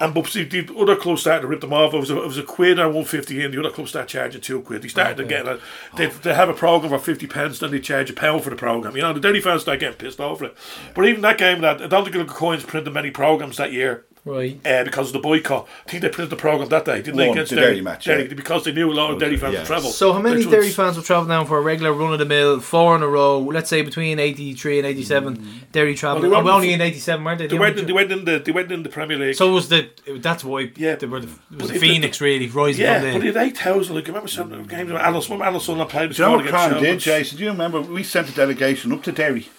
And 0.04 0.14
but 0.14 0.28
see, 0.28 0.44
the 0.44 0.70
other 0.78 0.98
clubs 0.98 1.22
started 1.22 1.44
to 1.44 1.48
rip 1.48 1.62
them 1.62 1.72
off. 1.72 1.94
It 1.94 1.98
was 1.98 2.10
a, 2.10 2.22
it 2.22 2.28
was 2.28 2.38
a 2.38 2.44
quid 2.44 2.78
or 2.78 2.90
one 2.90 3.06
fifty 3.06 3.42
in. 3.42 3.52
The 3.52 3.60
other 3.62 3.70
club 3.70 3.88
started 3.88 4.10
charging 4.10 4.42
two 4.42 4.62
quid. 4.62 4.82
They 4.82 4.90
started 4.90 5.16
to 5.16 5.24
get 5.24 5.48
a, 5.48 5.62
they 5.96 6.08
they 6.08 6.34
have 6.34 6.50
a 6.50 6.54
program 6.54 6.92
for 6.92 7.00
fifty 7.00 7.26
pence, 7.26 7.60
then 7.60 7.72
they 7.72 7.80
charge 7.80 8.10
a 8.10 8.14
pound 8.14 8.44
for 8.44 8.50
the 8.50 8.58
program. 8.58 8.98
You 8.98 9.02
know 9.04 9.14
the 9.14 9.22
Derry 9.22 9.40
fans 9.40 9.62
start 9.62 9.80
getting 9.80 9.98
pissed 9.98 10.20
off 10.20 10.40
for 10.40 10.46
it. 10.46 10.58
But 10.94 11.06
even 11.06 11.22
that 11.22 11.38
game, 11.38 11.62
that 11.62 11.82
I 11.82 11.88
don't 11.88 12.04
think 12.04 12.18
the 12.18 12.26
coins 12.26 12.66
printed 12.66 12.94
many 12.94 13.12
programs 13.12 13.56
that 13.56 13.72
year. 13.72 14.06
Right. 14.26 14.58
Uh, 14.66 14.86
because 14.86 15.08
of 15.08 15.14
the 15.14 15.20
boycott, 15.20 15.68
I 15.86 15.90
think 15.90 16.02
they 16.02 16.08
printed 16.08 16.30
the 16.30 16.38
program 16.38 16.70
that 16.70 16.86
day, 16.86 17.02
didn't 17.02 17.18
they? 17.18 17.28
One, 17.28 17.38
Against 17.38 17.50
the 17.50 17.58
Derry, 17.58 17.68
Derry 17.72 17.82
match, 17.82 18.06
Derry, 18.06 18.28
yeah. 18.30 18.34
because 18.34 18.64
they 18.64 18.72
knew 18.72 18.90
a 18.90 18.94
lot 18.94 19.12
of 19.12 19.20
Derry 19.20 19.36
fans 19.36 19.54
yeah. 19.54 19.60
would 19.60 19.68
travel. 19.68 19.90
So 19.90 20.14
how 20.14 20.22
many 20.22 20.38
Which 20.38 20.50
Derry 20.50 20.66
was- 20.68 20.76
fans 20.76 20.96
will 20.96 21.04
travel 21.04 21.26
down 21.28 21.46
for 21.46 21.58
a 21.58 21.62
regular 21.62 21.92
run 21.92 22.14
of 22.14 22.20
the 22.20 22.26
mill, 22.26 22.62
four 22.62 22.96
in 22.96 23.04
a 23.04 23.08
row? 23.08 23.40
Let's 23.40 23.70
say 23.70 23.82
between 23.82 24.20
eighty 24.20 24.54
three 24.54 24.78
and 24.80 24.88
eighty 24.88 25.04
seven. 25.04 25.66
Derry 25.74 25.96
travel. 25.96 26.22
Well, 26.22 26.32
they 26.32 26.36
oh, 26.38 26.40
weren't 26.40 26.56
only 26.56 26.72
in 26.72 26.80
eighty 26.80 27.00
seven, 27.00 27.26
weren't 27.26 27.40
they? 27.40 27.48
They 27.48 27.60
went, 27.60 27.78
in, 27.78 27.86
they 27.86 27.92
went 27.92 28.12
in 28.14 28.24
the 28.24 28.40
they 28.40 28.54
went 28.54 28.72
in 28.72 28.84
the 28.84 28.90
Premier 28.90 29.18
League. 29.18 29.36
so 29.36 29.50
it 29.50 29.54
was 29.54 29.68
the 29.68 29.90
that's 30.20 30.46
why 30.46 30.72
Yeah. 30.78 30.96
they 30.96 31.06
were 31.08 31.20
the, 31.20 31.28
it 31.28 31.30
was 31.30 31.40
But 31.52 31.68
the 31.68 31.76
if 31.76 31.82
Phoenix 31.82 32.22
really 32.22 32.48
rising 32.48 32.84
yeah, 32.86 33.02
from 33.02 33.12
but 33.12 33.20
the. 33.20 33.26
he 33.28 33.34
had 33.34 33.38
eight 33.38 33.58
thousand. 33.58 33.96
Like, 33.96 34.08
remember 34.08 34.30
some 34.30 34.54
of 34.54 34.58
the 34.58 34.76
games. 34.76 34.90
Alan, 34.90 35.22
remember 35.22 35.44
Alan 35.44 35.60
Sunderland 35.60 35.92
played. 35.92 36.12
Do 36.12 36.22
you 36.24 36.30
know 36.30 36.36
what 36.38 36.48
against 36.48 36.68
Crown 36.70 36.82
did, 36.82 37.00
Jason? 37.00 37.38
Do 37.38 37.44
you 37.44 37.50
remember 37.50 37.82
we 37.82 38.04
sent 38.04 38.30
a 38.30 38.32
delegation 38.34 38.94
up 38.94 39.04
to 39.04 39.12
Derry 39.12 39.50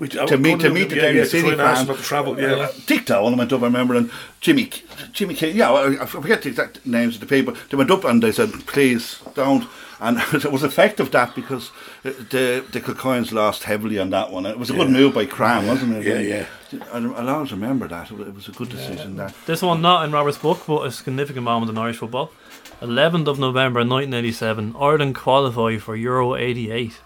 We, 0.00 0.08
to 0.08 0.38
meet 0.38 0.60
to 0.60 0.70
meet 0.70 0.88
the 0.88 0.96
Derry 0.96 1.24
City 1.26 1.50
fans. 1.50 1.60
fans? 1.60 1.88
Not 1.88 1.96
to 1.98 2.02
travel. 2.02 2.40
Yeah. 2.40 2.52
Uh, 2.54 2.72
Dick 2.86 3.04
Dolan 3.04 3.36
went 3.36 3.52
up, 3.52 3.60
I 3.60 3.66
remember, 3.66 3.94
and 3.94 4.10
Jimmy, 4.40 4.70
Jimmy 5.12 5.34
King. 5.34 5.54
Yeah, 5.54 5.70
I 5.70 6.02
I 6.02 6.06
forget 6.06 6.42
the 6.42 6.48
exact 6.48 6.84
names 6.86 7.14
of 7.16 7.20
the 7.20 7.26
people. 7.26 7.54
They 7.68 7.76
went 7.76 7.90
up 7.90 8.04
and 8.04 8.22
they 8.22 8.32
said, 8.32 8.50
"Please 8.66 9.20
don't." 9.34 9.68
and 10.00 10.18
it 10.32 10.50
was 10.50 10.64
effective 10.64 11.10
that 11.10 11.34
because 11.34 11.70
the 12.02 12.64
the 12.72 12.80
Kilcoynes 12.80 13.32
lost 13.32 13.64
heavily 13.64 13.98
on 13.98 14.10
that 14.10 14.30
one. 14.32 14.46
It 14.46 14.58
was 14.58 14.70
a 14.70 14.72
good 14.72 14.90
move 14.90 15.14
by 15.14 15.26
KRAM, 15.26 15.68
wasn't 15.68 15.96
it? 15.96 16.06
Yeah, 16.06 16.46
yeah. 16.72 16.82
I, 16.92 16.98
I 16.98 17.32
always 17.32 17.52
remember 17.52 17.86
that. 17.88 18.10
It 18.10 18.34
was- 18.34 18.48
a 18.48 18.52
good 18.52 18.70
decision. 18.70 19.16
That 19.16 19.34
This 19.46 19.60
one 19.62 19.82
not 19.82 20.04
in 20.04 20.12
Robert's 20.12 20.38
book, 20.38 20.62
but 20.66 20.86
a 20.86 20.90
significant 20.90 21.44
moment 21.44 21.70
in 21.70 21.76
Irish 21.78 21.98
football. 21.98 22.32
11th 22.80 23.26
of 23.28 23.38
November 23.38 23.80
1987, 23.80 24.74
Ireland 24.80 25.14
qualify 25.14 25.76
for 25.76 25.94
Euro 25.94 26.34
88, 26.34 26.98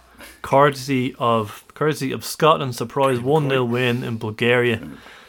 courtesy 0.42 1.16
of 1.18 1.63
courtesy 1.74 2.12
of 2.12 2.24
Scotland's 2.24 2.76
surprise 2.76 3.20
1 3.20 3.48
0 3.48 3.64
win 3.64 4.04
in 4.04 4.16
Bulgaria. 4.18 4.80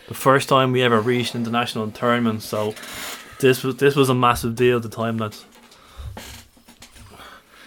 The 0.08 0.14
first 0.14 0.48
time 0.48 0.72
we 0.72 0.84
ever 0.84 1.02
reached 1.02 1.36
international 1.36 1.90
tournament, 1.92 2.44
so 2.44 2.76
this 3.40 3.64
was 3.64 3.78
this 3.78 3.96
was 3.96 4.10
a 4.10 4.16
massive 4.16 4.56
deal 4.56 4.78
at 4.78 4.84
the 4.84 4.90
time. 4.90 5.18
That's 5.18 5.46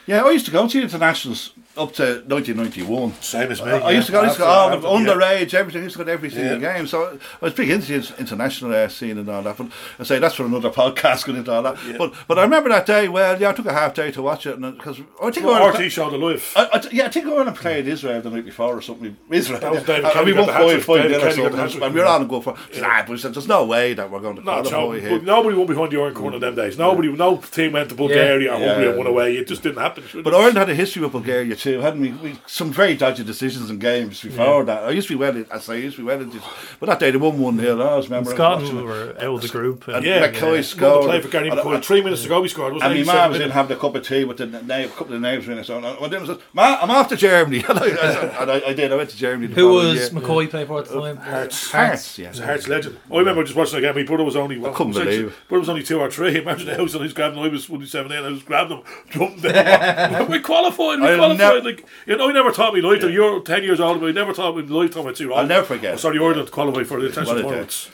Yeah, 0.07 0.23
I 0.25 0.31
used 0.31 0.47
to 0.47 0.53
go 0.53 0.69
to 0.69 0.81
internationals 0.81 1.53
up 1.79 1.93
to 1.95 2.23
1991. 2.27 3.13
Same 3.23 3.51
as 3.53 3.63
me. 3.63 3.71
I, 3.71 3.79
I 3.79 3.91
used 3.93 4.07
to 4.07 4.13
go, 4.13 4.21
I 4.21 4.25
used 4.25 4.35
to 4.37 4.41
go 4.43 4.47
yeah. 4.47 4.53
all 4.53 4.71
the 4.71 4.77
after- 4.77 4.89
underage, 4.89 5.55
everything. 5.55 5.83
I 5.83 5.85
used 5.85 5.95
to 5.97 5.99
go 5.99 6.05
to 6.05 6.13
every 6.13 6.31
single 6.31 6.61
Yeah. 6.61 6.75
game. 6.77 6.87
So 6.87 7.19
I 7.41 7.45
was 7.45 7.55
big 7.55 7.71
into 7.71 7.99
the 8.01 8.15
international 8.19 8.73
uh, 8.75 8.89
scene 8.89 9.19
and 9.19 9.29
all 9.29 9.43
that. 9.43 9.57
But 9.57 9.69
I 9.99 10.03
say 10.05 10.19
that's 10.19 10.35
for 10.35 10.45
another 10.47 10.71
podcast, 10.83 11.27
going 11.27 11.39
into 11.39 11.53
all 11.53 11.63
that. 11.63 11.77
But 11.97 12.13
but 12.27 12.39
I 12.39 12.43
remember 12.43 12.69
that 12.71 12.87
day. 12.87 13.09
Well, 13.09 13.41
yeah, 13.41 13.51
I 13.51 13.53
took 13.53 13.67
a 13.67 13.73
half 13.73 13.95
day 13.95 14.11
to 14.13 14.23
watch 14.23 14.47
it 14.47 14.61
because 14.61 15.01
I 15.23 15.31
think 15.31 15.47
Well, 15.47 15.55
I 15.55 15.65
went- 15.65 15.77
RTÉ 15.77 15.91
showed 15.91 16.13
it 16.13 16.19
live. 16.19 16.53
I, 16.57 16.65
I, 16.73 16.83
yeah, 16.93 17.07
I 17.07 17.09
think 17.09 17.27
I 17.27 17.35
went 17.35 17.49
and 17.49 17.57
played 17.57 17.87
Israel 17.87 18.21
the 18.21 18.31
night 18.31 18.45
before 18.45 18.77
or 18.77 18.83
something. 18.83 19.17
Israel. 19.31 19.61
That 19.61 19.73
was 19.73 19.83
David 19.85 20.05
and 20.05 20.13
Kenny 20.15 20.27
we 20.27 20.33
got 20.35 20.49
won 20.49 20.57
five, 20.71 20.85
five 20.85 21.03
David 21.03 21.17
or 21.17 21.21
Kenny 21.21 21.37
got 21.37 21.37
the 21.37 21.43
something. 21.43 21.59
hat-trick. 21.61 21.83
And 21.85 21.95
we 21.95 22.01
were 22.01 22.07
on 22.07 22.21
and 22.23 22.31
go 22.31 22.41
for. 22.41 22.57
Nah, 22.81 23.05
but 23.07 23.19
said, 23.21 23.35
there's 23.35 23.49
no 23.49 23.65
way 23.65 23.95
that 23.95 24.11
we're 24.11 24.21
going 24.21 24.37
to 24.37 24.43
No, 24.43 24.53
qualify 24.63 24.71
Joe, 24.71 24.93
here. 24.93 25.11
but 25.11 25.25
nobody 25.25 25.57
won 25.57 25.67
behind 25.67 25.93
the 25.93 26.01
Iron 26.01 26.15
Curtain 26.15 26.35
in 26.35 26.41
them 26.41 26.55
days. 26.55 26.79
Nobody, 26.79 27.09
no 27.13 27.37
team 27.39 27.73
went 27.73 27.89
to 27.91 27.95
Bulgaria 27.95 28.51
or 28.53 28.59
Hungary 28.59 28.75
and 28.75 28.85
Yeah. 28.85 28.97
won 28.97 29.07
away. 29.07 29.37
It 29.37 29.47
just 29.49 29.63
didn't 29.63 29.79
happen. 29.81 30.05
But 30.23 30.35
Ireland 30.35 30.57
had 30.59 30.69
a 30.71 30.75
history 30.75 31.03
with 31.03 31.13
Bulgaria 31.13 31.57
too, 31.57 31.68
hadn't 31.75 32.01
we? 32.01 32.11
we 32.13 32.39
some 32.47 32.73
very 32.73 32.97
dodgy 32.97 33.25
decisions 33.25 33.71
in 33.71 33.79
games 33.79 34.23
before 34.23 34.65
that. 34.65 34.85
I 34.85 34.91
used 34.91 35.09
to 35.09 35.15
be 35.15 35.19
well, 35.19 35.45
I 35.51 35.59
say 35.59 35.75
I 35.75 35.77
used 35.77 35.97
to 35.97 36.03
be 36.03 36.07
well 36.07 36.21
into 36.21 36.41
But 36.81 36.87
that 36.87 36.99
day 37.01 37.11
they 37.11 37.17
won 37.17 37.39
1 37.39 37.59
0. 37.59 37.81
I 37.81 37.91
always 37.91 38.07
remember. 38.09 38.31
Scotland 38.31 38.65
watching 38.65 38.79
it. 38.79 38.85
were 38.85 39.15
out 39.17 39.35
of 39.35 39.43
the 39.43 39.49
group. 39.49 39.89
And 39.89 40.05
Yeah, 40.05 40.21
Mackay 40.21 40.57
yeah. 40.57 40.63
scored. 40.63 41.05
Played 41.05 41.23
for 41.23 41.29
Gary 41.29 41.49
And- 41.49 41.57
Mackay. 41.57 41.75
and- 41.75 41.85
Three 41.85 42.03
minutes 42.03 42.25
ago 42.25 42.43
he 42.43 42.49
scored. 42.49 42.73
It 42.73 42.75
was 42.75 42.83
And 42.83 42.93
my 42.93 42.97
87 42.99 43.21
mum 43.21 43.29
was 43.31 43.37
in 43.37 43.41
minutes. 43.41 43.55
having 43.55 43.77
a 43.77 43.81
cup 43.81 43.95
of 43.95 44.07
tea 44.07 44.25
with 44.25 44.37
the 44.39 44.47
name, 44.47 44.89
a 44.89 44.93
couple 44.93 45.15
of 45.15 45.21
names 45.21 45.49
in 45.49 45.59
it. 45.59 45.65
So 45.65 45.79
I 45.79 46.01
went 46.01 46.13
in 46.13 46.19
and 46.21 46.27
said, 46.27 46.39
Ma, 46.53 46.79
I'm 46.81 46.91
off 46.91 47.09
to 47.09 47.17
Germany. 47.17 47.65
and, 47.69 47.79
I, 47.79 47.87
and 47.89 48.51
I, 48.51 48.63
I 48.69 48.73
did. 48.73 48.93
I 48.93 48.97
went 48.97 49.11
to 49.11 49.17
Germany. 49.17 49.53
Who 49.55 49.69
following 49.69 49.89
was 49.89 49.99
year. 49.99 50.11
Mackay 50.13 50.47
playing 50.49 50.67
for 50.67 50.79
at 50.81 50.87
the 50.87 50.95
oh, 50.95 51.01
time? 51.01 51.17
Hearts. 51.17 51.71
Hearts, 51.73 52.19
yeah. 52.19 52.29
He's 52.29 52.41
a 52.41 52.47
Hearts 52.47 52.69
legend. 52.69 52.99
I 53.13 53.19
remember 53.19 53.43
just 53.45 53.57
watching 53.57 53.81
the 53.81 53.87
game. 53.87 53.95
My 53.95 54.03
brother 54.05 54.25
was 54.25 54.37
only. 54.37 54.59
Well, 54.59 54.73
couldn't 54.73 54.89
was 54.95 54.99
actually- 54.99 55.17
believe 55.19 55.33
it. 55.33 55.49
Brother 55.49 55.61
was 55.61 55.69
only 55.69 55.83
two 55.83 56.01
or 56.01 56.11
three. 56.11 56.37
Imagine 56.43 56.67
the 56.67 56.77
house 56.77 56.95
and 56.95 57.03
he's 57.03 57.13
grabbing. 57.13 57.39
I 57.39 57.49
was 57.49 57.69
only 57.71 57.87
seventeen. 57.87 58.25
I 58.25 58.29
was 58.29 58.43
grabbing 58.43 58.77
them, 58.79 58.87
jumping 59.11 59.41
down. 59.53 60.31
we 60.31 60.41
qualified. 60.41 61.01
We 61.01 61.07
I'll 61.09 61.17
qualified. 61.19 61.58
Never- 61.59 61.69
like 61.69 61.85
you 62.07 62.17
know, 62.17 62.29
I 62.29 62.33
never 62.33 62.53
thought 62.53 62.75
me 62.75 62.81
lifetime. 62.81 63.13
You're 63.13 63.41
ten 63.41 63.63
years 63.63 63.81
old, 63.81 64.01
but 64.01 64.09
I 64.09 64.13
never 64.13 64.33
thought 64.35 64.57
me 64.57 64.63
lifetime 64.63 65.07
I'd 65.07 65.17
see. 65.17 65.31
I'll 65.33 65.47
never 65.47 65.65
forget. 65.67 65.95
Oh, 65.95 65.97
sorry, 65.97 66.19
Ireland 66.19 66.51
qualified 66.51 66.87
for 66.87 67.01
the 67.01 67.07
international 67.07 67.37
What 67.37 67.45
a 67.45 67.49
tournaments. 67.49 67.91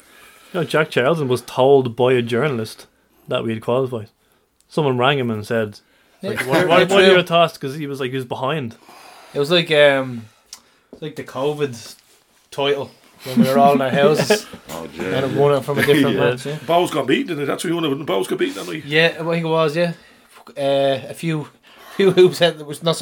You 0.52 0.60
know, 0.60 0.64
Jack 0.64 0.90
Charlton 0.90 1.28
was 1.28 1.42
told 1.42 1.96
by 1.96 2.12
a 2.12 2.22
journalist 2.22 2.86
that 3.28 3.42
we 3.44 3.52
had 3.52 3.62
qualified. 3.62 4.10
Someone 4.68 4.98
rang 4.98 5.18
him 5.18 5.30
and 5.30 5.46
said, 5.46 5.80
like, 6.22 6.40
Yeah. 6.40 6.46
"What, 6.46 6.68
what, 6.68 6.78
Yeah, 6.90 6.94
what 6.94 7.02
are 7.02 7.04
true. 7.06 7.12
your 7.14 7.22
thoughts?" 7.22 7.54
Because 7.54 7.74
he 7.76 7.86
was 7.86 8.00
like 8.00 8.10
he 8.10 8.16
was 8.16 8.24
behind. 8.24 8.76
It 9.34 9.38
was 9.38 9.50
like 9.50 9.70
um, 9.70 10.26
it's 10.92 11.02
like 11.02 11.16
the 11.16 11.24
COVID 11.24 11.96
title 12.50 12.90
when 13.24 13.40
we 13.40 13.48
were 13.48 13.58
all 13.58 13.74
in 13.74 13.80
our 13.82 13.90
houses. 13.90 14.46
Oh, 14.76 14.84
and 14.98 15.00
it 15.32 15.38
won 15.38 15.54
it 15.54 15.60
from 15.64 15.78
a 15.78 15.86
different 15.86 16.16
Yeah. 16.16 16.30
match. 16.30 16.46
Yeah. 16.46 16.58
Bowes 16.66 16.90
got 16.90 17.06
beaten, 17.06 17.28
didn't 17.28 17.44
it? 17.44 17.46
That's 17.46 17.62
what 17.62 17.70
he 17.70 17.74
won 17.74 17.84
it. 18.00 18.06
Bowes 18.06 18.26
got 18.26 18.38
beaten, 18.40 18.64
didn't 18.64 18.82
he? 18.82 18.88
Yeah, 18.96 19.16
I 19.20 19.22
think 19.22 19.44
it 19.44 19.48
was. 19.48 19.76
Yeah, 19.76 19.92
uh, 20.56 21.06
a 21.08 21.14
few, 21.14 21.48
few 21.96 22.10
hoops 22.10 22.38
had, 22.38 22.58
that 22.58 22.64
was 22.64 22.82
not 22.82 23.00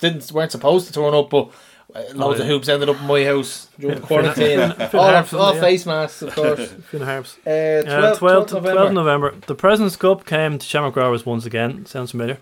didn't 0.00 0.30
weren't 0.32 0.52
supposed 0.52 0.86
to 0.86 0.92
turn 0.92 1.14
up, 1.14 1.30
but 1.30 1.50
uh, 1.94 2.02
loads 2.14 2.38
yeah. 2.38 2.44
of 2.44 2.50
hoops 2.50 2.68
ended 2.68 2.88
up 2.88 3.00
in 3.00 3.06
my 3.06 3.24
house 3.24 3.68
during 3.78 4.00
the 4.00 4.06
quarantine. 4.06 4.60
All 4.60 5.38
all 5.38 5.54
yeah. 5.54 5.60
face 5.60 5.86
masks, 5.86 6.22
of 6.22 6.34
course. 6.34 6.70
Finn 6.90 7.02
Harps. 7.02 7.36
Uh, 7.46 7.50
Uh, 7.50 8.16
12, 8.16 8.18
12, 8.18 8.48
12 8.48 8.64
12 8.64 8.92
November. 8.92 9.34
The 9.46 9.54
President's 9.54 9.96
Cup 9.96 10.24
came 10.24 10.58
to 10.58 10.66
Shamrock 10.66 10.96
Rovers 10.96 11.26
once 11.26 11.46
again. 11.46 11.86
Sounds 11.86 12.12
familiar. 12.12 12.38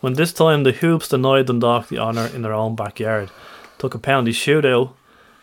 When 0.00 0.14
this 0.14 0.32
time 0.32 0.62
the 0.62 0.72
Hoops 0.72 1.08
denied 1.08 1.46
Dundalk 1.46 1.88
the 1.88 1.98
honour 1.98 2.26
in 2.34 2.42
their 2.42 2.54
own 2.54 2.74
backyard. 2.74 3.30
Took 3.78 3.94
a 3.94 3.98
penalty 3.98 4.32
shootout, 4.32 4.92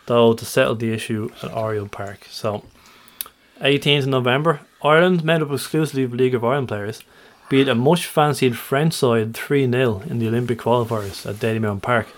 though, 0.06 0.32
to 0.32 0.44
settle 0.44 0.76
the 0.76 0.92
issue 0.92 1.30
at 1.42 1.52
Oriel 1.52 1.88
Park. 1.88 2.26
So, 2.30 2.64
18th 3.60 4.06
November, 4.06 4.60
Ireland, 4.82 5.24
made 5.24 5.42
up 5.42 5.50
exclusively 5.50 6.04
of 6.04 6.14
League 6.14 6.34
of 6.34 6.44
Ireland 6.44 6.68
players, 6.68 7.02
beat 7.48 7.68
a 7.68 7.74
much 7.74 8.06
fancied 8.06 8.56
French 8.56 8.94
side 8.94 9.34
3 9.34 9.70
0 9.70 10.02
in 10.08 10.18
the 10.18 10.28
Olympic 10.28 10.58
qualifiers 10.58 11.24
at 11.28 11.36
Dalymount 11.36 11.82
Park. 11.82 12.08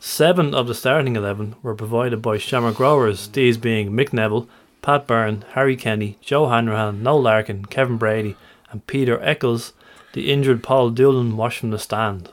Seven 0.00 0.54
of 0.54 0.66
the 0.68 0.74
starting 0.74 1.16
11 1.16 1.56
were 1.62 1.74
provided 1.74 2.22
by 2.22 2.38
Shamrock 2.38 2.78
Rovers, 2.78 3.28
these 3.28 3.56
being 3.58 3.90
Mick 3.90 4.12
Neville, 4.12 4.48
Pat 4.80 5.06
Byrne, 5.08 5.44
Harry 5.52 5.76
Kenny, 5.76 6.16
Joe 6.20 6.48
Hanrahan, 6.48 7.02
Noel 7.02 7.22
Larkin, 7.22 7.64
Kevin 7.64 7.96
Brady, 7.98 8.36
and 8.70 8.86
Peter 8.86 9.20
Eccles. 9.22 9.72
The 10.12 10.30
injured 10.32 10.62
Paul 10.62 10.90
Doolan 10.90 11.36
watched 11.36 11.58
from 11.60 11.70
the 11.70 11.78
stand. 11.78 12.30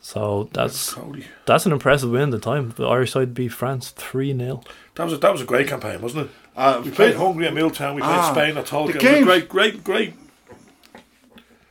So 0.00 0.50
that's 0.52 0.94
that's 1.46 1.64
an 1.66 1.72
impressive 1.72 2.10
win 2.10 2.24
at 2.24 2.30
the 2.32 2.38
time. 2.38 2.74
The 2.76 2.86
Irish 2.86 3.12
side 3.12 3.32
beat 3.32 3.48
France 3.48 3.90
3 3.90 4.36
0. 4.36 4.62
That 4.96 5.04
was 5.04 5.12
a, 5.14 5.16
that 5.18 5.32
was 5.32 5.40
a 5.40 5.46
great 5.46 5.68
campaign, 5.68 6.02
wasn't 6.02 6.26
it? 6.26 6.32
Uh, 6.56 6.82
We 6.84 6.90
played 6.90 7.16
Hungary 7.16 7.46
at 7.46 7.54
Milltown. 7.54 7.94
We 7.94 8.02
played 8.02 8.10
Ah, 8.12 8.32
Spain 8.32 8.58
at 8.58 8.66
Tolkien. 8.66 8.92
the 8.92 8.98
It 8.98 9.12
was 9.12 9.20
a 9.22 9.24
great, 9.24 9.48
great, 9.48 9.84
great. 9.84 10.14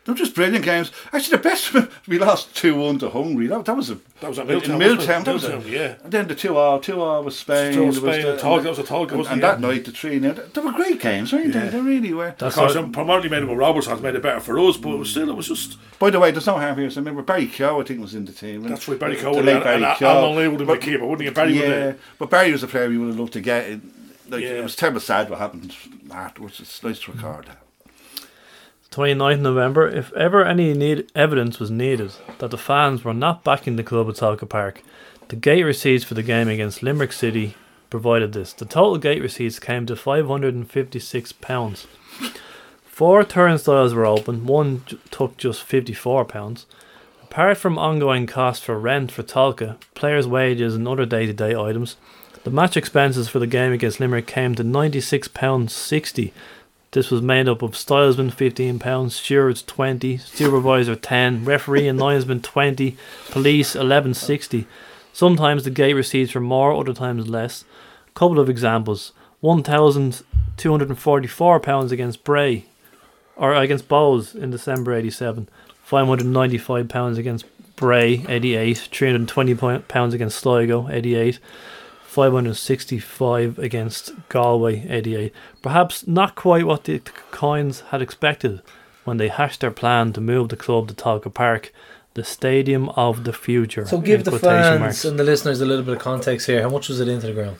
They're 0.05 0.15
just 0.15 0.35
brilliant 0.35 0.65
games. 0.65 0.91
Actually, 1.13 1.37
the 1.37 1.43
best 1.43 1.73
we 2.07 2.19
lost 2.19 2.53
two 2.55 2.75
one 2.75 2.99
to 2.99 3.09
Hungary. 3.09 3.47
That, 3.47 3.63
that 3.63 3.75
was 3.77 3.89
a 3.89 3.97
That 4.19 4.27
was 4.29 4.37
at 4.37 4.49
in 4.49 4.51
Milltown. 4.51 4.77
Milltown. 4.77 4.97
wasn't? 4.97 5.25
That 5.25 5.33
was 5.33 5.43
a, 5.45 5.49
Milltown, 5.51 5.71
yeah. 5.71 5.95
And 6.03 6.11
then 6.11 6.27
the 6.27 6.35
two 6.35 6.57
all 6.57 6.79
two 6.81 6.99
all 7.01 7.23
with 7.23 7.33
Spain. 7.35 7.73
Two 7.73 7.79
all 7.81 7.87
was 7.87 7.97
Spain 7.97 8.21
the- 8.23 8.31
and 8.33 8.39
Tolkien. 8.41 8.63
That 8.63 8.69
was 8.69 8.79
a 8.79 8.83
Tolkien, 8.83 9.09
And, 9.11 9.17
wasn't 9.19 9.33
and 9.33 9.37
it? 9.39 9.41
that 9.43 9.59
Yeah. 9.61 9.67
night 9.67 9.85
the 9.85 9.91
three. 9.91 10.17
They, 10.19 10.29
they 10.31 10.61
were 10.61 10.71
great 10.73 10.99
games, 10.99 11.31
weren't 11.31 11.53
they? 11.53 11.59
Yeah. 11.63 11.69
They 11.69 11.79
really 11.81 12.13
were. 12.13 12.35
Of 12.37 12.53
course, 12.53 12.73
primarily 12.91 13.29
made 13.29 13.43
it 13.43 13.47
with 13.49 13.57
Roberts 13.57 13.87
has 13.87 14.01
made 14.01 14.15
it 14.15 14.21
better 14.21 14.41
for 14.41 14.59
us, 14.59 14.75
but 14.75 14.89
it 14.89 14.97
was 14.97 15.09
still, 15.11 15.29
it 15.29 15.35
was 15.35 15.47
just. 15.47 15.77
By 15.99 16.09
the 16.09 16.19
way, 16.19 16.31
there's 16.31 16.47
no 16.47 16.57
harm 16.57 16.77
here. 16.77 16.89
So 16.89 16.97
I 16.97 16.99
remember 16.99 17.21
Barry 17.21 17.47
Keogh, 17.47 17.79
I 17.79 17.83
think, 17.85 18.01
was 18.01 18.13
in 18.13 18.25
the 18.25 18.33
team. 18.33 18.63
That's 18.63 18.85
right, 18.89 18.99
Barry 18.99 19.15
The 19.15 19.21
Keogh. 19.21 19.31
late 19.39 19.55
and- 19.55 19.63
Barry 19.63 19.83
and 19.83 19.97
Keogh. 19.97 20.05
Alan 20.07 20.35
Lee 20.35 20.47
would 20.49 20.59
have 20.59 20.67
been 20.67 20.77
But- 20.79 20.81
keeper, 20.81 21.05
wouldn't 21.05 21.27
he? 21.29 21.33
Barry 21.33 21.53
would 21.53 21.61
yeah, 21.61 21.75
have. 21.85 21.99
but 22.19 22.29
Barry 22.29 22.51
was 22.51 22.63
a 22.63 22.67
player 22.67 22.89
we 22.89 22.97
would 22.97 23.07
have 23.07 23.19
loved 23.19 23.33
to 23.33 23.41
get. 23.41 23.69
It, 23.69 23.79
like, 24.29 24.43
Yeah. 24.43 24.49
it 24.49 24.63
was 24.63 24.75
terrible 24.75 24.99
sad 24.99 25.29
what 25.29 25.39
happened 25.39 25.73
afterwards. 26.11 26.59
It's 26.59 26.83
nice 26.83 26.99
to 27.03 27.11
record 27.13 27.45
that. 27.45 27.59
29th 28.93 29.39
November, 29.39 29.87
if 29.87 30.13
ever 30.13 30.45
any 30.45 30.71
need 30.73 31.11
evidence 31.15 31.59
was 31.59 31.71
needed 31.71 32.11
that 32.37 32.51
the 32.51 32.57
fans 32.59 33.03
were 33.03 33.13
not 33.13 33.43
backing 33.43 33.75
the 33.75 33.81
club 33.81 34.07
at 34.07 34.15
Tolka 34.15 34.47
Park, 34.47 34.83
the 35.29 35.35
gate 35.35 35.63
receipts 35.63 36.03
for 36.03 36.13
the 36.13 36.21
game 36.21 36.47
against 36.47 36.83
Limerick 36.83 37.11
City 37.11 37.55
provided 37.89 38.33
this. 38.33 38.53
The 38.53 38.65
total 38.65 38.99
gate 38.99 39.23
receipts 39.23 39.57
came 39.57 39.87
to 39.87 39.95
£556. 39.95 41.85
Four 42.83 43.23
turnstiles 43.23 43.95
were 43.95 44.05
open, 44.05 44.45
one 44.45 44.83
j- 44.85 44.99
took 45.09 45.37
just 45.37 45.67
£54. 45.67 46.65
Apart 47.23 47.57
from 47.57 47.79
ongoing 47.79 48.27
costs 48.27 48.63
for 48.63 48.77
rent 48.77 49.11
for 49.11 49.23
Tolka, 49.23 49.77
players' 49.95 50.27
wages, 50.27 50.75
and 50.75 50.87
other 50.87 51.07
day 51.07 51.25
to 51.25 51.33
day 51.33 51.55
items, 51.55 51.97
the 52.43 52.51
match 52.51 52.77
expenses 52.77 53.27
for 53.27 53.39
the 53.39 53.47
game 53.47 53.73
against 53.73 53.99
Limerick 53.99 54.27
came 54.27 54.53
to 54.53 54.63
£96.60. 54.63 56.31
This 56.93 57.09
was 57.09 57.23
made 57.23 57.49
up 57.49 57.63
of 57.63 57.71
stylesman 57.71 58.31
fifteen 58.31 58.77
pounds, 58.77 59.15
stewards 59.15 59.63
twenty, 59.63 60.17
supervisor 60.17 60.95
ten, 60.95 61.43
referee 61.43 61.87
and 61.87 61.99
linesman 61.99 62.41
twenty, 62.43 62.97
police 63.31 63.75
eleven 63.75 64.13
sixty. 64.13 64.67
Sometimes 65.11 65.63
the 65.63 65.71
gate 65.71 65.95
receipts 65.95 66.35
were 66.35 66.41
more, 66.41 66.71
other 66.71 66.93
times 66.93 67.27
less. 67.27 67.65
Couple 68.13 68.39
of 68.39 68.47
examples: 68.47 69.11
one 69.39 69.63
thousand 69.63 70.21
two 70.55 70.69
hundred 70.69 70.89
and 70.89 70.99
forty-four 70.99 71.59
pounds 71.59 71.91
against 71.91 72.23
Bray, 72.23 72.65
or 73.35 73.55
against 73.55 73.89
Bohs 73.89 74.35
in 74.35 74.51
December 74.51 74.93
eighty-seven. 74.93 75.49
Five 75.83 76.05
hundred 76.05 76.27
ninety-five 76.27 76.89
pounds 76.89 77.17
against 77.17 77.45
Bray 77.75 78.23
eighty-eight. 78.29 78.77
Three 78.77 79.11
hundred 79.11 79.27
twenty 79.27 79.55
pounds 79.55 80.13
against 80.13 80.37
Sligo 80.37 80.87
eighty-eight. 80.89 81.39
565 82.13 83.57
against 83.57 84.13
Galway 84.29 84.87
88. 84.87 85.33
Perhaps 85.63 86.07
not 86.07 86.35
quite 86.35 86.65
what 86.65 86.83
the 86.83 86.99
Coins 87.31 87.81
had 87.89 88.03
expected 88.03 88.61
when 89.03 89.17
they 89.17 89.29
hashed 89.29 89.61
their 89.61 89.71
plan 89.71 90.13
to 90.13 90.21
move 90.21 90.49
the 90.49 90.55
club 90.55 90.87
to 90.89 90.93
Tolka 90.93 91.33
Park, 91.33 91.73
the 92.13 92.23
stadium 92.23 92.89
of 92.89 93.23
the 93.23 93.33
future. 93.33 93.87
So 93.87 93.99
give 93.99 94.25
the 94.25 94.37
fans 94.37 94.79
marks. 94.79 95.05
and 95.05 95.19
the 95.19 95.23
listeners 95.23 95.59
a 95.59 95.65
little 95.65 95.83
bit 95.83 95.95
of 95.95 96.01
context 96.01 96.45
here. 96.45 96.61
How 96.61 96.69
much 96.69 96.87
was 96.87 96.99
it 96.99 97.07
into 97.07 97.27
the 97.27 97.33
ground? 97.33 97.57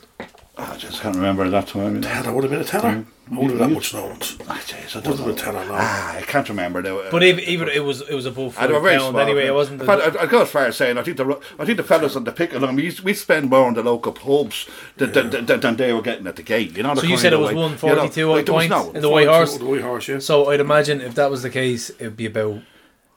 I 0.56 0.76
just 0.76 1.00
can't 1.00 1.16
remember 1.16 1.50
that 1.50 1.66
time. 1.66 2.00
That 2.02 2.32
would 2.32 2.44
have 2.44 2.50
been 2.52 2.60
a 2.60 2.64
tenner. 2.64 3.02
Mm. 3.02 3.06
I 3.32 3.38
would 3.38 3.50
have 3.50 3.58
that 3.58 3.70
much 3.70 3.94
known. 3.94 4.12
Ah, 4.48 4.60
jeez, 4.66 4.94
I 4.96 5.00
don't 5.00 5.16
have 5.16 5.18
know. 5.20 5.24
been 5.26 5.34
a 5.34 5.38
tenner 5.38 5.64
now. 5.64 5.70
Ah, 5.72 6.16
I 6.16 6.22
can't 6.22 6.48
remember 6.48 6.82
now. 6.82 7.08
But 7.10 7.22
even, 7.22 7.42
even 7.44 7.68
it 7.68 7.82
was 7.82 8.02
it 8.02 8.14
was 8.14 8.26
above 8.26 8.56
I 8.58 8.66
five 8.66 8.82
very 8.82 8.96
pound 8.98 9.10
small. 9.12 9.20
anyway. 9.20 9.46
It 9.46 9.54
wasn't. 9.54 9.80
In 9.80 9.86
The, 9.86 9.92
I'd, 9.92 10.16
I'd 10.18 10.28
go 10.28 10.42
as 10.42 10.50
far 10.50 10.66
as 10.66 10.76
saying 10.76 10.98
I 10.98 11.02
think 11.02 11.16
the 11.16 11.24
ro- 11.24 11.40
I 11.58 11.64
think 11.64 11.78
the 11.78 11.84
fellas 11.84 12.16
on 12.16 12.24
the 12.24 12.32
pick 12.32 12.52
along 12.52 12.76
we, 12.76 12.94
we 13.02 13.14
spend 13.14 13.48
more 13.48 13.66
on 13.66 13.74
the 13.74 13.82
local 13.82 14.12
pubs 14.12 14.68
than, 14.98 15.12
than, 15.12 15.46
than, 15.46 15.60
than 15.60 15.76
they 15.76 15.92
were 15.92 16.02
getting 16.02 16.26
at 16.26 16.36
the 16.36 16.42
gate. 16.42 16.76
You 16.76 16.82
know. 16.82 16.94
the 16.94 17.00
so 17.00 17.06
you 17.06 17.14
kind 17.14 17.20
said 17.22 17.32
it 17.32 17.36
of 17.36 17.40
was 17.40 17.48
like- 17.48 17.56
one 17.56 17.70
you 17.72 17.76
forty 17.78 17.96
know, 17.96 18.08
two 18.08 18.30
like, 18.30 18.44
there 18.46 18.54
was 18.54 18.68
points 18.68 18.94
in 18.96 19.02
the 19.02 19.08
White 19.10 19.28
Horse. 19.28 19.56
The 19.56 19.64
White 19.64 19.80
Horse, 19.82 20.08
yeah. 20.08 20.18
So 20.18 20.50
I'd 20.50 20.60
imagine 20.60 21.00
if 21.00 21.14
that 21.14 21.30
was 21.30 21.42
the 21.42 21.50
case, 21.50 21.90
it'd 21.90 22.16
be 22.18 22.26
about 22.26 22.60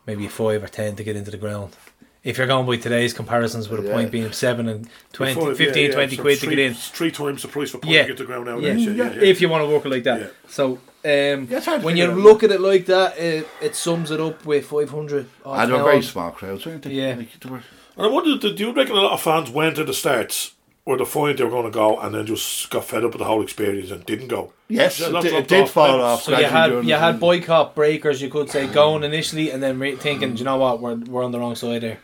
maybe 0.05 0.25
a 0.25 0.29
five 0.29 0.63
or 0.63 0.67
ten 0.67 0.95
to 0.95 1.03
get 1.03 1.15
into 1.17 1.31
the 1.31 1.37
ground. 1.37 1.75
If 2.23 2.37
you're 2.37 2.47
going 2.47 2.65
by 2.65 2.75
today's 2.77 3.13
comparisons, 3.13 3.69
with 3.69 3.79
a 3.81 3.87
Yeah. 3.87 3.93
point 3.93 4.11
being 4.11 4.31
seven 4.33 4.67
and 4.67 4.89
20, 5.13 5.33
Five, 5.39 5.57
15, 5.57 5.83
yeah, 5.83 5.89
yeah, 5.89 5.93
20 5.95 6.15
so 6.15 6.21
quid 6.21 6.31
it's 6.33 6.41
to 6.41 6.47
get 6.49 6.59
in. 6.59 6.71
it's 6.71 6.89
Three 6.89 7.11
times 7.11 7.41
the 7.41 7.47
price 7.47 7.69
for 7.71 7.77
point 7.77 7.93
Yeah. 7.93 8.01
to 8.03 8.07
get 8.09 8.17
to 8.17 8.23
the 8.23 8.27
ground 8.27 8.45
now. 8.45 8.57
Yeah. 8.59 8.73
Yeah, 8.73 8.89
yeah, 8.91 9.13
yeah. 9.13 9.21
If 9.21 9.39
you 9.41 9.49
want 9.49 9.63
to 9.63 9.69
work 9.73 9.85
it 9.85 9.89
like 9.89 10.03
that. 10.03 10.19
Yeah. 10.19 10.27
So 10.49 10.79
um, 11.05 11.47
hard 11.47 11.83
when 11.83 11.95
you 11.95 12.11
out. 12.11 12.17
look 12.17 12.43
at 12.43 12.51
it 12.51 12.59
like 12.59 12.85
that, 12.87 13.17
it, 13.17 13.47
it 13.61 13.75
sums 13.75 14.11
it 14.11 14.19
up 14.19 14.45
with 14.45 14.65
500. 14.65 15.27
odd 15.45 15.59
And 15.63 15.71
they 15.71 15.77
were 15.77 15.83
very 15.83 15.93
pound. 15.93 16.05
small 16.05 16.31
crowds, 16.31 16.65
weren't 16.65 16.81
they? 16.83 16.91
Yeah. 16.91 17.15
Like, 17.15 17.39
they 17.39 17.49
were- 17.49 17.63
And 17.95 18.05
I 18.05 18.09
wonder, 18.09 18.37
do 18.37 18.53
you 18.63 18.73
reckon 18.73 18.95
a 18.97 19.01
lot 19.01 19.13
of 19.13 19.21
fans 19.21 19.49
went 19.49 19.75
to 19.77 19.83
the 19.85 19.93
starts 19.93 20.51
or 20.87 20.95
the 20.97 21.03
point 21.05 21.37
they 21.37 21.43
were 21.43 21.49
going 21.49 21.65
to 21.65 21.69
go 21.69 21.99
and 21.99 22.15
then 22.15 22.25
just 22.25 22.69
got 22.69 22.85
fed 22.85 23.03
up 23.03 23.11
with 23.11 23.19
the 23.19 23.25
whole 23.25 23.41
experience 23.43 23.91
and 23.91 24.05
didn't 24.05 24.29
go? 24.29 24.53
Yes, 24.69 24.99
Yeah, 24.99 25.07
it 25.07 25.11
lots 25.11 25.25
did- 25.25 25.33
it 25.33 25.47
did 25.49 25.63
off- 25.63 25.71
fall 25.71 26.01
off 26.01 26.23
So 26.23 26.31
you 26.39 26.45
had 26.45 26.71
you 26.85 26.93
had 26.93 27.07
season. 27.15 27.19
boycott 27.19 27.75
breakers, 27.75 28.21
you 28.21 28.29
could 28.29 28.49
say, 28.49 28.67
going 28.67 29.03
initially 29.03 29.51
and 29.51 29.61
then 29.61 29.79
re- 29.79 29.97
thinking, 29.97 30.33
do 30.33 30.39
you 30.39 30.45
know 30.45 30.55
what, 30.57 30.79
we're, 30.79 30.95
we're 30.95 31.25
on 31.25 31.31
the 31.33 31.39
wrong 31.39 31.55
side 31.55 31.81
there. 31.81 31.97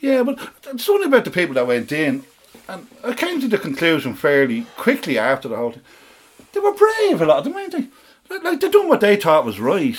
Yeah, 0.00 0.24
but 0.24 0.36
it's 0.66 0.88
only 0.88 1.06
about 1.06 1.24
the 1.24 1.30
people 1.30 1.54
that 1.54 1.66
went 1.68 1.92
in, 1.92 2.24
and 2.68 2.88
I 3.04 3.12
came 3.14 3.40
to 3.40 3.46
the 3.46 3.56
conclusion 3.58 4.14
fairly 4.14 4.66
quickly 4.76 5.16
after 5.16 5.46
the 5.48 5.56
whole 5.56 5.70
thing. 5.72 5.82
They 6.52 6.58
were 6.60 6.74
brave, 6.74 7.22
a 7.22 7.26
lot 7.26 7.38
of 7.38 7.44
them, 7.44 7.54
weren't 7.54 7.70
they? 7.72 7.86
Like, 8.28 8.42
like, 8.42 8.60
they 8.60 8.68
done 8.68 8.88
what 8.88 9.00
they 9.00 9.14
thought 9.14 9.44
was 9.44 9.60
right, 9.60 9.96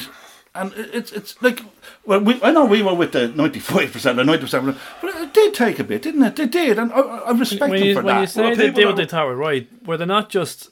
and 0.53 0.73
it's 0.75 1.11
it's 1.13 1.41
like 1.41 1.61
well, 2.05 2.19
we, 2.19 2.41
I 2.43 2.51
know 2.51 2.65
we 2.65 2.81
were 2.83 2.93
with 2.93 3.11
the 3.13 3.27
ninety 3.29 3.59
five 3.59 3.91
percent 3.91 4.19
or 4.19 4.23
ninety 4.23 4.41
percent, 4.43 4.77
but 5.01 5.15
it 5.15 5.33
did 5.33 5.53
take 5.53 5.79
a 5.79 5.83
bit, 5.83 6.01
didn't 6.01 6.23
it? 6.23 6.35
They 6.35 6.47
did, 6.47 6.77
and 6.79 6.91
I, 6.91 6.99
I 6.99 7.17
I 7.17 7.31
respect 7.31 7.71
when 7.71 7.79
them 7.79 7.87
you, 7.89 7.93
for 7.95 8.01
when 8.03 8.15
that. 8.15 8.21
you 8.21 8.27
say 8.27 8.55
they 8.55 8.71
did 8.71 8.85
what 8.85 8.95
they 8.97 9.05
thought 9.05 9.25
were 9.27 9.35
right, 9.35 9.67
were 9.85 9.97
they 9.97 10.05
not 10.05 10.29
just 10.29 10.69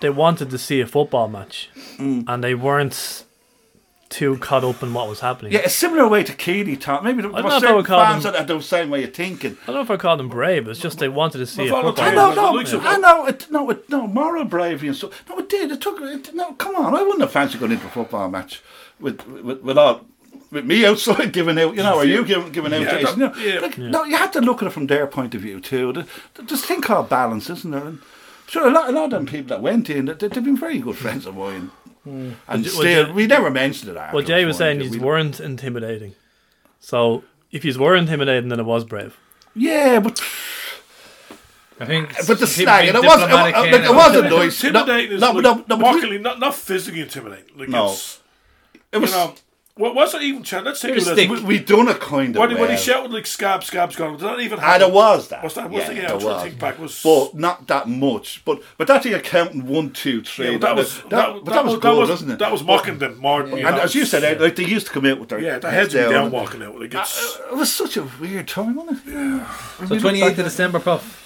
they 0.00 0.10
wanted 0.10 0.50
to 0.50 0.58
see 0.58 0.80
a 0.80 0.86
football 0.86 1.28
match 1.28 1.68
Mm. 1.98 2.24
and 2.28 2.42
they 2.42 2.54
weren't 2.54 3.24
too 4.08 4.36
caught 4.38 4.64
up 4.64 4.82
in 4.82 4.92
what 4.94 5.08
was 5.08 5.20
happening? 5.20 5.52
yeah, 5.52 5.60
a 5.60 5.68
similar 5.68 6.08
way 6.08 6.24
to 6.24 6.32
Keeley 6.32 6.74
thought. 6.74 7.04
Maybe 7.04 7.22
there 7.22 7.30
I 7.30 7.42
don't 7.42 7.44
were 7.44 7.50
know 7.50 7.56
if 7.56 7.56
I 7.56 7.60
certain 7.60 7.76
would 7.76 7.86
call 7.86 8.04
fans 8.04 8.22
them- 8.24 8.32
that 8.32 8.38
had 8.40 8.48
the 8.48 8.60
same 8.60 8.90
way 8.90 9.04
of 9.04 9.12
thinking. 9.14 9.56
I 9.62 9.66
don't 9.66 9.74
know 9.76 9.80
if 9.82 9.90
I 9.90 9.96
call 9.98 10.16
them 10.16 10.28
brave. 10.28 10.66
It's 10.68 10.80
just 10.80 10.98
they 10.98 11.08
wanted 11.08 11.38
to 11.38 11.46
see 11.46 11.68
a 11.68 11.72
Well, 11.72 11.82
football 11.82 12.04
I 12.06 12.14
know, 12.14 12.26
match. 12.28 12.36
no, 12.36 12.52
looks 12.52 12.72
of- 12.72 12.84
I 12.86 12.96
know, 12.96 13.26
it, 13.26 13.46
no, 13.50 13.70
it, 13.70 13.88
no, 13.90 14.06
moral 14.08 14.44
bravery 14.46 14.88
and 14.88 14.96
stuff. 14.96 15.22
No, 15.28 15.38
it 15.38 15.48
did. 15.48 15.70
It 15.70 15.80
took. 15.80 16.00
It, 16.00 16.34
no, 16.34 16.54
come 16.54 16.74
on, 16.76 16.94
I 16.94 17.02
wouldn't 17.02 17.20
have 17.20 17.30
fancied 17.30 17.60
going 17.60 17.72
into 17.72 17.86
a 17.86 17.90
football 17.90 18.28
match 18.30 18.62
with 18.98 19.24
with, 19.28 19.60
with 19.62 19.78
all. 19.78 20.06
With 20.50 20.64
me 20.64 20.84
outside 20.84 21.32
giving 21.38 21.58
out, 21.58 21.76
you 21.76 21.82
know, 21.82 21.94
or 21.96 22.04
you 22.04 22.24
giving, 22.24 22.50
giving 22.50 22.74
out, 22.74 22.80
Yeah, 22.82 22.90
days, 22.92 23.04
that- 23.04 23.16
you 23.16 23.22
know, 23.24 23.34
yeah. 23.54 23.60
like, 23.60 23.78
no, 23.78 24.04
you 24.04 24.16
have 24.16 24.32
to 24.32 24.40
look 24.40 24.62
at 24.62 24.66
it 24.68 24.72
from 24.72 24.86
their 24.88 25.06
point 25.06 25.34
of 25.34 25.40
view 25.42 25.60
too. 25.60 25.92
The- 25.92 26.06
the- 26.34 26.42
There's 26.42 26.62
a 26.64 26.66
thing 26.66 26.80
called 26.80 27.08
balance, 27.08 27.48
isn't 27.50 27.70
there? 27.70 27.84
And 27.86 27.98
sure, 28.48 28.66
a 28.66 28.70
lot, 28.70 28.88
a 28.88 28.92
lot 28.92 29.04
of 29.04 29.10
them 29.10 29.26
people 29.26 29.48
that 29.48 29.62
went 29.62 29.88
in, 29.88 30.06
they, 30.06 30.14
they've 30.14 30.44
been 30.44 30.56
very 30.56 30.78
good 30.80 30.96
friends 30.96 31.24
of 31.26 31.36
mine, 31.36 31.70
hmm. 32.04 32.32
and 32.48 32.64
Well, 32.64 32.72
still, 32.72 33.06
Jay- 33.06 33.12
we 33.12 33.26
never 33.28 33.50
mentioned 33.50 33.96
it. 33.96 34.12
Well, 34.12 34.24
Jay 34.24 34.44
was 34.44 34.56
saying 34.56 34.78
mind 34.78 34.90
you 34.90 34.96
you. 34.96 35.00
We- 35.00 35.06
weren't 35.06 35.38
intimidating. 35.40 36.14
So 36.80 37.22
if 37.52 37.64
you 37.64 37.78
were 37.78 37.94
intimidating, 37.94 38.48
then 38.48 38.58
it 38.58 38.64
was 38.66 38.84
brave. 38.84 39.16
yeah, 39.54 40.00
but 40.00 40.20
I 41.78 41.86
think. 41.86 42.08
but 42.26 42.26
the 42.26 42.34
people 42.34 42.46
slag, 42.46 42.82
being 42.84 42.96
and 42.96 43.04
it 43.04 43.08
wasn't, 43.08 43.30
it, 43.30 43.36
diplomatic 43.36 43.72
like, 43.72 43.84
it 43.90 43.94
wasn't 43.94 44.30
nice. 44.30 44.62
No, 44.64 44.68
Intimidating 44.68 45.12
is 45.12 45.20
no, 45.20 45.32
like 45.32 45.42
no, 45.44 45.54
no, 45.68 45.76
but 45.78 45.94
we- 46.10 46.18
not, 46.18 46.38
not 46.40 46.54
physically 46.54 47.00
intimidating. 47.02 47.56
Like 47.58 47.68
No. 47.68 47.92
it's, 47.92 48.20
it 48.92 48.98
was. 48.98 49.10
you 49.12 49.16
know, 49.16 49.34
what 49.76 49.94
was 49.94 50.12
it 50.14 50.22
even? 50.22 50.42
Chan? 50.42 50.64
Let's 50.64 50.80
take 50.80 50.90
Here's 50.90 51.06
a 51.08 51.12
a 51.12 51.14
look. 51.14 51.18
stick. 51.38 51.48
we, 51.48 51.58
we 51.58 51.64
done 51.64 51.88
a 51.88 51.94
kind 51.94 52.36
of 52.36 52.40
When, 52.40 52.50
he- 52.50 52.56
when 52.56 52.64
he 52.64 52.74
well. 52.74 52.76
shouted 52.76 53.12
like 53.12 53.26
scab, 53.26 53.64
scab's 53.64 53.96
gone, 53.96 54.12
did 54.12 54.20
that 54.20 54.38
even 54.40 54.58
And 54.60 54.82
it 54.82 54.92
was 54.92 55.28
that. 55.28 55.42
Was 55.42 55.54
that- 55.54 55.70
was 55.70 55.88
it? 55.88 55.96
Yeah, 55.96 56.02
it 56.02 56.10
I'm 56.12 56.18
trying 56.18 56.20
to 56.20 56.26
was. 56.26 56.42
think 56.42 56.58
back, 56.58 56.78
was- 56.78 57.02
But 57.02 57.34
not 57.34 57.66
that 57.68 57.88
much. 57.88 58.42
But 58.44 58.62
but 58.76 58.86
that's 58.86 59.04
the 59.04 59.14
accounting 59.14 59.66
one, 59.66 59.90
two, 59.92 60.22
three. 60.22 60.46
Yeah, 60.46 60.58
but 60.58 60.60
that 60.60 60.76
was 60.76 60.96
that, 61.02 61.10
that, 61.10 61.44
but 61.44 61.54
that 61.54 61.64
was 61.64 61.74
that 61.74 61.80
good, 61.82 61.98
was 61.98 62.08
wasn't 62.10 62.30
it? 62.32 62.38
That 62.40 62.52
was 62.52 62.62
mocking 62.62 62.98
them 62.98 63.18
more. 63.18 63.46
you 63.46 63.56
and 63.66 63.76
as 63.78 63.94
you 63.94 64.04
said, 64.04 64.22
eh, 64.24 64.36
like 64.42 64.56
they 64.56 64.64
used 64.66 64.86
to 64.88 64.92
come 64.92 65.06
out 65.06 65.18
with 65.18 65.30
their 65.30 65.40
yeah, 65.40 65.58
the 65.58 65.70
heads 65.70 65.94
would 65.94 66.00
down. 66.02 66.12
down 66.12 66.30
walking 66.30 66.62
out. 66.62 66.78
Like 66.78 66.92
it's, 66.94 67.38
It 67.50 67.56
was 67.56 67.72
such 67.72 67.96
a 67.96 68.02
weird 68.20 68.48
time, 68.48 68.74
wasn't 68.76 69.06
it? 69.06 69.12
Yeah. 69.14 69.54
So 69.86 69.94
28th 69.96 70.28
of 70.38 70.44
December, 70.44 70.80
Prof. 70.80 71.19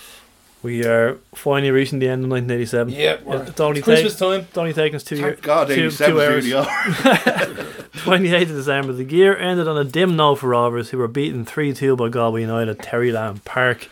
We 0.64 0.84
are 0.86 1.18
finally 1.34 1.70
reaching 1.70 1.98
the 2.00 2.08
end 2.08 2.24
of 2.24 2.30
1987. 2.30 2.92
Yeah, 2.94 3.18
we're- 3.22 3.38
uh, 3.40 3.42
it's 3.44 3.60
only 3.60 3.78
it's 3.80 3.84
Christmas 3.84 4.14
take- 4.14 4.18
time. 4.18 4.40
It's 4.48 4.58
only 4.58 4.72
taken 4.72 4.96
us 4.96 5.04
two 5.04 5.16
years. 5.16 5.34
Thank 5.34 5.42
God, 5.42 5.68
two, 5.68 5.74
87 5.74 6.14
two 6.16 6.20
is 6.20 6.26
hours. 6.26 6.44
really 6.44 6.54
over. 6.54 7.64
28th 7.94 8.42
of 8.42 8.48
December. 8.56 8.92
The 8.94 9.04
year 9.04 9.36
ended 9.36 9.68
on 9.68 9.76
a 9.76 9.84
dim 9.84 10.16
note 10.16 10.36
for 10.36 10.48
Rovers, 10.48 10.90
who 10.90 10.98
were 10.98 11.06
beaten 11.06 11.44
3 11.44 11.72
2 11.74 11.96
by 11.96 12.08
Galway 12.08 12.40
United 12.40 12.70
at 12.78 12.82
Terryland 12.84 13.44
Park. 13.44 13.88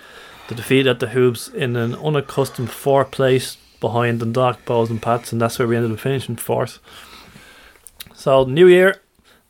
The 0.49 0.55
defeat 0.55 0.87
at 0.87 0.99
the 0.99 1.09
Hoops 1.09 1.47
in 1.49 1.77
an 1.77 1.95
unaccustomed 1.95 2.71
fourth 2.71 3.11
place 3.11 3.57
behind 3.81 4.21
Dundalk, 4.21 4.65
Bohs 4.65 4.91
and 4.91 5.01
Pats, 5.01 5.31
and 5.33 5.41
that's 5.41 5.59
where 5.59 5.69
we 5.69 5.77
ended 5.77 5.93
up 5.93 6.01
finishing 6.01 6.37
fourth. 6.37 6.79
So, 8.15 8.45
New 8.45 8.67
Year, 8.67 8.97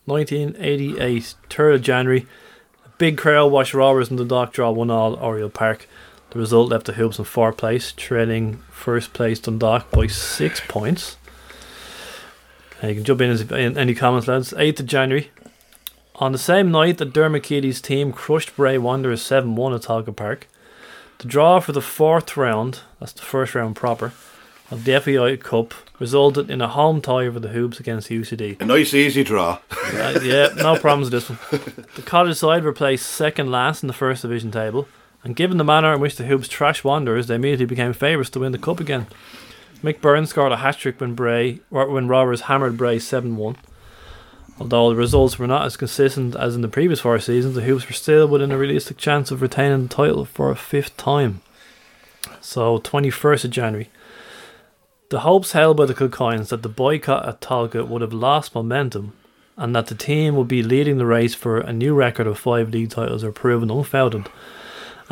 1988, 0.06 1.34
3rd 1.48 1.74
of 1.76 1.82
January. 1.82 2.26
A 2.84 2.88
big 2.98 3.16
crowd 3.18 3.46
watched 3.52 3.74
Rovers 3.74 4.10
and 4.10 4.18
Dundalk 4.18 4.52
draw 4.52 4.70
1 4.70 4.90
all 4.90 5.14
at 5.16 5.22
Oriel 5.22 5.50
Park. 5.50 5.86
The 6.32 6.38
result 6.38 6.70
left 6.70 6.86
the 6.86 6.94
Hoops 6.94 7.18
in 7.18 7.26
fourth 7.26 7.58
place, 7.58 7.92
trailing 7.92 8.62
first 8.70 9.12
place 9.12 9.38
Dundalk 9.38 9.90
by 9.90 10.06
six 10.06 10.62
points. 10.66 11.18
Uh, 12.82 12.86
you 12.86 12.94
can 12.94 13.04
jump 13.04 13.20
in, 13.20 13.28
as, 13.28 13.42
in 13.42 13.76
any 13.76 13.94
comments, 13.94 14.26
lads. 14.28 14.54
8th 14.54 14.80
of 14.80 14.86
January. 14.86 15.30
On 16.16 16.32
the 16.32 16.38
same 16.38 16.70
night 16.70 16.96
the 16.96 17.04
Dermot 17.04 17.42
Keely's 17.42 17.82
team 17.82 18.12
crushed 18.12 18.56
Bray 18.56 18.78
Wanderers 18.78 19.20
7 19.20 19.56
1 19.56 19.74
at 19.74 19.82
Tolka 19.82 20.16
Park, 20.16 20.48
the 21.18 21.28
draw 21.28 21.60
for 21.60 21.72
the 21.72 21.82
fourth 21.82 22.34
round, 22.34 22.80
that's 22.98 23.12
the 23.12 23.20
first 23.20 23.54
round 23.54 23.76
proper, 23.76 24.14
of 24.70 24.86
the 24.86 24.98
FAI 24.98 25.36
Cup 25.36 25.74
resulted 25.98 26.50
in 26.50 26.62
a 26.62 26.68
home 26.68 27.02
tie 27.02 27.30
for 27.30 27.40
the 27.40 27.48
Hoops 27.48 27.78
against 27.78 28.08
UCD. 28.08 28.58
A 28.58 28.64
nice, 28.64 28.94
easy 28.94 29.22
draw. 29.22 29.58
Uh, 29.70 30.18
yeah, 30.22 30.48
no 30.56 30.76
problems 30.76 31.10
with 31.10 31.28
this 31.28 31.28
one. 31.28 31.84
The 31.94 32.00
Cottage 32.00 32.38
side 32.38 32.64
were 32.64 32.72
placed 32.72 33.04
second 33.04 33.50
last 33.50 33.82
in 33.82 33.86
the 33.86 33.92
first 33.92 34.22
division 34.22 34.50
table, 34.50 34.88
and 35.24 35.36
given 35.36 35.56
the 35.56 35.64
manner 35.64 35.94
in 35.94 36.00
which 36.00 36.16
the 36.16 36.24
Hoops 36.24 36.48
trashed 36.48 36.84
Wanderers, 36.84 37.26
they 37.26 37.36
immediately 37.36 37.66
became 37.66 37.92
favourites 37.92 38.30
to 38.30 38.40
win 38.40 38.52
the 38.52 38.58
cup 38.58 38.80
again. 38.80 39.06
Mick 39.82 40.00
Byrne 40.00 40.26
scored 40.26 40.52
a 40.52 40.58
hat 40.58 40.78
trick 40.78 41.00
when 41.00 41.14
Bray 41.14 41.60
when 41.70 42.08
Rovers 42.08 42.42
hammered 42.42 42.76
Bray 42.76 42.98
seven 42.98 43.36
one. 43.36 43.56
Although 44.60 44.90
the 44.90 44.96
results 44.96 45.38
were 45.38 45.46
not 45.46 45.64
as 45.64 45.76
consistent 45.76 46.36
as 46.36 46.54
in 46.54 46.60
the 46.60 46.68
previous 46.68 47.00
four 47.00 47.18
seasons, 47.18 47.54
the 47.54 47.62
Hoops 47.62 47.86
were 47.86 47.94
still 47.94 48.28
within 48.28 48.52
a 48.52 48.58
realistic 48.58 48.96
chance 48.96 49.30
of 49.30 49.42
retaining 49.42 49.84
the 49.84 49.94
title 49.94 50.24
for 50.24 50.50
a 50.50 50.56
fifth 50.56 50.96
time. 50.96 51.40
So, 52.40 52.78
21st 52.78 53.44
of 53.44 53.50
January. 53.50 53.90
The 55.08 55.20
hopes 55.20 55.52
held 55.52 55.76
by 55.76 55.86
the 55.86 55.94
Kilcoynes 55.94 56.48
that 56.48 56.62
the 56.62 56.68
boycott 56.68 57.28
at 57.28 57.40
Tolka 57.40 57.86
would 57.86 58.02
have 58.02 58.12
lost 58.12 58.54
momentum 58.54 59.12
and 59.56 59.74
that 59.76 59.88
the 59.88 59.94
team 59.94 60.36
would 60.36 60.48
be 60.48 60.62
leading 60.62 60.98
the 60.98 61.06
race 61.06 61.34
for 61.34 61.58
a 61.58 61.72
new 61.72 61.94
record 61.94 62.26
of 62.26 62.38
five 62.38 62.70
league 62.70 62.90
titles 62.90 63.22
are 63.22 63.32
proven 63.32 63.70
unfounded. 63.70 64.28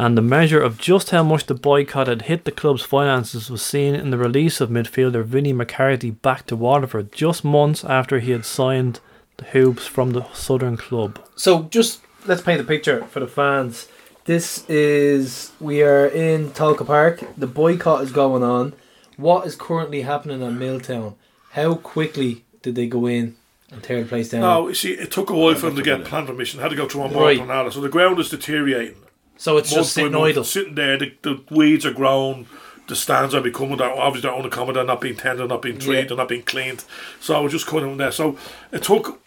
And 0.01 0.17
the 0.17 0.23
measure 0.23 0.63
of 0.63 0.79
just 0.79 1.11
how 1.11 1.23
much 1.23 1.45
the 1.45 1.53
boycott 1.55 2.07
had 2.07 2.23
hit 2.23 2.47
the 2.47 2.53
club's 2.53 2.83
finances 2.83 3.51
was 3.51 3.61
seen 3.61 3.95
in 3.95 4.09
the 4.09 4.17
release 4.17 4.59
of 4.59 4.71
midfielder 4.71 5.23
Vinnie 5.23 5.53
McCarthy 5.53 6.11
back 6.11 6.47
to 6.47 6.57
Waterford 6.57 7.13
just 7.13 7.45
months 7.45 7.85
after 7.85 8.19
he 8.19 8.31
had 8.31 8.47
signed 8.47 9.01
the 9.37 9.45
Hoops 9.45 9.87
from 9.87 10.13
the 10.13 10.25
Southern 10.33 10.79
club. 10.79 11.23
So 11.37 11.65
just 11.65 12.01
let's 12.25 12.41
paint 12.41 12.57
the 12.63 12.65
picture 12.67 13.05
for 13.09 13.21
the 13.21 13.27
fans. 13.27 13.89
This 14.25 14.65
is 14.71 15.53
we 15.61 15.83
are 15.83 16.07
in 16.07 16.53
Tolka 16.53 16.87
Park. 16.87 17.23
The 17.37 17.47
boycott 17.47 18.03
is 18.03 18.11
going 18.11 18.43
on. 18.43 18.73
What 19.19 19.47
is 19.47 19.55
currently 19.55 20.01
happening 20.01 20.43
at 20.43 20.55
Milltown? 20.55 21.17
How 21.51 21.75
quickly 21.75 22.43
did 22.63 22.75
they 22.75 22.87
go 22.87 23.05
in 23.05 23.37
and 23.71 23.83
tear 23.83 24.03
the 24.03 24.09
place 24.09 24.31
down? 24.31 24.41
no, 24.41 24.69
you 24.69 24.75
see, 24.75 24.93
it 24.93 25.11
took 25.11 25.29
a 25.29 25.35
while 25.35 25.55
for 25.57 25.67
them 25.67 25.77
to 25.77 25.83
get 25.83 26.07
plan 26.07 26.25
permission. 26.27 26.59
Had 26.59 26.71
to 26.71 26.77
go 26.77 26.89
through 26.89 27.03
a 27.03 27.05
Right. 27.09 27.13
mortar 27.37 27.43
and 27.43 27.53
all 27.53 27.65
that. 27.65 27.73
So 27.75 27.83
the 27.83 27.91
ground 27.91 28.19
is 28.19 28.31
deteriorating. 28.31 28.95
So 29.41 29.57
it's 29.57 29.71
Month 29.71 29.87
just 29.87 29.97
by 29.97 30.03
sitting 30.03 30.17
idle. 30.23 30.45
Sitting 30.45 30.75
there, 30.75 30.99
the, 30.99 31.15
the 31.23 31.41
weeds 31.51 31.87
are 31.87 31.95
grown. 31.95 32.47
The 32.89 32.95
stands 32.97 33.35
are 33.35 33.41
becoming 33.41 33.79
they're 33.79 33.91
obviously 33.91 34.29
they're 34.29 34.39
unaccommodate, 34.39 34.75
they're 34.75 34.85
not 34.85 35.01
being 35.01 35.17
tended, 35.17 35.49
not 35.49 35.63
being 35.63 35.79
treated, 35.79 36.03
Yeah. 36.03 36.09
they're 36.09 36.17
not 36.19 36.29
being 36.29 36.43
cleaned. 36.43 36.85
So 37.21 37.35
I 37.37 37.41
was 37.41 37.51
just 37.53 37.67
coming 37.67 37.91
in 37.93 37.97
there. 37.97 38.13
So 38.13 38.37
it 38.71 38.83
took 38.83 39.19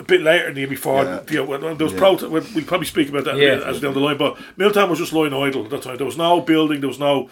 a 0.00 0.04
bit 0.04 0.22
later 0.22 0.46
than 0.46 0.54
the 0.54 0.60
year 0.62 0.68
before. 0.68 1.04
Yeah. 1.04 1.20
You 1.30 1.36
know, 1.36 1.44
when, 1.44 1.62
when 1.62 1.76
there 1.76 1.84
was 1.84 1.92
Yeah. 1.92 1.98
protest. 2.00 2.32
We'll, 2.32 2.44
we'll 2.54 2.64
probably 2.64 2.86
speak 2.88 3.10
about 3.10 3.24
that 3.26 3.36
Yeah. 3.36 3.60
as 3.64 3.80
down 3.80 3.94
the 3.94 4.00
line. 4.00 4.16
But 4.16 4.38
Milltown 4.56 4.90
was 4.90 4.98
just 4.98 5.12
lying 5.12 5.32
idle 5.34 5.64
at 5.64 5.70
that 5.70 5.82
time. 5.82 5.98
There 5.98 6.06
was 6.06 6.16
no 6.16 6.40
building. 6.40 6.80
There 6.80 6.88
was 6.88 6.98
no. 6.98 7.30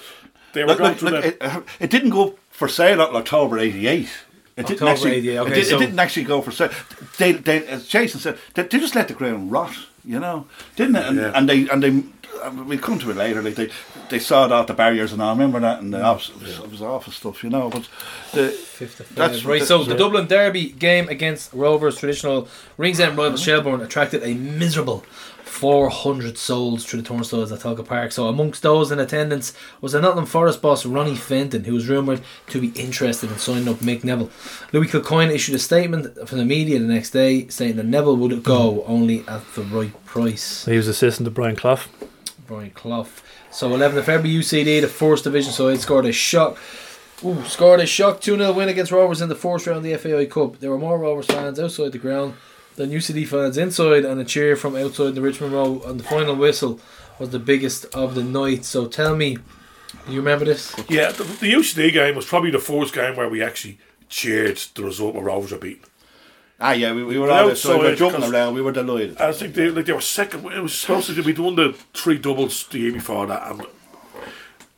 They 0.53 0.63
were 0.63 0.69
Look, 0.69 0.79
going 0.79 0.91
look, 0.91 0.99
through 1.01 1.11
look, 1.11 1.25
it, 1.25 1.37
uh, 1.41 1.61
it 1.81 1.91
didn't 1.91 2.11
go 2.11 2.39
for 2.51 2.69
sale 2.69 3.01
until 3.01 3.17
October 3.17 3.59
'88. 3.59 4.09
It 4.57 4.67
didn't 4.67 4.71
October 4.83 4.91
actually. 4.93 5.11
88, 5.17 5.39
okay, 5.39 5.51
it, 5.51 5.55
did, 5.55 5.67
so- 5.67 5.77
it 5.77 5.81
didn't 5.81 5.99
actually 5.99 6.25
go 6.25 6.41
for 6.43 6.51
sale. 6.53 6.71
They, 7.17 7.33
they, 7.33 7.67
as 7.67 7.87
Jason 7.89 8.21
said, 8.21 8.39
they, 8.55 8.63
they 8.65 8.79
just 8.79 8.95
let 8.95 9.09
the 9.09 9.15
ground 9.15 9.51
rot. 9.51 9.75
You 10.05 10.21
know, 10.21 10.47
didn't 10.77 10.97
it? 10.97 11.07
And, 11.07 11.17
Yeah. 11.19 11.33
and 11.35 11.49
they 11.49 11.69
and 11.69 11.83
they 11.83 12.03
uh, 12.43 12.65
we'll 12.65 12.79
come 12.79 12.99
to 12.99 13.11
it 13.11 13.17
later. 13.17 13.43
Like 13.43 13.55
they, 13.55 13.71
they 14.11 14.19
sawed 14.19 14.53
out 14.53 14.67
the 14.67 14.75
barriers 14.75 15.13
and 15.13 15.23
all. 15.23 15.35
Remember 15.35 15.61
that? 15.61 15.81
And 15.81 15.93
the 15.93 16.03
office, 16.03 16.31
it, 16.31 16.41
was, 16.41 16.59
it 16.59 16.71
was 16.71 16.83
awful 16.83 17.13
stuff, 17.13 17.43
you 17.43 17.51
know. 17.51 17.71
But 17.71 17.89
the 18.33 18.57
That's 19.15 19.45
right. 19.45 19.63
So 19.63 19.85
the 19.85 19.95
Dublin 19.95 20.27
Derby 20.27 20.71
game 20.71 21.09
against 21.09 21.53
Rovers, 21.53 21.99
traditional 21.99 22.49
Ringsend 22.77 23.17
rival 23.17 23.37
Shelbourne, 23.37 23.81
attracted 23.81 24.23
a 24.23 24.35
miserable 24.35 25.05
400 25.49 26.39
souls 26.39 26.85
through 26.85 27.03
the 27.03 27.09
turnstiles 27.09 27.51
at 27.51 27.61
Tolka 27.61 27.85
Park. 27.85 28.13
So 28.13 28.29
amongst 28.29 28.63
those 28.63 28.93
in 28.93 29.01
attendance 29.01 29.55
was 29.81 29.93
the 29.93 30.01
Nottingham 30.01 30.27
Forest 30.27 30.63
boss 30.63 30.87
Ronnie 30.87 31.17
Fenton, 31.17 31.65
who 31.65 31.75
was 31.75 31.89
rumoured 31.89 32.21
to 32.49 32.61
be 32.61 32.69
interested 32.81 33.31
in 33.31 33.39
signing 33.39 33.67
up 33.67 33.77
Mick 33.77 34.05
Neville. 34.05 34.31
Louis 34.73 34.87
Kilcoyne 34.87 35.33
issued 35.33 35.55
a 35.55 35.59
statement 35.59 36.29
from 36.29 36.39
the 36.39 36.45
media 36.45 36.79
the 36.79 36.85
next 36.85 37.11
day 37.11 37.49
saying 37.49 37.77
that 37.77 37.87
Neville 37.87 38.17
would 38.17 38.43
go 38.43 38.85
only 38.85 39.27
at 39.27 39.43
the 39.55 39.63
right 39.63 40.05
price. 40.05 40.65
He 40.67 40.77
was 40.77 40.87
assistant 40.87 41.25
to 41.27 41.31
Brian 41.31 41.57
Clough. 41.57 41.81
Brian 42.49 42.71
Clough. 42.71 43.07
So 43.53 43.71
11th 43.71 43.99
of 43.99 44.05
February, 44.07 44.41
UCD, 44.41 44.81
the 44.81 44.89
first 44.89 45.25
division 45.25 45.53
side, 45.53 45.79
scored 45.81 46.07
a 46.07 46.13
shock. 46.13 46.59
Ooh, 47.23 47.45
scored 47.45 47.81
a 47.81 47.87
shock 47.87 48.21
2 48.21 48.39
0 48.39 48.53
win 48.53 48.71
against 48.71 48.91
Rovers 48.91 49.21
in 49.21 49.29
the 49.29 49.35
first 49.35 49.67
round 49.67 49.79
of 49.79 49.83
the 49.85 49.97
FAI 49.97 50.25
Cup. 50.27 50.59
There 50.59 50.71
were 50.71 50.79
more 50.79 50.99
Rovers 50.99 51.27
fans 51.27 51.61
outside 51.61 51.93
the 51.93 51.99
ground 51.99 52.35
than 52.77 52.91
UCD 52.91 53.29
fans 53.29 53.59
inside, 53.59 54.05
and 54.05 54.21
a 54.21 54.25
cheer 54.25 54.57
from 54.57 54.77
outside 54.77 55.15
the 55.15 55.21
Richmond 55.21 55.53
Row 55.53 55.83
on 55.85 55.99
the 55.99 56.05
final 56.05 56.35
whistle 56.35 56.81
was 57.19 57.31
the 57.31 57.39
biggest 57.39 57.85
of 57.95 58.15
the 58.15 58.25
night. 58.25 58.65
So 58.65 58.87
tell 58.87 59.15
me, 59.15 59.37
you 60.09 60.17
remember 60.17 60.47
this? 60.47 60.75
Yeah, 60.89 61.13
the, 61.13 61.25
the 61.25 61.53
UCD 61.53 61.93
game 61.93 62.17
was 62.17 62.25
probably 62.25 62.51
the 62.51 62.59
first 62.59 62.95
game 62.95 63.15
where 63.15 63.29
we 63.29 63.43
actually 63.43 63.79
cheered 64.09 64.57
the 64.75 64.85
result 64.85 65.15
where 65.15 65.25
Rovers 65.25 65.53
were 65.53 65.59
beaten. 65.59 65.85
Ah, 66.61 66.73
yeah, 66.73 66.93
we, 66.93 67.05
we 67.05 67.19
were 67.19 67.31
all 67.31 67.55
so 67.55 67.79
we 67.79 67.85
were 67.85 67.95
jumping 67.95 68.25
around. 68.25 68.55
We 68.55 68.63
were 68.63 68.73
delighted. 68.73 69.19
I 69.19 69.33
think 69.33 69.55
they 69.55 69.71
like 69.71 69.87
they 69.87 69.93
were 69.93 70.01
second. 70.01 70.45
It 70.47 70.61
was 70.61 70.75
supposed 70.75 71.15
to 71.15 71.23
be 71.23 71.33
won 71.41 71.55
the 71.55 71.73
three 71.95 72.19
doubles 72.19 72.67
the 72.67 72.81
year 72.81 72.93
before 72.93 73.27
that, 73.27 73.49
and 73.51 73.65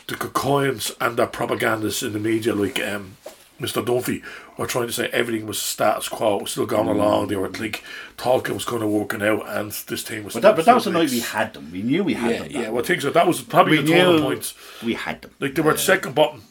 the 0.06 0.14
Kilcoynes 0.14 0.94
and 1.00 1.16
their 1.16 1.26
propagandists 1.26 2.02
in 2.02 2.12
the 2.12 2.18
media, 2.18 2.54
like 2.54 2.78
um, 2.80 3.16
Mr. 3.58 3.82
Dunphy, 3.82 4.22
were 4.58 4.66
trying 4.66 4.88
to 4.88 4.92
say 4.92 5.08
everything 5.08 5.46
was 5.46 5.58
status 5.58 6.08
quo, 6.08 6.38
was 6.38 6.50
still 6.50 6.66
going 6.66 6.88
along. 6.88 7.28
They 7.28 7.36
were 7.36 7.48
like 7.48 7.82
Tolka 8.18 8.50
was 8.50 8.66
kind 8.66 8.82
of 8.82 8.90
working 8.90 9.22
out, 9.22 9.48
and 9.48 9.72
this 9.72 10.04
team 10.04 10.24
was. 10.24 10.34
But 10.34 10.42
that, 10.42 10.56
but 10.56 10.66
that 10.66 10.74
was 10.74 10.84
the 10.84 10.90
night 10.90 11.10
we 11.10 11.20
had 11.20 11.54
them. 11.54 11.72
We 11.72 11.80
knew 11.82 12.04
we 12.04 12.12
had 12.12 12.30
yeah, 12.30 12.42
them. 12.42 12.50
yeah. 12.50 12.68
Well, 12.68 12.84
I 12.84 12.86
think 12.86 13.00
so. 13.00 13.10
That 13.10 13.26
was 13.26 13.40
probably 13.40 13.78
We 13.78 13.84
the 13.84 13.92
turning 13.92 14.22
point. 14.22 14.52
we 14.84 14.94
had 14.94 15.22
them. 15.22 15.30
Like 15.40 15.54
they 15.54 15.62
were 15.62 15.78
second 15.78 16.14
bottom 16.14 16.42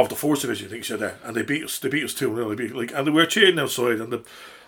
of 0.00 0.08
the 0.08 0.16
first 0.16 0.42
division, 0.42 0.68
I 0.68 0.70
think 0.70 0.84
said 0.84 1.00
there, 1.00 1.10
eh, 1.10 1.28
and 1.28 1.36
they 1.36 1.42
beat 1.42 1.64
us. 1.64 1.78
They 1.78 1.88
beat 1.88 2.04
us 2.04 2.14
two 2.14 2.34
0 2.34 2.48
They 2.48 2.54
beat 2.54 2.74
like, 2.74 2.92
and 2.92 3.06
they 3.06 3.10
were 3.10 3.26
cheering 3.26 3.58
outside. 3.58 4.00
And 4.00 4.12
the, 4.12 4.22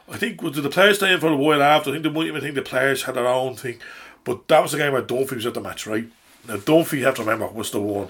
I 0.09 0.17
think 0.17 0.43
was 0.43 0.57
the 0.57 0.69
players 0.69 0.97
staying 0.97 1.21
for 1.21 1.29
a 1.29 1.37
while 1.37 1.63
after. 1.63 1.91
I 1.91 1.95
think 1.95 2.05
they 2.05 2.11
might 2.11 2.27
even 2.27 2.41
think 2.41 2.55
the 2.55 2.63
players 2.63 3.05
had 3.05 3.15
their 3.15 3.27
own 3.27 3.57
thing, 3.57 3.81
but 4.25 4.49
that 4.49 4.63
was 4.63 4.73
the 4.73 4.79
game 4.79 4.93
where 4.93 5.03
Dunphy 5.03 5.37
was 5.37 5.47
at 5.47 5.55
the 5.55 5.61
match, 5.61 5.87
right? 5.87 6.09
Now 6.47 6.57
Dunphy, 6.57 6.99
you 6.99 7.05
have 7.05 7.17
to 7.17 7.23
remember, 7.23 7.47
was 7.49 7.71
the 7.71 7.81
one. 7.81 8.09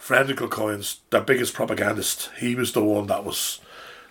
Frandical 0.00 0.48
Coins, 0.48 1.00
their 1.10 1.20
biggest 1.20 1.52
propagandist, 1.52 2.30
he 2.38 2.54
was 2.54 2.72
the 2.72 2.84
one 2.84 3.08
that 3.08 3.24
was 3.24 3.60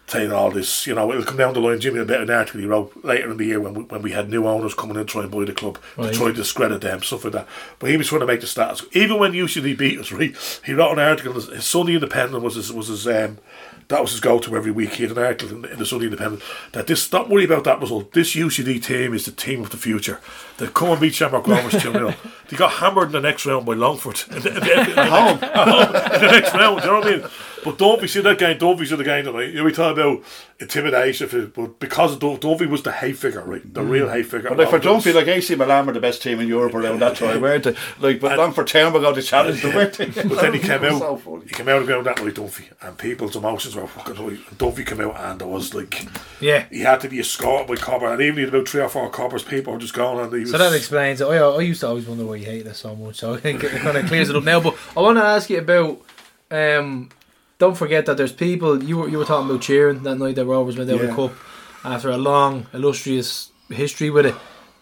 saying 0.08 0.32
all 0.32 0.52
this. 0.52 0.86
You 0.88 0.96
know, 0.96 1.12
it'll 1.12 1.24
come 1.24 1.38
down 1.38 1.54
the 1.54 1.60
line. 1.60 1.80
Jimmy, 1.80 2.00
a 2.00 2.06
bit 2.06 2.22
of 2.22 2.30
an 2.30 2.36
article 2.36 2.60
he 2.62 2.68
wrote 2.68 2.94
later 3.04 3.32
in 3.32 3.38
the 3.38 3.46
year 3.46 3.60
when 3.60 3.74
we, 3.74 3.84
when 3.84 4.02
we 4.02 4.12
had 4.12 4.30
new 4.30 4.46
owners 4.48 4.74
coming 4.74 4.98
in 4.98 5.06
trying 5.06 5.30
to 5.30 5.36
buy 5.38 5.46
the 5.46 5.54
club 5.54 5.80
Right. 5.98 6.12
to 6.12 6.18
try 6.18 6.28
to 6.28 6.34
discredit 6.34 6.82
them, 6.82 7.02
stuff 7.02 7.24
like 7.24 7.34
that. 7.34 7.48
But 7.80 7.90
he 7.90 7.98
was 7.98 8.08
trying 8.08 8.22
to 8.22 8.28
make 8.28 8.42
the 8.42 8.48
status. 8.48 8.86
Even 8.94 9.20
when 9.20 9.34
UCD 9.34 9.78
beat 9.78 10.00
us, 10.00 10.12
right? 10.14 10.36
He 10.66 10.74
wrote 10.74 10.94
an 10.94 11.00
article. 11.00 11.34
His 11.34 11.66
Sunday 11.66 11.94
Independent 11.96 12.44
was 12.44 12.56
his 12.56 12.72
was 12.72 12.88
his 12.88 13.08
um, 13.08 13.40
that 13.88 14.02
was 14.02 14.12
his 14.12 14.20
go 14.20 14.40
to 14.40 14.56
every 14.56 14.72
week. 14.72 14.94
He 14.94 15.04
had 15.04 15.12
an 15.12 15.24
article 15.24 15.58
in, 15.58 15.66
in 15.72 15.78
the 15.80 15.86
Sunday 15.86 16.06
Independent 16.06 16.42
that 16.72 16.88
this 16.88 17.08
don't 17.10 17.30
worry 17.30 17.46
about 17.46 17.64
that 17.66 17.80
result. 17.80 18.14
This 18.14 18.36
UCD 18.36 18.84
team 18.84 19.14
is 19.14 19.26
the 19.26 19.32
team 19.32 19.62
of 19.62 19.70
the 19.70 19.78
future. 19.78 20.20
They 20.58 20.68
come 20.68 20.90
and 20.90 21.00
beat 21.02 21.14
Shamrock 21.14 21.48
Rovers 21.48 21.82
2 21.82 21.92
0. 21.92 22.14
They 22.50 22.58
got 22.58 22.72
hammered 22.74 23.08
in 23.08 23.12
the 23.12 23.22
next 23.22 23.46
round 23.46 23.66
by 23.66 23.74
Longford. 23.74 24.24
In 24.36 24.42
the, 24.42 24.50
in 24.50 24.56
the, 24.56 24.90
in 24.90 24.96
the, 24.96 25.06
home. 25.06 25.40
at 25.44 25.68
home 25.68 25.96
in 26.16 26.22
the 26.22 26.32
next 26.32 26.54
round, 26.54 26.82
do 26.82 26.88
you 26.88 26.94
know 26.94 27.00
what 27.00 27.08
I 27.08 27.18
mean? 27.18 27.30
But 27.66 27.78
Dunphy, 27.80 28.08
see 28.08 28.22
that 28.22 28.38
game, 28.38 28.58
Dunphy's 28.60 28.92
in 28.92 28.98
the 29.00 29.04
game 29.04 29.26
tonight. 29.26 29.50
You 29.50 29.56
know, 29.56 29.64
we 29.66 29.72
talk 29.74 29.94
about 29.98 30.22
intimidation, 30.60 31.52
but 31.56 31.80
because 31.80 32.14
of 32.14 32.20
Dun- 32.20 32.38
Dunphy 32.38 32.70
was 32.70 32.84
the 32.84 32.92
hate 32.92 33.18
figure, 33.18 33.42
right? 33.44 33.74
The 33.74 33.82
real 33.82 34.08
hate 34.08 34.28
figure. 34.28 34.50
But 34.50 34.60
like 34.60 34.70
for 34.70 34.78
Rovers. 34.80 35.04
Dunphy, 35.12 35.16
like 35.16 35.28
AC 35.28 35.56
Milan 35.56 35.86
were 35.88 35.94
the 35.94 36.00
best 36.00 36.22
team 36.22 36.40
in 36.40 36.48
Europe 36.48 36.74
around 36.76 37.00
that 37.02 37.18
time, 37.18 37.42
weren't 37.42 37.64
they? 37.66 37.76
Like, 38.00 38.20
but 38.22 38.38
Longford 38.38 38.68
Town 38.68 38.94
were 38.94 39.00
going 39.00 39.16
to 39.16 39.22
challenge 39.22 39.62
them, 39.62 39.74
weren't 39.76 39.94
they? 39.98 40.06
But 40.06 40.42
then 40.42 40.54
he 40.54 40.60
came 40.60 40.84
out. 40.86 41.00
so 41.00 41.42
he 41.44 41.50
came 41.50 41.68
out 41.68 41.78
of 41.82 41.88
the 41.88 41.92
ground 41.92 42.06
that 42.06 42.24
night, 42.24 42.36
Dunphy, 42.36 42.72
and 42.82 42.98
people's 42.98 43.36
emotions 43.36 43.76
were 43.76 43.88
fucking 43.88 44.16
high. 44.16 44.24
And 44.28 44.58
Dunphy 44.58 44.86
came 44.86 45.02
out, 45.02 45.16
and 45.20 45.42
there 45.42 45.48
was 45.48 45.74
like, 45.74 46.06
Yeah. 46.40 46.66
he 46.70 46.82
had 46.82 47.00
to 47.02 47.10
be 47.10 47.20
escorted 47.20 47.68
by 47.68 47.76
copper, 47.76 48.06
and 48.14 48.22
even 48.22 48.36
he 48.36 48.42
had 48.42 48.54
about 48.54 48.68
three 48.70 48.82
or 48.82 48.90
four 48.90 49.10
coppers. 49.10 49.44
People 49.44 49.74
were 49.74 49.80
just 49.80 49.94
going, 49.96 50.20
and 50.24 50.32
he 50.32 50.42
was. 50.42 50.52
So 50.52 50.58
that 50.60 50.74
explains 50.74 51.20
it. 51.20 51.26
I, 51.26 51.38
I 51.38 51.62
used 51.62 51.82
to 51.82 51.88
always 51.88 52.06
wonder 52.08 52.26
why 52.26 52.36
you 52.36 52.46
hate 52.46 52.68
us 52.68 52.78
so 52.80 52.96
much. 52.96 53.16
So 53.26 53.34
I 53.34 53.38
think 53.38 53.64
it 53.64 53.72
kind 53.82 53.98
of 53.98 54.06
clears 54.06 54.30
it 54.30 54.36
up 54.36 54.44
now. 54.44 54.60
But 54.60 54.78
I 54.96 55.02
want 55.02 55.18
to 55.18 55.24
ask 55.24 55.50
you 55.50 55.58
about. 55.60 56.00
Um, 56.52 57.10
don't 57.58 57.76
forget 57.76 58.06
that 58.06 58.18
there's 58.18 58.34
people 58.34 58.84
you 58.84 58.98
were 58.98 59.08
you 59.10 59.18
were 59.18 59.26
talking 59.26 59.50
about 59.50 59.62
cheering 59.62 60.04
that 60.04 60.16
night 60.16 60.36
that 60.36 60.46
Rovers 60.46 60.78
went 60.78 60.90
out 60.92 61.00
the 61.00 61.08
Yeah. 61.08 61.16
cup 61.16 61.32
after 61.84 62.10
a 62.10 62.18
long 62.18 62.66
illustrious 62.74 63.50
history 63.70 64.10
with 64.10 64.26
it. 64.26 64.36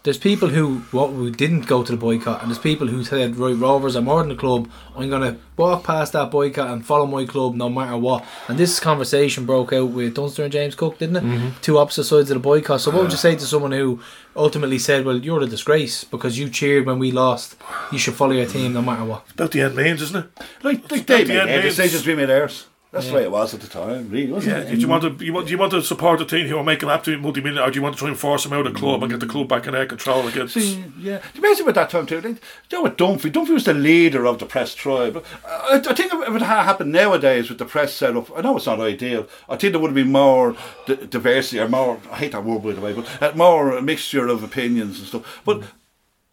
There's 0.04 0.18
people 0.18 0.48
who 0.50 0.82
what 0.92 1.08
who 1.12 1.30
didn't 1.30 1.62
go 1.66 1.82
to 1.82 1.90
the 1.90 1.96
boycott, 1.96 2.42
and 2.42 2.50
there's 2.50 2.58
people 2.58 2.88
who 2.88 3.02
said, 3.04 3.36
"Right, 3.36 3.56
Rovers 3.56 3.96
are 3.96 4.02
more 4.02 4.22
than 4.22 4.30
a 4.32 4.36
club. 4.36 4.68
I'm 4.94 5.08
gonna 5.08 5.38
walk 5.56 5.82
past 5.84 6.12
that 6.12 6.30
boycott 6.30 6.68
and 6.68 6.84
follow 6.84 7.06
my 7.06 7.24
club 7.24 7.54
no 7.54 7.70
matter 7.70 7.96
what." 7.96 8.22
And 8.46 8.58
this 8.58 8.78
conversation 8.80 9.46
broke 9.46 9.72
out 9.72 9.88
with 9.88 10.12
Dunster 10.14 10.42
and 10.44 10.52
James 10.52 10.74
Cook, 10.74 10.98
didn't 10.98 11.16
it? 11.16 11.24
Mhm. 11.24 11.52
Two 11.62 11.78
opposite 11.78 12.04
sides 12.04 12.30
of 12.30 12.34
the 12.34 12.40
boycott. 12.40 12.82
So, 12.82 12.90
what 12.90 13.00
would 13.04 13.12
you 13.12 13.16
say 13.16 13.34
to 13.34 13.46
someone 13.46 13.72
who 13.72 13.98
ultimately 14.36 14.78
said, 14.78 15.06
"Well, 15.06 15.16
you're 15.16 15.40
a 15.40 15.46
disgrace 15.46 16.04
because 16.04 16.38
you 16.38 16.50
cheered 16.50 16.84
when 16.84 16.98
we 16.98 17.10
lost. 17.10 17.56
You 17.90 17.98
should 17.98 18.12
follow 18.14 18.32
your 18.32 18.44
team 18.46 18.74
no 18.74 18.82
matter 18.82 19.04
what." 19.04 19.22
about 19.32 19.52
the 19.52 19.62
end 19.62 19.74
means, 19.74 20.02
isn't 20.02 20.16
it? 20.16 20.26
Like, 20.62 20.82
like 20.92 21.00
about 21.00 21.06
they 21.06 21.24
the 21.24 21.28
made 21.32 21.38
end 21.40 21.48
their 21.48 21.62
means. 21.62 21.76
decisions, 21.76 22.06
we 22.06 22.14
made 22.14 22.28
ours. 22.28 22.66
That's 22.94 23.06
Yeah. 23.06 23.10
the 23.10 23.16
way 23.18 23.22
it 23.24 23.30
was 23.32 23.52
at 23.52 23.60
the 23.60 23.66
time, 23.66 24.08
really, 24.08 24.30
wasn't 24.30 24.56
Yeah, 24.56 24.62
it? 24.62 24.74
do 24.76 24.80
you 24.80 24.86
want 24.86 25.02
to 25.18 25.24
you 25.24 25.32
want 25.32 25.46
do 25.48 25.50
you 25.50 25.58
want 25.58 25.72
to 25.72 25.82
support 25.82 26.20
the 26.20 26.24
team 26.24 26.46
who 26.46 26.56
are 26.56 26.62
making 26.62 26.88
absolute 26.88 27.20
multi-million, 27.20 27.60
or 27.60 27.68
do 27.68 27.76
you 27.76 27.82
want 27.82 27.96
to 27.96 27.98
try 27.98 28.08
and 28.08 28.16
force 28.16 28.44
them 28.44 28.52
out 28.52 28.66
of 28.68 28.72
the 28.72 28.78
club 28.78 29.02
and 29.02 29.10
get 29.10 29.18
the 29.18 29.26
club 29.26 29.48
back 29.48 29.66
in 29.66 29.72
their 29.72 29.84
control 29.84 30.28
against? 30.28 30.54
See, 30.54 30.84
yeah. 31.00 31.18
It's 31.30 31.38
amazing 31.38 31.64
about 31.68 31.74
that 31.74 31.90
time 31.90 32.06
too. 32.06 32.20
Like, 32.20 32.24
you 32.26 32.38
know 32.78 32.82
what 32.82 32.96
Dunphy? 32.96 33.32
Dunphy 33.32 33.50
was 33.50 33.64
the 33.64 33.74
leader 33.74 34.24
of 34.26 34.38
the 34.38 34.46
press 34.46 34.76
tribe. 34.76 35.24
I, 35.44 35.82
I 35.90 35.92
think 35.92 36.12
if 36.14 36.34
it 36.36 36.42
had 36.42 36.62
happened 36.64 36.92
nowadays 36.92 37.48
with 37.48 37.58
the 37.58 37.64
press 37.64 37.92
setup, 37.92 38.30
I 38.38 38.42
know 38.42 38.56
it's 38.56 38.66
not 38.66 38.78
ideal. 38.78 39.26
I 39.48 39.56
think 39.56 39.72
there 39.72 39.80
would 39.80 39.88
have 39.90 39.96
been 39.96 40.12
more 40.12 40.54
d- 40.86 40.94
diversity 41.10 41.58
or 41.58 41.68
more. 41.68 41.98
I 42.12 42.16
hate 42.18 42.30
that 42.32 42.44
word 42.44 42.62
by 42.62 42.72
the 42.74 42.80
way, 42.80 42.92
but 42.92 43.08
uh, 43.20 43.32
more 43.34 43.80
mixture 43.82 44.28
of 44.28 44.44
opinions 44.44 45.00
and 45.00 45.08
stuff. 45.08 45.42
But 45.44 45.64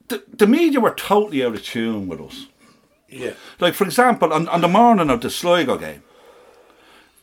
the, 0.09 0.23
the 0.31 0.45
media 0.45 0.79
were 0.79 0.93
totally 0.93 1.43
out 1.43 1.55
of 1.55 1.63
tune 1.63 2.07
with 2.07 2.21
us. 2.21 2.45
Yeah. 3.09 3.33
Like 3.59 3.73
for 3.73 3.83
example, 3.85 4.31
on, 4.31 4.47
on 4.47 4.61
the 4.61 4.67
morning 4.67 5.09
of 5.09 5.21
the 5.21 5.29
Sligo 5.29 5.77
game, 5.77 6.03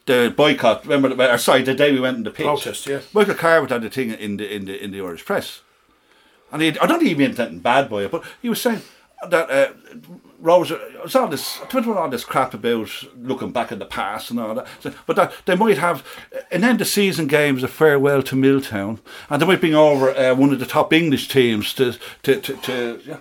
the 0.09 0.35
boycott. 0.37 0.85
Remember, 0.85 1.09
the, 1.15 1.35
or 1.35 1.39
sorry, 1.39 1.63
the 1.63 1.75
day 1.75 1.93
we 1.93 2.01
went 2.01 2.17
in 2.17 2.25
the 2.25 2.31
pitch. 2.33 2.47
Protest, 2.47 2.87
yeah. 2.89 3.01
Michael 3.13 3.35
Carver 3.35 3.69
had 3.73 3.83
the 3.83 3.91
thing 3.91 4.11
in 4.11 4.37
the 4.39 4.53
in 4.55 4.65
the 4.65 4.83
in 4.85 4.91
the 4.91 5.01
Irish 5.01 5.25
press, 5.25 5.61
and 6.51 6.61
he 6.61 6.69
I 6.81 6.87
don't 6.87 6.99
think 6.99 7.11
he 7.11 7.15
meant 7.15 7.39
anything 7.39 7.61
bad 7.61 7.89
by 7.89 8.03
it, 8.05 8.11
but 8.11 8.25
he 8.43 8.49
was 8.49 8.61
saying 8.61 8.83
that 9.31 9.51
uh, 9.51 9.73
Rose 10.41 10.71
it 10.71 10.81
was 11.03 11.15
all 11.17 11.29
this 11.29 11.61
know 11.75 11.97
all 11.99 12.09
this 12.09 12.25
crap 12.25 12.55
about 12.55 12.91
looking 13.17 13.51
back 13.53 13.73
at 13.73 13.79
the 13.79 13.85
past 13.85 14.31
and 14.31 14.39
all 14.41 14.55
that, 14.55 14.67
So- 14.81 14.95
but 15.07 15.17
that 15.17 15.33
they 15.45 15.57
might 15.57 15.79
have 15.79 16.05
an 16.51 16.65
end 16.65 16.81
of 16.81 16.87
season 16.89 17.27
games 17.27 17.63
a 17.63 17.69
farewell 17.69 18.23
to 18.23 18.37
Milltown, 18.37 19.01
and 19.29 19.43
they 19.43 19.47
might 19.47 19.61
bring 19.61 19.75
over 19.75 20.11
uh, 20.17 20.35
one 20.35 20.53
of 20.53 20.59
the 20.61 20.67
top 20.67 20.93
English 20.93 21.29
teams 21.29 21.75
to 21.75 21.93
to 22.23 22.41
to. 22.41 22.57
to 22.57 23.01
yeah. 23.05 23.17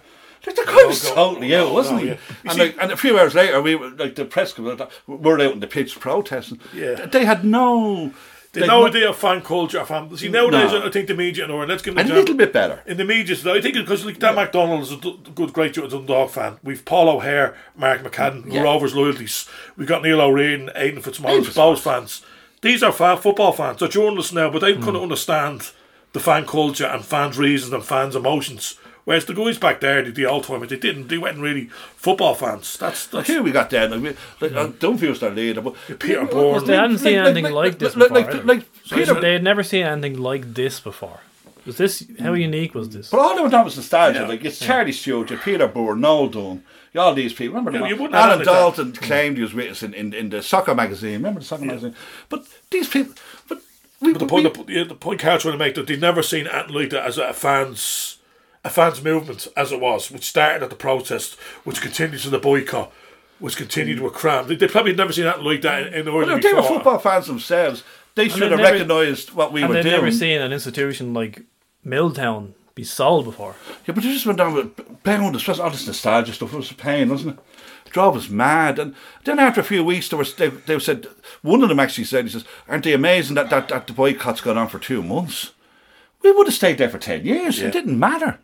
Like, 0.48 0.56
The 0.56 0.64
guy 0.66 0.86
was 0.86 1.02
totally 1.12 1.54
out, 1.56 1.72
wasn't 1.74 1.98
no, 2.00 2.04
he? 2.04 2.10
yeah. 2.12 2.18
And, 2.44 2.52
see- 2.54 2.60
like, 2.60 2.78
and 2.82 2.92
a 2.92 2.98
few 2.98 3.20
hours 3.20 3.36
later, 3.36 3.62
we 3.62 3.76
were 3.76 3.90
like 3.90 4.16
the 4.16 4.26
press 4.26 4.58
we're 4.58 5.42
out 5.42 5.52
in 5.54 5.60
the 5.60 5.68
pitch 5.68 6.00
protesting. 6.00 6.60
Yeah. 6.74 7.06
They 7.06 7.26
had 7.26 7.44
no. 7.44 8.12
They 8.54 8.62
like, 8.62 8.70
no 8.70 8.88
idea 8.88 9.10
of 9.10 9.18
fan 9.18 9.42
culture. 9.42 9.84
Fan. 9.86 10.16
See 10.18 10.30
nowadays, 10.30 10.72
No. 10.72 10.88
I 10.88 10.90
think 10.90 11.08
the 11.08 11.14
media. 11.14 11.44
And 11.46 11.68
let's 11.70 11.84
give 11.84 11.96
A 11.96 12.00
an 12.00 12.08
little 12.08 12.34
bit 12.34 12.54
better. 12.54 12.82
In 12.88 12.98
the 12.98 13.04
media, 13.06 13.36
I 13.54 13.62
think 13.62 13.76
because 13.76 14.06
like 14.06 14.18
Dan 14.20 14.36
McDonald 14.36 14.82
is 14.84 14.92
a 14.94 14.96
good, 14.96 15.52
great 15.54 15.74
Dundalk 15.74 16.32
fan. 16.32 16.58
We've 16.64 16.84
Paul 16.84 17.10
O'Hare, 17.10 17.56
Mark 17.76 18.02
McCadden, 18.04 18.52
Yeah. 18.52 18.62
Rovers 18.64 18.96
loyalties. 18.96 19.48
We've 19.76 19.88
got 19.88 20.02
Neil 20.02 20.22
O'Reilly, 20.22 20.70
Aidan 20.76 21.02
Fitzmaurice, 21.02 21.54
Bohs 21.54 21.80
fans. 21.80 22.22
These 22.62 22.82
are 22.82 22.92
fan, 22.94 23.18
football 23.18 23.52
fans. 23.52 23.80
They're 23.80 23.90
journalists 23.90 24.34
now, 24.34 24.50
but 24.50 24.60
they 24.60 24.74
Hmm. 24.74 24.82
couldn't 24.84 25.02
understand 25.04 25.70
the 26.14 26.20
fan 26.22 26.46
culture 26.48 26.86
and 26.86 27.06
fans' 27.06 27.38
reasons 27.38 27.74
and 27.74 27.84
fans' 27.84 28.16
emotions. 28.16 28.76
Whereas 29.08 29.24
the 29.24 29.34
guys 29.34 29.58
back 29.58 29.80
there, 29.80 30.04
the, 30.04 30.12
the 30.12 30.26
old 30.26 30.44
timers, 30.44 30.68
they 30.68 30.76
didn't. 30.76 31.08
They 31.08 31.18
weren't 31.18 31.40
really 31.40 31.68
football 31.96 32.36
fans. 32.36 32.76
That's 32.76 33.08
that's 33.08 33.26
Here 33.26 33.42
we 33.42 33.54
got 33.54 33.70
then. 33.70 33.92
Like, 33.92 34.02
we- 34.02 34.48
like, 34.50 34.58
I 34.58 34.68
uh, 34.68 34.72
don't 34.80 34.98
feel 34.98 35.14
their 35.14 35.30
leader, 35.30 35.62
but 35.62 35.76
Peter 35.98 36.26
Byrne. 36.26 36.66
They 36.66 36.76
hadn't 36.76 36.98
seen 36.98 37.16
like- 37.16 37.28
anything 37.28 37.46
like- 37.46 37.54
like 37.54 37.80
this 37.80 37.96
before. 37.96 38.10
like- 38.10 38.28
either. 38.28 38.44
like 38.44 38.64
So 38.84 38.98
Peter- 38.98 39.22
they 39.22 39.32
had 39.32 39.44
never 39.44 39.64
seen 39.64 39.86
anything 39.86 40.18
like 40.18 40.54
this 40.54 40.82
before. 40.82 41.22
Was 41.66 41.78
this 41.78 42.04
how 42.20 42.32
hmm. 42.34 42.42
unique 42.42 42.76
was 42.76 42.90
this? 42.90 43.10
But 43.10 43.22
all 43.22 43.34
they 43.34 43.42
were 43.44 43.48
that 43.48 43.64
was 43.64 43.78
nostalgia. 43.78 44.20
Yeah. 44.20 44.28
Like 44.28 44.44
it's 44.44 44.60
Charlie 44.60 44.92
Stewart, 44.92 45.32
Peter 45.42 45.70
Byrne, 45.70 46.02
Noel 46.02 46.28
Dunn, 46.28 46.64
all 46.94 47.14
these 47.14 47.32
people. 47.32 47.56
Remember 47.56 47.72
Yeah, 47.72 47.80
them 47.80 47.88
you 47.88 47.96
all? 47.96 48.02
wouldn't 48.02 48.16
have 48.16 48.26
Alan 48.26 48.40
had 48.40 48.48
it, 48.48 48.50
uh, 48.50 48.60
Dalton 48.60 48.88
hmm. 48.88 49.06
claimed 49.06 49.38
he 49.38 49.44
was 49.44 49.54
with 49.54 49.72
us 49.72 49.84
in, 49.84 49.94
in, 49.94 50.14
in 50.14 50.30
the 50.32 50.44
soccer 50.44 50.76
magazine. 50.76 51.14
Remember 51.14 51.40
the 51.40 51.46
soccer 51.46 51.64
magazine? 51.64 51.96
But 52.28 52.46
these 52.72 52.90
people, 52.90 53.14
but 53.48 53.60
we, 54.02 54.12
But 54.12 54.20
the 54.20 54.26
we- 54.26 54.30
point, 54.30 54.68
the, 54.68 54.74
yeah, 54.74 54.84
the 54.84 54.96
point 54.96 55.22
Carl's 55.22 55.44
trying 55.44 55.54
to 55.54 55.58
make 55.58 55.76
that 55.76 55.88
they've 55.88 55.98
never 55.98 56.22
seen 56.22 56.46
anything 56.48 56.76
like 56.76 56.90
that 56.90 57.06
as 57.06 57.18
a 57.18 57.32
fans 57.32 58.18
a 58.64 58.70
fans 58.70 59.04
movement 59.04 59.48
as 59.56 59.72
it 59.72 59.80
was, 59.80 60.12
which 60.12 60.26
started 60.26 60.64
at 60.64 60.70
the 60.70 60.76
protest, 60.76 61.36
which 61.64 61.82
continued 61.82 62.22
to 62.22 62.30
the 62.30 62.40
boycott, 62.40 62.92
which 63.40 63.56
continued 63.58 63.98
to 64.00 64.08
a 64.08 64.12
KRAM. 64.12 64.48
They, 64.48 64.56
they 64.56 64.68
probably 64.68 64.94
never 64.96 65.14
seen 65.14 65.26
that 65.26 65.44
like 65.44 65.62
that 65.62 65.88
in, 65.88 65.94
in 65.94 66.06
But 66.06 66.14
Ireland 66.14 66.44
they 66.44 66.54
were 66.54 66.62
before. 66.62 66.76
football 66.78 67.00
fans 67.00 67.28
themselves. 67.28 67.84
They 68.16 68.30
should 68.30 68.52
they've 68.52 68.58
recognised 68.60 69.34
what 69.34 69.54
we 69.54 69.62
were 69.62 69.68
doing. 69.68 69.68
and 69.68 69.70
were 69.70 69.76
they've 69.76 69.84
doing. 69.84 70.04
never 70.06 70.12
seen 70.12 70.42
an 70.42 70.52
institution 70.52 71.14
like 71.14 71.44
Milltown 71.84 72.56
be 72.76 72.84
sold 72.84 73.26
before. 73.26 73.56
Yeah, 73.86 73.94
but 73.94 74.04
they 74.04 74.12
just 74.12 74.26
went 74.26 74.38
down 74.40 74.54
with 74.54 75.04
bound, 75.04 75.36
especially 75.36 75.64
all 75.64 75.70
this 75.70 75.86
nostalgia 75.88 76.34
stuff. 76.34 76.54
It 76.54 76.58
was 76.58 76.72
a 76.72 76.76
pain, 76.76 77.10
wasn't 77.10 77.38
it? 77.38 77.44
Drove 77.92 78.18
us 78.18 78.28
mad. 78.30 78.80
And 78.80 78.94
then 79.24 79.40
after 79.40 79.62
a 79.62 79.64
few 79.64 79.84
weeks, 79.84 80.10
there 80.10 80.20
was, 80.20 80.34
they, 80.36 80.50
they 80.50 80.78
said, 80.80 81.08
one 81.42 81.64
of 81.64 81.70
them 81.70 81.80
actually 81.80 82.04
said, 82.04 82.26
he 82.26 82.32
says, 82.32 82.44
aren't 82.68 82.84
they 82.84 82.94
amazing 82.94 83.36
that, 83.36 83.50
that, 83.50 83.70
that 83.70 83.88
the 83.88 83.94
boycott's 83.94 84.42
gone 84.42 84.58
on 84.58 84.68
for 84.68 84.78
two 84.80 85.02
months? 85.02 85.52
We 86.22 86.32
would 86.32 86.48
have 86.48 86.54
stayed 86.54 86.78
there 86.80 86.90
for 86.90 86.98
10 87.00 87.26
years. 87.26 87.60
Yeah. 87.60 87.68
It 87.68 87.74
didn't 87.74 87.98
matter. 88.00 88.40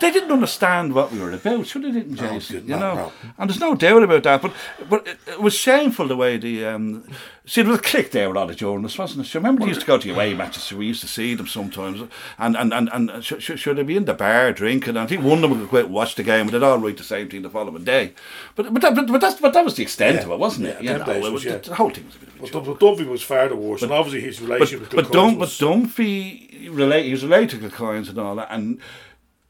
They 0.00 0.10
didn't 0.10 0.30
understand 0.32 0.92
what 0.94 1.10
we 1.10 1.18
were 1.20 1.32
about, 1.32 1.66
sure 1.66 1.80
they 1.82 1.90
didn't, 1.90 2.16
Jason. 2.16 2.66
you 2.68 2.76
know, 2.76 2.94
no. 2.94 3.12
and 3.38 3.48
there's 3.48 3.60
no 3.60 3.74
doubt 3.74 4.02
about 4.02 4.22
that. 4.24 4.42
But 4.42 4.52
but 4.90 5.06
it, 5.06 5.18
it 5.26 5.40
was 5.40 5.54
shameful 5.54 6.06
the 6.08 6.16
way 6.16 6.36
the 6.36 6.66
um, 6.66 7.04
see 7.46 7.62
there 7.62 7.70
was 7.70 7.80
a 7.80 7.82
click 7.82 8.10
there 8.10 8.28
with 8.28 8.36
all 8.36 8.46
the 8.46 8.54
journalists, 8.54 8.98
wasn't 8.98 9.24
it? 9.26 9.28
So 9.30 9.38
remember 9.38 9.62
they 9.62 9.68
used 9.68 9.80
to 9.80 9.86
go 9.86 9.96
to 9.98 10.12
away 10.12 10.34
matches, 10.34 10.64
so 10.64 10.76
we 10.76 10.86
used 10.86 11.00
to 11.00 11.08
see 11.08 11.34
them 11.34 11.46
sometimes, 11.46 12.02
and 12.38 12.56
and 12.56 12.74
and, 12.74 12.90
and 12.92 13.24
should, 13.24 13.42
should, 13.42 13.58
should 13.58 13.76
they 13.78 13.82
be 13.84 13.96
in 13.96 14.04
the 14.04 14.12
bar 14.14 14.52
drinking? 14.52 14.90
And 14.90 14.98
I 14.98 15.06
think 15.06 15.24
one 15.24 15.42
of 15.42 15.48
them 15.50 15.66
would 15.70 15.84
out 15.84 15.90
watch 15.90 16.14
the 16.14 16.22
game, 16.22 16.42
and 16.42 16.50
they'd 16.50 16.62
all 16.62 16.78
write 16.78 16.98
the 16.98 17.04
same 17.04 17.28
thing 17.30 17.42
the 17.42 17.50
following 17.50 17.84
day. 17.84 18.12
But 18.54 18.72
but 18.74 18.82
that, 18.82 18.94
but, 18.94 19.06
but 19.06 19.20
that's 19.20 19.40
but 19.40 19.54
that 19.54 19.64
was 19.64 19.76
the 19.76 19.82
extent 19.82 20.16
Yeah. 20.16 20.24
of 20.24 20.30
it, 20.32 20.38
wasn't 20.38 20.66
it? 20.68 20.82
Yeah, 20.82 20.98
You 20.98 21.04
know, 21.06 21.26
it 21.26 21.32
was, 21.32 21.44
yeah. 21.44 21.56
the, 21.56 21.70
the 21.70 21.74
whole 21.76 21.90
thing 21.90 22.04
was 22.06 22.16
a 22.16 22.18
bit 22.18 22.28
of 22.28 22.36
a 22.36 22.60
But. 22.60 22.64
But 22.66 22.80
Dunphy 22.80 23.06
was 23.08 23.22
far 23.22 23.48
the 23.48 23.56
worst, 23.56 23.82
and 23.82 23.92
obviously 23.92 24.20
his 24.20 24.40
relationship 24.42 24.90
But, 24.90 24.96
with 24.96 25.06
but, 25.06 25.12
Dun, 25.14 25.30
but 25.34 25.38
was- 25.40 25.58
Dunphy 25.58 26.68
relate, 26.70 27.06
he 27.06 27.12
was 27.12 27.22
related 27.24 27.60
to 27.62 27.68
Kilcoynes 27.70 28.08
and 28.10 28.18
all 28.18 28.34
that, 28.36 28.48
and 28.50 28.78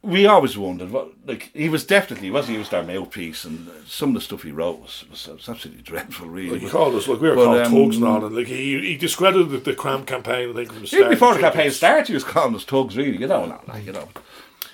we 0.03 0.25
always 0.27 0.57
wondered 0.57 0.91
what 0.93 1.09
like 1.27 1.51
he 1.53 1.69
was 1.69 1.85
definitely 1.85 2.31
wasn't 2.31 2.53
he 2.53 2.59
was 2.59 2.69
their 2.69 2.83
mouthpiece, 2.85 3.45
and 3.45 3.69
some 3.87 4.11
of 4.11 4.15
the 4.17 4.21
stuff 4.21 4.43
he 4.43 4.53
wrote 4.53 4.81
was, 4.81 5.05
was, 5.11 5.27
was 5.27 5.49
absolutely 5.49 5.83
dreadful, 5.83 6.29
really. 6.29 6.51
Like 6.51 6.61
he 6.63 6.69
called 6.69 6.95
us, 6.95 7.09
like 7.09 7.21
we 7.21 7.29
were 7.29 7.35
but, 7.35 7.45
called 7.45 7.59
um, 7.59 7.73
thugs 7.73 7.97
and 7.97 8.05
all 8.07 8.21
that. 8.21 8.33
Like 8.33 8.47
he, 8.47 8.81
he 8.81 8.97
discredited 8.97 9.51
the, 9.51 9.59
the 9.59 9.73
KRAM 9.75 10.07
campaign. 10.07 10.51
I 10.51 10.53
think 10.55 10.69
from 10.73 10.83
the 10.83 10.87
Even 10.87 10.99
start. 10.99 11.11
before 11.11 11.35
the 11.35 11.41
campaign 11.41 11.71
started, 11.73 12.07
he 12.09 12.15
was 12.15 12.25
calling 12.25 12.55
us 12.55 12.65
thugs, 12.65 12.97
really. 12.97 13.17
You 13.17 13.27
know, 13.27 13.47
not 13.47 13.67
like 13.67 13.85
you 13.85 13.93
know, 13.93 14.09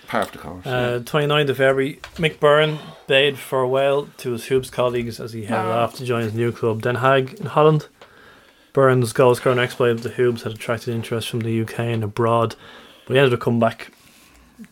part 0.06 0.26
of 0.26 0.32
the 0.32 0.38
course. 0.38 0.66
Uh, 0.66 1.00
29th 1.04 1.48
of 1.48 1.56
February, 1.56 1.98
Mick 2.16 2.38
Byrne 2.38 2.78
bade 3.06 3.38
farewell 3.38 4.08
to 4.18 4.32
his 4.32 4.46
Hoops 4.46 4.68
colleagues 4.68 5.18
as 5.18 5.32
he 5.32 5.44
headed 5.44 5.64
Ah. 5.66 5.84
off 5.84 5.94
to 5.96 6.04
join 6.04 6.24
his 6.24 6.34
new 6.34 6.52
club, 6.52 6.82
Den 6.82 6.96
Haag 6.96 7.40
in 7.40 7.46
Holland. 7.46 7.86
Byrne's 8.74 9.12
goal 9.12 9.34
scoring 9.34 9.58
exploit 9.58 9.94
with 9.94 10.02
the 10.02 10.08
Hoops 10.10 10.42
had 10.42 10.52
attracted 10.52 10.94
interest 10.94 11.28
from 11.28 11.40
the 11.40 11.60
UK 11.62 11.78
and 11.80 12.02
abroad, 12.04 12.54
but 13.06 13.14
he 13.14 13.18
ended 13.18 13.34
up 13.34 13.40
coming 13.40 13.60
back 13.60 13.91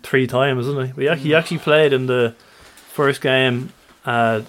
three 0.03 0.27
times, 0.27 0.67
isn't 0.67 0.87
he? 0.87 0.93
But 0.93 1.03
he 1.03 1.09
ac- 1.09 1.21
he 1.23 1.35
actually 1.35 1.59
played 1.59 1.93
in 1.93 2.07
the 2.07 2.35
first 2.93 3.21
game 3.21 3.73
at 4.05 4.43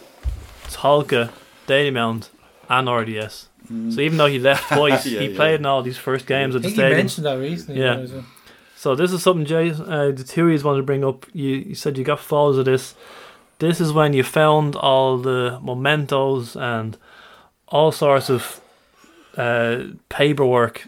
Tolka, 0.69 1.31
Dalymount, 1.67 2.29
and 2.69 2.87
RDS. 2.89 3.47
So 3.67 4.01
even 4.01 4.17
though 4.17 4.25
he 4.25 4.39
left 4.39 4.67
twice, 4.73 5.05
Yeah, 5.05 5.21
he 5.21 5.27
yeah. 5.29 5.35
played 5.35 5.59
in 5.61 5.65
all 5.65 5.81
these 5.81 5.97
first 5.97 6.25
games 6.25 6.55
I 6.55 6.57
at 6.57 6.63
the 6.63 6.67
think 6.69 6.77
you 6.77 6.81
stadium. 6.81 6.97
mentioned 6.97 7.25
that 7.25 7.35
recently. 7.37 7.81
Yeah. 7.81 7.97
well. 8.05 8.25
So 8.75 8.95
this 8.95 9.11
is 9.13 9.21
something, 9.23 9.45
Jay. 9.45 9.69
Uh, 9.71 10.11
the 10.11 10.23
two 10.27 10.47
you 10.49 10.59
wanted 10.63 10.77
to 10.79 10.83
bring 10.83 11.05
up. 11.05 11.25
You, 11.33 11.49
you 11.49 11.75
said 11.75 11.97
you 11.97 12.03
got 12.03 12.19
photos 12.19 12.57
of 12.57 12.65
this. 12.65 12.95
This 13.59 13.79
is 13.79 13.93
when 13.93 14.13
you 14.13 14.23
found 14.23 14.75
all 14.75 15.17
the 15.19 15.59
mementos 15.61 16.55
and 16.55 16.97
all 17.67 17.91
sorts 17.91 18.29
of 18.29 18.59
uh, 19.37 19.83
paperwork 20.09 20.87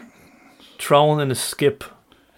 thrown 0.78 1.20
in 1.20 1.30
a 1.30 1.34
skip 1.36 1.84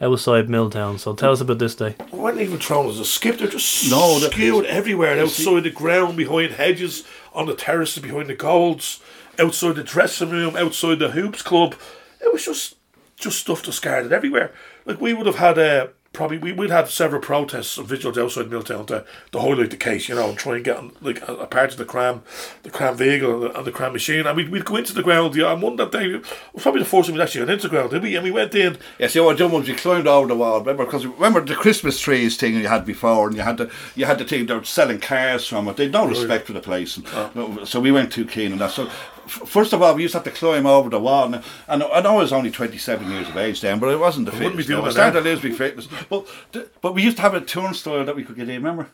outside 0.01 0.49
Milltown. 0.49 0.99
So 0.99 1.15
tell 1.15 1.33
us 1.33 1.41
about 1.41 1.59
this 1.59 1.75
day. 1.75 1.95
They 2.11 2.17
weren't 2.19 2.41
even 2.41 2.59
thrown 2.59 2.89
as 2.89 2.99
a 2.99 3.05
skip. 3.05 3.39
They're 3.39 3.49
just 3.49 3.91
No, 3.91 4.19
the- 4.19 4.31
skewed 4.31 4.67
everywhere. 4.67 5.17
You 5.19 5.27
see- 5.29 5.43
Outside 5.49 5.65
the 5.65 5.71
ground, 5.71 6.17
behind 6.17 6.53
hedges, 6.53 7.05
on 7.35 7.47
the 7.47 7.55
terraces, 7.55 8.03
behind 8.03 8.29
the 8.29 8.35
goals, 8.35 9.01
outside 9.39 9.77
the 9.77 9.83
dressing 9.85 10.31
room, 10.31 10.57
outside 10.57 10.99
the 10.99 11.11
hoops 11.11 11.43
club. 11.43 11.75
It 12.21 12.33
was 12.33 12.45
just 12.45 12.75
just 13.19 13.39
stuff 13.39 13.63
discarded 13.63 14.13
everywhere. 14.13 14.53
Like 14.85 15.01
we 15.01 15.15
would 15.15 15.27
have 15.27 15.37
had 15.37 15.59
uh, 15.59 15.87
probably 16.17 16.39
we 16.39 16.51
would 16.51 16.71
have 16.71 16.91
several 16.91 17.21
protests 17.21 17.77
and 17.77 17.87
vigils 17.87 18.17
outside 18.17 18.51
Milltown 18.51 18.87
to, 18.87 19.05
to 19.33 19.39
highlight 19.39 19.71
the 19.71 19.77
case, 19.77 20.09
you 20.09 20.15
know, 20.15 20.31
and 20.31 20.39
try 20.39 20.57
and 20.57 20.65
get 20.65 21.03
like 21.03 21.21
a, 21.29 21.35
a 21.37 21.47
part 21.47 21.73
of 21.73 21.77
the 21.77 21.85
KRAM, 21.85 22.23
the 22.63 22.71
KRAM 22.71 22.97
vehicle 22.97 23.35
and 23.35 23.43
the, 23.43 23.59
and 23.59 23.67
the 23.67 23.71
KRAM 23.71 23.93
machine. 23.93 24.27
And 24.27 24.35
we'd, 24.35 24.49
we'd 24.49 24.65
go 24.65 24.77
into 24.77 24.95
the 24.95 25.03
ground. 25.03 25.37
Yeah, 25.37 25.53
and 25.53 25.61
one 25.61 25.77
that 25.77 25.93
day 25.93 26.07
it 26.07 26.25
was 26.55 26.63
probably 26.63 26.81
the 26.81 26.89
first 26.89 27.09
time 27.09 27.17
we'd 27.17 27.23
actually 27.23 27.43
went 27.43 27.51
into 27.51 27.69
the 27.69 27.69
ground, 27.69 27.91
did 27.91 28.03
we? 28.03 28.17
And 28.17 28.25
we 28.25 28.31
went 28.31 28.55
in. 28.55 28.79
Yeah, 28.99 29.09
see 29.09 29.21
what 29.21 29.37
done 29.37 29.53
was 29.53 29.69
we 29.69 29.75
climbed 29.75 30.09
over 30.09 30.27
the 30.27 30.35
wall. 30.35 30.61
Remember, 30.61 30.87
because 30.87 31.05
remember 31.05 31.43
the 31.43 31.55
Christmas 31.55 32.01
trees 32.01 32.39
thing 32.39 32.55
you 32.55 32.67
had 32.67 32.87
before, 32.87 33.29
and 33.29 33.37
you 33.37 33.43
had 33.43 33.59
the 33.59 33.71
you 33.95 34.07
had 34.07 34.19
the 34.19 34.25
thing 34.25 34.47
they 34.47 34.55
were 34.55 34.65
selling 34.65 35.01
cars 35.01 35.47
from 35.47 35.69
it. 35.69 35.77
They 35.77 35.85
had 35.85 35.93
no 35.93 36.09
respect 36.09 36.47
for 36.47 36.55
the 36.55 36.61
place, 36.61 36.97
and, 36.97 37.07
uh. 37.09 37.67
so 37.67 37.79
we 37.79 37.93
weren't 37.93 38.13
too 38.13 38.25
keen 38.25 38.53
on 38.53 38.59
that. 38.59 38.71
So 38.71 38.91
first 39.27 39.73
of 39.73 39.83
all, 39.83 39.95
we 39.95 40.03
used 40.03 40.13
to 40.13 40.19
have 40.19 40.25
to 40.25 40.31
climb 40.31 40.67
over 40.67 40.89
the 40.91 41.01
wall, 41.01 41.27
and, 41.27 41.43
and 41.69 41.83
I 41.83 42.01
know 42.01 42.15
I 42.19 42.23
was 42.23 42.33
only 42.33 42.51
twenty 42.51 42.79
seven 42.79 43.11
years 43.11 43.29
of 43.29 43.37
age 43.37 43.61
then, 43.61 43.79
but 43.79 43.89
it 43.91 43.99
wasn't 43.99 44.27
the 44.27 44.33
I 44.33 44.37
wouldn't 44.39 44.57
be 44.57 44.63
fitness. 44.63 44.79
doing. 44.79 44.89
I 44.89 44.91
started 44.91 45.19
to 45.23 45.25
lose 45.31 45.43
my 45.43 45.51
fitness, 45.51 45.89
but 46.09 46.27
but 46.81 46.95
we 46.95 47.03
used 47.03 47.17
to 47.17 47.23
have 47.23 47.35
a 47.35 47.41
turnstile 47.41 48.05
that 48.05 48.17
we 48.17 48.25
could 48.25 48.37
get 48.37 48.49
in. 48.49 48.57
Remember? 48.57 48.89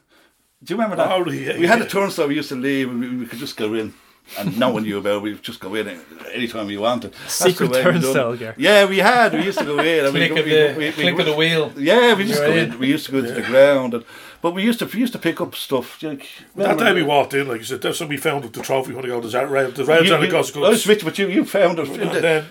Do 0.65 0.73
you 0.75 0.77
remember 0.81 0.97
that? 0.97 1.11
Oh, 1.11 1.29
yeah, 1.29 1.59
we 1.59 1.67
had 1.67 1.81
yeah. 1.81 1.87
a 1.87 1.89
turnstile 1.89 2.29
we 2.29 2.37
used 2.37 2.51
to 2.51 2.55
leave, 2.57 2.89
and 2.89 3.01
we, 3.01 3.09
we 3.17 3.27
could 3.27 3.39
just 3.41 3.57
go 3.57 3.75
in. 3.75 3.95
And 4.39 4.57
no 4.57 4.71
one 4.71 4.85
knew 4.85 4.99
about 4.99 5.17
it. 5.17 5.23
We'd 5.23 5.43
just 5.43 5.59
go 5.59 5.75
in 5.75 5.89
anytime 6.33 6.69
we 6.69 6.79
wanted. 6.79 7.13
That's 7.13 7.35
Secret 7.35 7.71
way 7.73 7.79
we 7.79 7.83
done 7.85 7.97
it. 7.97 8.01
turnstile, 8.03 8.37
Gary. 8.37 8.55
Yeah, 8.57 8.85
we 8.85 8.99
had. 8.99 9.33
We 9.35 9.43
used 9.43 9.59
to 9.59 9.65
go 9.65 9.81
in. 9.81 10.05
and 10.05 10.15
we- 10.15 10.29
Click 10.29 10.39
of 10.39 10.45
the- 10.45 10.75
we- 10.79 10.85
we- 10.87 10.93
click 10.93 11.19
of 11.19 11.27
the 11.27 11.35
wheel. 11.35 11.73
Yeah, 11.77 12.15
we 12.15 12.25
just 12.27 12.39
You're 12.41 12.47
go 12.49 12.55
in. 12.55 12.73
in. 12.75 12.79
We 12.79 12.87
used 12.87 13.07
to 13.07 13.13
go 13.13 13.19
into 13.19 13.33
the 13.33 13.43
ground, 13.43 13.95
and, 13.95 14.05
but 14.43 14.55
we 14.55 14.63
used 14.63 14.81
to 14.81 14.87
we 14.87 15.01
used 15.01 15.15
to 15.15 15.19
pick 15.19 15.41
up 15.41 15.55
stuff. 15.55 16.03
Like, 16.03 16.29
That 16.57 16.79
day 16.79 16.93
we 16.93 17.03
walked 17.03 17.33
in, 17.33 17.49
like 17.49 17.59
you 17.59 17.65
said, 17.65 17.81
that's 17.81 18.01
when 18.01 18.11
we 18.11 18.19
found 18.19 18.45
the 18.45 18.63
trophy 18.63 18.93
when 18.93 19.05
we 19.05 19.09
go 19.09 19.21
to 19.21 19.29
the 19.29 19.47
rail, 19.47 19.71
the 19.71 19.85
rails 19.85 20.09
You- 20.09 20.17
the 20.17 20.25
you- 20.25 20.31
goes 20.31 20.55
I 20.55 20.61
was 20.61 20.87
with, 20.87 21.05
but 21.05 21.19
you 21.19 21.29
you 21.29 21.45
found 21.47 21.79
it. 21.79 21.89
And 21.89 22.11
the- 22.11 22.21
then 22.21 22.45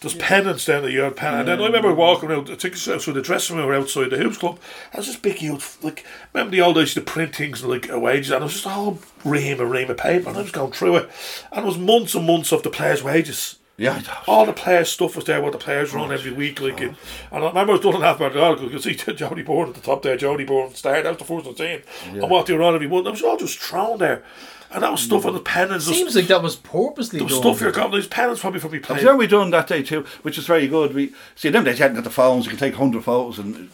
there's 0.00 0.14
pennants 0.14 0.64
down 0.64 0.82
that 0.82 0.92
you 0.92 1.00
had 1.00 1.16
pen. 1.16 1.34
And 1.34 1.48
then 1.48 1.60
I 1.60 1.66
remember 1.66 1.90
mm. 1.90 1.96
walking 1.96 2.30
out, 2.30 2.50
I 2.50 2.54
think 2.54 2.74
it's 2.74 2.88
outside 2.88 3.14
the 3.14 3.22
dressing 3.22 3.56
room 3.56 3.72
outside 3.72 4.10
the 4.10 4.18
hoops 4.18 4.38
club. 4.38 4.58
I 4.92 4.98
was 4.98 5.06
just 5.06 5.22
big 5.22 5.36
huge, 5.36 5.64
like, 5.82 6.04
remember 6.32 6.52
the 6.52 6.60
old 6.60 6.74
days 6.74 6.94
you 6.94 7.00
used 7.00 7.06
to 7.06 7.12
print 7.12 7.34
things 7.34 7.64
like 7.64 7.88
wages, 7.90 8.30
and 8.30 8.42
it 8.42 8.44
was 8.44 8.52
just 8.54 8.66
a 8.66 8.70
whole 8.70 8.98
ream 9.24 9.60
and 9.60 9.70
ream 9.70 9.90
of 9.90 9.96
paper, 9.96 10.28
and 10.28 10.38
I 10.38 10.42
was 10.42 10.50
going 10.50 10.72
through 10.72 10.96
it. 10.96 11.10
And 11.50 11.64
it 11.64 11.66
was 11.66 11.78
months 11.78 12.14
and 12.14 12.26
months 12.26 12.52
of 12.52 12.62
the 12.62 12.70
players' 12.70 13.02
wages. 13.02 13.56
Yeah, 13.78 14.02
all 14.26 14.46
the 14.46 14.54
players' 14.54 14.88
stuff 14.88 15.16
was 15.16 15.26
there. 15.26 15.42
What 15.42 15.52
the 15.52 15.58
players 15.58 15.92
run 15.92 16.10
every 16.10 16.32
week, 16.32 16.62
like, 16.62 16.80
and, 16.80 16.96
and 17.30 17.44
I 17.44 17.48
remember 17.48 17.72
I 17.72 17.76
was 17.76 17.80
doing 17.80 18.00
half 18.00 18.16
about 18.16 18.32
the 18.32 18.42
article. 18.42 18.64
You 18.70 18.78
could 18.78 18.82
see 18.82 18.94
Jody 19.14 19.42
Byrne 19.42 19.68
at 19.68 19.74
the 19.74 19.82
top 19.82 20.02
there. 20.02 20.16
Jody 20.16 20.44
Byrne 20.44 20.74
started. 20.74 21.04
That 21.04 21.10
was 21.10 21.18
the 21.18 21.24
first 21.24 21.46
I'm 21.46 21.56
seeing. 21.56 21.82
Yeah. 22.14 22.22
And 22.22 22.30
what 22.30 22.46
they 22.46 22.54
were 22.54 22.62
on 22.62 22.74
every 22.74 22.88
month. 22.88 23.06
It 23.06 23.10
was 23.10 23.22
all 23.22 23.36
just 23.36 23.58
thrown 23.58 23.98
there, 23.98 24.22
and 24.70 24.82
that 24.82 24.90
was 24.90 25.02
stuff 25.02 25.26
on 25.26 25.34
the 25.34 25.40
pennants. 25.40 25.84
Seems 25.84 26.16
like 26.16 26.26
that 26.28 26.42
was 26.42 26.56
purposely 26.56 27.18
There 27.18 27.24
was 27.26 27.34
done. 27.34 27.42
stuff 27.42 27.58
here. 27.58 27.70
got 27.70 27.92
These 27.92 28.06
pennants 28.06 28.40
probably 28.40 28.60
from 28.60 28.70
me 28.72 28.78
I 28.78 28.80
was 28.80 28.86
playing. 28.86 29.04
there 29.04 29.16
we 29.16 29.26
done 29.26 29.50
that 29.50 29.66
day 29.66 29.82
too, 29.82 30.06
which 30.22 30.38
is 30.38 30.46
very 30.46 30.68
good. 30.68 30.94
We 30.94 31.12
see 31.34 31.50
them 31.50 31.64
days 31.64 31.78
you 31.78 31.82
hadn't 31.82 31.96
got 31.96 32.04
the 32.04 32.10
phones. 32.10 32.46
You 32.46 32.50
could 32.52 32.58
take 32.60 32.76
hundred 32.76 33.04
photos 33.04 33.38
in 33.38 33.68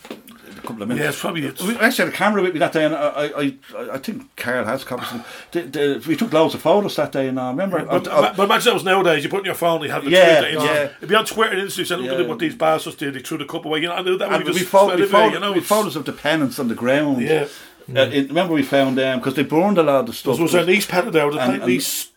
a 0.63 0.67
couple 0.67 0.83
of 0.83 0.89
minutes. 0.89 1.03
Yeah, 1.03 1.09
it's 1.11 1.21
probably 1.21 1.45
it's, 1.45 1.63
We 1.63 1.77
actually 1.77 2.07
had 2.07 2.15
a 2.15 2.17
camera 2.17 2.43
with 2.43 2.53
me 2.55 2.59
that 2.61 2.73
day, 2.73 2.85
and 2.85 2.95
I, 2.95 3.09
I, 3.09 3.55
I, 3.95 3.99
think 3.99 4.35
Carl 4.37 4.65
has 4.65 4.85
copies. 4.85 5.09
The, 5.51 5.63
the, 5.63 6.05
we 6.07 6.17
took 6.17 6.33
loads 6.33 6.55
of 6.55 6.63
photos 6.63 6.97
that 6.97 7.13
day, 7.13 7.29
and 7.29 7.39
I 7.39 7.51
remember. 7.51 7.85
But, 7.85 8.09
I- 8.09 8.31
I- 8.31 8.33
but 8.33 8.45
imagine 8.45 8.65
that 8.71 8.75
was 8.75 8.85
nowadays. 8.85 9.25
You 9.25 9.31
put 9.31 9.41
in 9.41 9.45
your 9.47 9.55
phone, 9.55 9.83
you 9.83 9.91
have 9.91 10.05
the 10.05 10.11
Yeah, 10.11 10.41
Twitter, 10.41 10.65
yeah. 10.65 10.91
It'd 10.99 11.09
be 11.09 11.15
on 11.15 11.25
Twitter 11.27 11.57
and 11.57 11.69
Instagram. 11.69 12.05
Look 12.05 12.21
at 12.21 12.29
what 12.29 12.39
these 12.39 12.55
bastards 12.55 12.97
did. 12.97 13.15
They 13.15 13.21
threw 13.21 13.39
the 13.39 13.45
cup 13.45 13.65
away. 13.65 13.81
You 13.81 13.89
know, 13.89 13.95
I 13.95 14.03
knew 14.03 14.17
that. 14.19 14.33
and 14.33 14.45
would 14.45 14.53
we, 14.55 14.61
just 14.61 14.71
found, 14.71 14.99
we, 14.99 15.07
found, 15.07 15.35
you 15.35 15.41
know, 15.41 15.53
we 15.53 15.61
photos 15.61 15.97
of 15.97 16.05
the 16.05 16.13
pennants 16.13 16.59
on 16.59 16.69
the 16.69 16.75
ground. 16.75 17.23
Yeah. 17.23 17.49
Uh, 17.89 18.03
it- 18.13 18.29
remember 18.29 18.55
we 18.55 18.63
found 18.63 18.97
them 18.97 19.19
because 19.19 19.35
they 19.35 19.43
burned 19.43 19.79
a 19.79 19.83
lot 19.83 20.01
of 20.01 20.07
the 20.07 20.13
stuff. 20.13 20.39
Was 20.39 20.53
there 20.53 20.63
an 20.63 20.71
East 20.71 20.89
pennant 20.89 21.13
there? 21.13 21.27
Was 21.27 21.37
And- 21.37 21.63
and- 21.63 21.71
East? 21.71 22.11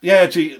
Yeah, 0.00 0.26
gee, 0.26 0.58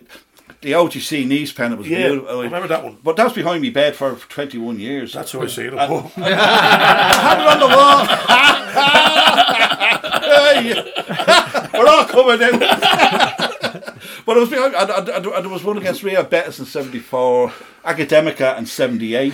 the 0.62 0.72
OGC 0.72 1.26
Nice 1.26 1.52
pennant 1.52 1.78
was 1.80 1.88
Yeah, 1.88 2.08
beautiful. 2.08 2.40
I 2.40 2.44
remember 2.44 2.68
that 2.68 2.82
one. 2.84 2.96
But 3.02 3.16
that 3.16 3.24
was 3.24 3.32
behind 3.34 3.60
me 3.62 3.70
bed 3.70 3.94
for 3.96 4.14
21 4.14 4.78
years. 4.78 5.12
That's 5.12 5.32
how 5.32 5.42
I 5.42 5.46
see 5.48 5.64
it. 5.64 5.74
Uh, 5.74 5.86
Oh. 6.16 6.22
had 6.22 7.40
it 7.40 7.48
on 7.48 7.58
the 7.60 7.66
wall. 7.76 8.06
We're 11.74 11.88
all 11.88 12.04
coming 12.04 12.40
in. 12.42 12.58
but 12.60 14.36
it 14.36 14.40
was 14.40 14.48
behind, 14.50 14.74
and, 14.74 14.90
and, 14.90 15.08
and, 15.08 15.26
and 15.26 15.44
there 15.44 15.48
was 15.52 15.64
one 15.64 15.78
against 15.78 16.02
Real 16.02 16.22
Betis 16.24 16.58
in 16.58 16.66
74, 16.66 17.52
Academica 17.84 18.56
in 18.58 18.66
78. 18.66 19.32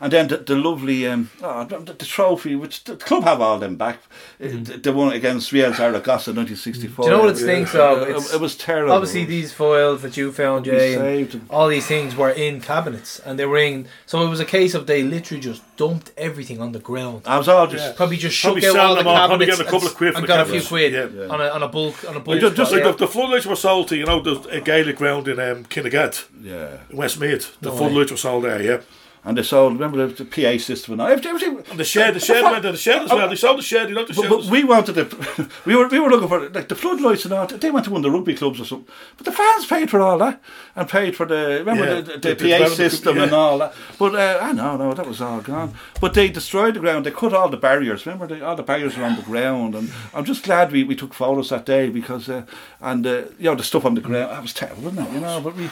And 0.00 0.12
then 0.12 0.28
the, 0.28 0.36
the 0.38 0.56
lovely 0.56 1.06
um, 1.06 1.30
oh, 1.42 1.64
the, 1.64 1.78
the 1.78 2.04
trophy, 2.04 2.54
which 2.54 2.84
the 2.84 2.96
club 2.96 3.24
have 3.24 3.40
all 3.40 3.58
them 3.58 3.76
back. 3.76 3.98
The, 4.38 4.48
the 4.82 4.92
one 4.92 5.12
against 5.12 5.52
Real 5.52 5.72
Zaragoza 5.72 6.30
in 6.30 6.36
1964. 6.36 7.04
Do 7.04 7.10
you 7.10 7.16
know 7.16 7.22
what 7.22 7.30
it 7.34 7.38
stinks 7.38 7.74
of? 7.74 8.02
It, 8.02 8.10
It's- 8.10 8.34
it 8.34 8.40
was 8.40 8.56
terrible. 8.56 8.92
Obviously, 8.92 9.24
these 9.24 9.52
foils 9.52 10.02
that 10.02 10.16
you 10.16 10.32
found, 10.32 10.66
We 10.66 10.72
Jay, 10.72 10.94
saved 10.94 11.40
all 11.50 11.68
these 11.68 11.86
things 11.86 12.14
were 12.16 12.30
in 12.30 12.60
cabinets, 12.60 13.18
and 13.20 13.38
they 13.38 13.46
were 13.46 13.58
in. 13.58 13.88
So 14.06 14.22
it 14.22 14.28
was 14.28 14.40
a 14.40 14.44
case 14.44 14.74
of 14.74 14.86
they 14.86 15.02
literally 15.02 15.40
just 15.40 15.62
dumped 15.76 16.10
everything 16.16 16.60
on 16.60 16.72
the 16.72 16.78
ground. 16.78 17.22
I 17.26 17.38
was 17.38 17.48
all 17.48 17.66
just 17.66 17.96
Probably 17.96 18.16
just 18.16 18.42
Probably 18.42 18.60
shook 18.62 18.76
out 18.76 18.86
all 18.86 18.94
the 18.94 18.98
them 19.02 19.08
all, 19.08 19.26
probably 19.28 19.46
cabinets 19.46 19.58
getting 19.58 19.68
a 19.68 19.70
couple 19.70 19.88
of 19.88 19.94
quid 19.94 20.12
for 20.12 20.18
and 20.18 20.24
the 20.24 20.28
got 20.28 20.40
a 20.40 20.44
few 20.44 20.60
cabinets. 20.60 20.68
quid 20.68 20.92
Yeah, 20.92 21.08
yeah. 21.24 21.28
on 21.32 21.40
a 21.40 21.48
on 21.48 21.62
a 21.62 21.68
bulk 21.68 22.04
on 22.08 22.10
a 22.16 22.20
bulk. 22.20 22.26
Well, 22.26 22.38
just, 22.40 22.56
just 22.56 22.72
like 22.72 22.84
yeah. 22.84 22.90
the, 22.92 22.96
the 22.98 23.08
floodlights 23.08 23.46
were 23.46 23.56
sold 23.56 23.88
to, 23.88 23.96
you 23.96 24.04
know, 24.06 24.20
the 24.20 24.60
Gaelic 24.64 24.96
ground 24.96 25.28
in 25.28 25.38
um, 25.40 25.64
Kinnegad, 25.64 26.24
Yeah. 26.42 26.78
in 26.90 26.96
Westmeath. 26.96 27.56
The 27.60 27.70
No 27.70 27.76
floodlights 27.76 28.10
were 28.10 28.16
sold 28.16 28.44
there, 28.44 28.62
yeah. 28.62 28.80
And 29.26 29.36
they 29.36 29.42
sold, 29.42 29.72
remember 29.72 30.06
the, 30.06 30.22
the 30.22 30.24
PA 30.24 30.56
system 30.62 30.92
and 30.92 31.02
all, 31.02 31.08
everything. 31.08 31.56
The 31.76 31.84
shed, 31.84 32.14
the 32.14 32.20
shed 32.20 32.44
went 32.44 32.62
to 32.62 32.70
the 32.70 32.78
shed 32.78 33.02
as 33.02 33.10
well. 33.10 33.28
They 33.28 33.34
sold 33.34 33.58
the 33.58 33.62
shed. 33.62 33.88
You 33.88 33.96
know 33.96 34.04
the 34.06 34.14
But, 34.14 34.22
shed. 34.22 34.30
but 34.30 34.44
we 34.44 34.62
wanted 34.62 34.92
the, 34.92 35.50
we 35.66 35.74
were 35.74 35.88
we 35.88 35.98
were 35.98 36.08
looking 36.08 36.28
for 36.28 36.48
like 36.50 36.68
the 36.68 36.76
floodlights 36.76 37.24
and 37.24 37.34
all. 37.34 37.44
They 37.48 37.72
went 37.72 37.86
to 37.86 37.90
one 37.90 37.98
of 37.98 38.02
the 38.04 38.10
rugby 38.16 38.36
clubs 38.36 38.60
or 38.60 38.64
something. 38.64 38.86
But 39.16 39.26
the 39.26 39.32
fans 39.32 39.66
paid 39.66 39.90
for 39.90 40.00
all 40.00 40.16
that 40.18 40.40
and 40.76 40.88
paid 40.88 41.16
for 41.16 41.26
the 41.26 41.56
remember 41.58 41.84
Yeah, 41.86 42.00
the, 42.02 42.18
the, 42.18 42.34
the- 42.36 42.58
PA 42.58 42.68
system 42.68 43.18
and 43.18 43.32
all 43.32 43.58
that. 43.58 43.74
But 43.98 44.14
uh, 44.14 44.38
I 44.40 44.52
know, 44.52 44.76
no, 44.76 44.94
that 44.94 45.08
was 45.08 45.20
all 45.20 45.40
gone. 45.40 45.74
But 46.00 46.14
they 46.14 46.28
destroyed 46.28 46.74
the 46.74 46.80
ground. 46.80 47.04
They 47.04 47.10
cut 47.10 47.34
all 47.34 47.48
the 47.48 47.56
barriers. 47.56 48.06
Remember, 48.06 48.28
they, 48.28 48.40
all 48.40 48.54
the 48.54 48.62
barriers 48.62 48.96
were 48.96 49.02
on 49.04 49.16
the 49.16 49.22
ground. 49.22 49.74
And 49.74 49.90
I'm 50.14 50.24
just 50.24 50.44
glad 50.44 50.70
we, 50.70 50.84
we 50.84 50.94
took 50.94 51.12
photos 51.12 51.48
that 51.48 51.66
day 51.66 51.90
because 51.90 52.28
uh, 52.28 52.44
and 52.80 53.04
uh, 53.04 53.10
you 53.40 53.50
know 53.50 53.56
the 53.56 53.64
stuff 53.64 53.84
on 53.84 53.94
the 53.94 54.00
ground 54.00 54.30
that 54.30 54.40
was 54.40 54.52
terrible, 54.54 54.84
wasn't 54.84 55.08
it? 55.08 55.14
You 55.14 55.20
know, 55.20 55.40
but 55.40 55.56
we. 55.56 55.64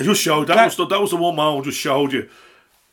It 0.00 0.04
just 0.04 0.22
showed 0.22 0.46
that 0.46 0.54
That- 0.54 0.66
was 0.66 0.76
the, 0.76 0.86
that 0.86 1.00
was 1.00 1.10
the 1.10 1.16
one 1.16 1.34
moment 1.34 1.64
just 1.66 1.80
showed 1.80 2.12
you 2.12 2.28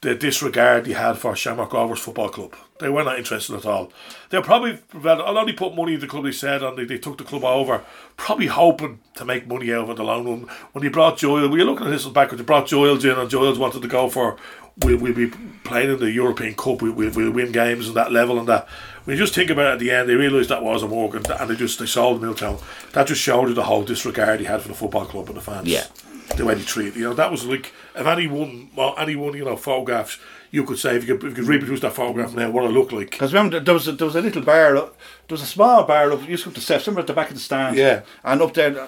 the 0.06 0.14
disregard 0.14 0.86
he 0.86 0.94
had 0.94 1.18
for 1.18 1.36
Shamrock 1.36 1.74
Rovers 1.74 2.00
Football 2.00 2.30
Club. 2.30 2.56
They 2.80 2.90
were 2.90 3.04
not 3.04 3.18
interested 3.18 3.56
at 3.56 3.66
all. 3.66 3.92
They 4.30 4.40
probably 4.42 4.78
although 5.04 5.46
they 5.46 5.54
put 5.54 5.76
money 5.76 5.96
in 5.96 6.00
the 6.00 6.06
club, 6.08 6.26
they 6.26 6.32
said, 6.32 6.62
and 6.62 6.78
they, 6.78 6.86
they 6.86 7.00
took 7.00 7.18
the 7.18 7.24
club 7.24 7.44
over, 7.44 7.84
probably 8.16 8.46
hoping 8.48 9.00
to 9.16 9.26
make 9.26 9.48
money 9.48 9.74
out 9.74 9.86
of 9.86 9.90
it 9.90 9.96
the 9.98 10.04
long 10.04 10.26
run. 10.28 10.42
When 10.74 10.84
they 10.84 10.90
brought 10.90 11.18
Joel, 11.18 11.50
we 11.50 11.58
were 11.58 11.66
looking 11.66 11.88
at 11.88 11.90
this 11.90 12.06
backwards. 12.06 12.40
They 12.40 12.46
brought 12.46 12.68
Joels 12.68 13.04
in, 13.04 13.18
and 13.18 13.30
Joels 13.32 13.58
wanted 13.58 13.82
to 13.82 13.88
go 13.88 14.08
for. 14.10 14.38
We'll, 14.84 14.98
we'll 14.98 15.14
be 15.14 15.32
playing 15.64 15.90
in 15.92 16.00
the 16.00 16.12
European 16.12 16.54
Cup. 16.54 16.82
We, 16.82 16.90
we, 16.92 17.08
we'll 17.10 17.32
win 17.32 17.52
games 17.54 17.88
at 17.88 17.96
that 17.96 18.12
level 18.12 18.38
and 18.38 18.48
that. 18.50 18.68
When 19.06 19.16
you 19.18 19.24
just 19.24 19.34
think 19.34 19.50
about 19.50 19.68
it 19.68 19.74
at 19.74 19.80
the 19.80 19.90
end, 19.90 20.08
they 20.10 20.16
realised 20.16 20.50
that 20.50 20.62
wasn't 20.62 20.92
working, 20.92 21.24
and 21.32 21.50
they 21.50 21.56
just 21.56 21.80
they 21.80 21.86
sold 21.88 22.22
Milltown. 22.22 22.60
That 22.92 23.08
just 23.08 23.22
showed 23.22 23.48
you 23.48 23.54
the 23.56 23.64
whole 23.64 23.84
disregard 23.84 24.40
he 24.42 24.46
had 24.46 24.62
for 24.62 24.68
the 24.68 24.74
football 24.76 25.06
club 25.06 25.28
and 25.30 25.38
the 25.38 25.42
fans 25.42 25.68
Yeah. 25.68 25.86
the 26.36 26.46
way 26.46 26.56
they 26.56 26.64
treat. 26.64 26.96
You 26.96 27.04
know, 27.06 27.14
that 27.14 27.32
was 27.32 27.46
like 27.46 27.72
if 27.96 28.06
anyone, 28.06 28.70
well, 28.76 28.96
anyone, 28.98 29.36
you 29.36 29.46
know, 29.46 29.56
photographs 29.56 30.20
you 30.56 30.64
could 30.64 30.80
say 30.80 30.96
if 30.96 31.06
you 31.06 31.18
could, 31.18 31.32
if 31.32 31.38
you 31.38 31.44
could 31.44 31.54
reproduce 31.54 31.82
that 31.82 31.94
photograph 31.94 32.34
now, 32.34 32.50
what 32.50 32.64
it 32.64 32.70
looked 32.70 32.94
like. 32.94 33.12
Because 33.12 33.34
remember, 33.34 33.60
there 33.60 33.74
was 33.74 33.90
a, 33.90 33.92
there 33.92 34.06
was 34.06 34.16
a 34.16 34.22
little 34.22 34.42
bar, 34.42 34.78
up, 34.78 34.98
there 35.28 35.36
was 35.36 35.42
a 35.42 35.46
small 35.46 35.84
bar 35.84 36.14
up, 36.14 36.22
you 36.22 36.30
used 36.30 36.44
to 36.44 36.50
go 36.50 36.56
the 36.56 36.62
steps, 36.62 36.88
remember 36.88 37.02
at 37.02 37.08
the 37.08 37.14
back 37.14 37.30
of 37.30 37.36
the 37.36 37.42
stand? 37.42 37.76
Yeah. 37.76 38.04
And 38.24 38.42
up 38.42 38.54
there, 38.54 38.80
uh, 38.80 38.88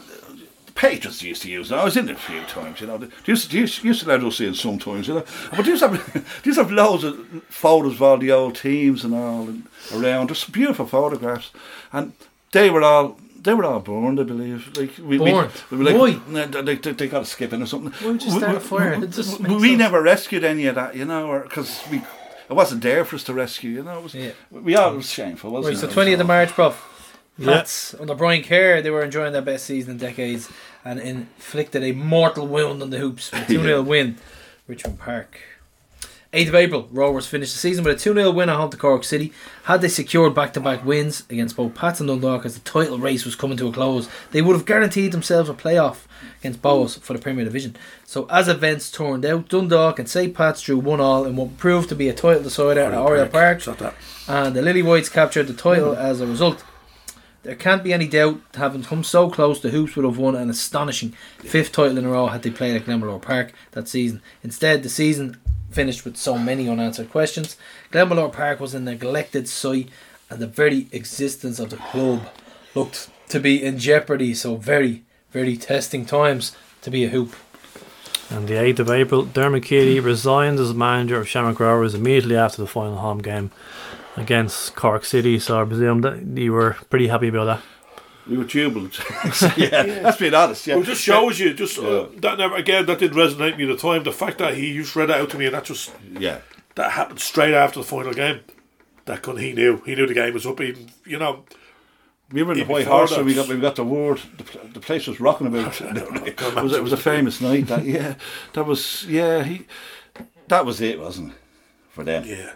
the 0.65 0.71
patrons 0.71 1.21
used 1.21 1.41
to 1.41 1.51
use 1.51 1.69
it. 1.69 1.75
I 1.75 1.83
was 1.83 1.97
in 1.97 2.07
it 2.07 2.15
a 2.15 2.19
few 2.19 2.41
times, 2.43 2.79
you 2.79 2.87
know. 2.87 2.97
They 2.97 3.09
used, 3.25 3.51
they 3.51 3.57
used, 3.57 3.83
used 3.83 4.03
to 4.03 4.07
let 4.07 4.23
us 4.23 4.39
in 4.39 4.53
sometimes, 4.53 5.09
you 5.09 5.15
know. 5.15 5.25
But 5.51 5.65
they 5.65 5.71
used 5.71 5.83
to 5.83 5.89
have, 5.89 6.13
they 6.13 6.47
used 6.47 6.57
to 6.57 6.63
have 6.63 6.71
loads 6.71 7.03
of 7.03 7.43
photos 7.49 7.95
of 7.95 8.01
all 8.01 8.17
the 8.17 8.31
old 8.31 8.55
teams 8.55 9.03
and 9.03 9.13
all 9.13 9.49
and 9.49 9.67
around. 9.93 10.29
Just 10.29 10.43
some 10.43 10.53
beautiful 10.53 10.85
photographs. 10.85 11.51
And 11.91 12.13
they 12.53 12.69
were 12.69 12.83
all. 12.83 13.19
They 13.43 13.53
were 13.53 13.63
all 13.65 13.79
born, 13.79 14.19
I 14.19 14.23
believe. 14.23 14.75
Like 14.77 14.97
we, 14.97 15.17
we- 15.17 15.31
Born? 15.31 15.49
We, 15.71 15.77
were 15.77 15.83
like, 15.83 15.95
Why? 15.97 16.19
no, 16.27 16.45
they, 16.61 16.75
they, 16.75 16.91
they 16.91 17.07
got 17.07 17.21
a 17.21 17.25
skipping 17.25 17.61
or 17.61 17.65
something. 17.65 17.91
Why 18.01 18.11
would 18.11 18.23
you 18.23 18.31
We- 18.33 18.37
start 18.39 18.51
we- 18.53 18.57
a 18.57 18.61
fire? 18.61 18.99
we- 18.99 19.07
It 19.07 19.39
we, 19.39 19.55
we 19.57 19.75
never 19.75 20.01
rescued 20.01 20.43
any 20.43 20.65
of 20.67 20.75
that, 20.75 20.95
you 20.95 21.05
know, 21.05 21.41
because 21.43 21.81
we 21.91 21.97
it 22.49 22.53
wasn't 22.53 22.81
there 22.81 23.03
for 23.05 23.17
us 23.17 23.23
to 23.25 23.33
rescue, 23.33 23.71
you 23.71 23.83
know. 23.83 23.97
It 23.99 24.03
was, 24.03 24.15
We 24.51 24.75
all 24.75 24.93
it 24.93 24.97
was 24.97 25.09
shameful, 25.11 25.51
wasn't 25.51 25.75
Right, 25.75 25.83
it? 25.83 25.93
so 25.93 26.01
20th 26.01 26.13
of 26.13 26.17
the 26.19 26.23
March, 26.23 26.49
Prof. 26.49 26.93
Yeah. 27.37 27.45
Pats 27.57 27.93
under 27.99 28.15
Brian 28.15 28.41
Kerr, 28.41 28.81
they 28.81 28.89
were 28.89 29.03
enjoying 29.03 29.31
their 29.33 29.41
best 29.43 29.65
season 29.65 29.91
in 29.91 29.97
decades 29.97 30.49
and 30.83 30.99
inflicted 30.99 31.83
a 31.83 31.91
mortal 31.91 32.47
wound 32.47 32.81
on 32.81 32.89
the 32.89 32.97
hoops 32.97 33.31
with 33.31 33.43
a 33.49 33.53
2 33.53 33.61
0 33.61 33.67
Yeah. 33.67 33.79
win. 33.79 34.17
Richmond 34.67 34.97
Park. 34.99 35.39
8th 36.37 36.49
of 36.49 36.55
April, 36.55 36.87
Rovers 36.91 37.25
finished 37.25 37.53
the 37.53 37.57
season 37.57 37.83
with 37.83 37.95
a 37.95 37.99
2 37.99 38.13
0 38.13 38.29
win 38.29 38.47
at 38.47 38.57
home 38.57 38.69
to 38.69 38.77
Cork 38.77 39.03
City. 39.03 39.33
Had 39.63 39.81
they 39.81 39.87
secured 39.87 40.35
back 40.35 40.53
to 40.53 40.59
back 40.59 40.85
wins 40.85 41.23
against 41.31 41.55
both 41.55 41.73
Pats 41.73 41.99
and 41.99 42.07
Dundalk 42.07 42.45
as 42.45 42.53
the 42.53 42.59
title 42.59 42.99
race 42.99 43.25
was 43.25 43.35
coming 43.35 43.57
to 43.57 43.67
a 43.67 43.71
close, 43.71 44.07
they 44.29 44.43
would 44.43 44.55
have 44.55 44.67
guaranteed 44.67 45.13
themselves 45.13 45.49
a 45.49 45.55
playoff 45.55 46.01
against 46.39 46.61
Bohs 46.61 46.99
for 46.99 47.13
the 47.13 47.19
Premier 47.19 47.43
Division. 47.43 47.75
So, 48.05 48.27
as 48.29 48.47
events 48.47 48.91
turned 48.91 49.25
out, 49.25 49.49
Dundalk 49.49 49.97
and 49.97 50.07
St. 50.07 50.35
Pat's 50.35 50.61
drew 50.61 50.77
1 50.77 51.01
all 51.01 51.25
in 51.25 51.35
what 51.35 51.57
proved 51.57 51.89
to 51.89 51.95
be 51.95 52.07
a 52.07 52.13
title 52.13 52.43
decider 52.43 52.81
at 52.81 52.93
Oriel 52.93 53.29
Park. 53.29 53.63
And 54.27 54.55
the 54.55 54.61
Lily 54.61 54.83
Whites 54.83 55.09
captured 55.09 55.47
the 55.47 55.55
title 55.55 55.95
as 55.95 56.21
a 56.21 56.27
result. 56.27 56.63
There 57.41 57.55
can't 57.55 57.83
be 57.83 57.93
any 57.93 58.07
doubt, 58.07 58.41
having 58.53 58.83
come 58.83 59.03
so 59.03 59.31
close, 59.31 59.59
the 59.59 59.69
Hoops 59.69 59.95
would 59.95 60.05
have 60.05 60.19
won 60.19 60.35
an 60.35 60.51
astonishing 60.51 61.15
fifth 61.39 61.71
title 61.71 61.97
in 61.97 62.05
a 62.05 62.09
row 62.09 62.27
had 62.27 62.43
they 62.43 62.51
played 62.51 62.75
at 62.75 62.85
Glenmalure 62.85 63.21
Park 63.21 63.53
that 63.71 63.87
season. 63.87 64.21
Instead, 64.43 64.83
the 64.83 64.89
season 64.89 65.39
finished 65.69 66.05
with 66.05 66.17
so 66.17 66.37
many 66.37 66.69
unanswered 66.69 67.09
questions. 67.09 67.57
Glenmalure 67.91 68.31
Park 68.31 68.59
was 68.59 68.73
a 68.73 68.79
neglected 68.79 69.47
site, 69.47 69.89
and 70.29 70.39
the 70.39 70.47
very 70.47 70.87
existence 70.91 71.59
of 71.59 71.69
the 71.69 71.77
club 71.77 72.27
looked 72.75 73.09
to 73.29 73.39
be 73.39 73.63
in 73.63 73.77
jeopardy. 73.77 74.33
So, 74.33 74.55
very, 74.55 75.03
very 75.31 75.57
testing 75.57 76.05
times 76.05 76.55
to 76.81 76.91
be 76.91 77.05
a 77.05 77.09
hoop. 77.09 77.35
And 78.29 78.47
the 78.47 78.55
8th 78.55 78.79
of 78.79 78.89
April, 78.89 79.23
Dermot 79.23 79.63
Keeley 79.63 79.99
resigned 79.99 80.59
as 80.59 80.73
manager 80.73 81.17
of 81.17 81.29
Shamrock 81.29 81.59
Rovers 81.59 81.95
immediately 81.95 82.35
after 82.35 82.61
the 82.61 82.67
final 82.67 82.97
home 82.97 83.19
game 83.19 83.51
against 84.17 84.75
Cork 84.75 85.05
City. 85.05 85.39
So 85.39 85.61
I 85.61 85.65
presume 85.65 86.01
that 86.01 86.25
you 86.25 86.51
were 86.51 86.75
pretty 86.89 87.07
happy 87.07 87.29
about 87.29 87.45
that. 87.45 87.61
We 88.29 88.37
were 88.37 88.43
jubilant. 88.43 88.99
yeah, 89.57 89.83
that's 90.01 90.17
being 90.17 90.33
honest. 90.33 90.67
Yeah, 90.67 90.75
Well, 90.75 90.83
it 90.83 90.87
just 90.87 91.01
shows 91.03 91.39
you, 91.39 91.53
just 91.53 91.79
uh, 91.79 92.07
that 92.17 92.37
never 92.37 92.55
again 92.55 92.85
that 92.87 92.99
didn't 92.99 93.17
resonate 93.17 93.51
with 93.51 93.57
me 93.57 93.63
at 93.71 93.75
the 93.75 93.77
time. 93.77 94.03
The 94.03 94.11
fact 94.11 94.37
that 94.39 94.55
he 94.55 94.73
just 94.77 94.95
read 94.95 95.09
it 95.09 95.15
out 95.15 95.29
to 95.31 95.37
me, 95.37 95.45
and 95.45 95.55
that 95.55 95.65
just 95.65 95.93
yeah, 96.11 96.39
that 96.75 96.91
happened 96.91 97.19
straight 97.19 97.53
after 97.53 97.79
the 97.79 97.85
final 97.85 98.13
game. 98.13 98.41
That 99.05 99.21
couldn't 99.21 99.41
he 99.41 99.53
knew 99.53 99.81
he 99.85 99.95
knew 99.95 100.05
the 100.07 100.13
game 100.13 100.33
was 100.33 100.45
up. 100.45 100.59
Even 100.59 100.89
you 101.05 101.17
know, 101.17 101.45
We 102.31 102.43
were 102.43 102.51
in 102.53 102.59
the 102.59 102.65
White 102.65 102.87
Horse, 102.87 103.11
that. 103.11 103.19
and 103.19 103.25
we 103.25 103.33
got 103.33 103.47
we 103.47 103.57
got 103.57 103.75
the 103.75 103.85
word. 103.85 104.19
The, 104.37 104.67
the 104.73 104.79
place 104.81 105.07
was 105.07 105.19
rocking 105.19 105.47
about. 105.47 105.79
it, 105.81 106.55
was, 106.55 106.73
it 106.73 106.83
was 106.83 106.93
a 106.93 106.97
famous 106.97 107.39
night. 107.39 107.67
That 107.67 107.85
yeah, 107.85 108.15
that 108.53 108.65
was 108.65 109.05
yeah. 109.07 109.43
He 109.43 109.65
that 110.49 110.65
was 110.65 110.81
it, 110.81 110.99
wasn't 110.99 111.31
it? 111.31 111.37
For 111.89 112.03
them. 112.03 112.25
Yeah. 112.25 112.53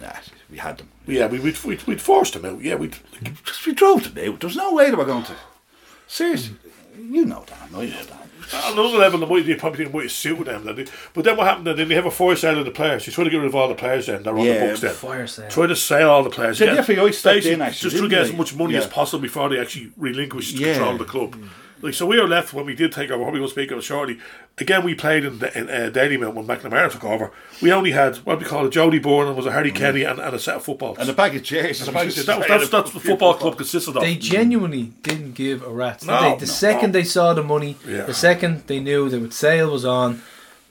Nah, 0.00 0.16
we 0.52 0.58
had 0.58 0.78
them. 0.78 0.88
Yeah, 1.06 1.26
we 1.26 1.40
we'd, 1.40 1.58
we'd, 1.64 1.82
we'd 1.84 2.00
forced 2.00 2.36
him 2.36 2.44
out. 2.44 2.60
Yeah, 2.60 2.76
we'd 2.76 2.96
Just 3.44 3.66
we 3.66 3.72
drove 3.74 4.04
them 4.04 4.28
out. 4.28 4.38
There 4.38 4.48
was 4.48 4.56
no 4.56 4.72
way 4.74 4.90
they 4.90 4.96
were 4.96 5.04
going 5.06 5.24
to. 5.24 5.34
Seriously, 6.06 6.56
you 6.96 7.24
know 7.24 7.44
that. 7.48 7.58
I 7.62 7.72
know 7.72 7.86
that. 7.86 8.18
On 8.66 8.72
another 8.74 8.98
level, 8.98 9.18
the 9.20 9.26
might 9.26 9.46
they 9.46 9.54
probably 9.54 9.78
didn't 9.84 9.94
might 9.94 10.10
suit 10.10 10.36
with 10.36 10.46
them. 10.46 10.64
Then 10.64 10.86
but 11.14 11.24
then 11.24 11.36
what 11.38 11.46
happened? 11.46 11.66
Then 11.68 11.88
they 11.88 11.94
have 11.94 12.04
a 12.04 12.10
fire 12.10 12.36
sale 12.36 12.58
of 12.58 12.66
the 12.66 12.70
players. 12.70 13.06
You 13.06 13.12
try 13.14 13.24
to 13.24 13.30
get 13.30 13.38
rid 13.38 13.46
of 13.46 13.54
all 13.54 13.68
the 13.68 13.74
players. 13.74 14.06
Then 14.06 14.22
they're 14.24 14.36
on 14.36 14.44
Yeah, 14.44 14.60
the 14.60 14.66
books. 14.66 14.80
Then 14.82 14.94
fire 14.94 15.26
sale. 15.26 15.48
Try 15.48 15.66
to 15.68 15.76
sell 15.76 16.10
all 16.10 16.22
the 16.22 16.28
players. 16.28 16.58
So 16.58 16.66
Get- 16.66 16.86
the 16.86 16.94
FAI 16.94 17.10
stepped 17.12 17.46
in, 17.46 17.62
actually, 17.62 17.90
just 17.90 17.96
try 17.96 18.02
to 18.04 18.08
didn't 18.08 18.10
get 18.10 18.20
as 18.32 18.36
much 18.36 18.54
money 18.54 18.76
as 18.76 18.86
possible 18.86 19.22
before 19.22 19.48
they 19.48 19.58
actually 19.58 19.92
relinquish 19.96 20.52
Yeah. 20.52 20.72
control 20.74 20.92
of 20.92 20.98
the 20.98 21.04
club. 21.06 21.36
Like 21.82 21.94
so, 21.94 22.06
we 22.06 22.20
were 22.20 22.28
left 22.28 22.52
when 22.54 22.64
we 22.64 22.74
did 22.74 22.92
take 22.92 23.10
over. 23.10 23.22
Probably 23.24 23.40
will 23.40 23.48
speak 23.48 23.70
of 23.72 23.78
it 23.78 23.82
shortly. 23.82 24.18
Again, 24.58 24.84
we 24.84 24.94
played 24.94 25.24
in, 25.24 25.34
in 25.54 25.68
uh, 25.68 25.90
Dalymount 25.92 26.34
when 26.34 26.46
McNamara 26.46 26.90
took 26.92 27.02
over. 27.04 27.32
We 27.60 27.72
only 27.72 27.90
had 27.90 28.16
what 28.18 28.38
we 28.38 28.44
call 28.44 28.66
a 28.66 28.70
Jody 28.70 28.98
Byrne 29.00 29.26
and 29.26 29.36
was 29.36 29.46
a 29.46 29.52
Harry 29.52 29.72
Kenny 29.72 30.04
and, 30.04 30.18
and 30.20 30.34
a 30.34 30.38
set 30.38 30.56
of 30.56 30.64
footballs 30.64 30.98
And 30.98 31.08
a 31.08 31.12
bag 31.12 31.34
of 31.34 31.42
chairs. 31.42 31.80
And 31.80 31.88
a 31.88 31.92
bag 31.92 32.08
of 32.08 32.14
chairs. 32.14 32.26
That 32.26 32.38
was, 32.38 32.46
that's, 32.48 32.68
that's 32.70 32.94
what 32.94 33.02
the 33.02 33.08
football 33.10 33.34
club 33.34 33.56
consisted 33.56 33.96
of. 33.96 34.02
They 34.02 34.14
genuinely 34.14 34.92
didn't 35.02 35.32
give 35.34 35.62
a 35.64 35.70
rat's. 35.70 36.04
No, 36.06 36.20
they? 36.22 36.34
The 36.36 36.46
no, 36.46 36.52
second 36.52 36.90
no. 36.92 37.00
they 37.00 37.04
saw 37.04 37.34
the 37.34 37.42
money, 37.42 37.76
Yeah. 37.86 38.02
the 38.02 38.14
second 38.14 38.62
they 38.68 38.78
knew 38.78 39.08
that 39.08 39.18
the 39.18 39.32
sale 39.32 39.72
was 39.72 39.84
on, 39.84 40.22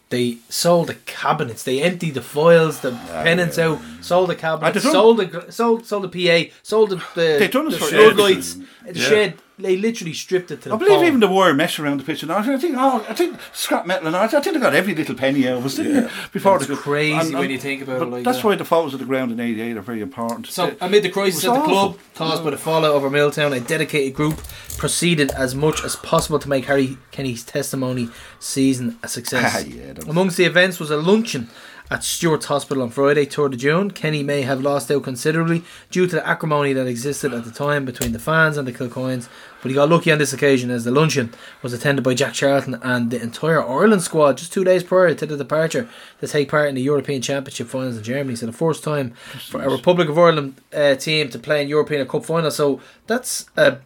they 0.10 0.38
sold 0.50 0.88
the 0.88 0.96
cabinets. 0.96 1.64
They 1.64 1.82
emptied 1.82 2.14
the 2.14 2.22
foils, 2.22 2.82
the 2.82 2.92
pennants 2.92 3.58
out, 3.58 3.80
sold 4.02 4.30
the 4.30 4.36
cabinets, 4.36 4.76
they 4.76 4.82
done- 4.84 4.92
sold 4.92 5.18
the 5.18 5.52
sold 5.52 5.86
sold 5.86 6.10
the 6.12 6.48
PA, 6.48 6.52
sold 6.64 6.90
the 6.92 6.96
the, 7.16 7.38
They 7.40 7.48
done 7.48 7.66
the 7.66 7.72
this 7.72 7.80
for 7.80 7.86
floodlights, 7.96 8.56
ages. 8.56 8.68
the 8.94 9.00
Yeah. 9.00 9.06
shed. 9.10 9.34
They 9.62 9.78
literally 9.78 10.14
stripped 10.14 10.52
it 10.52 10.62
to 10.64 10.70
the 10.70 10.76
bone 10.76 10.82
I 10.82 10.86
believe 10.86 11.00
bone. 11.00 11.08
even 11.08 11.20
the 11.20 11.28
wire 11.28 11.54
mesh 11.54 11.80
around 11.80 12.00
the 12.00 12.04
pitch 12.04 12.24
and 12.24 12.32
all. 12.32 12.40
I 12.40 12.58
think, 12.58 12.76
oh, 12.78 13.06
I 13.08 13.14
think 13.14 13.38
scrap 13.54 13.86
metal 13.86 14.08
and 14.08 14.16
all. 14.16 14.24
I 14.24 14.28
think 14.28 14.46
they 14.46 14.60
got 14.60 14.74
every 14.74 14.94
little 14.96 15.16
penny 15.16 15.48
out 15.48 15.58
of 15.60 15.66
us, 15.66 15.76
didn't 15.76 15.94
Yeah. 15.96 16.02
they? 16.02 16.10
Before 16.34 16.56
It's 16.58 16.68
they 16.68 16.74
could- 16.76 16.84
crazy 16.84 17.36
when 17.36 17.50
you 17.50 17.58
think 17.60 17.82
about 17.84 18.02
it 18.02 18.06
like 18.06 18.24
That's 18.24 18.38
that. 18.40 18.46
why 18.48 18.56
the 18.56 18.66
photos 18.66 18.94
of 18.94 19.00
the 19.00 19.06
ground 19.06 19.32
in 19.32 19.40
'88 19.40 19.78
are 19.78 19.82
very 19.82 20.02
important. 20.02 20.48
So, 20.48 20.68
It- 20.68 20.78
amid 20.82 21.04
the 21.04 21.10
crisis 21.10 21.44
at 21.46 21.52
was 21.52 21.60
the 21.60 21.66
club 21.66 21.90
awful. 21.92 22.00
caused 22.16 22.44
by 22.44 22.50
the 22.52 22.58
fallout 22.58 22.92
over 22.94 23.10
Milltown, 23.10 23.54
a 23.54 23.60
dedicated 23.60 24.14
group 24.14 24.42
proceeded 24.78 25.32
as 25.32 25.54
much 25.54 25.84
as 25.84 25.96
possible 25.96 26.40
to 26.40 26.50
make 26.50 26.66
Harry 26.66 26.98
Kenny's 27.12 27.44
testimony 27.44 28.10
season 28.40 28.98
a 29.04 29.08
success. 29.08 29.54
Ah, 29.56 29.60
yeah, 29.68 29.94
Amongst 30.10 30.38
the 30.38 30.46
events 30.46 30.80
was 30.80 30.90
a 30.92 30.98
luncheon 30.98 31.50
at 31.92 32.04
Stewart's 32.06 32.46
Hospital 32.46 32.82
on 32.84 32.90
Friday, 32.90 33.26
3rd 33.26 33.54
of 33.54 33.60
June. 33.60 33.92
Kenny 33.92 34.24
may 34.24 34.44
have 34.44 34.62
lost 34.62 34.90
out 34.90 35.04
considerably 35.04 35.62
due 35.92 36.08
to 36.08 36.16
the 36.16 36.28
acrimony 36.28 36.72
that 36.74 36.88
existed 36.88 37.34
at 37.34 37.44
the 37.44 37.52
time 37.52 37.84
between 37.84 38.14
the 38.14 38.20
fans 38.20 38.58
and 38.58 38.66
the 38.68 38.72
Kilcoynes, 38.72 39.28
but 39.62 39.70
he 39.70 39.76
got 39.76 39.90
lucky 39.90 40.12
on 40.12 40.18
this 40.18 40.34
occasion 40.34 40.70
as 40.70 40.84
the 40.84 40.92
luncheon 40.92 41.34
was 41.62 41.74
attended 41.74 42.04
by 42.04 42.14
Jack 42.14 42.34
Charlton 42.34 42.80
and 42.82 43.12
the 43.12 43.22
entire 43.22 43.62
Ireland 43.64 44.02
squad 44.02 44.38
just 44.38 44.54
two 44.54 44.64
days 44.64 44.84
prior 44.84 45.14
to 45.14 45.26
the 45.26 45.38
departure 45.38 45.88
to 46.20 46.28
take 46.28 46.50
part 46.50 46.70
in 46.70 46.76
the 46.76 46.82
European 46.82 47.22
Championship 47.22 47.68
finals 47.68 47.98
in 47.98 48.04
Germany. 48.04 48.36
So 48.36 48.46
the 48.46 48.54
first 48.54 48.84
time 48.84 49.12
for 49.50 49.62
a 49.62 49.70
Republic 49.70 50.10
of 50.10 50.18
Ireland 50.18 50.62
uh, 50.74 50.96
team 50.96 51.30
to 51.30 51.40
play 51.40 51.62
in 51.62 51.70
European 51.70 52.08
Cup 52.08 52.26
final. 52.26 52.52
So 52.52 52.82
that's 53.08 53.50
a 53.56 53.78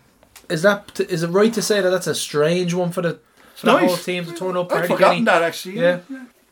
is 0.49 0.61
that 0.61 0.99
is 0.99 1.23
it 1.23 1.29
right 1.29 1.53
to 1.53 1.61
say 1.61 1.81
that 1.81 1.89
that's 1.89 2.07
a 2.07 2.15
strange 2.15 2.73
one 2.73 2.91
for 2.91 3.01
the, 3.01 3.19
for 3.55 3.65
the 3.65 3.73
nice. 3.73 3.87
whole 3.87 3.97
team 3.97 4.25
to 4.25 4.33
turn 4.33 4.57
up? 4.57 4.71
I'd 4.71 4.87
forgotten 4.87 4.99
Kenny? 4.99 5.25
that 5.25 5.41
actually. 5.41 5.79
Yeah. 5.79 5.99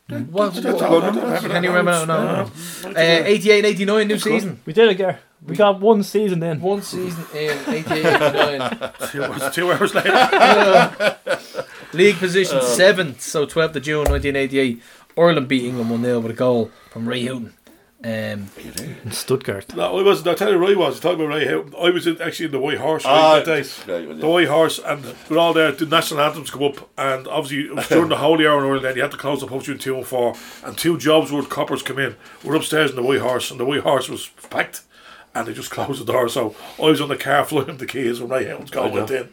What, 0.08 0.56
a 0.58 0.60
good 0.60 0.74
one. 0.74 1.40
can 1.50 1.64
you 1.64 1.70
remember? 1.72 2.06
No, 2.06 2.50
no. 2.84 2.90
Uh, 2.90 2.92
88 2.96 3.64
89, 3.64 4.08
new 4.08 4.18
season. 4.18 4.60
We 4.66 4.72
did 4.72 4.90
it, 4.90 4.94
Gar. 4.96 5.18
We 5.46 5.56
got 5.56 5.80
one 5.80 6.02
season 6.02 6.42
in. 6.42 6.60
One 6.60 6.82
season 6.82 7.24
in 7.34 7.58
88 7.68 8.06
89. 8.06 8.92
two, 9.10 9.24
hours, 9.24 9.54
two 9.54 9.72
hours 9.72 9.94
later. 9.94 11.16
League 11.92 12.16
position 12.16 12.58
Uh, 12.58 12.62
seventh, 12.62 13.20
so 13.20 13.46
12th 13.46 13.76
of 13.76 13.82
June 13.82 13.98
1988. 14.10 14.82
Ireland 15.16 15.48
beat 15.48 15.64
England 15.64 15.90
1 15.90 16.02
0 16.02 16.20
with 16.20 16.32
a 16.32 16.34
goal 16.34 16.70
from 16.90 17.08
Ray 17.08 17.24
Houghton. 17.26 17.52
Um, 18.04 18.50
in 19.02 19.12
Stuttgart. 19.12 19.74
No, 19.74 19.98
I 19.98 20.02
wasn't. 20.02 20.28
I 20.28 20.34
tell 20.34 20.52
you, 20.52 20.58
Ray 20.58 20.74
was. 20.74 21.00
Talking 21.00 21.20
about 21.24 21.34
Ray 21.36 21.46
Houghton. 21.46 21.72
I 21.80 21.88
was 21.88 22.06
in, 22.06 22.20
actually 22.20 22.46
in 22.46 22.52
the 22.52 22.58
White 22.58 22.76
Horse 22.76 23.02
Ah, 23.06 23.36
right, 23.36 23.44
that 23.46 23.64
day. 23.86 23.92
right, 23.94 24.06
well, 24.08 24.16
The 24.18 24.28
White 24.28 24.48
Horse, 24.48 24.78
and 24.78 25.14
we're 25.30 25.38
all 25.38 25.54
there. 25.54 25.72
The 25.72 25.86
national 25.86 26.20
anthems 26.20 26.50
come 26.50 26.64
up, 26.64 26.90
and 26.98 27.26
obviously 27.26 27.64
it 27.70 27.74
was 27.74 27.88
during 27.88 28.10
the 28.10 28.18
holy 28.18 28.46
hour 28.46 28.58
in 28.58 28.64
Ireland. 28.64 28.84
Then 28.84 28.96
you 28.96 29.02
had 29.02 29.10
to 29.12 29.16
close 29.16 29.40
the 29.40 29.46
pub 29.46 29.60
between 29.60 29.78
two 29.78 29.96
and 29.96 30.06
four, 30.06 30.34
and 30.64 30.76
two 30.76 30.98
jobs 30.98 31.32
worth 31.32 31.48
coppers 31.48 31.82
come 31.82 31.98
in. 31.98 32.16
We're 32.44 32.56
upstairs 32.56 32.90
in 32.90 32.96
the 32.96 33.02
White 33.02 33.20
Horse, 33.20 33.50
and 33.50 33.58
the 33.58 33.64
White 33.64 33.80
Horse 33.80 34.10
was 34.10 34.28
packed, 34.50 34.82
and 35.34 35.48
they 35.48 35.54
just 35.54 35.70
closed 35.70 36.02
the 36.06 36.12
door. 36.12 36.28
So 36.28 36.54
I 36.78 36.82
was 36.82 37.00
on 37.00 37.08
the 37.08 37.16
car 37.16 37.42
flying 37.46 37.78
the 37.78 37.86
keys 37.86 38.20
when 38.20 38.28
Ray 38.28 38.48
Houghton's 38.50 38.70
goal 38.70 38.84
I 38.84 38.90
went 38.90 39.10
know. 39.10 39.28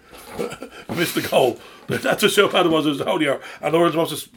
in. 0.90 0.96
Missed 0.98 1.16
the 1.16 1.28
goal. 1.30 1.60
That's 1.88 2.22
just 2.22 2.38
how 2.38 2.48
bad 2.48 2.68
it 2.68 2.70
was. 2.70 2.86
It 2.86 2.90
was 2.90 2.98
the 3.00 3.04
holy 3.06 3.28
hour, 3.28 3.42
and 3.62 3.76
Ireland 3.76 3.96
was 3.96 4.12
this 4.12 4.30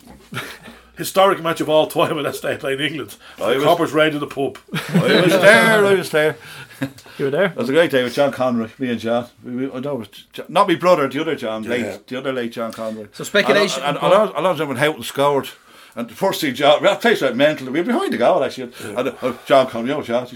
historic 0.97 1.43
match 1.43 1.61
of 1.61 1.69
all 1.69 1.87
time 1.87 2.15
when 2.16 2.25
that 2.25 2.41
day 2.41 2.57
playing 2.57 2.81
England. 2.81 3.16
I 3.39 3.51
The 3.51 3.57
was- 3.57 3.65
coppers 3.65 3.93
raided 3.93 4.21
the 4.21 4.27
pub. 4.27 4.59
I 4.73 5.21
was 5.23 5.33
there. 5.33 5.85
I 5.87 5.95
was 5.95 6.11
there. 6.11 6.37
You 7.19 7.27
were 7.27 7.31
there. 7.31 7.45
It 7.47 7.57
was 7.57 7.69
a 7.69 7.73
great 7.73 7.93
day 7.93 8.03
with 8.03 8.15
John 8.15 8.33
Conroy, 8.33 8.69
me 8.81 8.91
and 8.91 8.99
John. 8.99 9.29
We, 9.45 9.55
we, 9.55 9.73
I 9.73 9.79
know, 9.79 10.05
John, 10.33 10.47
not 10.49 10.66
my 10.66 10.75
brother, 10.75 11.07
the 11.09 11.21
other 11.21 11.37
John, 11.37 11.62
Yeah. 11.62 11.71
late, 11.71 12.07
the 12.09 12.19
other 12.19 12.33
late 12.33 12.51
John 12.51 12.73
Conroy. 12.73 13.07
So 13.12 13.23
speculation- 13.23 13.83
And, 13.85 13.97
and, 13.97 14.12
and, 14.12 14.33
and, 14.37 14.47
and, 14.47 14.61
and 14.61 14.69
when 14.69 14.77
Houghton 14.79 15.05
scored, 15.05 15.49
and 15.97 16.09
the 16.09 16.15
first 16.15 16.41
thing 16.41 16.55
John, 16.55 16.83
that 16.83 17.01
place 17.01 17.21
went 17.21 17.37
mental. 17.37 17.71
We 17.71 17.81
were 17.81 17.87
behind 17.87 18.12
the 18.12 18.19
goal 18.19 18.43
actually. 18.43 18.73
And 18.83 19.09
uh, 19.09 19.35
John 19.47 19.69
Conroy, 19.69 19.89
you 19.89 19.95
know, 19.95 20.03
John, 20.03 20.27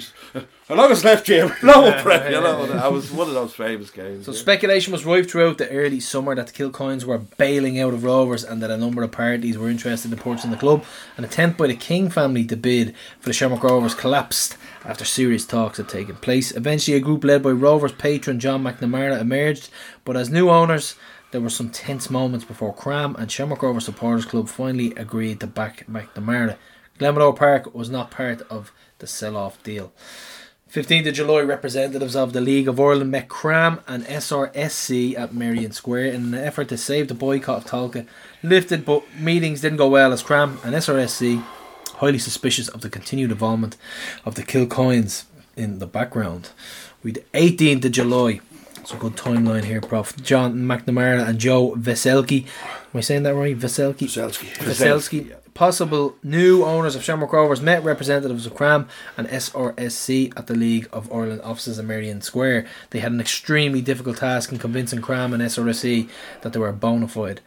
how 0.68 0.74
long 0.74 0.90
is 0.90 1.02
left, 1.02 1.26
Jim? 1.26 1.51
Up, 1.62 2.02
Brett, 2.02 2.30
you 2.30 2.40
know. 2.40 2.64
and 2.64 2.78
I 2.78 2.89
was 2.89 3.10
one 3.10 3.26
of 3.26 3.35
those 3.35 3.55
famous 3.55 3.90
games. 3.90 4.26
So 4.26 4.32
yeah. 4.32 4.39
speculation 4.39 4.93
was 4.93 5.05
rife 5.05 5.30
throughout 5.30 5.59
the 5.59 5.68
early 5.70 5.98
summer 5.98 6.35
that 6.35 6.48
the 6.48 6.52
Kilcoynes 6.52 7.05
were 7.05 7.18
bailing 7.18 7.80
out 7.80 7.94
of 7.94 8.05
Rovers 8.05 8.44
and 8.44 8.62
that 8.62 8.70
a 8.70 8.76
number 8.76 9.02
of 9.02 9.10
parties 9.10 9.56
were 9.56 9.70
interested 9.70 10.12
in 10.12 10.18
purchasing 10.18 10.51
the 10.51 10.56
club. 10.56 10.85
An 11.16 11.24
attempt 11.24 11.59
by 11.59 11.68
the 11.68 11.74
King 11.74 12.10
family 12.10 12.44
to 12.44 12.56
bid 12.56 12.94
for 13.18 13.30
the 13.30 13.32
Shamrock 13.32 13.64
Rovers 13.64 13.94
collapsed 13.94 14.56
after 14.85 15.05
serious 15.05 15.47
talks 15.47 15.78
had 15.78 15.89
taken 15.89 16.16
place. 16.16 16.55
Eventually, 16.55 16.97
a 16.97 17.01
group 17.01 17.24
led 17.24 17.43
by 17.43 17.51
Rovers 17.51 17.93
patron 17.93 18.39
John 18.39 18.62
McNamara 18.62 19.20
emerged, 19.20 19.70
but 20.05 20.16
as 20.16 20.30
new 20.30 20.51
owners, 20.51 20.97
there 21.30 21.40
were 21.40 21.50
some 21.50 21.70
tense 21.70 22.10
moments 22.10 22.44
before 22.44 22.74
KRAM 22.74 23.16
and 23.18 23.30
Shamrock 23.30 23.62
Rovers 23.62 23.84
Supporters 23.84 24.24
Club 24.24 24.48
finally 24.48 24.94
agreed 24.94 25.40
to 25.40 25.46
back 25.46 25.86
McNamara. 25.86 26.56
Glenmalure 26.98 27.36
Park 27.36 27.74
was 27.74 27.90
not 27.90 28.10
part 28.10 28.42
of 28.50 28.72
the 28.98 29.06
sell-off 29.06 29.62
deal. 29.62 29.92
15th 30.72 31.09
of 31.09 31.14
July, 31.14 31.40
representatives 31.40 32.14
of 32.14 32.34
the 32.34 32.42
League 32.42 32.68
of 32.68 32.78
Ireland 32.78 33.10
met 33.10 33.28
KRAM 33.28 33.82
and 33.86 34.05
SRSC 34.05 35.18
at 35.18 35.32
Merrion 35.32 35.72
Square 35.72 36.06
in 36.06 36.34
an 36.34 36.34
effort 36.34 36.68
to 36.68 36.76
save 36.76 37.09
the 37.09 37.14
boycott 37.14 37.64
of 37.64 37.70
Tolka. 37.70 38.06
Lifted, 38.42 38.84
but 38.84 39.02
meetings 39.18 39.62
didn't 39.62 39.78
go 39.78 39.88
well 39.88 40.12
as 40.12 40.22
KRAM 40.22 40.62
and 40.64 40.74
SRSC, 40.74 41.42
highly 41.96 42.18
suspicious 42.18 42.68
of 42.68 42.82
the 42.82 42.90
continued 42.90 43.30
involvement 43.30 43.78
of 44.26 44.34
the 44.34 44.42
Kilcoynes 44.42 45.24
in 45.56 45.78
the 45.78 45.86
background. 45.86 46.50
We'd 47.02 47.24
18th 47.32 47.86
of 47.86 47.92
July. 47.92 48.40
It's 48.89 48.94
a 48.94 48.98
good 48.98 49.16
timeline 49.16 49.65
here, 49.65 49.82
Prof. 49.82 50.16
John 50.23 50.55
McNamara 50.60 51.28
and 51.28 51.39
Joe 51.39 51.74
Veselki. 51.77 52.44
Am 52.47 52.97
I 52.97 53.01
saying 53.01 53.24
that 53.24 53.35
right? 53.35 53.55
Veselki? 53.55 54.06
Veselski. 54.06 54.48
Veselski. 54.55 55.35
Possible 55.52 56.16
new 56.23 56.65
owners 56.65 56.97
of 56.97 57.05
Shamrock 57.05 57.35
Rovers 57.35 57.60
met 57.60 57.85
representatives 57.85 58.47
of 58.47 58.55
KRAM 58.55 58.89
and 59.19 59.28
SRSC 59.28 60.32
at 60.39 60.47
the 60.47 60.55
League 60.55 60.89
of 60.90 61.12
Ireland 61.12 61.43
offices 61.43 61.78
in 61.78 61.86
Merrion 61.86 62.23
Square. 62.23 62.66
They 62.89 63.01
had 63.01 63.12
an 63.12 63.20
extremely 63.20 63.82
difficult 63.82 64.16
task 64.16 64.52
in 64.52 64.59
convincing 64.59 65.02
KRAM 65.02 65.35
and 65.35 65.43
SRSC 65.43 66.09
that 66.40 66.55
they 66.55 66.59
were 66.59 66.73
bona 66.73 67.09
fide. 67.09 67.43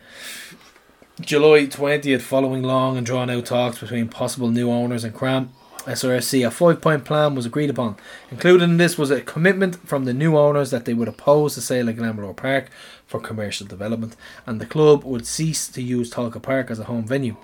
July 1.21 1.65
20th, 1.65 2.21
following 2.21 2.61
long 2.61 2.97
and 2.97 3.05
drawn 3.05 3.31
out 3.31 3.47
talks 3.47 3.79
between 3.79 4.09
possible 4.09 4.51
new 4.51 4.69
owners 4.69 5.03
and 5.03 5.15
KRAM, 5.15 5.49
SRSC, 5.85 6.45
a 6.45 6.51
five 6.51 6.81
point 6.81 7.05
plan 7.05 7.35
was 7.35 7.45
agreed 7.45 7.69
upon. 7.69 7.95
Included 8.29 8.63
in 8.63 8.77
this 8.77 8.97
was 8.97 9.11
a 9.11 9.21
commitment 9.21 9.87
from 9.87 10.05
the 10.05 10.13
new 10.13 10.37
owners 10.37 10.71
that 10.71 10.85
they 10.85 10.93
would 10.93 11.07
oppose 11.07 11.55
the 11.55 11.61
sale 11.61 11.89
of 11.89 11.95
Glenmalure 11.95 12.35
Park 12.35 12.69
for 13.07 13.19
commercial 13.19 13.65
development 13.65 14.15
and 14.45 14.61
the 14.61 14.65
club 14.65 15.03
would 15.03 15.25
cease 15.25 15.67
to 15.67 15.81
use 15.81 16.11
Tolka 16.11 16.41
Park 16.41 16.69
as 16.69 16.79
a 16.79 16.85
home 16.85 17.05
venue. 17.05 17.35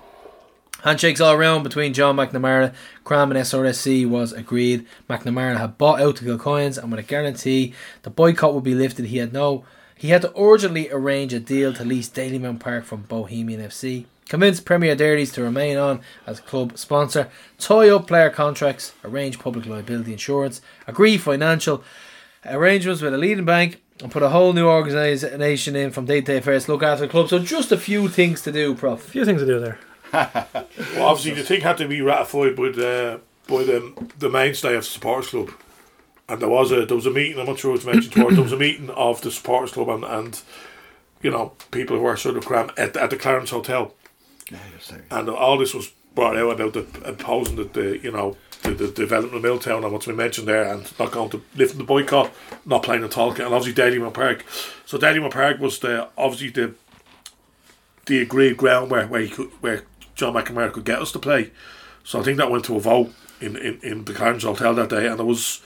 Handshakes 0.84 1.20
all 1.20 1.36
round 1.36 1.64
between 1.64 1.92
John 1.92 2.16
McNamara, 2.16 2.72
KRAM 3.04 3.30
and 3.30 3.40
SRSC 3.40 4.08
was 4.08 4.32
agreed. 4.32 4.86
McNamara 5.10 5.58
had 5.58 5.76
bought 5.76 6.00
out 6.00 6.16
the 6.16 6.24
Kilcoynes 6.24 6.78
and 6.78 6.92
with 6.92 7.00
a 7.00 7.02
guarantee 7.02 7.74
the 8.02 8.10
boycott 8.10 8.54
would 8.54 8.64
be 8.64 8.74
lifted, 8.74 9.06
he 9.06 9.18
had 9.18 9.32
no 9.32 9.64
he 9.96 10.10
had 10.10 10.22
to 10.22 10.32
urgently 10.40 10.88
arrange 10.92 11.34
a 11.34 11.40
deal 11.40 11.72
to 11.72 11.84
lease 11.84 12.08
Dalymount 12.08 12.60
Park 12.60 12.84
from 12.84 13.02
Bohemian 13.02 13.60
FC. 13.60 14.04
Convince 14.28 14.60
Premier 14.60 14.94
Dairies 14.94 15.32
to 15.32 15.42
remain 15.42 15.78
on 15.78 16.00
as 16.26 16.40
club 16.40 16.76
sponsor, 16.76 17.28
tie 17.58 17.88
up 17.88 18.06
player 18.06 18.30
contracts, 18.30 18.92
arrange 19.02 19.38
public 19.38 19.64
liability 19.64 20.12
insurance, 20.12 20.60
agree 20.86 21.16
financial 21.16 21.82
arrangements 22.44 23.00
with 23.00 23.14
a 23.14 23.18
leading 23.18 23.46
bank, 23.46 23.80
and 24.02 24.12
put 24.12 24.22
a 24.22 24.28
whole 24.28 24.52
new 24.52 24.66
organisation 24.68 25.74
in 25.74 25.90
from 25.90 26.04
day 26.04 26.20
to 26.20 26.26
day 26.26 26.36
affairs 26.36 26.68
look 26.68 26.82
after 26.82 27.06
the 27.06 27.10
club. 27.10 27.28
So 27.28 27.38
just 27.38 27.72
a 27.72 27.78
few 27.78 28.08
things 28.08 28.42
to 28.42 28.52
do, 28.52 28.74
Prof. 28.74 29.06
A 29.06 29.10
few 29.10 29.24
things 29.24 29.40
to 29.40 29.46
do 29.46 29.60
there. 29.60 29.78
Well, 30.94 31.08
obviously, 31.08 31.34
the 31.34 31.42
thing 31.42 31.60
had 31.60 31.76
to 31.78 31.88
be 31.88 32.00
ratified 32.00 32.56
by 32.56 32.70
the 32.70 33.20
by 33.46 33.64
the 33.64 33.92
the 34.18 34.30
mainstay 34.30 34.74
of 34.74 34.82
the 34.82 34.88
supporters 34.88 35.30
club, 35.30 35.50
and 36.28 36.40
there 36.40 36.48
was 36.48 36.72
a 36.72 36.86
there 36.86 36.96
was 36.96 37.06
a 37.06 37.10
meeting. 37.10 37.38
I'm 37.38 37.46
not 37.46 37.58
sure 37.58 37.70
it 37.72 37.84
was 37.84 37.84
mentioned 37.84 38.14
before. 38.14 38.32
There 38.32 38.42
was 38.42 38.52
a 38.52 38.56
meeting 38.56 38.88
of 38.90 39.20
the 39.20 39.30
supporters 39.30 39.72
club 39.72 39.88
and, 39.88 40.04
and 40.04 40.40
you 41.22 41.30
know 41.30 41.52
people 41.70 41.96
who 41.96 42.02
were 42.02 42.16
sort 42.16 42.36
of 42.36 42.46
KRAM 42.46 42.70
at, 42.78 42.96
at 42.96 43.10
the 43.10 43.16
Clarence 43.16 43.50
Hotel, 43.50 43.94
and 45.10 45.28
all 45.28 45.58
this 45.58 45.74
was 45.74 45.92
brought 46.14 46.36
out 46.36 46.60
about 46.60 46.72
the 46.72 47.08
imposing 47.08 47.56
the, 47.56 47.64
the 47.64 47.98
you 48.02 48.10
know 48.10 48.36
the, 48.62 48.70
the 48.70 48.88
development 48.88 49.36
of 49.36 49.42
Milltown 49.42 49.84
and 49.84 49.92
what's 49.92 50.06
been 50.06 50.16
mentioned 50.16 50.48
there, 50.48 50.64
and 50.64 50.90
not 50.98 51.12
going 51.12 51.30
to 51.30 51.42
lifting 51.54 51.78
the 51.78 51.84
boycott, 51.84 52.32
not 52.66 52.82
playing 52.82 53.02
in 53.02 53.08
Tolka, 53.08 53.44
and 53.44 53.54
obviously 53.54 53.74
Dalymount 53.74 54.14
Park. 54.14 54.44
So 54.84 54.98
Dalymount 54.98 55.32
Park 55.32 55.60
was 55.60 55.78
the 55.78 56.08
obviously 56.16 56.50
the 56.50 56.74
the 58.06 58.20
agreed 58.20 58.56
ground 58.56 58.90
where 58.90 59.06
where 59.06 59.20
he 59.20 59.28
could 59.28 59.50
where 59.60 59.84
John 60.14 60.34
McNamara 60.34 60.72
could 60.72 60.84
get 60.84 61.00
us 61.00 61.12
to 61.12 61.18
play. 61.18 61.52
So 62.04 62.20
I 62.20 62.22
think 62.22 62.38
that 62.38 62.50
went 62.50 62.64
to 62.64 62.76
a 62.76 62.80
vote 62.80 63.12
in, 63.40 63.56
in, 63.56 63.78
in 63.82 64.04
the 64.04 64.14
Clarence 64.14 64.42
Hotel 64.42 64.74
that 64.74 64.88
day, 64.88 65.06
and 65.06 65.20
it 65.20 65.24
was 65.24 65.60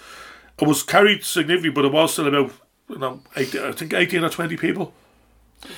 it 0.60 0.68
was 0.68 0.82
carried 0.82 1.24
significantly, 1.24 1.70
but 1.70 1.84
it 1.84 1.92
was 1.92 2.12
still 2.12 2.28
about 2.28 2.52
you 2.88 2.98
know 2.98 3.22
18, 3.36 3.62
I 3.62 3.72
think 3.72 3.94
eighteen 3.94 4.24
or 4.24 4.28
twenty 4.28 4.56
people 4.56 4.92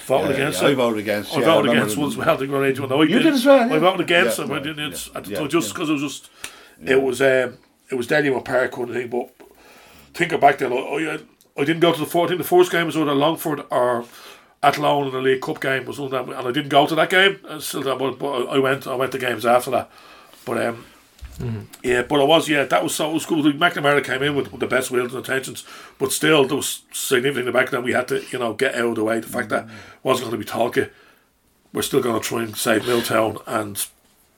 voted 0.06 0.30
Yeah, 0.30 0.34
against 0.34 0.62
yeah, 0.62 0.68
it. 0.68 0.72
I 0.72 0.74
voted 0.74 0.98
against, 1.00 1.32
I 1.32 1.40
yeah, 1.40 1.42
I 1.42 1.44
voted 1.46 1.70
remember 1.70 1.82
against 1.82 1.96
once 1.98 2.16
we 2.16 2.22
as 2.22 2.26
well. 2.26 2.34
I 2.34 2.38
think 2.38 2.50
we 2.50 2.56
were 2.58 2.64
81. 2.64 2.88
No, 2.90 3.00
I 3.02 3.04
You 3.04 3.18
did 3.18 3.26
as 3.34 3.46
well, 3.46 3.72
I 3.72 3.78
voted 3.78 4.00
against 4.00 4.38
Yeah, 4.38 4.44
it, 4.44 4.50
yeah, 4.50 4.70
it, 4.72 4.78
it's, 4.78 5.10
yeah, 5.28 5.40
I- 5.42 5.46
just 5.46 5.74
because 5.74 5.88
it 5.90 5.92
was 5.92 6.02
just 6.02 6.30
it 6.84 7.00
was 7.02 7.20
um, 7.20 7.58
it 7.90 7.94
was 7.94 8.06
Dalymount 8.06 8.44
Park 8.44 8.72
kind 8.72 8.88
of 8.90 8.94
thing. 8.96 9.08
But 9.08 9.30
thinking 10.14 10.40
back 10.40 10.58
then, 10.58 10.72
I, 10.72 10.76
I, 10.76 11.18
I 11.60 11.64
didn't 11.64 11.80
go 11.80 11.92
to 11.92 12.00
the 12.00 12.06
fourth. 12.06 12.28
I 12.28 12.28
think 12.30 12.38
the 12.42 12.48
first 12.48 12.72
game 12.72 12.86
was 12.86 12.96
either 12.96 13.14
Longford 13.14 13.62
or 13.70 14.04
Athlone 14.62 15.06
in 15.08 15.12
the 15.12 15.20
League 15.20 15.42
Cup 15.42 15.60
game 15.60 15.84
was 15.84 15.98
one 16.00 16.12
of 16.12 16.26
them, 16.26 16.36
and 16.36 16.48
I 16.48 16.50
didn't 16.50 16.70
go 16.70 16.86
to 16.86 16.94
that 16.94 17.10
game. 17.10 17.38
I 17.48 17.58
still, 17.58 17.82
but, 17.82 18.18
but 18.18 18.46
I 18.48 18.58
went. 18.58 18.86
I 18.86 18.94
went 18.94 19.12
to 19.12 19.18
games 19.18 19.44
after 19.46 19.70
that. 19.72 19.90
But 20.46 20.64
um, 20.66 20.84
Mm-hmm. 21.38 21.62
yeah, 21.82 22.02
but 22.02 22.20
it 22.20 22.28
was 22.28 22.48
yeah 22.48 22.64
that 22.64 22.82
was 22.82 22.94
so 22.94 23.10
it 23.10 23.14
was 23.14 23.26
cool. 23.26 23.42
McNamara 23.42 24.04
came 24.04 24.22
in 24.22 24.36
with, 24.36 24.52
with 24.52 24.60
the 24.60 24.66
best 24.66 24.90
wills 24.90 25.12
and 25.12 25.18
intentions, 25.26 25.64
but 25.98 26.12
still 26.12 26.46
there 26.46 26.56
was 26.56 26.82
significant 26.92 27.40
in 27.40 27.52
the 27.52 27.52
back 27.52 27.70
then 27.70 27.82
we 27.82 27.92
had 27.92 28.06
to 28.08 28.24
you 28.30 28.38
know 28.38 28.54
get 28.54 28.74
out 28.76 28.90
of 28.90 28.94
the 28.94 29.04
way. 29.04 29.18
The 29.20 29.26
fact 29.26 29.48
that 29.48 29.68
wasn't 30.02 30.30
going 30.30 30.40
to 30.40 30.46
be 30.46 30.50
Tolka, 30.50 30.90
we're 31.72 31.82
still 31.82 32.00
going 32.00 32.20
to 32.20 32.26
try 32.26 32.42
and 32.42 32.56
save 32.56 32.86
Milltown 32.86 33.38
and 33.46 33.84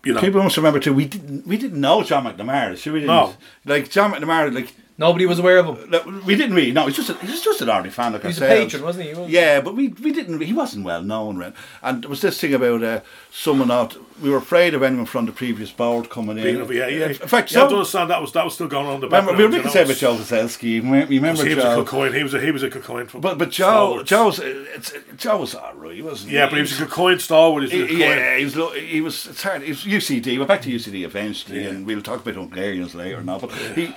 you 0.05 0.15
know 0.15 0.21
People 0.21 0.43
must 0.43 0.57
remember 0.57 0.81
too. 0.81 0.95
We 0.95 1.05
didn't. 1.05 1.47
We 1.47 1.57
didn't 1.57 1.81
know 1.81 2.03
John 2.03 2.25
McNamara. 2.25 2.79
So 2.79 2.93
we 2.93 3.01
didn't. 3.01 3.15
No. 3.15 3.35
Like 3.65 3.91
John 3.91 4.13
McNamara. 4.13 4.55
Like 4.55 4.73
nobody 4.99 5.27
was 5.27 5.39
aware 5.39 5.59
of 5.59 5.67
him. 5.79 6.25
We 6.25 6.35
didn't 6.37 6.55
really. 6.57 6.73
No, 6.73 6.87
he's 6.87 6.97
just. 6.97 7.11
A, 7.11 7.15
he's 7.15 7.43
just 7.43 7.61
an 7.61 7.69
ordinary 7.69 7.91
fan 7.91 8.13
like 8.13 8.23
He 8.23 8.29
was 8.29 8.39
a 8.39 8.47
patron, 8.47 8.83
wasn't 8.83 9.05
he? 9.07 9.13
He 9.15 9.21
was- 9.21 9.31
Yeah, 9.31 9.61
but 9.61 9.75
we 9.75 9.89
we 9.89 10.13
didn't. 10.13 10.41
He 10.41 10.53
wasn't 10.53 10.85
well 10.85 11.03
known, 11.03 11.37
right? 11.37 11.53
And 11.83 12.03
there 12.03 12.11
was 12.11 12.21
this 12.21 12.41
thing 12.41 12.55
about 12.55 12.83
uh, 12.83 13.01
someone 13.31 13.69
not. 13.69 13.97
We 14.23 14.31
were 14.31 14.39
afraid 14.39 14.73
of 14.73 14.83
anyone 14.83 15.05
from 15.05 15.27
the 15.27 15.33
previous 15.33 15.71
board 15.71 16.09
coming 16.09 16.37
being 16.37 16.55
in. 16.57 16.61
of- 16.63 16.73
yeah, 16.73 16.87
yeah. 16.87 17.09
In 17.09 17.15
fact, 17.15 17.53
you 17.53 17.59
have 17.59 17.69
to 17.69 17.75
so, 17.75 17.77
understand 17.79 18.11
that 18.11 18.21
was 18.23 18.33
that 18.33 18.45
was 18.45 18.55
still 18.55 18.69
going 18.69 18.87
on 18.87 18.95
in 18.95 19.01
the 19.03 19.09
remember, 19.09 19.33
we 19.33 19.37
were 19.39 19.43
you 19.45 19.49
making 19.51 19.67
know, 19.67 19.73
say 19.73 19.83
about 19.83 19.91
it's- 19.91 20.01
Joe 20.01 20.15
Vaselski. 20.17 20.63
You 20.63 20.83
remember, 20.83 21.13
you 21.13 21.21
remember 21.21 21.45
he 21.45 21.55
was 21.55 21.65
Joe? 21.65 21.81
a 21.81 21.85
Kilcoyne. 21.85 22.15
He 22.17 22.23
was 22.23 22.35
a 22.35 22.41
he 22.41 22.51
was 22.51 22.63
a 22.63 22.71
Kilcoyne. 22.71 23.09
from- 23.09 23.21
But 23.21 23.37
but 23.39 23.51
Joe. 23.51 24.03
Joe's 24.03 24.39
it's, 24.39 24.95
Joe 25.19 25.37
was 25.39 25.55
alright. 25.55 25.97
He 25.97 26.03
wasn't. 26.03 26.33
Yeah, 26.33 26.47
but 26.47 26.55
he 26.57 26.63
was 26.63 26.81
a 26.81 26.87
Kilcoyne 26.87 27.21
stalwart. 27.21 27.69
He 27.69 27.81
was 27.83 27.91
He- 27.91 28.01
Yeah, 28.01 28.37
he 28.39 28.45
was. 28.45 28.55
He 28.75 29.01
was. 29.03 29.27
It's 29.27 29.43
hard. 29.43 29.63
He 29.63 29.69
was 29.71 29.85
UCD. 29.85 30.39
We're 30.39 30.47
back 30.47 30.63
to 30.63 30.71
UCD 30.71 31.05
eventually, 31.05 31.65
and 31.67 31.87
we'll 31.87 32.01
talk 32.03 32.21
about 32.21 32.35
Hungarians 32.37 32.95
later. 32.95 33.23
Now, 33.23 33.39
but 33.39 33.53
he, 33.53 33.95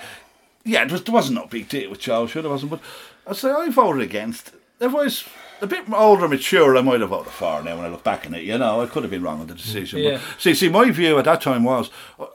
yeah, 0.64 0.84
it 0.84 0.92
was, 0.92 1.02
there 1.04 1.14
wasn't 1.14 1.36
no 1.38 1.46
big 1.46 1.68
deal 1.68 1.90
with 1.90 2.00
Joe. 2.00 2.26
Sure, 2.26 2.42
there 2.42 2.50
wasn't. 2.50 2.70
But 2.70 2.80
I 3.26 3.32
say 3.32 3.50
I 3.50 3.68
voted 3.70 4.02
against. 4.02 4.52
If 4.80 4.92
I 4.94 5.04
was 5.04 5.24
a 5.60 5.66
bit 5.66 5.84
older, 5.92 6.26
mature, 6.28 6.76
I 6.76 6.80
might 6.80 7.00
have 7.00 7.10
voted 7.10 7.32
for. 7.32 7.62
Now, 7.62 7.76
when 7.76 7.84
I 7.86 7.88
look 7.88 8.04
back 8.04 8.26
on 8.26 8.34
it, 8.34 8.44
you 8.44 8.56
know, 8.58 8.80
I 8.80 8.86
could 8.86 9.02
have 9.02 9.10
been 9.10 9.22
wrong 9.22 9.40
on 9.40 9.46
the 9.46 9.54
decision. 9.54 10.00
Yeah. 10.00 10.12
But 10.12 10.40
see, 10.40 10.54
see, 10.54 10.68
my 10.68 10.90
view 10.90 11.18
at 11.18 11.24
that 11.26 11.42
time 11.42 11.64
was, 11.64 11.90
uh, 12.18 12.26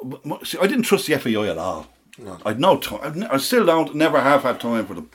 see, 0.43 0.57
I 0.59 0.67
didn't 0.67 0.83
trust 0.83 1.07
the 1.07 1.17
FAI 1.17 1.47
at 1.49 1.57
all. 1.57 1.87
I'd 2.45 2.59
no 2.59 2.77
time. 2.77 2.99
I've 3.03 3.15
ne- 3.15 3.27
I 3.27 3.37
still 3.37 3.65
don't. 3.65 3.93
Never 3.95 4.19
have 4.21 4.43
had 4.43 4.59
time 4.59 4.85
for 4.85 4.93
them. 4.93 5.09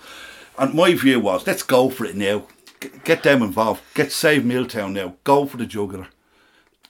And 0.58 0.74
my 0.74 0.94
view 0.94 1.20
was, 1.20 1.46
let's 1.46 1.62
go 1.62 1.88
for 1.88 2.04
it 2.04 2.16
now. 2.16 2.46
Get, 2.80 3.04
get 3.04 3.22
them 3.22 3.42
involved. 3.42 3.82
Get 3.94 4.12
save 4.12 4.44
Milltown 4.44 4.92
now. 4.92 5.14
Go 5.24 5.46
for 5.46 5.56
the 5.56 5.66
jugular. 5.66 6.08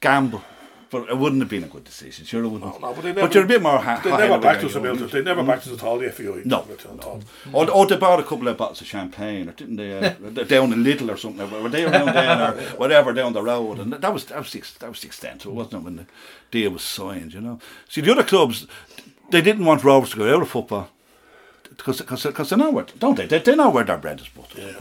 Gamble. 0.00 0.42
But 0.90 1.08
it 1.08 1.16
wouldn't 1.16 1.40
have 1.40 1.48
been 1.48 1.62
a 1.62 1.68
good 1.68 1.84
decision. 1.84 2.24
Sure, 2.24 2.42
it 2.42 2.48
wouldn't. 2.48 2.80
No, 2.80 2.92
but 2.92 3.02
they 3.02 3.12
never, 3.12 3.32
you're 3.32 3.44
a 3.44 3.46
bit 3.46 3.62
more. 3.62 3.78
Ha- 3.78 4.00
They 4.02 4.10
never 4.10 4.38
backed 4.40 4.64
us 4.64 4.74
you 4.74 4.80
a 4.80 4.82
know. 4.82 4.94
They 4.96 5.22
never 5.22 5.44
backed 5.44 5.68
us 5.68 5.74
at 5.74 5.84
all. 5.84 5.98
The 5.98 6.10
FAI. 6.10 6.42
No. 6.44 6.66
All. 7.04 7.22
Or, 7.52 7.70
or 7.70 7.86
they 7.86 7.96
bought 7.96 8.18
a 8.18 8.24
couple 8.24 8.48
of 8.48 8.56
bottles 8.56 8.80
of 8.80 8.88
champagne, 8.88 9.48
or 9.48 9.52
didn't 9.52 9.76
they? 9.76 9.96
Uh, 9.96 10.10
down 10.48 10.72
in 10.72 10.82
Little 10.82 11.12
or 11.12 11.16
something. 11.16 11.48
Were 11.62 11.68
they 11.68 11.84
around 11.84 12.06
there 12.14 12.54
or 12.54 12.60
whatever 12.76 13.12
down 13.12 13.34
the 13.34 13.42
road? 13.42 13.78
And 13.78 13.92
that 13.92 14.12
was 14.12 14.24
that 14.24 14.38
was 14.38 14.50
the, 14.52 14.62
that 14.80 14.88
was 14.88 15.00
the 15.00 15.06
extent. 15.06 15.42
So 15.42 15.50
it 15.50 15.54
wasn't 15.54 15.84
when 15.84 15.94
the 15.96 16.06
deal 16.50 16.72
was 16.72 16.82
signed. 16.82 17.34
You 17.34 17.40
know. 17.40 17.60
See, 17.88 18.00
the 18.00 18.10
other 18.10 18.24
clubs, 18.24 18.66
they 19.30 19.42
didn't 19.42 19.64
want 19.66 19.84
Rovers 19.84 20.10
to 20.10 20.16
go 20.16 20.34
out 20.34 20.42
of 20.42 20.48
football 20.48 20.88
because 21.68 22.00
because 22.00 22.50
they 22.50 22.56
know 22.56 22.70
where 22.72 22.86
don't 22.98 23.14
they? 23.16 23.26
they? 23.26 23.38
They 23.38 23.54
know 23.54 23.70
where 23.70 23.84
their 23.84 23.96
bread 23.98 24.20
is 24.20 24.28
buttered. 24.28 24.58
Yeah. 24.74 24.80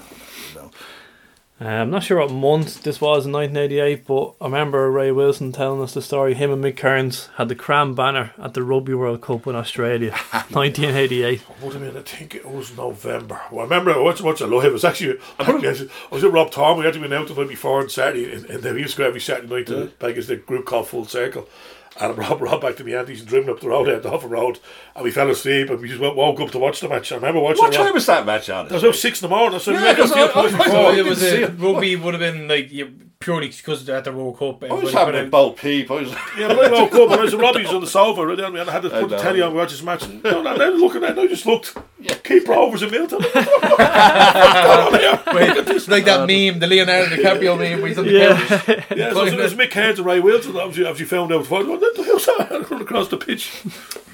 Uh, 1.61 1.65
I'm 1.65 1.89
not 1.89 2.03
sure 2.03 2.19
what 2.19 2.31
month 2.31 2.83
this 2.83 3.01
was 3.01 3.25
in 3.25 3.33
1988, 3.33 4.07
but 4.07 4.33
I 4.39 4.45
remember 4.45 4.89
Ray 4.89 5.11
Wilson 5.11 5.51
telling 5.51 5.81
us 5.81 5.93
the 5.93 6.01
story. 6.01 6.33
Him 6.33 6.51
and 6.51 6.63
Mick 6.63 6.77
Kearns 6.77 7.27
had 7.35 7.49
the 7.49 7.55
KRAM 7.55 7.95
banner 7.95 8.31
at 8.37 8.53
the 8.53 8.63
Rugby 8.63 8.93
World 8.93 9.19
Cup 9.19 9.45
in 9.45 9.57
Australia, 9.57 10.11
1988. 10.51 11.41
What 11.41 11.73
do 11.73 11.79
you 11.79 11.85
mean? 11.85 11.97
I 11.97 12.01
think 12.01 12.33
it 12.33 12.49
was 12.49 12.77
November. 12.77 13.41
Well, 13.51 13.59
I 13.59 13.63
remember 13.63 13.91
I 13.91 13.97
watched, 13.99 14.21
watched 14.21 14.39
it 14.39 14.47
live. 14.47 14.63
It 14.63 14.71
was 14.71 14.85
actually, 14.85 15.19
I 15.37 15.51
was 16.09 16.23
at 16.23 16.31
Rob 16.31 16.49
Tom. 16.51 16.77
We 16.77 16.85
had 16.85 16.93
to 16.93 16.99
be 16.99 17.13
out 17.13 17.27
the 17.27 17.33
night 17.33 17.49
before 17.49 17.81
on 17.81 17.89
Saturday, 17.89 18.31
and, 18.33 18.45
and 18.45 18.63
we 18.63 18.81
used 18.81 18.95
to 18.95 18.99
go 18.99 19.07
every 19.07 19.19
Saturday 19.19 19.53
night 19.53 19.67
to 19.67 19.91
Vegas, 19.99 20.27
the 20.27 20.37
group 20.37 20.65
called 20.65 20.87
Full 20.87 21.05
Circle. 21.05 21.45
And 21.99 22.17
Rob, 22.17 22.41
Rob 22.41 22.61
back 22.61 22.75
to 22.77 22.83
me 22.83 22.95
Andes 22.95 23.19
and 23.19 23.27
driven 23.29 23.49
up 23.49 23.59
the 23.59 23.67
road 23.69 23.89
out 23.89 24.03
the 24.03 24.09
Hoffer 24.09 24.27
Road, 24.27 24.59
and 24.95 25.03
we 25.03 25.11
fell 25.11 25.29
asleep, 25.29 25.69
and 25.69 25.79
we 25.79 25.89
just 25.89 25.99
woke 25.99 26.39
up 26.39 26.51
to 26.51 26.59
watch 26.59 26.79
the 26.79 26.87
match. 26.89 27.11
I 27.11 27.15
remember 27.15 27.41
watching 27.41 27.63
What 27.63 27.73
it. 27.73 27.77
time 27.77 27.93
was 27.93 28.05
that 28.05 28.25
match 28.25 28.49
on? 28.49 28.67
It 28.67 28.71
was 28.71 28.83
about 28.83 28.95
six 28.95 29.21
in 29.21 29.29
the 29.29 29.35
morning. 29.35 29.59
So 29.59 29.71
we 29.71 29.77
Yeah, 29.77 29.83
went 29.83 29.97
because 29.97 30.11
out 30.13 30.33
the 30.33 30.39
I- 30.39 30.43
I- 30.43 30.69
I- 30.69 30.71
I 30.71 30.85
oh, 30.85 30.93
it 30.97 31.05
was 31.05 31.19
didn't 31.19 31.37
see 31.57 31.63
a, 31.63 31.67
rugby 31.71 31.95
would 31.97 32.13
have 32.13 32.21
been 32.21 32.47
like 32.47 32.71
you, 32.71 32.91
purely 33.19 33.49
because 33.49 33.87
at 33.89 34.05
the 34.05 34.13
World 34.13 34.39
Cup. 34.39 34.63
I 34.63 34.67
was 34.73 34.95
everybody 34.95 34.95
having 34.97 35.13
could've- 35.13 35.27
a 35.27 35.29
boat 35.29 35.57
peep. 35.57 35.91
I 35.91 35.93
was 35.95 36.09
Yeah, 36.37 36.47
but 36.55 36.65
I 36.65 36.71
woke 36.71 36.93
up 36.93 37.11
and 37.11 37.19
I 37.19 37.23
was 37.23 37.33
at 37.33 37.39
Robbie's 37.41 37.67
on 37.67 37.81
the 37.81 37.87
sofa, 37.87 38.25
right 38.25 38.37
down, 38.37 38.55
and 38.55 38.69
I 38.69 38.71
had 38.71 38.83
to 38.83 38.95
I 38.95 39.01
put 39.01 39.09
the 39.09 39.17
telly 39.17 39.41
on, 39.41 39.53
watch 39.53 39.71
this 39.71 39.83
match. 39.83 40.03
And 40.05 40.23
no, 40.23 40.41
no, 40.41 40.55
no, 40.55 40.69
looking 40.69 41.03
at 41.03 41.17
it, 41.17 41.21
I 41.21 41.27
just 41.27 41.45
looked. 41.45 41.75
Keep 42.23 42.47
Rovers 42.47 42.81
in 42.81 42.91
Milltown. 42.91 43.19
Wait, 43.33 43.35
like 45.89 46.05
that 46.05 46.21
uh, 46.21 46.25
meme, 46.27 46.59
the 46.59 46.67
Leonardo 46.67 47.13
DiCaprio 47.13 47.57
meme, 47.59 47.79
where 47.81 47.89
he's 47.89 47.97
on 47.97 48.05
the 48.05 48.11
Yeah. 48.11 48.37
couch. 48.47 48.85
Yeah, 48.95 49.11
so 49.11 49.25
it 49.25 49.35
was 49.37 49.53
Mick 49.53 49.71
Kearns 49.71 49.99
and 49.99 50.05
Ray 50.07 50.21
Wilson. 50.21 50.55
Obviously, 50.55 50.85
obviously 50.85 51.05
found 51.17 51.33
out. 51.33 51.49
What 51.49 51.67
what 51.67 51.79
the 51.81 52.03
hell's 52.03 52.25
that? 52.25 52.67
Run 52.71 52.81
across 52.81 53.09
the 53.09 53.17
pitch. 53.17 53.51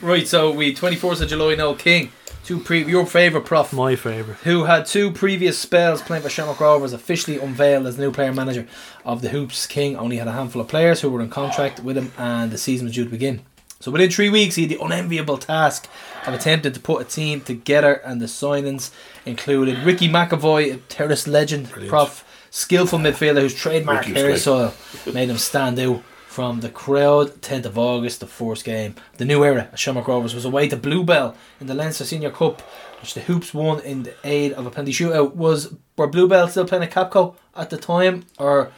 Right, 0.02 0.28
so 0.28 0.50
we 0.52 0.74
24th 0.74 1.22
of 1.22 1.30
July, 1.30 1.54
Noel 1.54 1.76
King, 1.76 2.12
two 2.46 2.60
pre- 2.60 2.86
your 2.86 3.06
favourite 3.06 3.46
prof, 3.46 3.74
My 3.74 3.96
favourite. 3.96 4.40
who 4.42 4.66
had 4.66 4.86
two 4.86 5.12
previous 5.12 5.58
spells 5.58 6.02
playing 6.02 6.24
for 6.24 6.30
Shamrock 6.30 6.60
Rovers, 6.60 6.94
officially 6.94 7.40
unveiled 7.40 7.88
as 7.88 7.98
the 7.98 8.04
new 8.04 8.12
player 8.12 8.32
manager 8.34 8.68
of 9.04 9.22
the 9.22 9.30
Hoops. 9.30 9.66
King 9.68 9.98
only 9.98 10.18
had 10.18 10.28
a 10.28 10.32
handful 10.32 10.62
of 10.62 10.68
players 10.68 11.02
who 11.02 11.10
were 11.10 11.22
in 11.22 11.30
contract 11.30 11.80
with 11.82 11.98
him, 11.98 12.12
and 12.18 12.52
the 12.52 12.58
season 12.58 12.86
was 12.86 12.94
due 12.96 13.04
to 13.06 13.10
begin. 13.10 13.42
So 13.80 13.92
within 13.92 14.10
three 14.10 14.30
weeks, 14.30 14.56
he 14.56 14.64
had 14.64 14.72
the 14.72 14.84
unenviable 14.84 15.38
task 15.38 15.88
of 16.26 16.34
attempting 16.34 16.72
to 16.74 16.80
put 16.80 17.02
a 17.02 17.06
team 17.06 17.42
together, 17.42 17.94
and 17.96 18.22
the 18.22 18.26
signings 18.26 18.92
included 19.26 19.80
Ricky 19.80 20.08
McAvoy, 20.08 20.74
a 20.74 20.78
terrorist 20.78 21.28
legend, 21.28 21.70
prof, 21.88 22.24
skillful 22.50 23.00
midfielder 23.00 23.42
whose 23.42 23.54
trademark 23.56 24.06
Ricky 24.08 24.14
was 24.14 24.24
great. 24.24 24.36
hairstyle 24.36 25.14
made 25.14 25.30
him 25.30 25.38
stand 25.38 25.78
out 25.80 26.02
from 26.36 26.60
the 26.60 26.68
crowd. 26.68 27.30
10th 27.42 27.64
of 27.64 27.78
August, 27.78 28.20
the 28.20 28.28
first 28.28 28.66
game. 28.66 28.94
The 29.16 29.24
new 29.24 29.46
era 29.46 29.70
at 29.72 29.80
Shamrock 29.80 30.10
Rovers 30.10 30.36
was 30.36 30.44
away 30.44 30.68
to 30.68 30.76
Bluebell 30.76 31.34
in 31.62 31.68
the 31.68 31.74
Leinster 31.74 32.04
Senior 32.04 32.30
Cup, 32.30 32.60
which 33.00 33.14
the 33.14 33.22
Hoops 33.22 33.54
won 33.54 33.80
in 33.80 34.04
the 34.04 34.14
aid 34.26 34.52
of 34.52 34.66
a 34.66 34.70
penalty 34.70 34.92
shootout. 34.92 35.34
Was 35.36 35.74
were 35.96 36.08
Bluebell 36.08 36.50
still 36.50 36.68
playing 36.68 36.84
at 36.84 36.92
Capco 36.92 37.36
at 37.56 37.70
the 37.70 37.78
time, 37.78 38.26
or 38.38 38.70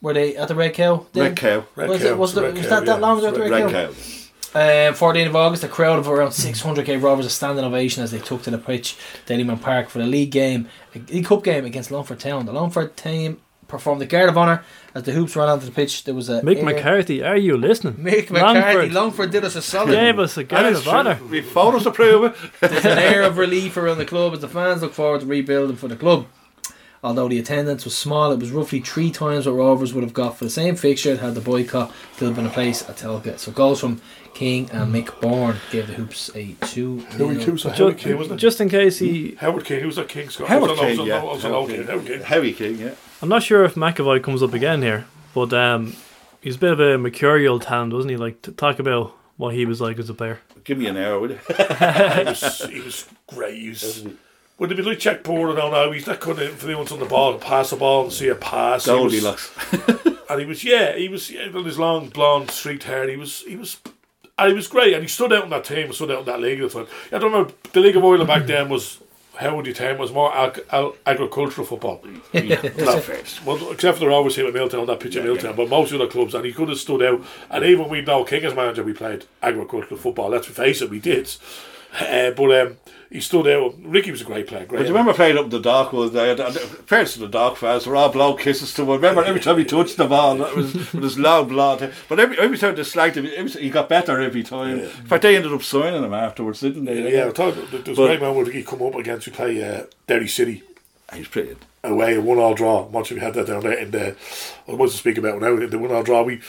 were 0.00 0.14
they 0.14 0.34
at 0.34 0.48
the 0.48 0.54
Red 0.54 0.72
Cow? 0.72 1.06
then? 1.12 1.24
Red 1.24 1.36
Cow. 1.36 1.66
Red 1.76 1.90
was 1.90 2.00
Cow, 2.00 2.08
it? 2.08 2.16
Was, 2.16 2.32
the 2.32 2.42
Red 2.42 2.54
was 2.54 2.62
Cow, 2.62 2.70
that 2.70 2.86
that 2.86 2.94
yeah. 3.00 3.06
long 3.06 3.18
ago? 3.18 3.28
at 3.28 3.34
the 3.34 3.40
Red 3.40 3.50
Red 3.50 3.70
Cow? 3.70 3.92
Cow. 3.92 3.94
Um, 4.56 4.94
14th 4.94 5.26
of 5.26 5.36
August, 5.36 5.64
a 5.64 5.68
crowd 5.68 5.98
of 5.98 6.08
around 6.08 6.32
600 6.32 6.86
gave 6.86 7.02
Rovers 7.02 7.26
a 7.26 7.30
standing 7.30 7.66
ovation 7.66 8.02
as 8.02 8.12
they 8.12 8.18
took 8.18 8.44
to 8.44 8.50
the 8.50 8.56
pitch, 8.56 8.96
Dalymount 9.26 9.60
Park, 9.60 9.90
for 9.90 9.98
the 9.98 10.06
league 10.06 10.30
game, 10.30 10.68
a 10.94 11.00
league 11.00 11.26
cup 11.26 11.44
game 11.44 11.66
against 11.66 11.90
Longford 11.90 12.20
Town. 12.20 12.46
The 12.46 12.52
Longford 12.52 12.96
team 12.96 13.40
performed 13.68 14.00
the 14.00 14.06
guard 14.06 14.28
of 14.28 14.36
honour 14.38 14.64
as 14.94 15.02
the 15.04 15.12
hoops 15.12 15.34
ran 15.36 15.48
onto 15.48 15.66
the 15.66 15.72
pitch. 15.72 16.04
There 16.04 16.14
was 16.14 16.28
a 16.28 16.40
Mick 16.42 16.58
air- 16.58 16.64
McCarthy, 16.64 17.22
are 17.22 17.36
you 17.36 17.56
listening? 17.56 17.94
Mick 17.94 18.30
McCarthy. 18.30 18.90
Longford 18.90 18.92
Longford 18.92 19.30
did 19.30 19.44
us 19.44 19.56
a 19.56 19.62
solid. 19.62 19.92
gave 19.92 20.18
us 20.18 20.36
a 20.36 20.44
guard 20.44 20.74
of 20.74 20.86
honour. 20.88 21.18
We 21.30 21.40
photos 21.40 21.84
to 21.84 21.90
prove 21.90 22.24
it. 22.24 22.36
There's 22.60 22.84
an 22.84 22.98
air 22.98 23.22
of 23.22 23.38
relief 23.38 23.76
around 23.76 23.98
the 23.98 24.04
club 24.06 24.32
as 24.34 24.40
the 24.40 24.48
fans 24.48 24.82
look 24.82 24.92
forward 24.94 25.20
to 25.22 25.26
rebuilding 25.26 25.76
for 25.76 25.88
the 25.88 25.96
club. 25.96 26.26
Although 27.02 27.28
the 27.28 27.38
attendance 27.38 27.84
was 27.84 27.94
small, 27.94 28.32
it 28.32 28.38
was 28.38 28.50
roughly 28.50 28.80
three 28.80 29.10
times 29.10 29.44
what 29.46 29.52
Rovers 29.52 29.92
would 29.92 30.02
have 30.04 30.14
got 30.14 30.38
for 30.38 30.44
the 30.44 30.50
same 30.50 30.74
fixture 30.74 31.16
had 31.18 31.34
the 31.34 31.40
boycott 31.42 31.92
still 32.16 32.32
been 32.32 32.46
in 32.46 32.50
place 32.50 32.88
at 32.88 32.96
Tolka. 32.96 33.38
So 33.38 33.52
goals 33.52 33.80
from 33.80 34.00
King 34.32 34.70
and 34.72 34.92
Mick 34.94 35.20
Byrne 35.20 35.56
gave 35.70 35.86
the 35.86 35.92
Hoops 35.92 36.30
a 36.34 36.54
2 36.62 37.00
Howard 37.00 37.40
King 37.40 37.52
was 37.52 37.62
Howard 37.64 37.98
King, 37.98 38.12
Just, 38.12 38.16
wasn't 38.16 38.32
it? 38.32 38.42
just 38.42 38.60
in 38.62 38.68
case 38.70 38.98
he, 39.00 39.34
Howard 39.38 39.66
King, 39.66 39.80
who 39.80 39.86
was 39.88 39.96
that 39.96 40.08
King 40.08 40.30
Scott? 40.30 40.48
Howard 40.48 40.70
I 40.70 40.72
was 40.72 40.80
on- 40.80 40.86
I 40.86 40.88
was 40.88 40.96
King, 40.96 41.06
yeah. 41.06 41.18
I 41.18 41.22
was 41.24 41.44
on 41.44 41.50
Howard 41.50 41.70
Howard 41.86 42.06
King. 42.06 42.16
King. 42.16 42.20
Howard 42.26 42.56
King, 42.56 42.78
yeah. 42.78 42.90
I'm 43.22 43.28
not 43.28 43.42
sure 43.42 43.64
if 43.64 43.74
McAvoy 43.74 44.22
comes 44.22 44.42
up 44.42 44.52
again 44.52 44.82
here, 44.82 45.06
but 45.34 45.52
um, 45.52 45.96
he's 46.40 46.56
a 46.56 46.58
bit 46.58 46.72
of 46.72 46.80
a 46.80 46.98
mercurial 46.98 47.58
talent, 47.58 47.92
wasn't 47.92 48.10
he? 48.10 48.16
Like 48.16 48.42
to 48.42 48.52
talk 48.52 48.78
about 48.78 49.14
what 49.36 49.54
he 49.54 49.64
was 49.66 49.80
like 49.80 49.98
as 49.98 50.10
a 50.10 50.14
player. 50.14 50.40
Give 50.64 50.78
me 50.78 50.86
an 50.86 50.96
hour, 50.96 51.20
would 51.20 51.30
you? 51.30 51.38
he 51.48 52.24
was 52.24 52.66
he 52.66 52.80
was 52.80 53.06
great. 53.26 53.58
He 53.58 53.68
was. 53.70 54.06
Would 54.58 54.70
it 54.70 54.76
be 54.76 54.82
like 54.82 55.00
Jack 55.00 55.24
Porter 55.24 55.54
now? 55.58 55.70
Now 55.70 55.90
he's 55.90 56.04
that 56.04 56.20
kind 56.20 56.38
of 56.38 56.48
influence 56.48 56.92
on 56.92 57.00
the 57.00 57.06
ball, 57.06 57.32
to 57.32 57.44
pass 57.44 57.70
the 57.70 57.76
ball 57.76 58.04
and 58.04 58.12
see 58.12 58.28
a 58.28 58.34
pass. 58.36 58.84
He 58.84 58.92
was- 58.92 59.12
Goldilocks. 59.12 59.50
and 60.30 60.40
he 60.40 60.46
was 60.46 60.62
yeah, 60.62 60.94
he 60.96 61.08
was 61.08 61.30
yeah, 61.30 61.50
with 61.50 61.66
his 61.66 61.78
long 61.78 62.08
blonde 62.08 62.50
streaked 62.50 62.84
hair. 62.84 63.08
He 63.08 63.16
was 63.16 63.40
he 63.42 63.56
was. 63.56 63.78
And 64.36 64.48
he 64.48 64.54
was 64.54 64.66
great, 64.66 64.92
and 64.94 65.02
he 65.02 65.06
stood 65.08 65.32
out 65.32 65.44
in 65.44 65.50
that 65.50 65.62
team, 65.62 65.92
stood 65.92 66.10
out 66.10 66.18
in 66.20 66.24
that 66.24 66.40
league 66.40 66.60
at 66.60 66.68
the 66.72 66.84
time. 66.84 66.92
I 67.12 67.18
don't 67.18 67.30
remember 67.30 67.54
the 67.72 67.78
League 67.78 67.94
of 67.94 68.04
Ireland 68.04 68.26
back 68.26 68.46
then 68.46 68.68
was 68.68 68.98
how 69.36 69.56
would 69.56 69.66
you 69.66 69.72
term 69.74 69.98
was 69.98 70.12
more 70.12 70.34
ag- 70.36 70.64
ag- 70.72 70.94
agricultural 71.06 71.66
football. 71.66 72.02
No, 72.78 73.00
well, 73.44 73.70
except 73.72 73.98
for 73.98 74.04
the 74.04 74.08
Rovers 74.08 74.36
here 74.36 74.46
at 74.46 74.54
Milltown, 74.54 74.80
on 74.80 74.86
that 74.86 75.00
pitch 75.00 75.16
at 75.16 75.24
Milltown, 75.24 75.56
but 75.56 75.68
most 75.68 75.92
other 75.92 76.06
clubs, 76.06 76.34
and 76.34 76.44
he 76.44 76.52
could 76.52 76.68
have 76.68 76.78
stood 76.78 77.02
out. 77.02 77.24
And 77.50 77.64
even 77.64 77.88
we 77.88 78.02
know 78.02 78.24
King 78.24 78.44
as 78.44 78.54
manager, 78.54 78.82
we 78.82 78.92
played 78.92 79.24
agricultural 79.42 79.98
football. 79.98 80.30
Let's 80.30 80.46
face 80.46 80.82
it, 80.82 80.90
we 80.90 81.00
did. 81.00 81.34
Uh, 82.00 82.30
but 82.32 82.60
um, 82.60 82.76
he 83.10 83.20
stood 83.20 83.46
out. 83.46 83.74
Ricky 83.82 84.10
was 84.10 84.20
a 84.20 84.24
great 84.24 84.46
player. 84.46 84.64
Great. 84.66 84.78
But 84.78 84.82
do 84.84 84.88
you 84.88 84.94
remember 84.94 85.14
playing 85.14 85.38
up 85.38 85.44
in 85.44 85.50
the 85.50 85.60
dark 85.60 85.92
one 85.92 86.12
day? 86.12 86.30
and- 86.30 86.40
and 86.40 86.54
to 86.54 87.18
the 87.18 87.28
dark 87.28 87.56
fans, 87.56 87.84
they're 87.84 87.96
all 87.96 88.08
blow 88.08 88.34
kisses 88.34 88.72
to 88.74 88.82
him. 88.82 88.88
Remember 88.90 89.22
every 89.24 89.40
time 89.40 89.58
he 89.58 89.64
touched 89.64 89.96
the 89.96 90.06
ball, 90.06 90.36
that 90.36 90.54
was 90.56 90.74
with 90.74 91.02
his 91.02 91.18
loud 91.18 91.48
blood. 91.48 91.92
But 92.08 92.18
every 92.20 92.38
every 92.38 92.58
time 92.58 92.74
they 92.74 92.82
slagged 92.82 93.14
him, 93.14 93.44
was, 93.44 93.54
he 93.54 93.70
got 93.70 93.88
better 93.88 94.20
every 94.20 94.42
time. 94.42 94.80
In 94.80 94.88
fact, 94.88 95.22
they 95.22 95.36
ended 95.36 95.52
up 95.52 95.62
signing 95.62 96.02
him 96.02 96.14
afterwards, 96.14 96.60
didn't 96.60 96.84
they? 96.86 97.12
Yeah, 97.12 97.30
thought 97.30 97.54
there 97.70 97.80
was 97.86 97.98
a 97.98 98.06
great 98.06 98.20
man 98.20 98.34
where 98.34 98.50
he 98.50 98.62
come 98.62 98.82
up 98.82 98.94
against. 98.94 99.26
We 99.26 99.32
play 99.32 99.62
uh, 99.62 99.84
Derry 100.06 100.28
City. 100.28 100.62
He's 101.12 101.28
brilliant. 101.28 101.62
away, 101.84 102.16
a 102.16 102.20
one 102.20 102.38
all 102.38 102.54
draw. 102.54 102.82
Once 102.86 103.10
we 103.10 103.20
had 103.20 103.34
that 103.34 103.46
down 103.46 103.62
there 103.62 103.74
in 103.78 103.90
the, 103.90 104.16
I 104.66 104.72
wasn't 104.72 104.98
speaking 105.00 105.24
about 105.24 105.40
now, 105.40 105.54
the 105.66 105.78
one 105.78 105.92
all 105.92 106.02
draw, 106.02 106.22
we, 106.22 106.40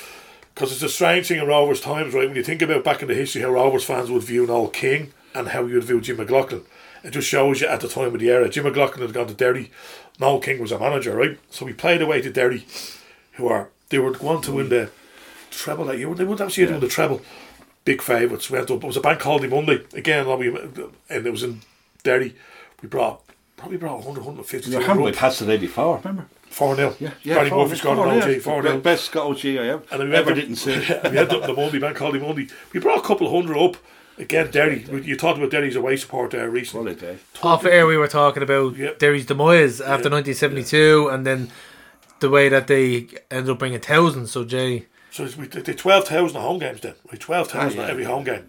because 0.55 0.71
it's 0.71 0.81
a 0.81 0.89
strange 0.89 1.27
thing 1.27 1.39
in 1.39 1.45
Rovers 1.47 1.81
times, 1.81 2.13
right? 2.13 2.27
When 2.27 2.37
you 2.37 2.43
think 2.43 2.61
about 2.61 2.83
back 2.85 3.01
in 3.01 3.09
the 3.09 3.13
history 3.13 3.41
how 3.41 3.49
Rovers 3.49 3.83
fans 3.83 4.09
would 4.09 4.23
view 4.23 4.47
Noel 4.47 4.69
King 4.69 5.11
and 5.35 5.49
how 5.49 5.65
you 5.65 5.75
would 5.75 5.83
view 5.83 6.01
Jim 6.01 6.17
McLaughlin, 6.17 6.63
it 7.03 7.11
just 7.11 7.27
shows 7.27 7.61
you 7.61 7.67
at 7.67 7.81
the 7.81 7.87
time 7.87 8.13
of 8.13 8.19
the 8.19 8.29
era. 8.31 8.49
Jim 8.49 8.63
McLaughlin 8.63 9.01
had 9.05 9.13
gone 9.13 9.27
to 9.27 9.33
Derry, 9.33 9.71
Noel 10.19 10.39
King 10.39 10.59
was 10.59 10.71
a 10.71 10.79
manager, 10.79 11.15
right? 11.15 11.37
So 11.49 11.65
we 11.65 11.73
played 11.73 12.01
away 12.01 12.21
to 12.21 12.31
Derry, 12.31 12.65
who 13.33 13.47
are, 13.47 13.69
they 13.89 13.99
were 13.99 14.11
going 14.11 14.41
to 14.43 14.53
win 14.53 14.69
the 14.69 14.89
treble 15.51 15.85
that 15.85 15.99
year. 15.99 16.13
They 16.13 16.23
would 16.23 16.41
actually 16.41 16.65
yeah. 16.65 16.71
win 16.71 16.79
the 16.79 16.87
treble. 16.87 17.21
Big 17.83 18.01
favourites. 18.01 18.49
Went 18.49 18.71
up. 18.71 18.83
It 18.83 18.87
was 18.87 18.97
a 18.97 19.01
bank 19.01 19.21
holiday 19.21 19.47
Monday. 19.47 19.83
Again, 19.93 20.27
and 20.27 21.27
it 21.27 21.31
was 21.31 21.43
in 21.43 21.61
Derry. 22.01 22.35
We 22.81 22.87
brought, 22.87 23.21
probably 23.57 23.77
brought 23.77 23.97
100, 23.97 24.25
150 24.25 24.71
Your 24.71 24.79
to 24.79 24.87
hand 24.87 24.99
the 24.99 25.03
by 25.03 25.09
rub. 25.09 25.15
Pats 25.15 25.39
the 25.39 25.45
day 25.45 25.57
before, 25.57 25.97
remember? 25.97 26.25
4 26.49 26.75
0. 26.77 26.95
Yeah, 26.99 27.11
yeah. 27.21 27.35
Barry 27.35 27.49
four- 27.49 27.65
Murphy 27.65 27.75
scored 27.77 27.97
four, 27.97 28.07
an. 28.07 28.21
OG, 28.23 28.41
4 28.41 28.61
Be- 28.61 28.67
0. 28.69 28.79
Best 28.79 29.15
OG 29.15 29.45
I 29.45 29.65
have. 29.65 29.91
And 29.91 30.09
we 30.09 30.15
ever 30.15 30.33
didn't 30.33 30.55
see. 30.55 30.71
we 30.79 30.83
had 30.83 31.31
up 31.33 31.45
the 31.45 31.53
Monday, 31.53 31.79
Bank 31.79 31.97
Holiday 31.97 32.25
Monday. 32.25 32.47
We 32.73 32.79
brought 32.79 32.99
a 32.99 33.01
couple 33.01 33.27
of 33.27 33.33
hundred 33.33 33.57
up. 33.61 33.77
Again, 34.17 34.49
Derry. 34.51 34.85
You 35.03 35.17
talked 35.17 35.37
about 35.37 35.51
Derry's 35.51 35.75
away 35.75 35.97
support 35.97 36.31
there 36.31 36.49
recently. 36.49 36.95
Off 37.43 37.65
air, 37.65 37.85
we 37.85 37.97
were 37.97 38.07
talking 38.07 38.43
about 38.43 38.75
Derry's 38.97 39.25
demise 39.25 39.81
after 39.81 40.09
1972, 40.09 41.09
and 41.09 41.25
then 41.25 41.49
the 42.21 42.29
way 42.29 42.47
that 42.47 42.67
they 42.67 43.07
ended 43.29 43.49
up 43.49 43.59
bringing 43.59 43.79
thousands. 43.81 44.31
So 44.31 44.45
Jay, 44.45 44.85
So 45.11 45.23
it's- 45.23 45.37
we 45.37 45.47
did 45.47 45.77
12,000 45.77 46.39
home 46.39 46.59
games 46.59 46.81
then. 46.81 46.93
Right, 47.11 47.19
12,000 47.19 47.79
Ah, 47.79 47.83
yeah. 47.83 47.89
every 47.91 48.03
home 48.05 48.23
game. 48.23 48.43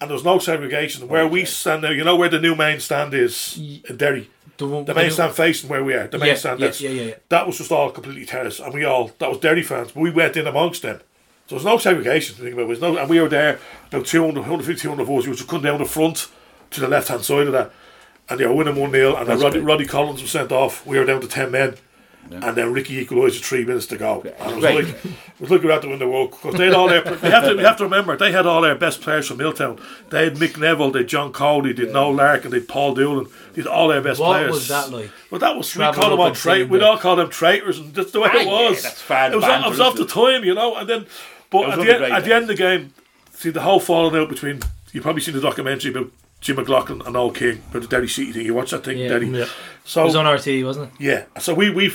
And 0.00 0.10
there's 0.10 0.24
no 0.24 0.38
segregation. 0.38 1.08
Where 1.08 1.26
we 1.26 1.44
stand 1.44 1.82
now, 1.82 1.90
you 1.90 2.04
know 2.04 2.16
where 2.16 2.28
the 2.28 2.38
new 2.40 2.54
main 2.54 2.80
stand 2.80 3.14
is 3.14 3.58
in 3.88 3.96
Derry? 3.96 4.28
The, 4.58 4.66
The 4.66 4.84
the 4.84 4.94
main 4.94 5.10
stand 5.10 5.34
facing 5.34 5.68
where 5.70 5.82
we 5.84 5.94
are. 5.94 6.06
The 6.06 6.18
main 6.18 6.28
Yeah, 6.28 6.34
stand 6.34 6.60
yeah, 6.60 6.72
yeah, 6.78 6.90
yeah, 6.90 7.02
yeah. 7.02 7.14
That 7.28 7.46
was 7.46 7.58
just 7.58 7.72
all 7.72 7.90
completely 7.90 8.24
terraced. 8.26 8.60
And 8.60 8.72
we 8.74 8.84
all, 8.84 9.12
that 9.18 9.28
was 9.28 9.38
Derry 9.38 9.62
fans, 9.62 9.92
but 9.92 10.00
we 10.00 10.10
went 10.10 10.36
in 10.36 10.46
amongst 10.46 10.82
them. 10.82 11.00
So 11.46 11.54
there's 11.54 11.64
no 11.64 11.78
segregation. 11.78 12.34
to 12.36 12.42
Think 12.42 12.54
about 12.54 12.70
it. 12.70 12.80
No, 12.80 12.96
and 12.96 13.08
we 13.08 13.20
were 13.20 13.28
there, 13.28 13.58
about 13.92 14.06
200, 14.06 14.40
150, 14.40 14.80
200 14.82 15.02
of 15.02 15.10
us. 15.10 15.24
We 15.26 15.30
would 15.30 15.46
come 15.48 15.62
down 15.62 15.78
the 15.78 15.84
front 15.84 16.28
to 16.70 16.80
the 16.80 16.88
left 16.88 17.08
hand 17.08 17.22
side 17.22 17.46
of 17.46 17.52
that. 17.52 17.70
And 18.28 18.40
they 18.40 18.46
were 18.46 18.52
winning 18.54 18.74
1 18.74 18.90
0. 18.90 19.14
And 19.16 19.28
then 19.28 19.38
Roddy. 19.40 19.60
Roddy 19.60 19.86
Collins 19.86 20.20
was 20.22 20.30
sent 20.32 20.50
off. 20.50 20.84
We 20.84 20.98
were 20.98 21.04
down 21.04 21.20
to 21.20 21.28
10 21.28 21.50
men. 21.52 21.76
And 22.28 22.56
then 22.56 22.72
Ricky 22.72 22.98
equalised 22.98 23.36
with 23.36 23.44
three 23.44 23.64
minutes 23.64 23.86
to 23.86 23.96
go. 23.96 24.20
And 24.22 24.26
it 24.50 24.54
was 24.56 24.64
Great. 24.64 24.84
like, 24.86 25.04
it 25.04 25.12
was 25.40 25.48
looking 25.48 25.70
out 25.70 25.82
the 25.82 25.88
window 25.88 26.10
walk 26.10 26.32
because 26.32 26.56
they 26.58 26.64
had 26.64 26.74
all 26.74 26.88
their. 26.88 27.04
We 27.22 27.28
have 27.30 27.44
to, 27.44 27.54
we 27.54 27.62
have 27.62 27.76
to 27.76 27.84
remember 27.84 28.16
they 28.16 28.32
had 28.32 28.46
all 28.46 28.62
their 28.62 28.74
best 28.74 29.00
players 29.00 29.28
from 29.28 29.36
Milltown. 29.36 29.78
They 30.10 30.24
had 30.24 30.34
Mick 30.34 30.58
Neville, 30.58 30.90
they 30.90 30.98
had 31.00 31.08
John 31.08 31.32
Cody, 31.32 31.72
they 31.72 31.84
had 31.84 31.92
Noel 31.92 32.14
Larkin, 32.14 32.50
they 32.50 32.58
had 32.58 32.66
Paul 32.66 32.94
Doolan. 32.96 33.28
They 33.52 33.62
had 33.62 33.68
all 33.68 33.86
their 33.86 34.00
best 34.02 34.18
What 34.18 34.38
players. 34.38 34.50
was 34.54 34.66
that 34.66 34.90
like? 34.90 35.10
Well, 35.30 35.38
that 35.38 35.56
was 35.56 35.72
we 35.76 35.84
called 35.84 36.12
them 36.12 36.18
all 36.18 36.32
tra- 36.34 36.66
We'd 36.66 36.82
all 36.82 36.98
call 36.98 37.14
them 37.14 37.30
traitors, 37.30 37.78
and 37.78 37.94
that's 37.94 38.10
the 38.10 38.18
way 38.18 38.28
Ah, 38.32 38.36
it 38.40 38.46
yeah, 38.48 38.70
was. 38.70 38.82
that's 38.82 39.00
fan 39.02 39.32
it 39.32 39.36
was, 39.36 39.44
it 39.44 39.68
was 39.70 39.78
off 39.78 39.94
the 39.94 40.04
time, 40.04 40.42
you 40.42 40.54
know. 40.54 40.74
And 40.74 40.88
then, 40.88 41.06
but 41.50 41.70
at 41.70 41.78
the, 41.78 41.84
the 41.84 41.94
end, 41.94 42.04
at 42.12 42.24
the 42.24 42.34
end 42.34 42.42
of 42.42 42.48
the 42.48 42.54
game, 42.54 42.92
see 43.32 43.50
the 43.50 43.62
whole 43.62 43.80
falling 43.80 44.20
out 44.20 44.28
between. 44.28 44.60
You've 44.92 45.02
probably 45.02 45.22
seen 45.22 45.34
the 45.34 45.40
documentary 45.40 45.90
about 45.90 46.10
Jim 46.40 46.56
McLaughlin 46.56 47.02
and 47.02 47.12
Noel 47.12 47.30
King 47.30 47.62
about 47.70 47.82
the 47.82 47.88
Derry 47.88 48.08
City 48.08 48.32
thing. 48.32 48.46
You 48.46 48.54
watch 48.54 48.70
that 48.70 48.84
thing, 48.84 48.98
Yeah. 48.98 49.08
Derry? 49.08 49.28
Yeah. 49.28 49.46
So 49.84 50.02
it 50.02 50.06
was 50.06 50.16
on 50.16 50.26
RT, 50.26 50.64
wasn't 50.64 50.90
it? 50.92 51.00
yeah. 51.00 51.24
So 51.40 51.52
we 51.54 51.70
we 51.70 51.92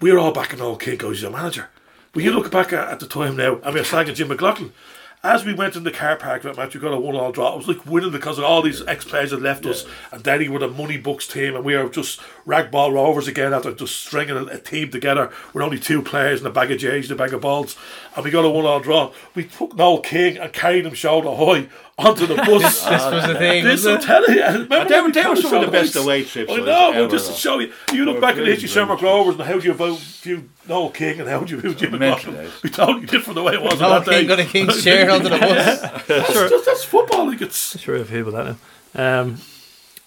we 0.00 0.12
were 0.12 0.18
all 0.18 0.32
back 0.32 0.52
in 0.52 0.58
Noel 0.60 0.76
King 0.76 0.94
because 0.94 1.16
he's 1.18 1.24
a 1.24 1.30
manager. 1.30 1.68
But 2.12 2.22
you 2.22 2.30
look 2.32 2.50
back 2.50 2.72
at, 2.72 2.88
at 2.88 3.00
the 3.00 3.06
time 3.06 3.36
now, 3.36 3.56
and 3.62 3.74
we're 3.74 3.82
slagging 3.82 4.14
Jim 4.14 4.28
McLaughlin. 4.28 4.72
As 5.28 5.44
we 5.44 5.52
went 5.52 5.76
in 5.76 5.84
the 5.84 5.90
car 5.90 6.16
park 6.16 6.40
that 6.40 6.56
match, 6.56 6.74
we 6.74 6.80
got 6.80 6.94
a 6.94 6.98
one 6.98 7.14
all 7.14 7.32
draw. 7.32 7.52
It 7.52 7.58
was 7.58 7.68
like 7.68 7.84
winning 7.84 8.12
because 8.12 8.38
of 8.38 8.44
all 8.44 8.62
these 8.62 8.80
ex 8.86 9.04
players 9.04 9.30
had 9.30 9.42
left 9.42 9.66
us, 9.66 9.84
and 10.10 10.22
Derry 10.22 10.48
were 10.48 10.58
the 10.58 10.68
money 10.68 10.96
books 10.96 11.28
team, 11.28 11.54
and 11.54 11.66
we 11.66 11.76
were 11.76 11.90
just 11.90 12.18
ragball 12.46 12.94
rovers 12.94 13.28
again 13.28 13.52
after 13.52 13.74
just 13.74 13.98
stringing 13.98 14.38
a, 14.38 14.44
a 14.46 14.58
team 14.58 14.90
together 14.90 15.30
with 15.52 15.62
only 15.62 15.78
two 15.78 16.00
players 16.00 16.40
and 16.40 16.46
a 16.46 16.50
bag 16.50 16.72
of 16.72 16.78
J's 16.78 17.10
and 17.10 17.20
a 17.20 17.22
bag 17.22 17.34
of 17.34 17.42
balls, 17.42 17.76
and 18.16 18.24
we 18.24 18.30
got 18.30 18.46
a 18.46 18.48
one 18.48 18.64
all 18.64 18.80
draw. 18.80 19.12
We 19.34 19.44
took 19.44 19.76
Noel 19.76 20.00
King 20.00 20.38
and 20.38 20.50
carried 20.50 20.86
him 20.86 20.94
shoulder 20.94 21.34
high 21.34 21.68
onto 21.98 22.26
the 22.26 22.36
bus. 22.36 22.62
This- 22.62 22.84
this 22.84 23.04
was 23.12 23.26
the 23.26 23.34
thing, 23.34 23.64
This 23.64 23.84
wasn't 23.84 24.02
I'm 24.02 24.06
telling 24.24 24.36
you. 24.36 24.42
Remember 24.44 24.84
they 24.88 24.96
were- 24.96 25.02
when 25.02 25.12
they 25.12 25.24
were 25.26 25.36
some 25.36 25.54
of 25.54 25.60
the 25.66 25.70
best 25.72 25.96
away 25.96 26.24
trips 26.24 26.50
I 26.50 26.54
I've 26.54 26.64
know, 26.64 26.92
but 26.92 26.96
ever 26.96 27.08
just 27.08 27.30
to 27.30 27.36
show 27.36 27.58
you, 27.58 27.72
you 27.92 28.04
look 28.04 28.20
back 28.20 28.36
were 28.36 28.40
at 28.42 28.44
the 28.46 28.50
history 28.54 28.68
of 28.68 28.74
brilliant, 28.74 29.00
Shamrock 29.00 29.02
Rovers 29.02 29.34
and 29.34 29.44
how 29.44 29.58
do 29.58 29.66
you 29.66 29.72
vote 29.74 30.00
you 30.24 30.48
Noel 30.68 30.90
King 30.90 31.20
and 31.20 31.28
how 31.28 31.40
do 31.40 31.54
you 31.54 31.60
view 31.60 31.74
Jim 31.74 31.98
Mental, 31.98 32.32
McLaughlin. 32.32 32.46
eh? 32.46 32.50
We 32.62 32.70
totally 32.70 33.06
different 33.06 33.34
the 33.36 33.42
way 33.42 33.54
it 33.54 33.62
was 33.62 33.80
Noel 33.80 33.92
on 33.94 34.04
that 34.04 34.10
day. 34.10 34.18
King 34.20 34.28
got 34.28 34.40
a 34.40 34.44
king's 34.44 34.84
chair 34.84 35.10
onto 35.10 35.28
the 35.28 35.38
bus. 35.38 35.80
that's, 36.06 36.06
that's, 36.06 36.66
that's 36.66 36.84
football. 36.84 37.26
Like 37.26 37.40
it's 37.42 37.78
Sure, 37.80 37.96
if 37.96 38.10
people 38.10 38.32
that 38.32 38.56
now. 38.94 39.20
Um, 39.22 39.36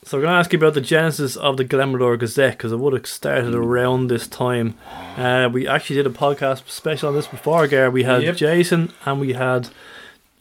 so 0.04 0.18
we're 0.18 0.24
going 0.24 0.34
to 0.34 0.40
ask 0.40 0.52
you 0.52 0.58
about 0.58 0.74
the 0.74 0.82
genesis 0.82 1.36
of 1.36 1.58
the 1.58 1.64
Glenmalure 1.66 2.18
Gazette 2.18 2.58
because 2.58 2.72
it 2.72 2.78
would 2.80 2.94
have 2.94 3.06
started 3.06 3.54
around 3.54 4.08
this 4.08 4.28
time. 4.28 4.74
Uh, 5.16 5.48
we 5.52 5.68
actually 5.68 5.98
did 5.98 6.08
a 6.08 6.10
podcast 6.10 6.68
special 6.68 7.10
on 7.10 7.16
this 7.16 7.28
before, 7.28 7.68
Gar. 7.68 7.92
We 7.92 8.04
had 8.04 8.24
Yep. 8.24 8.36
Jason 8.38 8.92
and 9.06 9.20
we 9.20 9.34
had 9.34 9.70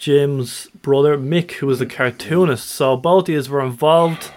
Jim's 0.00 0.66
brother 0.80 1.18
Mick, 1.18 1.52
who 1.52 1.66
was 1.66 1.78
the 1.78 1.84
cartoonist. 1.86 2.66
So 2.66 2.96
both 2.96 3.28
of 3.28 3.34
you 3.34 3.52
were 3.52 3.60
involved. 3.60 4.32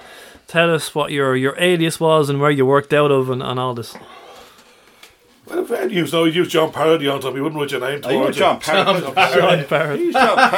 Tell 0.45 0.71
us 0.75 0.93
what 0.93 1.11
your 1.11 1.37
your 1.37 1.55
alias 1.57 2.01
was 2.01 2.29
and 2.29 2.41
where 2.41 2.51
you 2.51 2.65
worked 2.65 2.93
out 2.93 3.11
of 3.11 3.29
and, 3.29 3.41
and 3.41 3.57
all 3.57 3.73
this. 3.73 3.95
well, 5.47 5.59
if 5.59 5.71
I 5.71 5.83
used 5.85 6.11
no, 6.13 6.25
you 6.25 6.33
used 6.33 6.51
John 6.51 6.71
Parody 6.73 7.07
on 7.07 7.21
top. 7.21 7.33
You 7.35 7.43
wouldn't 7.43 7.59
write 7.61 7.71
your 7.71 7.79
name 7.79 8.01
Oh, 8.03 8.09
you 8.09 8.17
were 8.17 8.23
towards 8.25 8.37
John 8.37 8.57
it. 8.57 8.61
Parrott. 8.61 9.15
John 9.33 9.65
Parrott. 9.65 9.99
He's 10.01 10.13
John 10.25 10.49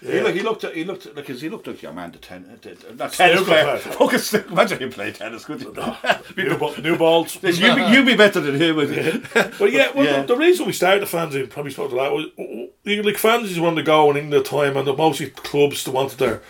Parrott. 0.00 0.16
He, 0.16 0.20
look, 0.20 0.34
he 0.34 0.40
looked, 0.42 0.74
he 0.74 0.84
looked, 0.84 1.16
like 1.16 1.26
he 1.26 1.48
looked 1.48 1.66
like 1.66 1.82
your 1.82 1.92
man, 1.92 2.12
the 2.12 2.18
ten, 2.18 2.44
uh, 2.44 2.94
not 2.94 3.12
Snooker 3.12 3.32
tennis 3.32 3.44
player. 3.44 3.76
Fucking 3.78 4.18
snooker. 4.18 4.52
Imagine 4.52 4.78
him 4.78 4.90
playing 4.90 5.12
tennis, 5.14 5.44
could 5.44 5.60
you? 5.60 5.72
New, 6.36 6.56
ball- 6.56 6.76
new 6.78 6.96
balls. 6.96 7.34
you 7.42 7.74
be, 7.74 7.82
you 7.92 8.04
be 8.04 8.16
better 8.16 8.40
than 8.40 8.54
him, 8.54 8.78
you? 8.78 9.22
But 9.58 9.72
yeah, 9.72 9.90
well, 9.94 10.04
Yeah. 10.04 10.20
The, 10.22 10.28
the 10.28 10.36
reason 10.36 10.66
we 10.66 10.72
started 10.72 11.02
the 11.02 11.06
fanzine, 11.06 11.50
probably 11.50 11.72
spoke 11.72 11.90
to 11.90 11.96
that, 11.96 12.12
was 12.12 12.26
like 12.36 13.16
fanzines 13.16 13.58
were 13.58 13.68
on 13.68 13.74
the 13.74 13.82
go 13.82 14.10
in 14.10 14.16
England 14.16 14.44
the 14.44 14.48
time, 14.48 14.76
and 14.76 14.86
the 14.86 14.96
mostly 14.96 15.30
clubs 15.30 15.84
that 15.84 15.90
wanted 15.92 16.18
their, 16.18 16.42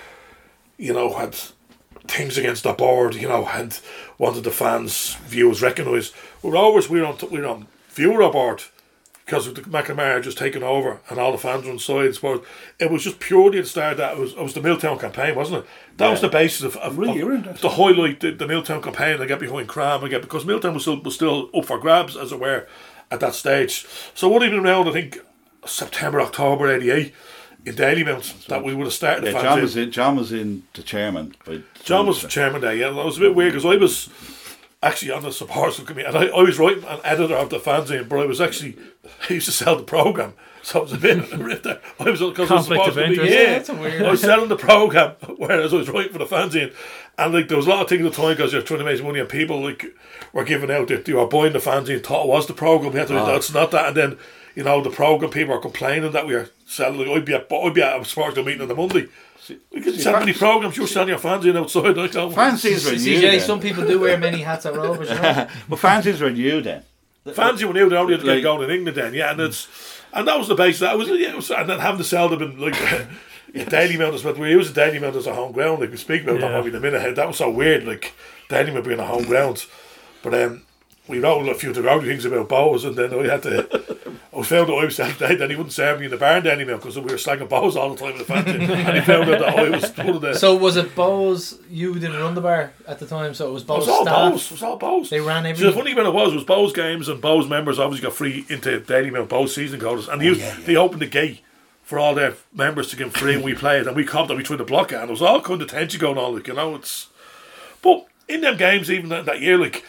you 0.78 0.92
know, 0.92 1.14
had 1.14 1.34
things 2.06 2.38
against 2.38 2.62
the 2.64 2.72
board, 2.72 3.14
you 3.14 3.28
know, 3.28 3.44
had 3.44 3.78
wanted 4.18 4.44
the 4.44 4.50
fans' 4.50 5.14
views 5.26 5.62
recognised. 5.62 6.14
We're 6.42 6.56
always 6.56 6.88
we're 6.88 7.04
on 7.04 7.18
we 7.30 7.40
were 7.40 7.46
on 7.46 7.66
viewer 7.90 8.30
board 8.30 8.62
because 9.30 9.46
of 9.46 9.54
the 9.54 9.62
McNamara 9.62 10.20
just 10.20 10.36
taken 10.36 10.64
over 10.64 11.00
and 11.08 11.20
all 11.20 11.30
the 11.30 11.38
fans 11.38 11.64
were 11.64 11.70
on 11.70 11.78
sides. 11.78 12.18
But 12.18 12.42
it 12.80 12.90
was 12.90 13.04
just 13.04 13.20
purely 13.20 13.58
at 13.58 13.64
the 13.64 13.70
start 13.70 13.96
that 13.98 14.14
it 14.16 14.18
was 14.18 14.32
it 14.32 14.42
was 14.42 14.54
the 14.54 14.60
Milltown 14.60 14.98
campaign, 14.98 15.36
wasn't 15.36 15.64
it? 15.64 15.70
That 15.98 16.10
was 16.10 16.20
the 16.20 16.28
basis 16.28 16.62
of, 16.62 16.76
of, 16.78 16.98
Really, 16.98 17.20
of- 17.20 17.60
in 17.62 17.68
highlight 17.68 18.18
the, 18.20 18.32
the 18.32 18.48
Milltown 18.48 18.82
campaign 18.82 19.20
and 19.20 19.28
get 19.28 19.38
behind 19.38 19.68
KRAM 19.68 20.08
get 20.10 20.20
because 20.22 20.44
Milltown 20.44 20.74
was 20.74 20.82
still 20.82 21.00
was 21.00 21.14
still 21.14 21.48
up 21.54 21.64
for 21.64 21.78
grabs 21.78 22.16
as 22.16 22.32
it 22.32 22.40
were 22.40 22.66
at 23.12 23.20
that 23.20 23.34
stage. 23.34 23.86
So 24.14 24.28
what 24.28 24.42
even 24.42 24.58
around 24.58 24.88
I 24.88 24.92
think 24.92 25.18
September 25.64 26.20
October 26.20 26.68
eighty 26.68 26.90
eight 26.90 27.14
in 27.64 27.76
Dalymount 27.76 28.46
that 28.46 28.64
we 28.64 28.74
would 28.74 28.86
have 28.86 28.92
started 28.92 29.22
the 29.24 29.30
Yeah. 29.32 29.42
John 29.42 29.60
was 29.62 29.76
in. 29.76 29.90
John 29.92 30.16
was 30.16 30.32
in 30.32 30.64
the 30.74 30.82
chairman. 30.82 31.36
John 31.84 32.06
was 32.06 32.24
chairman 32.24 32.62
there, 32.62 32.74
yeah. 32.74 32.88
That 32.90 33.04
was 33.04 33.16
a 33.18 33.20
bit 33.20 33.34
weird 33.36 33.52
because 33.52 33.64
I 33.66 33.76
was 33.76 34.08
actually 34.82 35.10
on 35.10 35.22
the 35.22 35.32
supporters 35.32 35.78
committee 35.80 36.08
and 36.08 36.16
I, 36.16 36.26
I 36.28 36.42
was 36.42 36.58
writing 36.58 36.84
an 36.84 37.00
editor 37.04 37.34
of 37.34 37.50
the 37.50 37.58
fanzine, 37.58 38.08
but 38.08 38.20
I 38.20 38.26
was 38.26 38.40
actually 38.40 38.76
I 39.28 39.34
used 39.34 39.46
to 39.46 39.52
sell 39.52 39.76
the 39.76 39.82
program. 39.82 40.34
So 40.62 40.80
it 40.80 40.82
was 40.82 40.92
a 40.92 40.98
bit 40.98 41.16
of 41.18 41.32
a 41.32 41.42
rip 41.42 41.62
there. 41.62 41.80
I 41.98 42.10
was 42.10 42.20
because 42.20 42.48
Conflict 42.48 42.82
I 42.82 42.86
was 42.86 42.88
of 42.88 42.94
supposed 42.94 43.14
to 43.16 43.22
be, 43.24 43.30
yeah, 43.30 43.40
Yeah, 43.40 43.52
that's 43.54 43.70
a 43.70 43.74
weird- 43.74 44.02
I 44.02 44.10
was 44.10 44.20
selling 44.20 44.50
the 44.50 44.56
program 44.56 45.12
whereas 45.38 45.72
I 45.72 45.76
was 45.78 45.88
writing 45.88 46.12
for 46.12 46.18
the 46.18 46.26
fanzine, 46.26 46.74
and 47.16 47.32
like 47.32 47.48
there 47.48 47.56
was 47.56 47.66
a 47.66 47.70
lot 47.70 47.80
of 47.80 47.88
things 47.88 48.04
at 48.04 48.12
the 48.12 48.16
time 48.22 48.36
because 48.36 48.52
you're 48.52 48.60
trying 48.60 48.80
to 48.80 48.84
make 48.84 49.02
money 49.02 49.20
and 49.20 49.28
people 49.28 49.62
like 49.62 49.86
were 50.34 50.44
giving 50.44 50.70
out 50.70 50.88
that 50.88 51.06
they 51.06 51.14
were 51.14 51.26
buying 51.26 51.54
the 51.54 51.60
fanzine, 51.60 52.04
thought 52.04 52.24
it 52.24 52.28
was 52.28 52.46
the 52.46 52.52
program. 52.52 52.92
We 52.92 52.98
had 52.98 53.08
to, 53.08 53.18
ah. 53.18 53.24
that's 53.24 53.54
not 53.54 53.70
that, 53.70 53.86
and 53.86 53.96
then. 53.96 54.18
You 54.56 54.64
know 54.64 54.82
the 54.82 54.90
program 54.90 55.30
people 55.30 55.54
are 55.54 55.60
complaining 55.60 56.10
that 56.10 56.26
we 56.26 56.34
are 56.34 56.50
selling. 56.66 56.98
Like, 56.98 57.08
I'd 57.18 57.24
be 57.24 57.34
at 57.34 57.50
I'd 57.50 57.72
be 57.72 57.82
at 57.82 58.00
a 58.00 58.04
sports 58.04 58.36
meeting 58.36 58.60
on 58.60 58.66
the 58.66 58.74
Monday. 58.74 59.06
We 59.72 59.80
could 59.80 60.00
sell 60.00 60.18
many 60.18 60.32
programs. 60.32 60.76
you're 60.76 60.86
selling 60.86 61.08
your 61.10 61.18
fanzine 61.18 61.56
outside. 61.56 61.98
I 61.98 62.06
don't 62.06 62.32
Fanzines 62.34 62.84
were 62.86 62.92
new 62.96 63.18
CJ, 63.18 63.20
then. 63.22 63.40
some 63.40 63.60
people 63.60 63.86
do 63.86 63.98
wear 64.00 64.16
many 64.18 64.42
hats 64.42 64.66
at 64.66 64.74
Rovers. 64.74 65.08
You 65.08 65.14
know? 65.16 65.48
But 65.68 65.78
fanzines 65.78 66.20
were 66.20 66.30
new 66.30 66.60
then. 66.60 66.82
fans 67.34 67.60
you 67.60 67.72
knew 67.72 67.88
they 67.88 67.96
only 67.96 68.14
had 68.14 68.20
to 68.20 68.26
get 68.26 68.34
Like- 68.36 68.42
going 68.42 68.62
in 68.68 68.76
England 68.76 68.96
then, 68.96 69.14
yeah, 69.14 69.30
and 69.32 69.40
it's 69.40 69.68
and 70.12 70.26
that 70.28 70.38
was 70.38 70.48
the 70.48 70.54
base. 70.54 70.78
That 70.80 70.96
was 70.98 71.08
yeah, 71.08 71.30
it 71.30 71.36
was, 71.36 71.50
and 71.50 71.68
then 71.68 71.78
having 71.78 71.98
to 71.98 72.04
sell 72.04 72.28
them 72.28 72.42
in 72.42 72.58
like 72.58 72.74
a 72.82 73.08
Dalymount 73.54 74.14
as 74.14 74.24
well. 74.24 74.34
We 74.34 74.50
use 74.50 74.70
Dalymount 74.72 75.16
as 75.16 75.26
a 75.26 75.34
home 75.34 75.52
ground. 75.52 75.80
Like 75.80 75.90
we 75.90 75.96
speak 75.96 76.22
about 76.22 76.40
that 76.40 76.46
Yeah. 76.46 76.52
probably 76.52 76.70
in 76.70 76.76
a 76.76 76.80
minute. 76.80 77.16
That 77.16 77.28
was 77.28 77.36
so 77.38 77.50
weird. 77.50 77.84
Like 77.84 78.14
Dalymount 78.48 78.84
being 78.84 79.00
a 79.00 79.06
home 79.06 79.24
ground, 79.24 79.66
but 80.22 80.34
um. 80.34 80.62
We 81.10 81.18
wrote 81.20 81.48
a 81.48 81.54
few 81.54 81.72
derogatory 81.72 82.12
things 82.12 82.24
about 82.24 82.48
Bohs, 82.48 82.84
and 82.86 82.96
then 82.96 83.12
oh, 83.12 83.20
I 83.22 83.28
had 83.28 83.42
to. 83.42 84.08
I 84.32 84.36
was 84.38 84.46
found 84.46 84.68
that 84.68 84.74
I 84.74 84.84
was 84.84 84.96
that 84.96 85.18
day, 85.18 85.34
then 85.34 85.50
he 85.50 85.56
wouldn't 85.56 85.72
serve 85.72 85.98
me 85.98 86.04
in 86.04 86.10
the 86.12 86.16
barn 86.16 86.46
anymore 86.46 86.76
because 86.76 86.96
we 86.96 87.02
were 87.02 87.10
slagging 87.18 87.48
Bohs 87.48 87.74
all 87.74 87.92
the 87.94 87.96
time 87.96 88.12
in 88.12 88.18
the 88.18 88.24
fancy. 88.24 88.50
and 88.52 88.62
he 88.96 89.00
found 89.00 89.28
out 89.28 89.40
that 89.40 89.58
I 89.58 89.68
was 89.70 89.96
one 89.96 90.08
of 90.10 90.20
the. 90.20 90.34
So 90.34 90.54
was 90.54 90.76
it 90.76 90.94
Bohs? 90.94 91.58
You 91.68 91.94
didn't 91.94 92.16
run 92.20 92.34
the 92.34 92.40
bar 92.40 92.72
at 92.86 93.00
the 93.00 93.06
time, 93.06 93.34
so 93.34 93.48
it 93.48 93.52
was 93.52 93.62
it 93.64 93.68
was 93.68 93.88
all 93.88 94.02
staff. 94.04 94.32
Bohs. 94.32 94.46
It 94.46 94.52
was 94.52 94.62
all 94.62 94.78
Bohs. 94.78 95.08
They 95.08 95.20
ran 95.20 95.46
everything. 95.46 95.72
So 95.72 95.76
the 95.76 95.82
funny 95.82 95.94
when 95.94 96.06
it 96.06 96.14
was 96.14 96.32
was 96.32 96.44
Bohs 96.44 96.72
games 96.72 97.08
and 97.08 97.20
Bohs 97.20 97.48
members 97.48 97.78
obviously 97.80 98.06
got 98.06 98.14
free 98.16 98.46
into 98.48 98.78
Daily 98.80 99.10
Mail 99.10 99.26
Bohs 99.26 99.48
season 99.50 99.80
codes 99.80 100.06
and 100.08 100.22
he 100.22 100.28
Oh, 100.28 100.32
used, 100.32 100.66
they 100.66 100.76
opened 100.76 101.02
the 101.02 101.06
gate 101.06 101.40
for 101.82 101.98
all 101.98 102.14
their 102.14 102.34
members 102.54 102.88
to 102.90 102.96
get 102.96 103.12
free 103.12 103.34
and 103.34 103.42
we 103.42 103.52
played 103.52 103.88
and 103.88 103.96
we 103.96 104.06
comped 104.06 104.28
and 104.28 104.38
we 104.38 104.44
tried 104.44 104.58
to 104.58 104.64
block 104.64 104.92
it 104.92 104.94
and 104.94 105.08
there 105.08 105.10
was 105.10 105.20
all 105.22 105.40
kind 105.40 105.60
of 105.60 105.68
tension 105.68 106.00
going 106.00 106.16
on 106.16 106.36
like 106.36 106.46
you 106.46 106.54
know 106.54 106.76
it's 106.76 107.08
but 107.82 108.06
in 108.28 108.42
them 108.42 108.56
games 108.56 108.88
even 108.92 109.08
that, 109.08 109.24
that 109.24 109.40
year 109.40 109.58
like 109.58 109.84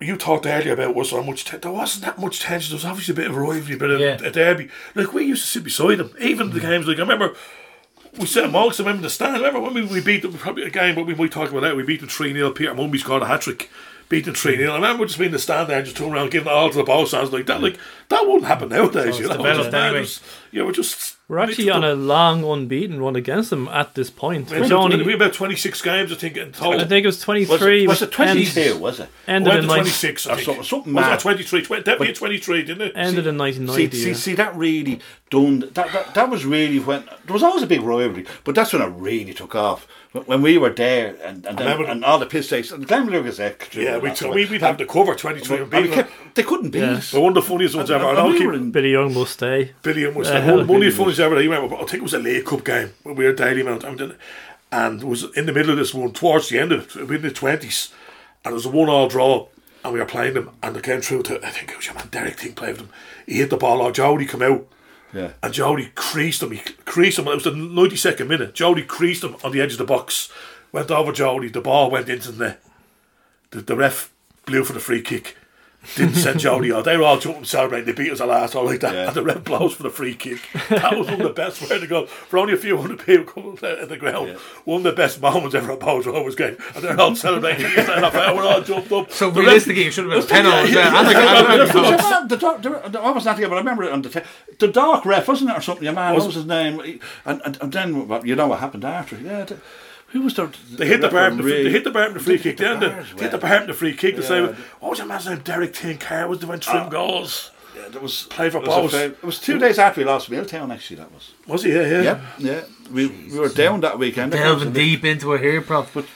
you 0.00 0.16
talked 0.16 0.46
earlier 0.46 0.72
about 0.74 0.94
was 0.94 1.10
so 1.10 1.22
much 1.22 1.44
te- 1.44 1.56
there 1.56 1.72
wasn't 1.72 2.04
that 2.04 2.18
much 2.18 2.40
tension 2.40 2.70
there 2.70 2.76
was 2.76 2.84
obviously 2.84 3.12
a 3.12 3.16
bit 3.16 3.26
of 3.30 3.36
a 3.36 3.40
rivalry 3.40 3.74
a 3.74 3.78
bit 3.78 4.00
Yeah. 4.00 4.26
a 4.28 4.30
derby 4.30 4.68
like 4.94 5.12
we 5.12 5.24
used 5.24 5.42
to 5.42 5.48
sit 5.48 5.64
beside 5.64 5.96
them 5.98 6.12
even 6.20 6.50
the 6.50 6.60
games 6.60 6.86
like 6.86 6.98
I 6.98 7.00
remember 7.00 7.34
we 8.18 8.26
sat 8.26 8.44
amongst 8.44 8.78
them 8.78 8.88
in 8.88 9.02
the 9.02 9.10
stand. 9.10 9.34
I 9.36 9.38
Remember 9.38 9.60
when 9.60 9.74
we, 9.74 9.84
we 9.84 10.00
beat 10.00 10.22
them, 10.22 10.32
probably 10.32 10.64
a 10.64 10.70
game, 10.70 10.94
but 10.94 11.04
we 11.06 11.14
might 11.14 11.30
talk 11.30 11.50
about 11.50 11.60
that. 11.60 11.76
We 11.76 11.82
beat 11.84 12.00
them 12.00 12.08
3 12.08 12.32
0. 12.32 12.50
Peter 12.52 12.74
Mumby 12.74 12.98
scored 12.98 13.22
a 13.22 13.26
hat 13.26 13.42
trick, 13.42 13.70
beat 14.08 14.24
them 14.24 14.34
3 14.34 14.56
0. 14.56 14.72
I 14.72 14.76
remember 14.76 15.04
just 15.06 15.18
being 15.18 15.28
in 15.28 15.32
the 15.32 15.38
stand 15.38 15.68
there 15.68 15.76
and 15.78 15.84
just 15.84 15.96
turning 15.96 16.14
around 16.14 16.30
giving 16.30 16.48
it 16.48 16.52
all 16.54 16.70
to 16.70 16.76
the 16.78 16.84
ball 16.84 17.06
stands 17.06 17.32
like 17.32 17.46
that. 17.46 17.62
Like, 17.62 17.78
that 18.08 18.26
wouldn't 18.26 18.44
happen 18.44 18.70
nowadays, 18.70 19.16
So 19.16 19.22
you 19.22 19.28
know. 19.28 19.36
developed 19.36 19.58
Just, 19.64 19.72
man, 19.72 19.84
anyway. 19.86 20.00
it's- 20.00 20.20
yeah, 20.50 20.62
we're 20.64 20.72
just. 20.72 21.16
We're 21.28 21.40
actually 21.40 21.68
on 21.68 21.84
a 21.84 21.92
long 21.94 22.42
unbeaten 22.42 23.02
run 23.02 23.14
against 23.14 23.50
them 23.50 23.68
at 23.68 23.94
this 23.94 24.08
point. 24.08 24.48
We 24.50 24.60
Which 24.60 24.70
had 24.70 24.72
only, 24.72 25.12
about 25.12 25.34
26 25.34 25.82
games, 25.82 26.10
I 26.10 26.14
think, 26.14 26.38
in 26.38 26.52
total. 26.52 26.80
I 26.80 26.84
think 26.86 27.04
it 27.04 27.06
was 27.06 27.16
Was 27.16 27.24
23. 27.24 27.84
it, 27.84 27.86
was 27.88 28.00
it 28.00 28.04
end- 28.06 28.12
22, 28.14 28.78
was 28.78 29.00
it? 29.00 29.08
Ended 29.26 29.56
in, 29.56 29.64
26, 29.66 30.26
I 30.26 30.30
Or 30.32 30.34
think. 30.36 30.46
something- 30.46 30.64
something 30.64 30.94
was 30.94 31.02
mad. 31.02 31.10
that 31.12 31.20
23? 31.20 31.62
Twen- 31.62 31.82
Definitely 31.82 32.14
23, 32.14 32.62
didn't 32.62 32.80
it? 32.80 32.92
ended 32.96 33.26
in 33.26 33.34
See, 33.34 33.38
1990. 33.38 33.96
see, 33.98 34.08
yeah. 34.08 34.14
see, 34.14 34.34
that 34.36 34.56
really 34.56 35.00
done. 35.28 35.60
That, 35.74 35.92
that 35.92 36.14
that 36.14 36.30
was 36.30 36.46
really 36.46 36.78
when 36.78 37.04
there 37.26 37.34
was 37.34 37.42
always 37.42 37.62
a 37.62 37.66
big 37.66 37.82
rivalry, 37.82 38.24
but 38.44 38.54
that's 38.54 38.72
when 38.72 38.80
it 38.80 38.86
really 38.96 39.34
took 39.34 39.54
off. 39.54 39.86
When- 40.12 40.24
When 40.24 40.42
we 40.42 40.56
were 40.58 40.70
there, 40.70 41.16
and 41.22 41.44
and, 41.46 41.58
then, 41.58 41.84
and 41.84 42.04
all 42.04 42.18
the 42.18 42.24
piss 42.26 42.48
takes, 42.48 42.70
and 42.72 42.86
Glenmalure 42.88 43.22
Gazette. 43.22 43.68
Yeah, 43.74 43.98
we'd, 43.98 44.18
we, 44.22 44.46
we'd 44.46 44.62
have 44.62 44.78
the 44.78 44.86
cover 44.86 45.14
23 45.14 45.56
and 45.58 45.64
and 45.64 45.72
we 45.72 45.82
beat 45.82 45.94
them. 45.94 46.04
kept, 46.06 46.34
they 46.34 46.42
couldn't 46.42 46.70
beat 46.70 46.80
Yeah. 46.80 46.92
us. 46.92 47.12
But 47.12 47.20
one 47.20 47.36
of 47.36 47.42
the 47.44 47.48
funniest 47.50 47.74
ones 47.74 47.90
ever. 47.90 48.04
And- 48.04 48.10
And 48.10 48.18
and 48.18 48.26
I'll 48.26 48.32
we 48.32 48.38
keep 48.38 48.46
were 48.46 48.54
in- 48.54 48.70
Billy 48.70 48.92
Young 48.92 49.12
must 49.12 49.32
stay. 49.34 49.72
Billion 49.82 50.14
was 50.14 50.28
Uh, 50.28 50.40
the 50.40 50.40
one, 50.40 50.46
one 50.46 50.60
of 50.60 50.66
the 50.66 50.72
Billion 50.74 50.92
funniest 50.92 51.20
ever. 51.20 51.36
I 51.36 51.40
remember, 51.40 51.74
I 51.74 51.78
think 51.80 51.94
it 51.94 52.02
was 52.02 52.14
a 52.14 52.18
League 52.18 52.44
Cup 52.46 52.64
game 52.64 52.90
when 53.02 53.16
we 53.16 53.24
were 53.24 53.30
at 53.30 53.36
Dalymount, 53.36 53.84
and, 53.84 53.98
then- 53.98 54.14
and 54.72 55.02
it 55.02 55.06
was 55.06 55.24
in 55.36 55.44
the 55.46 55.52
middle 55.52 55.72
of 55.72 55.76
this 55.78 55.92
one, 55.94 56.12
towards 56.12 56.48
the 56.48 56.58
end 56.58 56.72
of 56.72 56.96
it, 56.96 57.06
We 57.08 57.16
in 57.16 57.22
the 57.22 57.30
twenties, 57.30 57.90
and 58.44 58.52
it 58.52 58.54
was 58.54 58.66
a 58.66 58.70
one-all 58.70 59.08
draw, 59.08 59.46
and 59.84 59.92
we 59.92 59.98
were 60.00 60.06
playing 60.06 60.34
them, 60.34 60.50
and 60.62 60.74
they 60.74 60.80
came 60.80 61.02
through 61.02 61.22
to 61.24 61.46
I 61.46 61.50
think 61.50 61.70
it 61.70 61.76
was 61.76 61.84
your 61.86 61.94
man 61.94 62.08
Derek 62.10 62.38
Thing 62.40 62.54
played 62.54 62.70
with 62.72 62.78
them. 62.78 62.90
He 63.26 63.34
hit 63.34 63.50
the 63.50 63.56
ball 63.58 63.84
out. 63.86 63.94
Jody 63.94 64.24
come 64.24 64.42
out. 64.42 64.66
Yeah. 65.12 65.32
And 65.42 65.52
Jody 65.52 65.90
creased 65.94 66.42
him. 66.42 66.50
He 66.50 66.58
creased 66.84 67.18
him. 67.18 67.28
It 67.28 67.34
was 67.34 67.44
the 67.44 67.50
92nd 67.50 68.26
minute. 68.26 68.54
Jody 68.54 68.82
creased 68.82 69.24
him 69.24 69.36
on 69.42 69.52
the 69.52 69.60
edge 69.60 69.72
of 69.72 69.78
the 69.78 69.84
box. 69.84 70.30
Went 70.72 70.90
over 70.90 71.12
Jody. 71.12 71.48
The 71.48 71.60
ball 71.60 71.90
went 71.90 72.08
into 72.08 72.32
the 72.32 72.44
net. 72.44 72.62
The, 73.50 73.62
the 73.62 73.76
ref 73.76 74.12
blew 74.44 74.64
for 74.64 74.74
the 74.74 74.80
free 74.80 75.02
kick. 75.02 75.36
Didn't 75.94 76.16
send 76.16 76.40
Jody 76.40 76.72
out. 76.72 76.84
They 76.84 76.96
were 76.96 77.04
all 77.04 77.18
jumping, 77.18 77.44
celebrating. 77.44 77.86
They 77.86 77.92
beat 77.92 78.12
us 78.12 78.20
at 78.20 78.28
last, 78.28 78.54
all 78.54 78.64
like 78.64 78.80
that. 78.80 78.94
And 78.94 79.14
the 79.16 79.22
red 79.22 79.44
blows 79.44 79.74
for 79.74 79.84
the 79.84 79.90
free 79.90 80.14
kick. 80.14 80.40
That 80.68 80.98
was 80.98 81.06
one 81.06 81.20
of 81.20 81.28
the 81.28 81.32
best 81.32 81.62
where 81.68 81.78
to 81.78 81.86
go. 81.86 82.06
For 82.06 82.38
only 82.38 82.52
a 82.52 82.56
few 82.56 82.76
hundred 82.76 82.98
people 83.06 83.24
coming 83.24 83.58
at 83.62 83.88
the 83.88 83.96
ground. 83.96 84.36
One 84.64 84.78
of 84.78 84.82
the 84.84 84.92
best 84.92 85.20
moments 85.20 85.54
ever 85.54 85.72
at 85.72 85.78
Bohs 85.80 86.04
Rovers 86.04 86.34
game. 86.34 86.56
And 86.74 86.84
they're 86.84 87.00
all 87.00 87.14
celebrating. 87.14 87.62
the 87.62 88.32
we're 88.36 88.46
all 88.46 88.60
jumped 88.60 88.92
up. 88.92 89.10
So 89.12 89.30
The 89.30 89.40
realistically, 89.40 89.84
it 89.84 89.92
should 89.92 90.04
have 90.10 90.12
been 90.12 90.22
a 90.22 90.42
penalty. 90.42 90.72
Yeah, 90.72 90.90
the- 92.28 92.36
the, 92.58 92.88
the, 92.90 93.00
I 93.00 93.10
wasn't 93.10 93.32
at 93.32 93.36
the 93.36 93.42
game, 93.42 93.50
but 93.50 93.56
I 93.56 93.58
remember 93.60 93.84
it 93.84 93.92
on 93.92 94.02
the 94.02 94.10
ta- 94.10 94.22
the 94.58 94.68
dark 94.68 95.04
ref, 95.06 95.28
wasn't 95.28 95.50
it, 95.50 95.56
or 95.56 95.60
something? 95.60 95.84
Your 95.84 95.92
man, 95.94 96.14
what 96.14 96.26
was 96.26 96.34
his 96.34 96.44
name? 96.46 97.00
And, 97.24 97.40
and, 97.44 97.58
and 97.60 97.72
then 97.72 97.94
you 98.24 98.34
know 98.34 98.48
what 98.48 98.58
happened 98.60 98.84
after? 98.84 99.16
Yeah, 99.16 99.44
the, 99.44 99.58
who 100.08 100.22
was 100.22 100.34
the? 100.34 100.54
They 100.70 100.86
hit 100.86 101.00
the 101.00 101.08
bar, 101.08 101.30
the, 101.30 101.36
referee? 101.36 101.64
they 101.64 101.70
hit 101.70 101.84
the 101.84 101.90
bar 101.90 102.08
in 102.08 102.14
the 102.14 102.20
free 102.20 102.38
kick. 102.38 102.56
Then 102.56 102.80
the, 102.80 102.88
bars 102.88 103.12
they 103.14 103.22
hit 103.22 103.30
the 103.30 103.38
bar 103.38 103.60
in 103.60 103.66
the 103.66 103.74
free 103.74 103.94
kick. 103.94 104.16
The 104.16 104.22
same. 104.22 104.46
What 104.46 104.56
oh, 104.80 104.88
was 104.90 104.98
your 104.98 105.06
man's 105.06 105.26
name? 105.26 105.40
Derek 105.40 105.74
Tinker 105.74 106.26
was 106.26 106.38
the 106.38 106.46
went 106.46 106.62
trim 106.62 106.84
ah. 106.84 106.88
goals. 106.88 107.50
Yeah, 107.76 107.88
there 107.90 108.00
was 108.00 108.24
Played 108.24 108.52
for 108.52 108.58
it 108.58 108.66
was, 108.66 108.94
a 108.94 108.96
Bohs. 108.96 109.00
fa- 109.00 109.04
it 109.04 109.22
was 109.22 109.38
two 109.38 109.58
days 109.58 109.78
after 109.78 110.00
we 110.00 110.06
lost 110.06 110.30
Milltown. 110.30 110.72
Actually, 110.72 110.96
that 110.96 111.12
was. 111.12 111.32
Was 111.46 111.62
he? 111.62 111.72
Yeah, 111.72 111.86
yeah. 111.86 112.02
Yeah, 112.02 112.20
yeah. 112.38 112.60
We, 112.90 113.06
we 113.06 113.38
were 113.38 113.50
down 113.50 113.80
that 113.82 113.98
weekend. 113.98 114.32
Delving 114.32 114.72
deep 114.72 115.04
into 115.04 115.34
it 115.34 115.42
here, 115.42 115.60
prof. 115.60 115.90
But 115.92 116.06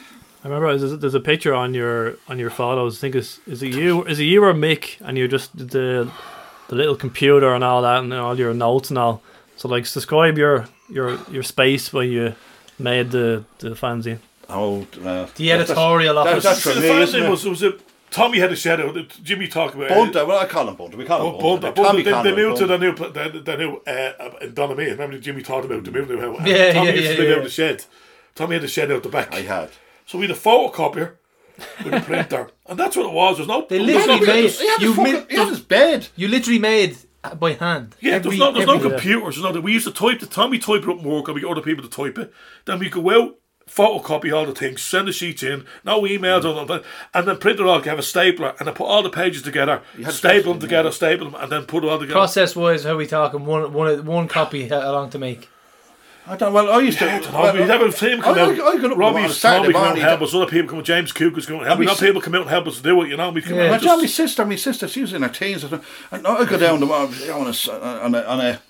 I 0.42 0.48
remember 0.48 0.76
there's, 0.76 0.98
there's 0.98 1.14
a 1.14 1.20
picture 1.20 1.54
on 1.54 1.74
your 1.74 2.16
on 2.28 2.38
your 2.38 2.50
photos. 2.50 2.98
I 2.98 3.00
think 3.00 3.14
is 3.14 3.40
is 3.46 3.62
it 3.62 3.74
you 3.74 4.04
is 4.04 4.18
it 4.18 4.24
you 4.24 4.42
or 4.42 4.54
Mick 4.54 4.96
and 5.00 5.16
you're 5.18 5.28
just 5.28 5.56
the 5.56 6.10
the 6.68 6.74
little 6.74 6.96
computer 6.96 7.54
and 7.54 7.62
all 7.62 7.82
that 7.82 8.02
and 8.02 8.12
all 8.14 8.38
your 8.38 8.54
notes 8.54 8.88
and 8.88 8.98
all. 8.98 9.22
So 9.56 9.68
like 9.68 9.84
describe 9.84 10.38
your 10.38 10.66
your 10.88 11.18
your 11.30 11.42
space 11.42 11.92
when 11.92 12.10
you 12.10 12.34
made 12.78 13.10
the 13.10 13.44
the 13.58 13.70
fanzine. 13.70 14.18
Oh, 14.48 14.86
uh, 15.04 15.26
The 15.36 15.52
editorial 15.52 16.18
office. 16.18 16.44
that's 16.44 16.62
for 16.62 16.74
the 16.74 16.80
me, 16.80 16.88
fan 16.88 17.02
isn't 17.02 17.20
thing 17.20 17.26
it? 17.28 17.30
was, 17.30 17.44
was 17.46 17.62
it, 17.62 17.80
Tommy 18.10 18.38
had 18.38 18.52
a 18.52 18.56
shadow. 18.56 18.92
Jimmy 19.22 19.48
talked 19.48 19.74
about 19.74 19.88
Bunter, 19.88 20.26
well, 20.26 20.38
I 20.38 20.44
call 20.46 20.68
him 20.68 20.74
Bunter. 20.76 20.96
We 20.98 21.06
call 21.06 21.20
him 21.26 21.34
Oh, 21.36 21.56
Bunter. 21.58 21.72
Bunter. 21.72 21.82
Tommy 21.82 22.02
Bunter. 22.02 22.04
They, 22.04 22.10
Conroy, 22.10 22.30
they 22.30 22.36
moved 22.48 22.56
to 22.58 22.66
Bunter. 22.66 22.78
the 22.78 22.84
new, 22.84 22.94
pla- 22.94 23.28
the, 23.30 23.40
the 23.40 23.56
new 23.56 23.76
uh, 23.86 24.30
in 24.42 24.52
Donaghmede. 24.52 24.90
Remember 24.92 25.18
Jimmy 25.18 25.42
talked 25.42 25.64
about 25.64 25.84
the 25.84 25.90
move 25.90 26.08
to 26.08 26.18
how 26.20 26.32
Yeah, 26.44 26.72
Tommy 26.74 26.88
yeah, 26.90 26.94
used 26.94 27.06
to 27.06 27.12
yeah, 27.14 27.18
live 27.20 27.28
yeah. 27.30 27.36
out 27.36 27.42
the 27.44 27.48
shed. 27.50 27.84
Tommy 28.34 28.54
had 28.56 28.64
a 28.64 28.68
shed 28.68 28.90
out 28.92 29.02
the 29.02 29.08
back. 29.08 29.32
I 29.32 29.40
had. 29.40 29.70
So 30.06 30.18
we 30.18 30.26
had 30.26 30.36
a 30.36 30.38
photocopier 30.38 31.12
with 31.84 31.94
a 31.94 32.00
printer, 32.00 32.50
and 32.66 32.78
that's 32.78 32.96
what 32.96 33.06
it 33.06 33.12
was. 33.12 33.36
There's 33.38 33.48
no. 33.48 33.64
They 33.66 33.82
there 33.84 33.96
was 33.96 34.06
no- 34.06 34.14
literally 34.16 34.42
made 34.42 34.50
He 34.50 34.66
had, 34.68 34.82
you 34.82 34.92
a 34.92 34.94
fucking, 34.94 35.12
made 35.14 35.30
he 35.30 35.36
had 35.36 35.48
his 35.48 35.60
bed. 35.60 36.08
you 36.16 36.28
literally 36.28 36.58
made 36.58 36.96
by 37.38 37.52
hand. 37.54 37.94
Yeah, 38.00 38.14
Every- 38.14 38.30
there's 38.30 38.40
no, 38.40 38.52
there's 38.52 38.66
no 38.66 38.74
every- 38.76 38.90
computers. 38.90 39.40
There's 39.40 39.54
no, 39.54 39.60
we 39.60 39.72
used 39.72 39.86
to 39.86 39.92
type 39.92 40.20
the 40.20 40.26
Tommy 40.26 40.58
type 40.58 40.82
it 40.82 40.88
up 40.88 41.02
more, 41.02 41.22
and 41.24 41.34
we 41.34 41.40
get 41.42 41.50
other 41.50 41.60
people 41.60 41.82
to 41.82 41.90
type 41.90 42.18
it. 42.18 42.32
Then 42.64 42.78
we 42.78 42.90
go 42.90 43.10
out, 43.10 43.36
photocopy 43.68 44.36
all 44.36 44.44
the 44.44 44.52
things, 44.52 44.82
send 44.82 45.06
the 45.08 45.12
sheets 45.12 45.42
in, 45.42 45.64
no 45.84 46.02
emails 46.02 46.44
on 46.44 46.66
them, 46.66 46.82
and 47.14 47.28
then 47.28 47.38
print 47.38 47.60
it 47.60 47.66
all, 47.66 47.80
have 47.80 47.98
a 47.98 48.02
stapler, 48.02 48.54
and 48.58 48.66
then 48.66 48.74
put 48.74 48.86
all 48.86 49.02
the 49.02 49.10
pages 49.10 49.42
together, 49.42 49.82
to 49.96 50.10
staple 50.12 50.12
them 50.12 50.12
press 50.12 50.44
them, 50.44 50.60
together, 50.60 50.90
staple 50.92 51.30
them, 51.30 51.40
and 51.40 51.50
then 51.52 51.64
put 51.64 51.84
it 51.84 51.88
all 51.88 51.98
together. 51.98 52.14
Process 52.14 52.56
wise, 52.56 52.84
how 52.84 52.96
we 52.96 53.06
talking? 53.06 53.44
One 53.46 53.72
one 53.72 54.04
one 54.04 54.28
copy 54.28 54.70
uh, 54.70 54.80
how 54.80 54.92
long 54.92 55.10
to 55.10 55.18
make? 55.18 55.48
I 56.26 56.36
don't. 56.36 56.52
Well, 56.52 56.70
I 56.70 56.78
used 56.80 56.98
to. 57.00 57.04
Yeah, 57.06 57.16
I 57.16 57.18
don't 57.20 57.32
know. 57.32 57.40
well, 57.40 57.54
We'd 57.54 57.62
have 57.68 57.80
a 57.82 57.90
team 57.92 58.22
come 58.22 58.38
I- 58.38 58.40
out. 58.42 58.48
I- 58.50 58.52
I 58.52 58.56
got 58.56 58.68
up 58.68 58.74
in 58.74 58.80
the 58.82 58.88
Robbie 58.90 58.98
morning, 59.12 59.22
used 59.24 59.34
to 59.34 59.40
Saturday 59.40 59.72
come 59.72 59.82
out 59.84 59.92
and 59.94 60.02
help 60.02 60.22
us. 60.22 60.34
Other 60.34 60.46
people 60.46 60.68
come 60.70 60.78
out. 60.78 60.84
James 60.84 61.12
Cook 61.12 61.34
was 61.34 61.46
coming 61.46 61.60
and 61.62 61.68
help 61.68 61.80
we 61.80 61.86
people 62.06 62.20
come 62.22 62.34
out 62.36 62.42
and 62.42 62.50
help 62.50 62.66
us 62.68 62.80
do 62.80 63.02
it. 63.02 63.08
You 63.08 63.16
know, 63.16 63.30
we 63.30 63.42
come 63.42 63.54
Yeah. 63.56 63.72
out. 63.74 63.82
My 63.82 63.92
and 63.92 64.02
my 64.02 64.06
sister, 64.06 64.44
my 64.44 64.56
sister, 64.56 64.86
she 64.86 65.00
was 65.00 65.12
in 65.12 65.22
her 65.22 65.28
teens, 65.28 65.64
and 65.64 65.80
I 66.12 66.44
go 66.44 66.56
down 66.58 66.78
the 66.80 66.86
uh, 66.86 67.06
morning, 67.06 67.30
on 67.30 67.46
a, 67.48 67.72
on 68.04 68.14
a, 68.14 68.22
on 68.22 68.40
a 68.40 68.60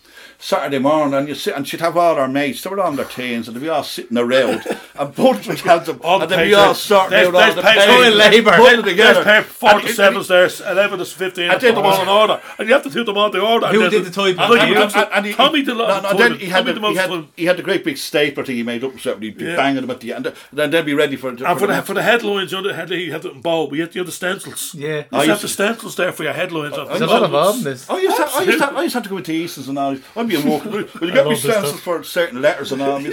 Saturday 0.45 0.81
morning, 0.81 1.15
and 1.15 1.29
you 1.29 1.37
sit, 1.37 1.55
and 1.55 1.69
she'd 1.69 1.79
have 1.81 1.97
all 1.97 2.17
our 2.17 2.27
mates, 2.27 2.63
they 2.63 2.69
were 2.71 2.81
on 2.81 2.97
their 2.97 3.05
teens, 3.05 3.47
and 3.47 3.57
they'd 3.57 3.61
be 3.63 3.69
all 3.69 3.85
sitting 3.85 4.19
around, 4.19 4.61
and 4.99 5.15
both 5.15 5.47
would 5.47 5.61
have 5.61 5.87
them, 5.87 6.01
all 6.03 6.19
the 6.19 6.25
and 6.25 6.33
they'd 6.33 6.49
be 6.49 6.55
all 6.55 6.75
sorting 6.75 7.11
There's- 7.11 7.29
out 7.29 7.35
all 7.35 7.41
there's 7.41 7.55
the 7.55 7.63
pages. 7.63 7.85
pages, 7.85 7.97
Child 8.19 8.33
labour. 8.33 8.51
putting 8.51 8.79
it 8.81 8.83
There's 8.83 8.85
together. 8.97 9.23
pair 9.25 9.43
four 9.45 9.81
to 9.81 9.87
it- 9.87 9.95
sevens 9.95 10.27
there, 10.27 10.51
eleven 10.69 10.99
to 10.99 11.05
fifteen, 11.05 11.49
I 11.49 11.53
and 11.53 11.61
did 11.61 11.75
put 11.77 11.83
them 11.83 11.87
all 11.93 12.03
in 12.03 12.09
order, 12.09 12.43
and 12.59 12.67
you 12.69 12.75
have 12.75 12.83
to 12.83 12.91
do 12.91 13.05
them 13.05 13.17
all 13.17 13.33
in 13.33 13.41
order. 13.41 13.69
Who 13.69 13.83
and 13.83 13.91
did 13.93 14.05
then- 14.05 14.11
the 14.11 14.17
typing? 14.23 14.41
and 14.41 14.51
like, 14.51 14.63
You? 14.69 14.75
you 14.75 14.81
have 14.81 14.93
to- 14.95 15.17
and 15.17 15.27
he, 15.27 15.33
Tommy 15.33 15.63
did 15.63 15.69
a 15.69 15.75
lot 15.79 16.03
no, 16.03 16.09
of 16.11 16.17
no, 16.17 16.19
then 16.19 16.31
typing. 16.33 16.45
he 16.47 16.51
had, 16.53 16.67
Tommy 16.67 16.73
the, 16.81 16.89
he, 16.89 16.97
had, 16.97 17.27
he 17.37 17.45
had 17.45 17.57
the 17.57 17.63
great 17.63 17.85
big 17.85 17.97
stapler 17.97 18.45
thing 18.45 18.57
he 18.57 18.65
made 18.65 18.83
up 18.83 18.91
himself, 18.91 19.15
and 19.17 19.23
he'd 19.25 19.39
be 19.39 19.45
Yeah. 19.45 19.55
banging 19.55 19.83
them 19.83 19.91
at 19.91 20.01
the 20.01 20.13
end, 20.13 20.27
and 20.27 20.37
then 20.53 20.71
they'd 20.73 20.85
be 20.85 20.95
ready 20.95 21.15
for, 21.15 21.29
it. 21.33 21.41
And 21.41 21.57
for 21.61 21.69
the, 21.69 21.81
for 21.83 21.95
the 21.95 22.03
headlines, 22.03 22.51
you 22.51 22.61
know, 22.61 22.67
the 22.67 22.75
headline, 22.75 22.99
you 22.99 23.13
have 23.13 23.25
it 23.25 23.33
in 23.33 23.43
bold. 23.43 23.71
We 23.71 23.79
had 23.79 23.93
the 23.93 24.01
other 24.01 24.11
stencils. 24.11 24.75
Yeah. 24.75 24.97
You 24.97 25.05
I 25.13 25.27
have 25.27 25.41
the 25.41 25.47
stencils 25.47 25.95
there 25.95 26.11
for 26.11 26.25
your 26.25 26.33
headlines. 26.33 26.77
on- 26.77 26.89
There's 26.89 27.01
a 27.01 27.07
lot 27.07 27.23
involved 27.23 27.65
in. 27.65 27.67
I 27.69 27.71
used, 28.01 28.17
to, 28.17 28.29
I, 28.29 28.43
used 28.43 28.59
to, 28.59 28.67
I 28.73 28.83
used 28.83 28.93
to 28.93 28.97
have 28.99 29.03
to 29.05 29.09
go 29.09 29.17
into 29.19 29.31
Eason's 29.33 29.69
and 29.69 29.79
all. 29.79 29.97
I'd 30.37 30.43
be 30.45 30.49
in 30.49 30.51
work. 30.63 30.95
Will 30.95 31.09
you 31.09 31.15
get 31.15 31.27
me 31.27 31.35
love 31.35 31.43
this 31.43 31.81
for 31.81 32.03
certain 32.05 32.41
letters 32.43 32.73
and 32.73 32.83
all? 32.83 33.03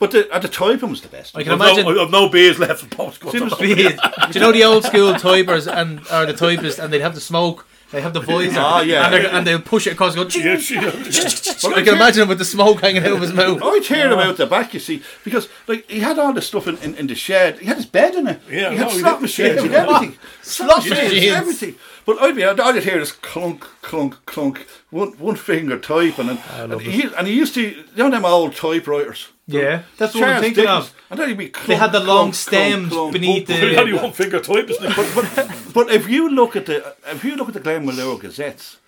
But 0.00 0.12
the, 0.12 0.32
at 0.32 0.42
the 0.42 0.48
typing 0.48 0.90
was 0.90 1.00
the 1.00 1.08
best. 1.08 1.36
I 1.36 1.42
can 1.42 1.50
I've 1.50 1.58
imagine. 1.60 1.84
no, 1.92 2.04
I've 2.04 2.10
no 2.12 2.28
beers 2.28 2.56
left 2.60 2.84
in 2.84 2.88
postcodes. 2.88 3.58
Be 3.60 3.72
it- 3.72 3.98
Do 4.30 4.38
you 4.38 4.40
know 4.40 4.52
the 4.52 4.62
old 4.62 4.84
school 4.84 5.12
typers 5.14 5.66
and 5.66 5.98
or 6.12 6.24
the 6.24 6.34
typists 6.34 6.78
and 6.78 6.92
they'd 6.92 7.00
have 7.00 7.16
the 7.16 7.20
smoke, 7.20 7.66
they 7.90 8.00
have 8.00 8.12
the 8.12 8.20
voice, 8.20 8.52
Ah, 8.54 8.80
yeah. 8.82 9.06
and, 9.06 9.12
they're- 9.14 9.30
and 9.32 9.44
they'll 9.44 9.60
push 9.60 9.88
it 9.88 9.94
across. 9.94 10.14
And 10.14 10.30
go, 10.32 10.38
Yeah, 10.38 10.56
she- 10.58 10.76
I 10.78 11.82
can 11.82 11.94
imagine 11.96 12.22
him 12.22 12.28
with 12.28 12.38
the 12.38 12.44
smoke 12.44 12.80
hanging 12.80 13.02
out 13.02 13.10
of 13.14 13.20
his 13.22 13.32
mouth. 13.32 13.60
I'd 13.60 13.82
hear 13.86 14.08
him 14.12 14.20
out 14.20 14.36
the 14.36 14.46
back, 14.46 14.72
you 14.72 14.78
see, 14.78 15.02
because 15.24 15.48
like 15.66 15.90
he 15.90 15.98
had 15.98 16.16
all 16.16 16.32
the 16.32 16.42
stuff 16.42 16.68
in, 16.68 16.78
in, 16.78 16.94
in 16.94 17.08
the 17.08 17.16
shed. 17.16 17.58
He 17.58 17.66
had 17.66 17.78
his 17.78 17.86
bed 17.86 18.14
in 18.14 18.28
it. 18.28 18.40
Yeah, 18.48 18.70
he 18.70 18.76
had 18.76 18.86
no, 18.86 18.92
he 18.92 18.98
slot 19.00 19.14
did. 19.16 19.22
machines 19.22 19.56
Yeah, 19.56 19.62
and 19.64 19.74
everything. 19.74 20.18
Slot 20.42 20.76
machines, 20.88 21.12
machines. 21.12 21.32
everything. 21.34 21.74
But 22.08 22.22
I'd 22.22 22.36
be, 22.36 22.42
all 22.42 22.58
I'd 22.58 22.82
hear 22.82 22.98
is 23.00 23.12
clunk, 23.12 23.66
clunk, 23.82 24.24
clunk, 24.24 24.66
one 24.88 25.10
one 25.18 25.36
finger 25.36 25.78
typing, 25.78 26.30
and 26.30 26.38
and 26.56 26.80
he, 26.80 27.02
and 27.02 27.26
he 27.26 27.34
used 27.34 27.52
to, 27.52 27.60
you 27.60 27.84
know, 27.96 28.08
them 28.08 28.24
old 28.24 28.56
typewriters. 28.56 29.28
Yeah, 29.46 29.82
that's 29.98 30.14
what 30.14 30.24
I'm 30.24 30.40
thinking 30.40 30.64
Dickens. 30.64 30.86
of. 30.86 30.94
And 31.10 31.20
then 31.20 31.28
he'd 31.28 31.36
be 31.36 31.52
They 31.66 31.74
had 31.74 31.92
the 31.92 32.00
long 32.00 32.30
clunk, 32.30 32.34
stems 32.34 32.88
clunk, 32.88 33.12
beneath 33.12 33.46
clunk, 33.46 33.60
There's 33.60 33.76
only 33.76 33.92
the. 33.92 33.98
one 33.98 34.12
finger 34.12 34.40
type, 34.40 34.70
isn't 34.70 34.84
it? 34.86 34.96
but, 35.14 35.74
but 35.74 35.90
if 35.90 36.08
you 36.08 36.30
look 36.30 36.56
at 36.56 36.64
the 36.64 36.96
if 37.08 37.24
you 37.24 37.36
look 37.36 37.48
at 37.48 37.52
the 37.52 37.60
Glenmalure 37.60 38.18
Gazettes, 38.18 38.78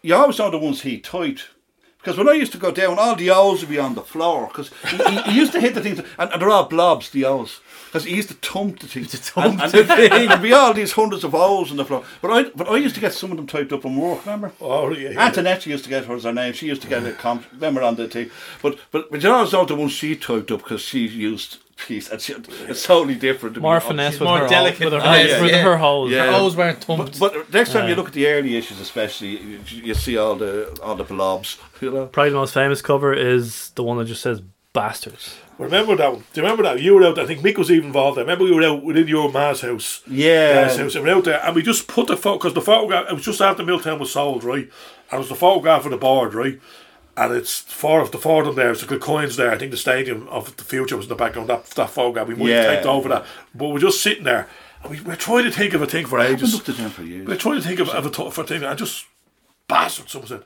you 0.00 0.14
always 0.14 0.38
know 0.38 0.50
the 0.50 0.58
ones 0.58 0.80
he 0.80 0.98
typed. 0.98 1.50
Because 1.98 2.16
when 2.16 2.28
I 2.28 2.32
used 2.32 2.52
to 2.52 2.58
go 2.58 2.70
down, 2.70 2.98
all 2.98 3.16
the 3.16 3.28
O's 3.28 3.60
would 3.60 3.68
be 3.68 3.78
on 3.78 3.96
the 3.96 4.00
floor. 4.00 4.46
Because 4.46 4.70
he, 4.88 4.96
he, 4.96 5.22
he 5.32 5.38
used 5.40 5.52
to 5.52 5.60
hit 5.60 5.74
the 5.74 5.82
things, 5.82 5.98
and, 5.98 6.32
and 6.32 6.40
they're 6.40 6.48
all 6.48 6.64
blobs, 6.64 7.10
the 7.10 7.26
O's. 7.26 7.60
Because 7.96 8.10
he 8.10 8.16
used 8.16 8.28
to 8.28 8.34
thump 8.34 8.80
the 8.80 8.86
things. 8.88 9.14
thump 9.30 9.58
and, 9.58 9.72
the 9.72 9.78
and, 9.78 9.88
thing. 9.88 10.12
and 10.12 10.30
there'd 10.30 10.42
be 10.42 10.52
all 10.52 10.74
these 10.74 10.92
hundreds 10.92 11.24
of 11.24 11.34
O's 11.34 11.70
on 11.70 11.78
the 11.78 11.84
floor. 11.86 12.04
But 12.20 12.30
I, 12.30 12.42
but 12.50 12.68
I 12.68 12.76
used 12.76 12.94
to 12.96 13.00
get 13.00 13.14
some 13.14 13.30
of 13.30 13.38
them 13.38 13.46
typed 13.46 13.72
up 13.72 13.80
from 13.80 13.96
work, 13.96 14.26
remember? 14.26 14.52
Oh, 14.60 14.90
yeah, 14.92 15.10
yeah. 15.10 15.20
Antoinette 15.20 15.64
used 15.64 15.84
to 15.84 15.90
get 15.90 16.04
hers 16.04 16.24
her 16.24 16.32
name. 16.32 16.52
She 16.52 16.66
used 16.66 16.82
to 16.82 16.88
get 16.88 17.06
a 17.06 17.12
comp. 17.12 17.50
Remember 17.52 17.82
on 17.82 17.94
the 17.96 18.06
thing. 18.06 18.30
But 18.60 18.78
but 18.90 19.10
but 19.10 19.22
you 19.22 19.30
always 19.32 19.50
know 19.50 19.64
the 19.64 19.74
one 19.74 19.88
she 19.88 20.14
typed 20.14 20.50
up 20.50 20.62
because 20.62 20.82
she 20.82 21.06
used 21.06 21.56
piece. 21.78 22.10
And 22.10 22.20
she, 22.20 22.34
it's 22.68 22.84
totally 22.84 23.14
different. 23.14 23.54
to 23.54 23.62
More 23.62 23.80
me. 23.80 23.80
finesse 23.80 24.12
She's 24.12 24.20
with 24.20 24.28
more 24.28 24.40
her 24.40 24.48
delicate 24.48 24.84
With 24.84 24.92
her, 24.92 24.98
oh, 24.98 25.02
than 25.02 25.26
this, 25.26 25.40
with 25.40 25.50
yeah. 25.52 25.62
her 25.62 25.76
holes. 25.78 26.10
Yeah. 26.10 26.26
Her 26.26 26.32
O's 26.32 26.54
weren't 26.54 26.84
thumped. 26.84 27.18
But, 27.18 27.32
but 27.32 27.52
next 27.52 27.72
time 27.72 27.88
you 27.88 27.94
look 27.94 28.08
at 28.08 28.12
the 28.12 28.26
early 28.26 28.56
issues, 28.56 28.78
especially, 28.78 29.38
you, 29.38 29.60
you 29.68 29.94
see 29.94 30.18
all 30.18 30.36
the 30.36 30.78
all 30.82 30.96
the 30.96 31.04
blobs. 31.04 31.58
You 31.80 31.90
know. 31.90 32.06
Probably 32.06 32.30
the 32.30 32.36
most 32.36 32.52
famous 32.52 32.82
cover 32.82 33.14
is 33.14 33.70
the 33.70 33.82
one 33.82 33.96
that 33.96 34.04
just 34.04 34.20
says 34.20 34.42
bastards. 34.74 35.36
Remember 35.58 35.96
that 35.96 36.12
one? 36.12 36.20
Do 36.32 36.40
you 36.40 36.42
remember 36.42 36.62
that? 36.64 36.80
You 36.82 36.94
were 36.94 37.04
out. 37.04 37.18
I 37.18 37.24
think 37.26 37.40
Mick 37.40 37.56
was 37.56 37.70
even 37.70 37.86
involved. 37.86 38.18
I 38.18 38.22
remember 38.22 38.44
we 38.44 38.52
were 38.52 38.62
out 38.62 38.84
within 38.84 39.08
your 39.08 39.32
ma's 39.32 39.62
house. 39.62 40.02
Yeah. 40.06 40.66
Ma's 40.66 40.76
house. 40.76 40.94
And 40.94 41.04
we 41.04 41.10
were 41.10 41.16
out 41.16 41.24
there, 41.24 41.42
and 41.44 41.54
we 41.56 41.62
just 41.62 41.88
put 41.88 42.08
the 42.08 42.16
photo 42.16 42.36
because 42.38 42.52
the 42.54 42.60
photograph. 42.60 43.06
It 43.10 43.14
was 43.14 43.24
just 43.24 43.40
after 43.40 43.62
Milltown 43.64 43.98
was 43.98 44.12
sold, 44.12 44.44
right? 44.44 44.64
And 45.10 45.12
it 45.14 45.18
was 45.18 45.28
the 45.30 45.34
photograph 45.34 45.84
of 45.86 45.92
the 45.92 45.96
board, 45.96 46.34
right? 46.34 46.60
And 47.16 47.32
it's 47.32 47.60
four 47.60 48.02
of 48.02 48.10
the 48.12 48.18
four 48.18 48.42
of 48.42 48.46
them 48.48 48.56
there. 48.56 48.70
It's 48.72 48.84
the 48.84 48.98
coins 48.98 49.36
there. 49.36 49.50
I 49.50 49.56
think 49.56 49.70
the 49.70 49.78
stadium 49.78 50.28
of 50.28 50.54
the 50.58 50.64
future 50.64 50.96
was 50.98 51.06
in 51.06 51.08
the 51.08 51.14
background. 51.14 51.48
That 51.48 51.64
that 51.70 51.88
photograph. 51.88 52.28
We 52.28 52.34
might 52.34 52.48
Yeah. 52.48 52.62
have 52.62 52.74
taken 52.76 52.90
over 52.90 53.08
that, 53.08 53.24
but 53.54 53.68
we're 53.68 53.78
just 53.78 54.02
sitting 54.02 54.24
there. 54.24 54.48
And 54.82 54.90
we, 54.92 55.00
we're 55.00 55.16
trying 55.16 55.44
to 55.44 55.50
think 55.50 55.72
of 55.72 55.80
a 55.80 55.86
thing 55.86 56.04
for 56.04 56.20
I 56.20 56.26
ages. 56.26 56.52
looked 56.52 56.68
at 56.68 56.76
them 56.76 56.90
for 56.90 57.02
years. 57.02 57.26
We're 57.26 57.36
trying 57.36 57.62
to 57.62 57.66
think 57.66 57.80
of, 57.80 57.88
of 57.88 58.04
a 58.04 58.10
th- 58.10 58.30
for 58.34 58.42
a 58.42 58.46
thing. 58.46 58.62
I 58.62 58.74
just 58.74 59.06
bastard. 59.68 60.10
Someone 60.10 60.28
said. 60.28 60.42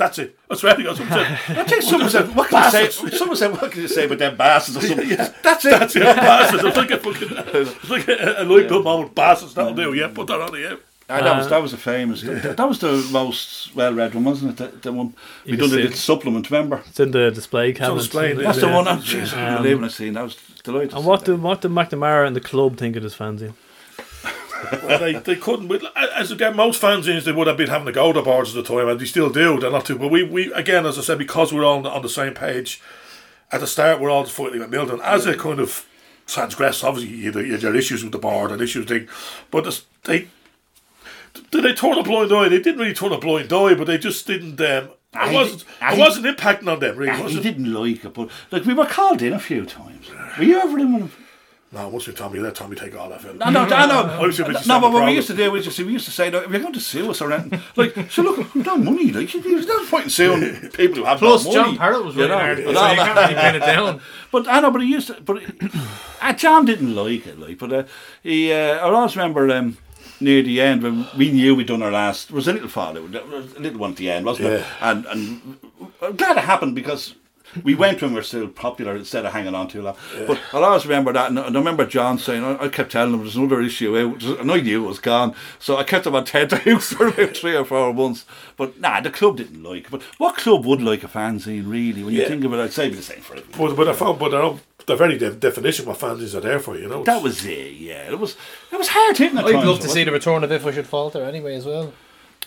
That's 0.00 0.18
it. 0.18 0.38
That's 0.48 0.64
right. 0.64 0.76
Someone 0.76 0.96
said. 0.96 1.56
I 1.58 1.64
think 1.64 1.82
someone 1.82 2.08
said, 2.10 2.34
"What 2.34 2.48
can 2.48 2.64
you 2.64 2.70
say?" 2.90 3.10
Someone 3.18 3.36
said, 3.36 3.52
"What 3.52 3.70
can 3.70 3.82
you 3.82 3.88
say 3.88 4.06
about 4.06 4.18
them 4.18 4.36
bastards?" 4.36 4.78
Or 4.78 4.80
something. 4.88 5.08
Yeah. 5.10 5.30
That's 5.42 5.64
it. 5.66 5.70
That's 5.78 5.94
it. 5.96 6.02
Bastards. 6.02 6.64
It's 6.64 6.76
like 6.76 6.90
a 6.90 6.96
fucking. 6.98 7.28
It's 7.60 7.90
like 7.90 8.08
a, 8.08 8.42
a 8.42 8.44
light 8.44 8.68
bulb 8.70 8.84
moment. 8.84 9.14
Bastards. 9.14 9.52
That'll 9.54 9.74
do. 9.74 9.92
Yeah. 9.92 10.08
Put 10.08 10.28
that 10.28 10.40
on 10.40 10.52
the 10.52 10.58
yeah. 10.60 10.76
Ah, 11.12 11.20
that 11.20 11.36
was 11.36 11.48
that 11.48 11.60
was 11.60 11.72
a 11.72 11.76
famous. 11.76 12.22
that, 12.22 12.56
that 12.56 12.68
was 12.68 12.78
the 12.78 13.06
most 13.12 13.74
well 13.74 13.92
read 13.92 14.14
one, 14.14 14.24
wasn't 14.24 14.58
it? 14.58 14.72
The, 14.72 14.78
the 14.78 14.92
one 14.92 15.12
we 15.44 15.52
You 15.52 15.58
done 15.58 15.68
can 15.70 15.78
the 15.80 15.84
it. 15.88 15.96
supplement. 15.96 16.50
Remember? 16.50 16.82
It's 16.88 17.00
in 17.00 17.10
the 17.10 17.30
display 17.30 17.72
cabinet. 17.74 17.98
display, 17.98 18.32
That's 18.32 18.60
the 18.60 18.68
Yeah. 18.68 18.76
one. 18.76 18.86
Jeez, 19.02 19.32
Um, 19.34 19.38
unbelievable. 19.56 19.84
I 19.86 19.88
seen. 19.88 20.12
That 20.14 20.22
was 20.24 20.36
delighted. 20.64 20.94
And 20.94 21.04
what 21.04 21.20
that. 21.24 21.32
did 21.32 21.42
what 21.42 21.60
did 21.60 21.72
McNamara 21.72 22.26
and 22.26 22.34
the 22.36 22.40
club 22.40 22.76
think 22.78 22.96
of 22.96 23.02
this 23.02 23.16
fanzine? 23.16 23.52
Well, 24.82 24.98
they, 24.98 25.14
they 25.14 25.36
couldn't. 25.36 25.68
but 25.68 25.82
As 25.96 26.30
again, 26.30 26.56
most 26.56 26.80
fanzines 26.82 27.24
they 27.24 27.32
would 27.32 27.46
have 27.46 27.56
been 27.56 27.68
having 27.68 27.86
to 27.86 27.92
go 27.92 28.12
to 28.12 28.22
boards 28.22 28.56
at 28.56 28.62
the 28.64 28.76
time, 28.76 28.88
and 28.88 29.00
they 29.00 29.04
still 29.04 29.30
do. 29.30 29.58
They're 29.60 29.70
not 29.70 29.86
too. 29.86 29.98
But 29.98 30.08
we, 30.08 30.22
we 30.22 30.52
again, 30.52 30.86
as 30.86 30.98
I 30.98 31.02
said, 31.02 31.18
because 31.18 31.52
we're 31.52 31.64
all 31.64 31.76
on 31.78 31.82
the, 31.84 31.90
on 31.90 32.02
the 32.02 32.08
same 32.08 32.34
page 32.34 32.80
at 33.52 33.60
the 33.60 33.66
start, 33.66 34.00
we're 34.00 34.10
all 34.10 34.24
fighting 34.24 34.60
with 34.60 34.70
Milltown 34.70 35.00
as 35.02 35.26
it 35.26 35.38
kind 35.38 35.58
of 35.60 35.86
transgressed. 36.26 36.84
Obviously, 36.84 37.14
you 37.16 37.32
had, 37.32 37.46
you 37.46 37.52
had 37.52 37.62
your 37.62 37.74
issues 37.76 38.02
with 38.02 38.12
the 38.12 38.18
board 38.18 38.52
and 38.52 38.60
issues 38.62 38.86
thing, 38.86 39.08
but 39.50 39.82
they 40.04 40.28
did 41.50 41.64
they 41.64 41.72
turn 41.74 41.98
a 41.98 42.02
blind 42.02 42.32
eye? 42.32 42.48
They 42.48 42.60
didn't 42.60 42.80
really 42.80 42.94
turn 42.94 43.12
a 43.12 43.18
blind 43.18 43.52
eye, 43.52 43.74
but 43.74 43.86
they 43.86 43.98
just 43.98 44.26
didn't. 44.26 44.60
Um, 44.60 44.90
it 45.12 45.34
wasn't. 45.34 45.64
wasn't 45.98 46.26
impacting 46.26 46.70
on 46.70 46.78
them, 46.80 46.96
really. 46.96 47.12
He 47.32 47.40
didn't 47.42 47.72
like 47.72 48.04
it, 48.04 48.14
but 48.14 48.30
like 48.52 48.64
we 48.64 48.74
were 48.74 48.86
called 48.86 49.22
in 49.22 49.32
a 49.32 49.38
few 49.40 49.64
times. 49.66 50.08
Were 50.38 50.44
you 50.44 50.60
ever 50.60 50.78
in 50.78 50.92
one? 50.92 51.02
of- 51.02 51.16
No, 51.72 51.86
it 51.86 51.92
must 51.92 52.06
be 52.06 52.12
Tommy. 52.12 52.40
Let 52.40 52.56
Tommy 52.56 52.74
take 52.74 52.96
all 52.96 53.08
that. 53.10 53.20
Film. 53.20 53.38
No, 53.38 53.48
no, 53.48 53.64
no, 53.64 53.86
no. 53.86 54.02
I 54.20 54.26
was 54.26 54.36
too 54.36 54.44
busy 54.44 54.68
no, 54.68 54.80
but 54.80 54.90
what 54.92 55.04
we 55.06 55.12
used 55.12 55.28
to 55.28 55.36
do 55.36 55.52
was 55.52 55.64
just, 55.64 55.78
we 55.78 55.92
used 55.92 56.04
to 56.06 56.10
say, 56.10 56.28
no, 56.28 56.38
if 56.38 56.50
you're 56.50 56.58
going 56.60 56.72
to 56.72 56.80
sue 56.80 57.08
us 57.12 57.20
or 57.20 57.30
anything, 57.32 57.60
like, 57.76 58.10
so 58.10 58.22
look, 58.22 58.52
we've 58.54 58.64
done 58.64 58.84
money, 58.84 59.12
like, 59.12 59.30
there's 59.30 59.66
no 59.68 59.86
point 59.86 60.04
in 60.04 60.10
suing 60.10 60.70
people 60.70 60.96
who 60.96 61.04
have 61.04 61.20
Plus, 61.20 61.44
no 61.44 61.52
money. 61.52 61.64
John 61.68 61.76
Parrott 61.78 62.04
was 62.04 62.16
you 62.16 62.22
running 62.22 62.36
know. 62.36 62.44
hard, 62.44 62.56
so 62.58 62.62
you 62.64 62.72
No, 62.72 62.88
no. 62.88 62.94
can't 62.96 63.18
really 63.20 63.34
pin 63.40 63.54
it 63.54 63.60
down. 63.60 64.00
But 64.32 64.48
I 64.48 64.58
know, 64.60 64.70
but 64.72 64.82
he 64.82 64.88
used 64.88 65.06
to, 65.08 65.20
but 65.20 65.42
uh, 66.20 66.32
John 66.32 66.64
didn't 66.64 66.92
like 66.92 67.26
it, 67.28 67.38
like, 67.38 67.58
but 67.58 67.72
uh, 67.72 67.84
he, 68.24 68.52
uh, 68.52 68.56
I 68.78 68.80
always 68.80 69.14
remember 69.16 69.48
um, 69.52 69.78
near 70.20 70.42
the 70.42 70.60
end 70.60 70.82
when 70.82 71.06
we 71.16 71.30
knew 71.30 71.54
we'd 71.54 71.68
done 71.68 71.84
our 71.84 71.92
last, 71.92 72.30
it 72.30 72.34
was 72.34 72.48
a 72.48 72.52
little 72.52 72.68
father, 72.68 72.98
a 72.98 73.02
little 73.04 73.78
one 73.78 73.92
at 73.92 73.96
the 73.96 74.10
end, 74.10 74.26
wasn't 74.26 74.48
it? 74.48 74.66
And, 74.80 75.06
and 75.06 75.58
I'm 76.02 76.16
glad 76.16 76.36
it 76.36 76.42
happened 76.44 76.74
because 76.74 77.14
we 77.64 77.74
went 77.74 78.00
when 78.02 78.10
we 78.12 78.16
were 78.16 78.22
still 78.22 78.48
popular 78.48 78.96
instead 78.96 79.24
of 79.26 79.32
hanging 79.32 79.54
on 79.54 79.68
too 79.68 79.82
long. 79.82 79.96
But 80.26 80.38
I'll 80.52 80.64
always 80.64 80.84
remember 80.86 81.12
that, 81.12 81.30
and 81.30 81.38
I 81.38 81.46
remember 81.48 81.84
John 81.86 82.18
saying, 82.18 82.44
I, 82.44 82.64
I 82.64 82.68
kept 82.68 82.92
telling 82.92 83.14
him 83.14 83.20
there's 83.20 83.36
another 83.36 83.60
issue 83.60 83.96
out, 83.98 84.22
and 84.40 84.50
I 84.50 84.60
knew 84.60 84.84
it 84.84 84.88
was 84.88 84.98
gone. 84.98 85.34
So 85.58 85.76
I 85.76 85.84
kept 85.84 86.06
him 86.06 86.14
on 86.14 86.24
tenterhooks 86.24 86.92
for 86.94 87.08
about 87.08 87.36
three 87.36 87.56
or 87.56 87.64
four 87.64 87.92
months. 87.94 88.24
But 88.56 88.78
nah, 88.80 89.00
the 89.00 89.10
club 89.10 89.36
didn't 89.38 89.62
like 89.62 89.84
it. 89.86 89.90
But 89.90 90.02
what 90.18 90.36
club 90.36 90.64
would 90.66 90.82
like 90.82 91.04
a 91.04 91.08
fanzine, 91.08 91.68
really? 91.70 92.02
When 92.02 92.14
you 92.14 92.22
Yeah. 92.22 92.28
think 92.28 92.44
of 92.44 92.52
it, 92.54 92.60
I'd 92.60 92.72
say 92.72 92.82
it'd 92.84 92.92
be 92.92 92.96
the 92.98 93.02
same 93.04 93.20
for 93.20 93.36
it. 93.36 93.44
But, 93.56 93.74
but 93.76 93.88
I 93.88 93.92
found, 93.92 94.18
but 94.18 94.34
I 94.34 94.38
know 94.38 94.60
the 94.86 94.96
very 94.96 95.18
de- 95.18 95.32
definition 95.32 95.86
what 95.86 95.98
fanzines 95.98 96.34
are 96.34 96.40
there 96.40 96.58
for, 96.58 96.76
you 96.76 96.88
know. 96.88 97.04
That 97.04 97.22
was 97.22 97.44
it, 97.44 97.72
yeah. 97.74 98.10
It 98.10 98.18
was 98.18 98.36
it 98.72 98.76
was 98.76 98.88
hard 98.88 99.16
hitting 99.16 99.38
I'd 99.38 99.50
times, 99.52 99.64
love 99.66 99.80
to 99.80 99.88
see 99.88 100.04
the 100.04 100.12
return 100.12 100.42
of 100.44 100.50
If 100.52 100.66
I 100.66 100.72
Should 100.72 100.86
Falter 100.86 101.22
anyway 101.24 101.54
as 101.56 101.66
well. 101.66 101.92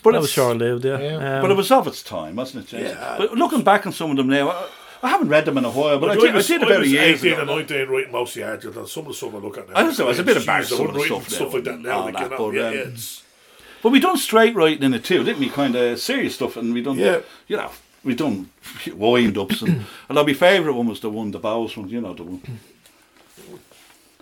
But 0.02 0.10
that 0.10 0.16
it's- 0.18 0.22
was 0.22 0.30
short 0.32 0.56
lived, 0.58 0.84
yeah. 0.84 0.98
Yeah. 0.98 1.36
Um, 1.36 1.42
but 1.42 1.50
it 1.50 1.56
was 1.56 1.70
of 1.70 1.86
its 1.86 2.02
time, 2.02 2.36
wasn't 2.36 2.64
it, 2.64 2.68
James? 2.68 2.88
Yeah. 2.90 3.14
But 3.16 3.32
looking 3.32 3.62
back 3.62 3.86
on 3.86 3.92
some 3.92 4.10
of 4.10 4.16
them 4.18 4.28
now, 4.28 4.66
I, 5.04 5.06
I 5.06 5.10
haven't 5.10 5.28
read 5.28 5.44
them 5.44 5.58
in 5.58 5.64
a 5.64 5.70
while, 5.70 5.98
but 5.98 6.10
I, 6.10 6.12
Like, 6.14 6.20
did, 6.20 6.30
I 6.30 6.34
was, 6.36 6.46
did 6.46 6.62
I 6.62 6.66
about 6.66 6.76
a 6.76 6.80
was 6.80 6.92
year 6.92 7.02
18 7.02 7.32
ago. 7.32 7.40
and 7.42 7.50
19 7.50 7.88
writing 7.88 8.12
most 8.12 8.36
of 8.36 8.62
the 8.74 8.80
and 8.80 8.88
some 8.88 9.02
of 9.02 9.08
the 9.08 9.14
stuff 9.14 9.34
I 9.34 9.38
look 9.38 9.58
at 9.58 9.68
now. 9.68 9.74
I 9.76 9.82
was- 9.84 10.00
I 10.00 10.04
was 10.04 10.18
a 10.18 10.24
bit 10.24 10.36
embarrassed 10.36 10.70
some 10.70 10.86
of 10.88 10.94
the 10.94 11.00
stuff 11.04 11.28
stuff 11.28 11.54
like 11.54 11.64
that 11.64 11.80
now. 11.80 12.10
that, 12.10 12.30
but, 12.30 12.40
um, 12.40 12.54
yeah, 12.54 12.70
it's, 12.70 13.22
But 13.82 13.90
we 13.92 14.00
done 14.00 14.16
straight 14.16 14.54
writing 14.54 14.82
in 14.82 14.94
it 14.94 15.04
too, 15.04 15.22
didn't 15.24 15.40
we? 15.40 15.50
Kind 15.50 15.76
of 15.76 16.00
serious 16.00 16.34
stuff, 16.36 16.56
and 16.56 16.72
we 16.72 16.82
done, 16.82 16.98
Yeah. 16.98 17.20
you 17.48 17.56
know, 17.56 17.70
we 18.02 18.14
done 18.14 18.50
wind 18.94 19.36
ups, 19.38 19.62
and, 19.62 19.84
and 20.08 20.14
my 20.26 20.32
favourite 20.32 20.74
one 20.76 20.86
was 20.88 21.00
the 21.00 21.10
one, 21.10 21.30
the 21.32 21.40
Bohs 21.40 21.76
one, 21.76 21.88
you 21.88 22.00
know, 22.00 22.14
the 22.14 22.22
one. 22.24 22.40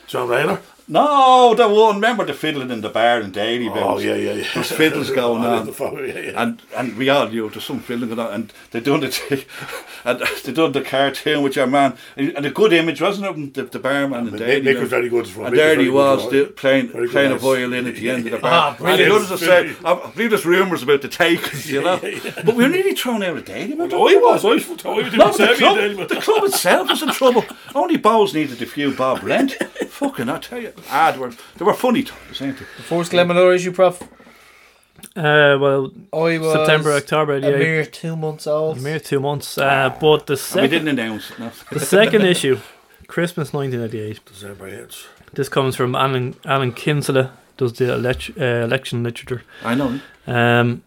John 0.07 0.29
Rayner. 0.29 0.61
No, 0.89 1.55
the 1.55 1.69
one. 1.69 1.95
Remember 1.97 2.25
the 2.25 2.35
fiddling 2.35 2.71
in 2.71 2.81
the 2.81 2.89
bar 2.89 3.21
in 3.21 3.31
Daily 3.31 3.69
Oh, 3.69 3.99
yeah, 3.99 4.15
yeah, 4.15 4.33
yeah. 4.35 4.47
There's 4.55 4.73
fiddles 4.73 5.11
going 5.15 5.45
on, 5.45 5.73
phone, 5.73 6.07
yeah, 6.09 6.19
yeah. 6.19 6.43
and 6.43 6.61
and 6.77 6.97
we 6.99 7.09
all 7.09 7.29
knew 7.29 7.49
there's 7.49 7.65
some 7.65 7.81
fiddling 7.81 8.09
going 8.15 8.19
on, 8.21 8.33
and 8.35 8.53
they 8.73 8.81
done 8.81 9.01
the 9.01 9.45
and 10.05 10.21
they 10.45 10.53
done 10.53 10.73
the 10.73 10.83
cartoon 10.83 11.43
with 11.43 11.57
your 11.57 11.67
man, 11.69 11.97
and 12.17 12.45
a 12.45 12.51
good 12.51 12.73
image, 12.73 13.01
wasn't 13.01 13.39
it? 13.39 13.55
The, 13.55 13.63
the 13.65 13.79
barman 13.79 14.27
in 14.29 14.35
Mick- 14.35 14.39
Daily. 14.39 14.75
Mick 14.75 14.81
was 14.81 14.91
very 14.91 15.09
good 15.09 15.27
as 15.27 15.37
well. 15.37 15.47
And 15.47 15.57
there 15.57 15.79
he 15.81 15.89
was, 15.89 16.27
as 16.27 16.33
well. 16.33 16.47
playing 16.47 16.89
Very 16.89 17.09
playing 17.09 17.33
a 17.33 17.37
violin 17.39 17.87
at 17.87 17.95
the 17.95 18.11
end 18.11 18.27
of 18.27 18.33
the 18.33 18.39
Ah, 18.47 18.77
bar. 18.79 18.89
and 18.91 19.01
he 19.01 19.05
brilliant. 19.07 19.29
does 19.29 19.41
say, 19.41 19.75
I 19.85 20.11
believe 20.15 20.31
there's 20.31 20.45
rumours 20.45 20.83
about 20.83 21.03
the 21.03 21.09
takers, 21.09 21.71
you 21.71 21.81
know. 21.83 21.99
But 22.45 22.55
we 22.57 22.65
were 22.65 22.69
nearly 22.69 22.95
thrown 22.95 23.23
out 23.23 23.37
of 23.37 23.45
Daily. 23.45 23.77
Oh, 23.79 24.09
he 24.09 24.17
was. 24.17 24.45
I 24.45 24.49
was 24.49 24.69
I 24.69 24.75
didn't 24.75 25.17
No, 25.17 25.31
the, 25.33 25.55
club, 25.57 26.09
the 26.09 26.21
club 26.21 26.45
itself 26.45 26.89
was 26.89 27.03
in 27.03 27.11
trouble. 27.11 27.45
Only 27.75 27.99
Bohs 27.99 28.35
needed 28.35 28.61
a 28.61 28.67
few 28.67 28.93
Bob 28.93 29.23
Rent. 29.23 29.53
Fucking, 29.89 30.29
I 30.29 30.39
tell 30.39 30.61
you. 30.61 30.72
Ah, 30.91 31.11
they 31.13 31.19
were, 31.19 31.33
they 31.57 31.65
were 31.65 31.75
funny 31.75 32.03
times, 32.03 32.41
ain't 32.43 32.59
they? 32.59 32.65
The 32.77 32.83
first 32.83 33.13
Glenmalure 33.13 33.55
issue, 33.55 33.73
Prof. 33.73 34.03
uh, 35.17 35.57
well, 35.61 35.91
I 36.13 36.39
was 36.39 36.53
September, 36.53 36.93
October, 36.93 37.35
a 37.35 37.41
yeah. 37.41 37.51
mere 37.59 37.85
two 37.87 38.17
months 38.17 38.47
old. 38.47 38.79
A 38.79 38.81
mere 38.81 39.01
two 39.01 39.21
months. 39.21 39.59
Uh, 39.59 39.95
but 40.01 40.27
the 40.27 40.41
And 40.55 40.63
we 40.63 40.69
didn't 40.69 40.89
announce 40.89 41.31
it. 41.31 41.39
No. 41.39 41.51
the 41.71 41.81
second 41.81 42.23
issue, 42.35 42.59
Christmas 43.07 43.53
1988. 43.53 44.25
December 44.25 44.67
hits. 44.69 45.07
This 45.35 45.49
comes 45.49 45.77
from 45.77 45.95
Alan 45.95 46.35
Alan 46.45 46.73
Kinsella, 46.73 47.33
does 47.57 47.73
the 47.75 47.93
elect- 47.95 48.33
uh, 48.39 48.45
election 48.65 49.03
literature. 49.03 49.43
I 49.65 49.75
know. 49.75 50.01
Um, 50.27 50.83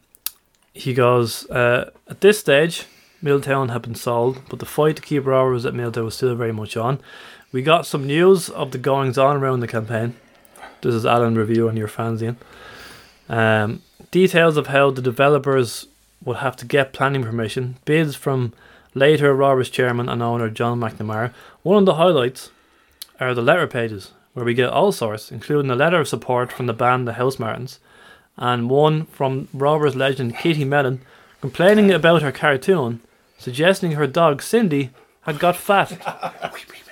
he 0.73 0.93
goes, 0.93 1.49
uh, 1.49 1.89
at 2.09 2.21
this 2.21 2.39
stage, 2.39 2.85
Milltown 3.21 3.69
had 3.69 3.81
been 3.81 3.95
sold, 3.95 4.41
but 4.49 4.59
the 4.59 4.65
fight 4.65 4.97
to 4.97 5.01
keep 5.01 5.25
Rovers 5.25 5.65
at 5.65 5.73
Milltown 5.73 6.05
was 6.05 6.15
still 6.15 6.35
very 6.35 6.51
much 6.51 6.77
on. 6.77 6.99
We 7.55 7.61
got 7.61 7.85
some 7.85 8.05
news 8.05 8.49
of 8.49 8.71
the 8.71 8.77
goings 8.77 9.17
on 9.17 9.37
around 9.37 9.61
the 9.61 9.67
campaign. 9.69 10.17
This 10.81 10.93
is 10.93 11.05
Alan 11.05 11.35
review 11.35 11.69
on 11.69 11.77
your 11.77 11.87
fanzine. 11.87 12.35
Um, 13.29 13.81
details 14.11 14.57
of 14.57 14.67
how 14.67 14.91
the 14.91 15.01
developers 15.01 15.87
would 16.25 16.35
have 16.39 16.57
to 16.57 16.65
get 16.65 16.91
planning 16.91 17.23
permission, 17.23 17.77
bids 17.85 18.13
from 18.13 18.51
later 18.93 19.33
Rovers 19.33 19.69
chairman 19.69 20.09
and 20.09 20.21
owner 20.21 20.49
John 20.49 20.81
McNamara. 20.81 21.33
One 21.63 21.77
of 21.77 21.85
the 21.85 21.93
highlights 21.93 22.51
are 23.21 23.33
the 23.33 23.41
letter 23.41 23.67
pages, 23.67 24.11
where 24.33 24.43
we 24.43 24.53
get 24.53 24.71
all 24.71 24.91
sorts, 24.91 25.31
including 25.31 25.71
a 25.71 25.75
letter 25.75 26.01
of 26.01 26.09
support 26.09 26.51
from 26.51 26.65
the 26.65 26.73
band 26.73 27.07
The 27.07 27.13
Housemartins, 27.13 27.77
and 28.35 28.69
one 28.69 29.05
from 29.05 29.47
Rovers 29.53 29.95
legend 29.95 30.35
Katie 30.35 30.65
Mellon 30.65 30.99
complaining 31.39 31.89
about 31.89 32.21
her 32.21 32.33
cartoon, 32.33 32.99
suggesting 33.37 33.93
her 33.93 34.07
dog 34.07 34.41
Cindy 34.41 34.89
had 35.21 35.39
got 35.39 35.55
fat. 35.55 35.91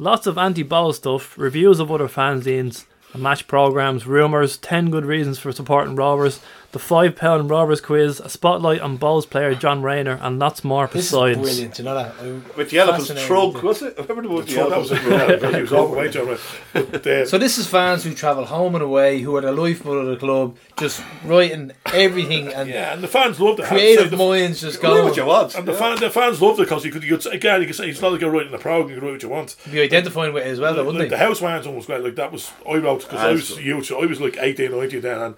Lots 0.00 0.28
of 0.28 0.38
anti-ball 0.38 0.92
stuff, 0.92 1.36
reviews 1.36 1.80
of 1.80 1.90
other 1.90 2.06
fanzines, 2.06 2.86
match 3.16 3.48
programs, 3.48 4.06
rumours, 4.06 4.56
10 4.56 4.92
good 4.92 5.04
reasons 5.04 5.40
for 5.40 5.50
supporting 5.50 5.96
Rovers, 5.96 6.38
the 6.70 6.78
£5 6.78 7.50
Rovers 7.50 7.80
quiz, 7.80 8.20
a 8.20 8.28
spotlight 8.28 8.82
on 8.82 8.98
Bohs 8.98 9.28
player 9.28 9.54
John 9.54 9.80
Rayner, 9.82 10.18
and 10.20 10.38
lots 10.38 10.62
more 10.62 10.86
This 10.86 11.06
is 11.06 11.10
brilliant, 11.12 11.78
you 11.78 11.84
know 11.84 11.94
that? 11.94 12.14
I'm 12.20 12.44
With 12.58 12.68
the 12.68 12.78
elephant's 12.80 13.06
fascinated 13.08 13.26
trunk, 13.26 13.62
was 13.62 13.80
it? 13.80 13.94
I 13.98 14.02
remember 14.02 14.22
the 14.22 14.28
one 14.28 14.36
with 14.38 14.46
the 14.48 14.52
So 14.52 14.68
that 14.68 14.78
was 14.78 14.92
elephant. 14.92 15.30
it. 15.30 15.42
yeah, 15.42 15.56
He 15.56 15.60
was 15.62 15.72
overweight, 15.72 16.12
John 16.12 16.26
Rayner. 16.26 16.38
But, 16.74 17.06
uh, 17.06 17.26
So 17.26 17.38
this 17.38 17.56
is 17.56 17.66
fans 17.66 18.04
who 18.04 18.12
travel 18.12 18.44
home 18.44 18.74
and 18.74 18.84
away, 18.84 19.20
who 19.20 19.34
are 19.36 19.40
the 19.40 19.50
lifeblood 19.52 20.04
of 20.04 20.06
the 20.08 20.16
club, 20.18 20.58
just 20.78 21.02
writing 21.24 21.72
everything 21.86 22.52
and 22.52 22.68
yeah, 22.68 22.92
and 22.92 23.02
the 23.02 23.08
fans 23.08 23.40
loved 23.40 23.60
it. 23.60 23.66
creative 23.66 24.10
So 24.10 24.16
minds 24.16 24.60
just 24.60 24.82
Do 24.82 24.88
what 25.04 25.16
you 25.16 25.24
want. 25.24 25.54
And 25.54 25.66
the, 25.66 25.72
fan, 25.72 25.98
the 25.98 26.10
fans 26.10 26.42
loved 26.42 26.60
it 26.60 26.64
because 26.64 26.84
you 26.84 26.92
could, 26.92 27.02
you 27.02 27.12
could 27.12 27.22
say- 27.22 27.30
again, 27.34 27.62
you 27.62 27.66
could 27.66 27.76
say 27.76 27.88
it's 27.88 28.02
not 28.02 28.12
like 28.12 28.20
you're 28.20 28.30
writing 28.30 28.52
the 28.52 28.58
program, 28.58 28.90
you 28.90 28.96
can 28.96 29.04
write 29.06 29.12
what 29.14 29.22
you 29.22 29.30
want. 29.30 29.56
Be 29.72 29.80
identifying 29.80 30.34
with 30.34 30.44
it 30.44 30.50
as 30.50 30.60
well, 30.60 30.74
though, 30.74 30.84
wouldn't 30.84 31.08
the 31.08 31.16
they? 31.16 31.22
Housemartins 31.24 31.64
one 31.64 31.76
was 31.76 31.86
great. 31.86 32.04
Like 32.04 32.16
that 32.16 32.30
was 32.30 32.50
I 32.68 32.74
wrote 32.76 33.00
because 33.08 33.20
I 33.20 33.32
was 33.32 33.56
huge. 33.56 33.90
I 33.90 34.04
was 34.04 34.20
like 34.20 34.36
18, 34.38 34.70
19 34.70 35.00
then, 35.00 35.18
and 35.18 35.34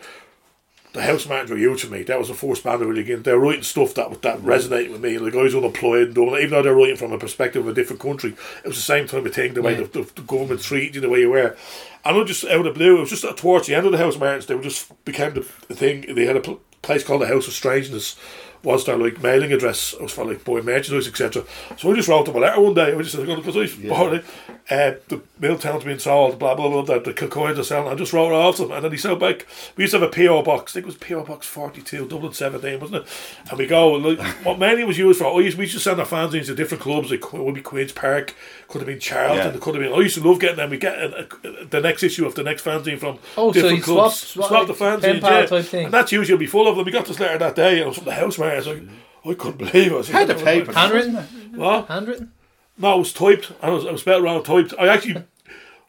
the 0.92 1.00
Housemartins 1.00 1.50
were 1.50 1.56
huge 1.56 1.84
for 1.84 1.92
me. 1.92 2.02
That 2.02 2.18
was 2.18 2.30
a 2.30 2.34
force 2.34 2.60
band 2.60 2.80
really 2.80 3.04
get. 3.04 3.22
They 3.24 3.32
were 3.32 3.38
writing 3.38 3.62
stuff 3.62 3.94
that 3.94 4.22
that 4.22 4.38
resonated 4.40 4.90
with 4.90 5.00
me. 5.00 5.16
I 5.16 5.20
was 5.42 5.54
unemployed, 5.54 6.06
and 6.08 6.14
doing, 6.14 6.34
even 6.34 6.50
though 6.50 6.62
they're 6.62 6.74
writing 6.74 6.96
from 6.96 7.12
a 7.12 7.18
perspective 7.18 7.62
of 7.64 7.68
a 7.72 7.74
different 7.74 8.02
country, 8.02 8.34
it 8.64 8.68
was 8.68 8.76
the 8.76 8.82
same 8.82 9.06
type 9.06 9.24
of 9.24 9.34
thing. 9.34 9.54
The 9.54 9.62
way 9.62 9.72
Yeah. 9.78 9.86
the, 9.86 10.02
the, 10.02 10.12
the 10.16 10.22
government 10.22 10.62
treated 10.62 10.96
you, 10.96 11.00
the 11.00 11.08
way 11.08 11.20
you 11.20 11.30
were. 11.30 11.56
And 12.04 12.16
I 12.16 12.24
just 12.24 12.44
out 12.44 12.58
of 12.60 12.64
the 12.64 12.70
blue, 12.72 12.96
it 12.96 13.00
was 13.00 13.10
just 13.10 13.36
towards 13.36 13.66
the 13.66 13.74
end 13.74 13.86
of 13.86 13.92
the 13.92 13.98
Housemartins, 13.98 14.46
they 14.46 14.54
were 14.54 14.62
just 14.62 14.92
became 15.04 15.34
the, 15.34 15.46
the 15.68 15.74
thing. 15.74 16.12
They 16.14 16.26
had 16.26 16.36
a 16.36 16.40
pl- 16.40 16.60
place 16.82 17.04
called 17.04 17.22
the 17.22 17.28
House 17.28 17.46
of 17.46 17.52
Strangeness. 17.52 18.16
Was 18.62 18.84
their 18.84 18.96
like 18.96 19.22
mailing 19.22 19.52
address? 19.52 19.94
It 19.94 20.02
was 20.02 20.12
for 20.12 20.24
like 20.24 20.44
boy 20.44 20.60
merchandise, 20.60 21.08
etc. 21.08 21.44
So 21.78 21.90
I 21.90 21.94
just 21.94 22.08
wrote 22.08 22.26
them 22.26 22.36
a 22.36 22.40
letter 22.40 22.60
one 22.60 22.74
day. 22.74 22.94
I 22.94 23.02
just 23.02 23.16
like, 23.16 23.42
because 23.42 23.56
I 23.56 23.88
bored, 23.88 24.24
uh, 24.70 24.92
the 25.08 25.22
Milltown's 25.40 25.84
been 25.84 25.98
sold, 25.98 26.38
blah 26.38 26.54
blah 26.54 26.68
blah. 26.68 26.82
The, 26.82 27.00
the 27.00 27.14
Kilcoynes 27.14 27.58
are 27.58 27.64
selling. 27.64 27.88
I 27.90 27.94
just 27.94 28.12
wrote 28.12 28.28
it 28.28 28.34
off 28.34 28.58
them, 28.58 28.70
and 28.70 28.84
then 28.84 28.92
he 28.92 28.98
said 28.98 29.18
back. 29.18 29.46
We 29.76 29.84
used 29.84 29.94
to 29.94 30.00
have 30.00 30.08
a 30.08 30.12
PO 30.12 30.42
box. 30.42 30.72
I 30.72 30.74
think 30.74 30.84
it 30.84 30.86
was 30.86 30.96
PO 30.96 31.24
box 31.24 31.46
forty 31.46 31.80
two, 31.80 32.06
Dublin 32.06 32.34
seventeen, 32.34 32.80
wasn't 32.80 33.04
it? 33.04 33.08
And 33.48 33.58
we 33.58 33.66
go 33.66 33.96
and 33.96 34.04
like 34.04 34.20
what 34.44 34.58
mainly 34.58 34.84
was 34.84 34.98
used 34.98 35.20
for. 35.20 35.40
Used, 35.40 35.56
we 35.56 35.64
used 35.64 35.74
to 35.74 35.80
send 35.80 35.98
our 35.98 36.06
fanzines 36.06 36.46
to 36.46 36.54
different 36.54 36.82
clubs. 36.82 37.10
Like 37.10 37.24
it 37.24 37.32
would 37.32 37.54
be 37.54 37.62
Queens 37.62 37.92
Park, 37.92 38.34
could 38.70 38.80
have 38.80 38.86
been 38.86 38.98
Charlton, 39.00 39.36
Yeah. 39.36 39.48
it 39.54 39.60
could 39.60 39.74
have 39.74 39.82
been. 39.84 39.92
I 39.92 39.98
used 39.98 40.14
to 40.16 40.26
love 40.26 40.40
getting 40.40 40.56
them. 40.56 40.70
We 40.70 40.78
get 40.78 40.96
a, 40.98 41.28
a, 41.44 41.64
the 41.66 41.80
next 41.80 42.02
issue 42.02 42.24
of 42.26 42.34
the 42.34 42.42
next 42.42 42.64
fanzine 42.64 42.98
from 42.98 43.18
Oh, 43.36 43.50
so 43.50 43.52
different 43.52 43.76
you 43.78 43.82
clubs. 43.82 44.16
swap- 44.16 44.48
swap 44.48 44.66
swap 44.66 44.78
the 44.78 44.84
like 44.84 45.00
fanzines, 45.00 45.02
pen 45.02 45.20
pal 45.20 45.40
yeah. 45.40 45.46
type 45.46 45.64
thing. 45.66 45.84
And 45.86 45.94
that's 45.94 46.12
usually 46.12 46.38
be 46.38 46.46
full 46.46 46.66
of 46.68 46.76
them. 46.76 46.84
We 46.86 46.92
got 46.92 47.04
this 47.06 47.20
letter 47.20 47.36
that 47.38 47.54
day, 47.56 47.72
and 47.72 47.80
it 47.80 47.86
was 47.86 47.96
from 47.96 48.06
the 48.06 48.14
house 48.14 48.38
man. 48.38 48.52
I 48.52 48.56
was 48.56 48.66
like, 48.68 48.82
I 49.26 49.34
couldn't 49.34 49.58
believe 49.58 49.92
it. 49.92 49.92
I 49.92 49.96
was 49.96 50.08
Had 50.08 50.28
like, 50.28 50.38
the 50.38 50.44
paper. 50.44 50.72
Handwritten? 50.72 51.14
What? 51.56 51.86
Handwritten? 51.88 52.32
No, 52.78 52.94
it 52.94 52.98
was 52.98 53.12
typed. 53.12 53.52
I 53.60 53.68
was, 53.70 53.84
I 53.84 53.90
was 53.92 54.00
spelled 54.00 54.22
around 54.24 54.44
typed. 54.44 54.72
I 54.78 54.88
actually, 54.88 55.22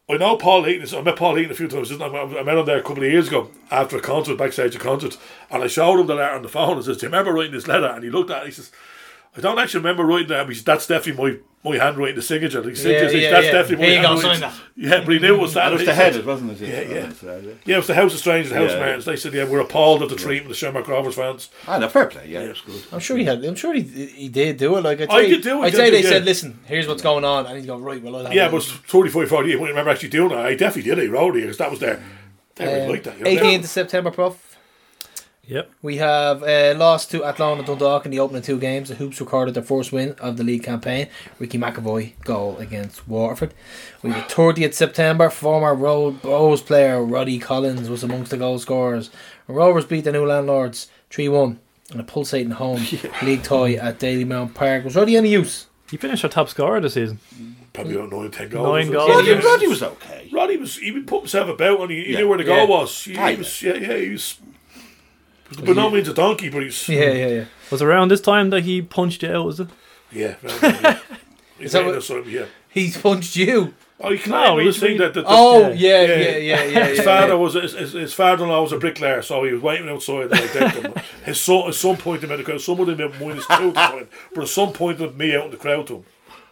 I 0.10 0.18
know 0.18 0.36
Paul 0.36 0.64
Heaton. 0.66 0.98
I 0.98 1.02
met 1.02 1.16
Paul 1.16 1.36
Heaton 1.36 1.52
a 1.52 1.56
few 1.56 1.70
times. 1.70 1.90
I 1.92 1.96
I 2.06 2.44
met 2.44 2.58
him 2.58 2.66
there 2.66 2.80
a 2.80 2.84
couple 2.84 3.04
of 3.04 3.12
years 3.12 3.28
ago 3.30 3.50
after 3.70 3.96
a 3.96 4.02
concert, 4.02 4.38
backstage 4.38 4.76
a 4.76 4.80
concert, 4.80 5.18
and 5.50 5.64
I 5.64 5.68
showed 5.68 6.00
him 6.00 6.08
the 6.08 6.16
letter 6.16 6.36
on 6.36 6.42
the 6.42 6.50
phone 6.50 6.76
and 6.76 6.84
says, 6.84 6.98
"Do 6.98 7.06
you 7.06 7.10
remember 7.12 7.32
writing 7.32 7.54
this 7.54 7.68
letter?" 7.68 7.86
And 7.86 8.04
he 8.04 8.10
looked 8.10 8.32
at 8.32 8.38
it. 8.38 8.40
and 8.40 8.48
He 8.48 8.54
says, 8.54 8.72
"I 9.38 9.40
don't 9.40 9.60
actually 9.60 9.80
remember 9.82 10.04
writing 10.04 10.28
that. 10.30 10.50
He 10.50 10.56
said, 10.56 10.66
that's 10.66 10.88
definitely 10.88 11.32
my." 11.34 11.40
My 11.64 11.78
handwriting, 11.78 12.16
the 12.16 12.24
signature, 12.24 12.60
the 12.62 12.76
signature, 12.76 13.18
yeah, 13.18 13.30
that's 13.30 13.46
yeah. 13.46 13.52
definitely 13.52 13.86
Here 13.86 14.02
my 14.02 14.10
you 14.10 14.16
go, 14.16 14.22
handwriting. 14.22 14.42
sign 14.42 14.50
that. 14.50 14.62
Yeah, 14.76 15.06
but 15.06 15.14
he 15.14 15.20
knew 15.20 15.36
it 15.36 15.40
was 15.40 15.54
that. 15.54 15.68
It 15.68 15.74
was 15.74 15.82
the 15.82 15.86
said- 15.88 15.96
headed, 15.96 16.26
wasn't 16.26 16.60
it? 16.60 16.68
Yeah, 16.68 16.82
yeah. 16.82 17.06
That's 17.06 17.22
yeah. 17.22 17.52
Yeah, 17.66 17.76
it 17.76 17.78
was 17.78 17.88
the 17.88 17.94
House 17.94 18.14
of 18.16 18.20
Strange, 18.20 18.50
the 18.50 18.56
House 18.56 18.72
Yeah, 18.72 18.80
Martins. 18.80 19.06
They 19.06 19.16
said, 19.16 19.34
yeah, 19.36 19.44
we're 19.48 19.60
appalled 19.60 20.02
at 20.02 20.10
the 20.10 20.16
treatment 20.16 20.50
of 20.52 20.58
Shamrock 20.58 20.88
Rovers 20.88 21.14
fans. 21.14 21.50
Ah, 21.68 21.78
no, 21.78 21.88
fair 21.88 22.08
play. 22.08 22.28
Yeah, 22.30 22.46
that's 22.48 22.62
good. 22.62 22.82
I'm 22.92 23.00
sure 23.00 23.16
he 23.16 23.26
had. 23.26 23.46
I'm 23.46 23.54
sure 23.54 23.76
he 23.76 23.82
he 23.84 24.28
did 24.28 24.58
do 24.58 24.76
it. 24.78 24.82
Like 24.82 25.02
I'd 25.02 25.10
I 25.12 25.22
say, 25.22 25.30
did 25.30 25.44
do 25.44 25.62
it, 25.62 25.68
I'd 25.68 25.74
yeah, 25.74 25.78
say 25.80 25.90
they 25.92 26.02
yeah. 26.02 26.10
said, 26.10 26.26
"Listen, 26.26 26.60
here's 26.66 26.88
what's 26.88 27.04
going 27.04 27.24
on," 27.26 27.46
and 27.46 27.56
he'd 27.60 27.68
go, 27.68 27.78
"Right, 27.78 28.02
well, 28.02 28.16
I'll 28.16 28.24
have 28.26 28.34
Yeah, 28.34 28.46
it." 28.48 28.50
but 28.50 28.54
it 28.54 28.56
was 28.56 28.72
35, 28.72 29.30
48. 29.30 29.54
I 29.54 29.56
wouldn't 29.60 29.70
remember 29.70 29.92
actually 29.92 30.10
doing 30.10 30.30
that. 30.30 30.40
I 30.46 30.56
definitely 30.56 30.90
did 30.90 30.98
it. 30.98 31.04
He 31.04 31.08
wrote 31.10 31.36
it 31.36 31.42
because 31.42 31.58
that 31.58 31.70
was 31.70 31.80
there. 31.80 32.02
They 32.56 32.66
really 32.66 32.82
Um, 32.82 32.90
liked 32.90 33.04
that. 33.04 33.18
You 33.20 33.24
know? 33.26 33.30
18th 33.42 33.60
of 33.60 33.70
September, 33.70 34.10
Prof. 34.12 34.51
Yep. 35.52 35.70
We 35.82 35.98
have 35.98 36.44
uh, 36.44 36.74
lost 36.78 37.12
to 37.12 37.26
Athlone 37.26 37.58
and 37.58 37.68
Dundalk 37.68 38.06
in 38.06 38.12
the 38.12 38.20
opening 38.20 38.42
two 38.42 38.58
games. 38.58 38.88
The 38.88 38.96
Hoops 38.96 39.20
recorded 39.20 39.54
their 39.54 39.64
first 39.64 39.92
win 39.92 40.14
of 40.14 40.38
the 40.38 40.46
league 40.46 40.64
campaign. 40.64 41.10
Ricky 41.40 41.58
McAvoy 41.58 42.14
goal 42.24 42.56
against 42.58 43.06
Waterford. 43.06 43.54
We 44.02 44.12
have 44.12 44.30
30th 44.32 44.74
September. 44.74 45.30
Former 45.30 45.76
Ro- 45.76 46.18
Rose 46.24 46.62
player 46.62 47.04
Roddy 47.04 47.38
Collins 47.38 47.90
was 47.90 48.02
amongst 48.02 48.32
the 48.32 48.38
goal 48.38 48.60
scorers. 48.60 49.10
Rovers 49.50 49.84
beat 49.84 50.06
the 50.06 50.14
new 50.14 50.26
landlords 50.26 50.88
3 51.10 51.28
1 51.28 51.60
in 51.94 52.00
a 52.00 52.04
pulsating 52.04 52.52
home 52.52 52.82
league 53.22 53.44
tie 53.44 53.74
at 53.74 54.00
Dalymount 54.00 54.54
Park. 54.54 54.86
Was 54.86 54.96
Roddy 54.96 55.18
any 55.18 55.32
use? 55.32 55.68
He 55.90 55.98
finished 55.98 56.24
our 56.24 56.30
top 56.30 56.48
scorer 56.48 56.80
this 56.80 56.94
season. 56.94 57.20
Probably 57.74 57.96
about 57.96 58.10
nine, 58.14 58.32
ten 58.32 58.48
goals. 58.48 58.64
Nine 58.64 58.72
wasn't 58.72 58.90
it? 58.90 58.94
goals. 58.94 59.10
Roddy, 59.10 59.28
Yeah. 59.28 59.40
Roddy 59.52 59.68
was 59.68 59.84
okay. 59.84 60.30
Roddy 60.32 60.56
was 60.56 60.78
he 60.78 60.92
would 60.92 61.06
put 61.08 61.20
himself 61.24 61.50
about 61.50 61.82
and 61.82 61.92
he, 61.92 62.06
he 62.06 62.14
Yeah. 62.14 62.20
knew 62.20 62.30
where 62.30 62.38
the 62.38 62.46
goal 62.46 62.56
Yeah. 62.60 62.66
was. 62.66 63.04
He, 63.04 63.12
he 63.18 63.36
was 63.36 63.62
yeah 63.62 63.74
yeah 63.74 63.98
he 63.98 64.10
was. 64.12 64.40
By 65.66 65.74
no 65.74 65.90
means 65.90 66.08
a 66.08 66.14
donkey, 66.14 66.50
but 66.50 66.64
he's 66.64 66.88
Yeah, 66.88 67.02
mm. 67.04 67.18
yeah, 67.20 67.28
yeah. 67.28 67.46
Was 67.70 67.82
it 67.82 67.86
around 67.86 68.10
this 68.10 68.22
time 68.22 68.50
that 68.52 68.64
he 68.64 68.82
punched 68.82 69.24
you 69.24 69.32
out, 69.32 69.46
was 69.46 69.60
it? 69.60 69.68
yeah. 70.12 70.36
right, 70.44 70.62
yeah. 70.62 71.00
He's 71.58 71.68
Is 71.68 71.72
that 71.74 71.86
what- 71.86 71.96
us 71.96 72.10
yeah. 72.28 72.46
He's 72.70 72.98
punched 72.98 73.36
you. 73.36 73.74
Oh, 74.04 74.10
you 74.12 74.18
can 74.18 74.32
No, 74.32 74.56
no, 74.56 74.58
he's 74.58 74.80
thing 74.80 74.98
that, 74.98 75.14
that, 75.14 75.22
that 75.22 75.30
Oh, 75.30 75.70
yeah, 75.70 76.02
yeah, 76.02 76.16
yeah, 76.38 76.64
yeah. 76.64 76.86
his 76.88 76.98
yeah, 76.98 77.04
father 77.04 77.28
yeah. 77.28 77.34
was 77.36 77.54
his, 77.54 77.74
his, 77.74 77.92
his 77.92 78.14
father-in-law 78.16 78.64
was 78.64 78.72
a 78.72 78.80
bricklayer, 78.80 79.22
so 79.22 79.44
he 79.44 79.54
was 79.54 79.62
waiting 79.62 79.88
outside. 79.90 80.32
And 80.32 80.34
I 80.34 80.48
think 80.48 80.74
him. 80.74 80.94
his 81.24 81.40
son, 81.40 81.68
at 81.68 81.76
some 81.76 81.98
point, 81.98 82.24
him 82.24 82.32
out 82.32 82.38
the 82.38 82.44
crowd. 82.44 82.62
Some 82.62 82.80
of 82.80 82.88
them 82.88 82.98
had 82.98 83.22
minus 83.22 83.46
two, 83.46 83.54
at 83.54 83.62
the 83.62 83.72
time, 83.74 84.08
but 84.34 84.42
at 84.46 84.50
some 84.50 84.74
point, 84.74 85.00
with 85.00 85.16
me 85.16 85.36
out 85.36 85.46
in 85.46 85.52
the 85.52 85.58
crowd 85.58 85.86
to 85.88 85.98
him. 85.98 86.06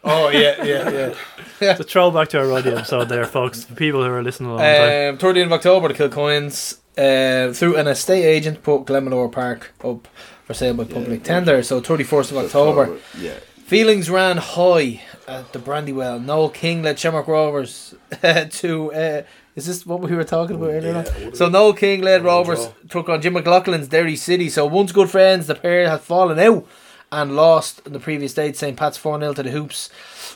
Oh, 0.03 0.29
yeah, 0.29 0.63
yeah, 0.63 0.89
yeah. 0.89 0.89
yeah. 1.61 1.71
It's 1.71 1.79
a 1.79 1.83
throwback 1.83 2.29
to 2.29 2.39
our 2.39 2.47
Roddy 2.47 2.69
episode 2.71 3.09
there, 3.09 3.25
folks. 3.25 3.65
For 3.65 3.75
people 3.75 4.03
who 4.03 4.09
are 4.09 4.23
listening 4.23 4.49
a 4.49 4.53
long 4.55 4.61
time. 4.61 5.13
Um, 5.13 5.17
30th 5.17 5.45
of 5.45 5.51
October, 5.53 5.87
the 5.89 5.93
Kilcoynes, 5.93 6.77
uh, 6.97 7.53
through 7.53 7.75
an 7.75 7.87
estate 7.87 8.23
agent, 8.23 8.63
put 8.63 8.85
Glenmalure 8.85 9.31
Park 9.31 9.73
up 9.83 10.07
for 10.45 10.53
sale 10.53 10.73
by 10.73 10.85
public 10.85 11.23
tender. 11.23 11.61
So 11.63 11.81
31st 11.81 12.31
of 12.31 12.37
October. 12.37 12.97
Yeah. 13.17 13.39
Feelings 13.65 14.09
ran 14.09 14.37
high 14.37 15.01
at 15.27 15.53
the 15.53 15.59
Brandywell. 15.59 16.19
Noel 16.19 16.49
King 16.49 16.81
led 16.81 16.97
Shamrock 16.97 17.27
Rovers 17.27 17.93
to. 18.21 18.93
Uh, 18.93 19.21
is 19.55 19.65
this 19.67 19.85
what 19.85 19.99
we 19.99 20.15
were 20.15 20.23
talking 20.23 20.55
about 20.55 20.69
earlier? 20.69 21.03
Yeah, 21.19 21.29
So 21.33 21.49
Noel 21.49 21.73
King 21.73 22.01
led 22.01 22.23
Rovers 22.23 22.69
took 22.89 23.09
on 23.09 23.21
Jim 23.21 23.33
McLaughlin's 23.35 23.89
Derry 23.89 24.15
City. 24.15 24.49
So 24.49 24.65
once 24.65 24.91
good 24.93 25.09
friends, 25.09 25.47
the 25.47 25.55
pair 25.55 25.89
had 25.89 25.99
fallen 26.01 26.39
out 26.39 26.65
and 27.11 27.35
lost 27.35 27.81
on 27.85 27.93
the 27.93 27.99
previous 27.99 28.33
day. 28.33 28.51
to 28.51 28.57
St. 28.57 28.77
Pat's 28.77 28.97
4 28.97 29.19
0 29.19 29.33
to 29.33 29.43
the 29.43 29.51
Hoops. 29.51 29.89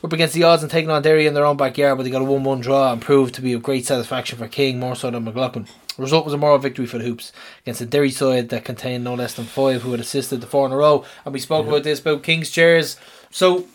Up 0.04 0.12
against 0.12 0.34
the 0.34 0.44
odds 0.44 0.64
and 0.64 0.72
taking 0.72 0.90
on 0.90 1.02
Derry 1.02 1.28
in 1.28 1.34
their 1.34 1.46
own 1.46 1.58
backyard, 1.58 1.98
but 1.98 2.04
they 2.04 2.10
got 2.10 2.22
a 2.22 2.26
1 2.26 2.44
1 2.44 2.62
draw 2.62 2.92
and 2.92 3.02
proved 3.02 3.36
to 3.36 3.42
be 3.42 3.54
of 3.54 3.64
great 3.64 3.86
satisfaction 3.86 4.38
for 4.38 4.48
King, 4.48 4.80
more 4.80 4.96
so 4.96 5.10
than 5.10 5.24
McLaughlin. 5.24 5.68
The 5.96 6.02
result 6.02 6.26
was 6.26 6.34
a 6.34 6.38
moral 6.38 6.58
victory 6.58 6.88
for 6.88 6.98
the 6.98 7.04
Hoops 7.04 7.32
against 7.62 7.82
a 7.82 7.86
Derry 7.86 8.10
side 8.10 8.50
that 8.50 8.66
contained 8.66 9.04
no 9.04 9.14
less 9.14 9.36
than 9.36 9.46
five 9.46 9.84
who 9.84 9.92
had 9.92 10.00
assisted 10.00 10.42
the 10.42 10.48
four 10.48 10.66
in 10.66 10.72
a 10.72 10.78
row. 10.78 11.06
And 11.24 11.34
we 11.34 11.40
spoke 11.40 11.68
about 11.68 11.84
this 11.84 12.00
about 12.00 12.24
King's 12.24 12.50
chairs. 12.50 12.98
So, 13.30 13.68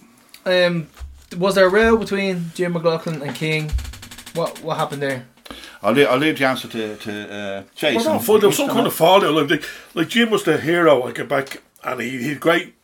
um, 0.45 0.89
was 1.37 1.55
there 1.55 1.67
a 1.67 1.71
row 1.71 1.97
between 1.97 2.51
Jim 2.55 2.73
McLaughlin 2.73 3.23
and 3.23 3.35
King? 3.37 3.71
What 4.35 4.63
what 4.63 4.77
happened 4.79 5.03
there? 5.03 5.27
I'll 5.83 5.93
leave, 5.93 6.09
I'll 6.09 6.19
leave 6.19 6.39
the 6.39 6.45
answer 6.45 6.67
to, 6.69 6.97
to 6.97 7.33
uh, 7.33 7.63
Jason. 7.75 8.05
Well, 8.05 8.21
no, 8.21 8.39
there 8.39 8.49
was 8.49 8.57
some 8.57 8.69
kind 8.69 8.87
of 8.87 8.95
fallout. 8.95 9.33
Like, 9.33 9.51
like, 9.51 9.65
like 9.95 10.09
Jim 10.09 10.31
was 10.31 10.43
the 10.43 10.61
hero. 10.61 11.05
I 11.05 11.13
get 11.13 11.29
back, 11.29 11.63
and 11.85 12.01
he 12.01 12.19
he 12.19 12.29
had 12.31 12.41
great. 12.41 12.75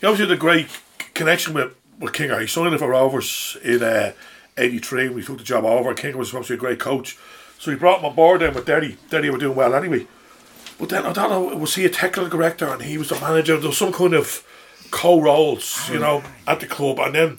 He 0.00 0.06
obviously 0.06 0.28
had 0.28 0.38
a 0.38 0.40
great 0.40 0.68
connection 1.14 1.54
with 1.54 1.74
with 1.98 2.14
Kinger. 2.14 2.40
He 2.40 2.46
signed 2.46 2.72
up 2.72 2.80
for 2.80 2.88
Rovers 2.88 3.58
in 3.62 3.82
uh, 3.82 4.12
'83 4.56 5.10
when 5.10 5.18
he 5.18 5.24
took 5.24 5.38
the 5.38 5.44
job 5.44 5.64
over. 5.64 5.94
Kinger 5.94 6.14
was 6.14 6.32
obviously 6.32 6.56
a 6.56 6.58
great 6.58 6.78
coach, 6.80 7.18
so 7.58 7.70
he 7.70 7.76
brought 7.76 7.98
him 8.00 8.06
on 8.06 8.14
board 8.14 8.40
then 8.40 8.54
with 8.54 8.64
Derry. 8.64 8.96
Derry 9.10 9.28
were 9.28 9.38
doing 9.38 9.56
well 9.56 9.74
anyway. 9.74 10.06
But 10.78 10.88
then 10.88 11.04
I 11.04 11.12
don't 11.12 11.28
know, 11.28 11.56
was 11.58 11.74
he 11.74 11.84
a 11.84 11.90
technical 11.90 12.30
director 12.30 12.66
and 12.66 12.80
he 12.80 12.96
was 12.96 13.10
the 13.10 13.20
manager? 13.20 13.58
There 13.58 13.68
was 13.68 13.76
some 13.76 13.92
kind 13.92 14.14
of 14.14 14.42
co-roles, 14.90 15.90
you 15.90 15.98
know, 15.98 16.22
at 16.46 16.60
the 16.60 16.66
club, 16.66 16.98
and 17.00 17.14
then 17.14 17.38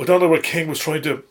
I 0.00 0.04
don't 0.04 0.20
know 0.20 0.28
where 0.28 0.40
King 0.40 0.68
was 0.68 0.78
trying 0.78 1.02
to 1.02 1.24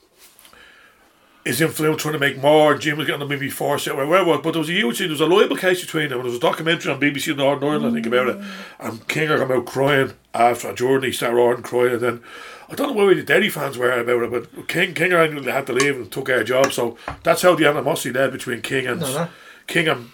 his 1.46 1.62
influence 1.62 2.02
trying 2.02 2.14
to 2.14 2.20
make 2.20 2.42
more. 2.42 2.76
Jim 2.76 2.98
was 2.98 3.06
getting 3.06 3.20
them 3.20 3.30
maybe 3.30 3.50
forced 3.50 3.88
out 3.88 3.96
where 3.96 4.06
it 4.22 4.26
was, 4.26 4.42
but 4.44 4.52
there 4.52 4.60
was 4.60 4.70
a 4.70 4.74
huge 4.74 4.98
there 5.00 5.08
was 5.10 5.22
a 5.22 5.26
libel 5.28 5.56
case 5.56 5.80
between 5.82 6.10
them. 6.10 6.18
There 6.18 6.26
was 6.26 6.36
a 6.36 6.40
documentary 6.40 6.92
on 6.92 7.00
BBC 7.00 7.38
Northern 7.38 7.70
Ireland, 7.70 7.92
I 7.92 7.94
think, 7.94 8.08
about 8.08 8.28
it. 8.30 8.38
And 8.80 9.08
Kinger 9.08 9.38
came 9.40 9.52
out 9.52 9.66
crying 9.66 10.14
after 10.34 10.74
Jordan, 10.74 11.08
he 11.10 11.14
started 11.14 11.36
roaring, 11.36 11.62
crying, 11.62 11.94
and 11.94 12.02
then 12.02 12.24
I 12.68 12.74
don't 12.74 12.96
know 12.98 13.06
where 13.06 13.14
the 13.14 13.22
Derry 13.22 13.50
fans 13.50 13.78
were 13.78 13.92
about 13.92 14.24
it, 14.24 14.32
but 14.56 14.68
King 14.68 14.96
Kinger 14.96 15.24
actually 15.24 15.52
had 15.52 15.68
to 15.68 15.74
leave 15.74 15.96
and 15.96 16.12
took 16.12 16.30
our 16.30 16.44
job. 16.44 16.74
So 16.74 16.98
that's 17.22 17.44
how 17.44 17.54
the 17.54 17.68
animosity 17.68 18.12
led 18.12 18.32
between 18.32 18.62
King 18.64 18.88
and 18.88 19.02
No, 19.02 19.14
no. 19.14 19.28
King 19.68 19.88
and 19.88 20.10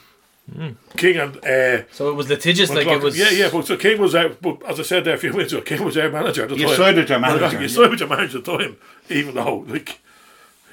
King 0.97 1.17
and 1.17 1.37
uh, 1.45 1.83
So 1.93 2.09
it 2.09 2.15
was 2.15 2.27
litigious, 2.27 2.69
like 2.71 2.87
it 2.87 3.01
was. 3.01 3.17
yeah, 3.17 3.29
yeah. 3.29 3.49
But 3.51 3.65
so 3.67 3.77
King 3.77 4.01
was 4.01 4.15
out. 4.15 4.41
But 4.41 4.61
as 4.67 4.79
I 4.81 4.83
said 4.83 5.05
there 5.05 5.13
a 5.13 5.17
few 5.17 5.31
minutes 5.31 5.53
ago, 5.53 5.61
King 5.61 5.85
was 5.85 5.95
our 5.97 6.09
manager. 6.09 6.43
At 6.43 6.49
the 6.49 6.57
You 6.57 6.67
time. 6.67 6.75
sided 6.75 6.99
with 6.99 7.09
your 7.09 7.19
manager. 7.19 7.61
You 7.61 7.67
sided 7.69 7.91
with 7.91 7.99
your 8.01 8.09
manager 8.09 8.39
at 8.39 8.43
the 8.43 8.57
time, 8.57 8.77
even 9.09 9.35
though 9.35 9.59
like 9.67 10.01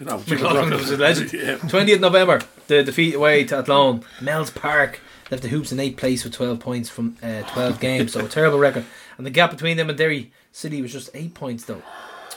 you 0.00 0.06
know 0.06 0.18
Jim 0.22 0.38
McLaughlin 0.38 0.70
McLaughlin- 0.70 0.78
was 0.78 0.90
a 0.90 0.96
legend. 0.96 1.32
Yeah. 1.32 1.56
20th 1.56 2.00
November, 2.00 2.40
the 2.66 2.82
defeat 2.82 3.14
away 3.14 3.44
to 3.44 3.56
Athlone. 3.56 4.02
Mel's 4.20 4.50
Park 4.50 5.00
left 5.30 5.42
the 5.42 5.48
Hoops 5.48 5.72
in 5.72 5.78
8th 5.78 5.96
place 5.96 6.24
with 6.24 6.32
12 6.32 6.58
points 6.60 6.88
from 6.88 7.16
uh, 7.22 7.42
12 7.42 7.80
games, 7.88 8.12
so 8.12 8.24
a 8.24 8.28
terrible 8.28 8.58
record. 8.58 8.84
And 9.16 9.26
the 9.26 9.30
gap 9.30 9.50
between 9.50 9.76
them 9.76 9.88
and 9.88 9.98
Derry 9.98 10.32
City 10.52 10.80
was 10.82 10.92
just 10.92 11.10
8 11.14 11.34
points 11.34 11.64
though. 11.64 11.82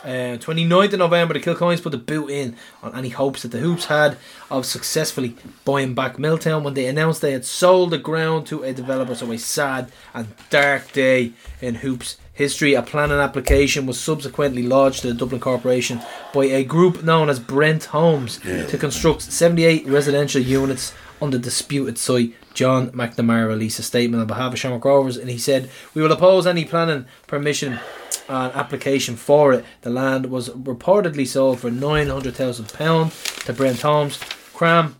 Uh, 0.03 0.35
29th 0.37 0.93
of 0.93 0.99
November, 0.99 1.35
the 1.35 1.39
Kilcoynes 1.39 1.83
put 1.83 1.91
the 1.91 1.97
boot 1.99 2.31
in 2.31 2.55
on 2.81 2.95
any 2.95 3.09
hopes 3.09 3.43
that 3.43 3.49
the 3.51 3.59
Hoops 3.59 3.85
had 3.85 4.17
of 4.49 4.65
successfully 4.65 5.35
buying 5.63 5.93
back 5.93 6.17
Milltown 6.17 6.63
when 6.63 6.73
they 6.73 6.87
announced 6.87 7.21
they 7.21 7.33
had 7.33 7.45
sold 7.45 7.91
the 7.91 7.99
ground 7.99 8.47
to 8.47 8.63
a 8.63 8.73
developer. 8.73 9.13
So 9.13 9.31
a 9.31 9.37
sad 9.37 9.91
and 10.15 10.29
dark 10.49 10.91
day 10.91 11.33
in 11.61 11.75
Hoops 11.75 12.17
history. 12.33 12.73
A 12.73 12.81
planning 12.81 13.17
application 13.17 13.85
was 13.85 13.99
subsequently 13.99 14.63
lodged 14.63 15.01
to 15.01 15.07
the 15.07 15.13
Dublin 15.13 15.41
Corporation 15.41 16.01
by 16.33 16.45
a 16.45 16.63
group 16.63 17.03
known 17.03 17.29
as 17.29 17.39
Brent 17.39 17.85
Homes 17.85 18.39
to 18.39 18.77
construct 18.77 19.21
78 19.23 19.87
residential 19.87 20.41
units 20.41 20.93
on 21.21 21.31
the 21.31 21.39
disputed 21.39 21.97
site. 21.97 22.33
John 22.53 22.89
McNamara 22.91 23.47
released 23.47 23.79
a 23.79 23.83
statement 23.83 24.21
on 24.21 24.27
behalf 24.27 24.53
of 24.53 24.59
Shamrock 24.59 24.83
Rovers 24.83 25.17
and 25.17 25.29
he 25.29 25.37
said, 25.37 25.69
We 25.93 26.01
will 26.01 26.11
oppose 26.11 26.45
any 26.47 26.65
planning 26.65 27.05
permission 27.27 27.79
and 28.27 28.53
application 28.53 29.15
for 29.15 29.53
it. 29.53 29.65
The 29.81 29.89
land 29.89 30.27
was 30.27 30.49
reportedly 30.49 31.27
sold 31.27 31.59
for 31.59 31.69
nine 31.69 32.07
hundred 32.07 32.35
thousand 32.35 32.73
pound 32.73 33.11
to 33.45 33.53
Brent 33.53 33.81
Holmes. 33.81 34.17
KRAM 34.53 34.95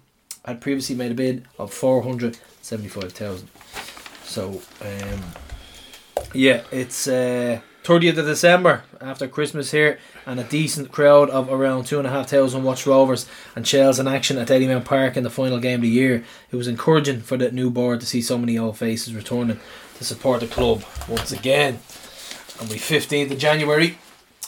had 0.46 0.62
previously 0.62 0.96
made 0.96 1.12
a 1.12 1.16
bid 1.16 1.46
of 1.58 1.74
four 1.74 2.04
hundred 2.04 2.38
seventy-five 2.62 3.12
thousand. 3.14 3.50
So, 4.24 4.62
um, 4.82 5.22
yeah, 6.34 6.64
it's 6.72 7.08
uh, 7.08 7.62
30th 7.84 8.18
of 8.18 8.26
December 8.26 8.84
after 9.00 9.28
Christmas 9.28 9.72
here, 9.72 10.00
and 10.26 10.40
a 10.40 10.44
decent 10.44 10.92
crowd 10.92 11.30
of 11.30 11.52
around 11.52 11.86
two 11.86 11.98
and 11.98 12.08
a 12.08 12.12
half 12.12 12.30
thousand 12.30 12.64
watched 12.64 12.86
Rovers 12.86 13.26
and 13.56 13.68
Shels 13.68 14.00
in 14.00 14.08
action 14.08 14.38
at 14.38 14.48
Dalymount 14.48 14.86
Park 14.86 15.18
in 15.18 15.24
the 15.24 15.30
final 15.30 15.60
game 15.60 15.80
of 15.80 15.82
the 15.82 15.90
year. 15.90 16.24
It 16.52 16.56
was 16.56 16.68
encouraging 16.68 17.22
for 17.22 17.38
the 17.38 17.52
new 17.52 17.70
board 17.70 18.00
to 18.02 18.06
see 18.06 18.22
so 18.22 18.38
many 18.38 18.58
old 18.58 18.78
faces 18.78 19.16
returning 19.16 19.60
to 19.98 20.04
support 20.04 20.42
the 20.42 20.48
club 20.48 20.84
once 21.08 21.32
again. 21.32 21.80
And 22.60 22.70
we 22.70 22.76
15th 22.76 23.32
of 23.32 23.40
January. 23.40 23.98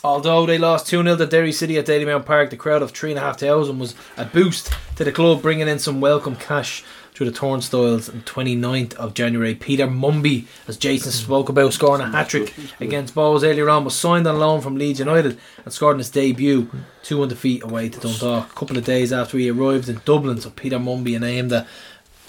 Although 0.04 0.46
they 0.46 0.58
lost 0.58 0.88
2 0.88 1.02
0 1.02 1.16
to 1.16 1.26
Derry 1.26 1.54
City 1.54 1.78
at 1.78 1.86
Dalymount 1.86 2.26
Park, 2.26 2.50
the 2.50 2.58
crowd 2.58 2.82
of 2.82 2.92
3,500 2.92 3.80
was 3.80 3.96
a 4.18 4.26
boost 4.26 4.72
to 4.98 5.04
the 5.06 5.14
club, 5.14 5.42
bringing 5.42 5.70
in 5.70 5.80
some 5.80 6.02
welcome 6.02 6.36
cash 6.36 6.84
through 7.14 7.30
the 7.30 7.38
turnstiles. 7.38 8.10
On 8.10 8.22
29th 8.22 8.94
of 8.96 9.14
January, 9.14 9.56
Peter 9.56 9.88
Mumby, 9.88 10.46
as 10.68 10.78
Jason 10.78 11.12
spoke 11.12 11.50
about, 11.50 11.74
scoring 11.74 12.02
a 12.02 12.10
hat 12.10 12.30
trick 12.30 12.54
against 12.80 13.16
Bohs 13.16 13.44
earlier 13.44 13.70
on, 13.70 13.84
was 13.86 13.96
signed 13.96 14.28
on 14.28 14.40
loan 14.40 14.62
from 14.62 14.76
Leeds 14.76 15.00
United 15.00 15.38
and 15.64 15.74
scored 15.74 15.96
in 15.96 16.00
his 16.00 16.10
debut, 16.10 16.70
two 17.04 17.22
on 17.22 17.28
defeat 17.30 17.64
away 17.64 17.90
to 17.90 18.00
Dundalk. 18.00 18.52
A 18.52 18.56
couple 18.56 18.78
of 18.78 18.86
days 18.86 19.14
after 19.14 19.38
he 19.38 19.50
arrived 19.50 19.90
in 19.90 20.02
Dublin, 20.06 20.40
so 20.42 20.50
Peter 20.50 20.78
Mumby, 20.78 21.16
a 21.16 21.20
name 21.20 21.50
that. 21.50 21.68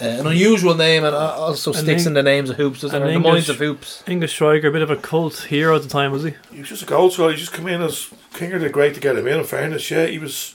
Uh, 0.01 0.07
an 0.07 0.27
unusual 0.27 0.75
name 0.75 1.05
and 1.05 1.15
uh, 1.15 1.35
also 1.37 1.71
An 1.71 1.77
sticks 1.79 2.01
Eng- 2.01 2.07
in 2.07 2.13
the 2.15 2.23
names 2.23 2.49
of 2.49 2.57
hoops, 2.57 2.81
doesn't 2.81 3.01
an 3.01 3.07
it? 3.07 3.11
The 3.11 3.15
English- 3.15 3.31
minds 3.33 3.49
of 3.49 3.55
hoops. 3.59 4.03
English 4.05 4.33
striker, 4.33 4.67
a 4.67 4.71
bit 4.73 4.81
of 4.81 4.89
a 4.91 4.97
cult 4.97 5.37
hero 5.43 5.73
at 5.73 5.83
the 5.83 5.87
time, 5.87 6.11
was 6.11 6.23
he? 6.25 6.33
He 6.51 6.59
was 6.59 6.67
just 6.67 6.83
a 6.83 6.85
goal 6.85 7.09
scorer. 7.09 7.31
He 7.31 7.37
just 7.37 7.53
come 7.53 7.65
in 7.69 7.81
as 7.81 8.09
Kinger 8.33 8.59
did 8.59 8.73
great 8.73 8.93
to 8.95 8.99
get 8.99 9.15
him 9.15 9.25
in. 9.25 9.39
In 9.39 9.45
fairness, 9.45 9.89
yeah, 9.89 10.05
he 10.05 10.19
was. 10.19 10.54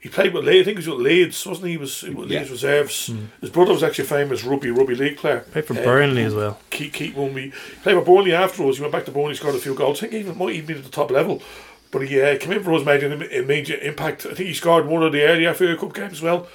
He 0.00 0.08
played 0.08 0.32
with 0.32 0.44
Leeds. 0.44 0.60
I 0.60 0.64
think 0.66 0.78
he 0.78 0.88
was 0.88 0.96
with 0.96 1.04
Leeds, 1.06 1.44
wasn't 1.46 1.66
he? 1.66 1.72
He 1.72 1.76
was 1.78 2.02
with 2.04 2.30
Yeah. 2.30 2.38
Leeds 2.40 2.50
reserves. 2.52 3.10
His 3.40 3.50
brother 3.50 3.72
was 3.72 3.82
actually 3.82 4.04
a 4.04 4.08
famous 4.08 4.44
rugby 4.44 4.70
rugby 4.70 4.94
league 4.94 5.16
player. 5.16 5.40
Played 5.50 5.64
for 5.66 5.78
Uh, 5.78 5.82
Burnley 5.82 6.22
as 6.22 6.34
well. 6.34 6.60
Keith, 6.70 6.92
Keith 6.92 7.14
Mumby. 7.16 7.44
He 7.52 7.76
played 7.82 7.94
for 7.96 8.02
Burnley 8.02 8.32
afterwards. 8.32 8.76
He 8.78 8.82
went 8.82 8.92
back 8.92 9.04
to 9.06 9.10
Burnley, 9.10 9.34
scored 9.34 9.56
a 9.56 9.58
few 9.58 9.74
goals. 9.74 9.98
I 9.98 10.00
think 10.02 10.12
he 10.12 10.18
even 10.20 10.38
might 10.38 10.54
even 10.54 10.66
be 10.66 10.74
at 10.74 10.84
the 10.84 10.90
top 10.90 11.10
level. 11.10 11.42
But 11.90 12.02
he 12.06 12.20
uh, 12.20 12.36
came 12.38 12.52
in 12.52 12.62
for 12.62 12.74
us, 12.74 12.84
made 12.84 13.02
an 13.02 13.12
im- 13.12 13.22
immediate 13.22 13.82
impact. 13.82 14.24
I 14.26 14.34
think 14.34 14.48
he 14.48 14.54
scored 14.54 14.86
one 14.86 15.02
of 15.02 15.10
the 15.10 15.22
early 15.22 15.52
FA 15.52 15.74
Cup 15.76 15.94
games 15.94 16.12
as 16.12 16.22
well. 16.22 16.46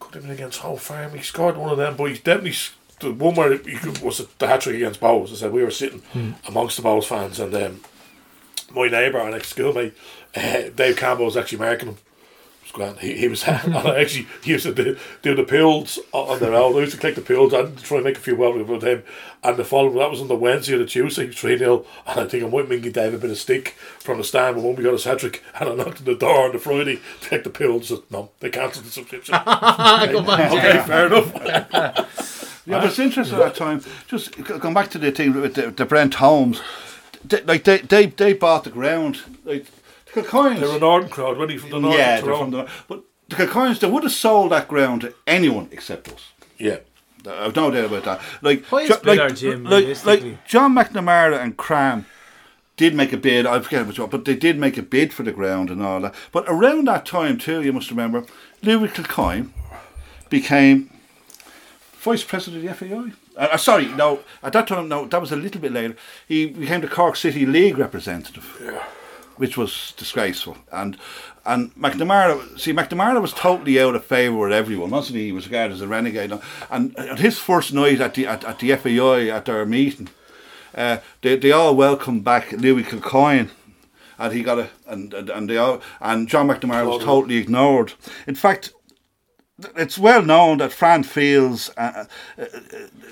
Could 0.00 0.14
have 0.14 0.22
been 0.22 0.32
against 0.32 0.60
Home 0.60 0.78
Farm. 0.78 1.12
He 1.12 1.22
scored 1.22 1.56
one 1.58 1.70
of 1.70 1.76
them, 1.76 1.96
but 1.96 2.04
he's 2.04 2.20
definitely 2.20 2.54
the 3.00 3.12
one 3.12 3.34
where 3.34 3.52
he 3.58 3.76
could, 3.76 3.98
was 3.98 4.26
the 4.38 4.46
hat 4.46 4.62
trick 4.62 4.76
against 4.76 5.00
Bohs. 5.00 5.32
I 5.32 5.34
said 5.34 5.52
we 5.52 5.62
were 5.64 5.70
sitting 5.70 6.02
amongst 6.48 6.76
the 6.76 6.82
Bohs 6.82 7.04
fans, 7.04 7.40
and 7.40 7.54
um, 7.54 7.80
my 8.74 8.88
neighbour, 8.88 9.18
our 9.20 9.30
next 9.30 9.48
schoolmate, 9.48 9.94
uh, 10.34 10.68
Dave 10.74 10.96
Campbell, 10.96 11.26
was 11.26 11.36
actually 11.36 11.58
marking 11.58 11.88
him. 11.90 11.96
It 12.76 12.78
grand. 12.78 12.98
He, 12.98 13.16
he 13.16 13.28
was 13.28 13.42
and 13.48 13.74
I 13.76 14.00
actually 14.00 14.26
he 14.42 14.52
used 14.52 14.64
to 14.66 14.74
do, 14.74 14.98
do 15.22 15.34
the 15.34 15.44
pills 15.44 15.98
on 16.12 16.38
their 16.40 16.54
own. 16.54 16.76
I 16.76 16.80
used 16.80 16.92
to 16.92 16.98
collect 16.98 17.16
the 17.16 17.22
pills 17.22 17.52
and 17.52 17.78
try 17.82 17.98
and 17.98 18.04
make 18.04 18.16
a 18.16 18.20
few 18.20 18.36
well 18.36 18.52
with 18.52 18.82
him. 18.82 19.02
And 19.42 19.56
the 19.56 19.64
following 19.64 19.96
that 19.96 20.10
was 20.10 20.20
on 20.20 20.28
the 20.28 20.36
Wednesday 20.36 20.74
or 20.74 20.78
the 20.78 20.86
Tuesday, 20.86 21.28
three 21.28 21.56
0 21.56 21.84
And 22.06 22.20
I 22.20 22.26
think 22.26 22.44
I 22.44 22.48
might 22.48 22.82
give 22.82 22.92
Dave 22.92 23.14
a 23.14 23.18
bit 23.18 23.30
of 23.30 23.38
stick 23.38 23.70
from 23.98 24.18
the 24.18 24.24
stand 24.24 24.62
when 24.62 24.76
we 24.76 24.82
got 24.82 25.00
a 25.00 25.08
hat 25.08 25.18
trick. 25.18 25.42
And 25.58 25.68
I 25.68 25.74
knocked 25.74 25.98
on 25.98 26.04
the 26.04 26.14
door 26.14 26.46
on 26.46 26.52
the 26.52 26.58
Friday 26.58 27.00
to 27.20 27.28
take 27.28 27.44
the 27.44 27.50
pills. 27.50 27.88
Said, 27.88 27.98
no, 28.10 28.30
they 28.40 28.50
cancelled 28.50 28.86
the 28.86 28.90
subscription. 28.90 29.32
Go 29.44 30.22
back. 30.22 30.52
okay, 30.52 30.82
fair 30.86 31.06
enough. 31.06 31.32
Yeah, 32.66 32.80
but 32.80 32.86
it's 32.86 32.98
interesting 32.98 33.38
at 33.38 33.44
that 33.44 33.54
time. 33.54 33.82
Just 34.08 34.36
g- 34.36 34.42
going 34.42 34.74
back 34.74 34.90
to 34.90 34.98
the 34.98 35.12
team 35.12 35.40
with 35.40 35.54
the, 35.54 35.70
the 35.70 35.84
Brent 35.84 36.14
Holmes, 36.14 36.60
they, 37.24 37.42
like 37.42 37.64
they, 37.64 37.78
they 37.78 38.06
they 38.06 38.32
bought 38.32 38.64
the 38.64 38.70
ground. 38.70 39.20
Like 39.44 39.66
the 40.22 40.28
Kilcoynes, 40.28 40.60
They're 40.60 40.76
a 40.76 40.80
northern 40.80 41.08
crowd, 41.08 41.38
really 41.38 41.58
from 41.58 41.70
the 41.70 41.78
north. 41.80 41.96
yeah, 41.96 42.20
they're 42.20 42.34
from 42.36 42.50
the 42.50 42.56
north. 42.58 42.84
But 42.88 43.02
the 43.28 43.36
Kilcoynes, 43.36 43.80
they 43.80 43.88
would 43.90 44.02
have 44.02 44.12
sold 44.12 44.52
that 44.52 44.66
ground 44.68 45.02
to 45.02 45.14
anyone 45.26 45.68
except 45.70 46.08
us. 46.12 46.32
Yeah. 46.58 46.78
I've 47.28 47.56
no 47.56 47.70
doubt 47.72 47.86
about 47.86 48.04
that. 48.04 48.20
Like, 48.40 48.64
Why 48.66 48.82
is 48.82 48.88
Jo- 48.88 49.00
like, 49.04 49.18
our 49.18 49.30
Jim, 49.30 49.64
like, 49.64 50.04
like 50.04 50.46
John 50.46 50.74
McNamara 50.74 51.40
and 51.42 51.56
KRAM 51.56 52.04
did 52.76 52.94
make 52.94 53.12
a 53.12 53.16
bid. 53.16 53.46
I 53.46 53.58
forget 53.60 53.86
which 53.86 53.98
one, 53.98 54.10
but 54.10 54.24
they 54.26 54.36
did 54.36 54.58
make 54.58 54.78
a 54.78 54.82
bid 54.82 55.12
for 55.12 55.22
the 55.24 55.32
ground 55.32 55.70
and 55.70 55.82
all 55.82 56.00
that. 56.02 56.14
But 56.30 56.44
around 56.46 56.86
that 56.86 57.04
time 57.04 57.36
too, 57.38 57.62
you 57.62 57.72
must 57.72 57.90
remember, 57.90 58.24
Louis 58.62 58.88
Kilcoyne 58.88 59.50
became 60.30 60.90
vice 61.94 62.22
president 62.22 62.64
of 62.64 62.78
the 62.78 62.86
FAI. 62.86 63.12
Uh, 63.36 63.48
uh, 63.52 63.56
sorry, 63.56 63.86
no, 63.86 64.20
at 64.42 64.52
that 64.52 64.68
time, 64.68 64.88
no, 64.88 65.04
that 65.06 65.20
was 65.20 65.32
a 65.32 65.36
little 65.36 65.60
bit 65.60 65.72
later. 65.72 65.96
He 66.28 66.46
became 66.46 66.80
the 66.80 66.88
Cork 66.88 67.16
City 67.16 67.44
League 67.44 67.76
representative, 67.76 68.44
which 69.36 69.56
was 69.56 69.92
disgraceful. 69.96 70.56
And 70.72 70.96
and 71.44 71.74
McNamara, 71.76 72.58
see, 72.58 72.72
McNamara 72.72 73.20
was 73.22 73.32
totally 73.32 73.80
out 73.80 73.94
of 73.94 74.04
favour 74.04 74.36
with 74.36 74.52
everyone, 74.52 74.90
wasn't 74.90 75.18
he? 75.18 75.26
He 75.26 75.32
was 75.32 75.46
regarded 75.46 75.74
as 75.74 75.80
a 75.80 75.86
renegade. 75.86 76.32
And 76.70 76.98
at 76.98 77.20
his 77.20 77.38
first 77.38 77.72
night 77.72 78.00
at 78.00 78.14
the 78.14 78.26
at, 78.26 78.44
at 78.44 78.58
the 78.58 78.74
FAI 78.74 79.28
at 79.28 79.44
their 79.44 79.64
meeting, 79.64 80.08
uh, 80.74 80.98
they 81.22 81.36
they 81.36 81.52
all 81.52 81.76
welcomed 81.76 82.24
back 82.24 82.52
Louis 82.52 82.82
Kilcoyne. 82.82 83.50
And 84.18 84.32
he 84.32 84.42
got 84.42 84.58
a 84.58 84.70
and, 84.86 85.12
and 85.14 85.30
and 85.30 85.50
they 85.50 85.58
all 85.58 85.80
and 86.00 86.28
John 86.28 86.48
McNamara 86.48 86.88
was 86.88 87.04
totally 87.04 87.36
ignored. 87.36 87.92
In 88.26 88.34
fact, 88.34 88.72
it's 89.76 89.98
well 89.98 90.22
known 90.22 90.58
that 90.58 90.72
Fran 90.72 91.02
Fields, 91.02 91.70
uh, 91.76 92.04
uh, 92.38 92.42
uh, 92.42 92.46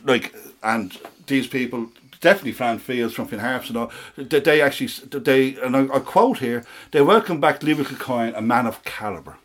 like, 0.05 0.35
and 0.63 0.97
these 1.27 1.47
people, 1.47 1.91
definitely 2.25 2.53
Fran 2.53 2.79
Fields 2.79 3.15
from 3.15 3.27
Finn 3.29 3.39
Harps 3.39 3.69
and 3.69 3.77
all, 3.77 3.93
that 4.17 4.45
they 4.45 4.61
actually, 4.61 4.89
they, 5.21 5.57
and 5.57 5.77
I, 5.77 5.83
I 5.83 5.99
quote 6.01 6.39
here, 6.39 6.65
they 6.91 7.03
welcome 7.03 7.39
back 7.39 7.63
Louis 7.63 7.85
Kilcoyne, 7.85 8.37
a 8.37 8.41
man 8.41 8.67
of 8.67 8.83
calibre. 8.83 9.37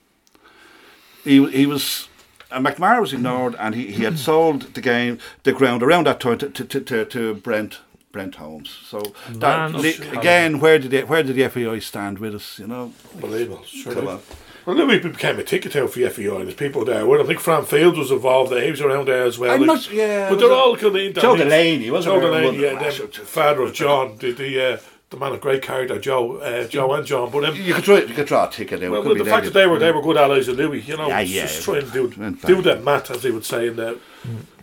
He, 1.25 1.45
he 1.51 1.66
was, 1.66 2.08
and 2.49 2.66
McMahon 2.66 3.01
was 3.01 3.11
ignored, 3.14 3.56
and 3.59 3.75
he, 3.75 3.91
he 3.91 4.03
had 4.06 4.17
sold 4.30 4.74
the 4.74 4.82
game, 4.82 5.19
the 5.43 5.51
ground 5.51 5.83
around 5.83 6.08
that 6.08 6.19
time 6.22 6.38
to, 6.40 6.49
to, 6.49 6.66
to, 6.66 6.80
to, 6.82 7.06
to 7.06 7.33
Brent. 7.35 7.80
Brent 8.11 8.35
Holmes. 8.35 8.72
So 8.88 9.01
that, 9.27 9.58
Man 9.72 9.75
of 9.75 9.82
li- 9.82 9.93
calibre. 9.93 10.19
again, 10.19 10.59
where 10.59 10.80
did 10.80 10.90
the, 10.90 11.03
where 11.03 11.22
did 11.22 11.35
the 11.35 11.48
FAI 11.48 11.77
stand 11.77 12.17
with 12.17 12.33
us? 12.33 12.58
You 12.58 12.66
know, 12.66 12.91
Unbelievable. 13.14 13.64
Sure 13.66 13.93
Come 13.93 14.08
did. 14.08 14.24
On. 14.69 14.77
Well, 14.77 14.85
Louis 14.88 14.99
became 14.99 15.39
a 15.39 15.43
ticket 15.43 15.75
out 15.75 15.91
for 15.91 15.99
the 15.99 16.09
FAI. 16.09 16.43
There's 16.43 16.53
people 16.53 16.85
there. 16.85 17.06
Well, 17.06 17.22
I 17.22 17.25
think 17.25 17.39
Fran 17.39 17.65
Fields 17.65 17.98
was 17.98 18.11
involved 18.11 18.51
there. 18.51 18.64
He 18.64 18.72
was 18.72 18.81
around 18.81 19.07
there 19.07 19.23
as 19.25 19.38
well. 19.39 19.51
I'm 19.51 19.61
Like- 19.61 19.67
not- 19.67 19.91
yeah, 19.91 20.30
but 20.30 20.39
they're 20.39 20.51
all 20.51 20.75
kind 20.75 20.88
of 20.88 20.95
into 20.98 21.22
Joe 21.22 21.35
Delaney, 21.35 21.89
wasn't 21.91 22.15
Joe 22.15 22.22
there? 22.31 22.41
Delaney, 22.41 22.61
yeah, 22.64 22.73
Well, 22.81 22.91
then 22.91 23.25
father 23.25 23.61
of 23.64 23.73
John, 23.73 24.15
the 24.19 24.31
the, 24.31 24.73
uh, 24.73 24.77
the 25.09 25.17
man 25.17 25.31
of 25.33 25.41
great 25.41 25.61
character, 25.64 25.98
Joe, 25.99 26.38
uh, 26.38 26.65
Joe 26.67 26.93
and 26.93 27.06
John. 27.06 27.31
But 27.31 27.45
um, 27.45 27.56
you 27.56 27.73
could 27.73 27.83
draw, 27.83 27.98
you 27.98 28.14
could 28.14 28.27
draw 28.27 28.48
a 28.48 28.51
ticket 28.51 28.83
out. 28.83 28.91
well, 28.91 29.03
well, 29.03 29.15
the 29.15 29.25
fact 29.25 29.45
that 29.45 29.53
they 29.53 29.65
were 29.65 29.80
they 29.80 29.91
were 29.91 30.01
good 30.03 30.17
allies 30.17 30.48
of 30.48 30.57
Louis, 30.57 30.81
you 30.88 30.95
know, 30.98 31.07
Yeah, 31.07 31.22
yeah, 31.22 31.41
just 31.48 31.64
trying 31.64 31.85
to 31.85 31.91
do 31.91 32.07
do 32.09 32.31
fact. 32.35 32.64
the 32.64 32.75
mat 32.80 33.09
as 33.11 33.23
they 33.23 33.31
would 33.31 33.45
say 33.45 33.67
in 33.67 33.75
the 33.75 33.98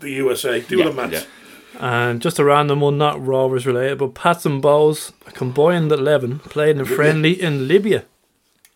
the 0.00 0.10
USA, 0.10 0.60
do 0.60 0.78
Yeah, 0.78 0.84
the 0.88 0.92
mat. 0.92 1.10
yeah. 1.12 1.22
And 1.78 2.22
just 2.22 2.38
a 2.38 2.44
random 2.44 2.80
one, 2.80 2.96
not 2.96 3.24
Rovers 3.24 3.66
related, 3.66 3.98
but 3.98 4.14
Pats 4.14 4.46
and 4.46 4.62
Bohs, 4.62 5.12
a 5.26 5.30
combined 5.32 5.92
11, 5.92 6.38
played 6.38 6.76
in 6.76 6.80
a 6.80 6.86
friendly 6.86 7.32
in 7.32 7.68
Libya, 7.68 8.04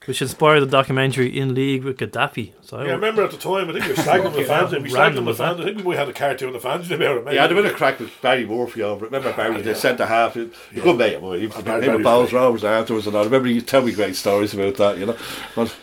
which 0.07 0.23
inspired 0.23 0.61
the 0.61 0.67
documentary 0.67 1.39
In 1.39 1.55
League 1.55 1.85
with 1.85 1.99
Gaddafi. 1.99 2.53
So 2.63 2.79
I 2.79 2.85
Yeah, 2.85 2.91
I 2.93 2.95
remember 2.95 3.23
at 3.23 3.31
the 3.33 3.37
time, 3.37 3.69
I 3.69 3.73
think 3.73 3.85
we 3.85 3.91
were 3.91 3.97
slagging 4.03 4.33
the 4.35 4.45
fans. 4.45 4.73
We 4.73 4.79
slagged 4.79 4.95
Random 4.95 5.25
the 5.25 5.29
was 5.29 5.39
that? 5.39 5.57
fans. 5.57 5.61
I 5.61 5.65
think 5.75 5.85
we 5.87 5.97
had 5.97 6.09
a 6.09 6.13
cartoon 6.13 6.49
of 6.49 6.55
the 6.55 6.61
fans 6.61 6.91
about 6.91 7.17
it. 7.19 7.25
Maybe. 7.25 7.35
Yeah, 7.37 7.41
I 7.41 7.49
had 7.49 7.53
a 7.53 7.55
bit 7.55 7.67
of 7.67 7.75
crack 7.75 8.01
with 8.01 8.11
Barry 8.23 8.47
Murphy 8.47 8.83
over 8.83 9.05
it. 9.05 9.11
Remember 9.13 9.33
Barry, 9.37 9.61
the 9.61 9.75
centre 9.75 10.07
half? 10.07 10.37
You 10.37 10.51
couldn't 10.75 10.97
make 10.97 11.13
it, 11.13 11.21
boy. 11.21 11.41
He 11.41 11.47
Barry- 11.49 11.63
Barry 11.65 11.87
Barry's 11.87 12.05
Bowles 12.05 12.31
great. 12.31 12.39
Rovers 12.41 12.65
afterwards 12.65 13.07
and 13.07 13.15
all. 13.17 13.23
I 13.23 13.25
remember 13.27 13.49
you 13.49 13.61
tell 13.61 13.83
me 13.83 13.93
great 13.93 14.17
stories 14.17 14.55
about 14.55 14.75
that, 14.77 14.99
you 14.99 15.07
know. 15.07 15.17
But, 15.55 15.77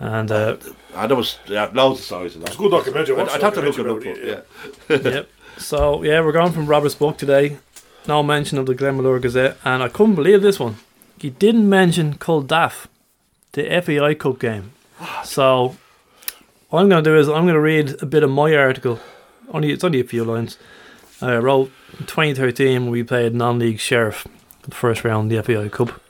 And 0.00 0.30
uh, 0.30 0.56
and 0.94 1.10
there 1.10 1.16
was 1.16 1.38
yeah, 1.46 1.70
loads 1.72 2.00
of 2.00 2.04
stories 2.04 2.34
of 2.34 2.42
that. 2.42 2.48
It's 2.48 2.56
a 2.56 2.58
good 2.60 2.70
documentary. 2.72 3.16
I 3.16 3.22
I'd, 3.22 3.28
I'd 3.30 3.42
have 3.42 3.54
to 3.54 3.62
look 3.62 3.78
it 3.78 3.86
up, 3.86 3.96
documentary 3.96 4.34
but, 4.88 4.94
about 5.00 5.04
yeah. 5.06 5.12
yep. 5.18 5.28
So 5.56 6.02
yeah, 6.02 6.20
we're 6.20 6.32
going 6.32 6.52
from 6.52 6.66
Robert's 6.66 6.94
book 6.94 7.16
today. 7.16 7.58
No 8.06 8.22
mention 8.22 8.58
of 8.58 8.66
the 8.66 8.74
Glenmalure 8.74 9.20
Gazette, 9.22 9.56
and 9.64 9.82
I 9.82 9.88
couldn't 9.88 10.16
believe 10.16 10.42
this 10.42 10.58
one. 10.60 10.76
He 11.18 11.30
didn't 11.30 11.68
mention 11.68 12.14
Culdaff, 12.14 12.86
the 13.52 13.82
FAI 13.82 14.14
Cup 14.14 14.38
game. 14.38 14.72
So 15.24 15.76
what 16.70 16.80
I'm 16.80 16.88
going 16.88 17.04
to 17.04 17.10
do 17.10 17.16
is 17.16 17.28
I'm 17.28 17.44
going 17.44 17.54
to 17.54 17.60
read 17.60 18.02
a 18.02 18.06
bit 18.06 18.22
of 18.22 18.30
my 18.30 18.54
article. 18.54 18.98
Only 19.50 19.72
it's 19.72 19.84
only 19.84 20.00
a 20.00 20.04
few 20.04 20.24
lines. 20.24 20.56
I 21.20 21.36
wrote 21.36 21.70
in 21.98 22.06
2013 22.06 22.90
we 22.90 23.02
played 23.02 23.34
non-league 23.34 23.78
sheriff, 23.78 24.26
the 24.62 24.74
first 24.74 25.04
round 25.04 25.30
of 25.30 25.46
the 25.46 25.54
FAI 25.54 25.68
Cup. 25.68 26.00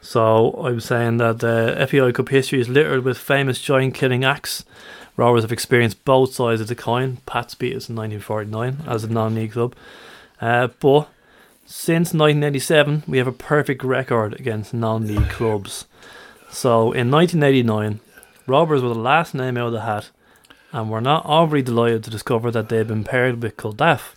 So 0.00 0.50
I 0.52 0.72
was 0.72 0.84
saying 0.84 1.18
that 1.18 1.38
the 1.38 1.86
FAI 1.88 2.10
Cup 2.10 2.28
history 2.30 2.60
is 2.60 2.68
littered 2.68 3.04
with 3.04 3.16
famous 3.16 3.60
giant 3.60 3.94
killing 3.94 4.24
acts. 4.24 4.64
Rovers 5.16 5.44
have 5.44 5.52
experienced 5.52 6.04
both 6.04 6.34
sides 6.34 6.60
of 6.60 6.66
the 6.66 6.74
coin. 6.74 7.18
Pats 7.26 7.54
beat 7.54 7.76
us 7.76 7.88
in 7.88 7.94
1949 7.94 8.88
as 8.88 9.04
a 9.04 9.08
non-league 9.08 9.52
club, 9.52 9.76
uh, 10.40 10.68
but 10.80 11.08
since 11.64 12.08
1987 12.12 13.04
we 13.06 13.18
have 13.18 13.28
a 13.28 13.32
perfect 13.32 13.84
record 13.84 14.34
against 14.40 14.74
non-league 14.74 15.28
clubs. 15.28 15.86
So 16.52 16.92
in 16.92 17.10
1989, 17.10 18.00
Rovers 18.46 18.82
were 18.82 18.88
the 18.90 18.94
last 18.94 19.34
name 19.34 19.56
out 19.56 19.68
of 19.68 19.72
the 19.72 19.80
hat, 19.80 20.10
and 20.70 20.90
we're 20.90 21.00
not 21.00 21.24
overly 21.24 21.62
delighted 21.62 22.04
to 22.04 22.10
discover 22.10 22.50
that 22.50 22.68
they've 22.68 22.86
been 22.86 23.04
paired 23.04 23.42
with 23.42 23.56
Culdaff, 23.56 24.14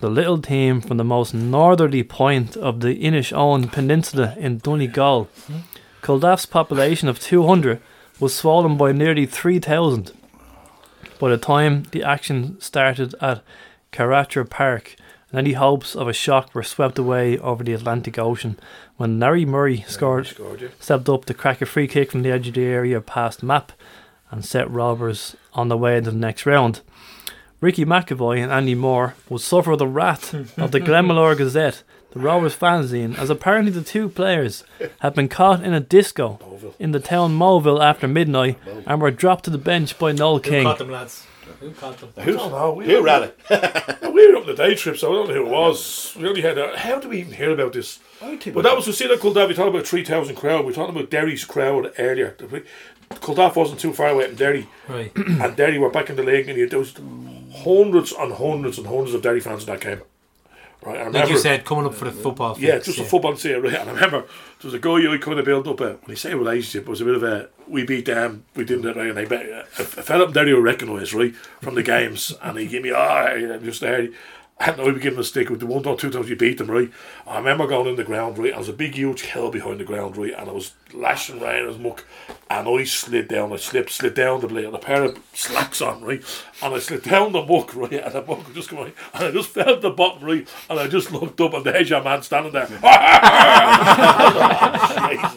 the 0.00 0.08
little 0.08 0.40
team 0.40 0.80
from 0.80 0.96
the 0.96 1.04
most 1.04 1.34
northerly 1.34 2.02
point 2.02 2.56
of 2.56 2.80
the 2.80 3.02
Inishowen 3.02 3.70
Peninsula 3.70 4.34
in 4.38 4.58
Donegal. 4.58 5.28
Culdaff's 6.00 6.46
population 6.46 7.08
of 7.08 7.20
200 7.20 7.80
was 8.18 8.34
swollen 8.34 8.78
by 8.78 8.92
nearly 8.92 9.26
3,000 9.26 10.12
by 11.18 11.30
the 11.30 11.36
time 11.38 11.84
the 11.92 12.02
action 12.02 12.60
started 12.60 13.14
at 13.20 13.42
Karatra 13.92 14.48
Park. 14.48 14.96
And 15.30 15.38
any 15.38 15.52
hopes 15.52 15.96
of 15.96 16.06
a 16.06 16.12
shock 16.12 16.54
were 16.54 16.62
swept 16.62 16.98
away 16.98 17.38
over 17.38 17.64
the 17.64 17.72
Atlantic 17.72 18.18
Ocean 18.18 18.58
when 18.96 19.18
Larry 19.18 19.44
Murray 19.44 19.84
scored, 19.88 20.26
scored, 20.26 20.60
yeah. 20.60 20.68
stepped 20.78 21.08
up 21.08 21.24
to 21.26 21.34
crack 21.34 21.60
a 21.60 21.66
free 21.66 21.88
kick 21.88 22.12
from 22.12 22.22
the 22.22 22.30
edge 22.30 22.48
of 22.48 22.54
the 22.54 22.64
area 22.64 23.00
past 23.00 23.42
Map 23.42 23.72
and 24.30 24.44
set 24.44 24.70
Rovers 24.70 25.36
on 25.52 25.68
the 25.68 25.76
way 25.76 25.96
into 25.96 26.10
the 26.10 26.16
next 26.16 26.46
round. 26.46 26.80
Ricky 27.60 27.84
McAvoy 27.84 28.42
and 28.42 28.52
Andy 28.52 28.74
Moore 28.74 29.14
would 29.28 29.40
suffer 29.40 29.76
the 29.76 29.86
wrath 29.86 30.34
of 30.58 30.70
the 30.70 30.80
Glenmalure 30.82 31.36
Gazette, 31.36 31.82
the 32.10 32.20
Rovers 32.20 32.54
fanzine, 32.54 33.16
as 33.18 33.30
apparently 33.30 33.72
the 33.72 33.82
two 33.82 34.08
players 34.08 34.64
had 35.00 35.14
been 35.14 35.28
caught 35.28 35.62
in 35.62 35.72
a 35.72 35.80
disco 35.80 36.38
in 36.78 36.92
the 36.92 37.00
town 37.00 37.36
Moville 37.36 37.82
after 37.82 38.06
midnight 38.06 38.58
and 38.86 39.00
were 39.00 39.10
dropped 39.10 39.44
to 39.44 39.50
the 39.50 39.58
bench 39.58 39.98
by 39.98 40.12
Noel 40.12 40.40
King. 40.40 40.64
caught 40.64 40.78
them, 40.78 40.90
lads? 40.90 41.26
Who 41.64 41.70
caught 41.72 41.98
them? 41.98 42.12
I 42.16 42.24
don't 42.26 42.50
know. 42.52 42.72
We 42.74 42.84
Who 42.86 42.96
were- 42.96 43.02
ran 43.02 43.30
we 44.12 44.28
were 44.30 44.36
up 44.36 44.42
on 44.42 44.46
the 44.48 44.54
day 44.54 44.74
trip, 44.74 44.96
so 44.98 45.10
I 45.10 45.14
don't 45.16 45.28
know 45.28 45.34
who 45.34 45.46
it 45.46 45.50
was. 45.50 46.14
We 46.18 46.28
only 46.28 46.42
had 46.42 46.58
a, 46.58 46.76
how 46.78 47.00
do 47.00 47.08
we 47.08 47.20
even 47.20 47.32
hear 47.32 47.50
about 47.52 47.72
this? 47.72 47.98
But 48.20 48.62
that 48.62 48.76
was 48.76 48.86
the 48.86 48.92
scene 48.92 49.10
of 49.10 49.18
Culdaff. 49.20 49.48
We 49.48 49.54
talked 49.54 49.68
about 49.74 49.86
3,000 49.86 50.36
crowd. 50.36 50.60
We 50.60 50.66
were 50.66 50.72
talking 50.72 50.94
about 50.96 51.10
Derry's 51.10 51.44
crowd 51.44 51.92
earlier. 51.98 52.36
Culdaff 53.10 53.56
wasn't 53.56 53.80
too 53.80 53.92
far 53.92 54.08
away 54.08 54.26
from 54.26 54.36
Derry. 54.36 54.68
Right. 54.88 55.12
and 55.16 55.56
Derry 55.56 55.78
were 55.78 55.90
back 55.90 56.10
in 56.10 56.16
the 56.16 56.22
league, 56.22 56.48
and 56.48 56.56
you 56.56 56.64
had 56.64 56.70
those 56.70 56.94
hundreds 57.64 58.12
and 58.12 58.32
hundreds 58.32 58.78
and 58.78 58.86
hundreds 58.86 59.14
of 59.14 59.22
Derry 59.22 59.40
fans 59.40 59.62
in 59.64 59.70
that 59.70 59.80
game. 59.80 60.00
Right, 60.84 61.00
I 61.00 61.08
Like 61.08 61.30
you 61.30 61.38
said, 61.38 61.64
coming 61.64 61.86
up 61.86 61.94
for 61.94 62.04
the 62.04 62.12
football. 62.12 62.56
yeah, 62.58 62.74
fix, 62.74 62.86
just 62.86 62.98
a 62.98 63.04
football 63.04 63.36
scene, 63.36 63.60
right? 63.62 63.74
And 63.74 63.88
I 63.88 63.94
remember 63.94 64.20
there 64.20 64.28
was 64.64 64.74
a 64.74 64.78
guy 64.78 64.98
you 64.98 65.18
kind 65.18 65.38
of 65.38 65.44
built 65.44 65.66
up 65.66 65.80
a, 65.80 65.94
when 65.94 66.10
you 66.10 66.16
say 66.16 66.34
relationship, 66.34 66.82
it 66.86 66.90
was 66.90 67.00
a 67.00 67.04
bit 67.06 67.14
of 67.14 67.22
a, 67.22 67.48
we 67.66 67.84
beat 67.84 68.04
them, 68.04 68.44
we 68.54 68.64
didn't, 68.64 68.84
it 68.86 68.96
right? 68.96 69.08
And 69.08 69.18
I 69.18 69.24
bet, 69.24 69.46
a, 69.46 69.60
a 69.80 69.84
fella 69.84 70.24
up 70.26 70.34
there 70.34 70.46
you 70.46 70.60
recognise, 70.60 71.14
right, 71.14 71.34
from 71.62 71.74
the 71.74 71.82
games, 71.94 72.34
and 72.42 72.58
he 72.58 72.66
gave 72.66 72.82
me, 72.82 72.92
ah, 72.92 73.34
just 73.58 73.80
there. 73.80 74.08
And 74.60 74.80
I 74.80 74.84
would 74.84 75.00
give 75.00 75.14
him 75.14 75.18
a 75.18 75.24
stick 75.24 75.50
with 75.50 75.58
the 75.60 75.66
one 75.66 75.84
or 75.84 75.96
two 75.96 76.10
times 76.10 76.28
you 76.30 76.36
beat 76.36 76.58
them, 76.58 76.70
right? 76.70 76.90
I 77.26 77.38
remember 77.38 77.66
going 77.66 77.88
in 77.88 77.96
the 77.96 78.04
ground, 78.04 78.38
right? 78.38 78.52
I 78.52 78.58
was 78.58 78.68
a 78.68 78.72
big, 78.72 78.94
huge 78.94 79.22
hill 79.22 79.50
behind 79.50 79.80
the 79.80 79.84
ground, 79.84 80.16
right? 80.16 80.32
And 80.36 80.48
I 80.48 80.52
was 80.52 80.74
lashing 80.92 81.40
rain 81.40 81.66
as 81.68 81.76
muck, 81.76 82.04
and 82.50 82.68
I 82.68 82.84
slid 82.84 83.28
down. 83.28 83.52
I 83.52 83.56
slipped, 83.56 83.90
slid 83.90 84.14
down 84.14 84.40
the 84.40 84.46
blade, 84.48 84.66
and 84.66 84.74
a 84.74 84.78
pair 84.78 85.02
of 85.04 85.18
slacks 85.32 85.80
on, 85.80 86.02
right? 86.02 86.22
And 86.62 86.74
I 86.74 86.78
slid 86.78 87.02
down 87.02 87.32
the 87.32 87.42
muck, 87.44 87.74
right? 87.74 87.92
And 87.92 88.12
the 88.12 88.20
muck 88.22 88.46
was 88.46 88.54
just 88.54 88.70
going, 88.70 88.92
and 89.14 89.24
I 89.24 89.30
just 89.30 89.48
fell 89.50 89.70
at 89.70 89.80
the 89.82 89.90
bottom, 89.90 90.22
right? 90.24 90.46
And 90.70 90.78
I 90.78 90.86
just 90.88 91.10
looked 91.12 91.40
up, 91.40 91.54
and 91.54 91.64
there's 91.64 91.90
your 91.90 92.02
man 92.02 92.22
standing 92.22 92.52
there. 92.52 92.66
Jesus. 92.66 92.80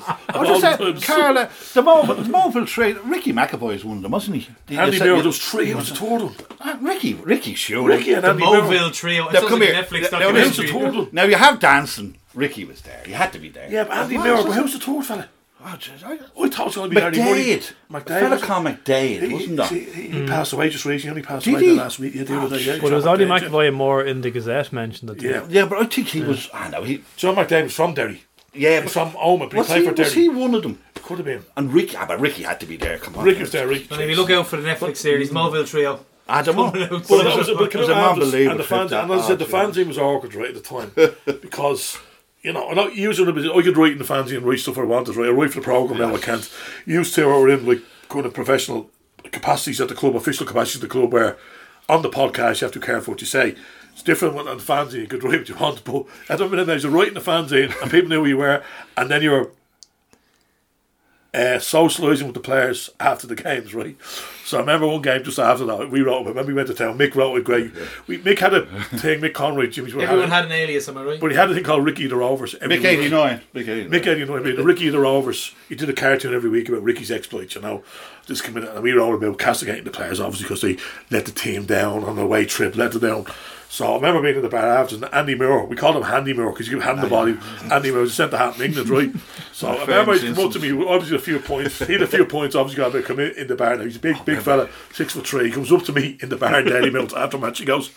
I 0.08 0.18
But 0.28 0.48
I 0.48 0.60
said, 0.60 1.04
Carla, 1.04 1.50
the 1.74 1.82
Moville, 1.82 2.16
the 2.24 2.30
Moville 2.32 2.68
trade, 2.68 2.98
Ricky 3.04 3.34
McAvoy's 3.34 3.84
one 3.86 3.98
of 3.98 4.04
them, 4.04 4.12
wasn't 4.12 4.38
he? 4.38 4.50
The- 4.68 4.78
Andy 4.78 5.00
the- 5.00 5.06
Miller, 5.06 5.22
the- 5.22 5.28
was 5.28 5.40
three. 5.40 5.66
He 5.68 5.74
was 5.76 5.90
the 5.90 5.96
third 5.96 6.22
one. 6.22 6.36
Ah, 6.62 6.78
Ricky, 6.82 7.14
Ricky, 7.16 7.54
sure. 7.56 7.88
Ricky 7.88 8.14
and 8.14 8.24
The 8.24 8.30
Andy 8.30 8.44
Miller. 8.44 8.62
Moville 8.62 8.94
Trio. 8.94 9.28
It 9.30 9.34
Now, 9.34 9.42
come 9.48 9.60
like 9.60 9.70
here. 9.70 9.84
Netflix 9.84 10.12
Now, 10.12 10.20
Who's 10.32 10.56
the 10.58 10.64
documentary. 10.64 10.68
third 10.68 10.96
one? 10.96 11.10
Now 11.12 11.24
you 11.24 11.36
have 11.36 11.60
dancing. 11.60 12.18
Ricky 12.34 12.66
was 12.66 12.82
there. 12.82 13.02
He 13.06 13.14
had 13.14 13.32
to 13.34 13.40
be 13.40 13.50
there. 13.50 13.70
Yeah, 13.72 13.84
but 13.86 13.94
Andy 13.98 14.18
Miller. 14.18 14.44
But 14.44 14.52
it? 14.52 14.62
who's 14.62 14.74
the 14.74 14.80
third 14.80 15.06
fella? 15.06 15.30
Oh, 15.70 15.76
jeez, 15.78 16.02
I- 16.02 16.14
I 16.14 16.48
thought 16.50 16.60
it 16.62 16.66
was 16.66 16.76
going 16.76 16.90
to 16.92 16.96
be 16.96 17.02
Harry 17.02 17.18
Murray. 17.18 17.44
McDade. 17.44 17.72
A 17.90 17.94
McDade. 17.94 18.08
fella 18.08 18.30
wasn't 18.30 18.42
called 18.44 18.66
McDade, 18.68 19.22
He, 19.28 19.34
wasn't 19.34 19.50
he, 19.50 19.56
there? 19.86 19.94
he, 19.96 20.10
he 20.22 20.28
passed 20.28 20.54
away 20.54 20.70
just 20.70 20.86
recently. 20.86 21.02
He 21.02 21.10
only 21.10 21.22
passed 21.24 21.44
Did 21.46 21.54
away 21.56 21.64
he? 21.66 21.72
last 21.74 22.00
week. 22.00 22.16
Yeah, 22.16 22.24
the 22.24 22.40
other 22.40 22.58
day. 22.58 22.64
Yeah, 22.64 22.78
But 22.82 22.92
it 22.94 22.96
was 22.96 23.06
only 23.06 23.26
McDade, 23.26 23.42
yeah. 23.42 23.48
McAvoy 23.50 23.68
and 23.68 23.76
more 23.76 24.02
in 24.04 24.22
the 24.22 24.32
Gazette 24.32 24.72
mentioned 24.72 25.10
it. 25.12 25.22
Yeah. 25.22 25.46
Yeah, 25.50 25.66
but 25.66 25.80
I 25.80 25.86
think 25.86 26.08
he 26.08 26.22
was. 26.22 26.50
I 26.54 26.70
know 26.70 26.84
he. 26.84 27.04
John 27.18 27.36
McDade 27.36 27.64
was 27.64 27.74
from 27.74 27.94
Derry. 27.96 28.24
Yeah, 28.54 28.80
but 28.82 28.92
from 28.92 29.14
Oman, 29.18 29.50
but 29.50 29.54
he 29.56 29.58
was 29.60 29.68
played 29.68 29.80
he, 29.82 29.84
for 29.90 29.92
was 29.94 30.14
Derry. 30.14 30.22
he 30.24 30.30
one 30.30 30.56
of 30.56 30.64
them? 30.64 30.80
Could 31.04 31.18
have 31.18 31.26
been. 31.26 31.44
And 31.58 31.74
Ricky, 31.74 31.96
ah, 31.98 32.06
but 32.08 32.20
Ricky 32.20 32.44
had 32.44 32.60
to 32.62 32.66
be 32.66 32.78
there. 32.78 32.98
Come 32.98 33.16
on, 33.18 33.26
Ricky 33.26 33.42
was 33.42 33.52
there. 33.52 33.68
Rick. 33.68 33.92
And 33.92 34.02
if 34.02 34.10
you 34.10 34.16
look 34.16 34.30
out 34.32 34.48
for 34.48 34.56
the 34.58 34.68
Netflix 34.68 34.98
series, 34.98 35.30
Moville 35.32 35.68
Trio. 35.68 36.06
I 36.30 36.42
don't 36.42 36.56
know. 36.56 36.72
Coming 36.72 36.84
out. 36.84 36.90
But 37.08 37.24
that 37.24 37.38
was, 37.38 37.50
It 37.50 37.58
but 37.58 37.74
was 37.76 37.88
it 37.90 37.92
an 37.92 37.98
unbelievable 38.04 38.52
And 38.52 38.60
the 38.60 38.64
trip, 38.64 38.80
fans, 38.80 38.92
that. 38.92 39.04
and 39.04 39.12
as 39.14 39.22
I 39.24 39.28
said, 39.28 39.40
the 39.40 39.46
Oh, 39.46 39.50
yeah. 39.62 39.66
fanzine 39.70 39.88
was 39.88 39.98
awkward 39.98 40.34
right 40.36 40.50
at 40.50 40.56
the 40.56 40.62
time 40.62 40.92
because 41.42 41.98
you 42.42 42.54
know, 42.54 42.70
I'm 42.70 42.76
not 42.76 42.96
using 42.96 43.28
it. 43.28 43.52
I 43.52 43.62
could 43.62 43.78
write 43.78 43.94
in 43.94 43.98
the 43.98 44.04
fanzine 44.04 44.38
and 44.38 44.46
write 44.46 44.60
stuff 44.60 44.78
I 44.78 44.84
wanted. 44.84 45.16
Right, 45.16 45.30
I 45.30 45.32
write 45.32 45.52
for 45.52 45.60
the 45.60 45.66
program 45.66 46.00
now. 46.00 46.16
I 46.16 46.20
can't. 46.20 46.52
Used 46.86 47.16
to 47.16 47.24
I 47.24 47.26
or 47.26 47.50
in 47.50 47.66
like 47.66 47.82
kind 48.10 48.26
of 48.26 48.34
professional 48.34 48.90
capacities 49.32 49.82
at 49.82 49.90
the 49.90 49.96
club, 49.96 50.16
official 50.16 50.46
capacities 50.46 50.84
at 50.84 50.90
the 50.90 50.94
club, 50.94 51.12
where 51.12 51.38
on 51.90 52.02
the 52.02 52.10
podcast 52.10 52.62
you 52.62 52.66
have 52.66 52.74
to 52.74 52.80
be 52.80 52.86
careful 52.86 53.14
what 53.14 53.22
you 53.22 53.28
say. 53.28 53.56
It's 53.92 54.04
different 54.04 54.36
when 54.36 54.48
on 54.48 54.58
the 54.58 54.64
fanzine 54.64 55.02
you 55.02 55.08
could 55.08 55.24
write 55.26 55.40
what 55.40 55.50
you 55.50 55.56
want, 55.56 55.84
but 55.84 56.06
at 56.30 56.38
the 56.38 56.48
minute 56.48 56.68
now 56.68 56.74
you're 56.74 56.92
writing 56.92 57.16
the 57.16 57.20
fanzine 57.20 57.74
and 57.82 57.92
people 57.92 58.10
knew 58.10 58.24
who 58.24 58.30
you 58.30 58.38
were, 58.38 58.64
and 58.96 59.10
then 59.10 59.24
you're 59.24 59.52
uh, 61.38 61.60
socialising 61.60 62.24
with 62.24 62.34
the 62.34 62.40
players 62.40 62.90
after 63.00 63.28
the 63.28 63.36
games, 63.36 63.74
right? 63.76 63.96
So 64.44 64.58
I 64.58 64.62
remember 64.62 64.88
one 64.88 65.04
game 65.04 65.24
just 65.24 65.38
after 65.38 65.66
that, 65.66 65.92
we 65.92 66.02
wrote. 66.02 66.26
I 66.26 66.30
remember 66.30 66.48
we 66.48 66.54
went 66.56 66.68
to 66.70 66.74
town. 66.74 66.98
Mick 66.98 67.14
wrote 67.14 67.36
it 67.36 67.44
great. 67.44 67.72
We, 68.08 68.18
Mick 68.18 68.40
had 68.40 68.56
a 68.56 68.66
thing. 68.98 69.22
Mick 69.22 69.34
Conroy, 69.36 69.68
Jimmy's. 69.68 69.94
Everyone 69.94 70.30
had, 70.30 70.30
had 70.30 70.46
an 70.46 70.52
alias, 70.52 70.90
am 70.90 70.98
I 70.98 71.04
right? 71.04 71.20
but 71.20 71.30
he 71.30 71.38
had 71.38 71.52
a 71.52 71.54
thing 71.54 71.64
called 71.64 71.86
Ricky 71.86 72.08
the 72.08 72.16
Rovers. 72.16 72.56
Mick 72.56 72.84
eighty 72.84 73.10
nine. 73.10 73.42
Mick 73.54 73.68
eighty 73.68 73.84
nine. 73.84 73.92
Mick 73.92 74.08
89, 74.08 74.40
I 74.40 74.42
mean, 74.42 74.66
Ricky 74.66 74.90
the 74.90 75.00
Rovers. 75.00 75.54
He 75.70 75.76
did 75.76 75.90
a 75.90 75.94
cartoon 75.94 76.34
every 76.34 76.50
week 76.50 76.70
about 76.70 76.82
Ricky's 76.82 77.12
exploits, 77.12 77.54
you 77.56 77.62
know. 77.62 77.84
Just 78.28 78.44
come 78.44 78.58
in 78.58 78.66
and 78.66 78.84
we 78.84 78.92
wrote 78.92 79.16
about 79.16 79.40
castigating 79.40 79.86
the 79.86 79.92
players, 79.92 80.20
obviously, 80.20 80.44
because 80.44 80.62
they 80.62 80.78
let 81.16 81.26
the 81.26 81.32
team 81.32 81.66
down 81.66 82.04
on 82.04 82.18
the 82.18 82.24
away 82.24 82.46
trip, 82.46 82.76
let 82.76 82.92
them 82.92 83.02
down. 83.02 83.26
So 83.70 83.86
I 83.92 83.96
remember 83.96 84.22
being 84.22 84.38
in 84.38 84.42
the 84.42 84.50
bar 84.50 84.66
after, 84.66 84.96
and 84.96 85.06
Andy 85.14 85.36
Moore, 85.36 85.66
we 85.66 85.76
called 85.76 85.98
him 85.98 86.04
Handy 86.04 86.34
Moore 86.34 86.52
because 86.52 86.68
you 86.68 86.76
give 86.76 86.84
hand 86.84 87.02
the 87.02 87.08
body. 87.08 87.38
Andy 87.72 87.92
Moore 87.92 88.02
was 88.02 88.14
sent 88.14 88.32
to 88.32 88.38
hat 88.38 88.56
in 88.58 88.64
England, 88.64 88.90
right? 88.90 89.12
So 89.58 89.70
I 89.70 89.82
remember 89.82 90.14
he 90.14 90.20
came 90.20 90.38
up 90.38 90.52
to 90.52 90.60
me, 90.60 90.72
obviously 90.86 91.16
a 91.16 91.20
few 91.20 91.40
points. 91.40 91.80
He 91.80 91.94
had 91.94 92.04
a 92.04 92.08
few 92.08 92.26
points, 92.26 92.54
obviously 92.54 92.78
got 92.78 92.90
a 92.90 93.00
bit 93.00 93.06
come 93.06 93.20
in, 93.20 93.32
in 93.32 93.48
the 93.48 93.56
bar. 93.56 93.76
Now 93.76 93.86
he's 93.86 93.96
a 93.96 94.00
big, 94.00 94.24
big 94.24 94.40
fella, 94.40 94.70
six 94.94 95.14
foot 95.14 95.26
three. 95.26 95.46
He 95.46 95.52
comes 95.52 95.72
up 95.72 95.82
to 95.86 95.92
me 95.92 96.16
in 96.22 96.30
the 96.30 96.36
bar 96.36 96.60
in 96.60 96.68
Daily 96.68 96.92
Mills 96.92 97.12
after 97.16 97.40
match. 97.40 97.58
He 97.58 97.66
goes, 97.66 97.90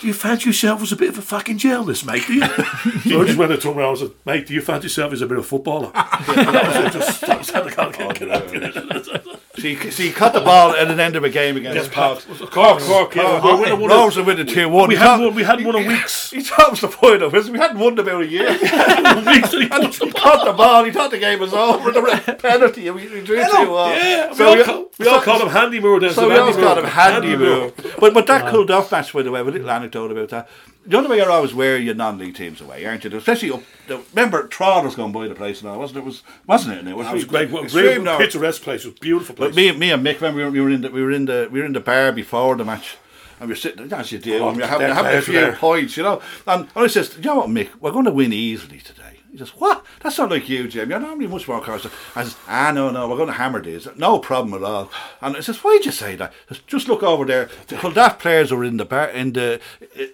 do 0.00 0.06
you 0.06 0.14
fancy 0.14 0.48
yourself 0.48 0.82
as 0.82 0.92
a 0.92 0.96
bit 0.96 1.10
of 1.10 1.18
a 1.18 1.22
fucking 1.22 1.58
journalist, 1.58 2.04
mate? 2.06 2.24
Do 2.26 2.34
you? 2.34 2.40
so 2.40 3.22
I 3.22 3.26
just 3.26 3.38
went 3.38 3.60
to 3.60 3.70
him 3.70 3.78
and 3.78 3.86
I 3.86 3.94
said, 3.94 4.10
mate, 4.24 4.46
do 4.46 4.54
you 4.54 4.60
fancy 4.60 4.86
yourself 4.86 5.12
as 5.12 5.22
a 5.22 5.26
bit 5.26 5.38
of 5.38 5.44
a 5.44 5.46
footballer? 5.46 5.86
and 5.94 6.48
that 6.48 6.66
was 6.66 6.94
it, 6.94 6.98
just, 6.98 7.20
that 7.22 7.38
was 7.38 7.50
how 7.50 7.62
the 7.62 7.70
could 7.70 8.18
get 8.18 8.30
out. 8.30 9.25
So 9.58 9.68
you, 9.68 9.90
so 9.90 10.02
you 10.02 10.12
caught 10.12 10.34
the 10.34 10.40
ball 10.40 10.72
at 10.72 10.90
an 10.90 11.00
end 11.00 11.16
of 11.16 11.24
a 11.24 11.30
game 11.30 11.56
against 11.56 11.76
Yes, 11.76 11.88
Cork. 12.24 12.50
Cork, 12.50 12.80
Cork, 12.80 13.14
yeah. 13.14 13.40
Cork, 13.40 13.64
We 13.64 13.70
won- 13.72 13.80
won- 13.80 13.90
Rovers 13.90 14.18
are 14.18 14.24
winning 14.24 14.46
two 14.46 14.68
one. 14.68 14.88
We 14.88 14.96
had 14.96 15.18
one, 15.18 15.34
we 15.34 15.44
had 15.44 15.64
one 15.64 15.76
in 15.76 15.86
weeks. 15.88 16.30
He 16.30 16.38
was 16.38 16.80
the 16.82 16.88
point 16.88 17.22
of 17.22 17.34
it. 17.34 17.46
We 17.46 17.58
hadn't 17.58 17.78
won 17.78 17.98
about 17.98 18.22
a 18.22 18.26
year. 18.26 18.50
weeks 18.50 19.52
and 19.54 19.62
he 19.62 19.68
and 19.70 19.94
he 19.94 20.10
caught 20.12 20.44
the 20.44 20.52
ball. 20.52 20.84
He 20.84 20.90
thought 20.90 21.10
the 21.10 21.18
game 21.18 21.38
was 21.40 21.54
over. 21.54 21.90
The 21.90 22.36
penalty. 22.38 22.90
We, 22.90 23.08
we 23.08 23.22
drew 23.22 23.36
two 23.50 23.70
one. 23.70 23.92
Yeah, 23.92 24.28
we, 24.30 24.34
So 24.36 24.46
all, 24.46 24.56
we- 24.56 24.64
call, 24.64 24.90
we 24.98 25.06
all 25.08 25.20
called 25.22 25.42
him 25.42 25.48
Handy 25.48 25.80
Moore 25.80 26.00
then. 26.00 26.12
So 26.12 26.28
we 26.28 26.36
all 26.36 26.52
got 26.52 26.78
him 26.78 26.84
handy 26.84 27.28
Moore. 27.36 27.38
move. 27.38 27.96
But 27.98 28.12
but 28.14 28.26
that 28.26 28.50
cooled 28.52 28.70
off 28.70 28.92
match 28.92 29.12
by 29.12 29.22
the 29.22 29.30
way, 29.30 29.42
with 29.42 29.54
a 29.54 29.58
little 29.58 29.70
anecdote 29.70 30.10
about 30.12 30.28
that. 30.30 30.48
The 30.86 30.96
only 30.96 31.10
way 31.10 31.16
you're 31.16 31.30
always 31.30 31.52
wear 31.52 31.78
your 31.78 31.94
non-league 31.94 32.36
teams 32.36 32.60
away, 32.60 32.84
aren't 32.86 33.02
you? 33.04 33.16
Especially 33.16 33.50
up. 33.50 33.62
The, 33.88 34.00
remember, 34.14 34.46
Trod 34.46 34.84
was 34.84 34.94
going 34.94 35.12
by 35.12 35.26
the 35.26 35.34
place 35.34 35.60
and 35.60 35.68
all, 35.70 35.78
wasn't 35.78 35.98
it? 35.98 36.04
Was 36.04 36.22
wasn't 36.46 36.78
it? 36.78 36.86
It 36.88 36.96
was, 36.96 37.06
That 37.06 37.14
was 37.14 37.24
great. 37.24 37.52
Extreme 37.52 37.84
great 37.84 38.02
now. 38.02 38.18
picturesque 38.18 38.62
place. 38.62 38.84
It 38.84 38.88
was 38.88 38.96
a 38.96 39.00
beautiful 39.00 39.34
place. 39.34 39.50
But 39.50 39.56
me, 39.56 39.72
me 39.72 39.90
and 39.90 40.04
Mick, 40.06 40.20
when 40.20 40.34
we 40.34 40.44
were, 40.44 40.50
we 40.50 40.60
were 40.60 40.70
in 40.70 40.82
the 40.82 40.90
we 40.90 41.02
were 41.02 41.10
in 41.10 41.24
the 41.24 41.48
we 41.50 41.58
were 41.60 41.66
in 41.66 41.72
the 41.72 41.80
bar 41.80 42.12
before 42.12 42.54
the 42.56 42.64
match, 42.64 42.96
and 43.40 43.48
we're 43.48 43.56
sitting 43.56 43.92
as 43.92 44.12
you 44.12 44.18
do, 44.18 44.38
Oh, 44.38 44.48
and 44.48 44.56
we 44.56 44.62
were 44.62 44.68
having, 44.68 44.88
having 44.94 45.16
a 45.18 45.22
few 45.22 45.34
there. 45.34 45.56
points, 45.56 45.96
you 45.96 46.04
know. 46.04 46.22
And 46.46 46.68
I 46.76 46.86
says, 46.86 47.08
Do 47.10 47.16
you 47.16 47.24
know 47.24 47.36
what, 47.36 47.48
Mick, 47.50 47.70
we're 47.80 47.90
going 47.92 48.04
to 48.04 48.10
win 48.12 48.32
easily 48.32 48.78
today. 48.78 49.15
He 49.36 49.40
says, 49.44 49.50
what? 49.50 49.84
That's 50.02 50.16
not 50.16 50.30
like 50.30 50.48
you, 50.48 50.66
Jim. 50.66 50.88
You're 50.88 50.98
normally 50.98 51.26
much 51.26 51.46
more 51.46 51.60
cautious. 51.60 51.92
I 52.14 52.22
says, 52.24 52.36
ah, 52.48 52.72
no, 52.72 52.90
no, 52.90 53.06
we're 53.06 53.16
going 53.16 53.26
to 53.28 53.34
hammer 53.34 53.60
these. 53.60 53.86
No 53.96 54.18
problem 54.18 54.54
at 54.54 54.66
all. 54.66 54.90
And 55.20 55.36
I 55.36 55.40
says, 55.40 55.58
why'd 55.58 55.84
you 55.84 55.92
say 55.92 56.16
that? 56.16 56.32
Says, 56.48 56.60
just 56.66 56.88
look 56.88 57.02
over 57.02 57.26
there. 57.26 57.50
The 57.66 57.76
Culdaff 57.76 58.18
players 58.18 58.50
were 58.50 58.64
in 58.64 58.78
the 58.78 58.86
bar, 58.86 59.10
in 59.10 59.34
the 59.34 59.60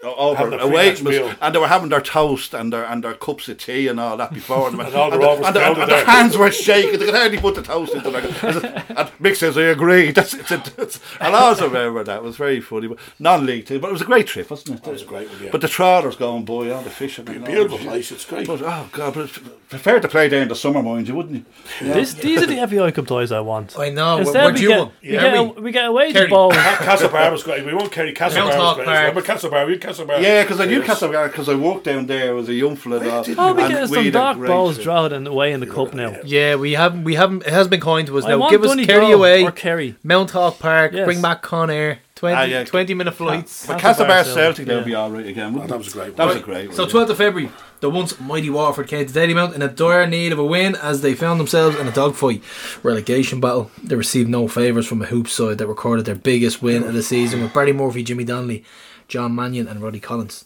uh, 0.02 0.09
over 0.09 0.49
a 0.49 0.59
away, 0.59 0.94
pre-match 0.97 1.36
and 1.41 1.55
they 1.55 1.59
were 1.60 1.68
having 1.68 1.91
their 1.91 2.01
toast 2.01 2.52
and 2.52 2.73
their 2.73 2.84
and 2.84 3.05
their 3.05 3.15
cups 3.15 3.49
of 3.49 3.59
tea 3.59 3.86
and 3.86 4.01
all 4.01 4.17
that 4.17 4.33
before 4.34 4.70
them. 4.70 4.81
And 4.92 4.94
all 4.97 5.10
the 5.10 5.17
and, 5.17 5.25
Rovers 5.25 5.47
and, 5.47 5.55
the- 5.55 5.60
crowded 5.60 5.83
and 5.83 5.91
their 5.92 6.05
hands 6.05 6.36
were 6.36 6.51
shaking. 6.51 6.99
They 6.99 7.07
could 7.07 7.15
hardly 7.15 7.39
put 7.39 7.55
the 7.55 7.62
toast 7.62 7.94
into 7.94 8.10
their. 8.10 8.23
And 8.23 9.09
Mick 9.23 9.36
says, 9.36 9.57
"I 9.57 9.62
agree." 9.62 10.10
That's 10.17 10.34
it's 10.34 10.51
a, 10.51 10.62
it's, 10.78 10.99
I'll 11.20 11.34
always 11.34 11.60
remember 11.62 12.02
that. 12.02 12.17
It 12.17 12.23
was 12.25 12.36
very 12.36 12.60
funny, 12.60 12.89
but 12.89 12.99
non-league 13.20 13.67
team. 13.67 13.81
But 13.81 13.91
it 13.91 13.92
was 13.92 14.02
a 14.02 14.07
great 14.07 14.26
trip, 14.26 14.51
wasn't 14.51 14.81
it? 14.81 14.86
It 14.89 14.92
was 14.92 15.02
a 15.02 15.07
great 15.07 15.28
one, 15.28 15.44
yeah. 15.44 15.51
But 15.52 15.60
the 15.60 15.68
trawlers 15.68 16.17
going 16.17 16.44
by, 16.44 16.70
all 16.70 16.83
the 16.83 16.91
fish. 16.91 17.18
and 17.18 17.44
Beautiful 17.44 17.78
place. 17.78 18.10
It's 18.10 18.25
great. 18.25 18.47
But, 18.47 18.62
oh 18.62 18.89
god! 18.92 19.11
But 19.12 19.24
it's 19.24 19.39
prefer 19.68 20.00
to 20.00 20.08
play 20.08 20.28
there 20.28 20.42
in 20.42 20.49
the 20.49 20.55
summer, 20.55 20.82
mind 20.82 21.08
you, 21.08 21.15
wouldn't 21.15 21.34
you? 21.81 21.92
This, 21.92 22.12
these 22.15 22.42
are 22.42 22.47
the 22.47 22.57
FAI 22.66 22.91
Cup 22.91 23.07
toys 23.07 23.32
I 23.32 23.41
want. 23.41 23.78
I 23.78 23.89
know. 23.89 24.16
Where, 24.16 24.20
Instead, 24.23 24.42
where'd 24.44 24.55
we 24.57 24.60
you 24.60 24.68
get, 24.68 24.78
want? 24.78 24.92
we, 25.02 25.08
get 25.10 25.34
a, 25.34 25.42
we 25.62 25.73
get 25.73 25.84
away 25.86 26.07
to 26.12 26.18
Kerry. 26.18 26.28
bowl. 26.28 26.52
Castlebar 26.52 27.32
was 27.32 27.42
great. 27.42 27.65
We 27.65 27.73
won't 27.73 27.91
carry 27.91 28.12
Castlebar 28.12 28.34
Mount 28.34 28.47
was 28.49 28.55
Hawk 28.57 28.76
great. 28.76 28.84
Park. 28.86 28.99
Remember 29.00 29.23
Castlebar? 29.23 29.66
We 29.66 29.73
had 29.73 29.81
Castlebar. 29.82 30.23
Yeah, 30.23 30.42
because 30.42 30.60
I 30.60 30.66
knew 30.66 30.82
Castlebar 30.82 31.28
because 31.28 31.49
I 31.49 31.55
walked 31.55 31.84
down 31.84 32.07
there 32.07 32.36
as 32.36 32.49
a 32.49 32.55
young 32.55 32.76
fella. 32.76 32.99
and 33.00 33.08
all, 33.08 33.24
Oh, 33.39 33.55
we 33.55 33.62
and 33.62 33.73
get 33.73 33.81
we 33.82 33.86
some 33.89 33.97
had 33.97 34.07
a 34.07 34.10
dark 34.10 34.36
great 34.39 34.49
balls 34.49 34.74
trip. 34.74 34.84
drought 34.84 35.12
and 35.12 35.26
away 35.26 35.52
in 35.52 35.60
the 35.60 35.66
cup 35.66 35.94
now. 35.94 36.16
Yeah, 36.24 36.57
we 36.57 36.73
haven't. 36.73 37.05
We 37.05 37.15
haven't. 37.15 37.42
It 37.47 37.52
has 37.52 37.68
been 37.68 37.81
coined 37.81 38.08
to 38.08 38.18
us 38.18 38.24
now. 38.24 38.50
Give 38.50 38.62
us 38.62 38.68
Donegal 38.70 38.86
Kerry 38.94 39.12
away, 39.12 39.42
or 39.44 39.50
Kerry. 39.52 39.97
Mount 40.02 40.31
Hawk 40.32 40.58
Park. 40.58 40.92
Bring 40.92 41.23
back 41.23 41.42
Conair. 41.42 41.99
20, 42.23 42.36
Ah, 42.36 42.42
yeah. 42.44 42.62
20 42.62 42.94
minute 42.94 43.15
flights. 43.15 43.67
But 43.67 43.81
Castlebar 43.81 43.83
Castlebar 43.83 44.25
Celtic, 44.25 44.34
Celtic, 44.34 44.67
they'll 44.67 44.78
yeah. 44.78 44.84
be 44.84 44.94
all 44.94 45.10
right 45.10 45.26
again. 45.26 45.59
Oh, 45.59 45.67
that 45.67 45.76
was 45.76 45.89
a 45.89 45.91
great 45.91 46.07
One. 46.10 46.15
That 46.15 46.25
one. 46.26 46.28
was 46.28 46.36
a 46.36 46.41
great 46.44 46.67
one. 46.68 46.76
So 46.76 46.86
yeah. 46.86 46.92
12th 47.05 47.10
of 47.10 47.17
February, 47.17 47.51
the 47.81 47.91
once 47.91 48.20
mighty 48.20 48.49
Waterford 48.49 48.86
came 48.86 49.05
to 49.09 49.12
Dalymount 49.12 49.55
in 49.57 49.62
a 49.62 49.67
dire 49.67 50.07
need 50.07 50.31
of 50.31 50.39
a 50.39 50.44
win 50.44 50.76
as 50.76 51.01
they 51.01 51.15
found 51.15 51.41
themselves 51.41 51.76
in 51.76 51.89
a 51.89 51.91
dogfight 51.91 52.41
relegation 52.84 53.41
battle. 53.41 53.73
They 53.83 53.97
received 53.97 54.31
no 54.31 54.47
favours 54.47 54.86
from 54.86 55.02
a 55.02 55.07
hoop 55.07 55.26
side 55.26 55.59
that 55.59 55.67
recorded 55.67 56.05
their 56.05 56.15
biggest 56.15 56.62
win 56.62 56.84
of 56.84 56.94
the 56.94 57.02
season 57.02 57.42
with 57.42 57.52
Barry 57.52 57.73
Murphy, 57.73 58.05
Jimmy 58.05 58.23
Donnelly, 58.23 58.65
John 59.09 59.34
Mannion, 59.34 59.67
and 59.67 59.83
Roddy 59.83 59.99
Collins. 59.99 60.44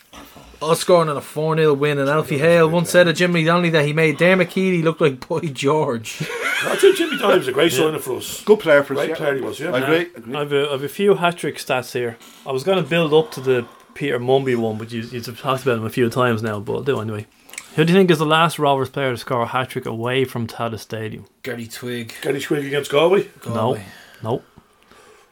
All 0.67 0.75
scoring 0.75 1.09
on 1.09 1.17
a 1.17 1.20
4 1.20 1.57
0 1.57 1.75
win, 1.75 1.97
and 1.97 2.11
Alfie 2.11 2.39
Hale 2.39 2.69
once 2.69 2.91
said 2.91 3.07
of 3.07 3.15
Jimmy 3.15 3.45
Donnelly 3.45 3.70
that 3.70 3.85
he 3.85 3.93
made 3.93 4.19
Dermot 4.19 4.51
Keely 4.51 4.83
look 4.83 5.01
like 5.01 5.28
Boy 5.28 5.43
George. 5.43 6.23
I 6.65 6.75
think 6.75 6.97
Jimmy 6.97 7.19
Donnelly 7.19 7.39
was 7.39 7.47
a 7.47 7.53
great 7.53 7.70
signing 7.70 8.01
for 8.01 8.17
us. 8.17 8.43
Good 8.43 8.59
player 8.59 8.83
for 8.83 8.95
us. 8.95 8.99
Great 8.99 9.11
yeah. 9.11 9.15
player 9.15 9.35
he 9.36 9.43
was, 9.43 9.61
yeah. 9.61 9.70
I 9.70 9.78
agree. 9.78 10.11
agree. 10.17 10.35
I've 10.35 10.53
a, 10.53 10.73
I've 10.73 10.83
a 10.83 10.89
few 10.89 11.15
hat 11.15 11.36
trick 11.36 11.59
stats 11.59 11.93
here. 11.93 12.19
I 12.45 12.51
was 12.51 12.65
going 12.65 12.83
to 12.83 12.91
build 12.91 13.15
up 13.15 13.31
to 13.33 13.41
the 13.41 13.69
Peter 13.95 14.19
Mumby 14.19 14.57
one, 14.57 14.77
but 14.77 14.91
you, 14.91 15.03
you've 15.03 15.41
talked 15.41 15.62
about 15.62 15.78
him 15.78 15.85
a 15.85 15.91
few 15.91 16.11
times 16.11 16.43
now, 16.43 16.59
but 16.59 16.73
I'll 16.73 16.83
do 16.83 17.01
anyway. 17.01 17.27
Who 17.77 17.85
do 17.85 17.93
you 17.93 17.99
think 17.99 18.11
is 18.11 18.19
the 18.19 18.27
last 18.27 18.59
Rovers 18.59 18.89
player 18.89 19.12
to 19.12 19.17
score 19.17 19.43
a 19.43 19.47
hat 19.47 19.70
trick 19.70 19.86
away 19.86 20.25
from 20.25 20.49
Tallaght 20.49 20.81
Stadium? 20.81 21.27
Gary 21.45 21.69
Twigg. 21.69 22.12
Gary 22.23 22.41
Twigg 22.41 22.67
against 22.67 22.91
Galway. 22.91 23.28
No, 23.47 23.78
nope. 24.20 24.45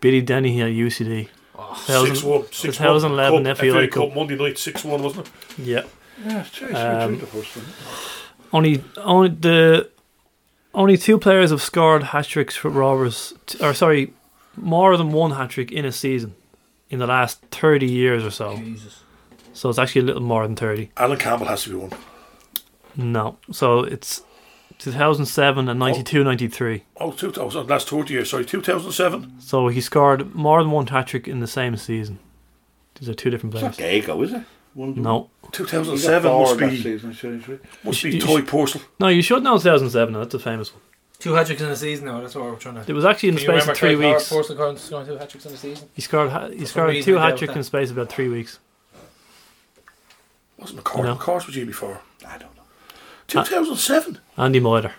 Billy 0.00 0.20
Dennehy 0.20 0.60
at 0.60 0.68
UCD. 0.68 1.28
Six 1.76 2.22
one. 2.22 2.44
Six 2.52 2.78
one. 2.80 3.00
2011 3.00 3.44
Cup, 3.44 3.56
FAI 3.58 3.70
FA 3.70 3.88
Cup. 3.88 4.08
Cup 4.08 4.14
Monday 4.14 4.36
night. 4.36 4.58
Six 4.58 4.84
one, 4.84 5.02
wasn't 5.02 5.26
it? 5.26 5.32
Yeah. 5.58 5.82
Yeah, 6.24 6.40
it's 6.42 6.50
true. 6.50 6.74
Um, 6.74 7.18
the 7.18 7.26
first 7.26 7.56
one. 7.56 7.66
Only, 8.52 8.84
only 8.98 9.28
the 9.30 9.90
only 10.74 10.96
two 10.96 11.18
players 11.18 11.50
have 11.50 11.62
scored 11.62 12.02
hat 12.04 12.26
tricks 12.26 12.56
for 12.56 12.68
Rovers, 12.68 13.34
t- 13.46 13.58
or 13.64 13.74
sorry, 13.74 14.12
more 14.56 14.96
than 14.96 15.10
one 15.12 15.32
hat 15.32 15.50
trick 15.50 15.72
in 15.72 15.84
a 15.84 15.92
season 15.92 16.34
in 16.90 16.98
the 17.00 17.06
last 17.06 17.40
thirty 17.50 17.86
years 17.90 18.24
or 18.24 18.30
so. 18.30 18.56
Jesus. 18.56 19.02
So 19.52 19.68
it's 19.70 19.78
actually 19.78 20.02
a 20.02 20.04
little 20.04 20.22
more 20.22 20.46
than 20.46 20.56
thirty. 20.56 20.90
Alan 20.96 21.18
Campbell 21.18 21.46
has 21.46 21.64
to 21.64 21.70
be 21.70 21.76
one. 21.76 21.90
No, 22.96 23.38
so 23.50 23.80
it's 23.80 24.22
2007 24.84 25.68
and 25.68 25.80
92, 25.80 26.24
93. 26.24 26.84
Oh, 26.98 27.10
2000. 27.12 27.66
Last 27.68 27.88
30 27.88 28.12
years. 28.14 28.30
Sorry, 28.30 28.44
2007. 28.44 29.40
So 29.40 29.68
he 29.68 29.80
scored 29.80 30.34
more 30.34 30.62
than 30.62 30.70
one 30.70 30.86
hat 30.86 31.06
trick 31.06 31.26
in 31.26 31.40
the 31.40 31.46
same 31.46 31.76
season. 31.76 32.18
These 32.98 33.08
are 33.08 33.14
two 33.14 33.30
different 33.30 33.52
players. 33.54 33.70
It's 33.70 33.78
not 33.78 33.84
players. 33.86 34.04
Gago, 34.06 34.24
is 34.24 34.32
it? 34.34 34.42
One? 34.74 35.00
No, 35.00 35.30
2007 35.52 36.30
forward 36.30 36.60
must 36.60 36.72
be 36.72 36.82
season, 36.82 37.10
actually. 37.10 37.58
must 37.84 38.02
be 38.02 38.10
You- 38.10 38.20
Toy 38.20 38.40
Porcel. 38.42 38.82
no, 39.00 39.08
you 39.08 39.22
should 39.22 39.42
know 39.42 39.56
2007. 39.56 40.14
That's 40.14 40.34
a 40.34 40.38
famous 40.38 40.72
one. 40.72 40.82
Two 41.20 41.32
hat 41.32 41.46
tricks 41.46 41.62
in 41.62 41.68
a 41.68 41.76
season 41.76 42.06
now, 42.06 42.20
that's 42.20 42.34
what 42.34 42.44
we're 42.44 42.56
trying 42.56 42.74
to. 42.74 42.84
It 42.86 42.92
was 42.92 43.04
actually 43.04 43.30
in 43.30 43.34
the 43.36 43.40
space 43.40 43.68
of 43.68 43.76
three 43.76 43.94
Craig 43.96 44.12
weeks. 44.14 44.28
Forrest 44.28 44.50
scoring 44.50 44.76
scoring 44.76 45.06
two 45.06 45.16
hat 45.16 45.30
tricks 45.30 45.46
in 45.46 45.52
a 45.52 45.56
season? 45.56 45.88
He 45.94 46.02
scored 46.02 46.30
ha- 46.30 46.48
he 46.48 46.58
some 46.58 46.66
scored 46.66 47.02
two 47.02 47.14
hat 47.16 47.38
tricks 47.38 47.52
in 47.52 47.60
the 47.60 47.64
space 47.64 47.90
of 47.90 47.96
about 47.96 48.10
three 48.10 48.28
weeks. 48.28 48.58
Wasn't 50.58 50.82
McCart. 50.82 51.04
No. 51.04 51.14
McCart 51.16 51.46
was 51.46 51.56
you 51.56 51.66
before. 51.66 52.00
I 52.26 52.38
don't 52.38 52.53
know. 52.53 52.53
2007. 53.28 54.18
Andy 54.36 54.60
Moyder. 54.60 54.92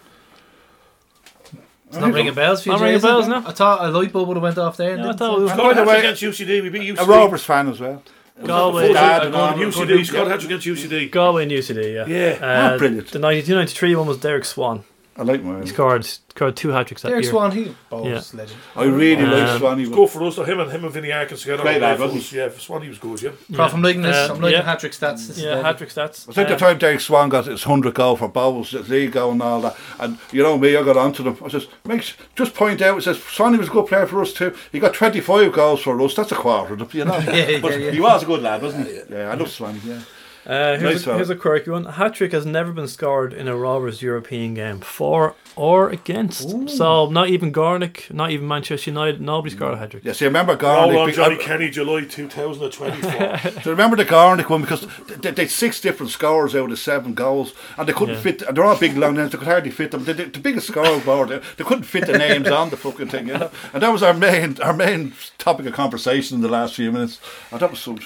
It's 1.88 1.98
not 1.98 2.14
ringing 2.14 2.34
bells 2.34 2.64
for 2.64 2.70
you, 2.70 2.74
Not 2.74 2.82
ringing 2.82 2.98
is 2.98 3.04
bells, 3.04 3.28
no. 3.28 3.38
I 3.38 3.52
thought 3.52 3.86
a 3.86 3.90
light 3.90 4.12
bulb 4.12 4.28
would 4.28 4.36
have 4.38 4.44
went 4.44 4.58
off 4.58 4.76
there. 4.76 4.96
Yeah, 4.98 5.04
I 5.04 5.06
didn't 5.08 5.18
thought 5.20 5.38
it? 5.38 5.40
it 5.40 5.44
was 5.44 5.52
Scored 5.52 5.66
a 5.66 5.68
By 5.70 5.74
the 5.74 5.80
hat 5.82 5.88
way, 5.88 6.00
against 6.00 6.22
UCD. 6.24 6.62
We 6.64 6.70
beat 6.70 6.96
UCD. 6.96 7.02
A 7.02 7.06
Rovers 7.06 7.44
fan 7.44 7.70
as 7.70 7.80
well. 7.80 8.04
Galway. 8.44 8.92
Dad 8.92 9.20
Dad, 9.20 9.28
and 9.28 9.36
all. 9.36 9.54
UCD. 9.54 10.06
Scored 10.06 10.28
a 10.28 10.30
hat 10.32 10.44
against 10.44 10.68
UCD. 10.68 11.10
Galway 11.12 11.44
and 11.44 11.52
UCD, 11.52 11.94
yeah. 11.94 12.06
Yeah. 12.06 12.46
Uh, 12.46 12.72
Oh, 12.74 12.78
brilliant. 12.78 13.12
The 13.12 13.20
92-93 13.20 13.96
one 13.98 14.08
was 14.08 14.18
Derek 14.18 14.44
Swan. 14.46 14.84
I 15.18 15.24
like 15.24 15.42
my. 15.44 15.62
He 15.62 15.68
scored 15.68 16.04
scored 16.04 16.58
two 16.58 16.70
hat 16.70 16.88
tricks 16.88 17.02
that 17.04 17.08
Derek 17.08 17.24
year. 17.24 17.32
Swan, 17.32 17.52
he 17.52 17.74
balls 17.90 18.06
Yeah. 18.34 18.40
legend. 18.42 18.60
I 18.76 18.84
really 18.84 19.26
like 19.26 19.48
Um, 19.50 19.60
Swanee. 19.60 19.90
Go 19.90 20.08
for 20.08 20.24
us. 20.26 20.36
though. 20.36 20.44
Him 20.44 20.60
and 20.60 20.70
him 20.70 20.84
and 20.84 20.92
Vinny 20.94 21.08
Arkins 21.08 21.40
together. 21.40 21.64
Great 21.64 21.76
were 21.76 21.88
lad, 21.88 21.96
for 21.98 22.04
wasn't 22.04 22.22
us. 22.24 22.32
Yeah, 22.34 22.50
Swanee 22.58 22.90
was 22.90 22.98
good. 22.98 23.22
Yeah. 23.22 23.30
Prof, 23.54 23.74
I'm 23.74 23.82
liking 23.82 24.02
this. 24.02 24.30
Um, 24.30 24.36
I'm 24.36 24.42
liking 24.42 24.60
yeah. 24.60 24.66
hat 24.66 24.80
trick 24.82 24.92
stats. 24.92 25.28
This 25.28 25.30
is 25.38 25.40
Yeah, 25.44 25.50
deadly. 25.52 25.64
hat 25.64 25.78
trick 25.78 25.90
stats. 25.90 26.30
I 26.30 26.34
think 26.34 26.50
the 26.50 26.58
time 26.58 26.78
Derek 26.78 27.00
Swan 27.00 27.30
got 27.30 27.46
his 27.46 27.64
100 27.66 27.94
goal 27.94 28.18
for 28.18 28.28
Bohs, 28.30 28.72
his 28.78 28.90
league 28.90 29.14
goal 29.14 29.32
and 29.32 29.42
all 29.42 29.62
that. 29.62 29.78
And 30.00 30.18
you 30.34 30.44
know 30.44 30.58
me, 30.58 30.76
I 30.76 30.84
got 30.84 30.98
onto 30.98 31.24
them. 31.24 31.38
I 31.46 31.48
says, 31.48 31.68
make, 31.86 32.14
just 32.36 32.54
point 32.54 32.82
out, 32.82 32.98
it 32.98 33.02
says, 33.04 33.18
Swanee 33.24 33.58
was 33.58 33.70
a 33.70 33.72
good 33.72 33.88
player 33.88 34.08
for 34.08 34.22
us 34.22 34.34
too. 34.34 34.54
He 34.74 34.80
got 34.80 34.94
25 34.94 35.54
goals 35.54 35.82
for 35.82 36.00
us. 36.02 36.14
That's 36.14 36.34
a 36.34 36.36
quarter, 36.36 36.74
of 36.74 36.82
it, 36.82 36.94
you 36.94 37.06
know. 37.06 37.18
Yeah, 37.26 37.60
but 37.62 37.72
yeah, 37.72 37.78
yeah. 37.78 37.92
he 37.92 38.02
was 38.02 38.24
a 38.24 38.26
good 38.26 38.42
lad, 38.42 38.62
wasn't 38.62 38.88
he? 38.88 39.00
Yeah, 39.10 39.32
I 39.32 39.36
love 39.36 39.50
Swanee, 39.50 39.80
yeah. 39.86 40.00
Uh, 40.46 40.78
here's, 40.78 41.06
Nice 41.06 41.08
a, 41.08 41.16
here's 41.16 41.30
a 41.30 41.36
quirky 41.36 41.72
one. 41.72 41.86
A 41.88 41.92
hat 41.94 42.14
trick 42.16 42.32
has 42.32 42.46
never 42.46 42.72
been 42.72 42.88
scored 42.88 43.34
in 43.34 43.48
a 43.48 43.56
Rovers 43.56 44.02
European 44.02 44.54
game, 44.54 44.80
for 44.80 45.36
or 45.56 45.90
against. 45.90 46.70
So 46.70 47.10
not 47.10 47.30
even 47.30 47.52
Garnick, 47.52 48.14
not 48.14 48.30
even 48.32 48.48
Manchester 48.48 48.92
United, 48.92 49.22
nobody 49.22 49.56
scored 49.56 49.74
a 49.74 49.78
hat 49.78 49.92
trick. 49.92 50.04
Yeah, 50.04 50.12
see, 50.12 50.26
I 50.26 50.28
remember 50.28 50.52
Roll 50.54 50.60
Garnick. 50.92 50.98
on 51.00 51.14
Johnny 51.14 51.36
I- 51.36 51.44
Kenny, 51.44 51.70
July 51.70 52.04
2024. 52.06 53.62
So 53.64 53.72
remember 53.72 53.96
the 53.96 54.06
Garnick 54.06 54.50
one 54.50 54.62
because 54.62 54.86
they, 55.22 55.32
they 55.32 55.44
had 55.44 55.50
six 55.52 55.80
different 55.82 56.12
scores 56.12 56.54
out 56.56 56.70
of 56.72 56.78
seven 56.80 57.14
goals, 57.14 57.54
and 57.78 57.88
they 57.88 57.94
couldn't 57.94 58.16
Yeah. 58.16 58.22
fit. 58.22 58.42
And 58.44 58.56
they're 58.56 58.66
all 58.66 58.78
big 58.78 58.98
long 58.98 59.16
names. 59.16 59.32
They 59.32 59.38
could 59.38 59.48
hardly 59.48 59.72
fit 59.72 59.92
them. 59.92 60.04
They, 60.04 60.14
they, 60.14 60.26
the 60.26 60.40
biggest 60.40 60.68
scoreboard, 60.68 61.30
they, 61.30 61.42
they 61.58 61.64
couldn't 61.64 61.84
fit 61.86 62.06
the 62.06 62.18
names 62.18 62.48
on 62.50 62.70
the 62.70 62.78
fucking 62.78 63.08
thing, 63.08 63.28
you 63.30 63.38
know. 63.38 63.50
And 63.74 63.82
that 63.82 63.90
was 63.90 64.04
our 64.04 64.14
main 64.14 64.60
our 64.62 64.74
main 64.74 65.14
topic 65.38 65.66
of 65.66 65.74
conversation 65.74 66.36
in 66.36 66.42
the 66.42 66.50
last 66.50 66.76
few 66.76 66.92
minutes. 66.92 67.20
Oh, 67.52 67.58
that 67.58 67.72
was 67.72 67.80
some. 67.80 67.98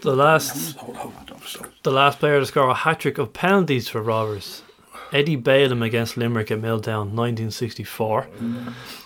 The 0.00 0.16
last 0.16 0.76
Hold 0.78 0.96
on, 0.96 1.12
that 1.28 1.40
was 1.40 1.50
so. 1.50 1.66
The 1.88 1.94
last 1.94 2.18
player 2.18 2.38
to 2.38 2.44
score 2.44 2.68
a 2.68 2.74
hat 2.74 3.00
trick 3.00 3.16
of 3.16 3.32
penalties 3.32 3.88
for 3.88 4.02
Rovers. 4.02 4.60
Eddie 5.10 5.36
Bailham 5.36 5.82
against 5.82 6.18
Limerick 6.18 6.50
at 6.50 6.60
Milltown, 6.60 7.16
1964. 7.16 8.26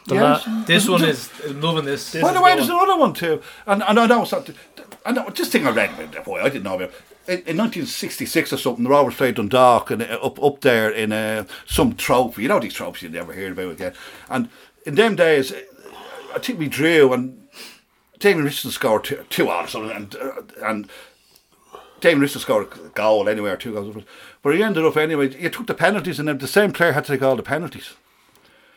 The 0.08 0.14
Yes. 0.16 0.44
la- 0.48 0.64
This 0.64 0.88
one 0.88 1.04
is 1.04 1.30
I'm 1.48 1.60
loving 1.60 1.84
this. 1.84 2.12
By 2.16 2.32
the 2.32 2.42
way, 2.42 2.56
there's 2.56 2.68
another 2.68 2.96
one 2.96 3.12
too, 3.14 3.40
and, 3.68 3.84
and 3.84 4.00
I 4.00 4.06
know 4.06 4.22
it's 4.22 4.32
not. 4.32 4.50
I 5.06 5.12
know 5.12 5.30
this 5.30 5.48
thing 5.48 5.64
I 5.64 5.70
read 5.70 5.90
about 5.90 6.10
that 6.10 6.24
boy. 6.24 6.40
I 6.40 6.48
didn't 6.48 6.64
know 6.64 6.74
about. 6.74 6.90
In, 7.28 7.34
in 7.46 7.56
1966 7.56 8.52
or 8.52 8.56
something, 8.56 8.82
the 8.82 8.90
Rovers 8.90 9.14
played 9.14 9.36
Dundalk 9.36 9.92
and 9.92 10.02
uh, 10.02 10.18
up 10.20 10.42
up 10.42 10.62
there 10.62 10.90
in 10.90 11.12
uh, 11.12 11.44
some 11.66 11.94
trophy. 11.94 12.42
You 12.42 12.48
know 12.48 12.58
these 12.58 12.74
trophies 12.74 13.04
you 13.04 13.10
never 13.10 13.32
hear 13.32 13.52
about 13.52 13.70
again. 13.70 13.92
And 14.28 14.48
in 14.84 14.96
them 14.96 15.14
days, 15.14 15.52
uh, 15.52 15.60
I 16.34 16.40
think 16.40 16.58
we 16.58 16.66
drew 16.66 17.12
and 17.12 17.46
Damien 18.18 18.44
Richardson 18.44 18.72
scored 18.72 19.04
two, 19.04 19.24
two 19.30 19.48
or 19.48 19.68
something, 19.68 19.92
and 19.96 20.16
uh, 20.16 20.42
and 20.64 20.90
Damien 22.02 22.20
Richardson 22.20 22.42
scored 22.42 22.66
a 22.70 22.88
goal 22.90 23.28
anyway 23.28 23.50
or 23.50 23.56
two 23.56 23.72
goals. 23.72 23.96
But 24.42 24.54
he 24.54 24.62
ended 24.62 24.84
up 24.84 24.96
anyway. 24.98 25.34
You 25.40 25.48
took 25.48 25.66
the 25.66 25.74
penalties, 25.74 26.18
and 26.18 26.28
then 26.28 26.36
the 26.38 26.46
same 26.46 26.72
player 26.72 26.92
had 26.92 27.04
to 27.06 27.12
take 27.12 27.22
all 27.22 27.36
the 27.36 27.42
penalties. 27.42 27.94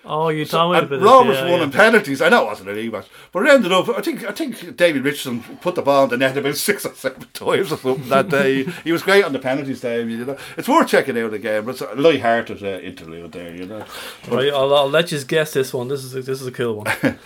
oh, 0.05 0.29
you 0.29 0.45
told 0.45 0.71
me 0.73 0.77
And 0.77 0.85
about. 0.93 1.01
Yeah, 1.25 1.49
won 1.49 1.59
yeah. 1.59 1.63
in 1.63 1.71
penalties. 1.71 2.21
I 2.21 2.29
know 2.29 2.43
it 2.43 2.45
wasn't 2.45 2.69
an 2.69 2.77
e 2.77 2.89
match, 2.89 3.07
but 3.31 3.43
it 3.45 3.49
ended 3.49 3.71
up. 3.71 3.89
I 3.89 4.01
think 4.01 4.23
I 4.23 4.31
think 4.31 4.77
David 4.77 5.03
Richardson 5.03 5.41
put 5.61 5.73
the 5.75 5.81
ball 5.81 6.03
in 6.05 6.11
the 6.11 6.17
net 6.17 6.37
about 6.37 6.55
six 6.55 6.85
or 6.85 6.93
seven 6.93 7.21
times 7.33 7.71
or 7.71 7.77
something 7.77 8.07
that 8.09 8.29
day. 8.29 8.63
he 8.83 8.91
was 8.91 9.01
great 9.01 9.25
on 9.25 9.33
the 9.33 9.39
penalties, 9.39 9.81
Dave. 9.81 10.07
You 10.09 10.23
know, 10.23 10.37
it's 10.55 10.69
worth 10.69 10.87
checking 10.87 11.17
out 11.17 11.33
again. 11.33 11.65
But 11.65 11.71
it's 11.71 11.81
a 11.81 11.95
light-hearted 11.95 12.61
uh, 12.63 12.67
interlude 12.81 13.31
there. 13.31 13.55
You 13.55 13.65
know, 13.65 13.85
But- 14.29 14.35
Right, 14.35 14.53
I'll, 14.53 14.71
I'll 14.75 14.89
let 14.89 15.11
you 15.11 15.23
guess 15.23 15.53
this 15.53 15.73
one. 15.73 15.87
This 15.87 16.03
is 16.03 16.15
a, 16.15 16.21
this 16.21 16.39
is 16.41 16.45
a 16.47 16.51
cool 16.51 16.83
one. 16.83 16.93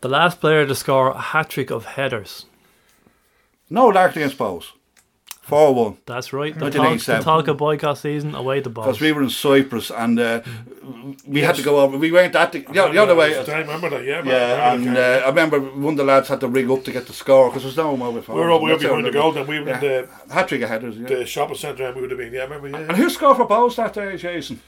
the 0.00 0.08
last 0.08 0.40
player 0.40 0.64
to 0.64 0.74
score 0.76 1.10
a 1.10 1.18
hat 1.20 1.48
trick 1.50 1.70
of 1.70 1.84
headers. 1.84 2.46
no 3.68 3.86
Lark 3.88 4.14
against 4.16 4.38
Bohs. 4.38 4.66
Four 5.52 5.74
one. 5.74 5.98
That's 6.06 6.32
right. 6.32 6.58
The, 6.58 6.64
I 6.64 6.70
did 6.70 6.78
Tal- 6.78 6.84
the 6.84 6.94
87. 6.94 7.24
Tolka 7.26 7.54
boycott 7.58 7.98
season 7.98 8.34
away 8.34 8.60
the 8.60 8.70
ball. 8.70 8.86
Because 8.86 9.02
we 9.02 9.12
were 9.12 9.22
in 9.22 9.28
Cyprus 9.28 9.90
and 9.90 10.18
uh, 10.18 10.40
we 11.26 11.40
had 11.40 11.56
to 11.56 11.62
go 11.62 11.80
over. 11.80 11.98
We 11.98 12.10
went 12.10 12.32
that 12.32 12.52
the, 12.52 12.60
the, 12.60 12.72
the 12.72 13.02
other 13.02 13.14
way. 13.14 13.38
I 13.38 13.58
remember 13.58 13.90
that, 13.90 14.02
yeah. 14.02 14.22
man. 14.22 14.26
Yeah, 14.28 14.72
and 14.72 14.96
uh, 14.96 15.22
I 15.26 15.28
remember 15.28 15.60
one 15.60 15.92
of 15.92 15.96
the 15.98 16.04
lads 16.04 16.28
had 16.28 16.40
to 16.40 16.48
rig 16.48 16.70
up 16.70 16.84
to 16.84 16.92
get 16.92 17.06
the 17.06 17.12
score 17.12 17.50
because 17.50 17.64
there's 17.64 17.76
no 17.76 17.94
mobile 17.98 18.22
phone. 18.22 18.36
we 18.36 18.40
were, 18.40 18.50
up, 18.50 18.62
we 18.62 18.70
were 18.70 18.78
That's 18.78 18.84
how 18.84 18.88
behind 18.96 19.06
the 19.06 19.10
goal, 19.12 19.32
then 19.32 19.46
we 19.46 19.60
were 19.60 19.68
Yeah. 19.68 19.74
in 19.74 19.80
the, 19.80 20.08
Hat 20.32 20.48
trick 20.48 20.62
of 20.62 20.70
headers. 20.70 20.96
Yeah. 20.96 21.08
the 21.08 21.26
shopping 21.26 21.56
centre, 21.56 21.84
and 21.84 21.96
we 21.96 22.00
would 22.00 22.10
have 22.12 22.18
been, 22.18 22.32
yeah, 22.32 22.40
I 22.40 22.44
remember, 22.44 22.68
yeah. 22.68 22.86
And 22.88 22.96
who 22.96 23.10
scored 23.10 23.36
for 23.36 23.46
Bohs 23.46 23.76
that 23.76 23.92
day, 23.92 24.16
Jason? 24.16 24.62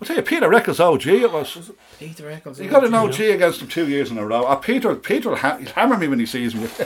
I'll 0.00 0.06
tell 0.06 0.16
you, 0.16 0.22
Peter 0.22 0.48
Records 0.48 0.80
OG 0.80 1.06
it 1.08 1.30
was. 1.32 1.70
Peter 1.98 2.30
Eccles. 2.30 2.58
He 2.58 2.68
got 2.68 2.84
an 2.84 2.94
OG 2.94 3.20
against 3.20 3.60
him 3.60 3.68
two 3.68 3.86
years 3.88 4.10
in 4.10 4.16
a 4.18 4.24
row. 4.26 4.44
Uh, 4.46 4.56
Peter 4.56 4.94
Peter 4.96 5.28
will 5.30 5.36
ha- 5.36 5.58
he'll 5.58 5.68
hammer 5.74 5.98
me 5.98 6.08
when 6.08 6.18
he 6.18 6.26
sees 6.26 6.54
me. 6.54 6.68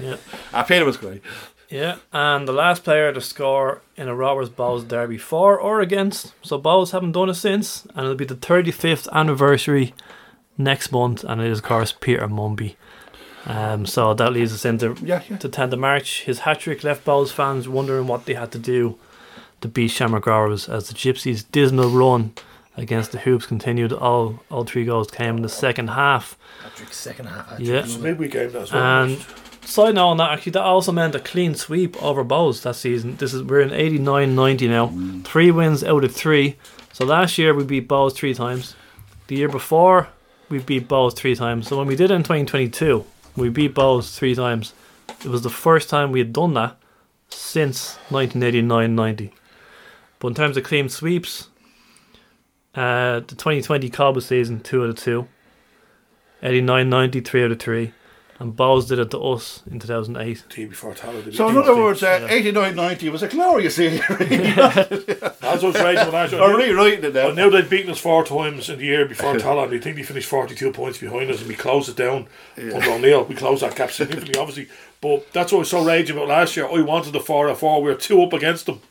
Yeah. 0.00 0.16
Ah, 0.52 0.62
Peter 0.62 0.84
was 0.84 0.98
great. 0.98 1.22
Yeah, 1.70 1.96
and 2.12 2.46
the 2.46 2.52
last 2.52 2.84
player 2.84 3.12
to 3.14 3.20
score 3.20 3.80
in 3.96 4.08
a 4.08 4.14
Rovers 4.14 4.50
Bohs 4.50 4.86
derby 4.86 5.16
for 5.16 5.58
or 5.58 5.80
against. 5.80 6.34
So 6.42 6.60
Bohs 6.60 6.92
haven't 6.92 7.12
done 7.12 7.30
it 7.30 7.34
since, 7.34 7.84
and 7.94 8.00
it'll 8.00 8.14
be 8.14 8.26
the 8.26 8.34
35th 8.36 9.08
anniversary 9.10 9.94
next 10.58 10.92
month, 10.92 11.24
and 11.24 11.40
it 11.40 11.46
is, 11.50 11.58
of 11.58 11.64
course, 11.64 11.92
Peter 11.92 12.28
Mumby. 12.28 12.76
Um, 13.46 13.86
so 13.86 14.12
that 14.12 14.32
leads 14.34 14.52
us 14.52 14.64
into 14.66 14.96
Yeah, 15.02 15.22
yeah. 15.30 15.36
the 15.38 15.48
10th 15.48 15.72
of 15.72 15.78
March. 15.78 16.24
His 16.24 16.40
hat 16.40 16.60
trick 16.60 16.84
left 16.84 17.04
Bohs 17.06 17.32
fans 17.32 17.68
wondering 17.68 18.06
what 18.06 18.26
they 18.26 18.34
had 18.34 18.52
to 18.52 18.58
do 18.58 18.98
to 19.62 19.68
beat 19.68 19.88
Shamrock 19.92 20.26
Rovers 20.26 20.68
as 20.68 20.88
the 20.88 20.94
Gypsies' 20.94 21.44
dismal 21.50 21.88
run 21.88 22.34
against 22.76 23.12
the 23.12 23.18
Hoops 23.18 23.46
continued. 23.46 23.92
All 23.92 24.40
all 24.50 24.64
three 24.64 24.84
goals 24.84 25.10
came 25.10 25.36
in 25.36 25.42
the 25.42 25.48
second 25.48 25.88
half. 25.88 26.36
Patrick, 26.62 26.92
second 26.92 27.26
half. 27.26 27.48
hat 27.50 27.60
Yeah. 27.60 27.80
trick. 27.80 27.84
It's 27.86 27.96
a 27.96 27.98
midweek 28.00 28.32
game, 28.32 28.50
that's 28.52 28.72
well. 28.72 28.82
And 29.04 29.24
side 29.64 29.94
note 29.94 30.08
on 30.08 30.16
that, 30.18 30.30
actually, 30.32 30.52
that 30.52 30.62
also 30.62 30.92
meant 30.92 31.14
a 31.14 31.20
clean 31.20 31.54
sweep 31.54 32.00
over 32.02 32.24
Bohs 32.24 32.62
that 32.62 32.76
season. 32.76 33.16
This 33.16 33.32
is 33.34 33.42
we're 33.42 33.60
in 33.60 33.70
89-90 33.70 34.68
now. 34.68 35.22
Three 35.24 35.50
wins 35.50 35.82
out 35.82 36.04
of 36.04 36.14
three. 36.14 36.56
So 36.92 37.04
last 37.04 37.36
year 37.38 37.52
we 37.54 37.64
beat 37.64 37.88
Bohs 37.88 38.14
three 38.14 38.34
times. 38.34 38.74
The 39.26 39.36
year 39.36 39.48
before 39.48 40.08
we 40.48 40.58
beat 40.60 40.88
Bohs 40.88 41.14
three 41.16 41.34
times. 41.34 41.66
So 41.68 41.76
when 41.76 41.86
we 41.86 41.96
did 41.96 42.10
it 42.10 42.14
in 42.14 42.22
2022, 42.22 43.04
we 43.36 43.48
beat 43.48 43.74
Bohs 43.74 44.16
three 44.16 44.34
times. 44.34 44.72
It 45.24 45.28
was 45.28 45.42
the 45.42 45.50
first 45.50 45.88
time 45.90 46.12
we 46.12 46.20
had 46.20 46.32
done 46.32 46.54
that 46.54 46.76
since 47.28 47.98
1989-90. 48.10 49.32
But 50.18 50.28
in 50.28 50.34
terms 50.34 50.56
of 50.56 50.64
clean 50.64 50.88
sweeps, 50.88 51.48
uh, 52.76 53.20
the 53.20 53.34
2020 53.34 53.90
Covid 53.90 54.22
season, 54.22 54.60
two 54.60 54.84
out 54.84 54.90
of 54.90 54.96
two. 54.96 55.26
89-90, 56.42 57.24
three 57.24 57.44
out 57.44 57.50
of 57.50 57.58
three. 57.58 57.92
And 58.38 58.54
Bohs 58.54 58.86
did 58.86 58.98
it 58.98 59.10
to 59.12 59.18
us 59.18 59.62
in 59.70 59.78
2008. 59.78 60.44
team 60.50 60.68
before 60.68 60.92
Tallaght 60.92 61.34
So 61.34 61.48
in 61.48 61.56
other 61.56 61.74
words, 61.74 62.02
uh, 62.02 62.26
89 62.28 62.76
90 62.76 63.08
was 63.08 63.22
a 63.22 63.28
glorious 63.28 63.78
year. 63.78 63.92
That's 64.10 65.62
what's 65.62 65.80
raging 65.80 66.12
last 66.12 66.32
year. 66.32 66.42
I'm 66.42 66.54
rewriting 66.54 67.02
it 67.04 67.14
now. 67.14 67.28
Well, 67.28 67.34
now 67.34 67.48
they've 67.48 67.68
beaten 67.68 67.90
us 67.90 67.98
four 67.98 68.24
times 68.26 68.68
in 68.68 68.78
the 68.78 68.84
year 68.84 69.06
before 69.06 69.38
Talon. 69.38 69.70
They 69.70 69.78
think 69.78 69.96
they 69.96 70.02
finished 70.02 70.28
42 70.28 70.70
points 70.72 70.98
behind 70.98 71.30
us 71.30 71.40
and 71.40 71.48
we 71.48 71.54
closed 71.54 71.88
it 71.88 71.96
down 71.96 72.26
under 72.58 72.90
O'Neill. 72.90 73.24
We 73.24 73.34
closed 73.34 73.62
that 73.62 73.74
gap 73.74 73.90
significantly, 73.90 74.38
obviously. 74.38 74.68
But 75.00 75.32
that's 75.32 75.50
what 75.50 75.60
was 75.60 75.70
so 75.70 75.82
raging 75.82 76.14
about 76.16 76.28
last 76.28 76.58
year. 76.58 76.66
I 76.66 76.82
wanted 76.82 77.14
the 77.14 77.20
4 77.20 77.48
out 77.48 77.58
4. 77.58 77.82
We 77.82 77.90
were 77.90 77.96
two 77.96 78.22
up 78.22 78.34
against 78.34 78.66
them. 78.66 78.82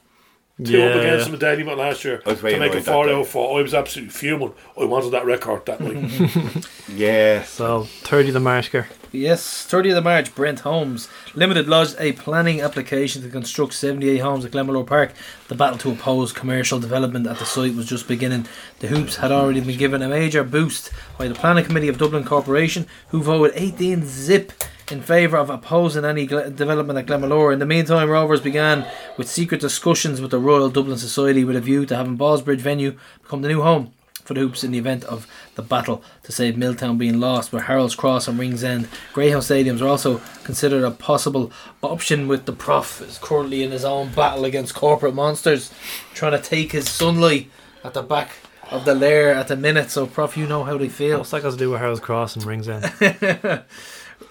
Two 0.63 0.81
up 0.83 0.95
against 0.95 1.29
yeah. 1.29 1.35
them 1.35 1.59
in 1.59 1.67
Dalymount 1.67 1.77
last 1.77 2.05
year 2.05 2.21
I 2.25 2.29
was 2.29 2.39
to 2.39 2.45
make 2.45 2.53
a 2.53 2.77
annoyed 2.77 2.83
that 2.83 2.85
4 2.85 3.09
out 3.09 3.27
4. 3.27 3.59
I 3.59 3.61
was 3.61 3.73
absolutely 3.73 4.13
fuming. 4.13 4.53
I 4.79 4.85
wanted 4.85 5.11
that 5.11 5.25
record 5.25 5.65
that 5.65 5.81
night. 5.81 6.65
yeah. 6.87 7.43
So 7.43 7.83
30 7.83 8.31
the 8.31 8.39
Marshker. 8.39 8.85
Yes, 9.11 9.65
30th 9.69 9.89
of 9.89 9.95
the 9.95 10.01
March, 10.01 10.35
Brent 10.35 10.61
Holmes 10.61 11.07
Limited 11.35 11.67
lodged 11.67 11.95
a 11.99 12.13
planning 12.13 12.61
application 12.61 13.21
to 13.21 13.29
construct 13.29 13.73
78 13.73 14.17
homes 14.17 14.45
at 14.45 14.51
Glenmalure 14.51 14.85
Park. 14.85 15.13
The 15.47 15.55
battle 15.55 15.77
to 15.79 15.91
oppose 15.91 16.33
commercial 16.33 16.79
development 16.79 17.27
at 17.27 17.39
the 17.39 17.45
site 17.45 17.75
was 17.75 17.85
just 17.85 18.07
beginning. 18.07 18.47
The 18.79 18.87
Hoops 18.87 19.17
had 19.17 19.31
already 19.31 19.61
been 19.61 19.77
given 19.77 20.01
a 20.01 20.09
major 20.09 20.43
boost 20.43 20.89
by 21.17 21.27
the 21.27 21.35
Planning 21.35 21.65
Committee 21.65 21.87
of 21.87 21.97
Dublin 21.97 22.25
Corporation, 22.25 22.87
who 23.09 23.21
voted 23.21 23.53
18 23.55 24.05
zip 24.05 24.51
in 24.91 25.01
favour 25.01 25.37
of 25.37 25.49
opposing 25.49 26.05
any 26.05 26.25
gle- 26.25 26.51
development 26.51 26.99
at 26.99 27.05
Glenmalure. 27.05 27.53
In 27.53 27.59
the 27.59 27.65
meantime, 27.65 28.09
Rovers 28.09 28.41
began 28.41 28.85
with 29.17 29.29
secret 29.29 29.61
discussions 29.61 30.21
with 30.21 30.31
the 30.31 30.39
Royal 30.39 30.69
Dublin 30.69 30.97
Society 30.97 31.43
with 31.43 31.55
a 31.55 31.61
view 31.61 31.85
to 31.85 31.95
having 31.95 32.17
Ballsbridge 32.17 32.59
venue 32.59 32.97
become 33.23 33.41
the 33.41 33.47
new 33.47 33.61
home 33.61 33.93
for 34.23 34.33
the 34.33 34.39
Hoops 34.39 34.63
in 34.63 34.71
the 34.71 34.79
event 34.79 35.03
of 35.03 35.27
the 35.53 35.61
battle 35.61 36.03
to 36.23 36.31
save 36.31 36.57
Milltown 36.57 36.97
being 36.97 37.19
lost, 37.19 37.53
where 37.53 37.61
Harold's 37.61 37.95
Cross 37.95 38.27
and 38.27 38.39
Ringsend 38.39 38.87
Greyhound 39.13 39.43
stadiums 39.43 39.81
are 39.81 39.87
also 39.87 40.19
considered 40.43 40.83
a 40.83 40.91
possible 40.91 41.51
option. 41.83 42.27
With 42.27 42.45
the 42.45 42.53
Prof 42.53 43.01
is 43.01 43.19
currently 43.19 43.63
in 43.63 43.71
his 43.71 43.85
own 43.85 44.09
battle 44.09 44.45
against 44.45 44.73
corporate 44.73 45.13
monsters, 45.13 45.71
trying 46.13 46.31
to 46.31 46.41
take 46.41 46.71
his 46.71 46.89
sunlight 46.89 47.49
at 47.83 47.93
the 47.93 48.01
back 48.01 48.31
of 48.71 48.83
the 48.83 48.95
lair 48.95 49.31
at 49.33 49.47
the 49.47 49.55
minute. 49.55 49.91
So, 49.91 50.07
Prof, 50.07 50.35
you 50.35 50.47
know 50.47 50.63
how 50.63 50.77
they 50.77 50.89
feel. 50.89 51.19
What's 51.19 51.29
that 51.31 51.43
got 51.43 51.51
to 51.51 51.57
do 51.57 51.69
with 51.69 51.79
Harold's 51.79 51.99
Cross 51.99 52.35
and 52.35 52.45
Ringsend? 52.45 53.63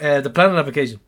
uh, 0.01 0.21
the 0.21 0.31
planning 0.31 0.57
application. 0.57 1.01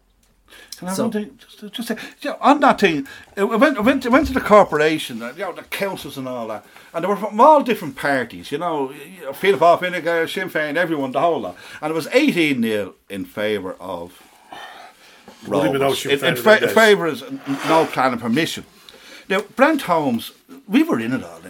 Can 0.78 0.88
So- 0.94 1.04
one 1.04 1.12
thing? 1.12 1.38
Just, 1.38 1.72
just 1.72 1.88
say, 1.88 1.96
you 2.20 2.30
know, 2.30 2.36
on 2.40 2.60
that 2.60 2.78
thing, 2.80 3.06
I 3.36 3.44
went, 3.44 3.78
I 3.78 3.80
went, 3.80 4.04
I 4.04 4.08
went 4.10 4.26
to 4.28 4.34
the 4.34 4.40
corporation, 4.42 5.22
uh, 5.22 5.32
you 5.32 5.40
know, 5.40 5.52
the 5.52 5.62
councils 5.62 6.18
and 6.18 6.28
all 6.28 6.46
that, 6.48 6.64
and 6.92 7.02
they 7.02 7.08
were 7.08 7.16
from 7.16 7.40
all 7.40 7.62
different 7.62 7.96
parties, 7.96 8.52
you 8.52 8.58
know, 8.58 8.92
you 8.92 9.22
know 9.24 9.32
Fianna 9.32 9.56
Fáil, 9.56 9.80
Fine 9.80 10.02
Gael, 10.04 10.28
Sinn 10.28 10.50
Féin, 10.50 10.76
everyone, 10.76 11.12
the 11.12 11.20
whole 11.20 11.40
lot. 11.40 11.56
And 11.80 11.90
it 11.90 11.94
was 11.94 12.08
18 12.12 12.60
nil 12.60 12.94
in 13.08 13.24
favour 13.24 13.74
of 13.80 14.22
Don't 15.48 15.66
even 15.68 15.80
Rovers. 15.80 16.04
In, 16.04 16.10
in, 16.18 16.24
in 16.24 16.36
fa- 16.36 16.42
them 16.50 16.60
days. 16.60 16.72
favour 16.72 17.06
is 17.06 17.22
no 17.68 17.86
planning 17.90 18.18
permission. 18.20 18.64
Now, 19.28 19.40
Brent 19.56 19.82
Holmes, 19.82 20.32
we 20.68 20.82
were 20.82 21.00
in 21.00 21.12
it 21.12 21.24
all. 21.24 21.40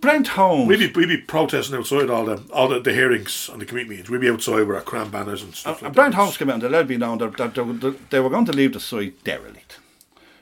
Brent 0.00 0.28
Holmes. 0.28 0.68
We'd 0.68 0.92
be, 0.94 1.00
we'd 1.00 1.08
be 1.08 1.16
protesting 1.18 1.76
outside 1.76 2.08
all 2.08 2.24
the 2.24 2.42
all 2.52 2.68
the, 2.68 2.80
the 2.80 2.92
hearings 2.92 3.50
and 3.52 3.60
the 3.60 3.66
committee 3.66 3.88
meetings. 3.88 4.08
We'd 4.08 4.20
be 4.20 4.30
outside 4.30 4.66
with 4.66 4.76
our 4.76 4.82
KRAM 4.82 5.10
banners 5.10 5.42
and 5.42 5.54
stuff. 5.54 5.78
And 5.78 5.88
like 5.88 5.94
Brent 5.94 6.12
that. 6.12 6.20
Holmes 6.20 6.36
came 6.36 6.48
out 6.48 6.54
and 6.54 6.62
they 6.62 6.68
let 6.68 6.88
me 6.88 6.96
know 6.96 7.16
that, 7.16 7.36
that 7.36 7.54
they, 7.54 7.90
they 8.10 8.20
were 8.20 8.30
going 8.30 8.46
to 8.46 8.52
leave 8.52 8.72
the 8.72 8.80
site 8.80 9.22
derelict. 9.24 9.78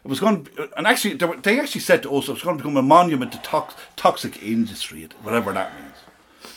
It 0.04 0.08
was 0.08 0.20
going, 0.20 0.44
to, 0.44 0.70
and 0.78 0.86
actually, 0.86 1.14
they, 1.14 1.26
were, 1.26 1.36
they 1.36 1.58
actually 1.58 1.80
said 1.80 2.02
to 2.04 2.14
us 2.16 2.28
it 2.28 2.32
was 2.32 2.42
going 2.42 2.56
to 2.56 2.62
become 2.62 2.76
a 2.76 2.82
monument 2.82 3.32
to 3.32 3.38
tox, 3.38 3.74
toxic 3.96 4.40
industry, 4.42 5.08
whatever 5.22 5.52
that 5.52 5.74
means. 5.74 5.94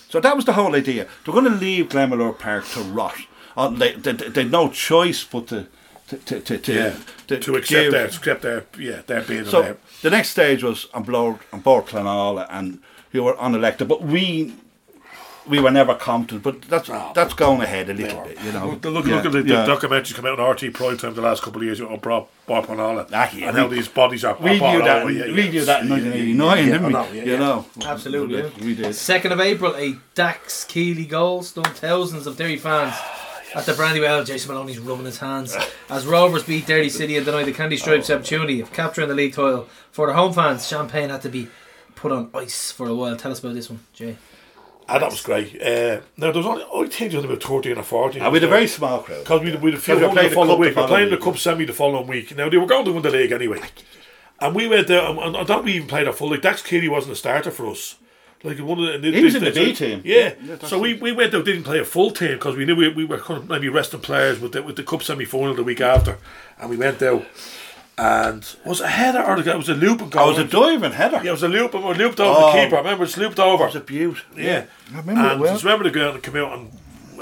So 0.10 0.20
that 0.20 0.36
was 0.36 0.46
the 0.46 0.54
whole 0.54 0.76
idea. 0.76 1.08
They're 1.26 1.34
going 1.34 1.46
to 1.46 1.52
leave 1.52 1.90
Glenmalure 1.90 2.38
Park 2.38 2.68
to 2.70 2.82
rot. 2.82 3.16
Uh, 3.58 3.70
they, 3.70 3.94
they, 3.94 4.14
they 4.14 4.44
had 4.44 4.52
no 4.52 4.70
choice 4.70 5.24
but 5.24 5.48
to 5.48 5.68
to 6.08 6.18
to 6.18 6.40
to, 6.42 6.58
to, 6.58 6.74
yeah, 6.74 6.96
to, 7.28 7.56
accept 7.56 7.70
give- 7.70 7.92
their 7.92 8.06
accept 8.06 8.42
their 8.42 8.66
yeah 8.78 9.02
their 9.08 9.22
being 9.22 9.46
So 9.46 9.62
there. 9.62 9.78
the 10.02 10.10
next 10.10 10.30
stage 10.30 10.64
was 10.64 10.88
on 10.94 11.04
board 11.04 11.40
on 11.54 11.62
Bord 11.62 11.86
Pleanála 11.86 12.48
and 12.50 12.80
who 13.12 13.24
were 13.24 13.34
unelected, 13.36 13.88
but 13.88 14.02
we 14.02 14.54
we 15.48 15.60
were 15.60 15.72
never 15.72 15.96
competent. 15.96 16.44
But 16.44 16.62
that's 16.64 16.88
that's 17.16 17.34
going 17.34 17.62
ahead 17.62 17.90
a 17.90 17.94
little 17.94 18.24
bit, 18.24 18.40
you 18.44 18.52
know. 18.52 18.70
Look, 18.70 18.84
look, 18.86 19.06
Yeah, 19.08 19.16
look 19.16 19.26
at 19.26 19.32
the, 19.32 19.44
yeah. 19.44 19.66
the 19.66 19.76
documentaries 19.76 20.14
come 20.14 20.28
out 20.28 20.40
on 20.40 20.56
RTÉ 20.56 20.72
Prime 20.74 20.98
Time 20.98 21.16
the 21.16 21.22
last 21.22 21.42
couple 21.42 21.62
of 21.62 21.66
years 21.66 21.82
on 21.82 21.98
Bob 22.00 22.28
Bob 22.46 22.70
and 22.70 22.80
all 22.80 22.96
that, 22.98 23.08
Ah, 23.14 23.30
yeah, 23.34 23.48
and 23.48 23.56
we- 23.56 23.62
how 23.62 23.68
these 23.68 23.88
bodies 23.88 24.24
are. 24.24 24.38
We 24.40 24.60
are 24.60 24.74
knew 24.78 24.84
that. 24.84 25.02
all- 25.04 25.12
yeah, 25.12 25.26
we 25.26 25.44
yeah. 25.44 25.50
knew 25.52 25.66
that 25.66 25.82
in 25.84 25.90
1989, 25.90 26.58
Yeah, 26.58 26.66
didn't 26.66 26.84
I 26.84 26.88
we? 26.88 26.94
know, 26.94 27.08
yeah, 27.14 27.24
you 27.24 27.32
yeah. 27.34 27.40
know, 27.40 27.66
Absolutely. 27.86 28.66
We 28.66 28.76
did. 28.76 28.94
Second 28.96 29.32
of 29.32 29.40
April, 29.42 29.76
a 29.76 29.96
Dax 30.14 30.64
Keeley 30.66 31.06
goal 31.06 31.42
stunned 31.42 31.68
thousands 31.70 32.28
of 32.28 32.38
Derry 32.38 32.58
fans 32.58 32.94
at 33.56 33.66
the 33.66 33.74
Brandywell. 33.74 34.24
Jason 34.24 34.54
Maloney's 34.54 34.78
rubbing 34.80 35.06
his 35.06 35.18
hands 35.18 35.58
as 35.90 36.06
Rovers 36.06 36.44
beat 36.44 36.68
Derry 36.68 36.90
City 36.90 37.18
and 37.18 37.26
denied 37.26 37.46
the 37.48 37.52
Candy 37.52 37.78
Stripes 37.78 38.10
opportunity 38.12 38.62
of 38.62 38.72
capturing 38.74 39.10
the 39.10 39.16
league 39.16 39.34
title 39.34 39.68
for 39.92 40.06
the 40.08 40.14
home 40.14 40.34
fans. 40.34 40.68
Champagne 40.68 41.10
had 41.10 41.22
to 41.24 41.30
be 41.30 41.48
put 42.02 42.12
on 42.12 42.30
ice 42.34 42.72
for 42.72 42.88
a 42.88 42.96
while. 42.96 43.16
Tell 43.16 43.32
us 43.32 43.40
about 43.40 43.54
this 43.54 43.70
one, 43.70 43.80
Jay. 43.94 44.18
Ah, 44.90 45.00
that 45.00 45.10
was 45.12 45.22
great. 45.22 45.56
Uh, 45.62 46.02
now 46.18 46.32
there 46.32 46.42
was 46.44 46.46
only 46.46 46.64
I 46.64 46.88
think 46.90 47.12
there 47.12 47.22
was 47.22 47.26
about 47.30 47.44
thirteen 47.44 47.78
or 47.78 47.84
fourteen. 47.84 48.22
Ah, 48.24 48.30
we 48.30 48.40
had 48.40 48.44
a 48.44 48.48
very 48.50 48.68
small 48.68 49.00
crowd. 49.00 49.20
because 49.24 49.42
we 49.42 49.56
we 49.56 49.72
had 49.72 49.80
a 49.80 49.82
few 49.82 49.96
we 49.96 50.02
home 50.02 50.12
played 50.12 50.26
the 50.26 50.30
the 50.30 50.36
following 50.36 50.50
cup 50.50 50.58
the 50.58 50.62
week. 50.62 50.70
We're 50.70 50.74
following 50.74 50.90
playing 50.90 51.10
the 51.12 51.16
week. 51.16 51.24
cup 51.24 51.38
semi 51.38 51.66
the 51.66 51.74
following 51.74 52.08
week. 52.08 52.36
Now 52.36 52.50
they 52.50 52.58
were 52.58 52.66
going 52.66 52.86
to 52.86 52.92
win 52.94 53.04
the 53.04 53.12
league 53.12 53.32
anyway, 53.32 53.62
and 54.40 54.56
we 54.56 54.68
went 54.68 54.88
there. 54.88 55.02
And, 55.02 55.20
and 55.20 55.38
I 55.38 55.44
thought 55.46 55.64
we 55.64 55.74
even 55.74 55.88
played 55.88 56.08
a 56.08 56.14
full. 56.14 56.32
Like 56.32 56.42
Dax 56.42 56.62
Keeley 56.64 56.90
wasn't 56.90 57.14
a 57.14 57.16
starter 57.16 57.52
for 57.52 57.68
us. 57.68 57.96
Like 58.44 58.58
one 58.58 58.80
of 58.84 59.02
the, 59.02 59.12
He 59.12 59.24
was 59.24 59.36
in 59.36 59.44
the 59.44 59.52
B 59.52 59.72
team. 59.72 60.02
Yeah, 60.04 60.34
Yeah, 60.44 60.58
so 60.66 60.80
we, 60.80 60.96
we 60.96 61.12
went 61.12 61.32
out 61.36 61.46
didn't 61.46 61.64
play 61.64 61.78
a 61.78 61.86
full 61.86 62.10
team 62.10 62.34
because 62.34 62.56
we 62.58 62.66
knew 62.66 62.76
we, 62.76 62.90
we 62.90 63.06
were 63.06 63.20
kind 63.20 63.44
of 63.44 63.48
maybe 63.48 63.70
resting 63.70 64.00
players 64.00 64.40
with 64.40 64.54
the 64.54 64.64
with 64.64 64.76
the 64.78 64.84
cup 64.84 65.04
semi 65.04 65.26
final 65.26 65.54
the 65.54 65.64
week 65.64 65.80
after, 65.80 66.18
and 66.60 66.70
we 66.70 66.76
went 66.76 67.02
out. 67.04 67.24
And 68.04 68.56
was 68.66 68.82
it 68.82 68.86
a 68.86 68.88
header 68.88 69.22
or 69.24 69.38
it 69.40 69.56
was 69.56 69.70
a 69.70 69.76
loop 69.76 70.02
and 70.02 70.12
goal? 70.12 70.24
Oh, 70.24 70.30
it 70.32 70.38
was 70.38 70.40
a 70.40 70.48
diving 70.48 70.92
header. 70.94 71.18
Yeah, 71.24 71.30
it 71.30 71.32
was 71.34 71.44
a 71.44 71.48
loop 71.48 71.76
and 71.76 71.86
we 71.86 71.94
looped 71.94 72.20
over 72.20 72.34
Oh. 72.36 72.52
the 72.52 72.64
keeper. 72.64 72.76
I 72.78 72.80
remember 72.80 73.04
it's 73.04 73.16
looped 73.16 73.40
over. 73.40 73.66
It 73.66 73.68
was 73.68 73.76
a 73.76 73.80
beaut. 73.82 74.18
Yeah. 74.36 74.66
I 74.92 74.98
remember 74.98 75.22
it 75.24 75.32
and 75.34 75.42
well. 75.42 75.54
just 75.54 75.64
remember 75.64 75.84
the 75.84 75.92
girl 75.92 76.14
that 76.14 76.24
came 76.24 76.36
out 76.38 76.52
and 76.58 76.72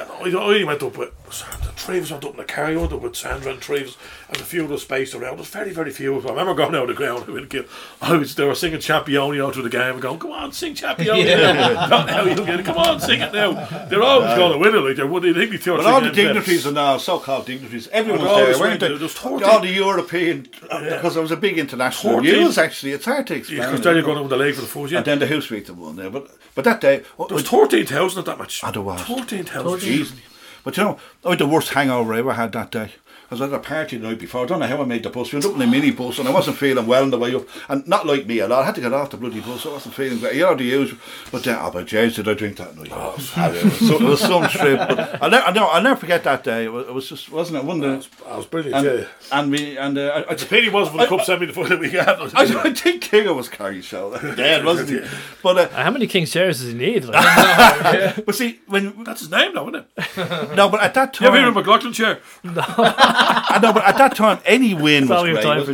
well, 0.07 0.25
I 0.25 0.29
I 0.29 0.43
only 0.43 0.63
went 0.63 0.83
up 0.83 0.97
with 0.97 1.11
Sandra 1.31 1.69
Travis 1.79 2.11
went 2.11 2.25
up 2.25 2.31
in 2.31 2.37
the 2.37 2.43
car, 2.43 2.65
I 2.65 2.75
went 2.75 2.93
up 2.93 3.01
with 3.01 3.15
Sandra 3.15 3.51
and 3.51 3.61
Travis 3.61 3.97
and 4.27 4.37
a 4.37 4.43
few 4.43 4.65
of 4.65 4.71
us 4.71 4.83
spaced 4.83 5.15
around. 5.15 5.37
There's 5.37 5.47
very, 5.47 5.71
very 5.71 5.91
few. 5.91 6.19
I 6.19 6.29
remember 6.29 6.53
going 6.53 6.75
out 6.75 6.83
of 6.83 6.87
the 6.89 6.93
ground 6.93 7.25
I 7.27 7.31
went, 7.31 8.19
was 8.19 8.35
they 8.35 8.45
were 8.45 8.53
singing 8.53 8.79
Championio 8.79 9.51
through 9.53 9.63
the 9.63 9.69
game 9.69 9.93
and 9.93 10.01
going, 10.01 10.19
Come 10.19 10.31
on, 10.31 10.51
sing 10.51 10.75
Championio. 10.75 11.19
Yeah. 11.29 11.87
Not 11.89 12.07
now, 12.07 12.23
you'll 12.23 12.45
get 12.45 12.59
it. 12.59 12.65
Come 12.65 12.77
on, 12.77 12.99
sing 12.99 13.21
it 13.21 13.33
now. 13.33 13.53
They're 13.85 14.03
always 14.03 14.35
going 14.35 14.53
to 14.53 14.57
win 14.57 14.75
it, 14.75 14.79
like 14.79 14.97
they 14.97 15.03
would 15.03 15.23
they 15.23 15.33
think 15.33 15.51
they 15.51 15.57
two 15.57 15.73
or 15.73 15.77
But 15.77 15.85
all 15.85 16.01
the 16.01 16.11
dignitaries 16.11 16.65
and 16.65 16.77
all, 16.77 16.99
so-called 16.99 17.45
dignitaries, 17.45 17.87
everyone 17.89 18.21
oh, 18.21 18.23
was 18.23 18.31
there, 18.31 18.43
always 18.43 18.59
weren't 18.59 18.79
they? 18.79 18.97
there. 18.97 19.49
All 19.51 19.59
the 19.59 19.71
European, 19.71 20.47
uh, 20.69 20.81
because 20.81 21.13
there 21.13 21.21
was 21.21 21.31
a 21.31 21.37
big 21.37 21.57
international 21.57 22.15
30 22.15 22.31
news, 22.31 22.57
actually. 22.57 22.91
It's 22.91 23.05
hard 23.05 23.27
to 23.27 23.35
explain. 23.35 23.61
because 23.61 23.81
then 23.81 23.95
you're 23.95 24.03
going 24.03 24.17
to 24.17 24.21
win 24.23 24.29
the 24.29 24.37
league 24.37 24.55
for 24.55 24.61
the 24.61 24.67
first 24.67 24.91
year. 24.91 24.99
And 24.99 25.05
then 25.05 25.19
the 25.19 25.27
House 25.27 25.49
Week 25.49 25.67
won 25.69 25.95
there. 25.95 26.09
But, 26.09 26.29
but 26.59 26.65
that 26.65 26.81
day... 26.81 26.97
There 27.17 27.35
was 27.35 27.47
13,000 27.47 28.19
at 28.19 28.25
that 28.25 28.37
match. 28.37 28.61
And 28.65 28.75
there 28.75 28.81
was. 28.81 28.99
13,000. 29.03 29.89
Easily. 29.89 30.21
But 30.65 30.75
you 30.75 30.83
know, 30.83 30.99
I 31.23 31.29
had 31.29 31.39
the 31.39 31.47
worst 31.47 31.69
hangover 31.69 32.13
I 32.13 32.19
ever 32.19 32.33
had 32.33 32.51
that 32.51 32.69
day. 32.69 32.91
I 33.31 33.35
was 33.35 33.41
at 33.41 33.53
a 33.53 33.59
party 33.59 33.97
the 33.97 34.07
night 34.07 34.17
before. 34.17 34.43
I 34.43 34.45
don't 34.47 34.59
know 34.59 34.65
how 34.67 34.81
I 34.81 34.85
made 34.85 35.03
the 35.03 35.09
bus. 35.11 35.31
We 35.31 35.37
went 35.37 35.45
up 35.45 35.55
in 35.55 35.61
a 35.61 35.67
mini 35.67 35.91
bus 35.91 36.17
and 36.17 36.27
I 36.27 36.31
wasn't 36.31 36.57
feeling 36.57 36.87
well 36.87 37.03
on 37.03 37.11
the 37.11 37.17
way 37.19 37.35
up. 37.35 37.43
And 37.69 37.87
not 37.87 38.07
like 38.07 38.25
me 38.25 38.39
a 38.39 38.47
lot. 38.47 38.63
I 38.63 38.65
had 38.65 38.75
to 38.75 38.81
get 38.81 38.91
off 38.91 39.11
the 39.11 39.17
bloody 39.17 39.39
bus. 39.39 39.65
I 39.67 39.69
wasn't 39.69 39.93
feeling 39.93 40.17
great. 40.19 40.33
You 40.35 40.41
know 40.41 40.55
the 40.55 40.63
usual. 40.63 40.97
But 41.31 41.43
then, 41.43 41.57
oh, 41.61 41.69
but 41.71 41.85
James, 41.85 42.15
did 42.15 42.27
I 42.27 42.33
drink 42.33 42.57
that 42.57 42.75
night? 42.75 42.89
Oh, 42.91 43.13
it, 43.37 43.63
was 43.63 43.73
some, 43.77 44.03
it 44.03 44.09
was 44.09 44.19
some 44.21 44.47
trip. 44.47 44.79
But 44.79 45.21
I'll, 45.21 45.29
never, 45.29 45.59
I'll 45.59 45.81
never 45.83 45.99
forget 45.99 46.23
that 46.23 46.43
day. 46.43 46.65
It 46.65 46.71
was, 46.71 46.87
it 46.87 46.93
was 46.93 47.07
just, 47.09 47.31
wasn't 47.31 47.59
it? 47.59 47.65
One 47.65 47.79
day. 47.81 48.01
I 48.27 48.35
was 48.37 48.47
brilliant, 48.47 48.83
And, 48.85 48.99
yeah. 48.99 49.05
and 49.31 49.51
we, 49.51 49.77
and 49.77 49.97
uh, 49.97 50.01
I, 50.07 50.19
I, 50.21 50.31
It's 50.31 50.43
a 50.43 50.47
pity 50.47 50.67
it 50.67 50.73
wasn't 50.73 50.97
for 50.97 51.03
the 51.03 51.17
cup 51.17 51.25
semi 51.25 51.45
the 51.45 51.53
final 51.53 51.77
week 51.77 51.93
after. 51.93 52.35
I, 52.35 52.43
I 52.69 52.73
think 52.73 53.03
Kingo 53.03 53.33
was 53.35 53.47
Carrie 53.47 53.81
show 53.83 54.09
then, 54.09 54.65
wasn't 54.65 54.89
he? 54.89 55.07
But 55.43 55.57
uh, 55.57 55.69
How 55.83 55.91
many 55.91 56.07
King's 56.07 56.31
chairs 56.31 56.59
does 56.61 56.69
he 56.69 56.73
need? 56.73 57.05
Like? 57.05 58.25
but 58.25 58.33
see 58.33 58.59
when 58.65 59.03
That's 59.03 59.19
his 59.21 59.29
name 59.29 59.53
now, 59.53 59.67
isn't 59.69 59.85
it? 59.97 60.55
no, 60.55 60.67
but 60.69 60.81
at 60.81 60.95
that 60.95 61.19
You 61.19 61.27
ever 61.27 61.35
hear 61.37 61.45
time, 61.45 61.55
of 61.57 61.65
McLaughlin 61.65 61.93
chair? 61.93 62.19
I 63.19 63.59
know, 63.61 63.73
but 63.73 63.83
at 63.85 63.97
that 63.97 64.15
time, 64.15 64.39
any 64.45 64.73
win 64.73 65.07
was 65.07 65.09
That's 65.09 65.17
all 65.19 65.23
we 65.23 65.29
have 65.31 65.43
great. 65.43 65.43
time 65.43 65.65
for, 65.65 65.73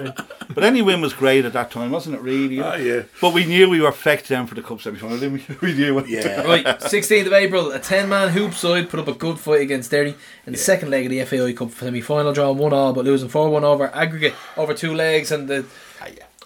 Jay. 0.00 0.04
Right. 0.06 0.54
But 0.54 0.64
any 0.64 0.80
win 0.80 1.00
was 1.00 1.12
great 1.12 1.44
at 1.44 1.52
that 1.52 1.70
time, 1.70 1.90
wasn't 1.90 2.16
it? 2.16 2.22
Really. 2.22 2.60
Ah, 2.60 2.76
yeah. 2.76 3.02
But 3.20 3.34
we 3.34 3.44
knew 3.44 3.68
we 3.68 3.80
were 3.80 3.88
affected 3.88 4.28
then 4.28 4.46
for 4.46 4.54
the 4.54 4.62
cup 4.62 4.80
semi-final, 4.80 5.18
didn't 5.18 5.46
we? 5.48 5.56
We 5.60 5.74
knew 5.74 5.98
it. 5.98 6.08
Yeah. 6.08 6.42
Right, 6.42 6.64
16th 6.64 7.26
of 7.26 7.32
April, 7.32 7.70
a 7.72 7.78
10 7.78 8.08
man 8.08 8.30
hoop 8.30 8.54
side 8.54 8.88
put 8.88 9.00
up 9.00 9.08
a 9.08 9.12
good 9.14 9.38
fight 9.38 9.60
against 9.60 9.90
Derry 9.90 10.14
in 10.46 10.52
the 10.52 10.58
second 10.58 10.90
leg 10.90 11.04
of 11.06 11.10
the 11.10 11.24
FAI 11.24 11.52
Cup 11.52 11.72
semi 11.72 12.00
final 12.00 12.32
draw 12.32 12.52
1 12.52 12.72
all, 12.72 12.92
but 12.92 13.04
losing 13.04 13.28
4 13.28 13.50
1 13.50 13.64
over 13.64 13.94
aggregate 13.94 14.34
over 14.56 14.72
two 14.74 14.94
legs. 14.94 15.30
And 15.32 15.48
the. 15.48 15.66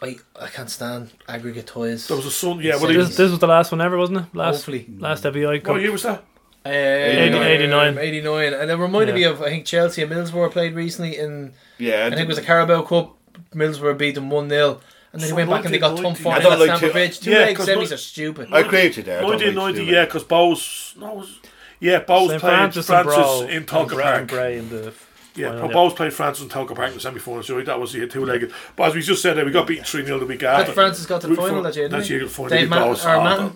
I, 0.03 0.17
I 0.41 0.47
can't 0.47 0.71
stand 0.71 1.11
aggregate 1.29 1.67
toys. 1.67 2.09
There 2.09 2.17
was 2.17 2.25
a 2.25 2.31
son, 2.31 2.61
yeah. 2.61 2.77
Well, 2.77 2.87
This- 2.87 3.09
This, 3.09 3.17
this 3.19 3.31
was 3.31 3.39
the 3.39 3.47
last 3.47 3.71
one 3.71 3.83
ever, 3.83 3.99
wasn't 3.99 4.21
it? 4.21 4.35
Last, 4.35 4.57
Hopefully. 4.57 4.87
last 4.99 5.25
FAI 5.25 5.59
Cup. 5.59 5.75
what 5.75 5.83
year 5.83 5.93
was 5.93 6.05
that? 6.05 6.25
Uh, 6.65 6.69
89. 6.69 7.99
89. 7.99 8.53
And 8.55 8.71
it 8.71 8.75
reminded 8.77 9.15
me 9.15 9.25
of, 9.25 9.41
I 9.41 9.47
think, 9.49 9.65
Chelsea 9.65 10.03
and 10.03 10.11
Middlesbrough 10.13 10.51
played 10.53 10.75
recently 10.75 11.17
in. 11.17 11.53
Yeah. 11.79 12.07
I 12.07 12.11
think 12.11 12.23
it 12.23 12.29
was 12.29 12.39
a 12.39 12.43
Carabao 12.43 12.83
Cup. 12.83 13.17
Middlesbrough 13.55 13.97
beat 13.99 14.15
them 14.15 14.29
1 14.31 14.49
0. 14.51 14.81
And 15.13 15.21
then 15.23 15.31
they 15.31 15.35
went 15.35 15.51
back 15.51 15.65
and 15.65 15.75
they 15.75 15.79
got 15.79 15.99
thumped 15.99 16.21
4 16.21 16.33
I 16.35 16.41
0 16.41 16.53
at 16.53 16.59
like 16.59 16.69
Stamford 16.69 16.93
Bridge. 16.93 17.21
Two 17.21 17.31
yeah, 17.31 17.39
leg 17.39 17.57
'cause 17.57 17.67
semis 17.69 17.77
not- 17.77 17.93
are 17.93 17.97
stupid. 17.97 18.49
I 18.53 18.61
agree 18.61 18.85
with 18.89 18.97
you 18.99 19.03
there. 19.03 19.19
I 19.19 19.21
don't 19.23 19.31
like 19.31 19.39
to 19.41 19.47
1990, 19.53 19.93
yeah, 19.93 20.05
because 20.05 20.25
Bohs. 20.25 20.97
No, 20.99 21.11
it 21.13 21.17
was, 21.17 21.39
yeah, 21.81 22.01
Bohs 22.05 22.29
St. 22.29 22.41
played 22.41 22.41
Francis, 22.41 22.87
Francis, 22.87 23.15
Bro 23.17 23.41
in 23.49 23.57
and 23.57 23.67
Tolka 23.67 23.89
Bra- 23.89 24.03
Park. 24.03 24.19
and 24.19 24.29
Bray 24.29 24.59
in 24.59 24.69
the 24.69 24.93
Yeah, 25.35 25.53
final, 25.53 25.69
Bohs 25.71 25.97
played 25.97 26.13
Francis 26.13 26.45
in 26.45 26.51
Tolka 26.51 26.77
Park 26.77 26.89
in 26.89 26.95
the 26.95 27.01
semi 27.01 27.19
final, 27.19 27.43
so 27.43 27.61
that 27.61 27.81
was 27.81 27.93
the 27.93 28.07
two 28.07 28.25
legged. 28.25 28.53
But 28.77 28.89
as 28.89 28.95
we 28.95 29.01
just 29.03 29.21
said, 29.23 29.37
there, 29.37 29.45
we 29.45 29.51
got 29.51 29.67
beaten 29.67 29.85
3 29.85 30.05
0 30.05 30.19
the 30.21 30.27
week 30.27 30.43
Had 30.43 30.61
after. 30.61 30.73
Francis 30.73 31.07
got 31.07 31.23
to 31.23 31.27
the 31.29 31.35
final 31.35 31.57
for- 31.57 31.63
that 31.63 31.75
year, 31.75 31.85
didn't 31.87 31.99
That's 31.99 32.09
he? 32.09 32.15
year, 32.15 32.25
the 32.25 32.31
final. 32.31 32.51
Dave 32.51 32.61
Big 32.61 32.71
Ma- 32.71 32.87
Bohs. 32.87 33.51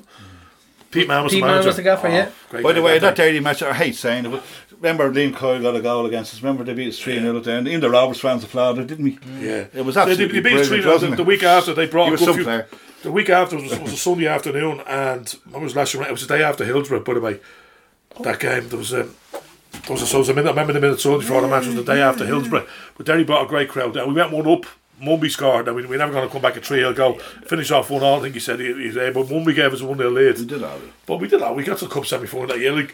Pete 0.95 1.09
Mahon 1.09 1.25
was 1.25 1.33
Pete 1.33 1.41
the 1.43 1.47
Mann 1.47 1.55
manager. 1.57 1.69
was 1.69 1.77
the 1.77 1.83
gaffer, 1.83 2.09
yeah. 2.09 2.29
Oh, 2.29 2.33
great 2.51 2.63
By 2.63 2.69
the 2.71 2.75
game 2.77 2.85
way, 2.85 2.99
that 2.99 3.01
that 3.01 3.17
Derry 3.17 3.41
match, 3.41 3.63
I 3.63 3.75
hate 3.75 3.95
saying 3.97 4.27
it, 4.27 4.31
but 4.31 4.43
remember 4.73 5.11
Liam 5.13 5.35
Coyle 5.35 5.61
got 5.61 5.77
a 5.77 5.81
goal 5.83 6.07
against 6.07 6.35
us. 6.35 6.43
Remember 6.43 6.65
they 6.65 6.75
beat 6.75 6.89
us 6.89 6.99
3 6.99 7.21
0 7.21 7.37
at 7.37 7.45
the 7.45 7.53
end. 7.53 7.69
Even 7.69 7.81
the 7.81 7.91
Roberts 7.91 8.21
fans 8.21 8.45
applauded, 8.45 8.87
didn't 8.87 9.05
we? 9.05 9.19
Yeah. 9.39 9.67
It 9.75 9.85
was 9.85 9.95
They, 9.95 10.15
they, 10.15 10.27
they 10.27 10.41
beat 10.41 10.55
us 10.55 10.69
3 10.69 10.79
brilliant, 10.79 10.87
wasn't 10.87 11.17
the, 11.17 11.25
week 11.25 11.43
after. 11.43 11.75
They 11.75 11.87
brought 11.87 12.05
He 12.05 12.09
a 12.09 12.13
was 12.13 12.21
good 12.21 12.69
few. 12.69 12.79
The 13.03 13.13
week 13.13 13.29
after 13.29 13.57
was, 13.57 13.79
was 13.79 13.93
a 13.93 13.97
Sunday 13.97 14.27
afternoon, 14.27 14.81
and 14.87 15.29
when 15.51 15.63
was 15.63 15.77
last 15.77 15.93
year? 15.93 16.05
It 16.05 16.11
was 16.11 16.27
the 16.27 16.37
day 16.37 16.43
after 16.43 16.65
Hillsborough, 16.65 17.01
by 17.01 17.15
the 17.15 17.21
way. 17.21 17.41
That 18.23 18.41
game, 18.41 18.69
there 18.69 18.79
was 18.79 18.93
a. 18.93 19.03
There 19.73 19.91
was 19.91 20.03
a, 20.03 20.07
so 20.07 20.17
it 20.17 20.21
was 20.21 20.29
a 20.29 20.35
minute, 20.35 20.49
I 20.49 20.53
remember 20.53 20.73
the 20.73 20.81
minute 20.81 21.01
Sunday 21.01 21.19
before 21.19 21.41
the 21.43 21.49
match 21.49 21.67
was 21.67 21.75
the 21.75 21.83
day 21.83 22.01
after 22.01 22.25
Hillsborough. 22.25 22.67
But 22.97 23.07
Derry 23.07 23.25
brought 23.25 23.45
a 23.45 23.49
great 23.49 23.69
crowd 23.69 23.93
down. 23.95 24.09
We 24.09 24.15
went 24.15 24.31
one 24.31 24.47
up. 24.47 24.65
Mumby 25.05 25.31
scored. 25.31 25.67
Now 25.67 25.73
we, 25.75 25.87
we're 25.87 25.99
never 25.99 26.13
going 26.13 26.27
to 26.27 26.33
come 26.33 26.43
back 26.43 26.57
a 26.57 26.61
3 26.61 26.79
0 26.79 26.93
go. 26.95 27.15
Finish 27.47 27.71
off 27.71 27.91
1 27.91 28.03
all. 28.03 28.19
I 28.19 28.23
think 28.23 28.35
he 28.35 28.41
said 28.41 28.61
he, 28.61 28.73
he's 28.75 28.97
able. 28.97 29.25
Mumby 29.25 29.55
gave 29.55 29.73
us 29.73 29.81
a 29.81 29.87
1 29.87 29.99
0 29.99 30.11
lead. 30.11 30.39
We 30.39 30.45
did 30.47 30.63
all 30.63 30.71
right. 30.79 30.93
But 31.07 31.19
we 31.19 31.29
did 31.29 31.41
that. 31.41 31.55
We 31.55 31.63
got 31.65 31.79
to 31.79 31.85
the 31.87 31.91
cup 31.93 32.07
semi 32.07 32.27
final 32.27 32.47
that 32.47 32.59
year. 32.59 32.73
Like 32.73 32.93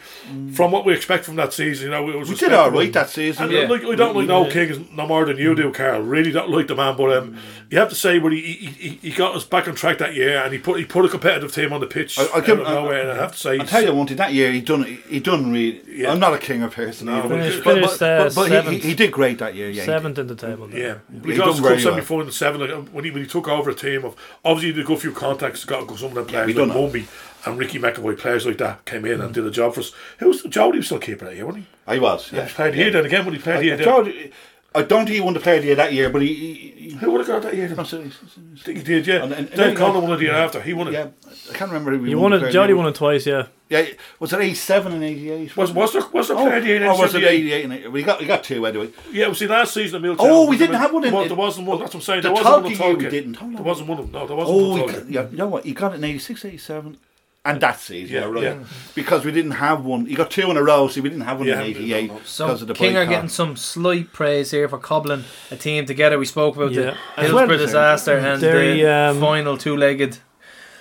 from 0.53 0.71
what 0.71 0.85
we 0.85 0.93
expect 0.93 1.23
from 1.25 1.37
that 1.37 1.53
season, 1.53 1.85
you 1.85 1.91
know, 1.91 2.09
it 2.09 2.17
was 2.17 2.29
We 2.29 2.35
did 2.35 2.51
all 2.53 2.69
right 2.69 2.91
that 2.93 3.09
season. 3.09 3.45
And 3.45 3.53
Yeah. 3.53 3.67
like, 3.67 3.83
I 3.85 3.95
don't 3.95 4.15
like 4.15 4.27
no 4.27 4.49
King 4.49 4.89
no 4.93 5.07
more 5.07 5.25
than 5.25 5.37
you 5.37 5.55
do, 5.55 5.71
Carl. 5.71 6.01
Really 6.01 6.31
don't 6.31 6.49
like 6.49 6.67
the 6.67 6.75
man, 6.75 6.97
but 6.97 7.15
um, 7.17 7.37
you 7.69 7.77
have 7.79 7.87
to 7.89 7.95
say, 7.95 8.19
but 8.19 8.33
he, 8.33 8.41
he, 8.41 8.65
he, 8.67 8.89
he 9.09 9.11
got 9.11 9.35
us 9.35 9.45
back 9.45 9.67
on 9.67 9.75
track 9.75 9.97
that 9.99 10.13
year, 10.13 10.37
and 10.43 10.51
he 10.51 10.59
put 10.59 10.77
he 10.77 10.85
put 10.85 11.05
a 11.05 11.09
competitive 11.09 11.53
team 11.53 11.71
on 11.71 11.79
the 11.79 11.87
pitch. 11.87 12.19
I- 12.19 12.23
I 12.23 12.37
out 12.39 12.45
can- 12.45 12.59
of 12.59 12.67
nowhere, 12.67 13.01
and 13.01 13.11
I 13.11 13.15
have 13.15 13.31
to 13.31 13.37
say, 13.37 13.57
I'll 13.59 13.65
tell 13.65 13.83
you 13.83 13.93
one 13.93 14.07
thing. 14.07 14.17
That 14.17 14.33
year, 14.33 14.51
he 14.51 14.59
done. 14.61 14.83
He 15.07 15.19
done 15.21 15.51
really. 15.51 15.81
Yeah. 15.89 16.11
I'm 16.11 16.19
not 16.19 16.33
a 16.33 16.37
king 16.37 16.63
of 16.63 16.73
person. 16.73 17.07
No, 17.07 17.13
either, 17.23 17.61
but, 17.63 17.81
but, 17.81 18.01
uh, 18.01 18.23
but, 18.25 18.35
but 18.35 18.65
he, 18.67 18.71
he, 18.79 18.89
he 18.89 18.95
did 18.95 19.11
great 19.11 19.37
that 19.39 19.55
year. 19.55 19.69
Yeah. 19.69 19.85
Seventh 19.85 20.17
in 20.17 20.27
the 20.27 20.35
table. 20.35 20.69
Yeah, 20.69 20.97
He 21.11 21.19
we 21.19 21.35
got 21.35 21.45
done 21.45 21.53
us 21.53 21.59
very 21.59 21.77
cup 21.77 21.85
well. 21.85 21.93
Final 22.01 22.25
in 22.25 22.31
seven. 22.31 22.61
Like, 22.61 22.89
when 22.89 23.05
he 23.05 23.11
when 23.11 23.21
he 23.23 23.27
took 23.27 23.47
over 23.47 23.69
a 23.69 23.75
team 23.75 24.05
of 24.05 24.15
obviously 24.43 24.81
a 24.81 24.85
good 24.85 24.99
few 24.99 25.11
contacts, 25.11 25.65
got 25.65 25.87
some 25.97 26.09
of 26.09 26.15
them 26.15 26.25
players 26.25 26.47
we 26.47 26.53
like. 26.53 26.69
Mumby 26.69 27.07
and 27.45 27.57
Ricky 27.57 27.79
McAvoy, 27.79 28.17
players 28.17 28.45
like 28.45 28.57
that 28.59 28.85
came 28.85 29.05
in 29.05 29.19
and 29.21 29.33
did 29.33 29.45
a 29.45 29.51
job 29.51 29.73
for 29.73 29.79
us. 29.81 29.91
Who 30.19 30.27
was 30.27 30.43
Jody 30.43 30.77
was 30.77 30.87
still 30.87 30.99
keeping 30.99 31.27
it 31.27 31.35
here, 31.35 31.45
wasn't 31.45 31.65
he? 31.65 31.69
I 31.87 31.99
was. 31.99 32.31
Yeah. 32.31 32.39
Yeah. 32.39 32.45
He 32.45 32.53
played 32.53 32.73
here 32.75 32.91
then 32.91 33.05
again 33.05 33.25
when 33.25 33.33
he 33.33 33.39
played 33.39 33.63
here. 33.63 33.73
I, 33.73 33.77
then. 33.77 33.85
George, 33.85 34.31
I 34.73 34.83
don't 34.83 35.05
think 35.05 35.15
he 35.15 35.21
won 35.21 35.33
the 35.33 35.39
player 35.41 35.57
of 35.57 35.61
the 35.63 35.67
year 35.67 35.75
that 35.75 35.91
year, 35.93 36.09
but 36.09 36.21
he. 36.21 36.33
he, 36.33 36.53
he 36.53 36.89
Who 36.95 37.11
would 37.11 37.19
have 37.19 37.27
got 37.27 37.41
that 37.43 37.55
year? 37.55 37.67
No, 37.69 37.81
I 37.81 37.85
think 37.85 38.77
he 38.77 38.83
did, 38.83 39.05
yeah. 39.07 39.15
And- 39.23 39.33
and- 39.33 39.33
and 39.33 39.49
Dave 39.49 39.57
then- 39.57 39.75
Conlon 39.75 40.01
won 40.03 40.13
it 40.13 40.17
the 40.17 40.23
year 40.23 40.31
yeah. 40.33 40.43
after. 40.45 40.61
He 40.61 40.73
won 40.73 40.87
it. 40.87 40.93
Yeah, 40.93 41.07
I 41.49 41.53
can't 41.53 41.71
remember 41.71 41.91
who 41.97 42.03
He 42.05 42.15
won 42.15 42.23
won 42.23 42.33
it. 42.33 42.37
player 42.37 42.47
of 42.49 42.53
Jody 42.53 42.73
won 42.73 42.87
it 42.87 42.95
twice. 42.95 43.25
Yeah. 43.25 43.47
Yeah, 43.69 43.85
was 44.19 44.33
it 44.33 44.39
87 44.41 44.91
and 44.93 45.03
88? 45.03 45.55
Was, 45.57 45.71
was 45.71 45.93
there, 45.93 46.01
was 46.13 46.27
there 46.27 46.37
Oh, 46.37 46.43
player 46.45 46.57
of 46.57 46.63
the 46.63 46.67
year 46.69 46.77
in 46.77 46.83
oh, 46.83 46.91
or 46.95 46.99
was 47.01 47.15
it 47.15 47.23
88 47.23 47.63
and 47.63 47.73
88? 47.73 47.91
We 47.91 48.03
got, 48.03 48.19
we 48.19 48.25
got 48.25 48.43
two 48.43 48.65
anyway. 48.65 48.89
Yeah, 49.11 49.27
we 49.29 49.33
see 49.33 49.47
last 49.47 49.73
season 49.73 49.95
at 49.97 50.01
Milltown. 50.01 50.27
Oh, 50.29 50.47
we 50.47 50.57
didn't 50.57 50.75
have 50.75 50.93
one 50.93 51.03
in- 51.05 51.13
Well, 51.13 51.25
there 51.25 51.35
wasn't 51.35 51.67
one. 51.67 51.79
That's 51.79 51.93
what 51.93 51.99
I'm 51.99 52.01
saying. 52.03 52.21
The 52.21 52.29
There 52.33 52.43
wasn't 52.43 52.63
one 52.63 52.73
Tolka 52.73 52.93
in 52.93 52.99
year 53.01 53.09
Tolka. 53.09 53.11
didn't. 53.11 53.53
There 53.55 53.63
wasn't 53.63 53.89
one. 53.89 53.99
of 53.99 54.05
them. 54.11 54.21
No, 54.21 54.27
there 54.27 54.35
wasn't 54.37 54.57
Oh, 54.57 54.69
one. 54.69 54.77
he, 54.79 54.83
in 54.83 54.89
Tolka. 54.89 55.05
yeah, 55.11 55.29
you 55.29 55.37
know 55.37 55.47
what? 55.47 55.65
He 55.65 55.73
got 55.73 55.91
it 55.93 55.95
in 55.95 56.03
86, 56.03 56.45
87. 56.45 56.97
And 57.43 57.59
that's 57.59 57.81
season, 57.81 58.15
Yeah, 58.15 58.21
yeah, 58.21 58.27
right. 58.27 58.43
yeah. 58.43 58.63
Because 58.93 59.25
we 59.25 59.31
didn't 59.31 59.51
have 59.51 59.83
one. 59.83 60.05
He 60.05 60.13
got 60.13 60.29
two 60.29 60.51
in 60.51 60.57
a 60.57 60.63
row, 60.63 60.87
so 60.87 61.01
we 61.01 61.09
didn't 61.09 61.25
have 61.25 61.39
one 61.39 61.47
Yeah, 61.47 61.61
in 61.61 61.75
88 61.75 62.11
So 62.23 62.45
because 62.45 62.61
of 62.61 62.67
the 62.67 62.75
King 62.75 62.95
are 62.97 63.05
getting 63.07 63.29
some 63.29 63.55
slight 63.55 64.13
praise 64.13 64.51
here 64.51 64.69
for 64.69 64.77
cobbling 64.77 65.23
a 65.49 65.55
team 65.55 65.87
together. 65.87 66.19
We 66.19 66.25
spoke 66.25 66.55
about 66.55 66.71
Yeah. 66.71 66.81
the 66.81 67.21
As 67.23 67.31
well 67.33 67.47
Hillsborough 67.47 67.57
disaster 67.57 68.17
and 68.17 68.39
Derry, 68.39 68.81
the 68.83 68.87
um, 68.93 69.19
final 69.19 69.57
two-legged. 69.57 70.19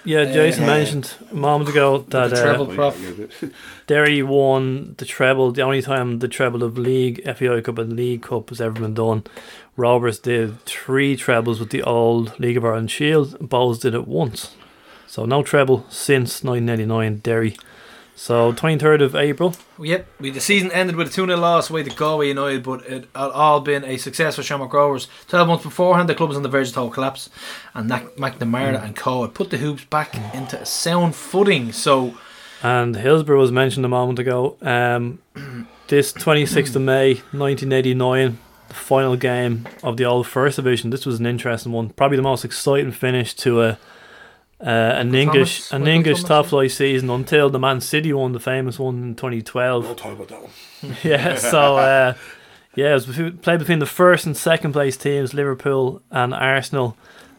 Yeah, 0.04 0.24
Jason 0.26 0.64
Uh, 0.64 0.66
mentioned 0.66 1.14
a 1.30 1.34
moment 1.34 1.70
ago 1.70 1.98
that 2.08 2.30
the 2.30 2.36
uh, 2.36 2.66
treble. 2.66 2.94
Derry 3.86 4.22
won 4.22 4.94
the 4.98 5.04
treble. 5.04 5.52
The 5.52 5.62
only 5.62 5.82
time 5.82 6.18
the 6.20 6.28
treble 6.28 6.62
of 6.62 6.76
league, 6.78 7.22
FAI 7.24 7.60
Cup, 7.62 7.78
and 7.78 7.94
League 7.94 8.22
Cup 8.22 8.48
has 8.50 8.60
ever 8.60 8.80
been 8.80 8.94
done. 8.94 9.24
Rovers 9.76 10.18
did 10.18 10.62
three 10.64 11.16
trebles 11.16 11.58
with 11.60 11.70
the 11.70 11.82
old 11.82 12.38
League 12.38 12.56
of 12.56 12.64
Ireland 12.64 12.90
Shield. 12.90 13.38
Bohs 13.40 13.80
did 13.80 13.94
it 13.94 14.06
once. 14.06 14.54
So 15.10 15.24
no 15.24 15.42
treble 15.42 15.84
since 15.88 16.44
1999 16.44 17.16
Derry. 17.16 17.56
So 18.14 18.52
23rd 18.52 19.02
of 19.02 19.16
April. 19.16 19.56
Yep, 19.80 20.06
we, 20.20 20.30
the 20.30 20.38
season 20.38 20.70
ended 20.70 20.94
with 20.94 21.08
a 21.08 21.10
2 21.10 21.26
0 21.26 21.36
loss 21.36 21.68
away 21.68 21.82
to 21.82 21.90
Galway 21.90 22.28
United, 22.28 22.62
but 22.62 22.86
it 22.86 23.08
had 23.12 23.30
all 23.30 23.60
been 23.60 23.84
a 23.84 23.96
success 23.96 24.36
for 24.36 24.44
Shamrock 24.44 24.72
Rovers. 24.72 25.08
12 25.26 25.48
months 25.48 25.64
beforehand, 25.64 26.08
the 26.08 26.14
club 26.14 26.28
was 26.28 26.36
on 26.36 26.44
the 26.44 26.48
verge 26.48 26.68
of 26.68 26.74
total 26.74 26.90
collapse, 26.90 27.28
and 27.74 27.88
Mac- 27.88 28.14
McNamara 28.14 28.84
and 28.84 28.94
Co. 28.94 29.22
had 29.22 29.34
put 29.34 29.50
the 29.50 29.56
hoops 29.56 29.84
back 29.84 30.14
into 30.32 30.60
a 30.60 30.64
sound 30.64 31.16
footing. 31.16 31.72
So, 31.72 32.14
And 32.62 32.94
Hillsborough 32.94 33.40
was 33.40 33.50
mentioned 33.50 33.84
a 33.84 33.88
moment 33.88 34.20
ago. 34.20 34.58
Um, 34.62 35.18
this 35.88 36.12
26th 36.12 36.76
of 36.76 36.82
May 36.82 37.14
1989, 37.32 38.38
the 38.68 38.74
final 38.74 39.16
game 39.16 39.66
of 39.82 39.96
the 39.96 40.04
old 40.04 40.28
First 40.28 40.54
Division. 40.54 40.90
This 40.90 41.04
was 41.04 41.18
an 41.18 41.26
interesting 41.26 41.72
one. 41.72 41.88
Probably 41.90 42.16
the 42.16 42.22
most 42.22 42.44
exciting 42.44 42.92
finish 42.92 43.34
to 43.34 43.62
a 43.62 43.78
uh, 44.60 44.64
an 44.68 45.14
English 45.14 45.68
Thomas, 45.68 45.72
an 45.72 45.88
English 45.88 46.22
top 46.24 46.46
flight 46.46 46.70
season 46.70 47.08
until 47.10 47.48
the 47.50 47.58
Man 47.58 47.80
City 47.80 48.12
won 48.12 48.32
the 48.32 48.40
famous 48.40 48.78
one 48.78 49.02
in 49.02 49.14
2012. 49.14 49.84
Don't 49.84 49.98
talk 49.98 50.12
about 50.12 50.28
that 50.28 50.42
one. 50.42 50.96
yeah, 51.02 51.36
so 51.36 51.76
uh, 51.76 52.14
yeah, 52.74 52.90
it 52.90 52.94
was 52.94 53.06
between, 53.06 53.38
played 53.38 53.58
between 53.58 53.78
the 53.78 53.86
first 53.86 54.26
and 54.26 54.36
second 54.36 54.72
place 54.72 54.96
teams, 54.96 55.34
Liverpool 55.34 56.02
and 56.10 56.34
Arsenal. 56.34 56.96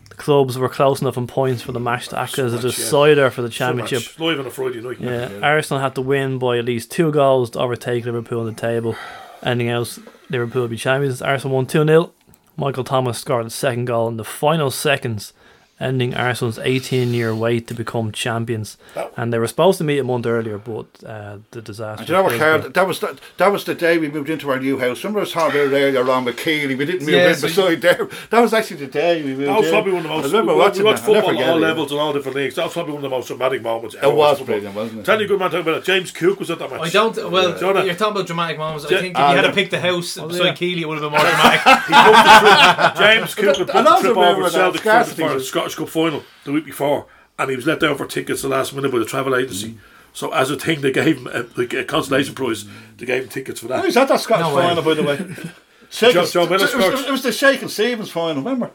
The 0.10 0.16
clubs 0.16 0.58
were 0.58 0.68
close 0.68 1.02
enough 1.02 1.16
in 1.16 1.26
points 1.28 1.62
for 1.62 1.72
the 1.72 1.80
match 1.80 2.10
to 2.10 2.20
act 2.20 2.38
as 2.38 2.54
a 2.54 2.58
match, 2.58 2.66
yeah. 2.66 2.70
decider 2.72 3.30
for 3.30 3.42
the 3.42 3.52
So 3.52 3.74
much. 3.74 3.90
championship. 3.90 4.20
Live 4.20 4.40
on 4.40 4.46
a 4.48 4.50
Friday 4.50 4.82
night. 4.82 5.00
Yeah, 5.00 5.40
Arsenal 5.42 5.82
had 5.82 5.96
to 5.96 6.02
win 6.02 6.38
by 6.38 6.58
at 6.58 6.66
least 6.66 6.92
two 6.92 7.12
goals 7.12 7.52
to 7.52 7.60
overtake 7.60 8.06
Liverpool 8.06 8.42
on 8.42 8.48
the 8.48 8.54
table. 8.54 8.96
Anything 9.42 9.70
else, 9.70 10.00
Liverpool 10.30 10.64
would 10.64 10.72
be 10.72 10.78
champions. 10.78 11.22
Arsenal 11.22 11.56
won 11.56 11.66
2 11.66 11.86
0. 11.86 12.12
Michael 12.58 12.84
Thomas 12.84 13.18
scored 13.20 13.46
the 13.46 13.50
second 13.50 13.86
goal 13.86 14.08
in 14.10 14.18
the 14.18 14.26
final 14.26 14.70
seconds, 14.70 15.34
ending 15.82 16.14
Arsenal's 16.16 16.60
18 16.60 17.14
year 17.14 17.34
wait 17.36 17.68
to 17.68 17.74
become 17.74 18.12
champions. 18.12 18.78
And 19.18 19.34
they 19.34 19.40
were 19.40 19.48
supposed 19.48 19.78
to 19.80 19.84
meet 19.84 20.00
a 20.00 20.04
month 20.04 20.26
earlier, 20.26 20.58
but 20.58 20.86
uh, 21.06 21.38
the 21.52 21.62
disaster. 21.62 22.06
Do 22.06 22.12
you 22.14 22.18
know 22.18 22.24
what, 22.24 22.40
Carl? 22.40 22.70
That 22.70 22.88
was 22.88 23.00
the, 23.00 23.20
that 23.38 23.52
was 23.52 23.64
the 23.66 23.76
day 23.76 23.98
we 23.98 24.10
moved 24.10 24.30
into 24.30 24.50
our 24.52 24.60
new 24.60 24.78
house. 24.80 25.04
Remember 25.04 25.20
I 25.20 25.24
was 25.24 25.32
talking 25.32 25.60
about 25.62 25.74
earlier 25.74 26.10
on 26.12 26.26
with 26.26 26.38
Keely? 26.38 26.76
We 26.76 26.86
didn't 26.86 27.02
move 27.06 27.10
Yeah, 27.16 27.30
in 27.30 27.36
so 27.36 27.48
beside 27.48 27.82
there. 27.82 28.08
That 28.30 28.40
was 28.42 28.54
actually 28.54 28.78
the 28.78 28.88
day 28.88 29.22
we 29.24 29.30
moved 29.36 29.48
That 29.50 29.58
was 29.58 29.68
in. 29.68 29.74
probably 29.74 29.92
one 29.94 30.06
of 30.06 30.10
the 30.12 30.16
most. 30.16 30.24
I 30.26 30.28
remember 30.28 30.54
we, 30.54 30.60
watching 30.60 30.84
we 30.84 30.90
watched 30.92 31.06
that. 31.06 31.14
Football 31.14 31.40
at 31.42 31.50
all 31.50 31.58
it. 31.58 31.62
levels 31.62 31.92
and 31.92 32.00
all 32.00 32.14
different 32.14 32.38
leagues. 32.38 32.56
That 32.56 32.66
was 32.66 32.74
probably 32.74 32.94
one 32.94 33.04
of 33.04 33.10
the 33.10 33.16
most 33.18 33.28
dramatic 33.28 33.62
moments. 33.62 33.96
ever 33.96 34.08
It 34.08 34.16
was 34.16 34.42
brilliant, 34.42 34.76
wasn't 34.76 35.00
it? 35.00 35.06
Tell 35.06 35.20
you 35.20 35.26
a 35.26 35.28
good 35.28 35.40
man 35.40 35.50
talking 35.52 35.62
about 35.68 35.78
it. 35.80 35.86
James 35.86 36.12
Cook 36.12 36.40
was 36.40 36.52
at 36.52 36.60
that 36.60 36.70
match. 36.70 36.82
I 36.82 36.90
don't. 36.90 37.32
Well, 37.32 37.58
Jonah. 37.60 37.84
you're 37.86 37.96
talking 37.96 38.16
about 38.16 38.28
dramatic 38.28 38.58
moments. 38.58 38.86
I 38.86 38.90
think 39.00 39.16
if 39.16 39.22
Ah, 39.22 39.32
you 39.32 39.38
had 39.38 39.48
to 39.48 39.54
pick 39.54 39.70
the 39.72 39.80
house 39.80 40.18
Oh, 40.18 40.28
beside 40.28 40.46
yeah. 40.46 40.54
Keely, 40.54 40.82
it 40.84 40.88
would 40.88 41.02
have 41.02 41.12
been 41.12 41.20
more 41.20 41.28
dramatic. 41.30 41.62
He 41.92 41.94
booked 41.94 42.26
the 42.26 42.92
trip. 42.96 42.96
James 43.20 43.36
Cook 43.36 43.58
had 43.58 43.68
booked 43.68 43.76
And 43.78 43.88
the 43.88 43.98
trip 44.02 44.18
over 44.18 44.44
that 44.44 44.52
Celtic 44.52 44.82
for, 44.82 44.88
scarcity 44.88 45.28
the 45.28 45.34
was- 45.34 45.50
Scottish 45.72 45.76
Cup 45.76 45.90
final 46.04 46.24
the 46.44 46.52
week 46.52 46.66
before, 46.66 47.08
and 47.40 47.50
he 47.50 47.56
was 47.56 47.66
let 47.66 47.80
down 47.80 47.98
for 47.98 48.06
tickets 48.06 48.42
the 48.42 48.48
last 48.50 48.74
minute 48.74 48.92
by 48.92 49.00
the 49.00 49.06
travel 49.06 49.36
agency. 49.36 49.70
Mm. 49.72 49.78
So 50.14 50.32
as 50.34 50.52
a 50.52 50.58
thing, 50.58 50.82
they 50.82 50.92
gave 50.92 51.18
him 51.18 51.28
a, 51.28 51.46
like 51.58 51.74
a 51.74 51.84
consolation 51.86 52.36
prize. 52.36 52.66
They 52.98 53.06
gave 53.06 53.24
him 53.24 53.30
tickets 53.30 53.62
for 53.62 53.68
Oh, 53.68 53.70
that. 53.70 53.86
he's 53.86 53.96
at 53.98 54.08
that 54.10 54.20
Scottish 54.20 54.46
No 54.48 54.56
way. 54.56 54.64
final, 54.68 54.84
by 54.84 54.94
the 54.94 55.04
way. 55.04 55.18
Shaking, 55.90 56.22
Joe- 56.22 56.28
Joe 56.28 56.44
Miller 56.46 56.56
it, 56.56 56.62
was, 56.62 56.70
scored. 56.72 56.94
it 56.94 57.12
was 57.12 57.24
the 57.24 57.32
Shaking 57.32 57.68
Stevens 57.70 58.10
final, 58.12 58.36
remember? 58.44 58.72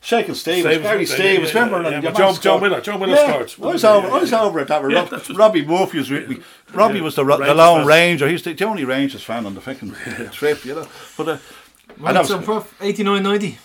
Shaking 0.00 0.34
Stevens, 0.34 0.64
Stevens, 0.64 0.82
Gary 0.82 1.04
yeah, 1.04 1.14
Stevens, 1.14 1.54
yeah, 1.54 1.64
remember? 1.64 1.88
yeah, 1.90 1.94
And 1.96 2.04
but 2.04 2.18
your 2.18 2.32
Joe- 2.32 2.32
man 2.32 2.40
Joe. 2.40 2.60
Miller- 2.60 2.80
Joe 2.80 2.98
Miller 2.98 3.14
yeah, 3.14 3.44
scored. 3.46 3.70
I 3.70 3.72
was 3.72 3.82
Yeah, 3.82 3.90
over, 3.92 4.06
yeah, 4.08 4.14
I 4.14 4.18
was 4.18 4.30
yeah. 4.30 4.40
over 4.42 4.60
at 4.60 4.68
that. 4.68 4.82
Yeah, 4.90 4.96
Rob, 4.98 5.08
that's 5.10 5.30
Robbie 5.30 5.64
Murphy 5.64 5.98
was 5.98 6.10
with 6.10 6.28
me. 6.28 6.40
Robbie 6.74 7.00
was 7.00 7.14
the, 7.14 7.24
the 7.24 7.36
Rangers 7.38 7.56
lone 7.56 7.78
fan. 7.80 7.86
Ranger. 7.86 8.28
He's 8.28 8.42
the, 8.42 8.52
the 8.54 8.64
only 8.64 8.84
Rangers 8.84 9.22
fan 9.22 9.46
on 9.46 9.54
the 9.54 9.60
fucking 9.60 9.94
trip, 10.32 10.64
you 10.64 10.74
know. 10.74 10.88
But 11.16 11.28
uh, 11.28 11.30
and 11.32 12.00
Right, 12.00 12.14
that 12.14 12.26
so 12.26 12.38
was, 12.38 12.48
um, 12.48 12.62
prof, 12.62 12.74
89 12.80 13.22
90. 13.22 13.58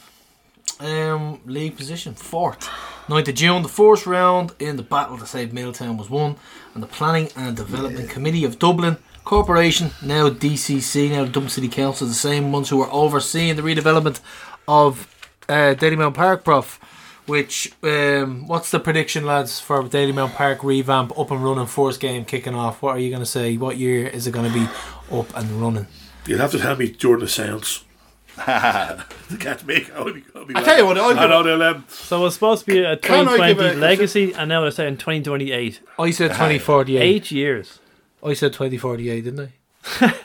Um, 0.80 1.41
league 1.45 1.75
position, 1.75 2.14
fourth. 2.14 2.69
9th 3.07 3.30
of 3.30 3.35
June, 3.35 3.64
the 3.64 3.69
fourth 3.69 4.06
round 4.06 4.53
in 4.59 4.75
the 4.75 4.83
battle 4.83 5.17
to 5.17 5.25
save 5.25 5.53
Milltown 5.53 5.97
was 5.97 6.09
won, 6.09 6.35
and 6.73 6.83
the 6.83 6.88
Planning 6.88 7.30
and 7.35 7.56
Development 7.56 8.09
Committee 8.09 8.43
of 8.43 8.59
Dublin 8.59 8.97
Corporation, 9.23 9.91
now 10.01 10.30
DCC, 10.30 11.09
now 11.09 11.25
Dublin 11.25 11.49
City 11.49 11.67
Council, 11.67 12.06
the 12.06 12.14
same 12.14 12.51
ones 12.51 12.69
who 12.69 12.77
were 12.77 12.91
overseeing 12.91 13.56
the 13.56 13.61
redevelopment 13.61 14.19
of 14.67 15.07
uh, 15.49 15.73
Dalymount 15.73 16.14
Park, 16.14 16.43
Prof. 16.43 16.80
Which, 17.25 17.73
um, 17.83 18.47
what's 18.47 18.72
the 18.72 18.80
prediction, 18.80 19.25
lads, 19.25 19.59
for 19.59 19.83
Dalymount 19.83 20.33
Park 20.35 20.64
revamp 20.64 21.17
up 21.19 21.30
and 21.30 21.43
running, 21.43 21.65
first 21.65 21.99
game 21.99 22.23
kicking 22.23 22.56
off? 22.56 22.81
What 22.81 22.95
are 22.95 22.99
you 22.99 23.09
going 23.09 23.22
to 23.22 23.25
say? 23.25 23.57
What 23.57 23.75
year 23.75 24.07
is 24.07 24.27
it 24.27 24.31
going 24.31 24.49
to 24.49 24.57
be 24.57 24.65
up 25.11 25.35
and 25.35 25.49
running? 25.61 25.88
You'd 26.25 26.39
have 26.39 26.51
to 26.51 26.59
tell 26.59 26.77
me 26.77 26.89
during 26.89 27.19
the 27.19 27.27
seance. 27.27 27.83
They 28.45 29.38
can't 29.38 29.66
make. 29.66 29.93
I'll 29.95 30.14
be, 30.14 30.24
I'll 30.35 30.45
be 30.45 30.56
I 30.56 30.64
tell 30.64 30.77
you 30.77 30.85
what, 30.85 30.98
I'll 30.98 31.17
I 31.17 31.27
know 31.27 31.43
they'll. 31.43 31.61
Um, 31.64 31.85
So 31.90 32.19
it 32.19 32.24
was 32.24 32.33
supposed 32.35 32.66
to 32.66 32.72
be 32.72 32.80
a 32.80 32.95
Can 32.98 33.27
I 33.27 33.48
give 33.48 33.57
2020 33.57 33.69
a- 33.69 33.82
legacy, 33.82 34.33
and 34.33 34.49
now 34.49 34.61
they're 34.61 34.72
saying 34.72 34.98
2028. 34.98 35.80
I 35.99 36.11
said 36.11 36.30
2048. 36.30 37.01
Eight 37.01 37.32
years. 37.32 37.80
I 38.24 38.33
said 38.33 38.53
2048, 38.53 39.22
didn't 39.24 39.51
I? 40.01 40.14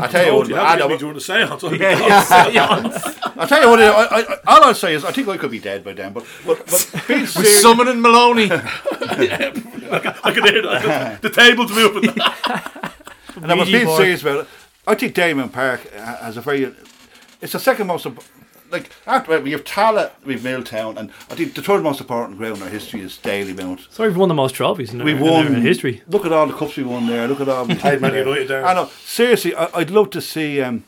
I 0.00 0.08
tell 0.08 0.26
you 0.26 0.34
what, 0.34 0.52
I 0.52 0.70
have 0.70 0.72
to 0.72 0.78
know, 0.80 0.88
get 0.88 0.94
me 0.94 0.98
during 0.98 1.14
the 1.14 1.20
seance. 1.20 1.62
I'll 1.64 1.70
I 3.40 3.46
tell 3.46 3.62
you 3.62 3.70
what, 3.70 3.80
I, 3.80 4.18
I, 4.18 4.22
all 4.48 4.64
I'll 4.64 4.74
say 4.74 4.94
is 4.94 5.04
I 5.04 5.12
think 5.12 5.28
I 5.28 5.36
could 5.36 5.52
be 5.52 5.60
dead 5.60 5.84
by 5.84 5.92
then. 5.92 6.12
But 6.12 6.26
but, 6.44 6.66
but 6.66 7.04
being 7.06 7.20
We're 7.20 7.26
summoning 7.60 8.00
Maloney. 8.00 8.46
yeah, 8.46 9.52
I 10.24 10.32
can 10.34 10.42
hear 10.44 10.62
that. 10.62 11.22
The 11.22 11.30
table's 11.30 11.70
moving. 11.70 12.10
and 12.10 13.52
I 13.52 13.54
was 13.54 13.70
being 13.70 13.86
board. 13.86 14.00
serious 14.00 14.22
about 14.22 14.40
it. 14.40 14.48
I 14.86 14.94
think 14.96 15.14
Dalymount 15.14 15.52
Park 15.52 15.80
uh, 15.96 16.16
has 16.16 16.36
a 16.36 16.40
very. 16.40 16.74
It's 17.44 17.52
the 17.52 17.60
second 17.60 17.86
most. 17.86 18.06
Like 18.70 18.90
after 19.06 19.38
we 19.38 19.52
have 19.52 19.62
Tallaght, 19.64 20.12
we 20.24 20.32
have 20.32 20.42
Milltown, 20.42 20.96
and 20.98 21.10
I 21.30 21.34
think 21.34 21.54
the 21.54 21.60
third 21.62 21.82
most 21.82 22.00
important 22.00 22.38
ground 22.38 22.56
in 22.56 22.62
our 22.62 22.68
history 22.70 23.02
is 23.02 23.18
Dalymount. 23.22 23.86
So 23.92 24.04
we've 24.04 24.16
won 24.16 24.28
the 24.30 24.34
most 24.34 24.54
trophies 24.54 24.92
in, 24.94 25.04
We've 25.04 25.20
our, 25.22 25.42
in, 25.42 25.46
our 25.48 25.52
won 25.52 25.62
history. 25.62 26.02
Look 26.08 26.24
at 26.24 26.32
all 26.32 26.46
the 26.46 26.54
cups 26.54 26.76
we 26.76 26.82
won 26.82 27.06
there. 27.06 27.28
Look 27.28 27.40
at 27.42 27.48
all. 27.48 27.66
we 27.66 27.74
Played 27.74 28.00
Man 28.00 28.12
there. 28.12 28.24
United 28.26 28.48
there. 28.48 28.64
I 28.66 28.72
know. 28.74 28.86
Seriously, 29.04 29.54
I, 29.54 29.68
I'd 29.74 29.90
love 29.90 30.08
to 30.10 30.20
see 30.22 30.62
um, 30.62 30.84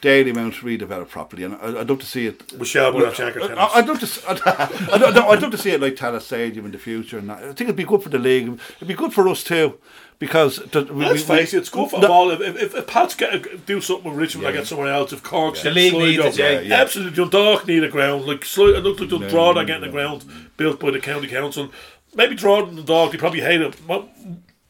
Dalymount 0.00 0.54
redeveloped 0.60 1.08
properly, 1.08 1.42
and 1.42 1.56
I, 1.56 1.80
I'd 1.80 1.88
love 1.90 1.98
to 1.98 2.06
see 2.06 2.26
it. 2.28 2.56
Michelle 2.58 2.92
would 2.94 3.04
have 3.04 3.16
Shankar 3.16 3.40
tennis. 3.40 3.58
I- 3.58 3.78
I'd 3.80 3.88
love 3.88 3.98
to. 3.98 4.06
s- 4.06 4.24
I'd, 4.26 4.40
I'd, 4.46 5.02
I'd, 5.02 5.18
I'd 5.18 5.42
love 5.42 5.50
to 5.50 5.58
see 5.58 5.70
it 5.72 5.80
like 5.80 5.96
Tallaght 5.96 6.22
Stadium 6.22 6.64
in 6.66 6.70
the 6.72 6.78
future, 6.78 7.18
and 7.18 7.30
I 7.32 7.38
think 7.48 7.62
it'd 7.62 7.76
be 7.76 7.84
good 7.84 8.02
for 8.04 8.08
the 8.08 8.20
league. 8.20 8.58
It'd 8.76 8.86
be 8.88 8.94
good 8.94 9.12
for 9.12 9.28
us 9.28 9.42
too, 9.42 9.78
because 10.18 10.56
the, 10.56 10.84
we, 10.84 11.04
Let's 11.04 11.28
we- 11.28 11.36
face 11.36 11.52
it, 11.54 11.58
it's 11.58 11.68
good 11.68 11.90
for 11.90 12.00
the- 12.00 12.08
all. 12.10 12.30
If, 12.30 12.40
if, 12.40 12.74
if 12.74 12.86
Pats 12.86 13.14
get, 13.14 13.66
do 13.66 13.80
something 13.80 14.10
with 14.10 14.18
Richmond, 14.18 14.46
I 14.48 14.52
get 14.52 14.66
somewhere 14.66 14.92
else. 14.92 15.12
If 15.12 15.22
Cork, 15.22 15.56
The 15.58 15.70
league 15.70 15.92
needs 15.92 16.24
it, 16.24 16.38
yeah. 16.38 16.60
yeah. 16.60 16.80
Absolutely, 16.82 17.16
Dundalk 17.16 17.66
need 17.66 17.84
a 17.84 17.88
ground. 17.88 18.24
Like 18.26 18.40
Sli- 18.40 18.76
it 18.76 18.80
looked 18.80 19.00
like 19.00 19.10
Dundalk 19.10 19.66
getting 19.66 19.88
a 19.88 19.92
ground 19.92 20.24
built 20.56 20.80
by 20.80 20.90
the 20.90 21.00
county 21.00 21.28
council. 21.28 21.70
Maybe 22.14 22.34
Drogheda 22.34 22.68
and 22.68 22.76
Dundalk, 22.78 23.12
they 23.12 23.18
probably 23.18 23.40
hate 23.42 23.60
it. 23.60 23.86
Might, 23.86 24.08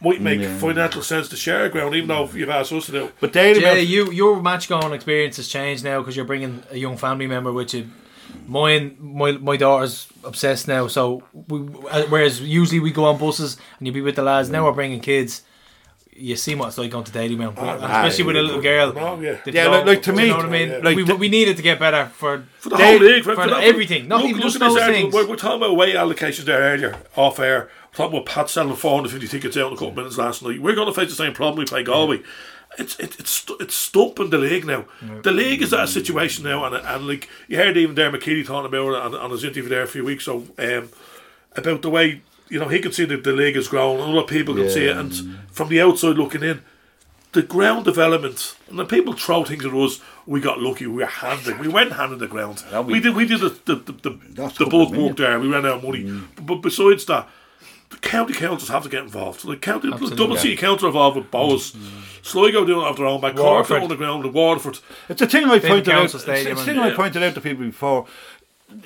might 0.00 0.20
make 0.20 0.42
financial 0.58 1.00
sense 1.02 1.28
to 1.28 1.36
share 1.36 1.64
a 1.64 1.68
ground, 1.68 1.94
even 1.94 2.08
though 2.08 2.28
you've 2.30 2.50
asked 2.50 2.72
us 2.72 2.86
to 2.86 2.92
do. 2.92 3.12
But 3.20 3.32
Dalymount, 3.32 3.60
Yeah, 3.60 3.74
you 3.74 4.10
your 4.10 4.42
match 4.42 4.68
going 4.68 4.92
experience 4.92 5.36
has 5.36 5.48
changed 5.48 5.84
now 5.84 6.00
because 6.00 6.16
you're 6.16 6.24
bringing 6.26 6.64
a 6.70 6.76
young 6.76 6.96
family 6.96 7.26
member 7.26 7.52
with 7.52 7.72
you. 7.72 7.88
Mine, 8.46 8.96
my 9.00 9.32
my 9.32 9.56
daughter's 9.56 10.08
obsessed 10.24 10.68
now. 10.68 10.86
So 10.86 11.22
we, 11.48 11.60
uh, 11.90 12.04
whereas 12.08 12.40
usually 12.40 12.80
we 12.80 12.90
go 12.92 13.04
on 13.06 13.18
buses 13.18 13.56
and 13.78 13.86
you 13.86 13.92
be 13.92 14.00
with 14.00 14.16
the 14.16 14.22
lads. 14.22 14.50
Now 14.50 14.62
mm. 14.62 14.66
we're 14.66 14.72
bringing 14.72 15.00
kids. 15.00 15.42
You 16.18 16.34
see 16.34 16.54
what 16.54 16.68
it's 16.68 16.78
like 16.78 16.90
going 16.90 17.04
to 17.04 17.12
Dalymount, 17.12 17.58
and 17.58 17.58
ah, 17.58 18.06
especially 18.06 18.24
ah, 18.24 18.26
with 18.28 18.36
a 18.36 18.42
little 18.42 18.62
girl. 18.62 18.94
Oh, 18.96 19.20
yeah. 19.20 19.36
Yeah, 19.44 19.64
dog- 19.64 19.72
like- 19.72 19.86
like 19.86 20.02
to 20.04 20.12
you 20.12 20.16
me, 20.16 20.28
know 20.28 20.36
what 20.38 20.46
I 20.46 20.48
mean. 20.48 20.82
like 20.82 20.96
we, 20.96 21.04
the- 21.04 21.16
we 21.16 21.28
needed 21.28 21.58
to 21.58 21.62
get 21.62 21.78
better 21.78 22.06
for 22.06 22.46
For 22.58 22.70
the 22.70 22.76
whole 22.78 22.96
league, 22.96 23.22
for, 23.22 23.34
for 23.34 23.46
that- 23.48 23.62
everything, 23.62 24.08
not 24.08 24.20
look- 24.22 24.30
even 24.30 24.40
look 24.40 24.52
just 24.52 24.58
those 24.58 24.78
things. 24.78 25.12
We're, 25.12 25.28
we're 25.28 25.36
talking 25.36 25.58
about 25.58 25.70
away 25.70 25.92
allocations 25.92 26.44
there 26.44 26.60
earlier, 26.60 26.96
off 27.16 27.38
air. 27.38 27.68
We're 27.90 27.96
talking 27.96 28.16
about 28.16 28.26
Pat 28.32 28.48
selling 28.48 28.74
450 28.74 29.28
tickets 29.28 29.58
out 29.58 29.66
in 29.66 29.72
a 29.74 29.76
couple 29.76 29.92
minutes 29.92 30.16
last 30.16 30.42
night. 30.42 30.58
We're 30.62 30.74
going 30.74 30.86
to 30.88 30.94
face 30.94 31.10
the 31.10 31.16
same 31.16 31.34
problem 31.34 31.58
we 31.58 31.66
play 31.66 31.82
Galway. 31.82 32.22
It's 32.78 32.98
it, 32.98 33.18
it's 33.18 33.44
it's 33.60 33.74
stumping 33.74 34.30
the 34.30 34.38
league 34.38 34.64
now. 34.66 34.84
The 35.22 35.32
league 35.32 35.62
is 35.62 35.72
at 35.72 35.84
a 35.84 35.88
situation 35.88 36.44
now, 36.44 36.64
and 36.64 36.74
and 36.74 37.06
like 37.08 37.28
you 37.48 37.56
heard 37.56 37.76
even 37.76 37.94
Dermot 37.94 38.20
Keely 38.22 38.44
talking 38.44 38.66
about 38.66 38.88
it 38.94 39.02
on, 39.02 39.14
on 39.14 39.30
his 39.30 39.44
interview 39.44 39.68
there 39.68 39.82
a 39.82 39.86
few 39.86 40.04
weeks 40.04 40.26
ago 40.28 40.44
um, 40.58 40.88
about 41.56 41.82
the 41.82 41.90
way 41.90 42.20
you 42.48 42.58
know 42.60 42.68
he 42.68 42.78
can 42.80 42.92
see 42.92 43.04
that 43.06 43.24
the 43.24 43.32
league 43.32 43.56
has 43.56 43.68
grown, 43.68 44.00
and 44.00 44.16
other 44.16 44.26
people 44.26 44.54
can 44.54 44.68
see 44.70 44.84
it, 44.86 44.96
and 44.96 45.12
from 45.50 45.68
the 45.68 45.80
outside 45.80 46.16
looking 46.16 46.42
in, 46.42 46.62
the 47.32 47.42
ground 47.42 47.84
development, 47.86 48.56
and 48.68 48.78
the 48.78 48.84
people 48.84 49.14
throw 49.14 49.44
things 49.44 49.64
at 49.64 49.72
us. 49.72 50.00
We 50.26 50.40
got 50.40 50.60
lucky. 50.60 50.86
We 50.86 50.96
were 51.02 51.06
handed. 51.06 51.58
We 51.60 51.68
went 51.68 51.92
handed 51.92 52.18
the 52.18 52.26
ground. 52.28 52.62
we- 52.82 52.94
we, 52.94 53.00
did. 53.00 53.14
We 53.16 53.26
did 53.26 53.40
the 53.40 53.48
the, 53.64 53.74
the, 53.76 53.92
the, 53.92 54.48
the 54.58 54.66
bulk 54.66 54.92
work 55.08 55.16
there. 55.16 55.40
We 55.40 55.48
ran 55.48 55.64
out 55.64 55.78
of 55.78 55.84
money. 55.84 56.02
But, 56.36 56.46
but 56.46 56.54
besides 56.62 57.04
that, 57.06 57.28
the 58.00 58.08
county 58.08 58.32
councils 58.34 58.68
have 58.70 58.82
to 58.84 58.88
get 58.88 59.02
involved. 59.02 59.46
The 59.46 59.56
county, 59.56 59.88
Absolutely. 59.92 60.16
Dublin 60.16 60.38
City 60.40 60.56
council 60.56 60.86
are 60.86 60.90
involved 60.90 61.16
with 61.16 61.30
Bohs. 61.30 61.74
Sligo 62.22 62.64
doing 62.64 62.80
it 62.80 62.88
off 62.88 62.96
their 62.96 63.06
own 63.06 63.20
back. 63.20 63.36
Cork 63.36 63.44
Waterford. 63.68 63.82
on 63.84 63.88
the 63.88 63.96
ground. 63.96 64.24
The 64.24 64.28
Waterford. 64.28 64.78
It's 65.08 65.22
a 65.22 65.26
thing 65.26 65.44
I 65.44 65.58
pointed 65.58 65.90
out. 65.90 66.04
It's, 66.12 66.20
Stadium 66.22 66.52
it's 66.52 66.60
a 66.60 66.62
and- 66.62 66.66
thing 66.66 66.78
I 66.78 66.88
Yeah. 66.88 66.96
pointed 66.96 67.22
out 67.22 67.34
to 67.34 67.40
people 67.40 67.64
before. 67.64 68.06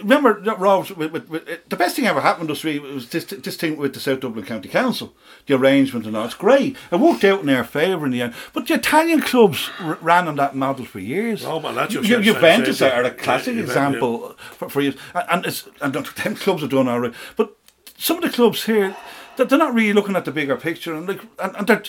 Remember, 0.02 0.38
that 0.42 0.58
Robs, 0.60 0.90
with, 0.94 1.10
with, 1.10 1.30
with, 1.30 1.68
the 1.70 1.74
best 1.76 1.96
thing 1.96 2.06
ever 2.06 2.20
happened 2.20 2.48
to 2.48 2.52
us 2.52 2.62
really 2.64 2.80
was 2.80 3.08
this, 3.08 3.24
this 3.24 3.56
thing 3.56 3.78
with 3.78 3.94
the 3.94 3.98
South 4.00 4.20
Dublin 4.20 4.44
County 4.44 4.68
Council, 4.68 5.14
the 5.46 5.54
arrangement 5.54 6.04
and 6.04 6.14
all. 6.14 6.26
It's 6.26 6.34
great. 6.34 6.76
It 6.92 6.96
worked 7.00 7.24
out 7.24 7.40
in 7.40 7.46
their 7.46 7.64
favour 7.64 8.04
in 8.04 8.12
the 8.12 8.20
end. 8.20 8.34
But 8.52 8.66
the 8.66 8.74
Italian 8.74 9.22
clubs 9.22 9.70
r- 9.80 9.96
ran 10.02 10.28
on 10.28 10.36
that 10.36 10.54
model 10.54 10.84
for 10.84 10.98
years. 11.00 11.46
Oh, 11.46 11.60
man, 11.60 11.74
that's 11.76 11.94
your 11.94 12.02
Ju- 12.02 12.16
same- 12.16 12.22
Juventus 12.24 12.78
same- 12.78 12.92
are 12.92 13.04
a 13.04 13.10
classic 13.10 13.54
Juventus, 13.54 13.70
example 13.70 14.36
for, 14.38 14.68
for 14.68 14.82
years. 14.82 14.96
And, 15.14 15.24
and, 15.30 15.46
it's, 15.46 15.66
and 15.80 15.94
the 15.94 16.02
them 16.22 16.36
clubs 16.36 16.60
have 16.60 16.70
done 16.70 16.86
all 16.86 17.00
right. 17.00 17.14
But 17.36 17.56
some 18.00 18.16
of 18.16 18.22
the 18.22 18.30
clubs 18.30 18.64
here, 18.64 18.96
they're, 19.36 19.58
not 19.58 19.74
really 19.74 19.92
looking 19.92 20.16
at 20.16 20.24
the 20.24 20.30
bigger 20.32 20.56
picture. 20.56 20.94
And, 20.94 21.06
like, 21.06 21.20
and, 21.38 21.54
and 21.56 21.66
they're, 21.66 21.82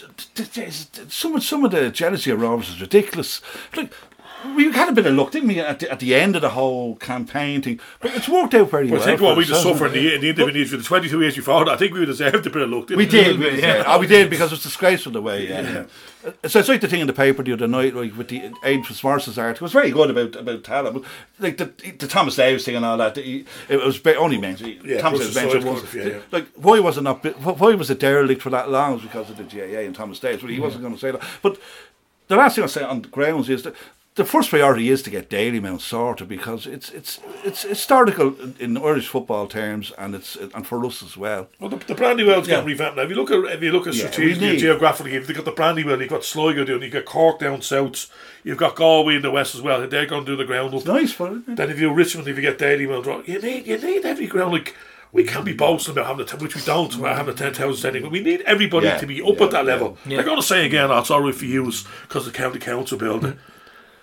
some, 1.08 1.36
of- 1.36 1.44
some 1.44 1.64
of 1.64 1.72
the 1.72 1.90
jealousy 1.90 2.32
Robs 2.34 2.70
is 2.70 2.82
ridiculous. 2.82 3.42
Like, 3.76 3.94
we 4.56 4.72
had 4.72 4.90
a 4.90 4.92
bit 4.92 5.06
of 5.06 5.14
luck, 5.16 5.32
didn't 5.32 5.50
we, 5.50 5.60
at 5.60 5.80
the, 5.80 5.92
at 5.92 6.00
the 6.00 6.16
end 6.16 6.36
of 6.36 6.42
the 6.42 6.50
whole 6.50 6.96
campaign 6.96 7.62
thing? 7.62 7.80
But 8.00 8.16
it's 8.16 8.28
worked 8.28 8.54
out 8.54 8.70
very 8.72 8.88
Well, 8.90 9.00
well. 9.00 9.06
think 9.08 9.22
what 9.22 9.38
we 9.38 9.44
us, 9.44 9.50
just 9.50 9.64
suffered 9.64 9.96
in 9.96 10.22
the, 10.22 10.30
in 10.30 10.36
the 10.54 10.66
for 10.66 10.78
the 10.78 10.84
22 10.84 11.22
years 11.22 11.36
before 11.36 11.66
that. 11.66 11.72
I 11.72 11.78
think 11.78 11.94
we 11.94 12.06
deserved 12.06 12.46
a 12.46 12.50
bit 12.50 12.62
of 12.62 12.70
luck. 12.70 12.90
We 12.90 13.06
did, 13.06 13.40
we? 13.40 13.46
we 13.52 13.62
did. 13.62 13.86
Oh, 13.92 14.00
we 14.00 14.08
did 14.08 14.30
because 14.30 14.52
it's 14.54 14.64
disgraceful 14.64 15.12
the 15.12 15.22
way. 15.22 15.48
Yeah. 15.48 15.86
Uh, 16.26 16.48
So 16.48 16.60
it's 16.60 16.70
like 16.70 16.82
the 16.82 16.88
thing 16.88 17.02
in 17.02 17.08
the 17.08 17.14
paper 17.14 17.42
the 17.44 17.54
other 17.54 17.68
night, 17.68 17.96
like 17.96 18.16
with 18.16 18.28
the 18.30 18.52
Aid 18.64 18.86
Fitzmaurice's 18.86 19.38
article. 19.38 19.64
It 19.66 19.70
was 19.70 19.72
very 19.74 19.90
good 19.92 20.10
about 20.12 20.36
about 20.36 20.62
Tallaght, 20.64 21.04
like 21.40 21.58
the, 21.58 21.66
the 21.98 22.08
Thomas 22.08 22.36
Davis 22.36 22.64
thing 22.66 22.76
and 22.76 22.86
all 22.86 22.98
that. 22.98 23.18
It 23.18 23.46
was 23.70 24.00
only 24.06 24.38
mentioned. 24.38 24.82
Yeah, 24.86 25.02
Thomas 25.02 25.20
Davis 25.20 25.36
mentioned 25.36 25.64
Side 25.64 25.72
once. 25.72 25.82
kind 25.82 25.96
of, 26.02 26.08
yeah, 26.08 26.18
yeah. 26.18 26.22
Like 26.32 26.48
why 26.56 26.80
was 26.80 26.98
it 26.98 27.02
not? 27.02 27.24
Why 27.60 27.74
was 27.76 27.90
it 27.90 28.00
derelict 28.00 28.42
for 28.44 28.52
that 28.52 28.70
long? 28.70 28.92
It 28.92 28.96
was 28.96 29.04
because 29.04 29.30
of 29.32 29.38
the 29.38 29.44
GAA 29.44 29.80
and 29.82 29.96
Thomas 29.96 30.20
Davis. 30.20 30.42
But 30.42 30.52
he 30.52 30.60
wasn't 30.60 30.84
going 30.84 30.94
to 30.94 31.00
say 31.00 31.12
that. 31.12 31.22
But 31.42 31.58
the 32.28 32.36
last 32.36 32.56
thing 32.56 32.64
I 32.64 32.68
say 32.68 32.84
on 32.84 33.02
the 33.02 33.08
grounds 33.08 33.50
is 33.50 33.64
that. 33.64 33.76
The 34.16 34.26
first 34.26 34.50
priority 34.50 34.90
is 34.90 35.02
to 35.04 35.10
get 35.10 35.30
Dalymount 35.30 35.80
sorted 35.80 36.28
because 36.28 36.68
it's 36.68 36.90
it's 36.90 37.22
it's 37.46 37.62
historical 37.64 38.36
in- 38.42 38.56
in 38.60 38.78
Irish 38.78 39.08
football 39.08 39.48
terms 39.48 39.94
and 39.98 40.14
it's 40.14 40.36
and 40.36 40.68
for 40.68 40.86
us 40.86 41.02
as 41.02 41.16
well. 41.16 41.48
Well, 41.62 41.70
the, 41.70 41.78
the 41.78 41.96
Brandywell's 41.96 42.46
Yeah. 42.46 42.56
getting 42.56 42.68
revamped 42.68 42.98
now. 42.98 43.04
If 43.04 43.10
you 43.10 43.16
look 43.16 43.32
at 43.32 43.56
if 43.56 43.64
you 43.64 43.72
look 43.72 43.88
at 43.88 43.94
Yeah, 43.96 44.08
strategically, 44.12 44.58
geographically, 44.58 45.14
you've 45.14 45.34
got 45.34 45.46
the 45.46 45.54
Brandywell, 45.54 46.02
you've 46.02 46.10
got 46.10 46.26
Sligo 46.26 46.66
doing, 46.66 46.82
you've 46.84 46.92
got 46.92 47.06
Cork 47.06 47.40
down 47.40 47.62
south, 47.62 48.12
you've 48.44 48.58
got 48.58 48.76
Galway 48.76 49.16
in 49.16 49.22
the 49.22 49.32
west 49.32 49.56
as 49.56 49.62
well. 49.62 49.88
They're 49.88 50.06
going 50.06 50.26
to 50.26 50.32
do 50.34 50.36
the 50.36 50.44
ground 50.46 50.74
up. 50.76 50.86
Nice 50.86 51.14
for 51.14 51.32
it. 51.38 51.56
Then 51.56 51.70
if 51.70 51.80
you're 51.80 51.94
Richmond, 51.94 52.28
if 52.28 52.36
you 52.36 52.42
get 52.42 52.58
Dalymount, 52.60 53.06
right, 53.06 53.26
you 53.26 53.40
need 53.40 53.66
you 53.66 53.78
need 53.78 54.04
every 54.06 54.28
ground 54.28 54.52
like. 54.52 54.76
We 55.14 55.26
can't 55.26 55.44
be 55.44 55.52
boasting 55.52 55.92
about 55.92 56.06
having 56.08 56.26
the 56.26 56.32
ten, 56.32 56.40
which 56.40 56.56
we 56.56 56.62
don't. 56.62 56.94
About 56.96 57.18
having 57.18 57.36
the 57.36 57.44
ten 57.44 57.54
thousand 57.54 57.76
standing, 57.80 58.02
but 58.04 58.12
we 58.14 58.22
need 58.22 58.42
everybody 58.42 58.88
Yeah, 58.88 58.98
to 58.98 59.06
be 59.06 59.22
up 59.22 59.40
yeah, 59.40 59.44
at 59.46 59.52
that 59.52 59.66
level. 59.66 59.98
Yeah. 60.06 60.16
They're 60.16 60.26
going 60.26 60.40
to 60.40 60.46
say 60.54 60.66
again, 60.66 60.90
"Oh, 60.90 61.00
it's 61.00 61.12
all 61.12 61.22
right 61.22 61.36
for 61.36 61.44
you 61.44 61.70
because 62.08 62.26
the 62.26 62.32
county 62.32 62.60
council 62.60 62.98
building." 62.98 63.38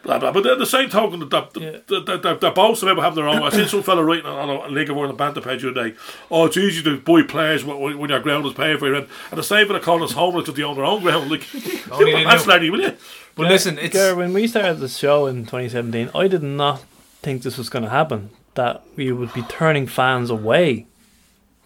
Blah, 0.04 0.18
blah. 0.18 0.30
But 0.32 0.44
then 0.44 0.58
the 0.58 0.66
same 0.66 0.88
token 0.88 1.20
that 1.20 1.30
that 1.30 1.50
Yeah. 1.56 1.70
that 1.88 2.06
that 2.06 2.22
that 2.22 2.40
they're 2.40 2.52
boasting 2.52 2.88
about 2.88 3.02
having 3.02 3.16
their 3.16 3.28
own. 3.28 3.42
I 3.42 3.50
seen 3.50 3.66
some 3.66 3.82
fella 3.82 4.04
writing 4.04 4.26
on 4.26 4.48
a 4.48 4.68
League 4.68 4.90
of 4.90 4.96
Ireland 4.96 5.18
banter 5.18 5.40
page 5.40 5.62
the 5.62 5.70
other 5.70 5.90
day. 5.90 5.96
Oh, 6.30 6.46
it's 6.46 6.56
easy 6.56 6.82
to 6.84 6.98
buy 6.98 7.22
players 7.22 7.64
when, 7.64 7.78
when 7.80 7.98
when 7.98 8.10
your 8.10 8.20
ground 8.20 8.46
is 8.46 8.52
paid 8.52 8.78
for, 8.78 8.94
and, 8.94 9.08
and 9.30 9.38
the 9.38 9.42
same 9.42 9.66
for 9.66 9.72
the 9.72 9.80
calling 9.80 10.04
us 10.04 10.12
homeless 10.12 10.46
to 10.46 10.52
they 10.52 10.62
own 10.62 10.76
their 10.76 10.84
own 10.84 11.02
ground. 11.02 11.30
Like, 11.30 11.46
Only 11.90 12.12
they 12.12 12.24
that's 12.24 12.46
know. 12.46 12.52
Larry, 12.52 12.70
will 12.70 12.80
you? 12.80 12.96
But 13.34 13.48
listen, 13.48 13.78
it's 13.78 13.94
Gar, 13.94 14.14
when 14.14 14.32
we 14.32 14.46
started 14.46 14.78
the 14.80 14.88
show 14.88 15.26
in 15.26 15.44
2017, 15.44 16.10
I 16.14 16.26
did 16.28 16.42
not 16.42 16.84
think 17.22 17.42
this 17.42 17.58
was 17.58 17.68
going 17.68 17.84
to 17.84 17.90
happen. 17.90 18.30
That 18.54 18.82
we 18.96 19.12
would 19.12 19.32
be 19.32 19.42
turning 19.42 19.86
fans 19.86 20.30
away 20.30 20.86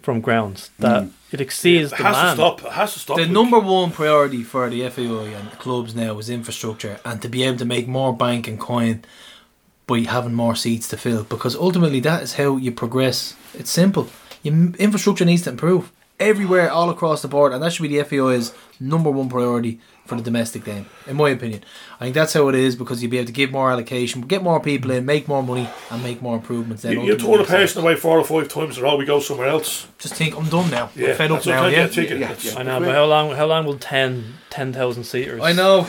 from 0.02 0.20
grounds. 0.20 0.70
That 0.78 1.04
hmm. 1.04 1.08
It 1.32 1.40
exceeds 1.40 1.92
It 1.92 1.98
has 1.98 2.16
to 2.16 2.34
stop. 2.34 2.62
It 2.64 2.72
has 2.72 2.92
to 2.94 2.98
stop. 2.98 3.16
the 3.16 3.22
like. 3.22 3.32
number 3.32 3.58
one 3.58 3.90
priority 3.90 4.42
for 4.42 4.68
the 4.68 4.88
FAI 4.88 5.28
and 5.38 5.50
the 5.50 5.56
clubs 5.56 5.94
now 5.94 6.18
is 6.18 6.28
infrastructure 6.28 7.00
and 7.04 7.20
to 7.22 7.28
be 7.28 7.42
able 7.42 7.58
to 7.58 7.64
make 7.64 7.88
more 7.88 8.14
bank 8.14 8.46
and 8.48 8.58
coin 8.60 9.04
by 9.86 10.00
having 10.00 10.34
more 10.34 10.54
seats 10.54 10.88
to 10.88 10.96
fill 10.96 11.24
because 11.24 11.56
ultimately 11.56 12.00
that 12.00 12.22
is 12.22 12.34
how 12.34 12.56
you 12.56 12.70
progress. 12.72 13.34
It's 13.54 13.70
simple. 13.70 14.08
Your 14.42 14.54
infrastructure 14.76 15.24
needs 15.24 15.42
to 15.42 15.50
improve 15.50 15.90
everywhere, 16.20 16.70
all 16.70 16.90
across 16.90 17.22
the 17.22 17.28
board, 17.28 17.52
and 17.52 17.62
that 17.62 17.72
should 17.72 17.82
be 17.82 17.96
the 17.96 18.04
FAI's 18.04 18.54
number 18.78 19.10
one 19.10 19.28
priority 19.28 19.80
for 20.06 20.16
the 20.16 20.22
domestic 20.22 20.64
game, 20.64 20.86
in 21.06 21.16
my 21.16 21.30
opinion. 21.30 21.62
I 22.00 22.04
think 22.04 22.14
that's 22.14 22.32
how 22.32 22.48
it 22.48 22.54
is 22.56 22.74
because 22.74 23.02
you'll 23.02 23.10
be 23.10 23.18
able 23.18 23.28
to 23.28 23.32
give 23.32 23.52
more 23.52 23.70
allocation, 23.70 24.22
get 24.22 24.42
more 24.42 24.60
people 24.60 24.90
in, 24.90 25.06
make 25.06 25.28
more 25.28 25.42
money, 25.42 25.68
and 25.90 26.02
make 26.02 26.20
more 26.20 26.36
improvements. 26.36 26.82
Then 26.82 26.92
You, 26.92 27.02
you 27.02 27.12
ultimately 27.12 27.36
turn 27.36 27.44
a 27.44 27.48
person 27.48 27.82
away 27.82 27.94
four 27.94 28.18
or 28.18 28.24
five 28.24 28.48
times 28.48 28.78
or 28.78 28.80
a 28.80 28.84
row. 28.84 28.96
We 28.96 29.04
go 29.04 29.20
somewhere 29.20 29.48
else. 29.48 29.86
Just 29.98 30.14
think, 30.14 30.36
I'm 30.36 30.48
done 30.48 30.70
now. 30.70 30.90
Yeah, 30.96 31.10
I'm 31.10 31.16
fed 31.16 31.30
up 31.30 31.46
now. 31.46 31.66
Yeah, 31.68 31.88
yeah. 31.88 32.02
Yeah, 32.02 32.34
yeah. 32.40 32.58
I 32.58 32.62
know, 32.64 32.80
but 32.80 32.94
how 32.94 33.04
long? 33.04 33.34
How 33.36 33.46
long 33.46 33.64
will 33.64 33.78
10 33.78 34.34
10,000 34.50 35.04
seaters? 35.04 35.40
I 35.40 35.52
know. 35.52 35.86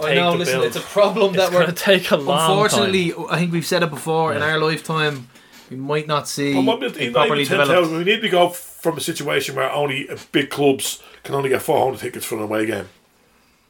I 0.00 0.14
know. 0.14 0.34
Listen, 0.34 0.60
build. 0.60 0.66
it's 0.66 0.76
a 0.76 0.80
problem 0.80 1.34
It's 1.34 1.38
that 1.38 1.52
we're 1.52 1.62
going 1.64 1.74
to 1.74 1.82
take 1.82 2.10
a 2.10 2.16
long 2.16 2.50
Unfortunately, 2.50 3.12
time. 3.12 3.26
I 3.30 3.38
think 3.38 3.52
we've 3.52 3.66
said 3.66 3.82
it 3.82 3.90
before. 3.90 4.34
In 4.34 4.42
our 4.42 4.58
lifetime, 4.58 5.28
we 5.70 5.76
might 5.76 6.06
not 6.06 6.28
see 6.28 6.54
Well, 6.54 6.82
it 6.82 7.12
properly 7.12 7.42
even 7.42 7.58
developed. 7.58 7.90
10,000, 7.90 7.98
we 7.98 8.04
need 8.04 8.20
to 8.20 8.28
go 8.28 8.48
from 8.50 8.96
a 8.98 9.00
situation 9.00 9.56
where 9.56 9.70
only 9.72 10.08
big 10.32 10.50
clubs 10.50 11.02
can 11.24 11.34
only 11.34 11.48
get 11.48 11.62
400 11.62 11.98
tickets 11.98 12.24
for 12.24 12.36
an 12.36 12.42
away 12.42 12.66
game. 12.66 12.88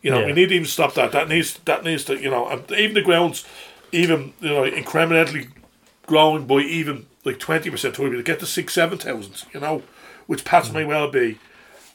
You 0.06 0.12
know, 0.12 0.20
Yeah. 0.20 0.26
we 0.26 0.32
need 0.34 0.50
to 0.50 0.54
even 0.54 0.68
stop 0.68 0.94
that. 0.94 1.10
That 1.10 1.28
needs 1.28 1.58
that 1.64 1.82
needs 1.82 2.04
to 2.04 2.16
you 2.16 2.30
know, 2.30 2.46
and 2.46 2.70
even 2.70 2.94
the 2.94 3.02
grounds, 3.02 3.44
even 3.90 4.34
you 4.40 4.50
know, 4.50 4.62
incrementally 4.62 5.48
growing 6.06 6.46
by 6.46 6.58
even 6.58 7.06
like 7.24 7.40
twenty 7.40 7.70
percent 7.70 7.96
to 7.96 8.22
get 8.22 8.38
to 8.38 8.46
six 8.46 8.72
seven 8.72 8.98
thousand. 8.98 9.42
You 9.52 9.58
know, 9.58 9.82
which 10.28 10.44
Pats 10.44 10.70
may 10.70 10.84
mm. 10.84 10.86
well 10.86 11.10
be. 11.10 11.40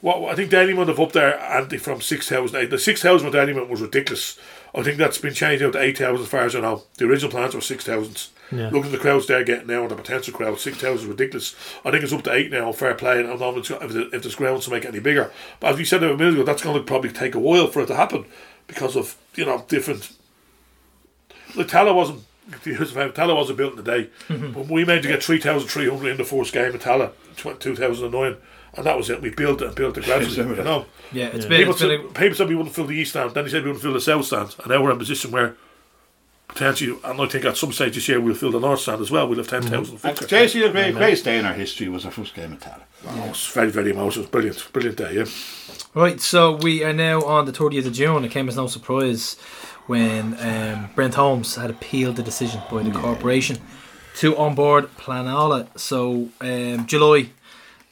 What 0.02 0.30
I 0.30 0.34
think 0.34 0.50
Dalymount 0.50 0.88
have 0.88 1.00
up 1.00 1.12
there 1.12 1.40
Andy 1.40 1.78
from 1.78 2.02
six 2.02 2.28
thousand. 2.28 2.68
The 2.68 2.78
six 2.78 3.00
thousand 3.00 3.30
with 3.30 3.34
Dalymount 3.34 3.70
was 3.70 3.80
ridiculous. 3.80 4.38
I 4.74 4.82
think 4.82 4.98
that's 4.98 5.16
been 5.16 5.32
changed 5.32 5.64
out 5.64 5.72
to 5.72 5.80
eight 5.80 5.96
thousand 5.96 6.24
as 6.24 6.28
far 6.28 6.44
as 6.44 6.54
I 6.54 6.60
know. 6.60 6.82
The 6.98 7.06
original 7.06 7.30
plans 7.30 7.54
were 7.54 7.62
six 7.62 7.82
thousand. 7.84 8.26
Yeah. 8.52 8.68
Look 8.70 8.84
at 8.84 8.92
the 8.92 8.98
crowds 8.98 9.26
they're 9.26 9.42
getting 9.44 9.66
now 9.66 9.82
and 9.82 9.90
the 9.90 9.96
potential 9.96 10.32
crowd. 10.34 10.58
Six 10.60 10.76
thousand 10.76 10.98
is 10.98 11.06
ridiculous. 11.06 11.54
I 11.84 11.90
think 11.90 12.04
it's 12.04 12.12
up 12.12 12.22
to 12.24 12.32
eight 12.32 12.50
now. 12.50 12.70
Fair 12.72 12.94
play. 12.94 13.18
And 13.20 13.26
I 13.28 13.30
don't 13.36 13.40
know 13.40 13.50
if, 13.50 13.56
it's, 13.58 13.70
if, 13.70 13.92
the- 13.92 14.16
if 14.16 14.22
there's 14.22 14.34
grounds 14.34 14.64
to 14.66 14.70
make 14.70 14.84
it 14.84 14.88
any 14.88 15.00
bigger. 15.00 15.32
But 15.60 15.72
as 15.72 15.78
we 15.78 15.84
said 15.84 16.02
a 16.04 16.16
minute 16.16 16.34
ago, 16.34 16.42
that's 16.44 16.62
going 16.62 16.76
to 16.76 16.82
probably 16.84 17.10
take 17.10 17.34
a 17.34 17.38
while 17.40 17.66
for 17.68 17.80
it 17.82 17.86
to 17.86 17.96
happen 17.96 18.26
because 18.66 18.94
of 18.96 19.16
you 19.34 19.44
know 19.46 19.64
different. 19.68 20.12
Like 21.54 21.68
Tallaght 21.68 21.94
wasn't. 21.94 22.24
Here's 22.64 22.92
the 22.92 23.00
fact, 23.00 23.16
Tallaght 23.16 23.36
wasn't 23.36 23.58
built 23.58 23.74
in 23.74 23.78
a 23.78 23.82
day. 23.82 24.10
Mm-hmm. 24.28 24.52
But 24.52 24.66
we 24.68 24.84
managed 24.84 25.04
to 25.04 25.08
get 25.10 25.22
3,300 25.22 26.10
in 26.10 26.16
the 26.16 26.24
first 26.24 26.52
game 26.52 26.72
in 26.72 26.78
Tallaght, 26.78 27.12
in 27.46 27.56
2009, 27.58 28.36
and 28.74 28.84
that 28.86 28.96
was 28.96 29.08
it. 29.10 29.22
We 29.22 29.30
built 29.30 29.62
it 29.62 29.66
and 29.68 29.76
built 29.76 29.96
it 29.96 30.04
gradually. 30.06 30.56
you 30.56 30.64
know, 30.64 30.86
Yeah, 31.12 31.26
it's 31.26 31.44
Yeah. 31.44 31.48
been, 31.48 31.58
people, 31.58 31.72
it's 31.72 31.82
been 31.82 32.00
said, 32.00 32.10
a, 32.10 32.18
people 32.20 32.36
said 32.36 32.48
we 32.48 32.56
wouldn't 32.56 32.74
fill 32.74 32.86
the 32.86 32.94
east 32.96 33.10
stand. 33.10 33.32
Then 33.34 33.44
he 33.44 33.50
said 33.50 33.62
we 33.62 33.68
wouldn't 33.68 33.82
fill 33.82 33.92
the 33.92 34.00
south 34.00 34.24
stand, 34.24 34.56
and 34.58 34.68
now 34.68 34.82
we're 34.82 34.90
in 34.90 34.96
a 34.96 34.98
position 34.98 35.30
where 35.30 35.54
potentially, 36.52 36.98
and 37.04 37.20
I 37.20 37.26
think 37.26 37.44
at 37.44 37.56
some 37.56 37.72
stage 37.72 37.94
this 37.94 38.08
year 38.08 38.20
we'll 38.20 38.34
fill 38.34 38.50
the 38.52 38.60
north 38.60 38.80
stand 38.80 39.00
as 39.00 39.10
well. 39.10 39.26
We'll 39.28 39.38
have 39.38 39.48
10,000 39.48 39.74
And 39.74 40.00
fixtures. 40.00 40.28
JC, 40.30 40.62
the 40.66 40.70
great, 40.70 40.94
greatest 40.94 41.24
day 41.24 41.38
in 41.38 41.44
our 41.44 41.54
history 41.54 41.88
was 41.88 42.04
our 42.04 42.10
first 42.12 42.34
game 42.34 42.52
at 42.52 42.60
Tallaght. 42.60 42.82
Oh, 43.06 43.28
it's 43.30 43.48
very, 43.52 43.70
very 43.70 43.90
emotional. 43.90 44.26
Brilliant, 44.26 44.72
brilliant 44.72 44.98
day. 44.98 45.14
Yeah. 45.14 45.24
right. 45.94 46.20
So 46.20 46.52
we 46.56 46.84
are 46.84 46.92
now 46.92 47.22
on 47.22 47.46
the 47.46 47.52
30th 47.52 47.86
of 47.86 47.92
June. 47.92 48.24
It 48.24 48.30
came 48.30 48.48
as 48.48 48.56
no 48.56 48.66
surprise 48.66 49.34
when 49.86 50.36
um, 50.40 50.90
Brent 50.94 51.14
Holmes 51.14 51.56
had 51.56 51.70
appealed 51.70 52.16
the 52.16 52.22
decision 52.22 52.60
by 52.70 52.82
the 52.82 52.92
corporation 52.92 53.58
to 54.18 54.36
An 54.36 54.54
Bord 54.54 54.94
Pleanála. 54.96 55.66
So 55.78 56.28
um, 56.40 56.86
July, 56.86 57.30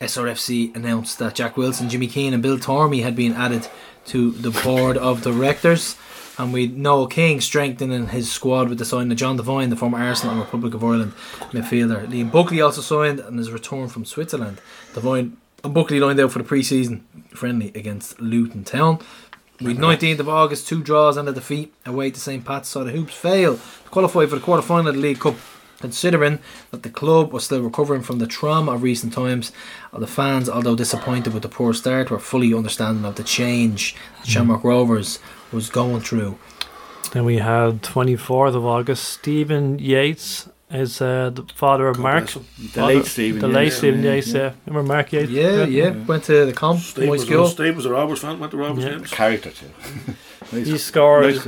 SRFC 0.00 0.74
announced 0.76 1.18
that 1.18 1.34
Jack 1.34 1.56
Wilson, 1.56 1.89
Jimmy 1.89 2.06
Keane, 2.06 2.32
and 2.32 2.42
Bill 2.42 2.58
Tormey 2.58 3.02
had 3.02 3.16
been 3.16 3.32
added 3.32 3.68
to 4.06 4.30
the 4.30 4.50
board 4.50 4.97
of 4.97 5.22
directors. 5.22 5.97
And 6.39 6.52
we 6.52 6.68
Noel 6.68 7.07
King 7.07 7.41
strengthening 7.41 8.09
his 8.09 8.31
squad 8.31 8.68
with 8.68 8.78
the 8.78 8.84
signing 8.84 9.12
of 9.12 9.18
John 9.18 9.36
Devine, 9.36 9.70
the 9.70 9.76
former 9.76 9.99
Arsenal 9.99 10.34
and 10.34 10.41
Republic 10.41 10.75
of 10.75 10.84
Ireland 10.84 11.12
midfielder. 11.50 12.07
Liam 12.07 12.31
Buckley 12.31 12.60
also 12.60 12.81
signed 12.81 13.20
and 13.20 13.39
his 13.39 13.50
return 13.50 13.89
from 13.89 14.05
Switzerland. 14.05 14.60
Devine 14.94 15.36
and 15.62 15.75
Buckley 15.75 16.00
lined 16.00 16.20
out 16.20 16.33
for 16.33 16.39
the 16.39 16.44
pre-season 16.44 17.05
friendly 17.28 17.68
against 17.75 18.20
Luton 18.20 18.65
Town. 18.65 18.99
With 19.60 19.76
19th 19.76 20.20
of 20.20 20.28
August, 20.28 20.67
two 20.67 20.83
draws 20.83 21.18
and 21.18 21.28
a 21.28 21.33
defeat 21.33 21.75
away 21.84 22.10
to 22.10 22.18
St. 22.18 22.42
Pat's 22.42 22.70
saw 22.70 22.83
the 22.83 22.92
Hoops 22.92 23.15
fail 23.15 23.57
to 23.57 23.91
qualify 23.91 24.25
for 24.25 24.36
the 24.36 24.41
quarter 24.41 24.62
final 24.62 24.89
of 24.89 24.94
the 24.94 25.00
League 25.00 25.20
Cup. 25.20 25.36
Considering 25.81 26.41
that 26.73 26.83
the 26.83 26.91
club 26.91 27.33
was 27.33 27.44
still 27.44 27.62
recovering 27.62 28.02
from 28.02 28.18
the 28.18 28.26
trauma 28.26 28.73
of 28.73 28.83
recent 28.83 29.15
times, 29.15 29.50
the 29.94 30.07
fans, 30.07 30.47
although 30.47 30.76
disappointed 30.76 31.33
with 31.33 31.42
the 31.42 31.49
poor 31.49 31.73
start, 31.73 32.10
were 32.10 32.18
fully 32.18 32.52
understanding 32.52 33.07
of 33.07 33.15
the 33.15 33.25
change 33.25 33.94
that 34.18 34.26
mm. 34.26 34.31
Shamrock 34.31 34.62
Rovers 34.62 35.18
was 35.52 35.68
going 35.70 36.00
through. 36.00 36.38
Then 37.12 37.24
we 37.24 37.38
had 37.38 37.82
24th 37.82 38.54
of 38.54 38.64
August. 38.64 39.04
Stephen 39.04 39.78
Yates 39.78 40.48
is 40.70 41.00
uh, 41.02 41.30
the 41.30 41.42
father 41.54 41.88
of 41.88 41.98
Mark. 41.98 42.26
The 42.26 42.40
Father- 42.40 42.94
late 42.94 43.04
Stephen 43.06 43.40
The 43.40 43.46
Yates. 43.48 43.54
late 43.56 43.64
Yeah, 43.72 43.78
Stephen 43.78 44.02
yeah, 44.04 44.10
Yates, 44.12 44.28
yeah. 44.32 44.40
yeah. 44.42 44.52
Remember 44.66 44.92
Mark 44.94 45.12
Yates? 45.12 45.30
Yeah, 45.30 45.64
yeah, 45.64 45.90
went 46.04 46.24
to 46.24 46.46
the 46.46 46.52
comp, 46.52 46.80
Steve 46.80 47.06
my 47.06 47.10
was, 47.12 47.22
school. 47.26 47.44
a, 47.46 47.50
Steve 47.50 47.74
was 47.76 47.86
a 47.86 47.90
Roberts 47.90 48.20
fan, 48.20 48.38
went 48.38 48.52
to 48.52 48.56
Roberts 48.58 48.84
Yeah. 48.84 48.90
games. 48.92 49.10
Character 49.10 49.50
too. 49.50 49.66
He 50.52 50.78
scored 50.78 51.26
Nice 51.36 51.46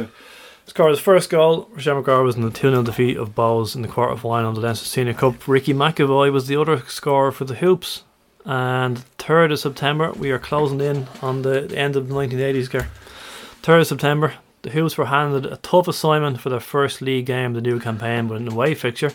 scored 0.66 0.90
his 0.90 1.00
first 1.00 1.28
goal 1.28 1.68
for 1.74 1.80
Shamrock 1.80 2.06
Rovers 2.06 2.36
in 2.36 2.42
the 2.42 2.50
2 2.50 2.70
0 2.70 2.82
defeat 2.84 3.16
of 3.16 3.34
Bohs 3.34 3.74
in 3.74 3.82
the 3.82 3.88
quarter 3.88 4.16
final 4.16 4.50
of 4.50 4.54
the 4.56 4.60
Leinster 4.60 4.84
Senior 4.86 5.14
Cup. 5.14 5.46
Ricky 5.48 5.74
McAvoy 5.74 6.30
was 6.32 6.46
the 6.46 6.56
other 6.56 6.78
scorer 6.86 7.32
for 7.32 7.44
the 7.44 7.54
Hoops. 7.56 8.04
And 8.44 9.02
3rd 9.18 9.52
of 9.52 9.58
September, 9.58 10.12
we 10.12 10.30
are 10.30 10.38
closing 10.38 10.80
in 10.80 11.08
on 11.20 11.42
the, 11.42 11.62
the 11.62 11.76
end 11.78 11.96
of 11.96 12.08
the 12.08 12.14
1980s, 12.14 12.70
Gar. 12.70 12.88
3rd 13.62 13.80
of 13.80 13.86
September, 13.86 14.34
the 14.62 14.70
Hoops 14.70 14.98
were 14.98 15.06
handed 15.06 15.46
a 15.46 15.56
tough 15.58 15.88
assignment 15.88 16.40
for 16.40 16.50
their 16.50 16.60
first 16.60 17.00
league 17.00 17.26
game 17.26 17.54
of 17.54 17.54
the 17.54 17.60
new 17.60 17.78
campaign 17.78 18.28
with 18.28 18.40
an 18.40 18.52
away 18.52 18.74
fixture 18.74 19.12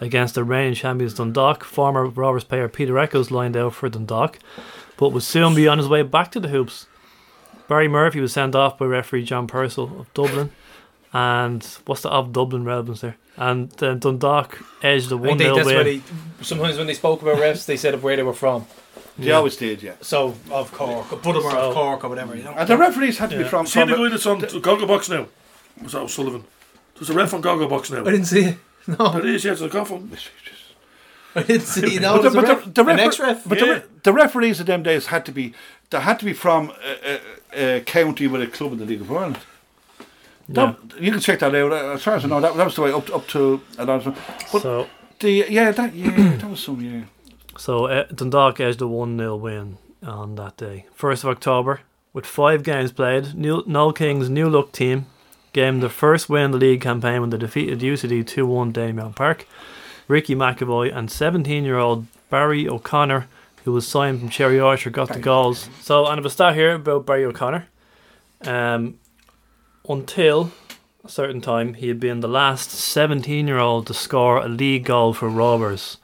against 0.00 0.34
the 0.34 0.44
reigning 0.44 0.74
champions 0.74 1.14
Dundalk. 1.14 1.64
Former 1.64 2.06
Rovers 2.06 2.44
player 2.44 2.68
Peter 2.68 2.98
Eccles 2.98 3.30
lined 3.30 3.56
out 3.56 3.74
for 3.74 3.88
Dundalk, 3.88 4.38
but 4.96 5.10
would 5.10 5.22
soon 5.22 5.54
be 5.54 5.66
on 5.66 5.78
his 5.78 5.88
way 5.88 6.02
back 6.02 6.30
to 6.32 6.40
the 6.40 6.48
Hoops. 6.48 6.86
Barry 7.68 7.88
Murphy 7.88 8.20
was 8.20 8.32
sent 8.32 8.54
off 8.54 8.78
by 8.78 8.84
referee 8.86 9.24
John 9.24 9.46
Purcell 9.46 9.84
of 9.84 10.12
Dublin. 10.14 10.52
And 11.12 11.64
what's 11.86 12.02
the 12.02 12.10
of 12.10 12.32
Dublin 12.32 12.64
relevance 12.64 13.00
there? 13.00 13.16
And 13.36 13.70
then 13.72 13.98
Dundalk 13.98 14.62
edged 14.82 15.08
the 15.08 15.16
1 15.16 15.38
think 15.38 15.40
0 15.40 15.56
that's 15.56 15.66
why 15.66 15.76
win. 15.76 15.84
they, 15.84 16.44
sometimes 16.44 16.76
when 16.76 16.86
they 16.86 16.94
spoke 16.94 17.22
about 17.22 17.38
refs, 17.38 17.64
they 17.64 17.76
said 17.76 17.94
of 17.94 18.02
where 18.02 18.16
they 18.16 18.22
were 18.22 18.34
from. 18.34 18.66
They 19.18 19.32
always 19.32 19.56
did, 19.56 19.82
yeah. 19.82 19.94
So, 20.02 20.34
of 20.50 20.72
Cork, 20.72 21.12
or 21.12 21.18
Budimir 21.18 21.50
So- 21.50 21.68
of 21.68 21.74
Cork, 21.74 22.04
or 22.04 22.08
whatever, 22.08 22.36
you 22.36 22.42
know. 22.44 22.52
And 22.56 22.68
the 22.68 22.76
referees 22.76 23.18
had 23.18 23.30
to 23.30 23.38
be 23.38 23.44
from. 23.44 23.66
See 23.66 23.80
the 23.84 23.96
guy 23.96 24.08
that's 24.10 24.26
on 24.26 24.40
the 24.40 24.60
Goggle 24.60 24.86
Box 24.86 25.08
now? 25.08 25.26
Was 25.82 25.92
that 25.92 26.00
O'Sullivan? 26.02 26.44
There's 26.94 27.10
a 27.10 27.14
ref 27.14 27.32
on 27.34 27.40
Goggle 27.40 27.68
Box 27.68 27.90
now. 27.90 28.00
I 28.02 28.04
didn't 28.10 28.26
see 28.26 28.40
it. 28.44 28.58
No. 28.88 29.10
There 29.10 29.26
is, 29.26 29.44
yeah, 29.44 29.50
it's 29.52 29.60
a 29.62 29.68
coffin. 29.68 30.10
I 31.34 31.42
didn't 31.42 31.62
see 31.66 31.96
it. 31.96 32.02
No, 32.02 32.22
But 32.22 32.22
the, 32.22 32.30
there's 32.30 32.34
a 32.34 32.40
but 32.40 32.48
ref, 32.48 32.64
the, 32.64 32.70
the 32.70 32.80
an 32.82 32.86
refer- 32.96 33.02
ex-ref. 33.08 33.44
but 33.48 33.58
the, 33.58 33.82
the 34.04 34.12
referees 34.12 34.60
of 34.60 34.66
them 34.66 34.82
days 34.84 35.06
had 35.06 35.26
to 35.26 35.32
be 35.32 35.54
they 35.90 35.98
had 36.00 36.18
to 36.20 36.24
be 36.24 36.32
from 36.32 36.72
a, 37.04 37.20
a, 37.52 37.78
a 37.78 37.80
county 37.80 38.26
with 38.28 38.42
a 38.42 38.46
club 38.46 38.72
in 38.74 38.78
the 38.78 38.84
League 38.86 39.00
of 39.00 39.10
Ireland. 39.10 39.38
That- 40.50 40.76
you 41.00 41.10
can 41.10 41.18
check 41.20 41.40
that 41.40 41.52
out. 41.54 41.72
uh, 41.72 41.94
As 41.94 42.02
far 42.04 42.14
as 42.14 42.24
I 42.24 42.28
know, 42.28 42.40
that, 42.40 42.54
that 42.56 42.64
was 42.64 42.76
the 42.76 42.82
way 42.82 42.92
up 42.92 43.06
to, 43.06 43.14
up 43.16 43.26
to 43.28 43.60
a 43.78 43.84
lot 43.84 44.06
of. 44.06 44.14
But 44.52 44.62
So, 44.62 44.86
the 45.18 45.46
yeah, 45.48 45.72
that 45.72 45.92
yeah, 45.92 46.36
that 46.36 46.48
was 46.48 46.60
some 46.60 46.80
yeah. 46.80 47.02
So 47.58 47.86
uh, 47.86 48.04
Dundalk 48.14 48.60
edged 48.60 48.80
a 48.80 48.86
1 48.86 49.18
0 49.18 49.36
win 49.36 49.78
on 50.02 50.34
that 50.36 50.56
day. 50.56 50.86
1st 50.98 51.24
of 51.24 51.30
October, 51.30 51.80
with 52.12 52.26
five 52.26 52.62
games 52.62 52.92
played, 52.92 53.34
New, 53.34 53.62
Noel 53.66 53.92
King's 53.92 54.28
new 54.28 54.48
look 54.48 54.72
team 54.72 55.06
gained 55.52 55.76
him 55.76 55.80
the 55.80 55.88
first 55.88 56.28
win 56.28 56.44
in 56.44 56.50
the 56.50 56.58
league 56.58 56.82
campaign 56.82 57.20
when 57.22 57.30
they 57.30 57.38
defeated 57.38 57.80
UCD 57.80 58.26
2 58.26 58.46
1 58.46 58.72
Dalymount 58.72 59.16
Park. 59.16 59.46
Ricky 60.06 60.34
McAvoy 60.34 60.94
and 60.94 61.10
17 61.10 61.64
year 61.64 61.78
old 61.78 62.06
Barry 62.28 62.68
O'Connor, 62.68 63.26
who 63.64 63.72
was 63.72 63.88
signed 63.88 64.20
from 64.20 64.28
Cherry 64.28 64.60
Orchard, 64.60 64.92
got 64.92 65.08
the 65.08 65.18
goals. 65.18 65.68
So, 65.80 66.04
and 66.04 66.12
I 66.12 66.14
have 66.16 66.26
a 66.26 66.30
stat 66.30 66.54
here 66.54 66.74
about 66.74 67.06
Barry 67.06 67.24
O'Connor. 67.24 67.66
Um, 68.42 68.98
until 69.88 70.52
a 71.02 71.08
certain 71.08 71.40
time, 71.40 71.74
he 71.74 71.88
had 71.88 71.98
been 71.98 72.20
the 72.20 72.28
last 72.28 72.70
17 72.70 73.48
year 73.48 73.58
old 73.58 73.86
to 73.86 73.94
score 73.94 74.38
a 74.38 74.48
league 74.48 74.84
goal 74.84 75.14
for 75.14 75.28
Rovers. 75.28 75.96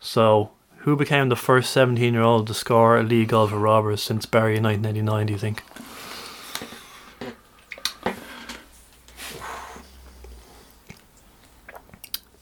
So, 0.00 0.50
who 0.84 0.96
became 0.96 1.28
the 1.28 1.36
first 1.36 1.72
17 1.72 2.12
year 2.14 2.22
old 2.22 2.46
to 2.46 2.54
score 2.54 2.96
a 2.98 3.02
league 3.02 3.28
goal 3.28 3.48
for 3.48 3.58
Rovers 3.58 4.02
since 4.02 4.26
Barry 4.26 4.56
in 4.56 4.62
1989, 4.62 5.26
do 5.26 5.32
you 5.32 5.38
think? 5.38 5.62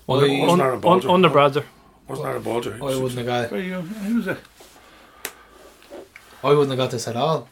Under, 0.08 0.26
I- 0.26 0.40
Wasn't 0.40 0.50
un, 0.50 0.60
Aaron 0.60 0.74
un, 0.76 0.80
Bolger? 0.82 1.14
under 1.14 1.28
Bradzer. 1.30 1.64
Wasn't 2.08 2.26
that 2.26 2.36
a 2.36 2.40
Bolger? 2.40 2.74
I 2.76 2.96
wouldn't 3.00 3.12
have 3.12 3.26
got 3.26 3.50
Where 3.50 3.60
it. 3.60 3.66
you, 3.66 3.74
who 3.80 4.16
was 4.16 4.26
it? 4.26 4.38
I 6.44 6.48
wouldn't 6.48 6.70
have 6.70 6.78
got 6.78 6.90
this 6.90 7.06
at 7.06 7.16
all. 7.16 7.48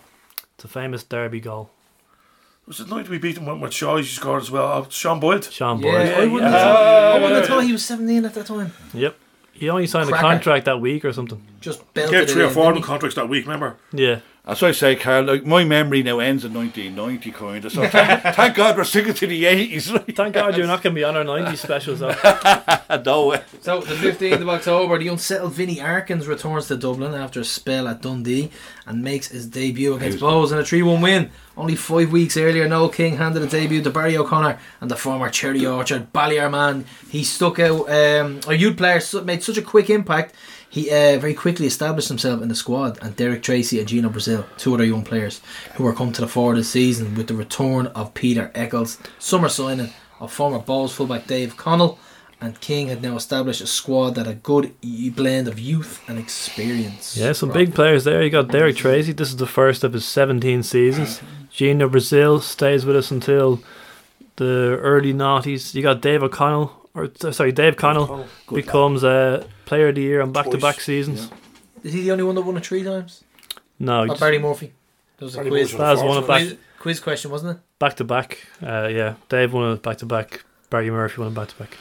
It's 0.56 0.64
a 0.64 0.68
famous 0.68 1.04
derby 1.04 1.40
goal. 1.40 1.70
Was 2.66 2.80
it 2.80 2.88
night 2.88 3.08
we 3.08 3.18
beat 3.18 3.38
him 3.38 3.46
when, 3.46 3.60
when 3.60 3.70
Shaw 3.70 4.00
scored 4.02 4.42
as 4.42 4.50
well? 4.50 4.64
Oh, 4.66 4.86
Sean 4.90 5.18
Boyd. 5.20 5.44
Sean 5.44 5.80
Yeah, 5.80 5.90
Boyd. 5.92 6.00
I 6.14 6.26
wouldn't, 6.26 6.42
have, 6.42 6.52
yeah. 6.52 6.62
thought, 6.62 6.82
I 6.82 7.14
wouldn't 7.14 7.30
Yeah. 7.30 7.36
have 7.38 7.46
thought 7.46 7.64
he 7.64 7.72
was 7.72 7.84
17 7.84 8.24
at 8.24 8.34
that 8.34 8.46
time. 8.46 8.72
Yep. 8.92 9.16
He 9.60 9.68
only 9.68 9.86
signed 9.86 10.08
Cracker. 10.08 10.26
a 10.26 10.28
contract 10.30 10.64
that 10.64 10.80
week 10.80 11.04
or 11.04 11.12
something. 11.12 11.40
Just 11.60 11.80
He 11.80 11.86
belted 11.92 12.12
gave 12.12 12.22
it 12.22 12.30
three 12.30 12.42
or 12.42 12.46
in, 12.46 12.52
four 12.54 12.62
of 12.64 12.68
didn't 12.68 12.74
them 12.76 12.82
he? 12.82 12.86
contracts 12.86 13.14
that 13.16 13.28
week, 13.28 13.44
remember? 13.44 13.76
Yeah. 13.92 14.20
That's 14.50 14.62
why 14.62 14.68
I 14.68 14.72
say, 14.72 14.96
Carl. 14.96 15.26
Like 15.26 15.46
my 15.46 15.62
memory 15.62 16.02
now 16.02 16.18
ends 16.18 16.44
in 16.44 16.52
1990, 16.52 17.30
kind 17.30 17.64
of. 17.64 17.70
So 17.70 17.86
thank, 17.86 18.20
thank 18.34 18.56
God 18.56 18.76
we're 18.76 18.82
sticking 18.82 19.14
to 19.14 19.26
the 19.28 19.44
80s. 19.44 19.94
Right? 19.94 20.16
Thank 20.16 20.34
God 20.34 20.56
you're 20.56 20.66
not 20.66 20.82
going 20.82 20.92
to 20.92 20.98
be 20.98 21.04
on 21.04 21.16
our 21.16 21.22
90 21.22 21.54
specials 21.56 22.00
though. 22.00 22.12
no 23.04 23.28
way. 23.28 23.44
So 23.60 23.80
the 23.80 23.94
15th 23.94 24.40
of 24.40 24.48
October, 24.48 24.98
the 24.98 25.06
unsettled 25.06 25.52
Vinnie 25.52 25.76
Arkins 25.76 26.26
returns 26.26 26.66
to 26.66 26.76
Dublin 26.76 27.14
after 27.14 27.38
a 27.38 27.44
spell 27.44 27.86
at 27.86 28.02
Dundee 28.02 28.50
and 28.86 29.04
makes 29.04 29.28
his 29.28 29.46
debut 29.46 29.94
against 29.94 30.18
Bohs 30.18 30.50
in 30.50 30.58
a 30.58 30.62
3-1 30.62 31.00
win. 31.00 31.30
Only 31.56 31.76
five 31.76 32.10
weeks 32.10 32.36
earlier, 32.36 32.66
Noel 32.66 32.88
King 32.88 33.18
handed 33.18 33.42
a 33.42 33.46
debut 33.46 33.82
to 33.82 33.90
Barry 33.90 34.16
O'Connor 34.16 34.58
and 34.80 34.90
the 34.90 34.96
former 34.96 35.30
Cherry 35.30 35.64
Orchard 35.64 36.12
Ballier 36.12 36.50
man. 36.50 36.86
He 37.08 37.22
stuck 37.22 37.60
out. 37.60 37.88
Um, 37.88 38.40
a 38.48 38.54
youth 38.54 38.76
player 38.76 39.00
made 39.22 39.44
such 39.44 39.58
a 39.58 39.62
quick 39.62 39.90
impact. 39.90 40.34
He 40.70 40.88
uh, 40.88 41.18
very 41.18 41.34
quickly 41.34 41.66
established 41.66 42.08
himself 42.08 42.40
in 42.42 42.48
the 42.48 42.54
squad, 42.54 42.96
and 43.02 43.16
Derek 43.16 43.42
Tracy 43.42 43.80
and 43.80 43.88
Gino 43.88 44.08
Brazil, 44.08 44.46
two 44.56 44.72
other 44.72 44.84
young 44.84 45.02
players 45.02 45.40
who 45.74 45.82
were 45.82 45.92
come 45.92 46.12
to 46.12 46.20
the 46.20 46.28
fore 46.28 46.54
this 46.54 46.70
season 46.70 47.16
with 47.16 47.26
the 47.26 47.34
return 47.34 47.88
of 47.88 48.14
Peter 48.14 48.52
Eccles, 48.54 48.96
summer 49.18 49.48
signing 49.48 49.92
of 50.20 50.32
former 50.32 50.60
Bohs 50.60 50.92
fullback 50.92 51.26
Dave 51.26 51.56
Connell, 51.56 51.98
and 52.40 52.60
King 52.60 52.86
had 52.86 53.02
now 53.02 53.16
established 53.16 53.60
a 53.60 53.66
squad 53.66 54.14
that 54.14 54.26
had 54.26 54.36
a 54.36 54.38
good 54.38 54.72
blend 55.16 55.48
of 55.48 55.58
youth 55.58 56.00
and 56.08 56.20
experience. 56.20 57.16
Yeah, 57.16 57.32
some 57.32 57.50
big 57.50 57.74
players 57.74 58.04
there. 58.04 58.22
You 58.22 58.30
got 58.30 58.48
Derek 58.48 58.76
Tracy. 58.76 59.12
This 59.12 59.30
is 59.30 59.36
the 59.36 59.46
first 59.48 59.82
of 59.82 59.92
his 59.92 60.04
17 60.04 60.62
seasons. 60.62 61.20
Gino 61.50 61.88
Brazil 61.88 62.40
stays 62.40 62.86
with 62.86 62.96
us 62.96 63.10
until 63.10 63.60
the 64.36 64.78
early 64.80 65.12
noughties. 65.12 65.74
You 65.74 65.82
got 65.82 66.00
Dave 66.00 66.22
O'Connell, 66.22 66.79
or 66.94 67.10
uh, 67.24 67.32
sorry, 67.32 67.52
Dave 67.52 67.76
Connell 67.76 68.26
Good 68.46 68.54
becomes 68.56 69.04
a 69.04 69.46
player 69.66 69.88
of 69.88 69.94
the 69.94 70.02
year 70.02 70.20
on 70.22 70.32
back-to-back 70.32 70.76
Twice, 70.76 70.84
seasons. 70.84 71.30
Is 71.82 71.92
he 71.92 72.02
the 72.02 72.12
only 72.12 72.24
one 72.24 72.34
that 72.34 72.42
won 72.42 72.56
it 72.56 72.66
three 72.66 72.82
times? 72.84 73.24
No, 73.78 74.02
Or 74.02 74.08
just 74.08 74.20
Barry 74.20 74.38
Murphy? 74.38 74.72
There 75.18 75.26
was 75.26 75.34
a 75.34 75.38
Barry 75.38 75.50
quiz. 75.50 75.72
That 75.72 75.92
was 75.92 76.02
one 76.02 76.18
of 76.18 76.26
back- 76.26 76.42
quiz, 76.42 76.56
quiz 76.78 77.00
question, 77.00 77.30
wasn't 77.30 77.56
it? 77.56 77.62
back-to-back. 77.78 78.46
Uh, 78.62 78.88
yeah, 78.88 79.14
Dave 79.28 79.52
won 79.52 79.72
it 79.72 79.82
back-to-back. 79.82 80.44
Barry 80.68 80.90
Murphy 80.90 81.20
won 81.20 81.32
it 81.32 81.34
back-to-back. 81.34 81.76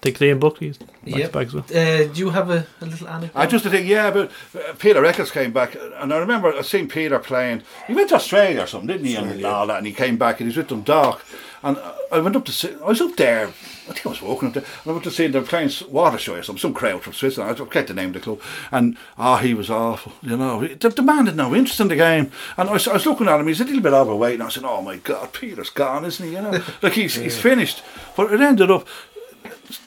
I 0.00 0.02
think 0.02 0.18
Liam 0.18 0.40
Buckley's 0.40 0.78
Yep. 1.04 1.32
back-to-back 1.32 1.46
as 1.48 1.54
well. 1.54 1.64
Uh, 1.70 2.04
do 2.12 2.20
you 2.20 2.30
have 2.30 2.48
a, 2.50 2.66
a 2.80 2.86
little 2.86 3.06
anecdote? 3.08 3.38
I 3.38 3.46
just 3.46 3.66
think, 3.66 3.86
yeah, 3.86 4.10
but 4.10 4.30
uh, 4.54 4.72
Peter 4.78 5.04
Eccles 5.04 5.30
came 5.30 5.52
back, 5.52 5.76
and 5.98 6.12
I 6.12 6.16
remember 6.16 6.52
I 6.54 6.62
seen 6.62 6.88
Peter 6.88 7.18
playing. 7.18 7.62
He 7.86 7.92
went 7.94 8.08
to 8.08 8.14
Australia 8.14 8.62
or 8.62 8.66
something, 8.66 8.88
didn't 8.88 9.06
he? 9.06 9.14
And 9.16 9.44
all 9.44 9.66
that, 9.66 9.78
and 9.78 9.86
he 9.86 9.92
came 9.92 10.16
back, 10.16 10.40
and 10.40 10.48
he's 10.48 10.56
with 10.56 10.68
them 10.68 10.80
Doc. 10.82 11.22
And 11.62 11.78
I 12.10 12.18
went 12.20 12.36
up 12.36 12.46
to 12.46 12.52
see, 12.52 12.72
I 12.82 12.86
was 12.88 13.02
up 13.02 13.14
there, 13.16 13.46
I 13.48 13.92
think 13.92 14.06
I 14.06 14.08
was 14.08 14.22
walking 14.22 14.48
up 14.48 14.54
there, 14.54 14.62
and 14.64 14.90
I 14.90 14.92
went 14.92 15.04
to 15.04 15.10
see 15.10 15.26
them 15.26 15.44
playing 15.44 15.66
s- 15.68 15.82
water 15.82 16.16
show 16.16 16.34
or 16.36 16.42
something, 16.42 16.58
some 16.60 16.72
crowd 16.72 17.02
from 17.02 17.12
Switzerland, 17.12 17.52
I 17.52 17.54
forget 17.54 17.86
the 17.86 17.92
name 17.92 18.08
of 18.08 18.14
the 18.14 18.20
club. 18.20 18.40
And, 18.72 18.96
ah, 19.18 19.36
he 19.36 19.52
was 19.52 19.68
awful, 19.68 20.12
you 20.22 20.38
know. 20.38 20.66
The, 20.66 20.88
the 20.88 21.02
man 21.02 21.26
had 21.26 21.36
no 21.36 21.54
interest 21.54 21.78
in 21.80 21.88
the 21.88 21.96
game. 21.96 22.30
And 22.56 22.70
I 22.70 22.72
was, 22.72 22.88
I 22.88 22.94
was 22.94 23.04
looking 23.04 23.28
at 23.28 23.38
him, 23.38 23.46
he's 23.46 23.60
a 23.60 23.64
little 23.64 23.82
bit 23.82 23.92
overweight, 23.92 24.34
and 24.34 24.42
I 24.42 24.48
said, 24.48 24.64
oh 24.64 24.80
my 24.80 24.96
God, 24.96 25.34
Peter's 25.34 25.68
gone, 25.68 26.06
isn't 26.06 26.24
he? 26.26 26.32
You 26.34 26.40
know, 26.40 26.62
like 26.82 26.94
he's, 26.94 27.16
he's 27.16 27.38
finished. 27.38 27.82
But 28.16 28.32
it 28.32 28.40
ended 28.40 28.70
up, 28.70 28.86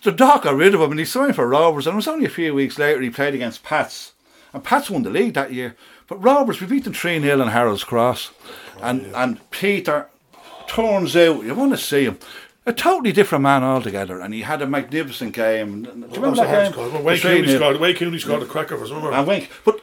the 0.03 0.11
Doc 0.11 0.43
got 0.43 0.55
rid 0.55 0.73
of 0.73 0.81
him 0.81 0.91
and 0.91 0.99
he 0.99 1.05
signed 1.05 1.35
for 1.35 1.47
Rovers 1.47 1.87
and 1.87 1.93
it 1.93 1.97
was 1.97 2.07
only 2.07 2.25
a 2.25 2.29
few 2.29 2.53
weeks 2.53 2.77
later 2.79 3.01
he 3.01 3.09
played 3.09 3.33
against 3.35 3.63
Pats 3.63 4.13
and 4.53 4.63
Pats 4.63 4.89
won 4.89 5.03
the 5.03 5.09
league 5.09 5.33
that 5.33 5.53
year 5.53 5.75
but 6.07 6.23
Rovers 6.23 6.59
we 6.61 6.67
beat 6.67 6.83
them 6.83 6.93
3-0 6.93 7.41
in 7.41 7.47
Harold's 7.49 7.83
Cross 7.83 8.31
and, 8.81 9.07
oh, 9.07 9.11
and 9.15 9.51
Peter 9.51 10.07
turns 10.67 11.15
out 11.15 11.43
you 11.43 11.53
want 11.55 11.71
to 11.71 11.77
see 11.77 12.05
him 12.05 12.17
a 12.65 12.71
totally 12.73 13.11
different 13.11 13.41
man 13.43 13.63
altogether 13.63 14.19
and 14.21 14.33
he 14.33 14.41
had 14.41 14.61
a 14.61 14.67
magnificent 14.67 15.33
game 15.33 15.83
do 15.83 15.89
you 15.89 16.07
remember 16.15 16.35
that 16.37 16.73
game? 16.73 17.03
Wayne 17.03 17.19
Cooney 17.19 17.55
scored. 17.55 17.79
Wayne 17.79 17.95
Cooney 17.95 18.19
scored 18.19 18.43
a 18.43 18.45
cracker 18.45 18.77
for 18.77 18.83
us, 18.83 18.89
remember? 18.89 19.11
and 19.11 19.27
Wink 19.27 19.49
but 19.65 19.81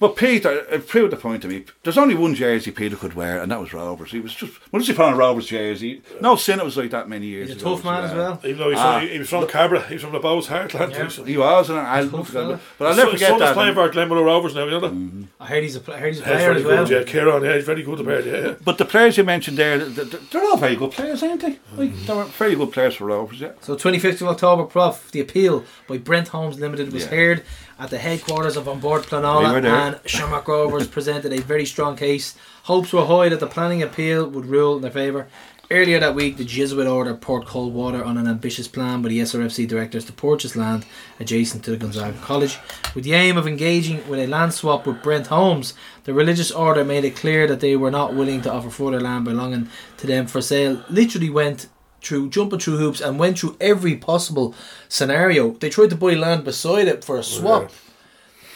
But 0.00 0.16
Peter, 0.16 0.50
it 0.70 0.88
proved 0.88 1.12
the 1.12 1.16
point 1.18 1.42
to 1.42 1.48
me. 1.48 1.64
There's 1.82 1.98
only 1.98 2.14
one 2.14 2.34
jersey 2.34 2.70
Peter 2.70 2.96
could 2.96 3.12
wear, 3.12 3.40
and 3.42 3.52
that 3.52 3.60
was 3.60 3.74
Rovers. 3.74 4.10
He 4.12 4.18
was 4.18 4.34
just 4.34 4.52
once 4.72 4.86
he 4.86 4.94
put 4.94 5.04
on 5.04 5.12
a 5.12 5.16
Rovers 5.16 5.46
jersey. 5.46 6.00
No 6.22 6.36
sin 6.36 6.58
it 6.58 6.64
was 6.64 6.78
like 6.78 6.90
that 6.90 7.06
many 7.08 7.26
years 7.26 7.48
He's 7.50 7.58
a 7.58 7.60
ago. 7.60 7.76
tough 7.76 7.84
man 7.84 8.04
as 8.04 8.14
well. 8.16 8.40
Even 8.42 8.56
though 8.58 8.70
he's 8.70 8.78
Ah. 8.78 8.98
from, 9.00 9.08
he 9.08 9.18
was 9.18 9.28
from 9.28 9.46
Cabra, 9.46 9.82
he 9.88 9.94
was 9.94 10.02
from 10.02 10.12
the 10.12 10.18
Bohs 10.20 10.46
Heartland. 10.46 10.92
Yeah. 10.92 11.06
too, 11.06 11.24
He 11.24 11.36
was, 11.36 11.68
and 11.68 11.78
I, 11.78 12.06
Tough 12.06 12.30
fella. 12.30 12.58
but 12.78 12.86
I'll 12.88 12.96
never 12.96 13.10
son- 13.10 13.12
forget 13.12 13.28
son 13.28 13.38
that. 13.40 13.54
playing 13.54 13.74
for 13.74 13.88
Glenmore 13.90 14.24
Rovers 14.24 14.54
now, 14.54 14.64
you 14.64 14.70
know 14.70 14.80
that? 14.80 15.26
I 15.38 15.46
heard 15.46 15.62
he's 15.64 15.76
a, 15.76 15.80
pl- 15.80 15.92
I 15.94 15.98
heard 15.98 16.14
he's 16.14 16.20
a 16.22 16.24
Yeah, 16.24 16.28
he's 16.28 16.36
player 16.36 16.48
very 16.48 16.60
as 16.60 16.64
well. 16.66 16.86
good, 16.86 17.06
yeah. 17.06 17.12
Kieran, 17.12 17.44
yeah, 17.44 17.54
he's 17.56 17.64
very 17.64 17.82
good 17.82 17.98
player, 18.02 18.20
yeah, 18.20 18.46
yeah. 18.48 18.54
But 18.64 18.78
the 18.78 18.86
players 18.86 19.18
you 19.18 19.24
mentioned 19.24 19.58
there, 19.58 19.78
th- 19.78 19.94
th- 20.10 20.30
they're 20.30 20.44
all 20.44 20.56
very 20.56 20.76
good 20.76 20.92
players, 20.92 21.22
aren't 21.22 21.42
they? 21.42 21.58
Like, 21.76 21.90
Mm-hmm. 21.92 22.06
they're 22.06 22.24
very 22.24 22.54
good 22.54 22.72
players 22.72 22.94
for 22.94 23.04
Rovers, 23.04 23.38
yeah. 23.40 23.50
So 23.60 23.76
25th 23.76 24.22
of 24.22 24.28
October, 24.28 24.64
Prof, 24.64 25.10
the 25.12 25.20
appeal 25.20 25.64
by 25.86 25.98
Brent 25.98 26.28
Holmes 26.28 26.58
Limited 26.58 26.90
was 26.90 27.04
Yeah. 27.04 27.10
heard 27.10 27.42
at 27.80 27.88
the 27.88 27.98
headquarters 27.98 28.58
of 28.58 28.68
An 28.68 28.78
Bord 28.78 29.02
We 29.02 29.06
Pleanála 29.08 29.62
were 29.62 29.66
and 29.66 30.00
Shamrock 30.04 30.46
Rovers 30.46 30.86
presented 30.96 31.32
a 31.32 31.40
very 31.40 31.64
strong 31.64 31.96
case. 31.96 32.36
Hopes 32.64 32.92
were 32.92 33.06
high 33.06 33.30
that 33.30 33.40
the 33.40 33.46
planning 33.46 33.82
appeal 33.82 34.28
would 34.28 34.44
rule 34.44 34.76
in 34.76 34.82
their 34.82 34.90
favour. 34.90 35.28
Earlier 35.70 35.98
that 36.00 36.14
week, 36.14 36.36
the 36.36 36.44
Jesuit 36.44 36.86
order 36.86 37.14
poured 37.14 37.46
cold 37.46 37.72
water 37.72 38.04
on 38.04 38.18
an 38.18 38.28
ambitious 38.28 38.68
plan 38.68 39.00
by 39.00 39.08
the 39.08 39.20
SRFC 39.20 39.66
directors 39.66 40.04
to 40.06 40.12
purchase 40.12 40.56
land 40.56 40.84
adjacent 41.18 41.64
to 41.64 41.70
the 41.70 41.78
Gonzaga 41.78 42.18
College. 42.18 42.58
With 42.94 43.04
the 43.04 43.14
aim 43.14 43.38
of 43.38 43.46
engaging 43.46 44.06
with 44.08 44.20
a 44.20 44.26
land 44.26 44.52
swap 44.52 44.86
with 44.86 45.02
Brent 45.02 45.28
Holmes, 45.28 45.72
the 46.04 46.12
religious 46.12 46.50
order 46.50 46.84
made 46.84 47.04
it 47.04 47.16
clear 47.16 47.46
that 47.46 47.60
they 47.60 47.76
were 47.76 47.90
not 47.90 48.14
willing 48.14 48.42
to 48.42 48.52
offer 48.52 48.68
further 48.68 49.00
land 49.00 49.24
belonging 49.24 49.70
to 49.98 50.06
them 50.06 50.26
for 50.26 50.42
sale. 50.42 50.84
Literally 50.90 51.30
went 51.30 51.68
through 52.02 52.30
jumping 52.30 52.58
through 52.58 52.78
hoops 52.78 53.00
and 53.00 53.18
went 53.18 53.38
through 53.38 53.56
every 53.60 53.96
possible 53.96 54.54
scenario. 54.88 55.50
They 55.52 55.68
tried 55.70 55.90
to 55.90 55.96
buy 55.96 56.14
land 56.14 56.44
beside 56.44 56.88
it 56.88 57.04
for 57.04 57.18
a 57.18 57.22
swap. 57.22 57.70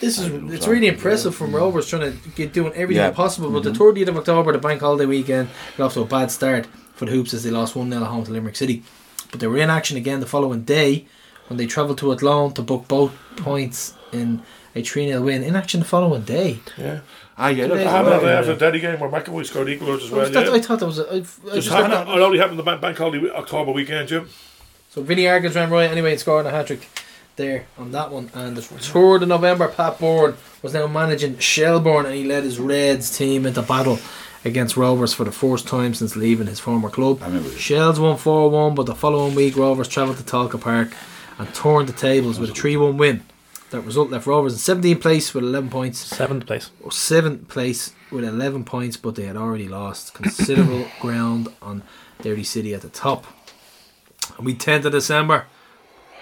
This 0.01 0.19
is 0.19 0.27
it's 0.53 0.67
really 0.67 0.89
impressive 0.89 1.35
from 1.35 1.55
Rovers 1.55 1.89
trying 1.89 2.21
to 2.21 2.29
get 2.31 2.53
doing 2.53 2.73
everything 2.75 3.05
Yeah. 3.05 3.11
possible. 3.11 3.51
But 3.51 3.61
Mhm. 3.63 3.73
the 3.73 3.75
30th 3.79 4.09
of 4.09 4.17
October, 4.17 4.53
the 4.53 4.59
bank 4.59 4.81
holiday 4.81 5.07
weekend, 5.07 5.49
got 5.77 5.85
off 5.87 5.95
to 5.95 6.01
a 6.01 6.05
bad 6.05 6.31
start 6.31 6.67
for 6.95 7.05
the 7.07 7.13
Hoops 7.13 7.33
as 7.33 7.43
they 7.45 7.51
lost 7.51 7.75
1 7.77 7.91
0 7.91 8.03
at 8.03 8.09
home 8.09 8.25
to 8.25 8.33
Limerick 8.33 8.57
City. 8.57 8.83
But 9.31 9.41
they 9.41 9.47
were 9.47 9.57
in 9.59 9.71
action 9.71 9.97
again 9.97 10.21
the 10.21 10.27
following 10.27 10.63
day 10.63 11.07
when 11.49 11.57
they 11.59 11.67
travelled 11.67 11.99
to 11.99 12.13
Athlone 12.13 12.53
to 12.55 12.63
book 12.63 12.87
both 12.89 13.13
points 13.37 13.95
in 14.13 14.43
a 14.75 14.83
3 14.83 15.07
0 15.09 15.23
win. 15.23 15.43
In 15.43 15.57
action 15.57 15.81
the 15.81 15.87
following 15.87 16.23
day. 16.23 16.59
Yeah. 16.77 16.99
Ah, 17.37 17.49
yeah, 17.49 17.65
Today 17.67 17.77
that's 17.85 17.89
as 17.89 17.93
I 17.95 18.03
well. 18.03 18.05
remember 18.13 18.29
after 18.31 18.55
the 18.55 18.61
Daddy 18.61 18.81
game 18.81 19.01
where 19.01 19.11
McAvoy 19.11 19.45
scored 19.45 19.67
equalers 19.69 20.05
as 20.05 20.11
well. 20.11 20.31
That- 20.31 20.47
yeah. 20.47 20.53
I 20.53 20.61
thought 20.61 20.79
that 20.81 20.87
was. 20.87 20.99
A, 21.01 21.13
I, 21.13 21.17
I 21.17 21.19
Just 21.21 21.45
just 21.55 21.69
happened, 21.71 21.93
it 22.09 22.21
only 22.23 22.39
happened 22.39 22.59
the 22.59 22.63
bank, 22.63 22.81
bank 22.81 22.97
holiday 22.97 23.29
October 23.31 23.73
weekend, 23.73 24.09
Jim. 24.09 24.29
So 24.91 25.03
Vinny 25.03 25.23
Arkins 25.25 25.57
ran 25.57 25.71
right 25.71 25.91
anyway 25.91 26.13
and 26.13 26.21
scored 26.21 26.47
a 26.47 26.51
hat 26.51 26.69
trick 26.69 26.89
there 27.35 27.67
on 27.77 27.91
that 27.91 28.13
one. 28.13 28.31
And 28.35 28.57
the 28.57 28.63
third 28.63 29.23
of 29.23 29.29
November, 29.29 29.67
Pat 29.67 29.99
Byrne 29.99 30.37
was 30.63 30.73
now 30.75 30.87
managing 30.87 31.39
Shelbourne 31.39 32.07
and 32.07 32.15
he 32.15 32.23
led 32.25 32.45
his 32.45 32.61
Reds 32.61 33.17
team 33.19 33.45
into 33.47 33.63
battle 33.63 33.99
against 34.45 34.77
Rovers 34.77 35.13
for 35.13 35.25
the 35.25 35.33
first 35.33 35.67
time 35.67 35.95
since 35.95 36.15
leaving 36.15 36.47
his 36.47 36.61
former 36.61 36.91
club. 36.91 37.21
Shels 37.59 37.99
won 37.99 38.17
4 38.17 38.49
1, 38.51 38.77
but 38.77 38.87
the 38.87 38.95
following 38.95 39.35
week 39.35 39.57
Rovers 39.57 39.89
travelled 39.89 40.19
to 40.19 40.23
Tolka 40.23 40.61
Park 40.61 40.93
and 41.39 41.53
turned 41.53 41.89
the 41.89 41.93
tables 41.93 42.39
with 42.39 42.51
a 42.51 42.55
3 42.55 42.77
1 42.77 42.97
win. 42.97 43.25
That 43.75 43.81
result 43.81 44.09
left 44.09 44.29
Rovers 44.29 44.69
in 44.69 44.81
17th 44.81 45.01
place 45.01 45.35
with 45.35 45.43
11 45.43 45.69
points. 45.69 45.99
Seventh 45.99 46.47
place. 46.47 46.71
Or 46.81 46.93
7th 46.93 47.49
place 47.49 47.93
with 48.09 48.23
11 48.23 48.63
points, 48.63 48.97
but 48.97 49.17
they 49.17 49.25
had 49.25 49.37
already 49.37 49.67
lost 49.67 50.15
considerable 50.15 50.87
ground 51.01 51.49
on 51.61 51.83
Derry 52.23 52.45
City 52.45 52.73
at 52.73 52.83
the 52.83 52.89
top. 52.89 53.27
And 54.37 54.47
we 54.47 54.55
10th 54.55 54.85
of 54.85 54.93
December. 54.93 55.47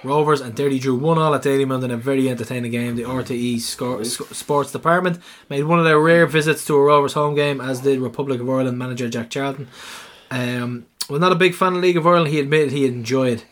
Rovers 0.02 0.40
and 0.40 0.55
Derry 0.55 0.78
drew 0.78 0.97
one 0.97 1.18
all 1.18 1.34
at 1.34 1.42
Dalymount 1.42 1.84
in 1.84 1.90
a 1.90 1.97
very 1.98 2.31
entertaining 2.31 2.70
game. 2.70 2.97
The 2.97 3.02
RTE 3.02 3.60
score, 3.60 4.02
sc- 4.02 4.32
Sports 4.32 4.72
Department 4.72 5.18
made 5.50 5.64
one 5.64 5.78
of 5.78 5.84
their 5.84 6.00
rare 6.00 6.24
visits 6.24 6.64
to 6.64 6.74
a 6.76 6.82
Rovers 6.82 7.12
home 7.12 7.34
game, 7.34 7.60
as 7.60 7.81
did 7.81 8.00
Republic 8.00 8.40
of 8.40 8.48
Ireland 8.48 8.78
manager 8.78 9.10
Jack 9.10 9.28
Charlton. 9.28 9.68
Um, 10.31 10.86
well, 11.10 11.20
not 11.20 11.32
a 11.32 11.34
big 11.34 11.55
fan 11.55 11.74
of 11.74 11.82
League 11.82 11.98
of 11.98 12.06
Ireland, 12.06 12.28
he 12.28 12.40
admitted 12.40 12.72
he 12.72 12.86
enjoyed 12.86 13.44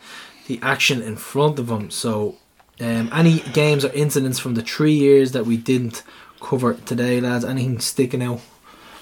the 0.47 0.59
action 0.63 1.03
in 1.03 1.17
front 1.17 1.59
of 1.59 1.69
him. 1.69 1.91
So, 1.91 2.37
um, 2.81 3.09
any 3.13 3.39
games 3.53 3.85
or 3.85 3.91
incidents 3.93 4.39
from 4.39 4.55
the 4.55 4.61
three 4.61 4.93
years 4.93 5.31
that 5.33 5.45
we 5.45 5.57
didn't 5.57 6.03
cover 6.41 6.73
today, 6.73 7.21
lads? 7.21 7.45
Anything 7.45 7.79
sticking 7.79 8.21
out 8.23 8.41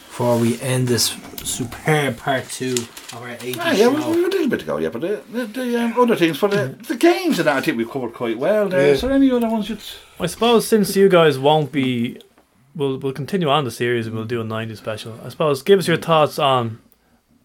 before 0.08 0.38
we 0.38 0.59
end 0.61 0.88
this 0.88 1.16
superb 1.43 2.17
part 2.17 2.43
two 2.49 2.74
of 2.74 3.16
our 3.22 3.30
80 3.30 3.56
Ah, 3.59 3.72
yeah, 3.72 3.88
we, 3.88 4.01
show? 4.01 4.09
we 4.11 4.17
have 4.22 4.27
a 4.27 4.30
little 4.32 4.49
bit 4.49 4.59
to 4.59 4.66
go, 4.66 4.77
yeah, 4.77 4.90
but 4.90 5.01
the, 5.01 5.22
the, 5.32 5.45
the 5.45 5.82
um, 5.82 5.98
other 5.98 6.16
things, 6.17 6.38
for 6.38 6.49
the, 6.49 6.75
the 6.88 6.95
games 6.98 7.40
and 7.40 7.48
that, 7.48 7.56
I 7.56 7.61
think 7.61 7.77
we've 7.77 7.90
covered 7.90 8.14
quite 8.14 8.38
well 8.38 8.67
there. 8.67 8.88
Yeah. 8.88 8.91
Is 8.93 9.01
there 9.01 9.11
any 9.11 9.32
other 9.32 9.48
ones 9.49 9.69
you'd... 9.69 9.80
I 10.19 10.25
suppose 10.25 10.67
since 10.67 10.95
you 10.98 11.08
guys 11.08 11.40
won't 11.40 11.72
be, 11.72 12.19
we'll 12.75 12.98
we'll 12.98 13.14
continue 13.14 13.49
on 13.49 13.64
the 13.64 13.72
series 13.72 14.08
and 14.08 14.16
we'll 14.16 14.25
do 14.25 14.41
a 14.41 14.43
ninety 14.43 14.75
special. 14.75 15.17
I 15.24 15.30
suppose 15.30 15.64
give 15.64 15.80
us 15.80 15.88
your 15.88 15.95
thoughts 15.98 16.38
on 16.38 16.80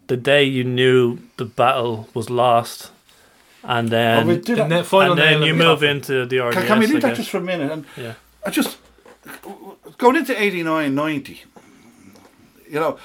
the 0.09 0.17
day 0.17 0.43
you 0.43 0.65
knew 0.65 1.19
the 1.37 1.45
battle 1.45 2.09
was 2.13 2.29
lost, 2.29 2.91
and 3.65 3.89
then 3.91 4.25
Oh, 4.25 4.27
we 4.27 4.37
did 4.39 4.59
that- 4.59 4.87
final 4.87 5.13
and 5.13 5.21
then 5.21 5.43
you 5.43 5.55
move 5.55 5.81
coffin. 5.81 5.97
into 5.97 6.27
the 6.27 6.39
RDS. 6.41 6.55
Can, 6.59 6.67
can 6.67 6.79
we 6.79 6.87
I 6.87 6.89
leave 6.89 7.03
that 7.03 7.17
just 7.17 7.31
for 7.31 7.39
a 7.39 7.41
minute? 7.41 7.71
And 7.73 7.85
Yeah. 7.97 8.15
I 8.47 8.51
just 8.51 8.77
going 9.99 10.17
into 10.17 10.41
89, 10.41 10.95
90, 10.95 11.43
You 12.71 12.81
know, 12.81 12.99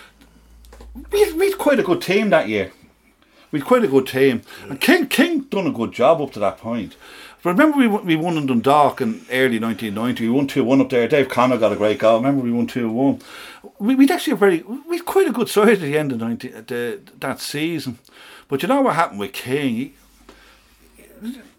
we 1.12 1.32
we 1.34 1.46
had 1.50 1.58
quite 1.58 1.80
a 1.80 1.84
good 1.84 2.02
team 2.02 2.30
that 2.32 2.48
year. 2.50 2.72
We 3.52 3.60
had 3.60 3.68
quite 3.68 3.84
a 3.84 3.88
good 3.88 4.08
team, 4.08 4.42
and 4.70 4.80
King 4.80 5.08
King 5.08 5.42
done 5.50 5.68
a 5.68 5.72
good 5.72 5.92
job 5.92 6.22
up 6.22 6.32
to 6.34 6.40
that 6.40 6.58
point. 6.58 6.96
But 7.42 7.52
remember, 7.52 7.78
we 7.78 7.88
won- 7.88 8.06
we 8.06 8.16
won 8.16 8.38
in 8.38 8.48
Dundalk 8.48 9.00
in 9.02 9.22
early 9.32 9.60
1990. 9.60 10.24
We 10.28 10.30
won 10.30 10.46
two 10.48 10.64
one 10.64 10.82
up 10.82 10.90
there. 10.90 11.08
Dave 11.08 11.30
Connor 11.30 11.58
got 11.58 11.72
a 11.72 11.76
great 11.76 11.98
goal. 12.00 12.18
Remember, 12.18 12.42
we 12.44 12.52
won 12.52 12.68
two 12.68 12.90
one. 12.90 13.20
We 13.80 13.96
we'd 13.96 14.12
actually 14.12 14.34
a 14.34 14.36
very 14.36 14.64
we 14.90 14.98
had 14.98 15.06
quite 15.06 15.28
a 15.28 15.32
good 15.32 15.50
side 15.50 15.70
at 15.70 15.80
the 15.82 15.98
end 15.98 16.12
of 16.12 16.20
90, 16.20 16.54
uh, 16.54 16.62
the, 16.68 17.00
that 17.20 17.40
season. 17.40 18.00
But 18.50 18.62
you 18.62 18.68
know 18.68 18.82
what 18.82 18.96
happened 18.96 19.20
with 19.20 19.34
King? 19.34 19.76
He, 19.76 19.94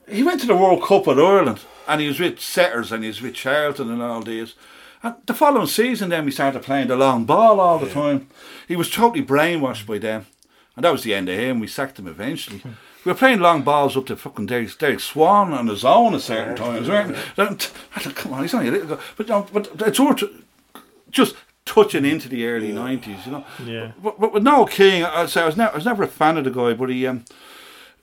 he 0.09 0.23
went 0.23 0.41
to 0.41 0.47
the 0.47 0.57
World 0.57 0.83
Cup 0.83 1.09
at 1.09 1.19
Ireland 1.19 1.61
and 1.87 2.01
he 2.01 2.09
was 2.09 2.21
with 2.21 2.41
Setters 2.41 2.93
and 2.93 3.03
he 3.03 3.09
was 3.09 3.23
with 3.23 3.35
Charlton 3.35 3.91
and 3.91 4.03
all 4.03 4.21
these. 4.23 4.55
And 5.03 5.15
the 5.27 5.35
following 5.35 5.67
season, 5.67 6.11
then 6.11 6.25
we 6.25 6.31
started 6.31 6.63
playing 6.63 6.89
the 6.89 6.97
long 6.97 7.25
ball 7.25 7.59
all 7.59 7.79
the 7.79 7.89
time. 7.89 8.29
He 8.69 8.77
was 8.77 8.91
totally 8.91 9.25
brainwashed 9.25 9.87
by 9.87 9.99
them, 9.99 10.27
and 10.77 10.85
that 10.85 10.93
was 10.93 11.05
the 11.05 11.15
end 11.15 11.29
of 11.29 11.39
him. 11.39 11.59
We 11.59 11.67
sacked 11.67 11.99
him 11.99 12.07
eventually. 12.07 12.63
We 13.05 13.13
were 13.13 13.19
playing 13.19 13.41
long 13.41 13.63
balls 13.63 13.97
up 13.97 14.07
to 14.07 14.17
fucking 14.17 14.47
Derek, 14.47 14.77
Derek 14.79 15.01
Swan 15.01 15.55
on 15.55 15.69
his 15.69 15.87
own 15.87 16.15
at 16.15 16.21
certain 16.21 16.55
times, 16.55 16.87
weren't 16.87 17.17
I 17.39 18.01
thought, 18.01 18.15
come 18.15 18.35
on, 18.35 18.43
he's 18.43 18.53
only 18.53 18.69
a 18.69 18.73
little 18.73 18.89
go. 18.89 19.01
But, 19.17 19.29
no, 19.29 19.47
but 19.51 19.71
it's 19.87 19.99
worth 19.99 20.23
just 21.11 21.35
touching 21.65 22.05
into 22.05 22.29
the 22.29 22.47
early 22.47 22.73
90s, 22.73 23.25
you 23.25 23.33
know. 23.33 23.45
Yeah. 23.65 23.93
But, 24.03 24.21
but 24.21 24.35
with 24.35 24.43
Noel 24.43 24.67
King, 24.67 25.05
I'd 25.05 25.31
say 25.31 25.43
I 25.43 25.47
was 25.47 25.57
never, 25.57 25.73
I 25.73 25.77
was 25.77 25.87
never 25.87 26.03
a 26.03 26.09
fan 26.09 26.37
of 26.37 26.45
the 26.45 26.51
guy, 26.51 26.75
but 26.75 26.91
he, 26.91 27.07
um, 27.07 27.25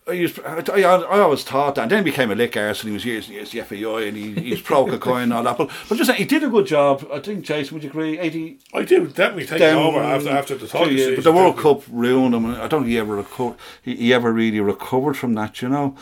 I, 0.08 0.12
used, 0.14 0.40
I, 0.46 0.64
I, 0.74 0.82
I 0.82 1.20
always 1.20 1.44
thought 1.44 1.76
that. 1.76 1.84
And 1.84 1.92
then 1.92 2.06
he 2.06 2.12
became 2.12 2.32
a 2.32 2.36
lick 2.36 2.56
arse 2.56 2.82
and 2.82 2.90
he 2.90 2.94
was 2.94 3.04
years, 3.06 3.30
years 3.30 3.52
the 3.52 3.62
FAI 3.62 4.04
and 4.08 4.16
he, 4.18 4.34
he 4.34 4.50
was 4.52 4.62
pro 4.62 4.86
cocaine 4.86 5.24
and 5.24 5.34
all 5.34 5.44
that. 5.44 5.58
But, 5.58 5.70
but 5.90 5.98
just 5.98 6.12
he 6.12 6.26
did 6.26 6.44
a 6.44 6.50
good 6.50 6.66
job. 6.66 7.06
I 7.12 7.20
think, 7.20 7.44
Jason, 7.46 7.74
would 7.76 7.84
you 7.84 7.90
agree? 7.90 8.18
80, 8.18 8.60
I 8.74 8.84
do 8.84 9.08
definitely 9.08 9.46
take 9.46 9.62
over 9.62 10.00
after 10.00 10.30
after 10.30 10.56
the 10.56 10.68
two 10.68 10.78
Tolka 10.78 10.88
years. 10.88 11.00
season. 11.00 11.16
But 11.16 11.24
the 11.24 11.34
World 11.34 11.58
Cup 11.58 11.84
ruined 11.92 12.36
him. 12.36 12.46
I 12.46 12.68
don't 12.68 12.82
think 12.84 12.88
he 12.88 13.00
ever 13.00 13.16
recovered. 13.18 13.58
He, 13.82 13.96
he 13.96 14.14
ever 14.14 14.32
really 14.32 14.60
recovered 14.60 15.16
from 15.16 15.34
that, 15.34 15.62
you 15.62 15.70
know. 15.70 15.96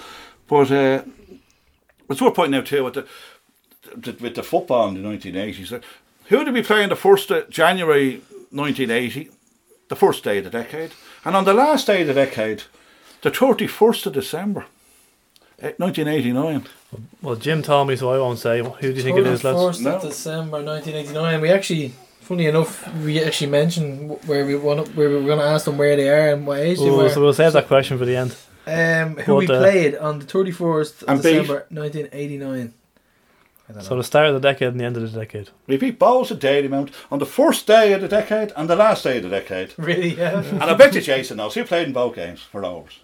But 0.47 0.71
uh, 0.71 1.03
it's 2.09 2.21
worth 2.21 2.35
pointing 2.35 2.59
out 2.59 2.67
too 2.67 2.83
with 2.83 2.93
the, 2.93 3.07
with 4.21 4.35
the 4.35 4.43
football 4.43 4.87
in 4.89 5.01
the 5.01 5.09
1980s. 5.09 5.73
uh, 5.73 5.79
Who 6.25 6.43
did 6.45 6.53
we 6.53 6.61
play 6.61 6.83
on 6.83 6.89
the 6.89 6.95
first 6.95 7.31
of 7.31 7.49
January 7.49 8.21
1980? 8.51 9.29
The 9.87 9.95
first 9.95 10.23
day 10.23 10.39
of 10.39 10.43
the 10.45 10.49
decade, 10.49 10.93
and 11.23 11.35
on 11.35 11.45
the 11.45 11.53
last 11.53 11.85
day 11.85 12.01
of 12.01 12.07
the 12.07 12.13
decade, 12.15 12.63
the 13.25 13.31
31st 13.31 14.05
of 14.05 14.13
December, 14.13 14.65
eh, 15.59 15.71
1989. 15.77 16.67
Well, 17.23 17.35
Jim 17.35 17.63
told 17.63 17.87
me, 17.87 17.95
so 17.95 18.11
I 18.11 18.19
won't 18.19 18.37
say. 18.37 18.59
Who 18.61 18.69
do 18.79 18.87
you 18.89 19.01
think 19.01 19.17
it 19.17 19.25
is, 19.25 19.43
lads? 19.43 19.57
First 19.59 19.85
of 19.85 20.01
December 20.03 20.63
1989. 20.63 21.41
We 21.41 21.49
actually, 21.49 21.93
funny 22.21 22.45
enough, 22.45 22.87
we 23.03 23.23
actually 23.23 23.49
mentioned 23.49 24.19
where 24.27 24.45
we 24.45 24.55
want 24.55 24.95
where 24.95 25.09
we 25.09 25.15
were 25.15 25.23
going 25.23 25.39
to 25.39 25.45
ask 25.45 25.65
them 25.65 25.79
where 25.79 25.95
they 25.95 26.07
are 26.07 26.33
and 26.33 26.45
what 26.45 26.59
age 26.59 26.77
they 26.77 26.87
Ooh, 26.87 26.97
were. 26.97 27.09
so 27.09 27.19
we'll 27.19 27.33
save 27.33 27.53
that 27.53 27.65
question 27.67 27.97
for 27.97 28.05
the 28.05 28.15
end. 28.15 28.35
Um, 28.67 29.17
who 29.17 29.33
But, 29.33 29.37
we 29.37 29.47
uh, 29.47 29.59
played 29.59 29.95
on 29.95 30.19
the 30.19 30.25
31st 30.25 31.01
of 31.01 31.09
And 31.09 31.23
beat. 31.23 31.31
December 31.31 31.65
1989. 31.71 32.73
So 33.81 33.89
know. 33.89 33.97
the 33.97 34.03
start 34.03 34.27
of 34.27 34.35
the 34.35 34.39
decade 34.39 34.67
and 34.67 34.79
the 34.79 34.85
end 34.85 34.97
of 34.97 35.11
the 35.11 35.19
decade. 35.19 35.49
We 35.65 35.77
beat 35.77 35.97
Bohs 35.97 36.29
at 36.29 36.37
Dalymount 36.39 36.91
on 37.11 37.17
the 37.17 37.25
first 37.25 37.65
day 37.65 37.91
of 37.93 38.01
the 38.01 38.07
decade 38.07 38.51
and 38.55 38.69
the 38.69 38.75
last 38.75 39.03
day 39.03 39.17
of 39.17 39.23
the 39.23 39.29
decade. 39.29 39.73
Really? 39.77 40.13
Yeah. 40.13 40.43
And 40.43 40.63
I 40.63 40.75
bet 40.75 40.93
you 40.93 41.01
Jason 41.01 41.37
knows 41.37 41.55
who 41.55 41.63
played 41.63 41.87
in 41.87 41.93
both 41.93 42.15
games 42.15 42.41
for 42.41 42.61
Rovers. 42.61 42.99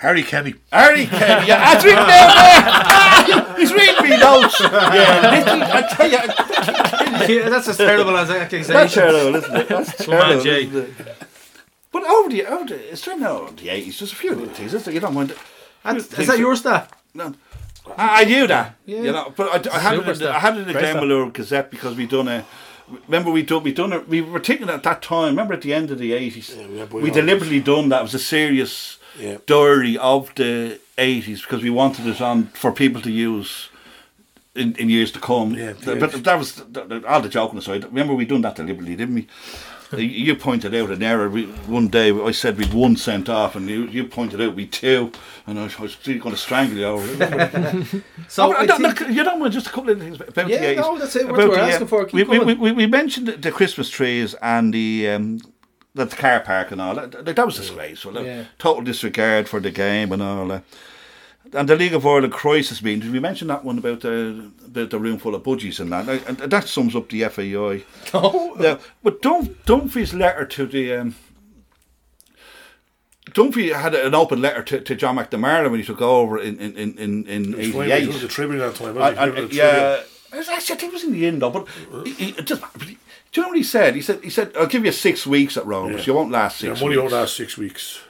Harry 0.00 0.22
Kenny. 0.22 0.54
Harry 0.72 1.04
Kenny, 1.06 1.46
yeah, 1.46 1.58
that's 1.74 1.84
written 1.84 2.06
down 2.06 3.46
there. 3.46 3.56
He's 3.58 3.72
reading 3.72 4.02
me 4.10 4.16
notes. 4.18 4.58
Yeah, 4.60 5.30
literally, 5.30 5.62
I 5.62 5.82
tell 5.92 6.10
you, 6.10 7.36
Yeah, 7.42 7.48
that's 7.50 7.68
as 7.68 7.76
terrible 7.76 8.16
as 8.16 8.30
accusation. 8.30 8.72
that's 8.74 8.94
terrible, 8.94 9.34
isn't 9.36 9.56
it? 9.56 9.68
That's 9.68 9.92
Come 9.96 10.06
terrible. 10.14 10.42
Jay. 10.42 10.64
isn't 10.64 10.98
it? 10.98 11.06
But 11.92 12.04
over 12.04 12.28
the, 12.30 12.46
over 12.46 12.64
the, 12.64 12.92
it's 12.92 13.02
turned 13.02 13.22
out 13.24 13.56
the 13.58 13.68
eighties. 13.68 13.98
There's 13.98 14.12
a 14.12 14.16
few 14.16 14.30
little 14.34 14.54
things. 14.54 14.72
Isn't? 14.72 14.94
You 14.94 15.00
don't 15.00 15.12
mind. 15.14 15.34
That's- 15.84 16.18
is 16.18 16.26
that 16.28 16.38
your 16.38 16.56
stuff? 16.56 16.88
No, 17.14 17.34
I, 17.96 18.22
I 18.22 18.24
knew 18.24 18.46
that. 18.46 18.76
Yeah. 18.86 19.02
You 19.02 19.12
know, 19.12 19.34
but 19.36 19.66
I, 19.66 19.76
I 19.76 19.78
had 19.80 19.94
it. 19.94 19.98
In 20.00 20.06
the, 20.06 20.12
Superstar. 20.12 20.30
I 20.30 20.38
had 20.38 20.56
it 20.56 20.60
in 20.60 20.66
the 20.68 20.72
Great 20.72 20.84
stuff. 20.86 21.02
Glenmalure 21.02 21.32
Gazette 21.32 21.70
because 21.70 21.96
we 21.96 22.06
done 22.06 22.28
a. 22.28 22.46
Remember 23.06 23.30
we 23.30 23.42
done 23.42 23.62
we 23.64 23.72
done 23.72 23.92
it. 23.92 24.08
We 24.08 24.20
were 24.22 24.40
thinking 24.40 24.70
at 24.70 24.82
that 24.84 25.02
time. 25.02 25.30
Remember 25.30 25.52
at 25.54 25.60
the 25.62 25.74
end 25.74 25.90
of 25.90 25.98
the 25.98 26.12
eighties, 26.12 26.56
Yeah, 26.56 26.84
we 26.86 27.02
we 27.02 27.10
deliberately 27.10 27.60
done 27.60 27.88
that. 27.90 28.00
It 28.00 28.02
was 28.04 28.14
a 28.14 28.18
serious 28.18 28.98
Yeah. 29.20 29.36
diary 29.46 29.96
of 29.98 30.34
the 30.34 30.78
eighties 30.96 31.42
because 31.42 31.62
we 31.62 31.70
wanted 31.70 32.06
it 32.06 32.20
on 32.20 32.44
for 32.54 32.72
people 32.72 33.00
to 33.02 33.10
use. 33.10 33.68
In, 34.56 34.74
in 34.76 34.90
years 34.90 35.12
to 35.12 35.20
come, 35.20 35.54
Yeah, 35.54 35.74
Th- 35.74 35.86
yeah. 35.86 35.94
but 36.06 36.24
that 36.24 36.36
was 36.36 36.52
th- 36.74 36.88
th- 36.88 37.04
all 37.04 37.20
the 37.20 37.28
joking 37.28 37.56
aside. 37.58 37.84
Remember, 37.84 38.14
we 38.16 38.24
done 38.24 38.42
that 38.42 38.56
deliberately, 38.56 38.96
didn't 38.96 39.14
we? 39.14 39.26
You- 39.92 40.24
You 40.26 40.34
pointed 40.36 40.74
out 40.74 40.90
an 40.90 41.02
error. 41.04 41.28
We, 41.30 41.44
one 41.68 41.86
day 41.88 42.10
I 42.10 42.32
said 42.32 42.58
we'd 42.58 42.74
one 42.74 42.96
sent 42.96 43.28
off, 43.28 43.54
and 43.54 43.68
you, 43.70 43.86
you 43.86 44.04
pointed 44.08 44.40
out 44.40 44.56
we 44.56 44.66
two, 44.66 45.12
and 45.46 45.56
I 45.58 45.62
was, 45.64 45.76
I 45.78 45.82
was 45.82 45.94
going 46.04 46.20
to 46.20 46.36
strangle 46.36 46.78
you 46.78 46.84
over. 46.84 47.06
it. 47.24 48.02
So 48.28 48.48
Oh, 48.48 48.54
I 48.56 48.66
no, 48.66 48.76
think- 48.76 49.00
no, 49.02 49.06
you 49.06 49.22
don't 49.22 49.38
want 49.38 49.52
just 49.52 49.68
a 49.68 49.70
couple 49.70 49.90
of 49.90 50.00
things 50.00 50.20
about 50.20 50.48
Yeah, 50.48 50.58
the 50.60 50.66
80s. 50.66 50.76
no, 50.76 50.98
that's 50.98 51.14
it, 51.16 51.26
what 51.26 51.34
About 51.34 51.48
we're 51.50 51.54
the, 51.56 51.62
asking 51.72 51.86
for, 51.86 52.04
keep 52.06 52.14
we, 52.28 52.38
we, 52.38 52.44
we, 52.44 52.54
we, 52.54 52.72
we 52.72 52.86
mentioned 52.88 53.28
the, 53.28 53.36
the 53.36 53.52
Christmas 53.52 53.88
trees 53.88 54.34
and 54.42 54.74
the 54.74 55.10
um, 55.10 55.40
the 55.94 56.06
car 56.06 56.40
park 56.40 56.70
and 56.70 56.80
all 56.80 56.94
that. 56.94 57.24
That, 57.24 57.46
was 57.46 57.56
disgraceful. 57.56 58.22
Yeah. 58.24 58.44
Total 58.58 58.82
disregard 58.82 59.48
for 59.48 59.60
the 59.60 59.70
game 59.70 60.12
and 60.12 60.22
all 60.22 60.46
that. 60.48 60.62
And 61.52 61.68
the 61.68 61.74
League 61.74 61.94
of 61.94 62.06
Ireland 62.06 62.32
crisis. 62.32 62.78
Did 62.80 63.10
we 63.10 63.18
mention 63.18 63.48
that 63.48 63.64
one 63.64 63.78
about 63.78 64.00
the 64.02 64.50
about 64.66 64.90
the 64.90 64.98
room 65.00 65.18
full 65.18 65.34
of 65.34 65.42
budgies 65.42 65.80
and 65.80 65.90
that? 65.90 66.08
And 66.28 66.38
that 66.38 66.68
sums 66.68 66.94
up 66.94 67.08
the 67.08 67.24
FAI. 67.24 67.84
Oh. 68.14 68.56
Yeah, 68.60 68.78
but 69.02 69.20
Dun- 69.22 69.56
Dunphy's 69.66 70.14
letter 70.14 70.44
to 70.46 70.66
the 70.66 70.92
um, 70.94 71.14
Dunphy 73.32 73.72
had 73.74 73.94
an 73.94 74.14
open 74.14 74.40
letter 74.40 74.62
to, 74.62 74.80
to 74.80 74.94
John 74.96 75.16
McNamara 75.16 75.70
when 75.70 75.80
he 75.80 75.86
took 75.86 76.00
over 76.00 76.38
in 76.38 76.58
in 76.58 76.72
in 76.76 76.98
in, 76.98 77.26
in 77.26 77.54
It 77.54 77.58
was 77.58 77.74
when 77.74 77.86
he 77.88 77.92
'88. 77.92 78.08
was 78.08 78.22
the 78.22 78.28
Tribune 78.28 78.58
that 78.58 78.74
time, 78.74 78.94
wasn't 78.94 79.18
he? 79.18 79.24
and- 79.40 79.50
the 79.50 79.54
yeah, 79.54 79.70
Tribune. 79.70 80.06
I 80.32 80.36
was- 80.38 80.48
actually, 80.48 80.74
I 80.74 80.78
think 80.78 80.90
it 80.92 80.94
was 80.94 81.04
in 81.04 81.12
the 81.12 81.26
end 81.26 81.42
though. 81.42 81.50
But 81.50 81.68
he, 82.06 82.12
he 82.12 82.32
just, 82.42 82.62
do 83.32 83.40
you 83.40 83.44
know 83.44 83.48
what 83.50 83.58
he 83.58 83.62
said? 83.64 83.94
He 83.94 84.02
said, 84.02 84.22
"He 84.22 84.30
said 84.30 84.52
I'll 84.58 84.66
give 84.66 84.84
you 84.84 84.92
six 84.92 85.26
weeks 85.26 85.56
at. 85.56 85.66
Yeah. 85.66 86.02
You 86.02 86.14
won't 86.14 86.30
last 86.30 86.58
six. 86.58 86.78
Yeah, 86.80 86.84
money 86.84 86.96
weeks. 86.96 87.00
won't 87.00 87.12
last 87.12 87.36
six 87.36 87.56
weeks. 87.56 88.00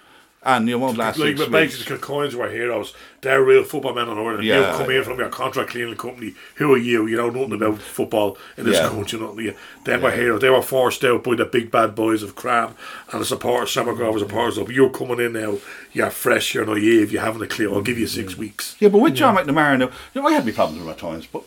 and 0.42 0.66
you 0.66 0.78
won't 0.78 0.96
last 0.96 1.18
Like, 1.18 1.36
six 1.36 1.40
weeks." 1.40 1.52
basically, 1.52 1.96
the 1.96 2.02
Kilcoynes 2.02 2.34
were 2.34 2.48
heroes. 2.48 2.94
They're 3.20 3.44
real 3.44 3.62
football 3.62 3.92
men 3.94 4.08
on 4.08 4.16
Ireland. 4.16 4.44
Yeah, 4.44 4.72
you 4.72 4.78
come 4.78 4.90
in 4.90 5.04
from 5.04 5.18
your 5.18 5.28
contract 5.28 5.68
cleaning 5.72 5.94
company. 5.96 6.34
Who 6.54 6.72
are 6.72 6.78
you? 6.78 7.06
You 7.06 7.18
know 7.18 7.28
nothing 7.28 7.52
about 7.52 7.82
football 7.82 8.38
in 8.56 8.64
this 8.64 8.78
Yeah. 8.78 8.88
country. 8.88 9.20
Nothing. 9.20 9.54
They 9.84 9.96
were 9.98 10.10
heroes. 10.10 10.40
They 10.40 10.48
were 10.48 10.62
forced 10.62 11.04
out 11.04 11.22
by 11.22 11.34
the 11.34 11.44
big 11.44 11.70
bad 11.70 11.94
boys 11.94 12.22
of 12.22 12.34
KRAM 12.34 12.72
and 13.12 13.20
the 13.20 13.26
supporters, 13.26 13.68
Shamrock 13.68 13.96
mm-hmm. 13.96 14.04
Rovers 14.04 14.22
supporters. 14.22 14.56
of. 14.56 14.72
You're 14.72 14.88
coming 14.88 15.20
in 15.20 15.34
now. 15.34 15.58
You're 15.92 16.08
fresh. 16.08 16.54
You're 16.54 16.64
naive. 16.64 17.12
You 17.12 17.18
haven't 17.18 17.42
a 17.42 17.46
clue. 17.46 17.74
I'll 17.74 17.82
give 17.82 17.98
you 17.98 18.06
six 18.06 18.32
mm-hmm. 18.32 18.40
weeks. 18.40 18.76
Yeah, 18.80 18.88
but 18.88 19.00
with 19.00 19.14
John 19.14 19.36
McNamara, 19.36 19.78
now, 19.78 19.90
you 20.14 20.22
know, 20.22 20.28
I 20.28 20.32
had 20.32 20.46
my 20.46 20.52
problems 20.52 20.80
with 20.82 20.88
at 20.88 20.98
times, 20.98 21.26
but 21.26 21.42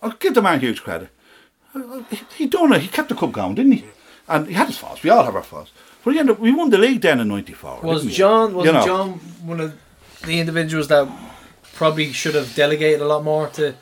I'll 0.00 0.12
give 0.12 0.34
the 0.34 0.42
man 0.42 0.60
huge 0.60 0.84
credit. 0.84 1.08
He, 2.10 2.20
he 2.38 2.46
done 2.46 2.72
it. 2.72 2.82
He 2.82 2.88
kept 2.88 3.08
the 3.08 3.14
club 3.14 3.32
going, 3.32 3.54
didn't 3.54 3.72
he? 3.72 3.84
And 4.28 4.46
he 4.48 4.54
had 4.54 4.66
his 4.68 4.78
faults. 4.78 5.02
We 5.02 5.10
all 5.10 5.24
have 5.24 5.36
our 5.36 5.42
faults. 5.42 5.70
But 6.04 6.14
he 6.14 6.20
ended 6.20 6.38
we 6.38 6.52
won 6.52 6.70
the 6.70 6.78
league 6.78 7.00
then 7.00 7.20
in 7.20 7.28
'94. 7.28 7.80
Was? 7.82 8.06
John 8.14 8.54
was 8.54 8.66
You 8.66 8.72
know. 8.72 8.84
John 8.84 9.08
one 9.44 9.60
of 9.60 9.74
the 10.24 10.38
individuals 10.40 10.88
that 10.88 11.08
probably 11.74 12.12
should 12.12 12.34
have 12.34 12.54
delegated 12.54 13.00
a 13.00 13.06
lot 13.06 13.22
more 13.24 13.48
to 13.50 13.74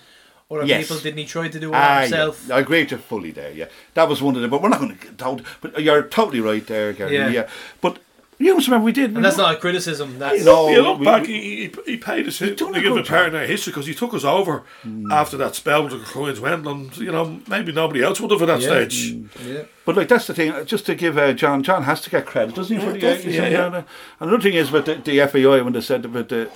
other 0.50 0.64
Yes. 0.66 0.82
people? 0.82 0.98
Didn't 1.02 1.18
he 1.18 1.24
try 1.26 1.48
to 1.48 1.60
do 1.60 1.70
it 1.70 1.74
Ah, 1.76 2.00
himself? 2.00 2.44
Yeah. 2.48 2.56
I 2.56 2.60
agree 2.60 2.82
with 2.82 2.92
you 2.92 2.98
fully 2.98 3.31
there. 3.31 3.52
Yeah, 3.52 3.66
that 3.94 4.08
was 4.08 4.20
one 4.23 4.36
of 4.36 4.42
them 4.42 4.50
But 4.50 4.62
we're 4.62 4.68
not 4.68 4.81
going 4.81 4.97
to 4.97 5.05
get 5.06 5.18
told. 5.18 5.42
But 5.60 5.81
you're 5.82 6.02
totally 6.02 6.40
right 6.40 6.66
there, 6.66 6.92
Gary. 6.92 7.14
Yeah. 7.14 7.28
Yeah. 7.28 7.48
But 7.81 7.98
you 8.38 8.54
must 8.54 8.66
remember 8.66 8.84
we 8.84 8.92
did. 8.92 9.14
And 9.14 9.24
that's 9.24 9.36
not 9.36 9.54
a 9.54 9.58
criticism. 9.58 10.18
That's 10.18 10.44
No, 10.44 10.68
you 10.68 10.82
look 10.82 10.98
we- 10.98 11.04
back, 11.04 11.22
we- 11.26 11.32
he, 11.40 11.56
he, 11.66 11.72
he 11.92 11.96
paid 11.96 12.26
us. 12.26 12.38
He 12.38 12.54
done 12.54 12.74
a 12.74 12.80
give 12.80 12.92
a 12.92 12.96
good 12.96 13.06
part 13.06 13.28
in 13.28 13.34
our 13.36 13.46
history 13.46 13.70
because 13.72 13.86
he 13.86 13.94
took 13.94 14.12
us 14.14 14.24
over 14.24 14.62
Hmm. 14.82 15.10
after 15.12 15.36
that 15.36 15.54
spell 15.54 15.82
with 15.84 15.92
the 15.92 15.98
Kilcoynes 15.98 16.40
went, 16.40 16.66
and 16.66 16.96
you 16.96 17.12
know 17.12 17.40
maybe 17.48 17.72
nobody 17.72 18.02
else 18.02 18.20
would 18.20 18.30
have 18.30 18.42
at 18.42 18.46
that 18.46 18.60
Yeah. 18.60 18.68
stage. 18.88 19.14
yeah. 19.46 19.62
But 19.84 19.96
like 19.96 20.08
that's 20.08 20.26
the 20.26 20.34
thing. 20.34 20.52
Just 20.66 20.86
to 20.86 20.94
give 20.94 21.16
uh, 21.18 21.32
John, 21.32 21.62
John 21.62 21.82
has 21.84 22.00
to 22.02 22.10
get 22.10 22.26
credit, 22.26 22.54
doesn't 22.54 22.74
he? 22.76 22.80
For 22.82 22.88
Yeah, 22.88 22.92
the 22.94 22.98
definitely, 23.00 23.32
80s 23.38 23.42
and 23.44 23.52
yeah, 23.52 23.78
all. 23.78 23.84
Another 24.28 24.42
thing 24.42 24.54
is 24.54 24.70
with 24.70 24.86
the, 24.86 24.94
the 24.96 25.26
FAI 25.28 25.60
when 25.62 25.72
they 25.72 25.80
said 25.80 26.04
about 26.04 26.28
the 26.28 26.48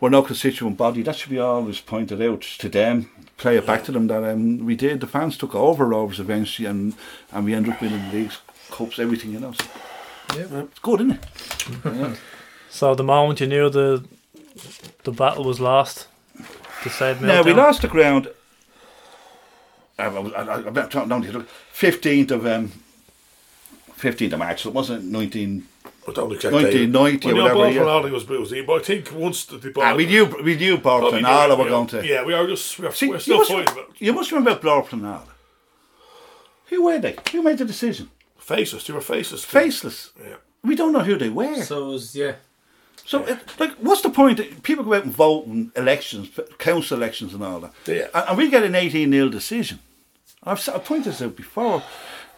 we're 0.00 0.08
no 0.08 0.22
constituent 0.22 0.78
body. 0.78 1.02
That 1.02 1.16
should 1.16 1.30
be 1.30 1.38
always 1.38 1.80
pointed 1.80 2.22
out 2.22 2.40
to 2.40 2.68
them. 2.70 3.10
Play 3.36 3.56
it 3.58 3.66
back 3.66 3.84
to 3.84 3.92
them 3.92 4.06
that 4.06 4.24
um, 4.24 4.64
we 4.64 4.74
did. 4.74 5.00
The 5.00 5.06
fans 5.06 5.36
took 5.36 5.54
over 5.54 5.84
Rovers 5.86 6.20
eventually, 6.20 6.66
and 6.68 6.94
and 7.32 7.44
we 7.44 7.52
ended 7.54 7.72
up 7.74 7.80
winning 7.82 8.08
the 8.10 8.16
leagues, 8.16 8.38
cups, 8.70 8.98
everything. 8.98 9.32
You 9.32 9.40
know, 9.40 9.52
so, 9.52 9.64
Yeah. 10.36 10.60
it's 10.62 10.78
good, 10.80 11.00
isn't 11.02 11.18
it? 11.84 12.18
So 12.70 12.94
the 12.94 13.02
moment 13.04 13.40
you 13.40 13.46
knew 13.46 13.68
the 13.68 14.04
the 15.04 15.12
battle 15.12 15.44
was 15.44 15.60
lost 15.60 16.06
to 16.82 16.90
save 16.90 17.20
Now 17.20 17.42
we 17.42 17.52
lost 17.52 17.82
the 17.82 17.88
ground. 17.88 18.28
I, 19.98 20.04
I, 20.06 20.08
I, 20.08 20.54
I'm 20.66 20.72
not 20.72 20.90
talking 20.90 21.08
down 21.08 21.22
to 21.22 21.42
fifteenth 21.72 22.30
of 22.30 22.46
um, 22.46 22.72
fifteenth 23.94 24.32
of 24.32 24.38
March. 24.38 24.62
So 24.62 24.68
it 24.70 24.74
wasn't 24.74 25.04
nineteen. 25.04 25.66
I 26.08 26.12
don't 26.12 26.32
exact 26.32 26.54
1990 26.54 27.26
When 27.26 27.34
or 27.34 27.36
your 27.36 27.42
whatever. 27.44 27.54
ball 27.54 28.04
yeah. 28.06 28.12
was, 28.38 28.52
it 28.52 28.66
but 28.66 28.80
I 28.80 28.84
think 28.84 29.12
once 29.12 29.44
the, 29.44 29.58
the 29.58 29.72
Ah, 29.80 29.94
we 29.94 30.06
knew 30.06 30.24
we 30.24 30.56
knew 30.56 30.78
Probably 30.78 31.10
Borton 31.10 31.22
knew 31.22 31.28
all 31.28 31.56
were 31.56 31.64
yeah. 31.64 31.68
going 31.70 31.86
to. 31.88 32.06
Yeah, 32.06 32.24
we 32.24 32.32
are 32.32 32.46
just 32.46 32.78
we're, 32.78 32.90
See, 32.92 33.08
we're 33.08 33.14
you, 33.16 33.20
still 33.20 33.38
must, 33.38 33.50
fighting. 33.50 33.74
But 33.74 34.00
you 34.00 34.12
must 34.12 34.32
remember 34.32 34.58
Borton 34.60 35.04
all. 35.04 35.28
Who 36.66 36.84
were 36.84 36.98
they? 36.98 37.16
Who 37.32 37.42
made 37.42 37.58
the 37.58 37.64
decision? 37.66 38.08
Faceless, 38.54 38.86
they 38.86 38.92
were 38.92 39.00
faceless. 39.16 39.44
Faceless. 39.44 40.10
Yeah. 40.18 40.36
We 40.62 40.74
don't 40.76 40.92
know 40.92 41.04
who 41.04 41.16
they 41.16 41.30
were. 41.30 41.62
So 41.62 41.88
it 41.88 41.92
was 41.92 42.14
yeah. 42.14 42.34
So, 43.06 43.24
it, 43.24 43.38
like, 43.58 43.72
what's 43.86 44.02
the 44.02 44.10
point? 44.10 44.36
that 44.38 44.62
People 44.62 44.84
go 44.84 44.94
out 44.94 45.04
and 45.04 45.12
vote 45.12 45.46
in 45.46 45.72
elections, 45.74 46.28
council 46.58 46.96
elections, 46.96 47.34
and 47.34 47.42
all 47.42 47.60
that, 47.60 47.72
Yeah. 47.86 48.06
and, 48.14 48.28
and 48.28 48.38
we 48.38 48.48
get 48.50 48.62
an 48.62 48.74
18 48.74 49.10
0 49.10 49.28
decision. 49.30 49.78
I've, 50.44 50.58
s- 50.58 50.68
I've 50.68 50.84
pointed 50.84 51.12
this 51.12 51.22
out 51.22 51.34
before. 51.34 51.82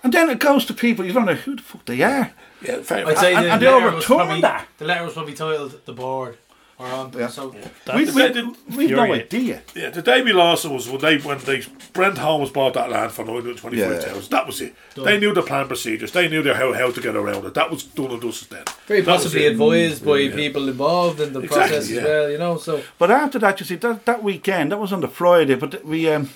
And 0.03 0.13
then 0.13 0.31
it 0.31 0.39
goes 0.39 0.65
to 0.67 0.75
people, 0.75 1.05
you 1.05 1.13
don't 1.13 1.27
know 1.27 1.35
who 1.45 1.57
the 1.57 1.63
fuck 1.63 1.85
they 1.85 2.01
are. 2.03 2.33
Yeah, 2.63 2.81
fair 2.83 3.07
I'd 3.07 3.19
say 3.19 3.35
And- 3.35 3.45
the, 3.45 3.53
and 3.53 3.61
they 3.63 3.67
letter 3.67 3.77
overturned 3.89 3.95
was 3.97 4.05
probably, 4.07 4.41
that. 4.41 4.67
The 4.79 4.85
letter 4.87 5.05
was 5.05 5.13
probably 5.15 5.35
titled 5.35 5.81
"The 5.85 5.93
Board." 5.93 6.37
Or 6.79 6.87
on, 6.87 7.13
Yeah. 7.17 7.29
So 7.29 7.49
We, 7.49 7.59
That's- 7.85 8.15
we, 8.15 8.23
They 8.23 8.33
did- 8.33 8.57
we've 8.77 8.91
no 8.91 9.13
idea. 9.13 9.63
Yeah, 9.75 9.91
the 9.91 10.03
day 10.03 10.23
we 10.23 10.33
lost 10.33 10.65
it 10.65 10.71
was 10.71 10.89
when 10.89 11.01
they 11.01 11.19
when 11.19 11.39
they 11.39 11.63
Brent 11.93 12.19
Holmes 12.19 12.51
bought 12.51 12.75
that 12.75 12.91
land 12.91 13.13
for 13.13 13.25
nine 13.25 13.35
hundred 13.37 13.59
twenty 13.59 13.79
five 13.81 14.03
thousand. 14.03 14.31
That 14.31 14.47
was 14.47 14.61
it. 14.61 14.75
They 14.97 15.19
knew 15.19 15.33
the 15.35 15.43
plan 15.43 15.67
procedures. 15.69 16.13
They 16.13 16.29
knew 16.29 16.43
how 16.53 16.73
how 16.73 16.91
to 16.91 17.01
get 17.01 17.15
around 17.15 17.45
it. 17.47 17.55
That 17.55 17.71
was 17.71 17.83
done 17.85 18.11
and 18.11 18.21
dusted 18.21 18.51
then. 18.51 18.65
very 18.87 19.01
That 19.03 19.11
possibly 19.13 19.47
advised 19.47 20.05
by 20.05 20.17
Yeah. 20.19 20.35
people 20.35 20.69
involved 20.69 21.21
in 21.21 21.33
the 21.33 21.41
Exactly, 21.41 21.69
process 21.77 21.91
yeah. 21.91 21.99
as 22.01 22.05
well. 22.05 22.31
You 22.31 22.39
know, 22.39 22.57
so 22.59 22.83
But 22.99 23.11
after 23.11 23.39
that, 23.41 23.61
you 23.61 23.67
see, 23.67 23.77
that, 23.77 24.05
that 24.07 24.23
weekend, 24.23 24.73
that 24.73 24.79
was 24.79 24.93
on 24.93 25.01
the 25.01 25.09
Friday, 25.09 25.55
but 25.57 25.85
we. 25.85 26.09
Um, 26.09 26.31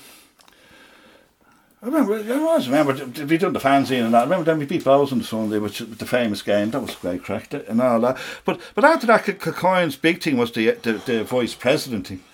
I 1.86 1.88
remember, 1.88 2.14
I 2.16 2.36
always 2.36 2.68
remember, 2.68 3.24
we 3.26 3.38
done 3.38 3.52
the 3.52 3.60
fanzine 3.60 4.06
and 4.06 4.12
that. 4.14 4.22
I 4.22 4.24
remember 4.24 4.44
then 4.44 4.58
we 4.58 4.66
beat 4.66 4.82
Bohs 4.82 5.12
on 5.12 5.18
the 5.18 5.24
Sunday, 5.24 5.60
which 5.60 5.80
was 5.80 5.96
the 5.98 6.04
famous 6.04 6.42
game. 6.42 6.72
That 6.72 6.80
was 6.80 6.96
a 6.96 6.98
great 6.98 7.22
crack 7.22 7.54
and 7.54 7.80
all 7.80 8.00
that. 8.00 8.18
But 8.44 8.60
but 8.74 8.82
after 8.84 9.06
that, 9.06 9.24
Coyne's 9.38 9.94
big 9.94 10.20
thing 10.20 10.36
was 10.36 10.50
the, 10.50 10.72
the, 10.72 10.94
the 10.94 11.22
vice 11.22 11.54
president 11.54 12.08
thing. 12.08 12.24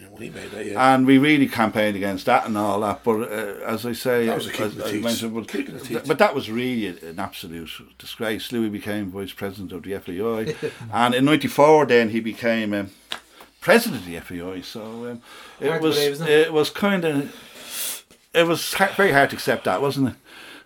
Yeah, 0.00 0.06
made 0.18 0.32
that, 0.32 0.64
yeah. 0.64 0.94
And 0.94 1.06
we 1.06 1.18
really 1.18 1.46
campaigned 1.48 1.96
against 1.96 2.24
that 2.24 2.46
and 2.46 2.56
all 2.56 2.80
that. 2.80 3.04
But 3.04 3.30
uh, 3.30 3.60
as 3.66 3.84
I 3.84 3.92
say, 3.92 4.24
That 4.24 4.36
was 4.36 4.46
a 4.46 4.52
kick 4.52 4.60
as- 4.62 4.74
the 4.76 5.00
mentioned, 5.00 5.34
but, 5.34 5.48
Kick 5.48 5.66
the 5.66 6.02
but 6.06 6.18
that 6.18 6.34
was 6.34 6.50
really 6.50 6.86
an 6.86 7.18
absolute 7.18 7.70
disgrace. 7.98 8.52
Louis 8.52 8.70
became 8.70 9.10
vice 9.10 9.34
president 9.34 9.72
of 9.72 9.82
the 9.82 9.98
FAI, 9.98 10.70
and 10.94 11.14
in 11.14 11.26
'94, 11.26 11.84
then 11.86 12.08
he 12.08 12.20
became 12.20 12.72
um, 12.72 12.90
president 13.60 14.00
of 14.00 14.06
the 14.06 14.18
FAI. 14.20 14.62
So 14.62 14.80
um, 14.80 15.22
it 15.60 15.68
Hard 15.68 15.82
was 15.82 15.96
believe, 15.96 16.12
isn't 16.12 16.26
it 16.28 16.52
was 16.54 16.70
kind 16.70 17.04
of 17.04 17.34
it 18.34 18.46
was 18.46 18.74
ha- 18.74 18.92
very 18.96 19.12
hard 19.12 19.30
to 19.30 19.36
accept 19.36 19.64
that, 19.64 19.80
wasn't 19.80 20.08
it? 20.08 20.14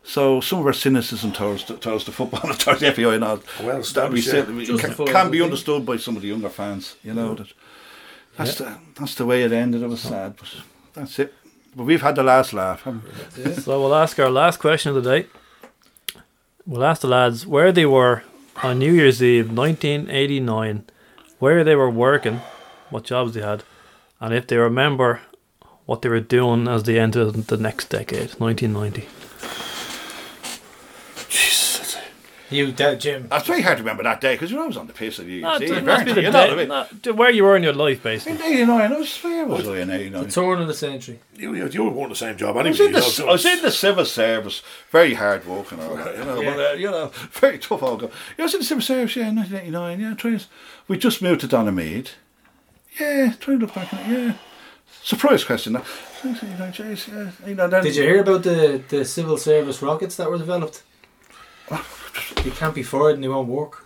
So 0.02 0.40
some 0.40 0.60
of 0.60 0.66
our 0.66 0.72
cynicism 0.72 1.32
towards 1.32 1.64
the, 1.64 1.76
towards 1.76 2.04
the 2.04 2.12
football 2.12 2.50
and 2.50 2.58
towards 2.64 2.80
the 2.80 2.92
FAI 2.92 3.16
and 3.16 3.24
all 3.24 3.40
Well 3.62 3.82
that 3.82 4.10
we 4.10 4.22
said 4.22 4.48
yeah. 4.48 4.78
can, 4.78 5.06
can 5.06 5.30
be 5.30 5.42
understood 5.42 5.84
by 5.84 5.98
some 5.98 6.16
of 6.16 6.22
the 6.22 6.28
younger 6.28 6.48
fans. 6.48 6.96
You 7.02 7.14
know 7.14 7.34
mm. 7.34 7.38
that 7.38 7.52
that's 8.36 8.54
the 8.56 8.78
that's 8.98 9.14
the 9.16 9.26
way 9.26 9.42
it 9.42 9.52
ended. 9.52 9.82
It 9.82 9.88
was 9.88 10.00
sad, 10.00 10.36
but 10.36 10.48
that's 10.94 11.18
it. 11.18 11.34
But 11.76 11.84
we've 11.84 12.02
had 12.02 12.16
the 12.16 12.22
last 12.22 12.52
laugh. 12.52 12.82
haven't? 12.82 13.62
So 13.62 13.80
we'll 13.80 13.94
ask 13.94 14.18
our 14.18 14.30
last 14.30 14.58
question 14.58 14.96
of 14.96 15.02
the 15.02 15.10
day. 15.10 15.26
We'll 16.66 16.84
ask 16.84 17.02
the 17.02 17.08
lads 17.08 17.46
where 17.46 17.72
they 17.72 17.86
were 17.86 18.22
on 18.62 18.78
New 18.78 18.92
Year's 18.92 19.22
Eve 19.22 19.50
1989, 19.50 20.84
where 21.38 21.64
they 21.64 21.74
were 21.74 21.90
working, 21.90 22.40
what 22.90 23.04
jobs 23.04 23.34
they 23.34 23.42
had, 23.42 23.62
and 24.20 24.34
if 24.34 24.46
they 24.46 24.56
remember 24.56 25.20
what 25.88 26.02
they 26.02 26.08
were 26.10 26.20
doing 26.20 26.68
as 26.68 26.82
they 26.82 26.98
entered 27.00 27.32
the 27.46 27.56
next 27.56 27.88
decade, 27.88 28.32
1990. 28.38 29.08
Jesus, 31.30 31.96
you, 32.50 32.72
Dad, 32.72 33.00
Jim. 33.00 33.26
That's 33.30 33.46
very 33.46 33.62
hard 33.62 33.78
to 33.78 33.82
remember 33.82 34.02
that 34.02 34.20
day 34.20 34.34
because 34.34 34.50
you're 34.50 34.60
always 34.60 34.76
on 34.76 34.86
the 34.86 34.92
piss 34.92 35.18
of 35.18 35.30
you. 35.30 35.40
Not, 35.40 35.62
it 35.62 35.82
must 35.82 36.04
be 36.04 36.12
the 36.12 36.22
You 36.22 36.30
know 36.30 36.32
day, 36.32 36.48
what 36.48 36.52
I 36.52 36.56
mean? 36.56 36.68
not- 36.68 37.16
where 37.16 37.30
you 37.30 37.42
were 37.42 37.56
in 37.56 37.62
your 37.62 37.72
life, 37.72 38.02
basically. 38.02 38.32
In 38.36 38.42
89, 38.60 38.92
I 38.92 38.98
was 38.98 39.16
fair 39.16 39.46
was 39.46 39.66
I 39.66 39.78
in 39.78 39.90
89? 39.90 40.28
Turn 40.28 40.60
of 40.60 40.68
the 40.68 40.74
century. 40.74 41.20
You, 41.34 41.54
you, 41.54 41.68
you 41.68 41.84
were 41.84 41.90
wanting 41.90 42.10
the 42.10 42.16
same 42.16 42.36
job 42.36 42.58
I 42.58 42.60
anyway. 42.60 42.70
was, 42.70 42.80
in 42.80 42.86
you 42.88 42.92
know, 42.92 43.00
the, 43.00 43.26
I 43.26 43.32
was 43.32 43.46
in 43.46 43.62
the 43.62 43.70
civil 43.70 44.04
service, 44.04 44.62
very 44.90 45.14
hard 45.14 45.46
work 45.46 45.72
and 45.72 45.80
all 45.80 45.96
that, 45.96 46.18
you 46.18 46.24
know, 46.26 46.40
Yeah. 46.42 46.54
but, 46.54 46.70
uh, 46.70 46.72
you 46.74 46.90
know, 46.90 47.06
very 47.32 47.58
tough 47.58 47.82
all 47.82 47.96
go. 47.96 48.08
Yeah, 48.36 48.40
I 48.40 48.42
was 48.42 48.52
in 48.54 48.60
the 48.60 48.66
civil 48.66 48.82
service, 48.82 49.16
yeah, 49.16 49.28
in 49.30 49.36
1989, 49.36 50.00
yeah, 50.00 50.14
tries. 50.14 50.48
We 50.86 50.98
just 50.98 51.22
moved 51.22 51.40
to 51.40 51.48
Donaghmede. 51.48 52.10
Yeah, 53.00 53.32
try 53.40 53.54
to 53.54 53.60
look 53.60 53.74
back 53.74 53.92
on 53.94 54.00
it. 54.00 54.08
Yeah, 54.08 54.32
surprise 55.08 55.44
question. 55.44 55.72
That. 55.72 55.84
You 56.24 56.58
know, 56.58 56.70
geez, 56.70 57.08
yeah, 57.08 57.30
you 57.46 57.54
know, 57.54 57.68
then- 57.68 57.82
Did 57.82 57.96
you 57.96 58.02
hear 58.02 58.20
about 58.20 58.42
the, 58.42 58.82
the 58.88 59.04
civil 59.04 59.36
service 59.38 59.80
rockets 59.82 60.16
that 60.16 60.30
were 60.30 60.38
developed? 60.38 60.82
Ah. 61.70 61.84
They 62.44 62.50
can't 62.50 62.74
be 62.74 62.82
fired 62.82 63.14
and 63.14 63.24
they 63.24 63.28
won't 63.28 63.48
work. 63.48 63.84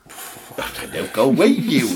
Now 0.92 1.06
go 1.12 1.24
away, 1.26 1.46
you. 1.46 1.86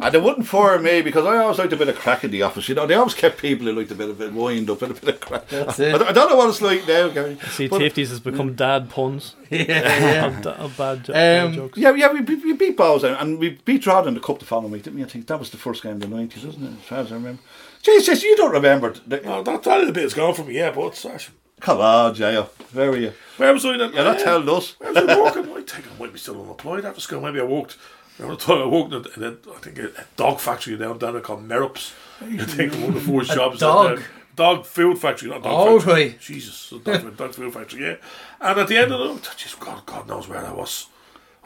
And 0.00 0.14
they 0.14 0.20
wouldn't 0.20 0.46
fire 0.46 0.78
me 0.78 1.02
because 1.02 1.26
I 1.26 1.38
always 1.38 1.58
liked 1.58 1.72
a 1.72 1.76
bit 1.76 1.88
of 1.88 1.96
crack 1.98 2.22
in 2.24 2.30
the 2.30 2.42
office. 2.42 2.68
You 2.68 2.74
know, 2.76 2.86
they 2.86 2.94
always 2.94 3.14
kept 3.14 3.38
people 3.38 3.66
who 3.66 3.72
liked 3.72 3.90
a 3.90 3.94
bit 3.96 4.08
of 4.08 4.20
it 4.20 4.32
wind 4.32 4.70
up 4.70 4.80
and 4.82 4.92
a 4.92 4.94
bit 4.94 5.14
of 5.14 5.20
crack. 5.20 5.48
That's 5.48 5.80
I, 5.80 5.84
it. 5.84 5.94
I 5.94 5.98
don't- 5.98 6.08
I 6.08 6.12
don't 6.12 6.30
know 6.30 6.36
what 6.36 6.48
it's 6.50 6.62
like 6.62 6.86
now, 6.86 7.08
Gary. 7.08 7.36
See, 7.50 7.66
But- 7.68 7.80
Tifties 7.80 8.08
has 8.08 8.20
become 8.20 8.54
dad 8.54 8.90
puns. 8.90 9.34
Yeah, 9.50 9.64
yeah. 9.68 10.26
of, 10.26 10.42
da- 10.42 10.68
bad, 10.76 11.04
jo- 11.04 11.12
bad 11.14 11.46
Um, 11.46 11.52
jokes. 11.54 11.78
yeah, 11.78 11.94
yeah, 11.94 12.12
we, 12.12 12.20
we, 12.20 12.34
we 12.36 12.52
beat 12.52 12.76
Bohs 12.76 13.02
and- 13.02 13.16
and 13.16 13.38
we 13.38 13.50
beat 13.64 13.86
Rod 13.86 14.06
in 14.06 14.14
the 14.14 14.20
cup 14.20 14.38
the 14.38 14.44
following 14.44 14.70
week, 14.72 14.82
didn't 14.84 14.98
we? 14.98 15.04
I 15.04 15.08
think 15.08 15.26
that 15.26 15.38
was 15.38 15.50
the 15.50 15.56
first 15.56 15.82
game 15.82 15.92
of 15.92 16.00
the 16.00 16.06
nineties, 16.08 16.44
isn't 16.44 16.62
it? 16.62 16.72
As 16.78 16.84
far 16.84 16.98
as 17.00 17.10
I 17.12 17.14
remember. 17.16 17.42
Jesus, 17.82 18.22
you 18.22 18.36
don't 18.36 18.52
remember? 18.52 18.94
The, 19.06 19.20
No, 19.22 19.42
that, 19.42 19.62
that 19.62 19.78
little 19.78 19.92
bit's 19.94 20.14
gone 20.14 20.34
from 20.34 20.48
me, 20.48 20.56
yeah, 20.56 20.70
but 20.70 20.88
it's. 21.04 21.30
Come 21.60 21.80
on, 21.80 22.14
Jayo. 22.14 22.48
Where 22.72 22.90
were 22.90 22.96
you? 22.98 23.12
Where 23.38 23.52
was 23.52 23.64
I 23.64 23.76
then? 23.78 23.92
You're 23.94 24.04
not 24.04 24.18
telling 24.18 24.48
us. 24.48 24.78
Where 24.78 24.92
was 24.92 25.04
I 25.04 25.20
working? 25.20 25.44
I 25.52 25.62
think 25.62 25.86
I 25.90 25.98
might 25.98 26.12
be 26.12 26.18
still 26.18 26.40
unemployed 26.42 26.84
after 26.84 27.00
school. 27.00 27.20
Maybe 27.20 27.40
I 27.40 27.44
worked. 27.44 27.76
I 28.18 28.22
remember 28.22 28.40
the 28.40 28.46
time 28.46 28.62
I 28.62 28.66
worked 28.66 28.92
in, 28.92 29.22
a- 29.22 29.26
in 29.28 29.38
a, 29.48 29.50
I 29.54 29.58
think 29.60 29.78
a, 29.78 29.86
a 30.00 30.04
dog 30.16 30.40
factory 30.40 30.76
down 30.76 30.98
down 30.98 31.12
there 31.14 31.22
called 31.22 31.48
Merops. 31.48 31.92
I 32.20 32.44
think 32.44 32.72
one 32.74 32.84
of 32.88 32.94
the 32.94 33.00
four 33.00 33.22
A 33.22 33.24
jobs. 33.24 33.60
dog? 33.60 33.98
That, 33.98 34.04
dog 34.34 34.66
food 34.66 34.98
factory, 34.98 35.30
not 35.30 35.42
dog 35.42 35.52
Oh, 35.68 35.78
factory. 35.80 35.92
right. 36.10 36.20
Jesus, 36.20 36.70
dog, 36.84 37.16
dog 37.16 37.32
food 37.34 37.52
factory, 37.54 37.82
yeah. 37.82 37.96
And 38.40 38.58
at 38.58 38.66
the 38.68 38.76
end 38.76 38.92
of 38.92 39.22
the 39.22 39.30
just 39.36 39.58
God, 39.60 39.86
God 39.86 40.06
knows 40.08 40.28
where 40.28 40.44
I 40.44 40.52
was. 40.52 40.86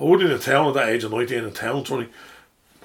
I 0.00 0.04
wasn't 0.04 0.30
in 0.30 0.36
a 0.36 0.40
town 0.40 0.68
at 0.68 0.74
that 0.74 0.88
age, 0.88 1.04
of 1.04 1.12
19 1.12 1.38
in 1.38 1.44
a 1.44 1.50
town, 1.50 1.84
Tony. 1.84 2.08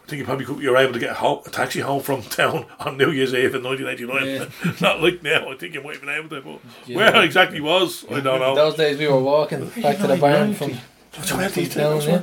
I 0.07 0.09
think 0.09 0.19
you 0.21 0.25
probably 0.25 0.45
could, 0.45 0.59
you 0.63 0.71
were 0.71 0.77
able 0.77 0.93
to 0.93 0.99
get 0.99 1.09
a, 1.09 1.15
home, 1.15 1.41
a 1.45 1.49
taxi 1.49 1.81
home 1.81 2.01
from 2.01 2.21
town 2.29 2.65
on 2.79 2.95
New 2.97 3.11
Year's 3.11 3.33
Eve 3.33 3.55
in 3.55 3.63
1989. 3.63 4.75
Not 4.81 5.01
like 5.03 5.21
now. 5.21 5.49
I 5.51 5.57
think 5.57 5.73
you 5.73 5.83
might 5.83 5.95
have 5.95 6.01
been 6.01 6.09
able 6.09 6.29
to, 6.29 6.41
but 6.41 6.59
Yeah. 6.85 6.95
where 6.95 7.13
I 7.13 7.25
exactly 7.25 7.59
was, 7.59 8.05
I 8.09 8.21
don't 8.21 8.39
know. 8.39 8.55
Those 8.55 8.75
days 8.75 8.97
we 8.97 9.07
were 9.07 9.19
walking 9.19 9.67
back 9.81 9.97
to 9.97 10.07
the 10.07 10.15
barn 10.15 10.53
from, 10.53 10.77
That's 11.11 11.29
from 11.29 11.39
what 11.39 11.51
I 11.51 11.53
did, 11.53 11.75
yeah. 11.75 12.21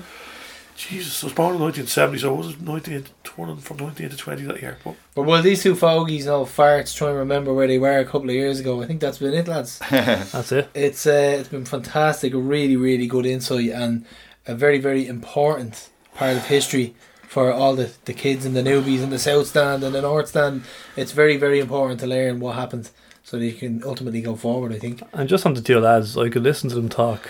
Jesus, 0.76 1.22
I 1.22 1.26
was 1.26 1.34
born 1.34 1.56
in 1.56 1.60
1970, 1.60 2.18
so 2.20 2.34
I 2.34 2.38
was 2.38 2.58
19, 2.58 3.04
turning 3.22 3.56
from 3.58 3.76
19 3.76 4.08
to 4.08 4.16
20 4.16 4.42
that 4.44 4.62
year. 4.62 4.78
But 4.82 4.94
But 5.14 5.22
while 5.24 5.42
these 5.42 5.62
two 5.62 5.74
fogies 5.74 6.24
know 6.24 6.46
farts 6.46 6.96
try 6.96 7.10
and 7.10 7.18
remember 7.18 7.52
where 7.52 7.68
they 7.68 7.78
were 7.78 7.98
a 7.98 8.04
couple 8.06 8.30
of 8.30 8.34
years 8.34 8.60
ago, 8.60 8.82
I 8.82 8.86
think 8.86 9.00
that's 9.02 9.18
been 9.18 9.34
it, 9.34 9.46
lads. 9.46 9.78
That's 9.90 10.52
it. 10.52 10.70
It's 10.74 11.06
uh, 11.06 11.36
it's 11.38 11.48
been 11.50 11.66
fantastic, 11.66 12.32
a 12.32 12.38
really 12.38 12.76
really 12.76 13.06
good 13.06 13.26
insight 13.26 13.70
and 13.70 14.04
a 14.46 14.54
very 14.54 14.78
very 14.78 15.06
important 15.06 15.90
part 16.14 16.36
of 16.36 16.46
history 16.46 16.94
for 17.34 17.52
all 17.52 17.74
the, 17.74 17.90
the 18.04 18.14
kids 18.14 18.46
and 18.46 18.54
the 18.54 18.62
newbies 18.62 19.02
in 19.02 19.10
the 19.10 19.18
south 19.18 19.48
stand 19.48 19.82
and 19.82 19.92
the 19.94 20.00
north 20.02 20.28
stand. 20.28 20.62
It's 20.96 21.10
very 21.12 21.36
very 21.36 21.58
important 21.58 21.98
to 22.00 22.06
learn 22.06 22.38
what 22.40 22.54
happens 22.54 22.92
so 23.24 23.38
that 23.38 23.44
you 23.44 23.52
can 23.54 23.82
ultimately 23.84 24.20
go 24.22 24.36
forward. 24.36 24.72
I 24.72 24.78
think. 24.78 25.02
And 25.12 25.28
just 25.28 25.44
on 25.46 25.54
the 25.54 25.60
two 25.60 25.80
lads, 25.80 26.16
I 26.16 26.28
could 26.28 26.44
listen 26.44 26.70
to 26.70 26.76
them 26.76 26.88
talk 26.88 27.20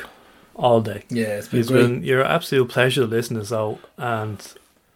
all 0.54 0.80
day. 0.82 1.04
Yeah, 1.08 1.38
it's 1.38 1.48
been 1.48 1.60
it's 1.60 1.70
great. 1.70 1.82
been 1.82 2.02
your 2.04 2.22
absolute 2.22 2.68
pleasure 2.68 3.00
to 3.00 3.06
listen 3.06 3.36
to 3.36 3.44
so 3.46 3.78
and 3.96 4.38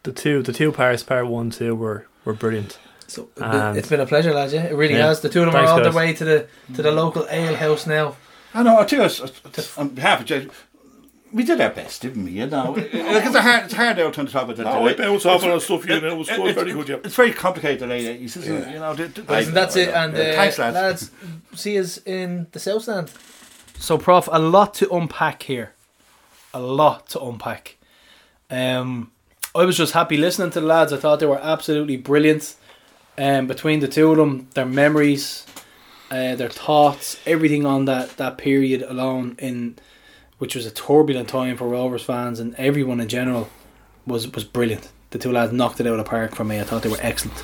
the 0.03 0.11
two 0.11 0.43
the 0.43 0.53
two 0.53 0.71
parts 0.71 1.01
part 1.03 1.25
one 1.27 1.49
two 1.49 1.73
were 1.75 2.05
were 2.23 2.33
brilliant. 2.35 2.77
So 3.07 3.27
And- 3.41 3.75
it's 3.77 3.89
been 3.89 3.99
a 3.99 4.05
pleasure, 4.05 4.31
lads. 4.33 4.53
Yeah, 4.53 4.65
it 4.71 4.75
really 4.75 4.93
Yeah. 4.93 5.07
has. 5.07 5.21
The 5.21 5.29
two 5.29 5.39
of 5.41 5.45
them 5.47 5.53
Thanks, 5.55 5.71
are 5.71 5.73
on 5.73 5.79
guys. 5.83 5.91
their 5.93 5.99
way 6.03 6.13
to 6.13 6.25
the 6.25 6.39
to 6.75 6.81
the 6.83 6.91
local 6.91 7.25
ale 7.31 7.55
house 7.55 7.87
now. 7.87 8.15
I 8.53 8.61
know, 8.63 8.77
I 8.79 8.85
tell 8.85 9.09
you, 9.09 9.27
on 9.77 9.89
behalf 9.89 10.19
of 10.21 10.25
Jay, 10.25 10.47
we 11.31 11.43
did 11.43 11.61
our 11.61 11.69
best, 11.69 12.01
didn't 12.01 12.23
we? 12.23 12.31
You 12.31 12.47
know, 12.47 12.73
because 12.73 12.93
it's, 13.27 13.35
a 13.35 13.41
hard, 13.41 13.65
it's 13.65 13.73
hard 13.73 13.99
out 13.99 14.17
on 14.17 14.25
the 14.25 14.31
top 14.31 14.49
of 14.49 14.57
the 14.57 14.63
No, 14.63 14.87
I 14.87 14.93
bounce 14.93 15.25
off 15.25 15.43
on 15.43 15.59
stuff, 15.59 15.87
you 15.87 15.99
know, 16.01 16.07
it 16.13 16.17
was 16.17 16.29
good, 16.29 16.55
very 16.55 16.73
good, 16.73 16.89
yeah. 16.89 16.95
It's 17.03 17.15
very 17.15 17.33
complicated, 17.33 17.87
late 17.87 18.19
80s, 18.21 18.37
isn't 18.37 18.55
it? 18.55 18.73
You 18.73 18.79
know, 18.79 18.93
the- 18.95 19.07
the- 19.07 19.21
Listen, 19.31 19.53
that's 19.53 19.75
it. 19.75 19.89
And 19.89 20.13
uh, 20.13 20.17
thanks, 20.17 20.57
lads. 20.57 20.75
lads. 20.75 21.11
See 21.61 21.79
us 21.79 21.97
in 22.05 22.47
the 22.51 22.59
south 22.59 22.83
stand. 22.83 23.11
So, 23.77 23.97
Prof, 23.97 24.27
a 24.31 24.39
lot 24.39 24.73
to 24.75 24.89
unpack 24.93 25.43
here. 25.43 25.73
A 26.53 26.59
lot 26.59 27.07
to 27.09 27.21
unpack. 27.21 27.77
Um, 28.49 29.11
I 29.55 29.65
was 29.65 29.77
just 29.77 29.93
happy 29.93 30.17
listening 30.17 30.49
to 30.51 30.59
the 30.61 30.65
lads. 30.65 30.91
I 30.93 30.97
thought 30.97 31.19
they 31.19 31.25
were 31.25 31.39
absolutely 31.41 31.97
brilliant. 31.97 32.55
Um, 33.17 33.47
between 33.47 33.79
the 33.81 33.87
two 33.87 34.11
of 34.11 34.17
them, 34.17 34.47
their 34.53 34.65
memories, 34.65 35.45
uh, 36.09 36.35
their 36.35 36.49
thoughts, 36.49 37.19
everything 37.25 37.65
on 37.65 37.85
that, 37.85 38.17
that 38.17 38.37
period 38.37 38.81
alone, 38.81 39.35
in 39.39 39.77
which 40.39 40.55
was 40.55 40.65
a 40.65 40.71
turbulent 40.71 41.29
time 41.29 41.55
for 41.55 41.67
Rovers 41.67 42.03
fans 42.03 42.39
and 42.39 42.55
everyone 42.55 42.99
in 42.99 43.07
general, 43.07 43.49
was 44.05 44.27
was 44.33 44.43
brilliant. 44.43 44.89
The 45.11 45.19
two 45.19 45.31
lads 45.31 45.53
knocked 45.53 45.79
it 45.79 45.87
out 45.87 45.93
of 45.93 45.97
the 45.99 46.03
park 46.03 46.35
for 46.35 46.43
me. 46.43 46.59
I 46.59 46.63
thought 46.63 46.81
they 46.81 46.89
were 46.89 46.97
excellent. 47.01 47.43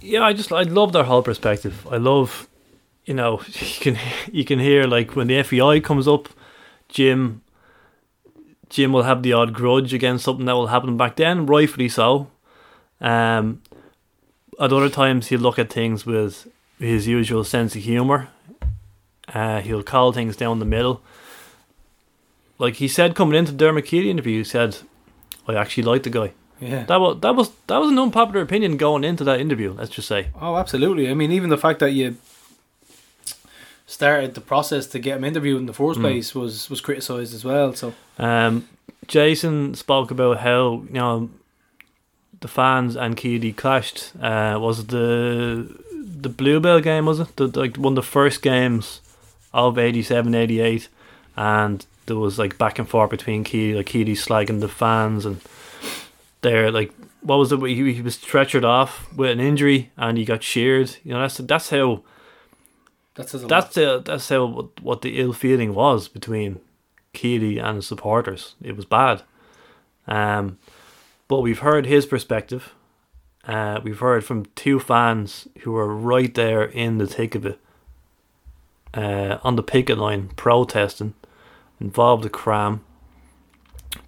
Yeah, 0.00 0.22
I 0.22 0.32
just 0.32 0.52
I 0.52 0.62
love 0.62 0.92
their 0.92 1.04
whole 1.04 1.22
perspective. 1.22 1.86
I 1.90 1.96
love, 1.96 2.48
you 3.04 3.14
know, 3.14 3.40
you 3.46 3.80
can 3.80 3.98
you 4.30 4.44
can 4.44 4.58
hear 4.58 4.84
like 4.84 5.16
when 5.16 5.28
the 5.28 5.42
FEI 5.42 5.80
comes 5.80 6.06
up, 6.06 6.28
Jim. 6.88 7.42
Jim 8.68 8.92
will 8.92 9.04
have 9.04 9.22
the 9.22 9.32
odd 9.32 9.52
grudge 9.52 9.94
against 9.94 10.24
something 10.24 10.44
that 10.46 10.54
will 10.54 10.66
happen 10.66 10.96
back 10.96 11.14
then, 11.14 11.46
rightfully 11.46 11.88
so. 11.88 12.28
Um, 13.00 13.62
at 14.58 14.72
other 14.72 14.88
times 14.88 15.28
he'll 15.28 15.38
look 15.38 15.56
at 15.56 15.72
things 15.72 16.04
with 16.04 16.48
his 16.78 17.06
usual 17.06 17.44
sense 17.44 17.76
of 17.76 17.82
humour. 17.82 18.28
Uh, 19.32 19.60
he'll 19.60 19.84
call 19.84 20.12
things 20.12 20.36
down 20.36 20.58
the 20.58 20.64
middle. 20.64 21.00
Like 22.58 22.76
he 22.76 22.88
said 22.88 23.14
coming 23.14 23.38
into 23.38 23.52
the 23.52 23.58
Dermot 23.58 23.84
Keely 23.86 24.10
interview, 24.10 24.38
he 24.38 24.44
said, 24.44 24.78
"I 25.46 25.54
actually 25.54 25.82
like 25.84 26.02
the 26.04 26.10
guy." 26.10 26.32
Yeah. 26.60 26.84
That 26.86 27.00
was 27.00 27.20
that 27.20 27.34
was 27.36 27.50
that 27.66 27.78
was 27.78 27.90
an 27.90 27.98
unpopular 27.98 28.40
opinion 28.40 28.76
going 28.78 29.04
into 29.04 29.24
that 29.24 29.40
interview. 29.40 29.72
Let's 29.72 29.90
just 29.90 30.08
say. 30.08 30.28
Oh, 30.40 30.56
absolutely. 30.56 31.10
I 31.10 31.14
mean, 31.14 31.30
even 31.32 31.50
the 31.50 31.58
fact 31.58 31.80
that 31.80 31.90
you 31.92 32.16
started 33.86 34.34
the 34.34 34.40
process 34.40 34.86
to 34.88 34.98
get 34.98 35.16
him 35.18 35.24
interviewed 35.24 35.60
in 35.60 35.66
the 35.66 35.72
first 35.72 35.98
Mm. 35.98 36.02
place 36.02 36.34
was 36.34 36.68
was 36.70 36.80
criticised 36.80 37.34
as 37.34 37.44
well. 37.44 37.72
So 37.74 37.92
Um, 38.18 38.66
Jason 39.06 39.74
spoke 39.74 40.10
about 40.10 40.38
how 40.38 40.82
you 40.88 40.94
know 40.94 41.28
the 42.40 42.48
fans 42.48 42.96
and 42.96 43.16
Keely 43.16 43.52
clashed. 43.52 44.12
Uh, 44.20 44.58
was 44.58 44.80
it 44.80 44.88
the 44.88 45.68
the 46.22 46.28
Bluebell 46.30 46.80
game? 46.80 47.04
Was 47.06 47.20
it 47.20 47.36
the, 47.36 47.46
like 47.60 47.76
one 47.76 47.92
of 47.92 47.96
the 48.04 48.10
first 48.10 48.42
games 48.42 49.00
of 49.52 49.78
87, 49.78 50.34
88 50.34 50.88
and 51.36 51.86
there 52.06 52.16
was 52.16 52.38
like 52.38 52.58
back 52.58 52.78
and 52.78 52.88
forth 52.88 53.10
between 53.10 53.44
Keely, 53.44 53.76
like 53.76 53.86
Keely 53.86 54.14
slagging 54.14 54.60
the 54.60 54.68
fans 54.68 55.26
and 55.26 55.40
they're 56.40 56.70
like. 56.70 56.92
What 57.22 57.38
was 57.38 57.50
it? 57.50 57.60
He, 57.60 57.92
he 57.92 58.02
was 58.02 58.16
stretchered 58.16 58.62
off 58.62 59.12
with 59.12 59.32
an 59.32 59.40
injury, 59.40 59.90
and 59.96 60.16
he 60.16 60.24
got 60.24 60.44
sheared. 60.44 60.96
You 61.02 61.12
know, 61.14 61.22
that's 61.22 61.38
that's 61.38 61.70
how 61.70 62.04
That 63.16 63.28
says 63.28 63.44
that's 63.46 63.74
the 63.74 64.00
that's 64.04 64.28
how 64.28 64.44
what, 64.44 64.80
what 64.80 65.02
the 65.02 65.18
ill 65.18 65.32
feeling 65.32 65.74
was 65.74 66.06
between 66.06 66.60
Keely 67.14 67.58
and 67.58 67.76
his 67.76 67.86
supporters. 67.88 68.54
It 68.62 68.76
was 68.76 68.84
bad. 68.84 69.22
Um, 70.06 70.58
but 71.26 71.40
we've 71.40 71.58
heard 71.60 71.86
his 71.86 72.06
perspective. 72.06 72.74
Uh, 73.44 73.80
we've 73.82 73.98
heard 73.98 74.24
from 74.24 74.46
two 74.54 74.78
fans 74.78 75.48
who 75.60 75.72
were 75.72 75.92
right 75.92 76.34
there 76.34 76.62
in 76.62 76.98
the 76.98 77.06
thick 77.06 77.34
of 77.34 77.46
it, 77.46 77.58
uh, 78.94 79.38
on 79.42 79.56
the 79.56 79.62
picket 79.62 79.98
line, 79.98 80.28
protesting, 80.36 81.14
involved 81.80 82.24
a 82.24 82.28
KRAM, 82.28 82.80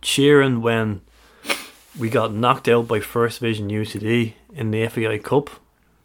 cheering 0.01 0.63
when 0.63 1.01
we 1.99 2.09
got 2.09 2.33
knocked 2.33 2.69
out 2.69 2.89
by 2.89 3.01
First 3.01 3.41
Division 3.41 3.69
UCD 3.69 4.35
in 4.55 4.71
the 4.71 4.87
FAI 4.89 5.19
Cup. 5.19 5.51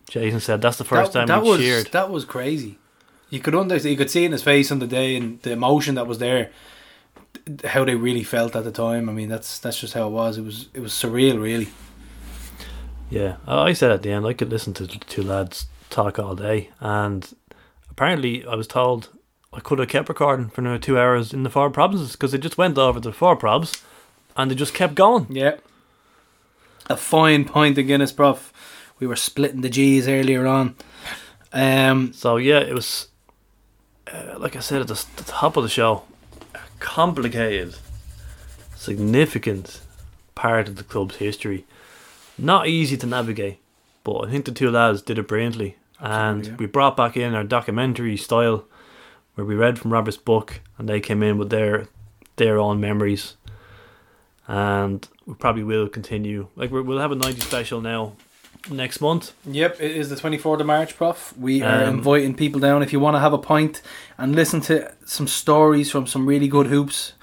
Jason 0.09 0.40
said 0.40 0.61
that's 0.61 0.77
the 0.77 0.83
first 0.83 1.14
that, 1.14 1.19
time 1.19 1.27
that 1.27 1.43
we 1.43 1.50
was 1.50 1.59
cheered. 1.59 1.88
that 1.88 2.09
was 2.09 2.25
crazy. 2.25 2.77
You 3.30 3.40
could 3.40 3.56
understand. 3.56 3.92
You 3.92 3.98
could 3.98 4.11
see 4.11 4.25
in 4.25 4.32
his 4.32 4.43
face 4.43 4.72
on 4.72 4.80
the 4.80 4.88
day 4.88 5.16
and 5.16 5.42
the 5.42 5.51
emotion 5.51 5.95
that 5.95 6.08
was 6.08 6.19
there. 6.19 6.51
How 7.66 7.83
they 7.83 7.95
really 7.95 8.24
felt 8.24 8.56
at 8.56 8.64
the 8.64 8.72
time. 8.72 9.09
I 9.09 9.11
mean, 9.11 9.30
that's 9.30 9.59
that's 9.59 9.80
just 9.80 9.93
how 9.93 10.08
it 10.08 10.11
was. 10.11 10.38
It 10.38 10.43
was 10.43 10.69
it 10.74 10.82
was 10.82 10.92
surreal, 10.92 11.42
really. 11.42 11.69
Yeah, 13.09 13.38
I 13.48 13.69
I 13.69 13.74
said 13.74 13.92
at 13.92 14.03
the 14.03 14.11
end 14.11 14.25
I 14.25 14.33
could 14.33 14.50
listen 14.50 14.74
to 14.75 14.85
the 14.85 14.98
two 14.98 15.24
lads 15.24 15.67
talk 15.90 16.19
all 16.19 16.35
day, 16.35 16.69
and 16.80 17.27
apparently 17.90 18.45
I 18.45 18.56
was 18.56 18.67
told 18.67 19.09
I 19.53 19.59
could 19.59 19.80
have 19.80 19.88
kept 19.90 20.09
recording 20.09 20.49
for 20.49 20.61
another 20.61 20.80
two 20.80 20.98
hours 20.98 21.33
in 21.33 21.43
the 21.43 21.49
four 21.49 21.69
provinces 21.69 22.14
because 22.14 22.32
they 22.32 22.38
just 22.38 22.57
went 22.57 22.77
over 22.77 22.99
the 22.99 23.14
four 23.14 23.38
probs, 23.38 23.83
and 24.35 24.49
they 24.49 24.56
just 24.56 24.73
kept 24.73 24.95
going. 24.95 25.27
Yeah. 25.30 25.57
A 26.90 26.98
fine 26.98 27.45
point 27.45 27.77
of 27.77 27.88
Guinness, 27.88 28.11
prof. 28.11 28.51
We 28.99 29.07
were 29.07 29.15
splitting 29.15 29.61
the 29.61 29.69
G's 29.69 30.07
earlier 30.07 30.48
on. 30.48 30.75
Um. 31.51 32.14
So 32.14 32.38
yeah, 32.38 32.59
it 32.59 32.73
was 32.73 33.09
uh, 34.11 34.35
like 34.38 34.56
I 34.56 34.59
said 34.59 34.82
at 34.82 34.88
the, 34.88 35.06
the 35.15 35.23
top 35.23 35.57
of 35.57 35.64
the 35.64 35.69
show, 35.69 36.03
a 36.53 36.59
complicated, 36.80 37.75
significant 38.75 39.82
part 40.35 40.67
of 40.67 40.75
the 40.75 40.83
club's 40.83 41.17
history. 41.17 41.65
Not 42.38 42.67
easy 42.67 42.98
to 42.98 43.07
navigate, 43.07 43.59
but 44.03 44.22
I 44.22 44.32
think 44.32 44.45
the 44.45 44.51
two 44.51 44.72
lads 44.72 45.01
did 45.01 45.19
it 45.19 45.27
brilliantly. 45.27 45.77
and 45.99 46.45
yeah. 46.45 46.56
we 46.56 46.65
brought 46.65 46.98
back 46.98 47.15
in 47.15 47.33
our 47.33 47.43
documentary 47.43 48.17
style, 48.17 48.65
where 49.36 49.45
we 49.45 49.56
read 49.56 49.80
from 49.80 49.92
Robert's 49.94 50.18
book, 50.18 50.62
and 50.78 50.88
they 50.90 51.00
came 51.00 51.24
in 51.24 51.38
with 51.38 51.50
their 51.50 51.88
their 52.36 52.58
own 52.58 52.80
memories. 52.80 53.36
and 54.48 55.08
we 55.26 55.34
probably 55.36 55.64
will 55.64 55.88
continue. 55.88 56.48
Like 56.56 56.70
we're, 56.72 56.82
we'll 56.82 57.00
have 57.00 57.12
a 57.12 57.16
90 57.16 57.40
special 57.42 57.80
now 57.80 58.14
next 58.70 59.00
month. 59.02 59.32
Yep, 59.45 59.80
it 59.80 59.92
is 59.95 60.10
the 60.10 60.16
24th 60.18 60.60
of 60.60 60.66
March, 60.66 60.98
Prof. 60.98 61.34
We 61.38 61.62
are 61.62 61.84
Um, 61.86 61.95
inviting 62.00 62.34
people 62.36 62.60
down. 62.60 62.84
If 62.84 62.92
you 62.92 63.00
want 63.00 63.16
to 63.16 63.20
have 63.20 63.32
a 63.34 63.38
pint 63.38 63.82
and 64.18 64.36
listen 64.36 64.60
to 64.62 64.92
some 65.06 65.28
stories 65.28 65.90
from 65.92 66.08
some 66.08 66.26
really 66.26 66.48
good 66.50 66.68
hoops 66.68 67.14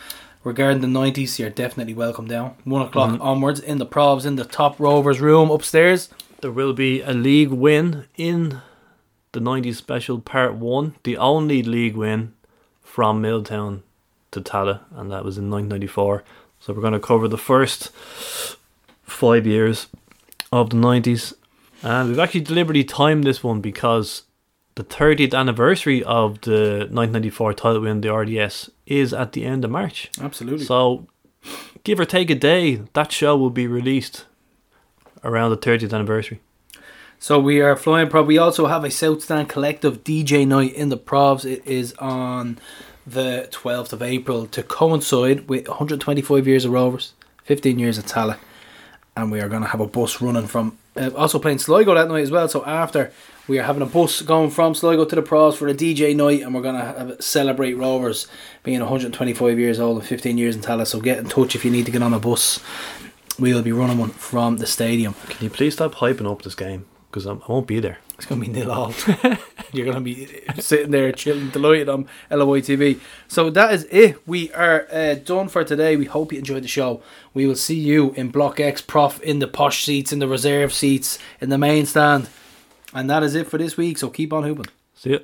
regarding 0.44 0.80
the 0.80 0.86
90s, 0.86 1.38
you're 1.38 1.50
definitely 1.50 1.92
welcome 1.94 2.26
down. 2.26 2.52
One 2.64 2.82
o'clock 2.82 3.10
Mhm. 3.10 3.20
onwards 3.20 3.60
in 3.60 3.76
the 3.78 3.86
Provs, 3.86 4.24
in 4.24 4.36
the 4.36 4.44
top 4.44 4.80
Rovers 4.80 5.20
room 5.20 5.50
upstairs. 5.50 6.08
There 6.40 6.50
will 6.50 6.72
be 6.72 7.02
a 7.02 7.12
league 7.12 7.50
win 7.50 8.04
in 8.16 8.62
the 9.32 9.40
90s 9.40 9.76
special 9.76 10.20
part 10.20 10.54
one, 10.54 10.96
the 11.04 11.16
only 11.16 11.62
league 11.62 11.96
win 11.96 12.34
from 12.82 13.20
Milltown 13.20 13.82
to 14.32 14.40
Tallaght, 14.40 14.80
and 14.92 15.10
that 15.10 15.24
was 15.24 15.38
in 15.38 15.50
1994. 15.50 16.24
So 16.58 16.72
we're 16.72 16.82
going 16.82 16.92
to 16.92 17.00
cover 17.00 17.28
the 17.28 17.38
first 17.38 17.90
five 19.02 19.46
years 19.46 19.88
of 20.52 20.70
the 20.70 20.76
90s. 20.76 21.34
And 21.82 22.10
we've 22.10 22.18
actually 22.18 22.42
deliberately 22.42 22.84
timed 22.84 23.24
this 23.24 23.42
one 23.42 23.60
because 23.60 24.24
the 24.74 24.84
30th 24.84 25.34
anniversary 25.34 26.02
of 26.04 26.40
the 26.42 26.88
1994 26.90 27.54
title 27.54 27.80
win, 27.80 28.00
the 28.00 28.12
RDS, 28.12 28.70
is 28.86 29.12
at 29.12 29.32
the 29.32 29.44
end 29.44 29.64
of 29.64 29.70
March. 29.70 30.10
Absolutely. 30.20 30.64
So, 30.64 31.06
give 31.84 31.98
or 31.98 32.04
take 32.04 32.30
a 32.30 32.34
day, 32.34 32.82
that 32.92 33.12
show 33.12 33.36
will 33.36 33.50
be 33.50 33.66
released 33.66 34.26
around 35.24 35.50
the 35.50 35.56
30th 35.56 35.92
anniversary. 35.92 36.40
So 37.22 37.38
we 37.38 37.60
are 37.60 37.76
flying 37.76 38.08
prob. 38.08 38.26
We 38.26 38.38
also 38.38 38.64
have 38.68 38.82
a 38.82 38.90
South 38.90 39.22
Stand 39.22 39.50
Collective 39.50 40.02
DJ 40.04 40.46
night 40.46 40.72
in 40.72 40.88
the 40.88 40.96
Provs. 40.96 41.44
It 41.44 41.62
is 41.66 41.92
on 41.98 42.58
the 43.06 43.46
12th 43.52 43.92
of 43.92 44.00
April 44.00 44.46
to 44.46 44.62
coincide 44.62 45.46
with 45.46 45.68
125 45.68 46.48
years 46.48 46.64
of 46.64 46.72
Rovers, 46.72 47.12
15 47.44 47.78
years 47.78 47.98
of 47.98 48.06
Tallaght. 48.06 48.38
And 49.14 49.30
we 49.30 49.38
are 49.42 49.50
going 49.50 49.60
to 49.60 49.68
have 49.68 49.80
a 49.80 49.86
bus 49.86 50.22
running 50.22 50.46
from, 50.46 50.78
uh, 50.96 51.10
also 51.14 51.38
playing 51.38 51.58
Sligo 51.58 51.94
that 51.94 52.08
night 52.08 52.22
as 52.22 52.30
well. 52.30 52.48
So 52.48 52.64
after, 52.64 53.12
we 53.46 53.58
are 53.58 53.64
having 53.64 53.82
a 53.82 53.86
bus 53.86 54.22
going 54.22 54.48
from 54.48 54.74
Sligo 54.74 55.04
to 55.04 55.14
the 55.14 55.22
Provs 55.22 55.56
for 55.56 55.68
a 55.68 55.74
DJ 55.74 56.16
night 56.16 56.40
and 56.40 56.54
we're 56.54 56.62
going 56.62 56.76
to 56.76 57.20
celebrate 57.20 57.74
Rovers 57.74 58.28
being 58.62 58.80
125 58.80 59.58
years 59.58 59.78
old 59.78 59.98
and 59.98 60.06
15 60.06 60.38
years 60.38 60.56
in 60.56 60.62
Tallaght. 60.62 60.86
So 60.86 61.02
get 61.02 61.18
in 61.18 61.26
touch 61.26 61.54
if 61.54 61.66
you 61.66 61.70
need 61.70 61.84
to 61.84 61.92
get 61.92 62.02
on 62.02 62.14
a 62.14 62.18
bus. 62.18 62.60
We'll 63.38 63.60
be 63.60 63.72
running 63.72 63.98
one 63.98 64.08
from 64.08 64.56
the 64.56 64.66
stadium. 64.66 65.12
Can 65.28 65.44
you 65.44 65.50
please 65.50 65.74
stop 65.74 65.96
hyping 65.96 66.30
up 66.30 66.40
this 66.40 66.54
game? 66.54 66.86
Because 67.10 67.26
I 67.26 67.32
won't 67.32 67.66
be 67.66 67.80
there. 67.80 67.98
It's 68.14 68.26
going 68.26 68.40
to 68.40 68.46
be 68.46 68.52
nil 68.52 68.70
all. 68.70 68.94
You're 69.72 69.86
going 69.86 69.96
to 69.96 70.00
be 70.00 70.42
sitting 70.60 70.90
there 70.90 71.10
chilling, 71.10 71.48
delighted 71.50 71.88
on 71.88 72.06
LOI 72.30 72.60
TV. 72.60 73.00
So 73.26 73.50
that 73.50 73.72
is 73.72 73.84
it. 73.90 74.26
We 74.28 74.52
are 74.52 74.86
uh, 74.92 75.14
done 75.14 75.48
for 75.48 75.64
today. 75.64 75.96
We 75.96 76.04
hope 76.04 76.32
you 76.32 76.38
enjoyed 76.38 76.62
the 76.62 76.68
show. 76.68 77.02
We 77.34 77.46
will 77.46 77.56
see 77.56 77.78
you 77.78 78.12
in 78.12 78.30
Block 78.30 78.60
X 78.60 78.80
Prof 78.80 79.20
in 79.22 79.38
the 79.38 79.48
posh 79.48 79.84
seats, 79.84 80.12
in 80.12 80.18
the 80.18 80.28
reserve 80.28 80.72
seats, 80.72 81.18
in 81.40 81.48
the 81.48 81.58
main 81.58 81.86
stand. 81.86 82.28
And 82.92 83.08
that 83.10 83.22
is 83.22 83.34
it 83.34 83.46
for 83.48 83.58
this 83.58 83.76
week. 83.76 83.98
So 83.98 84.10
keep 84.10 84.32
on 84.32 84.44
hooping. 84.44 84.66
See 84.94 85.12
ya. 85.12 85.18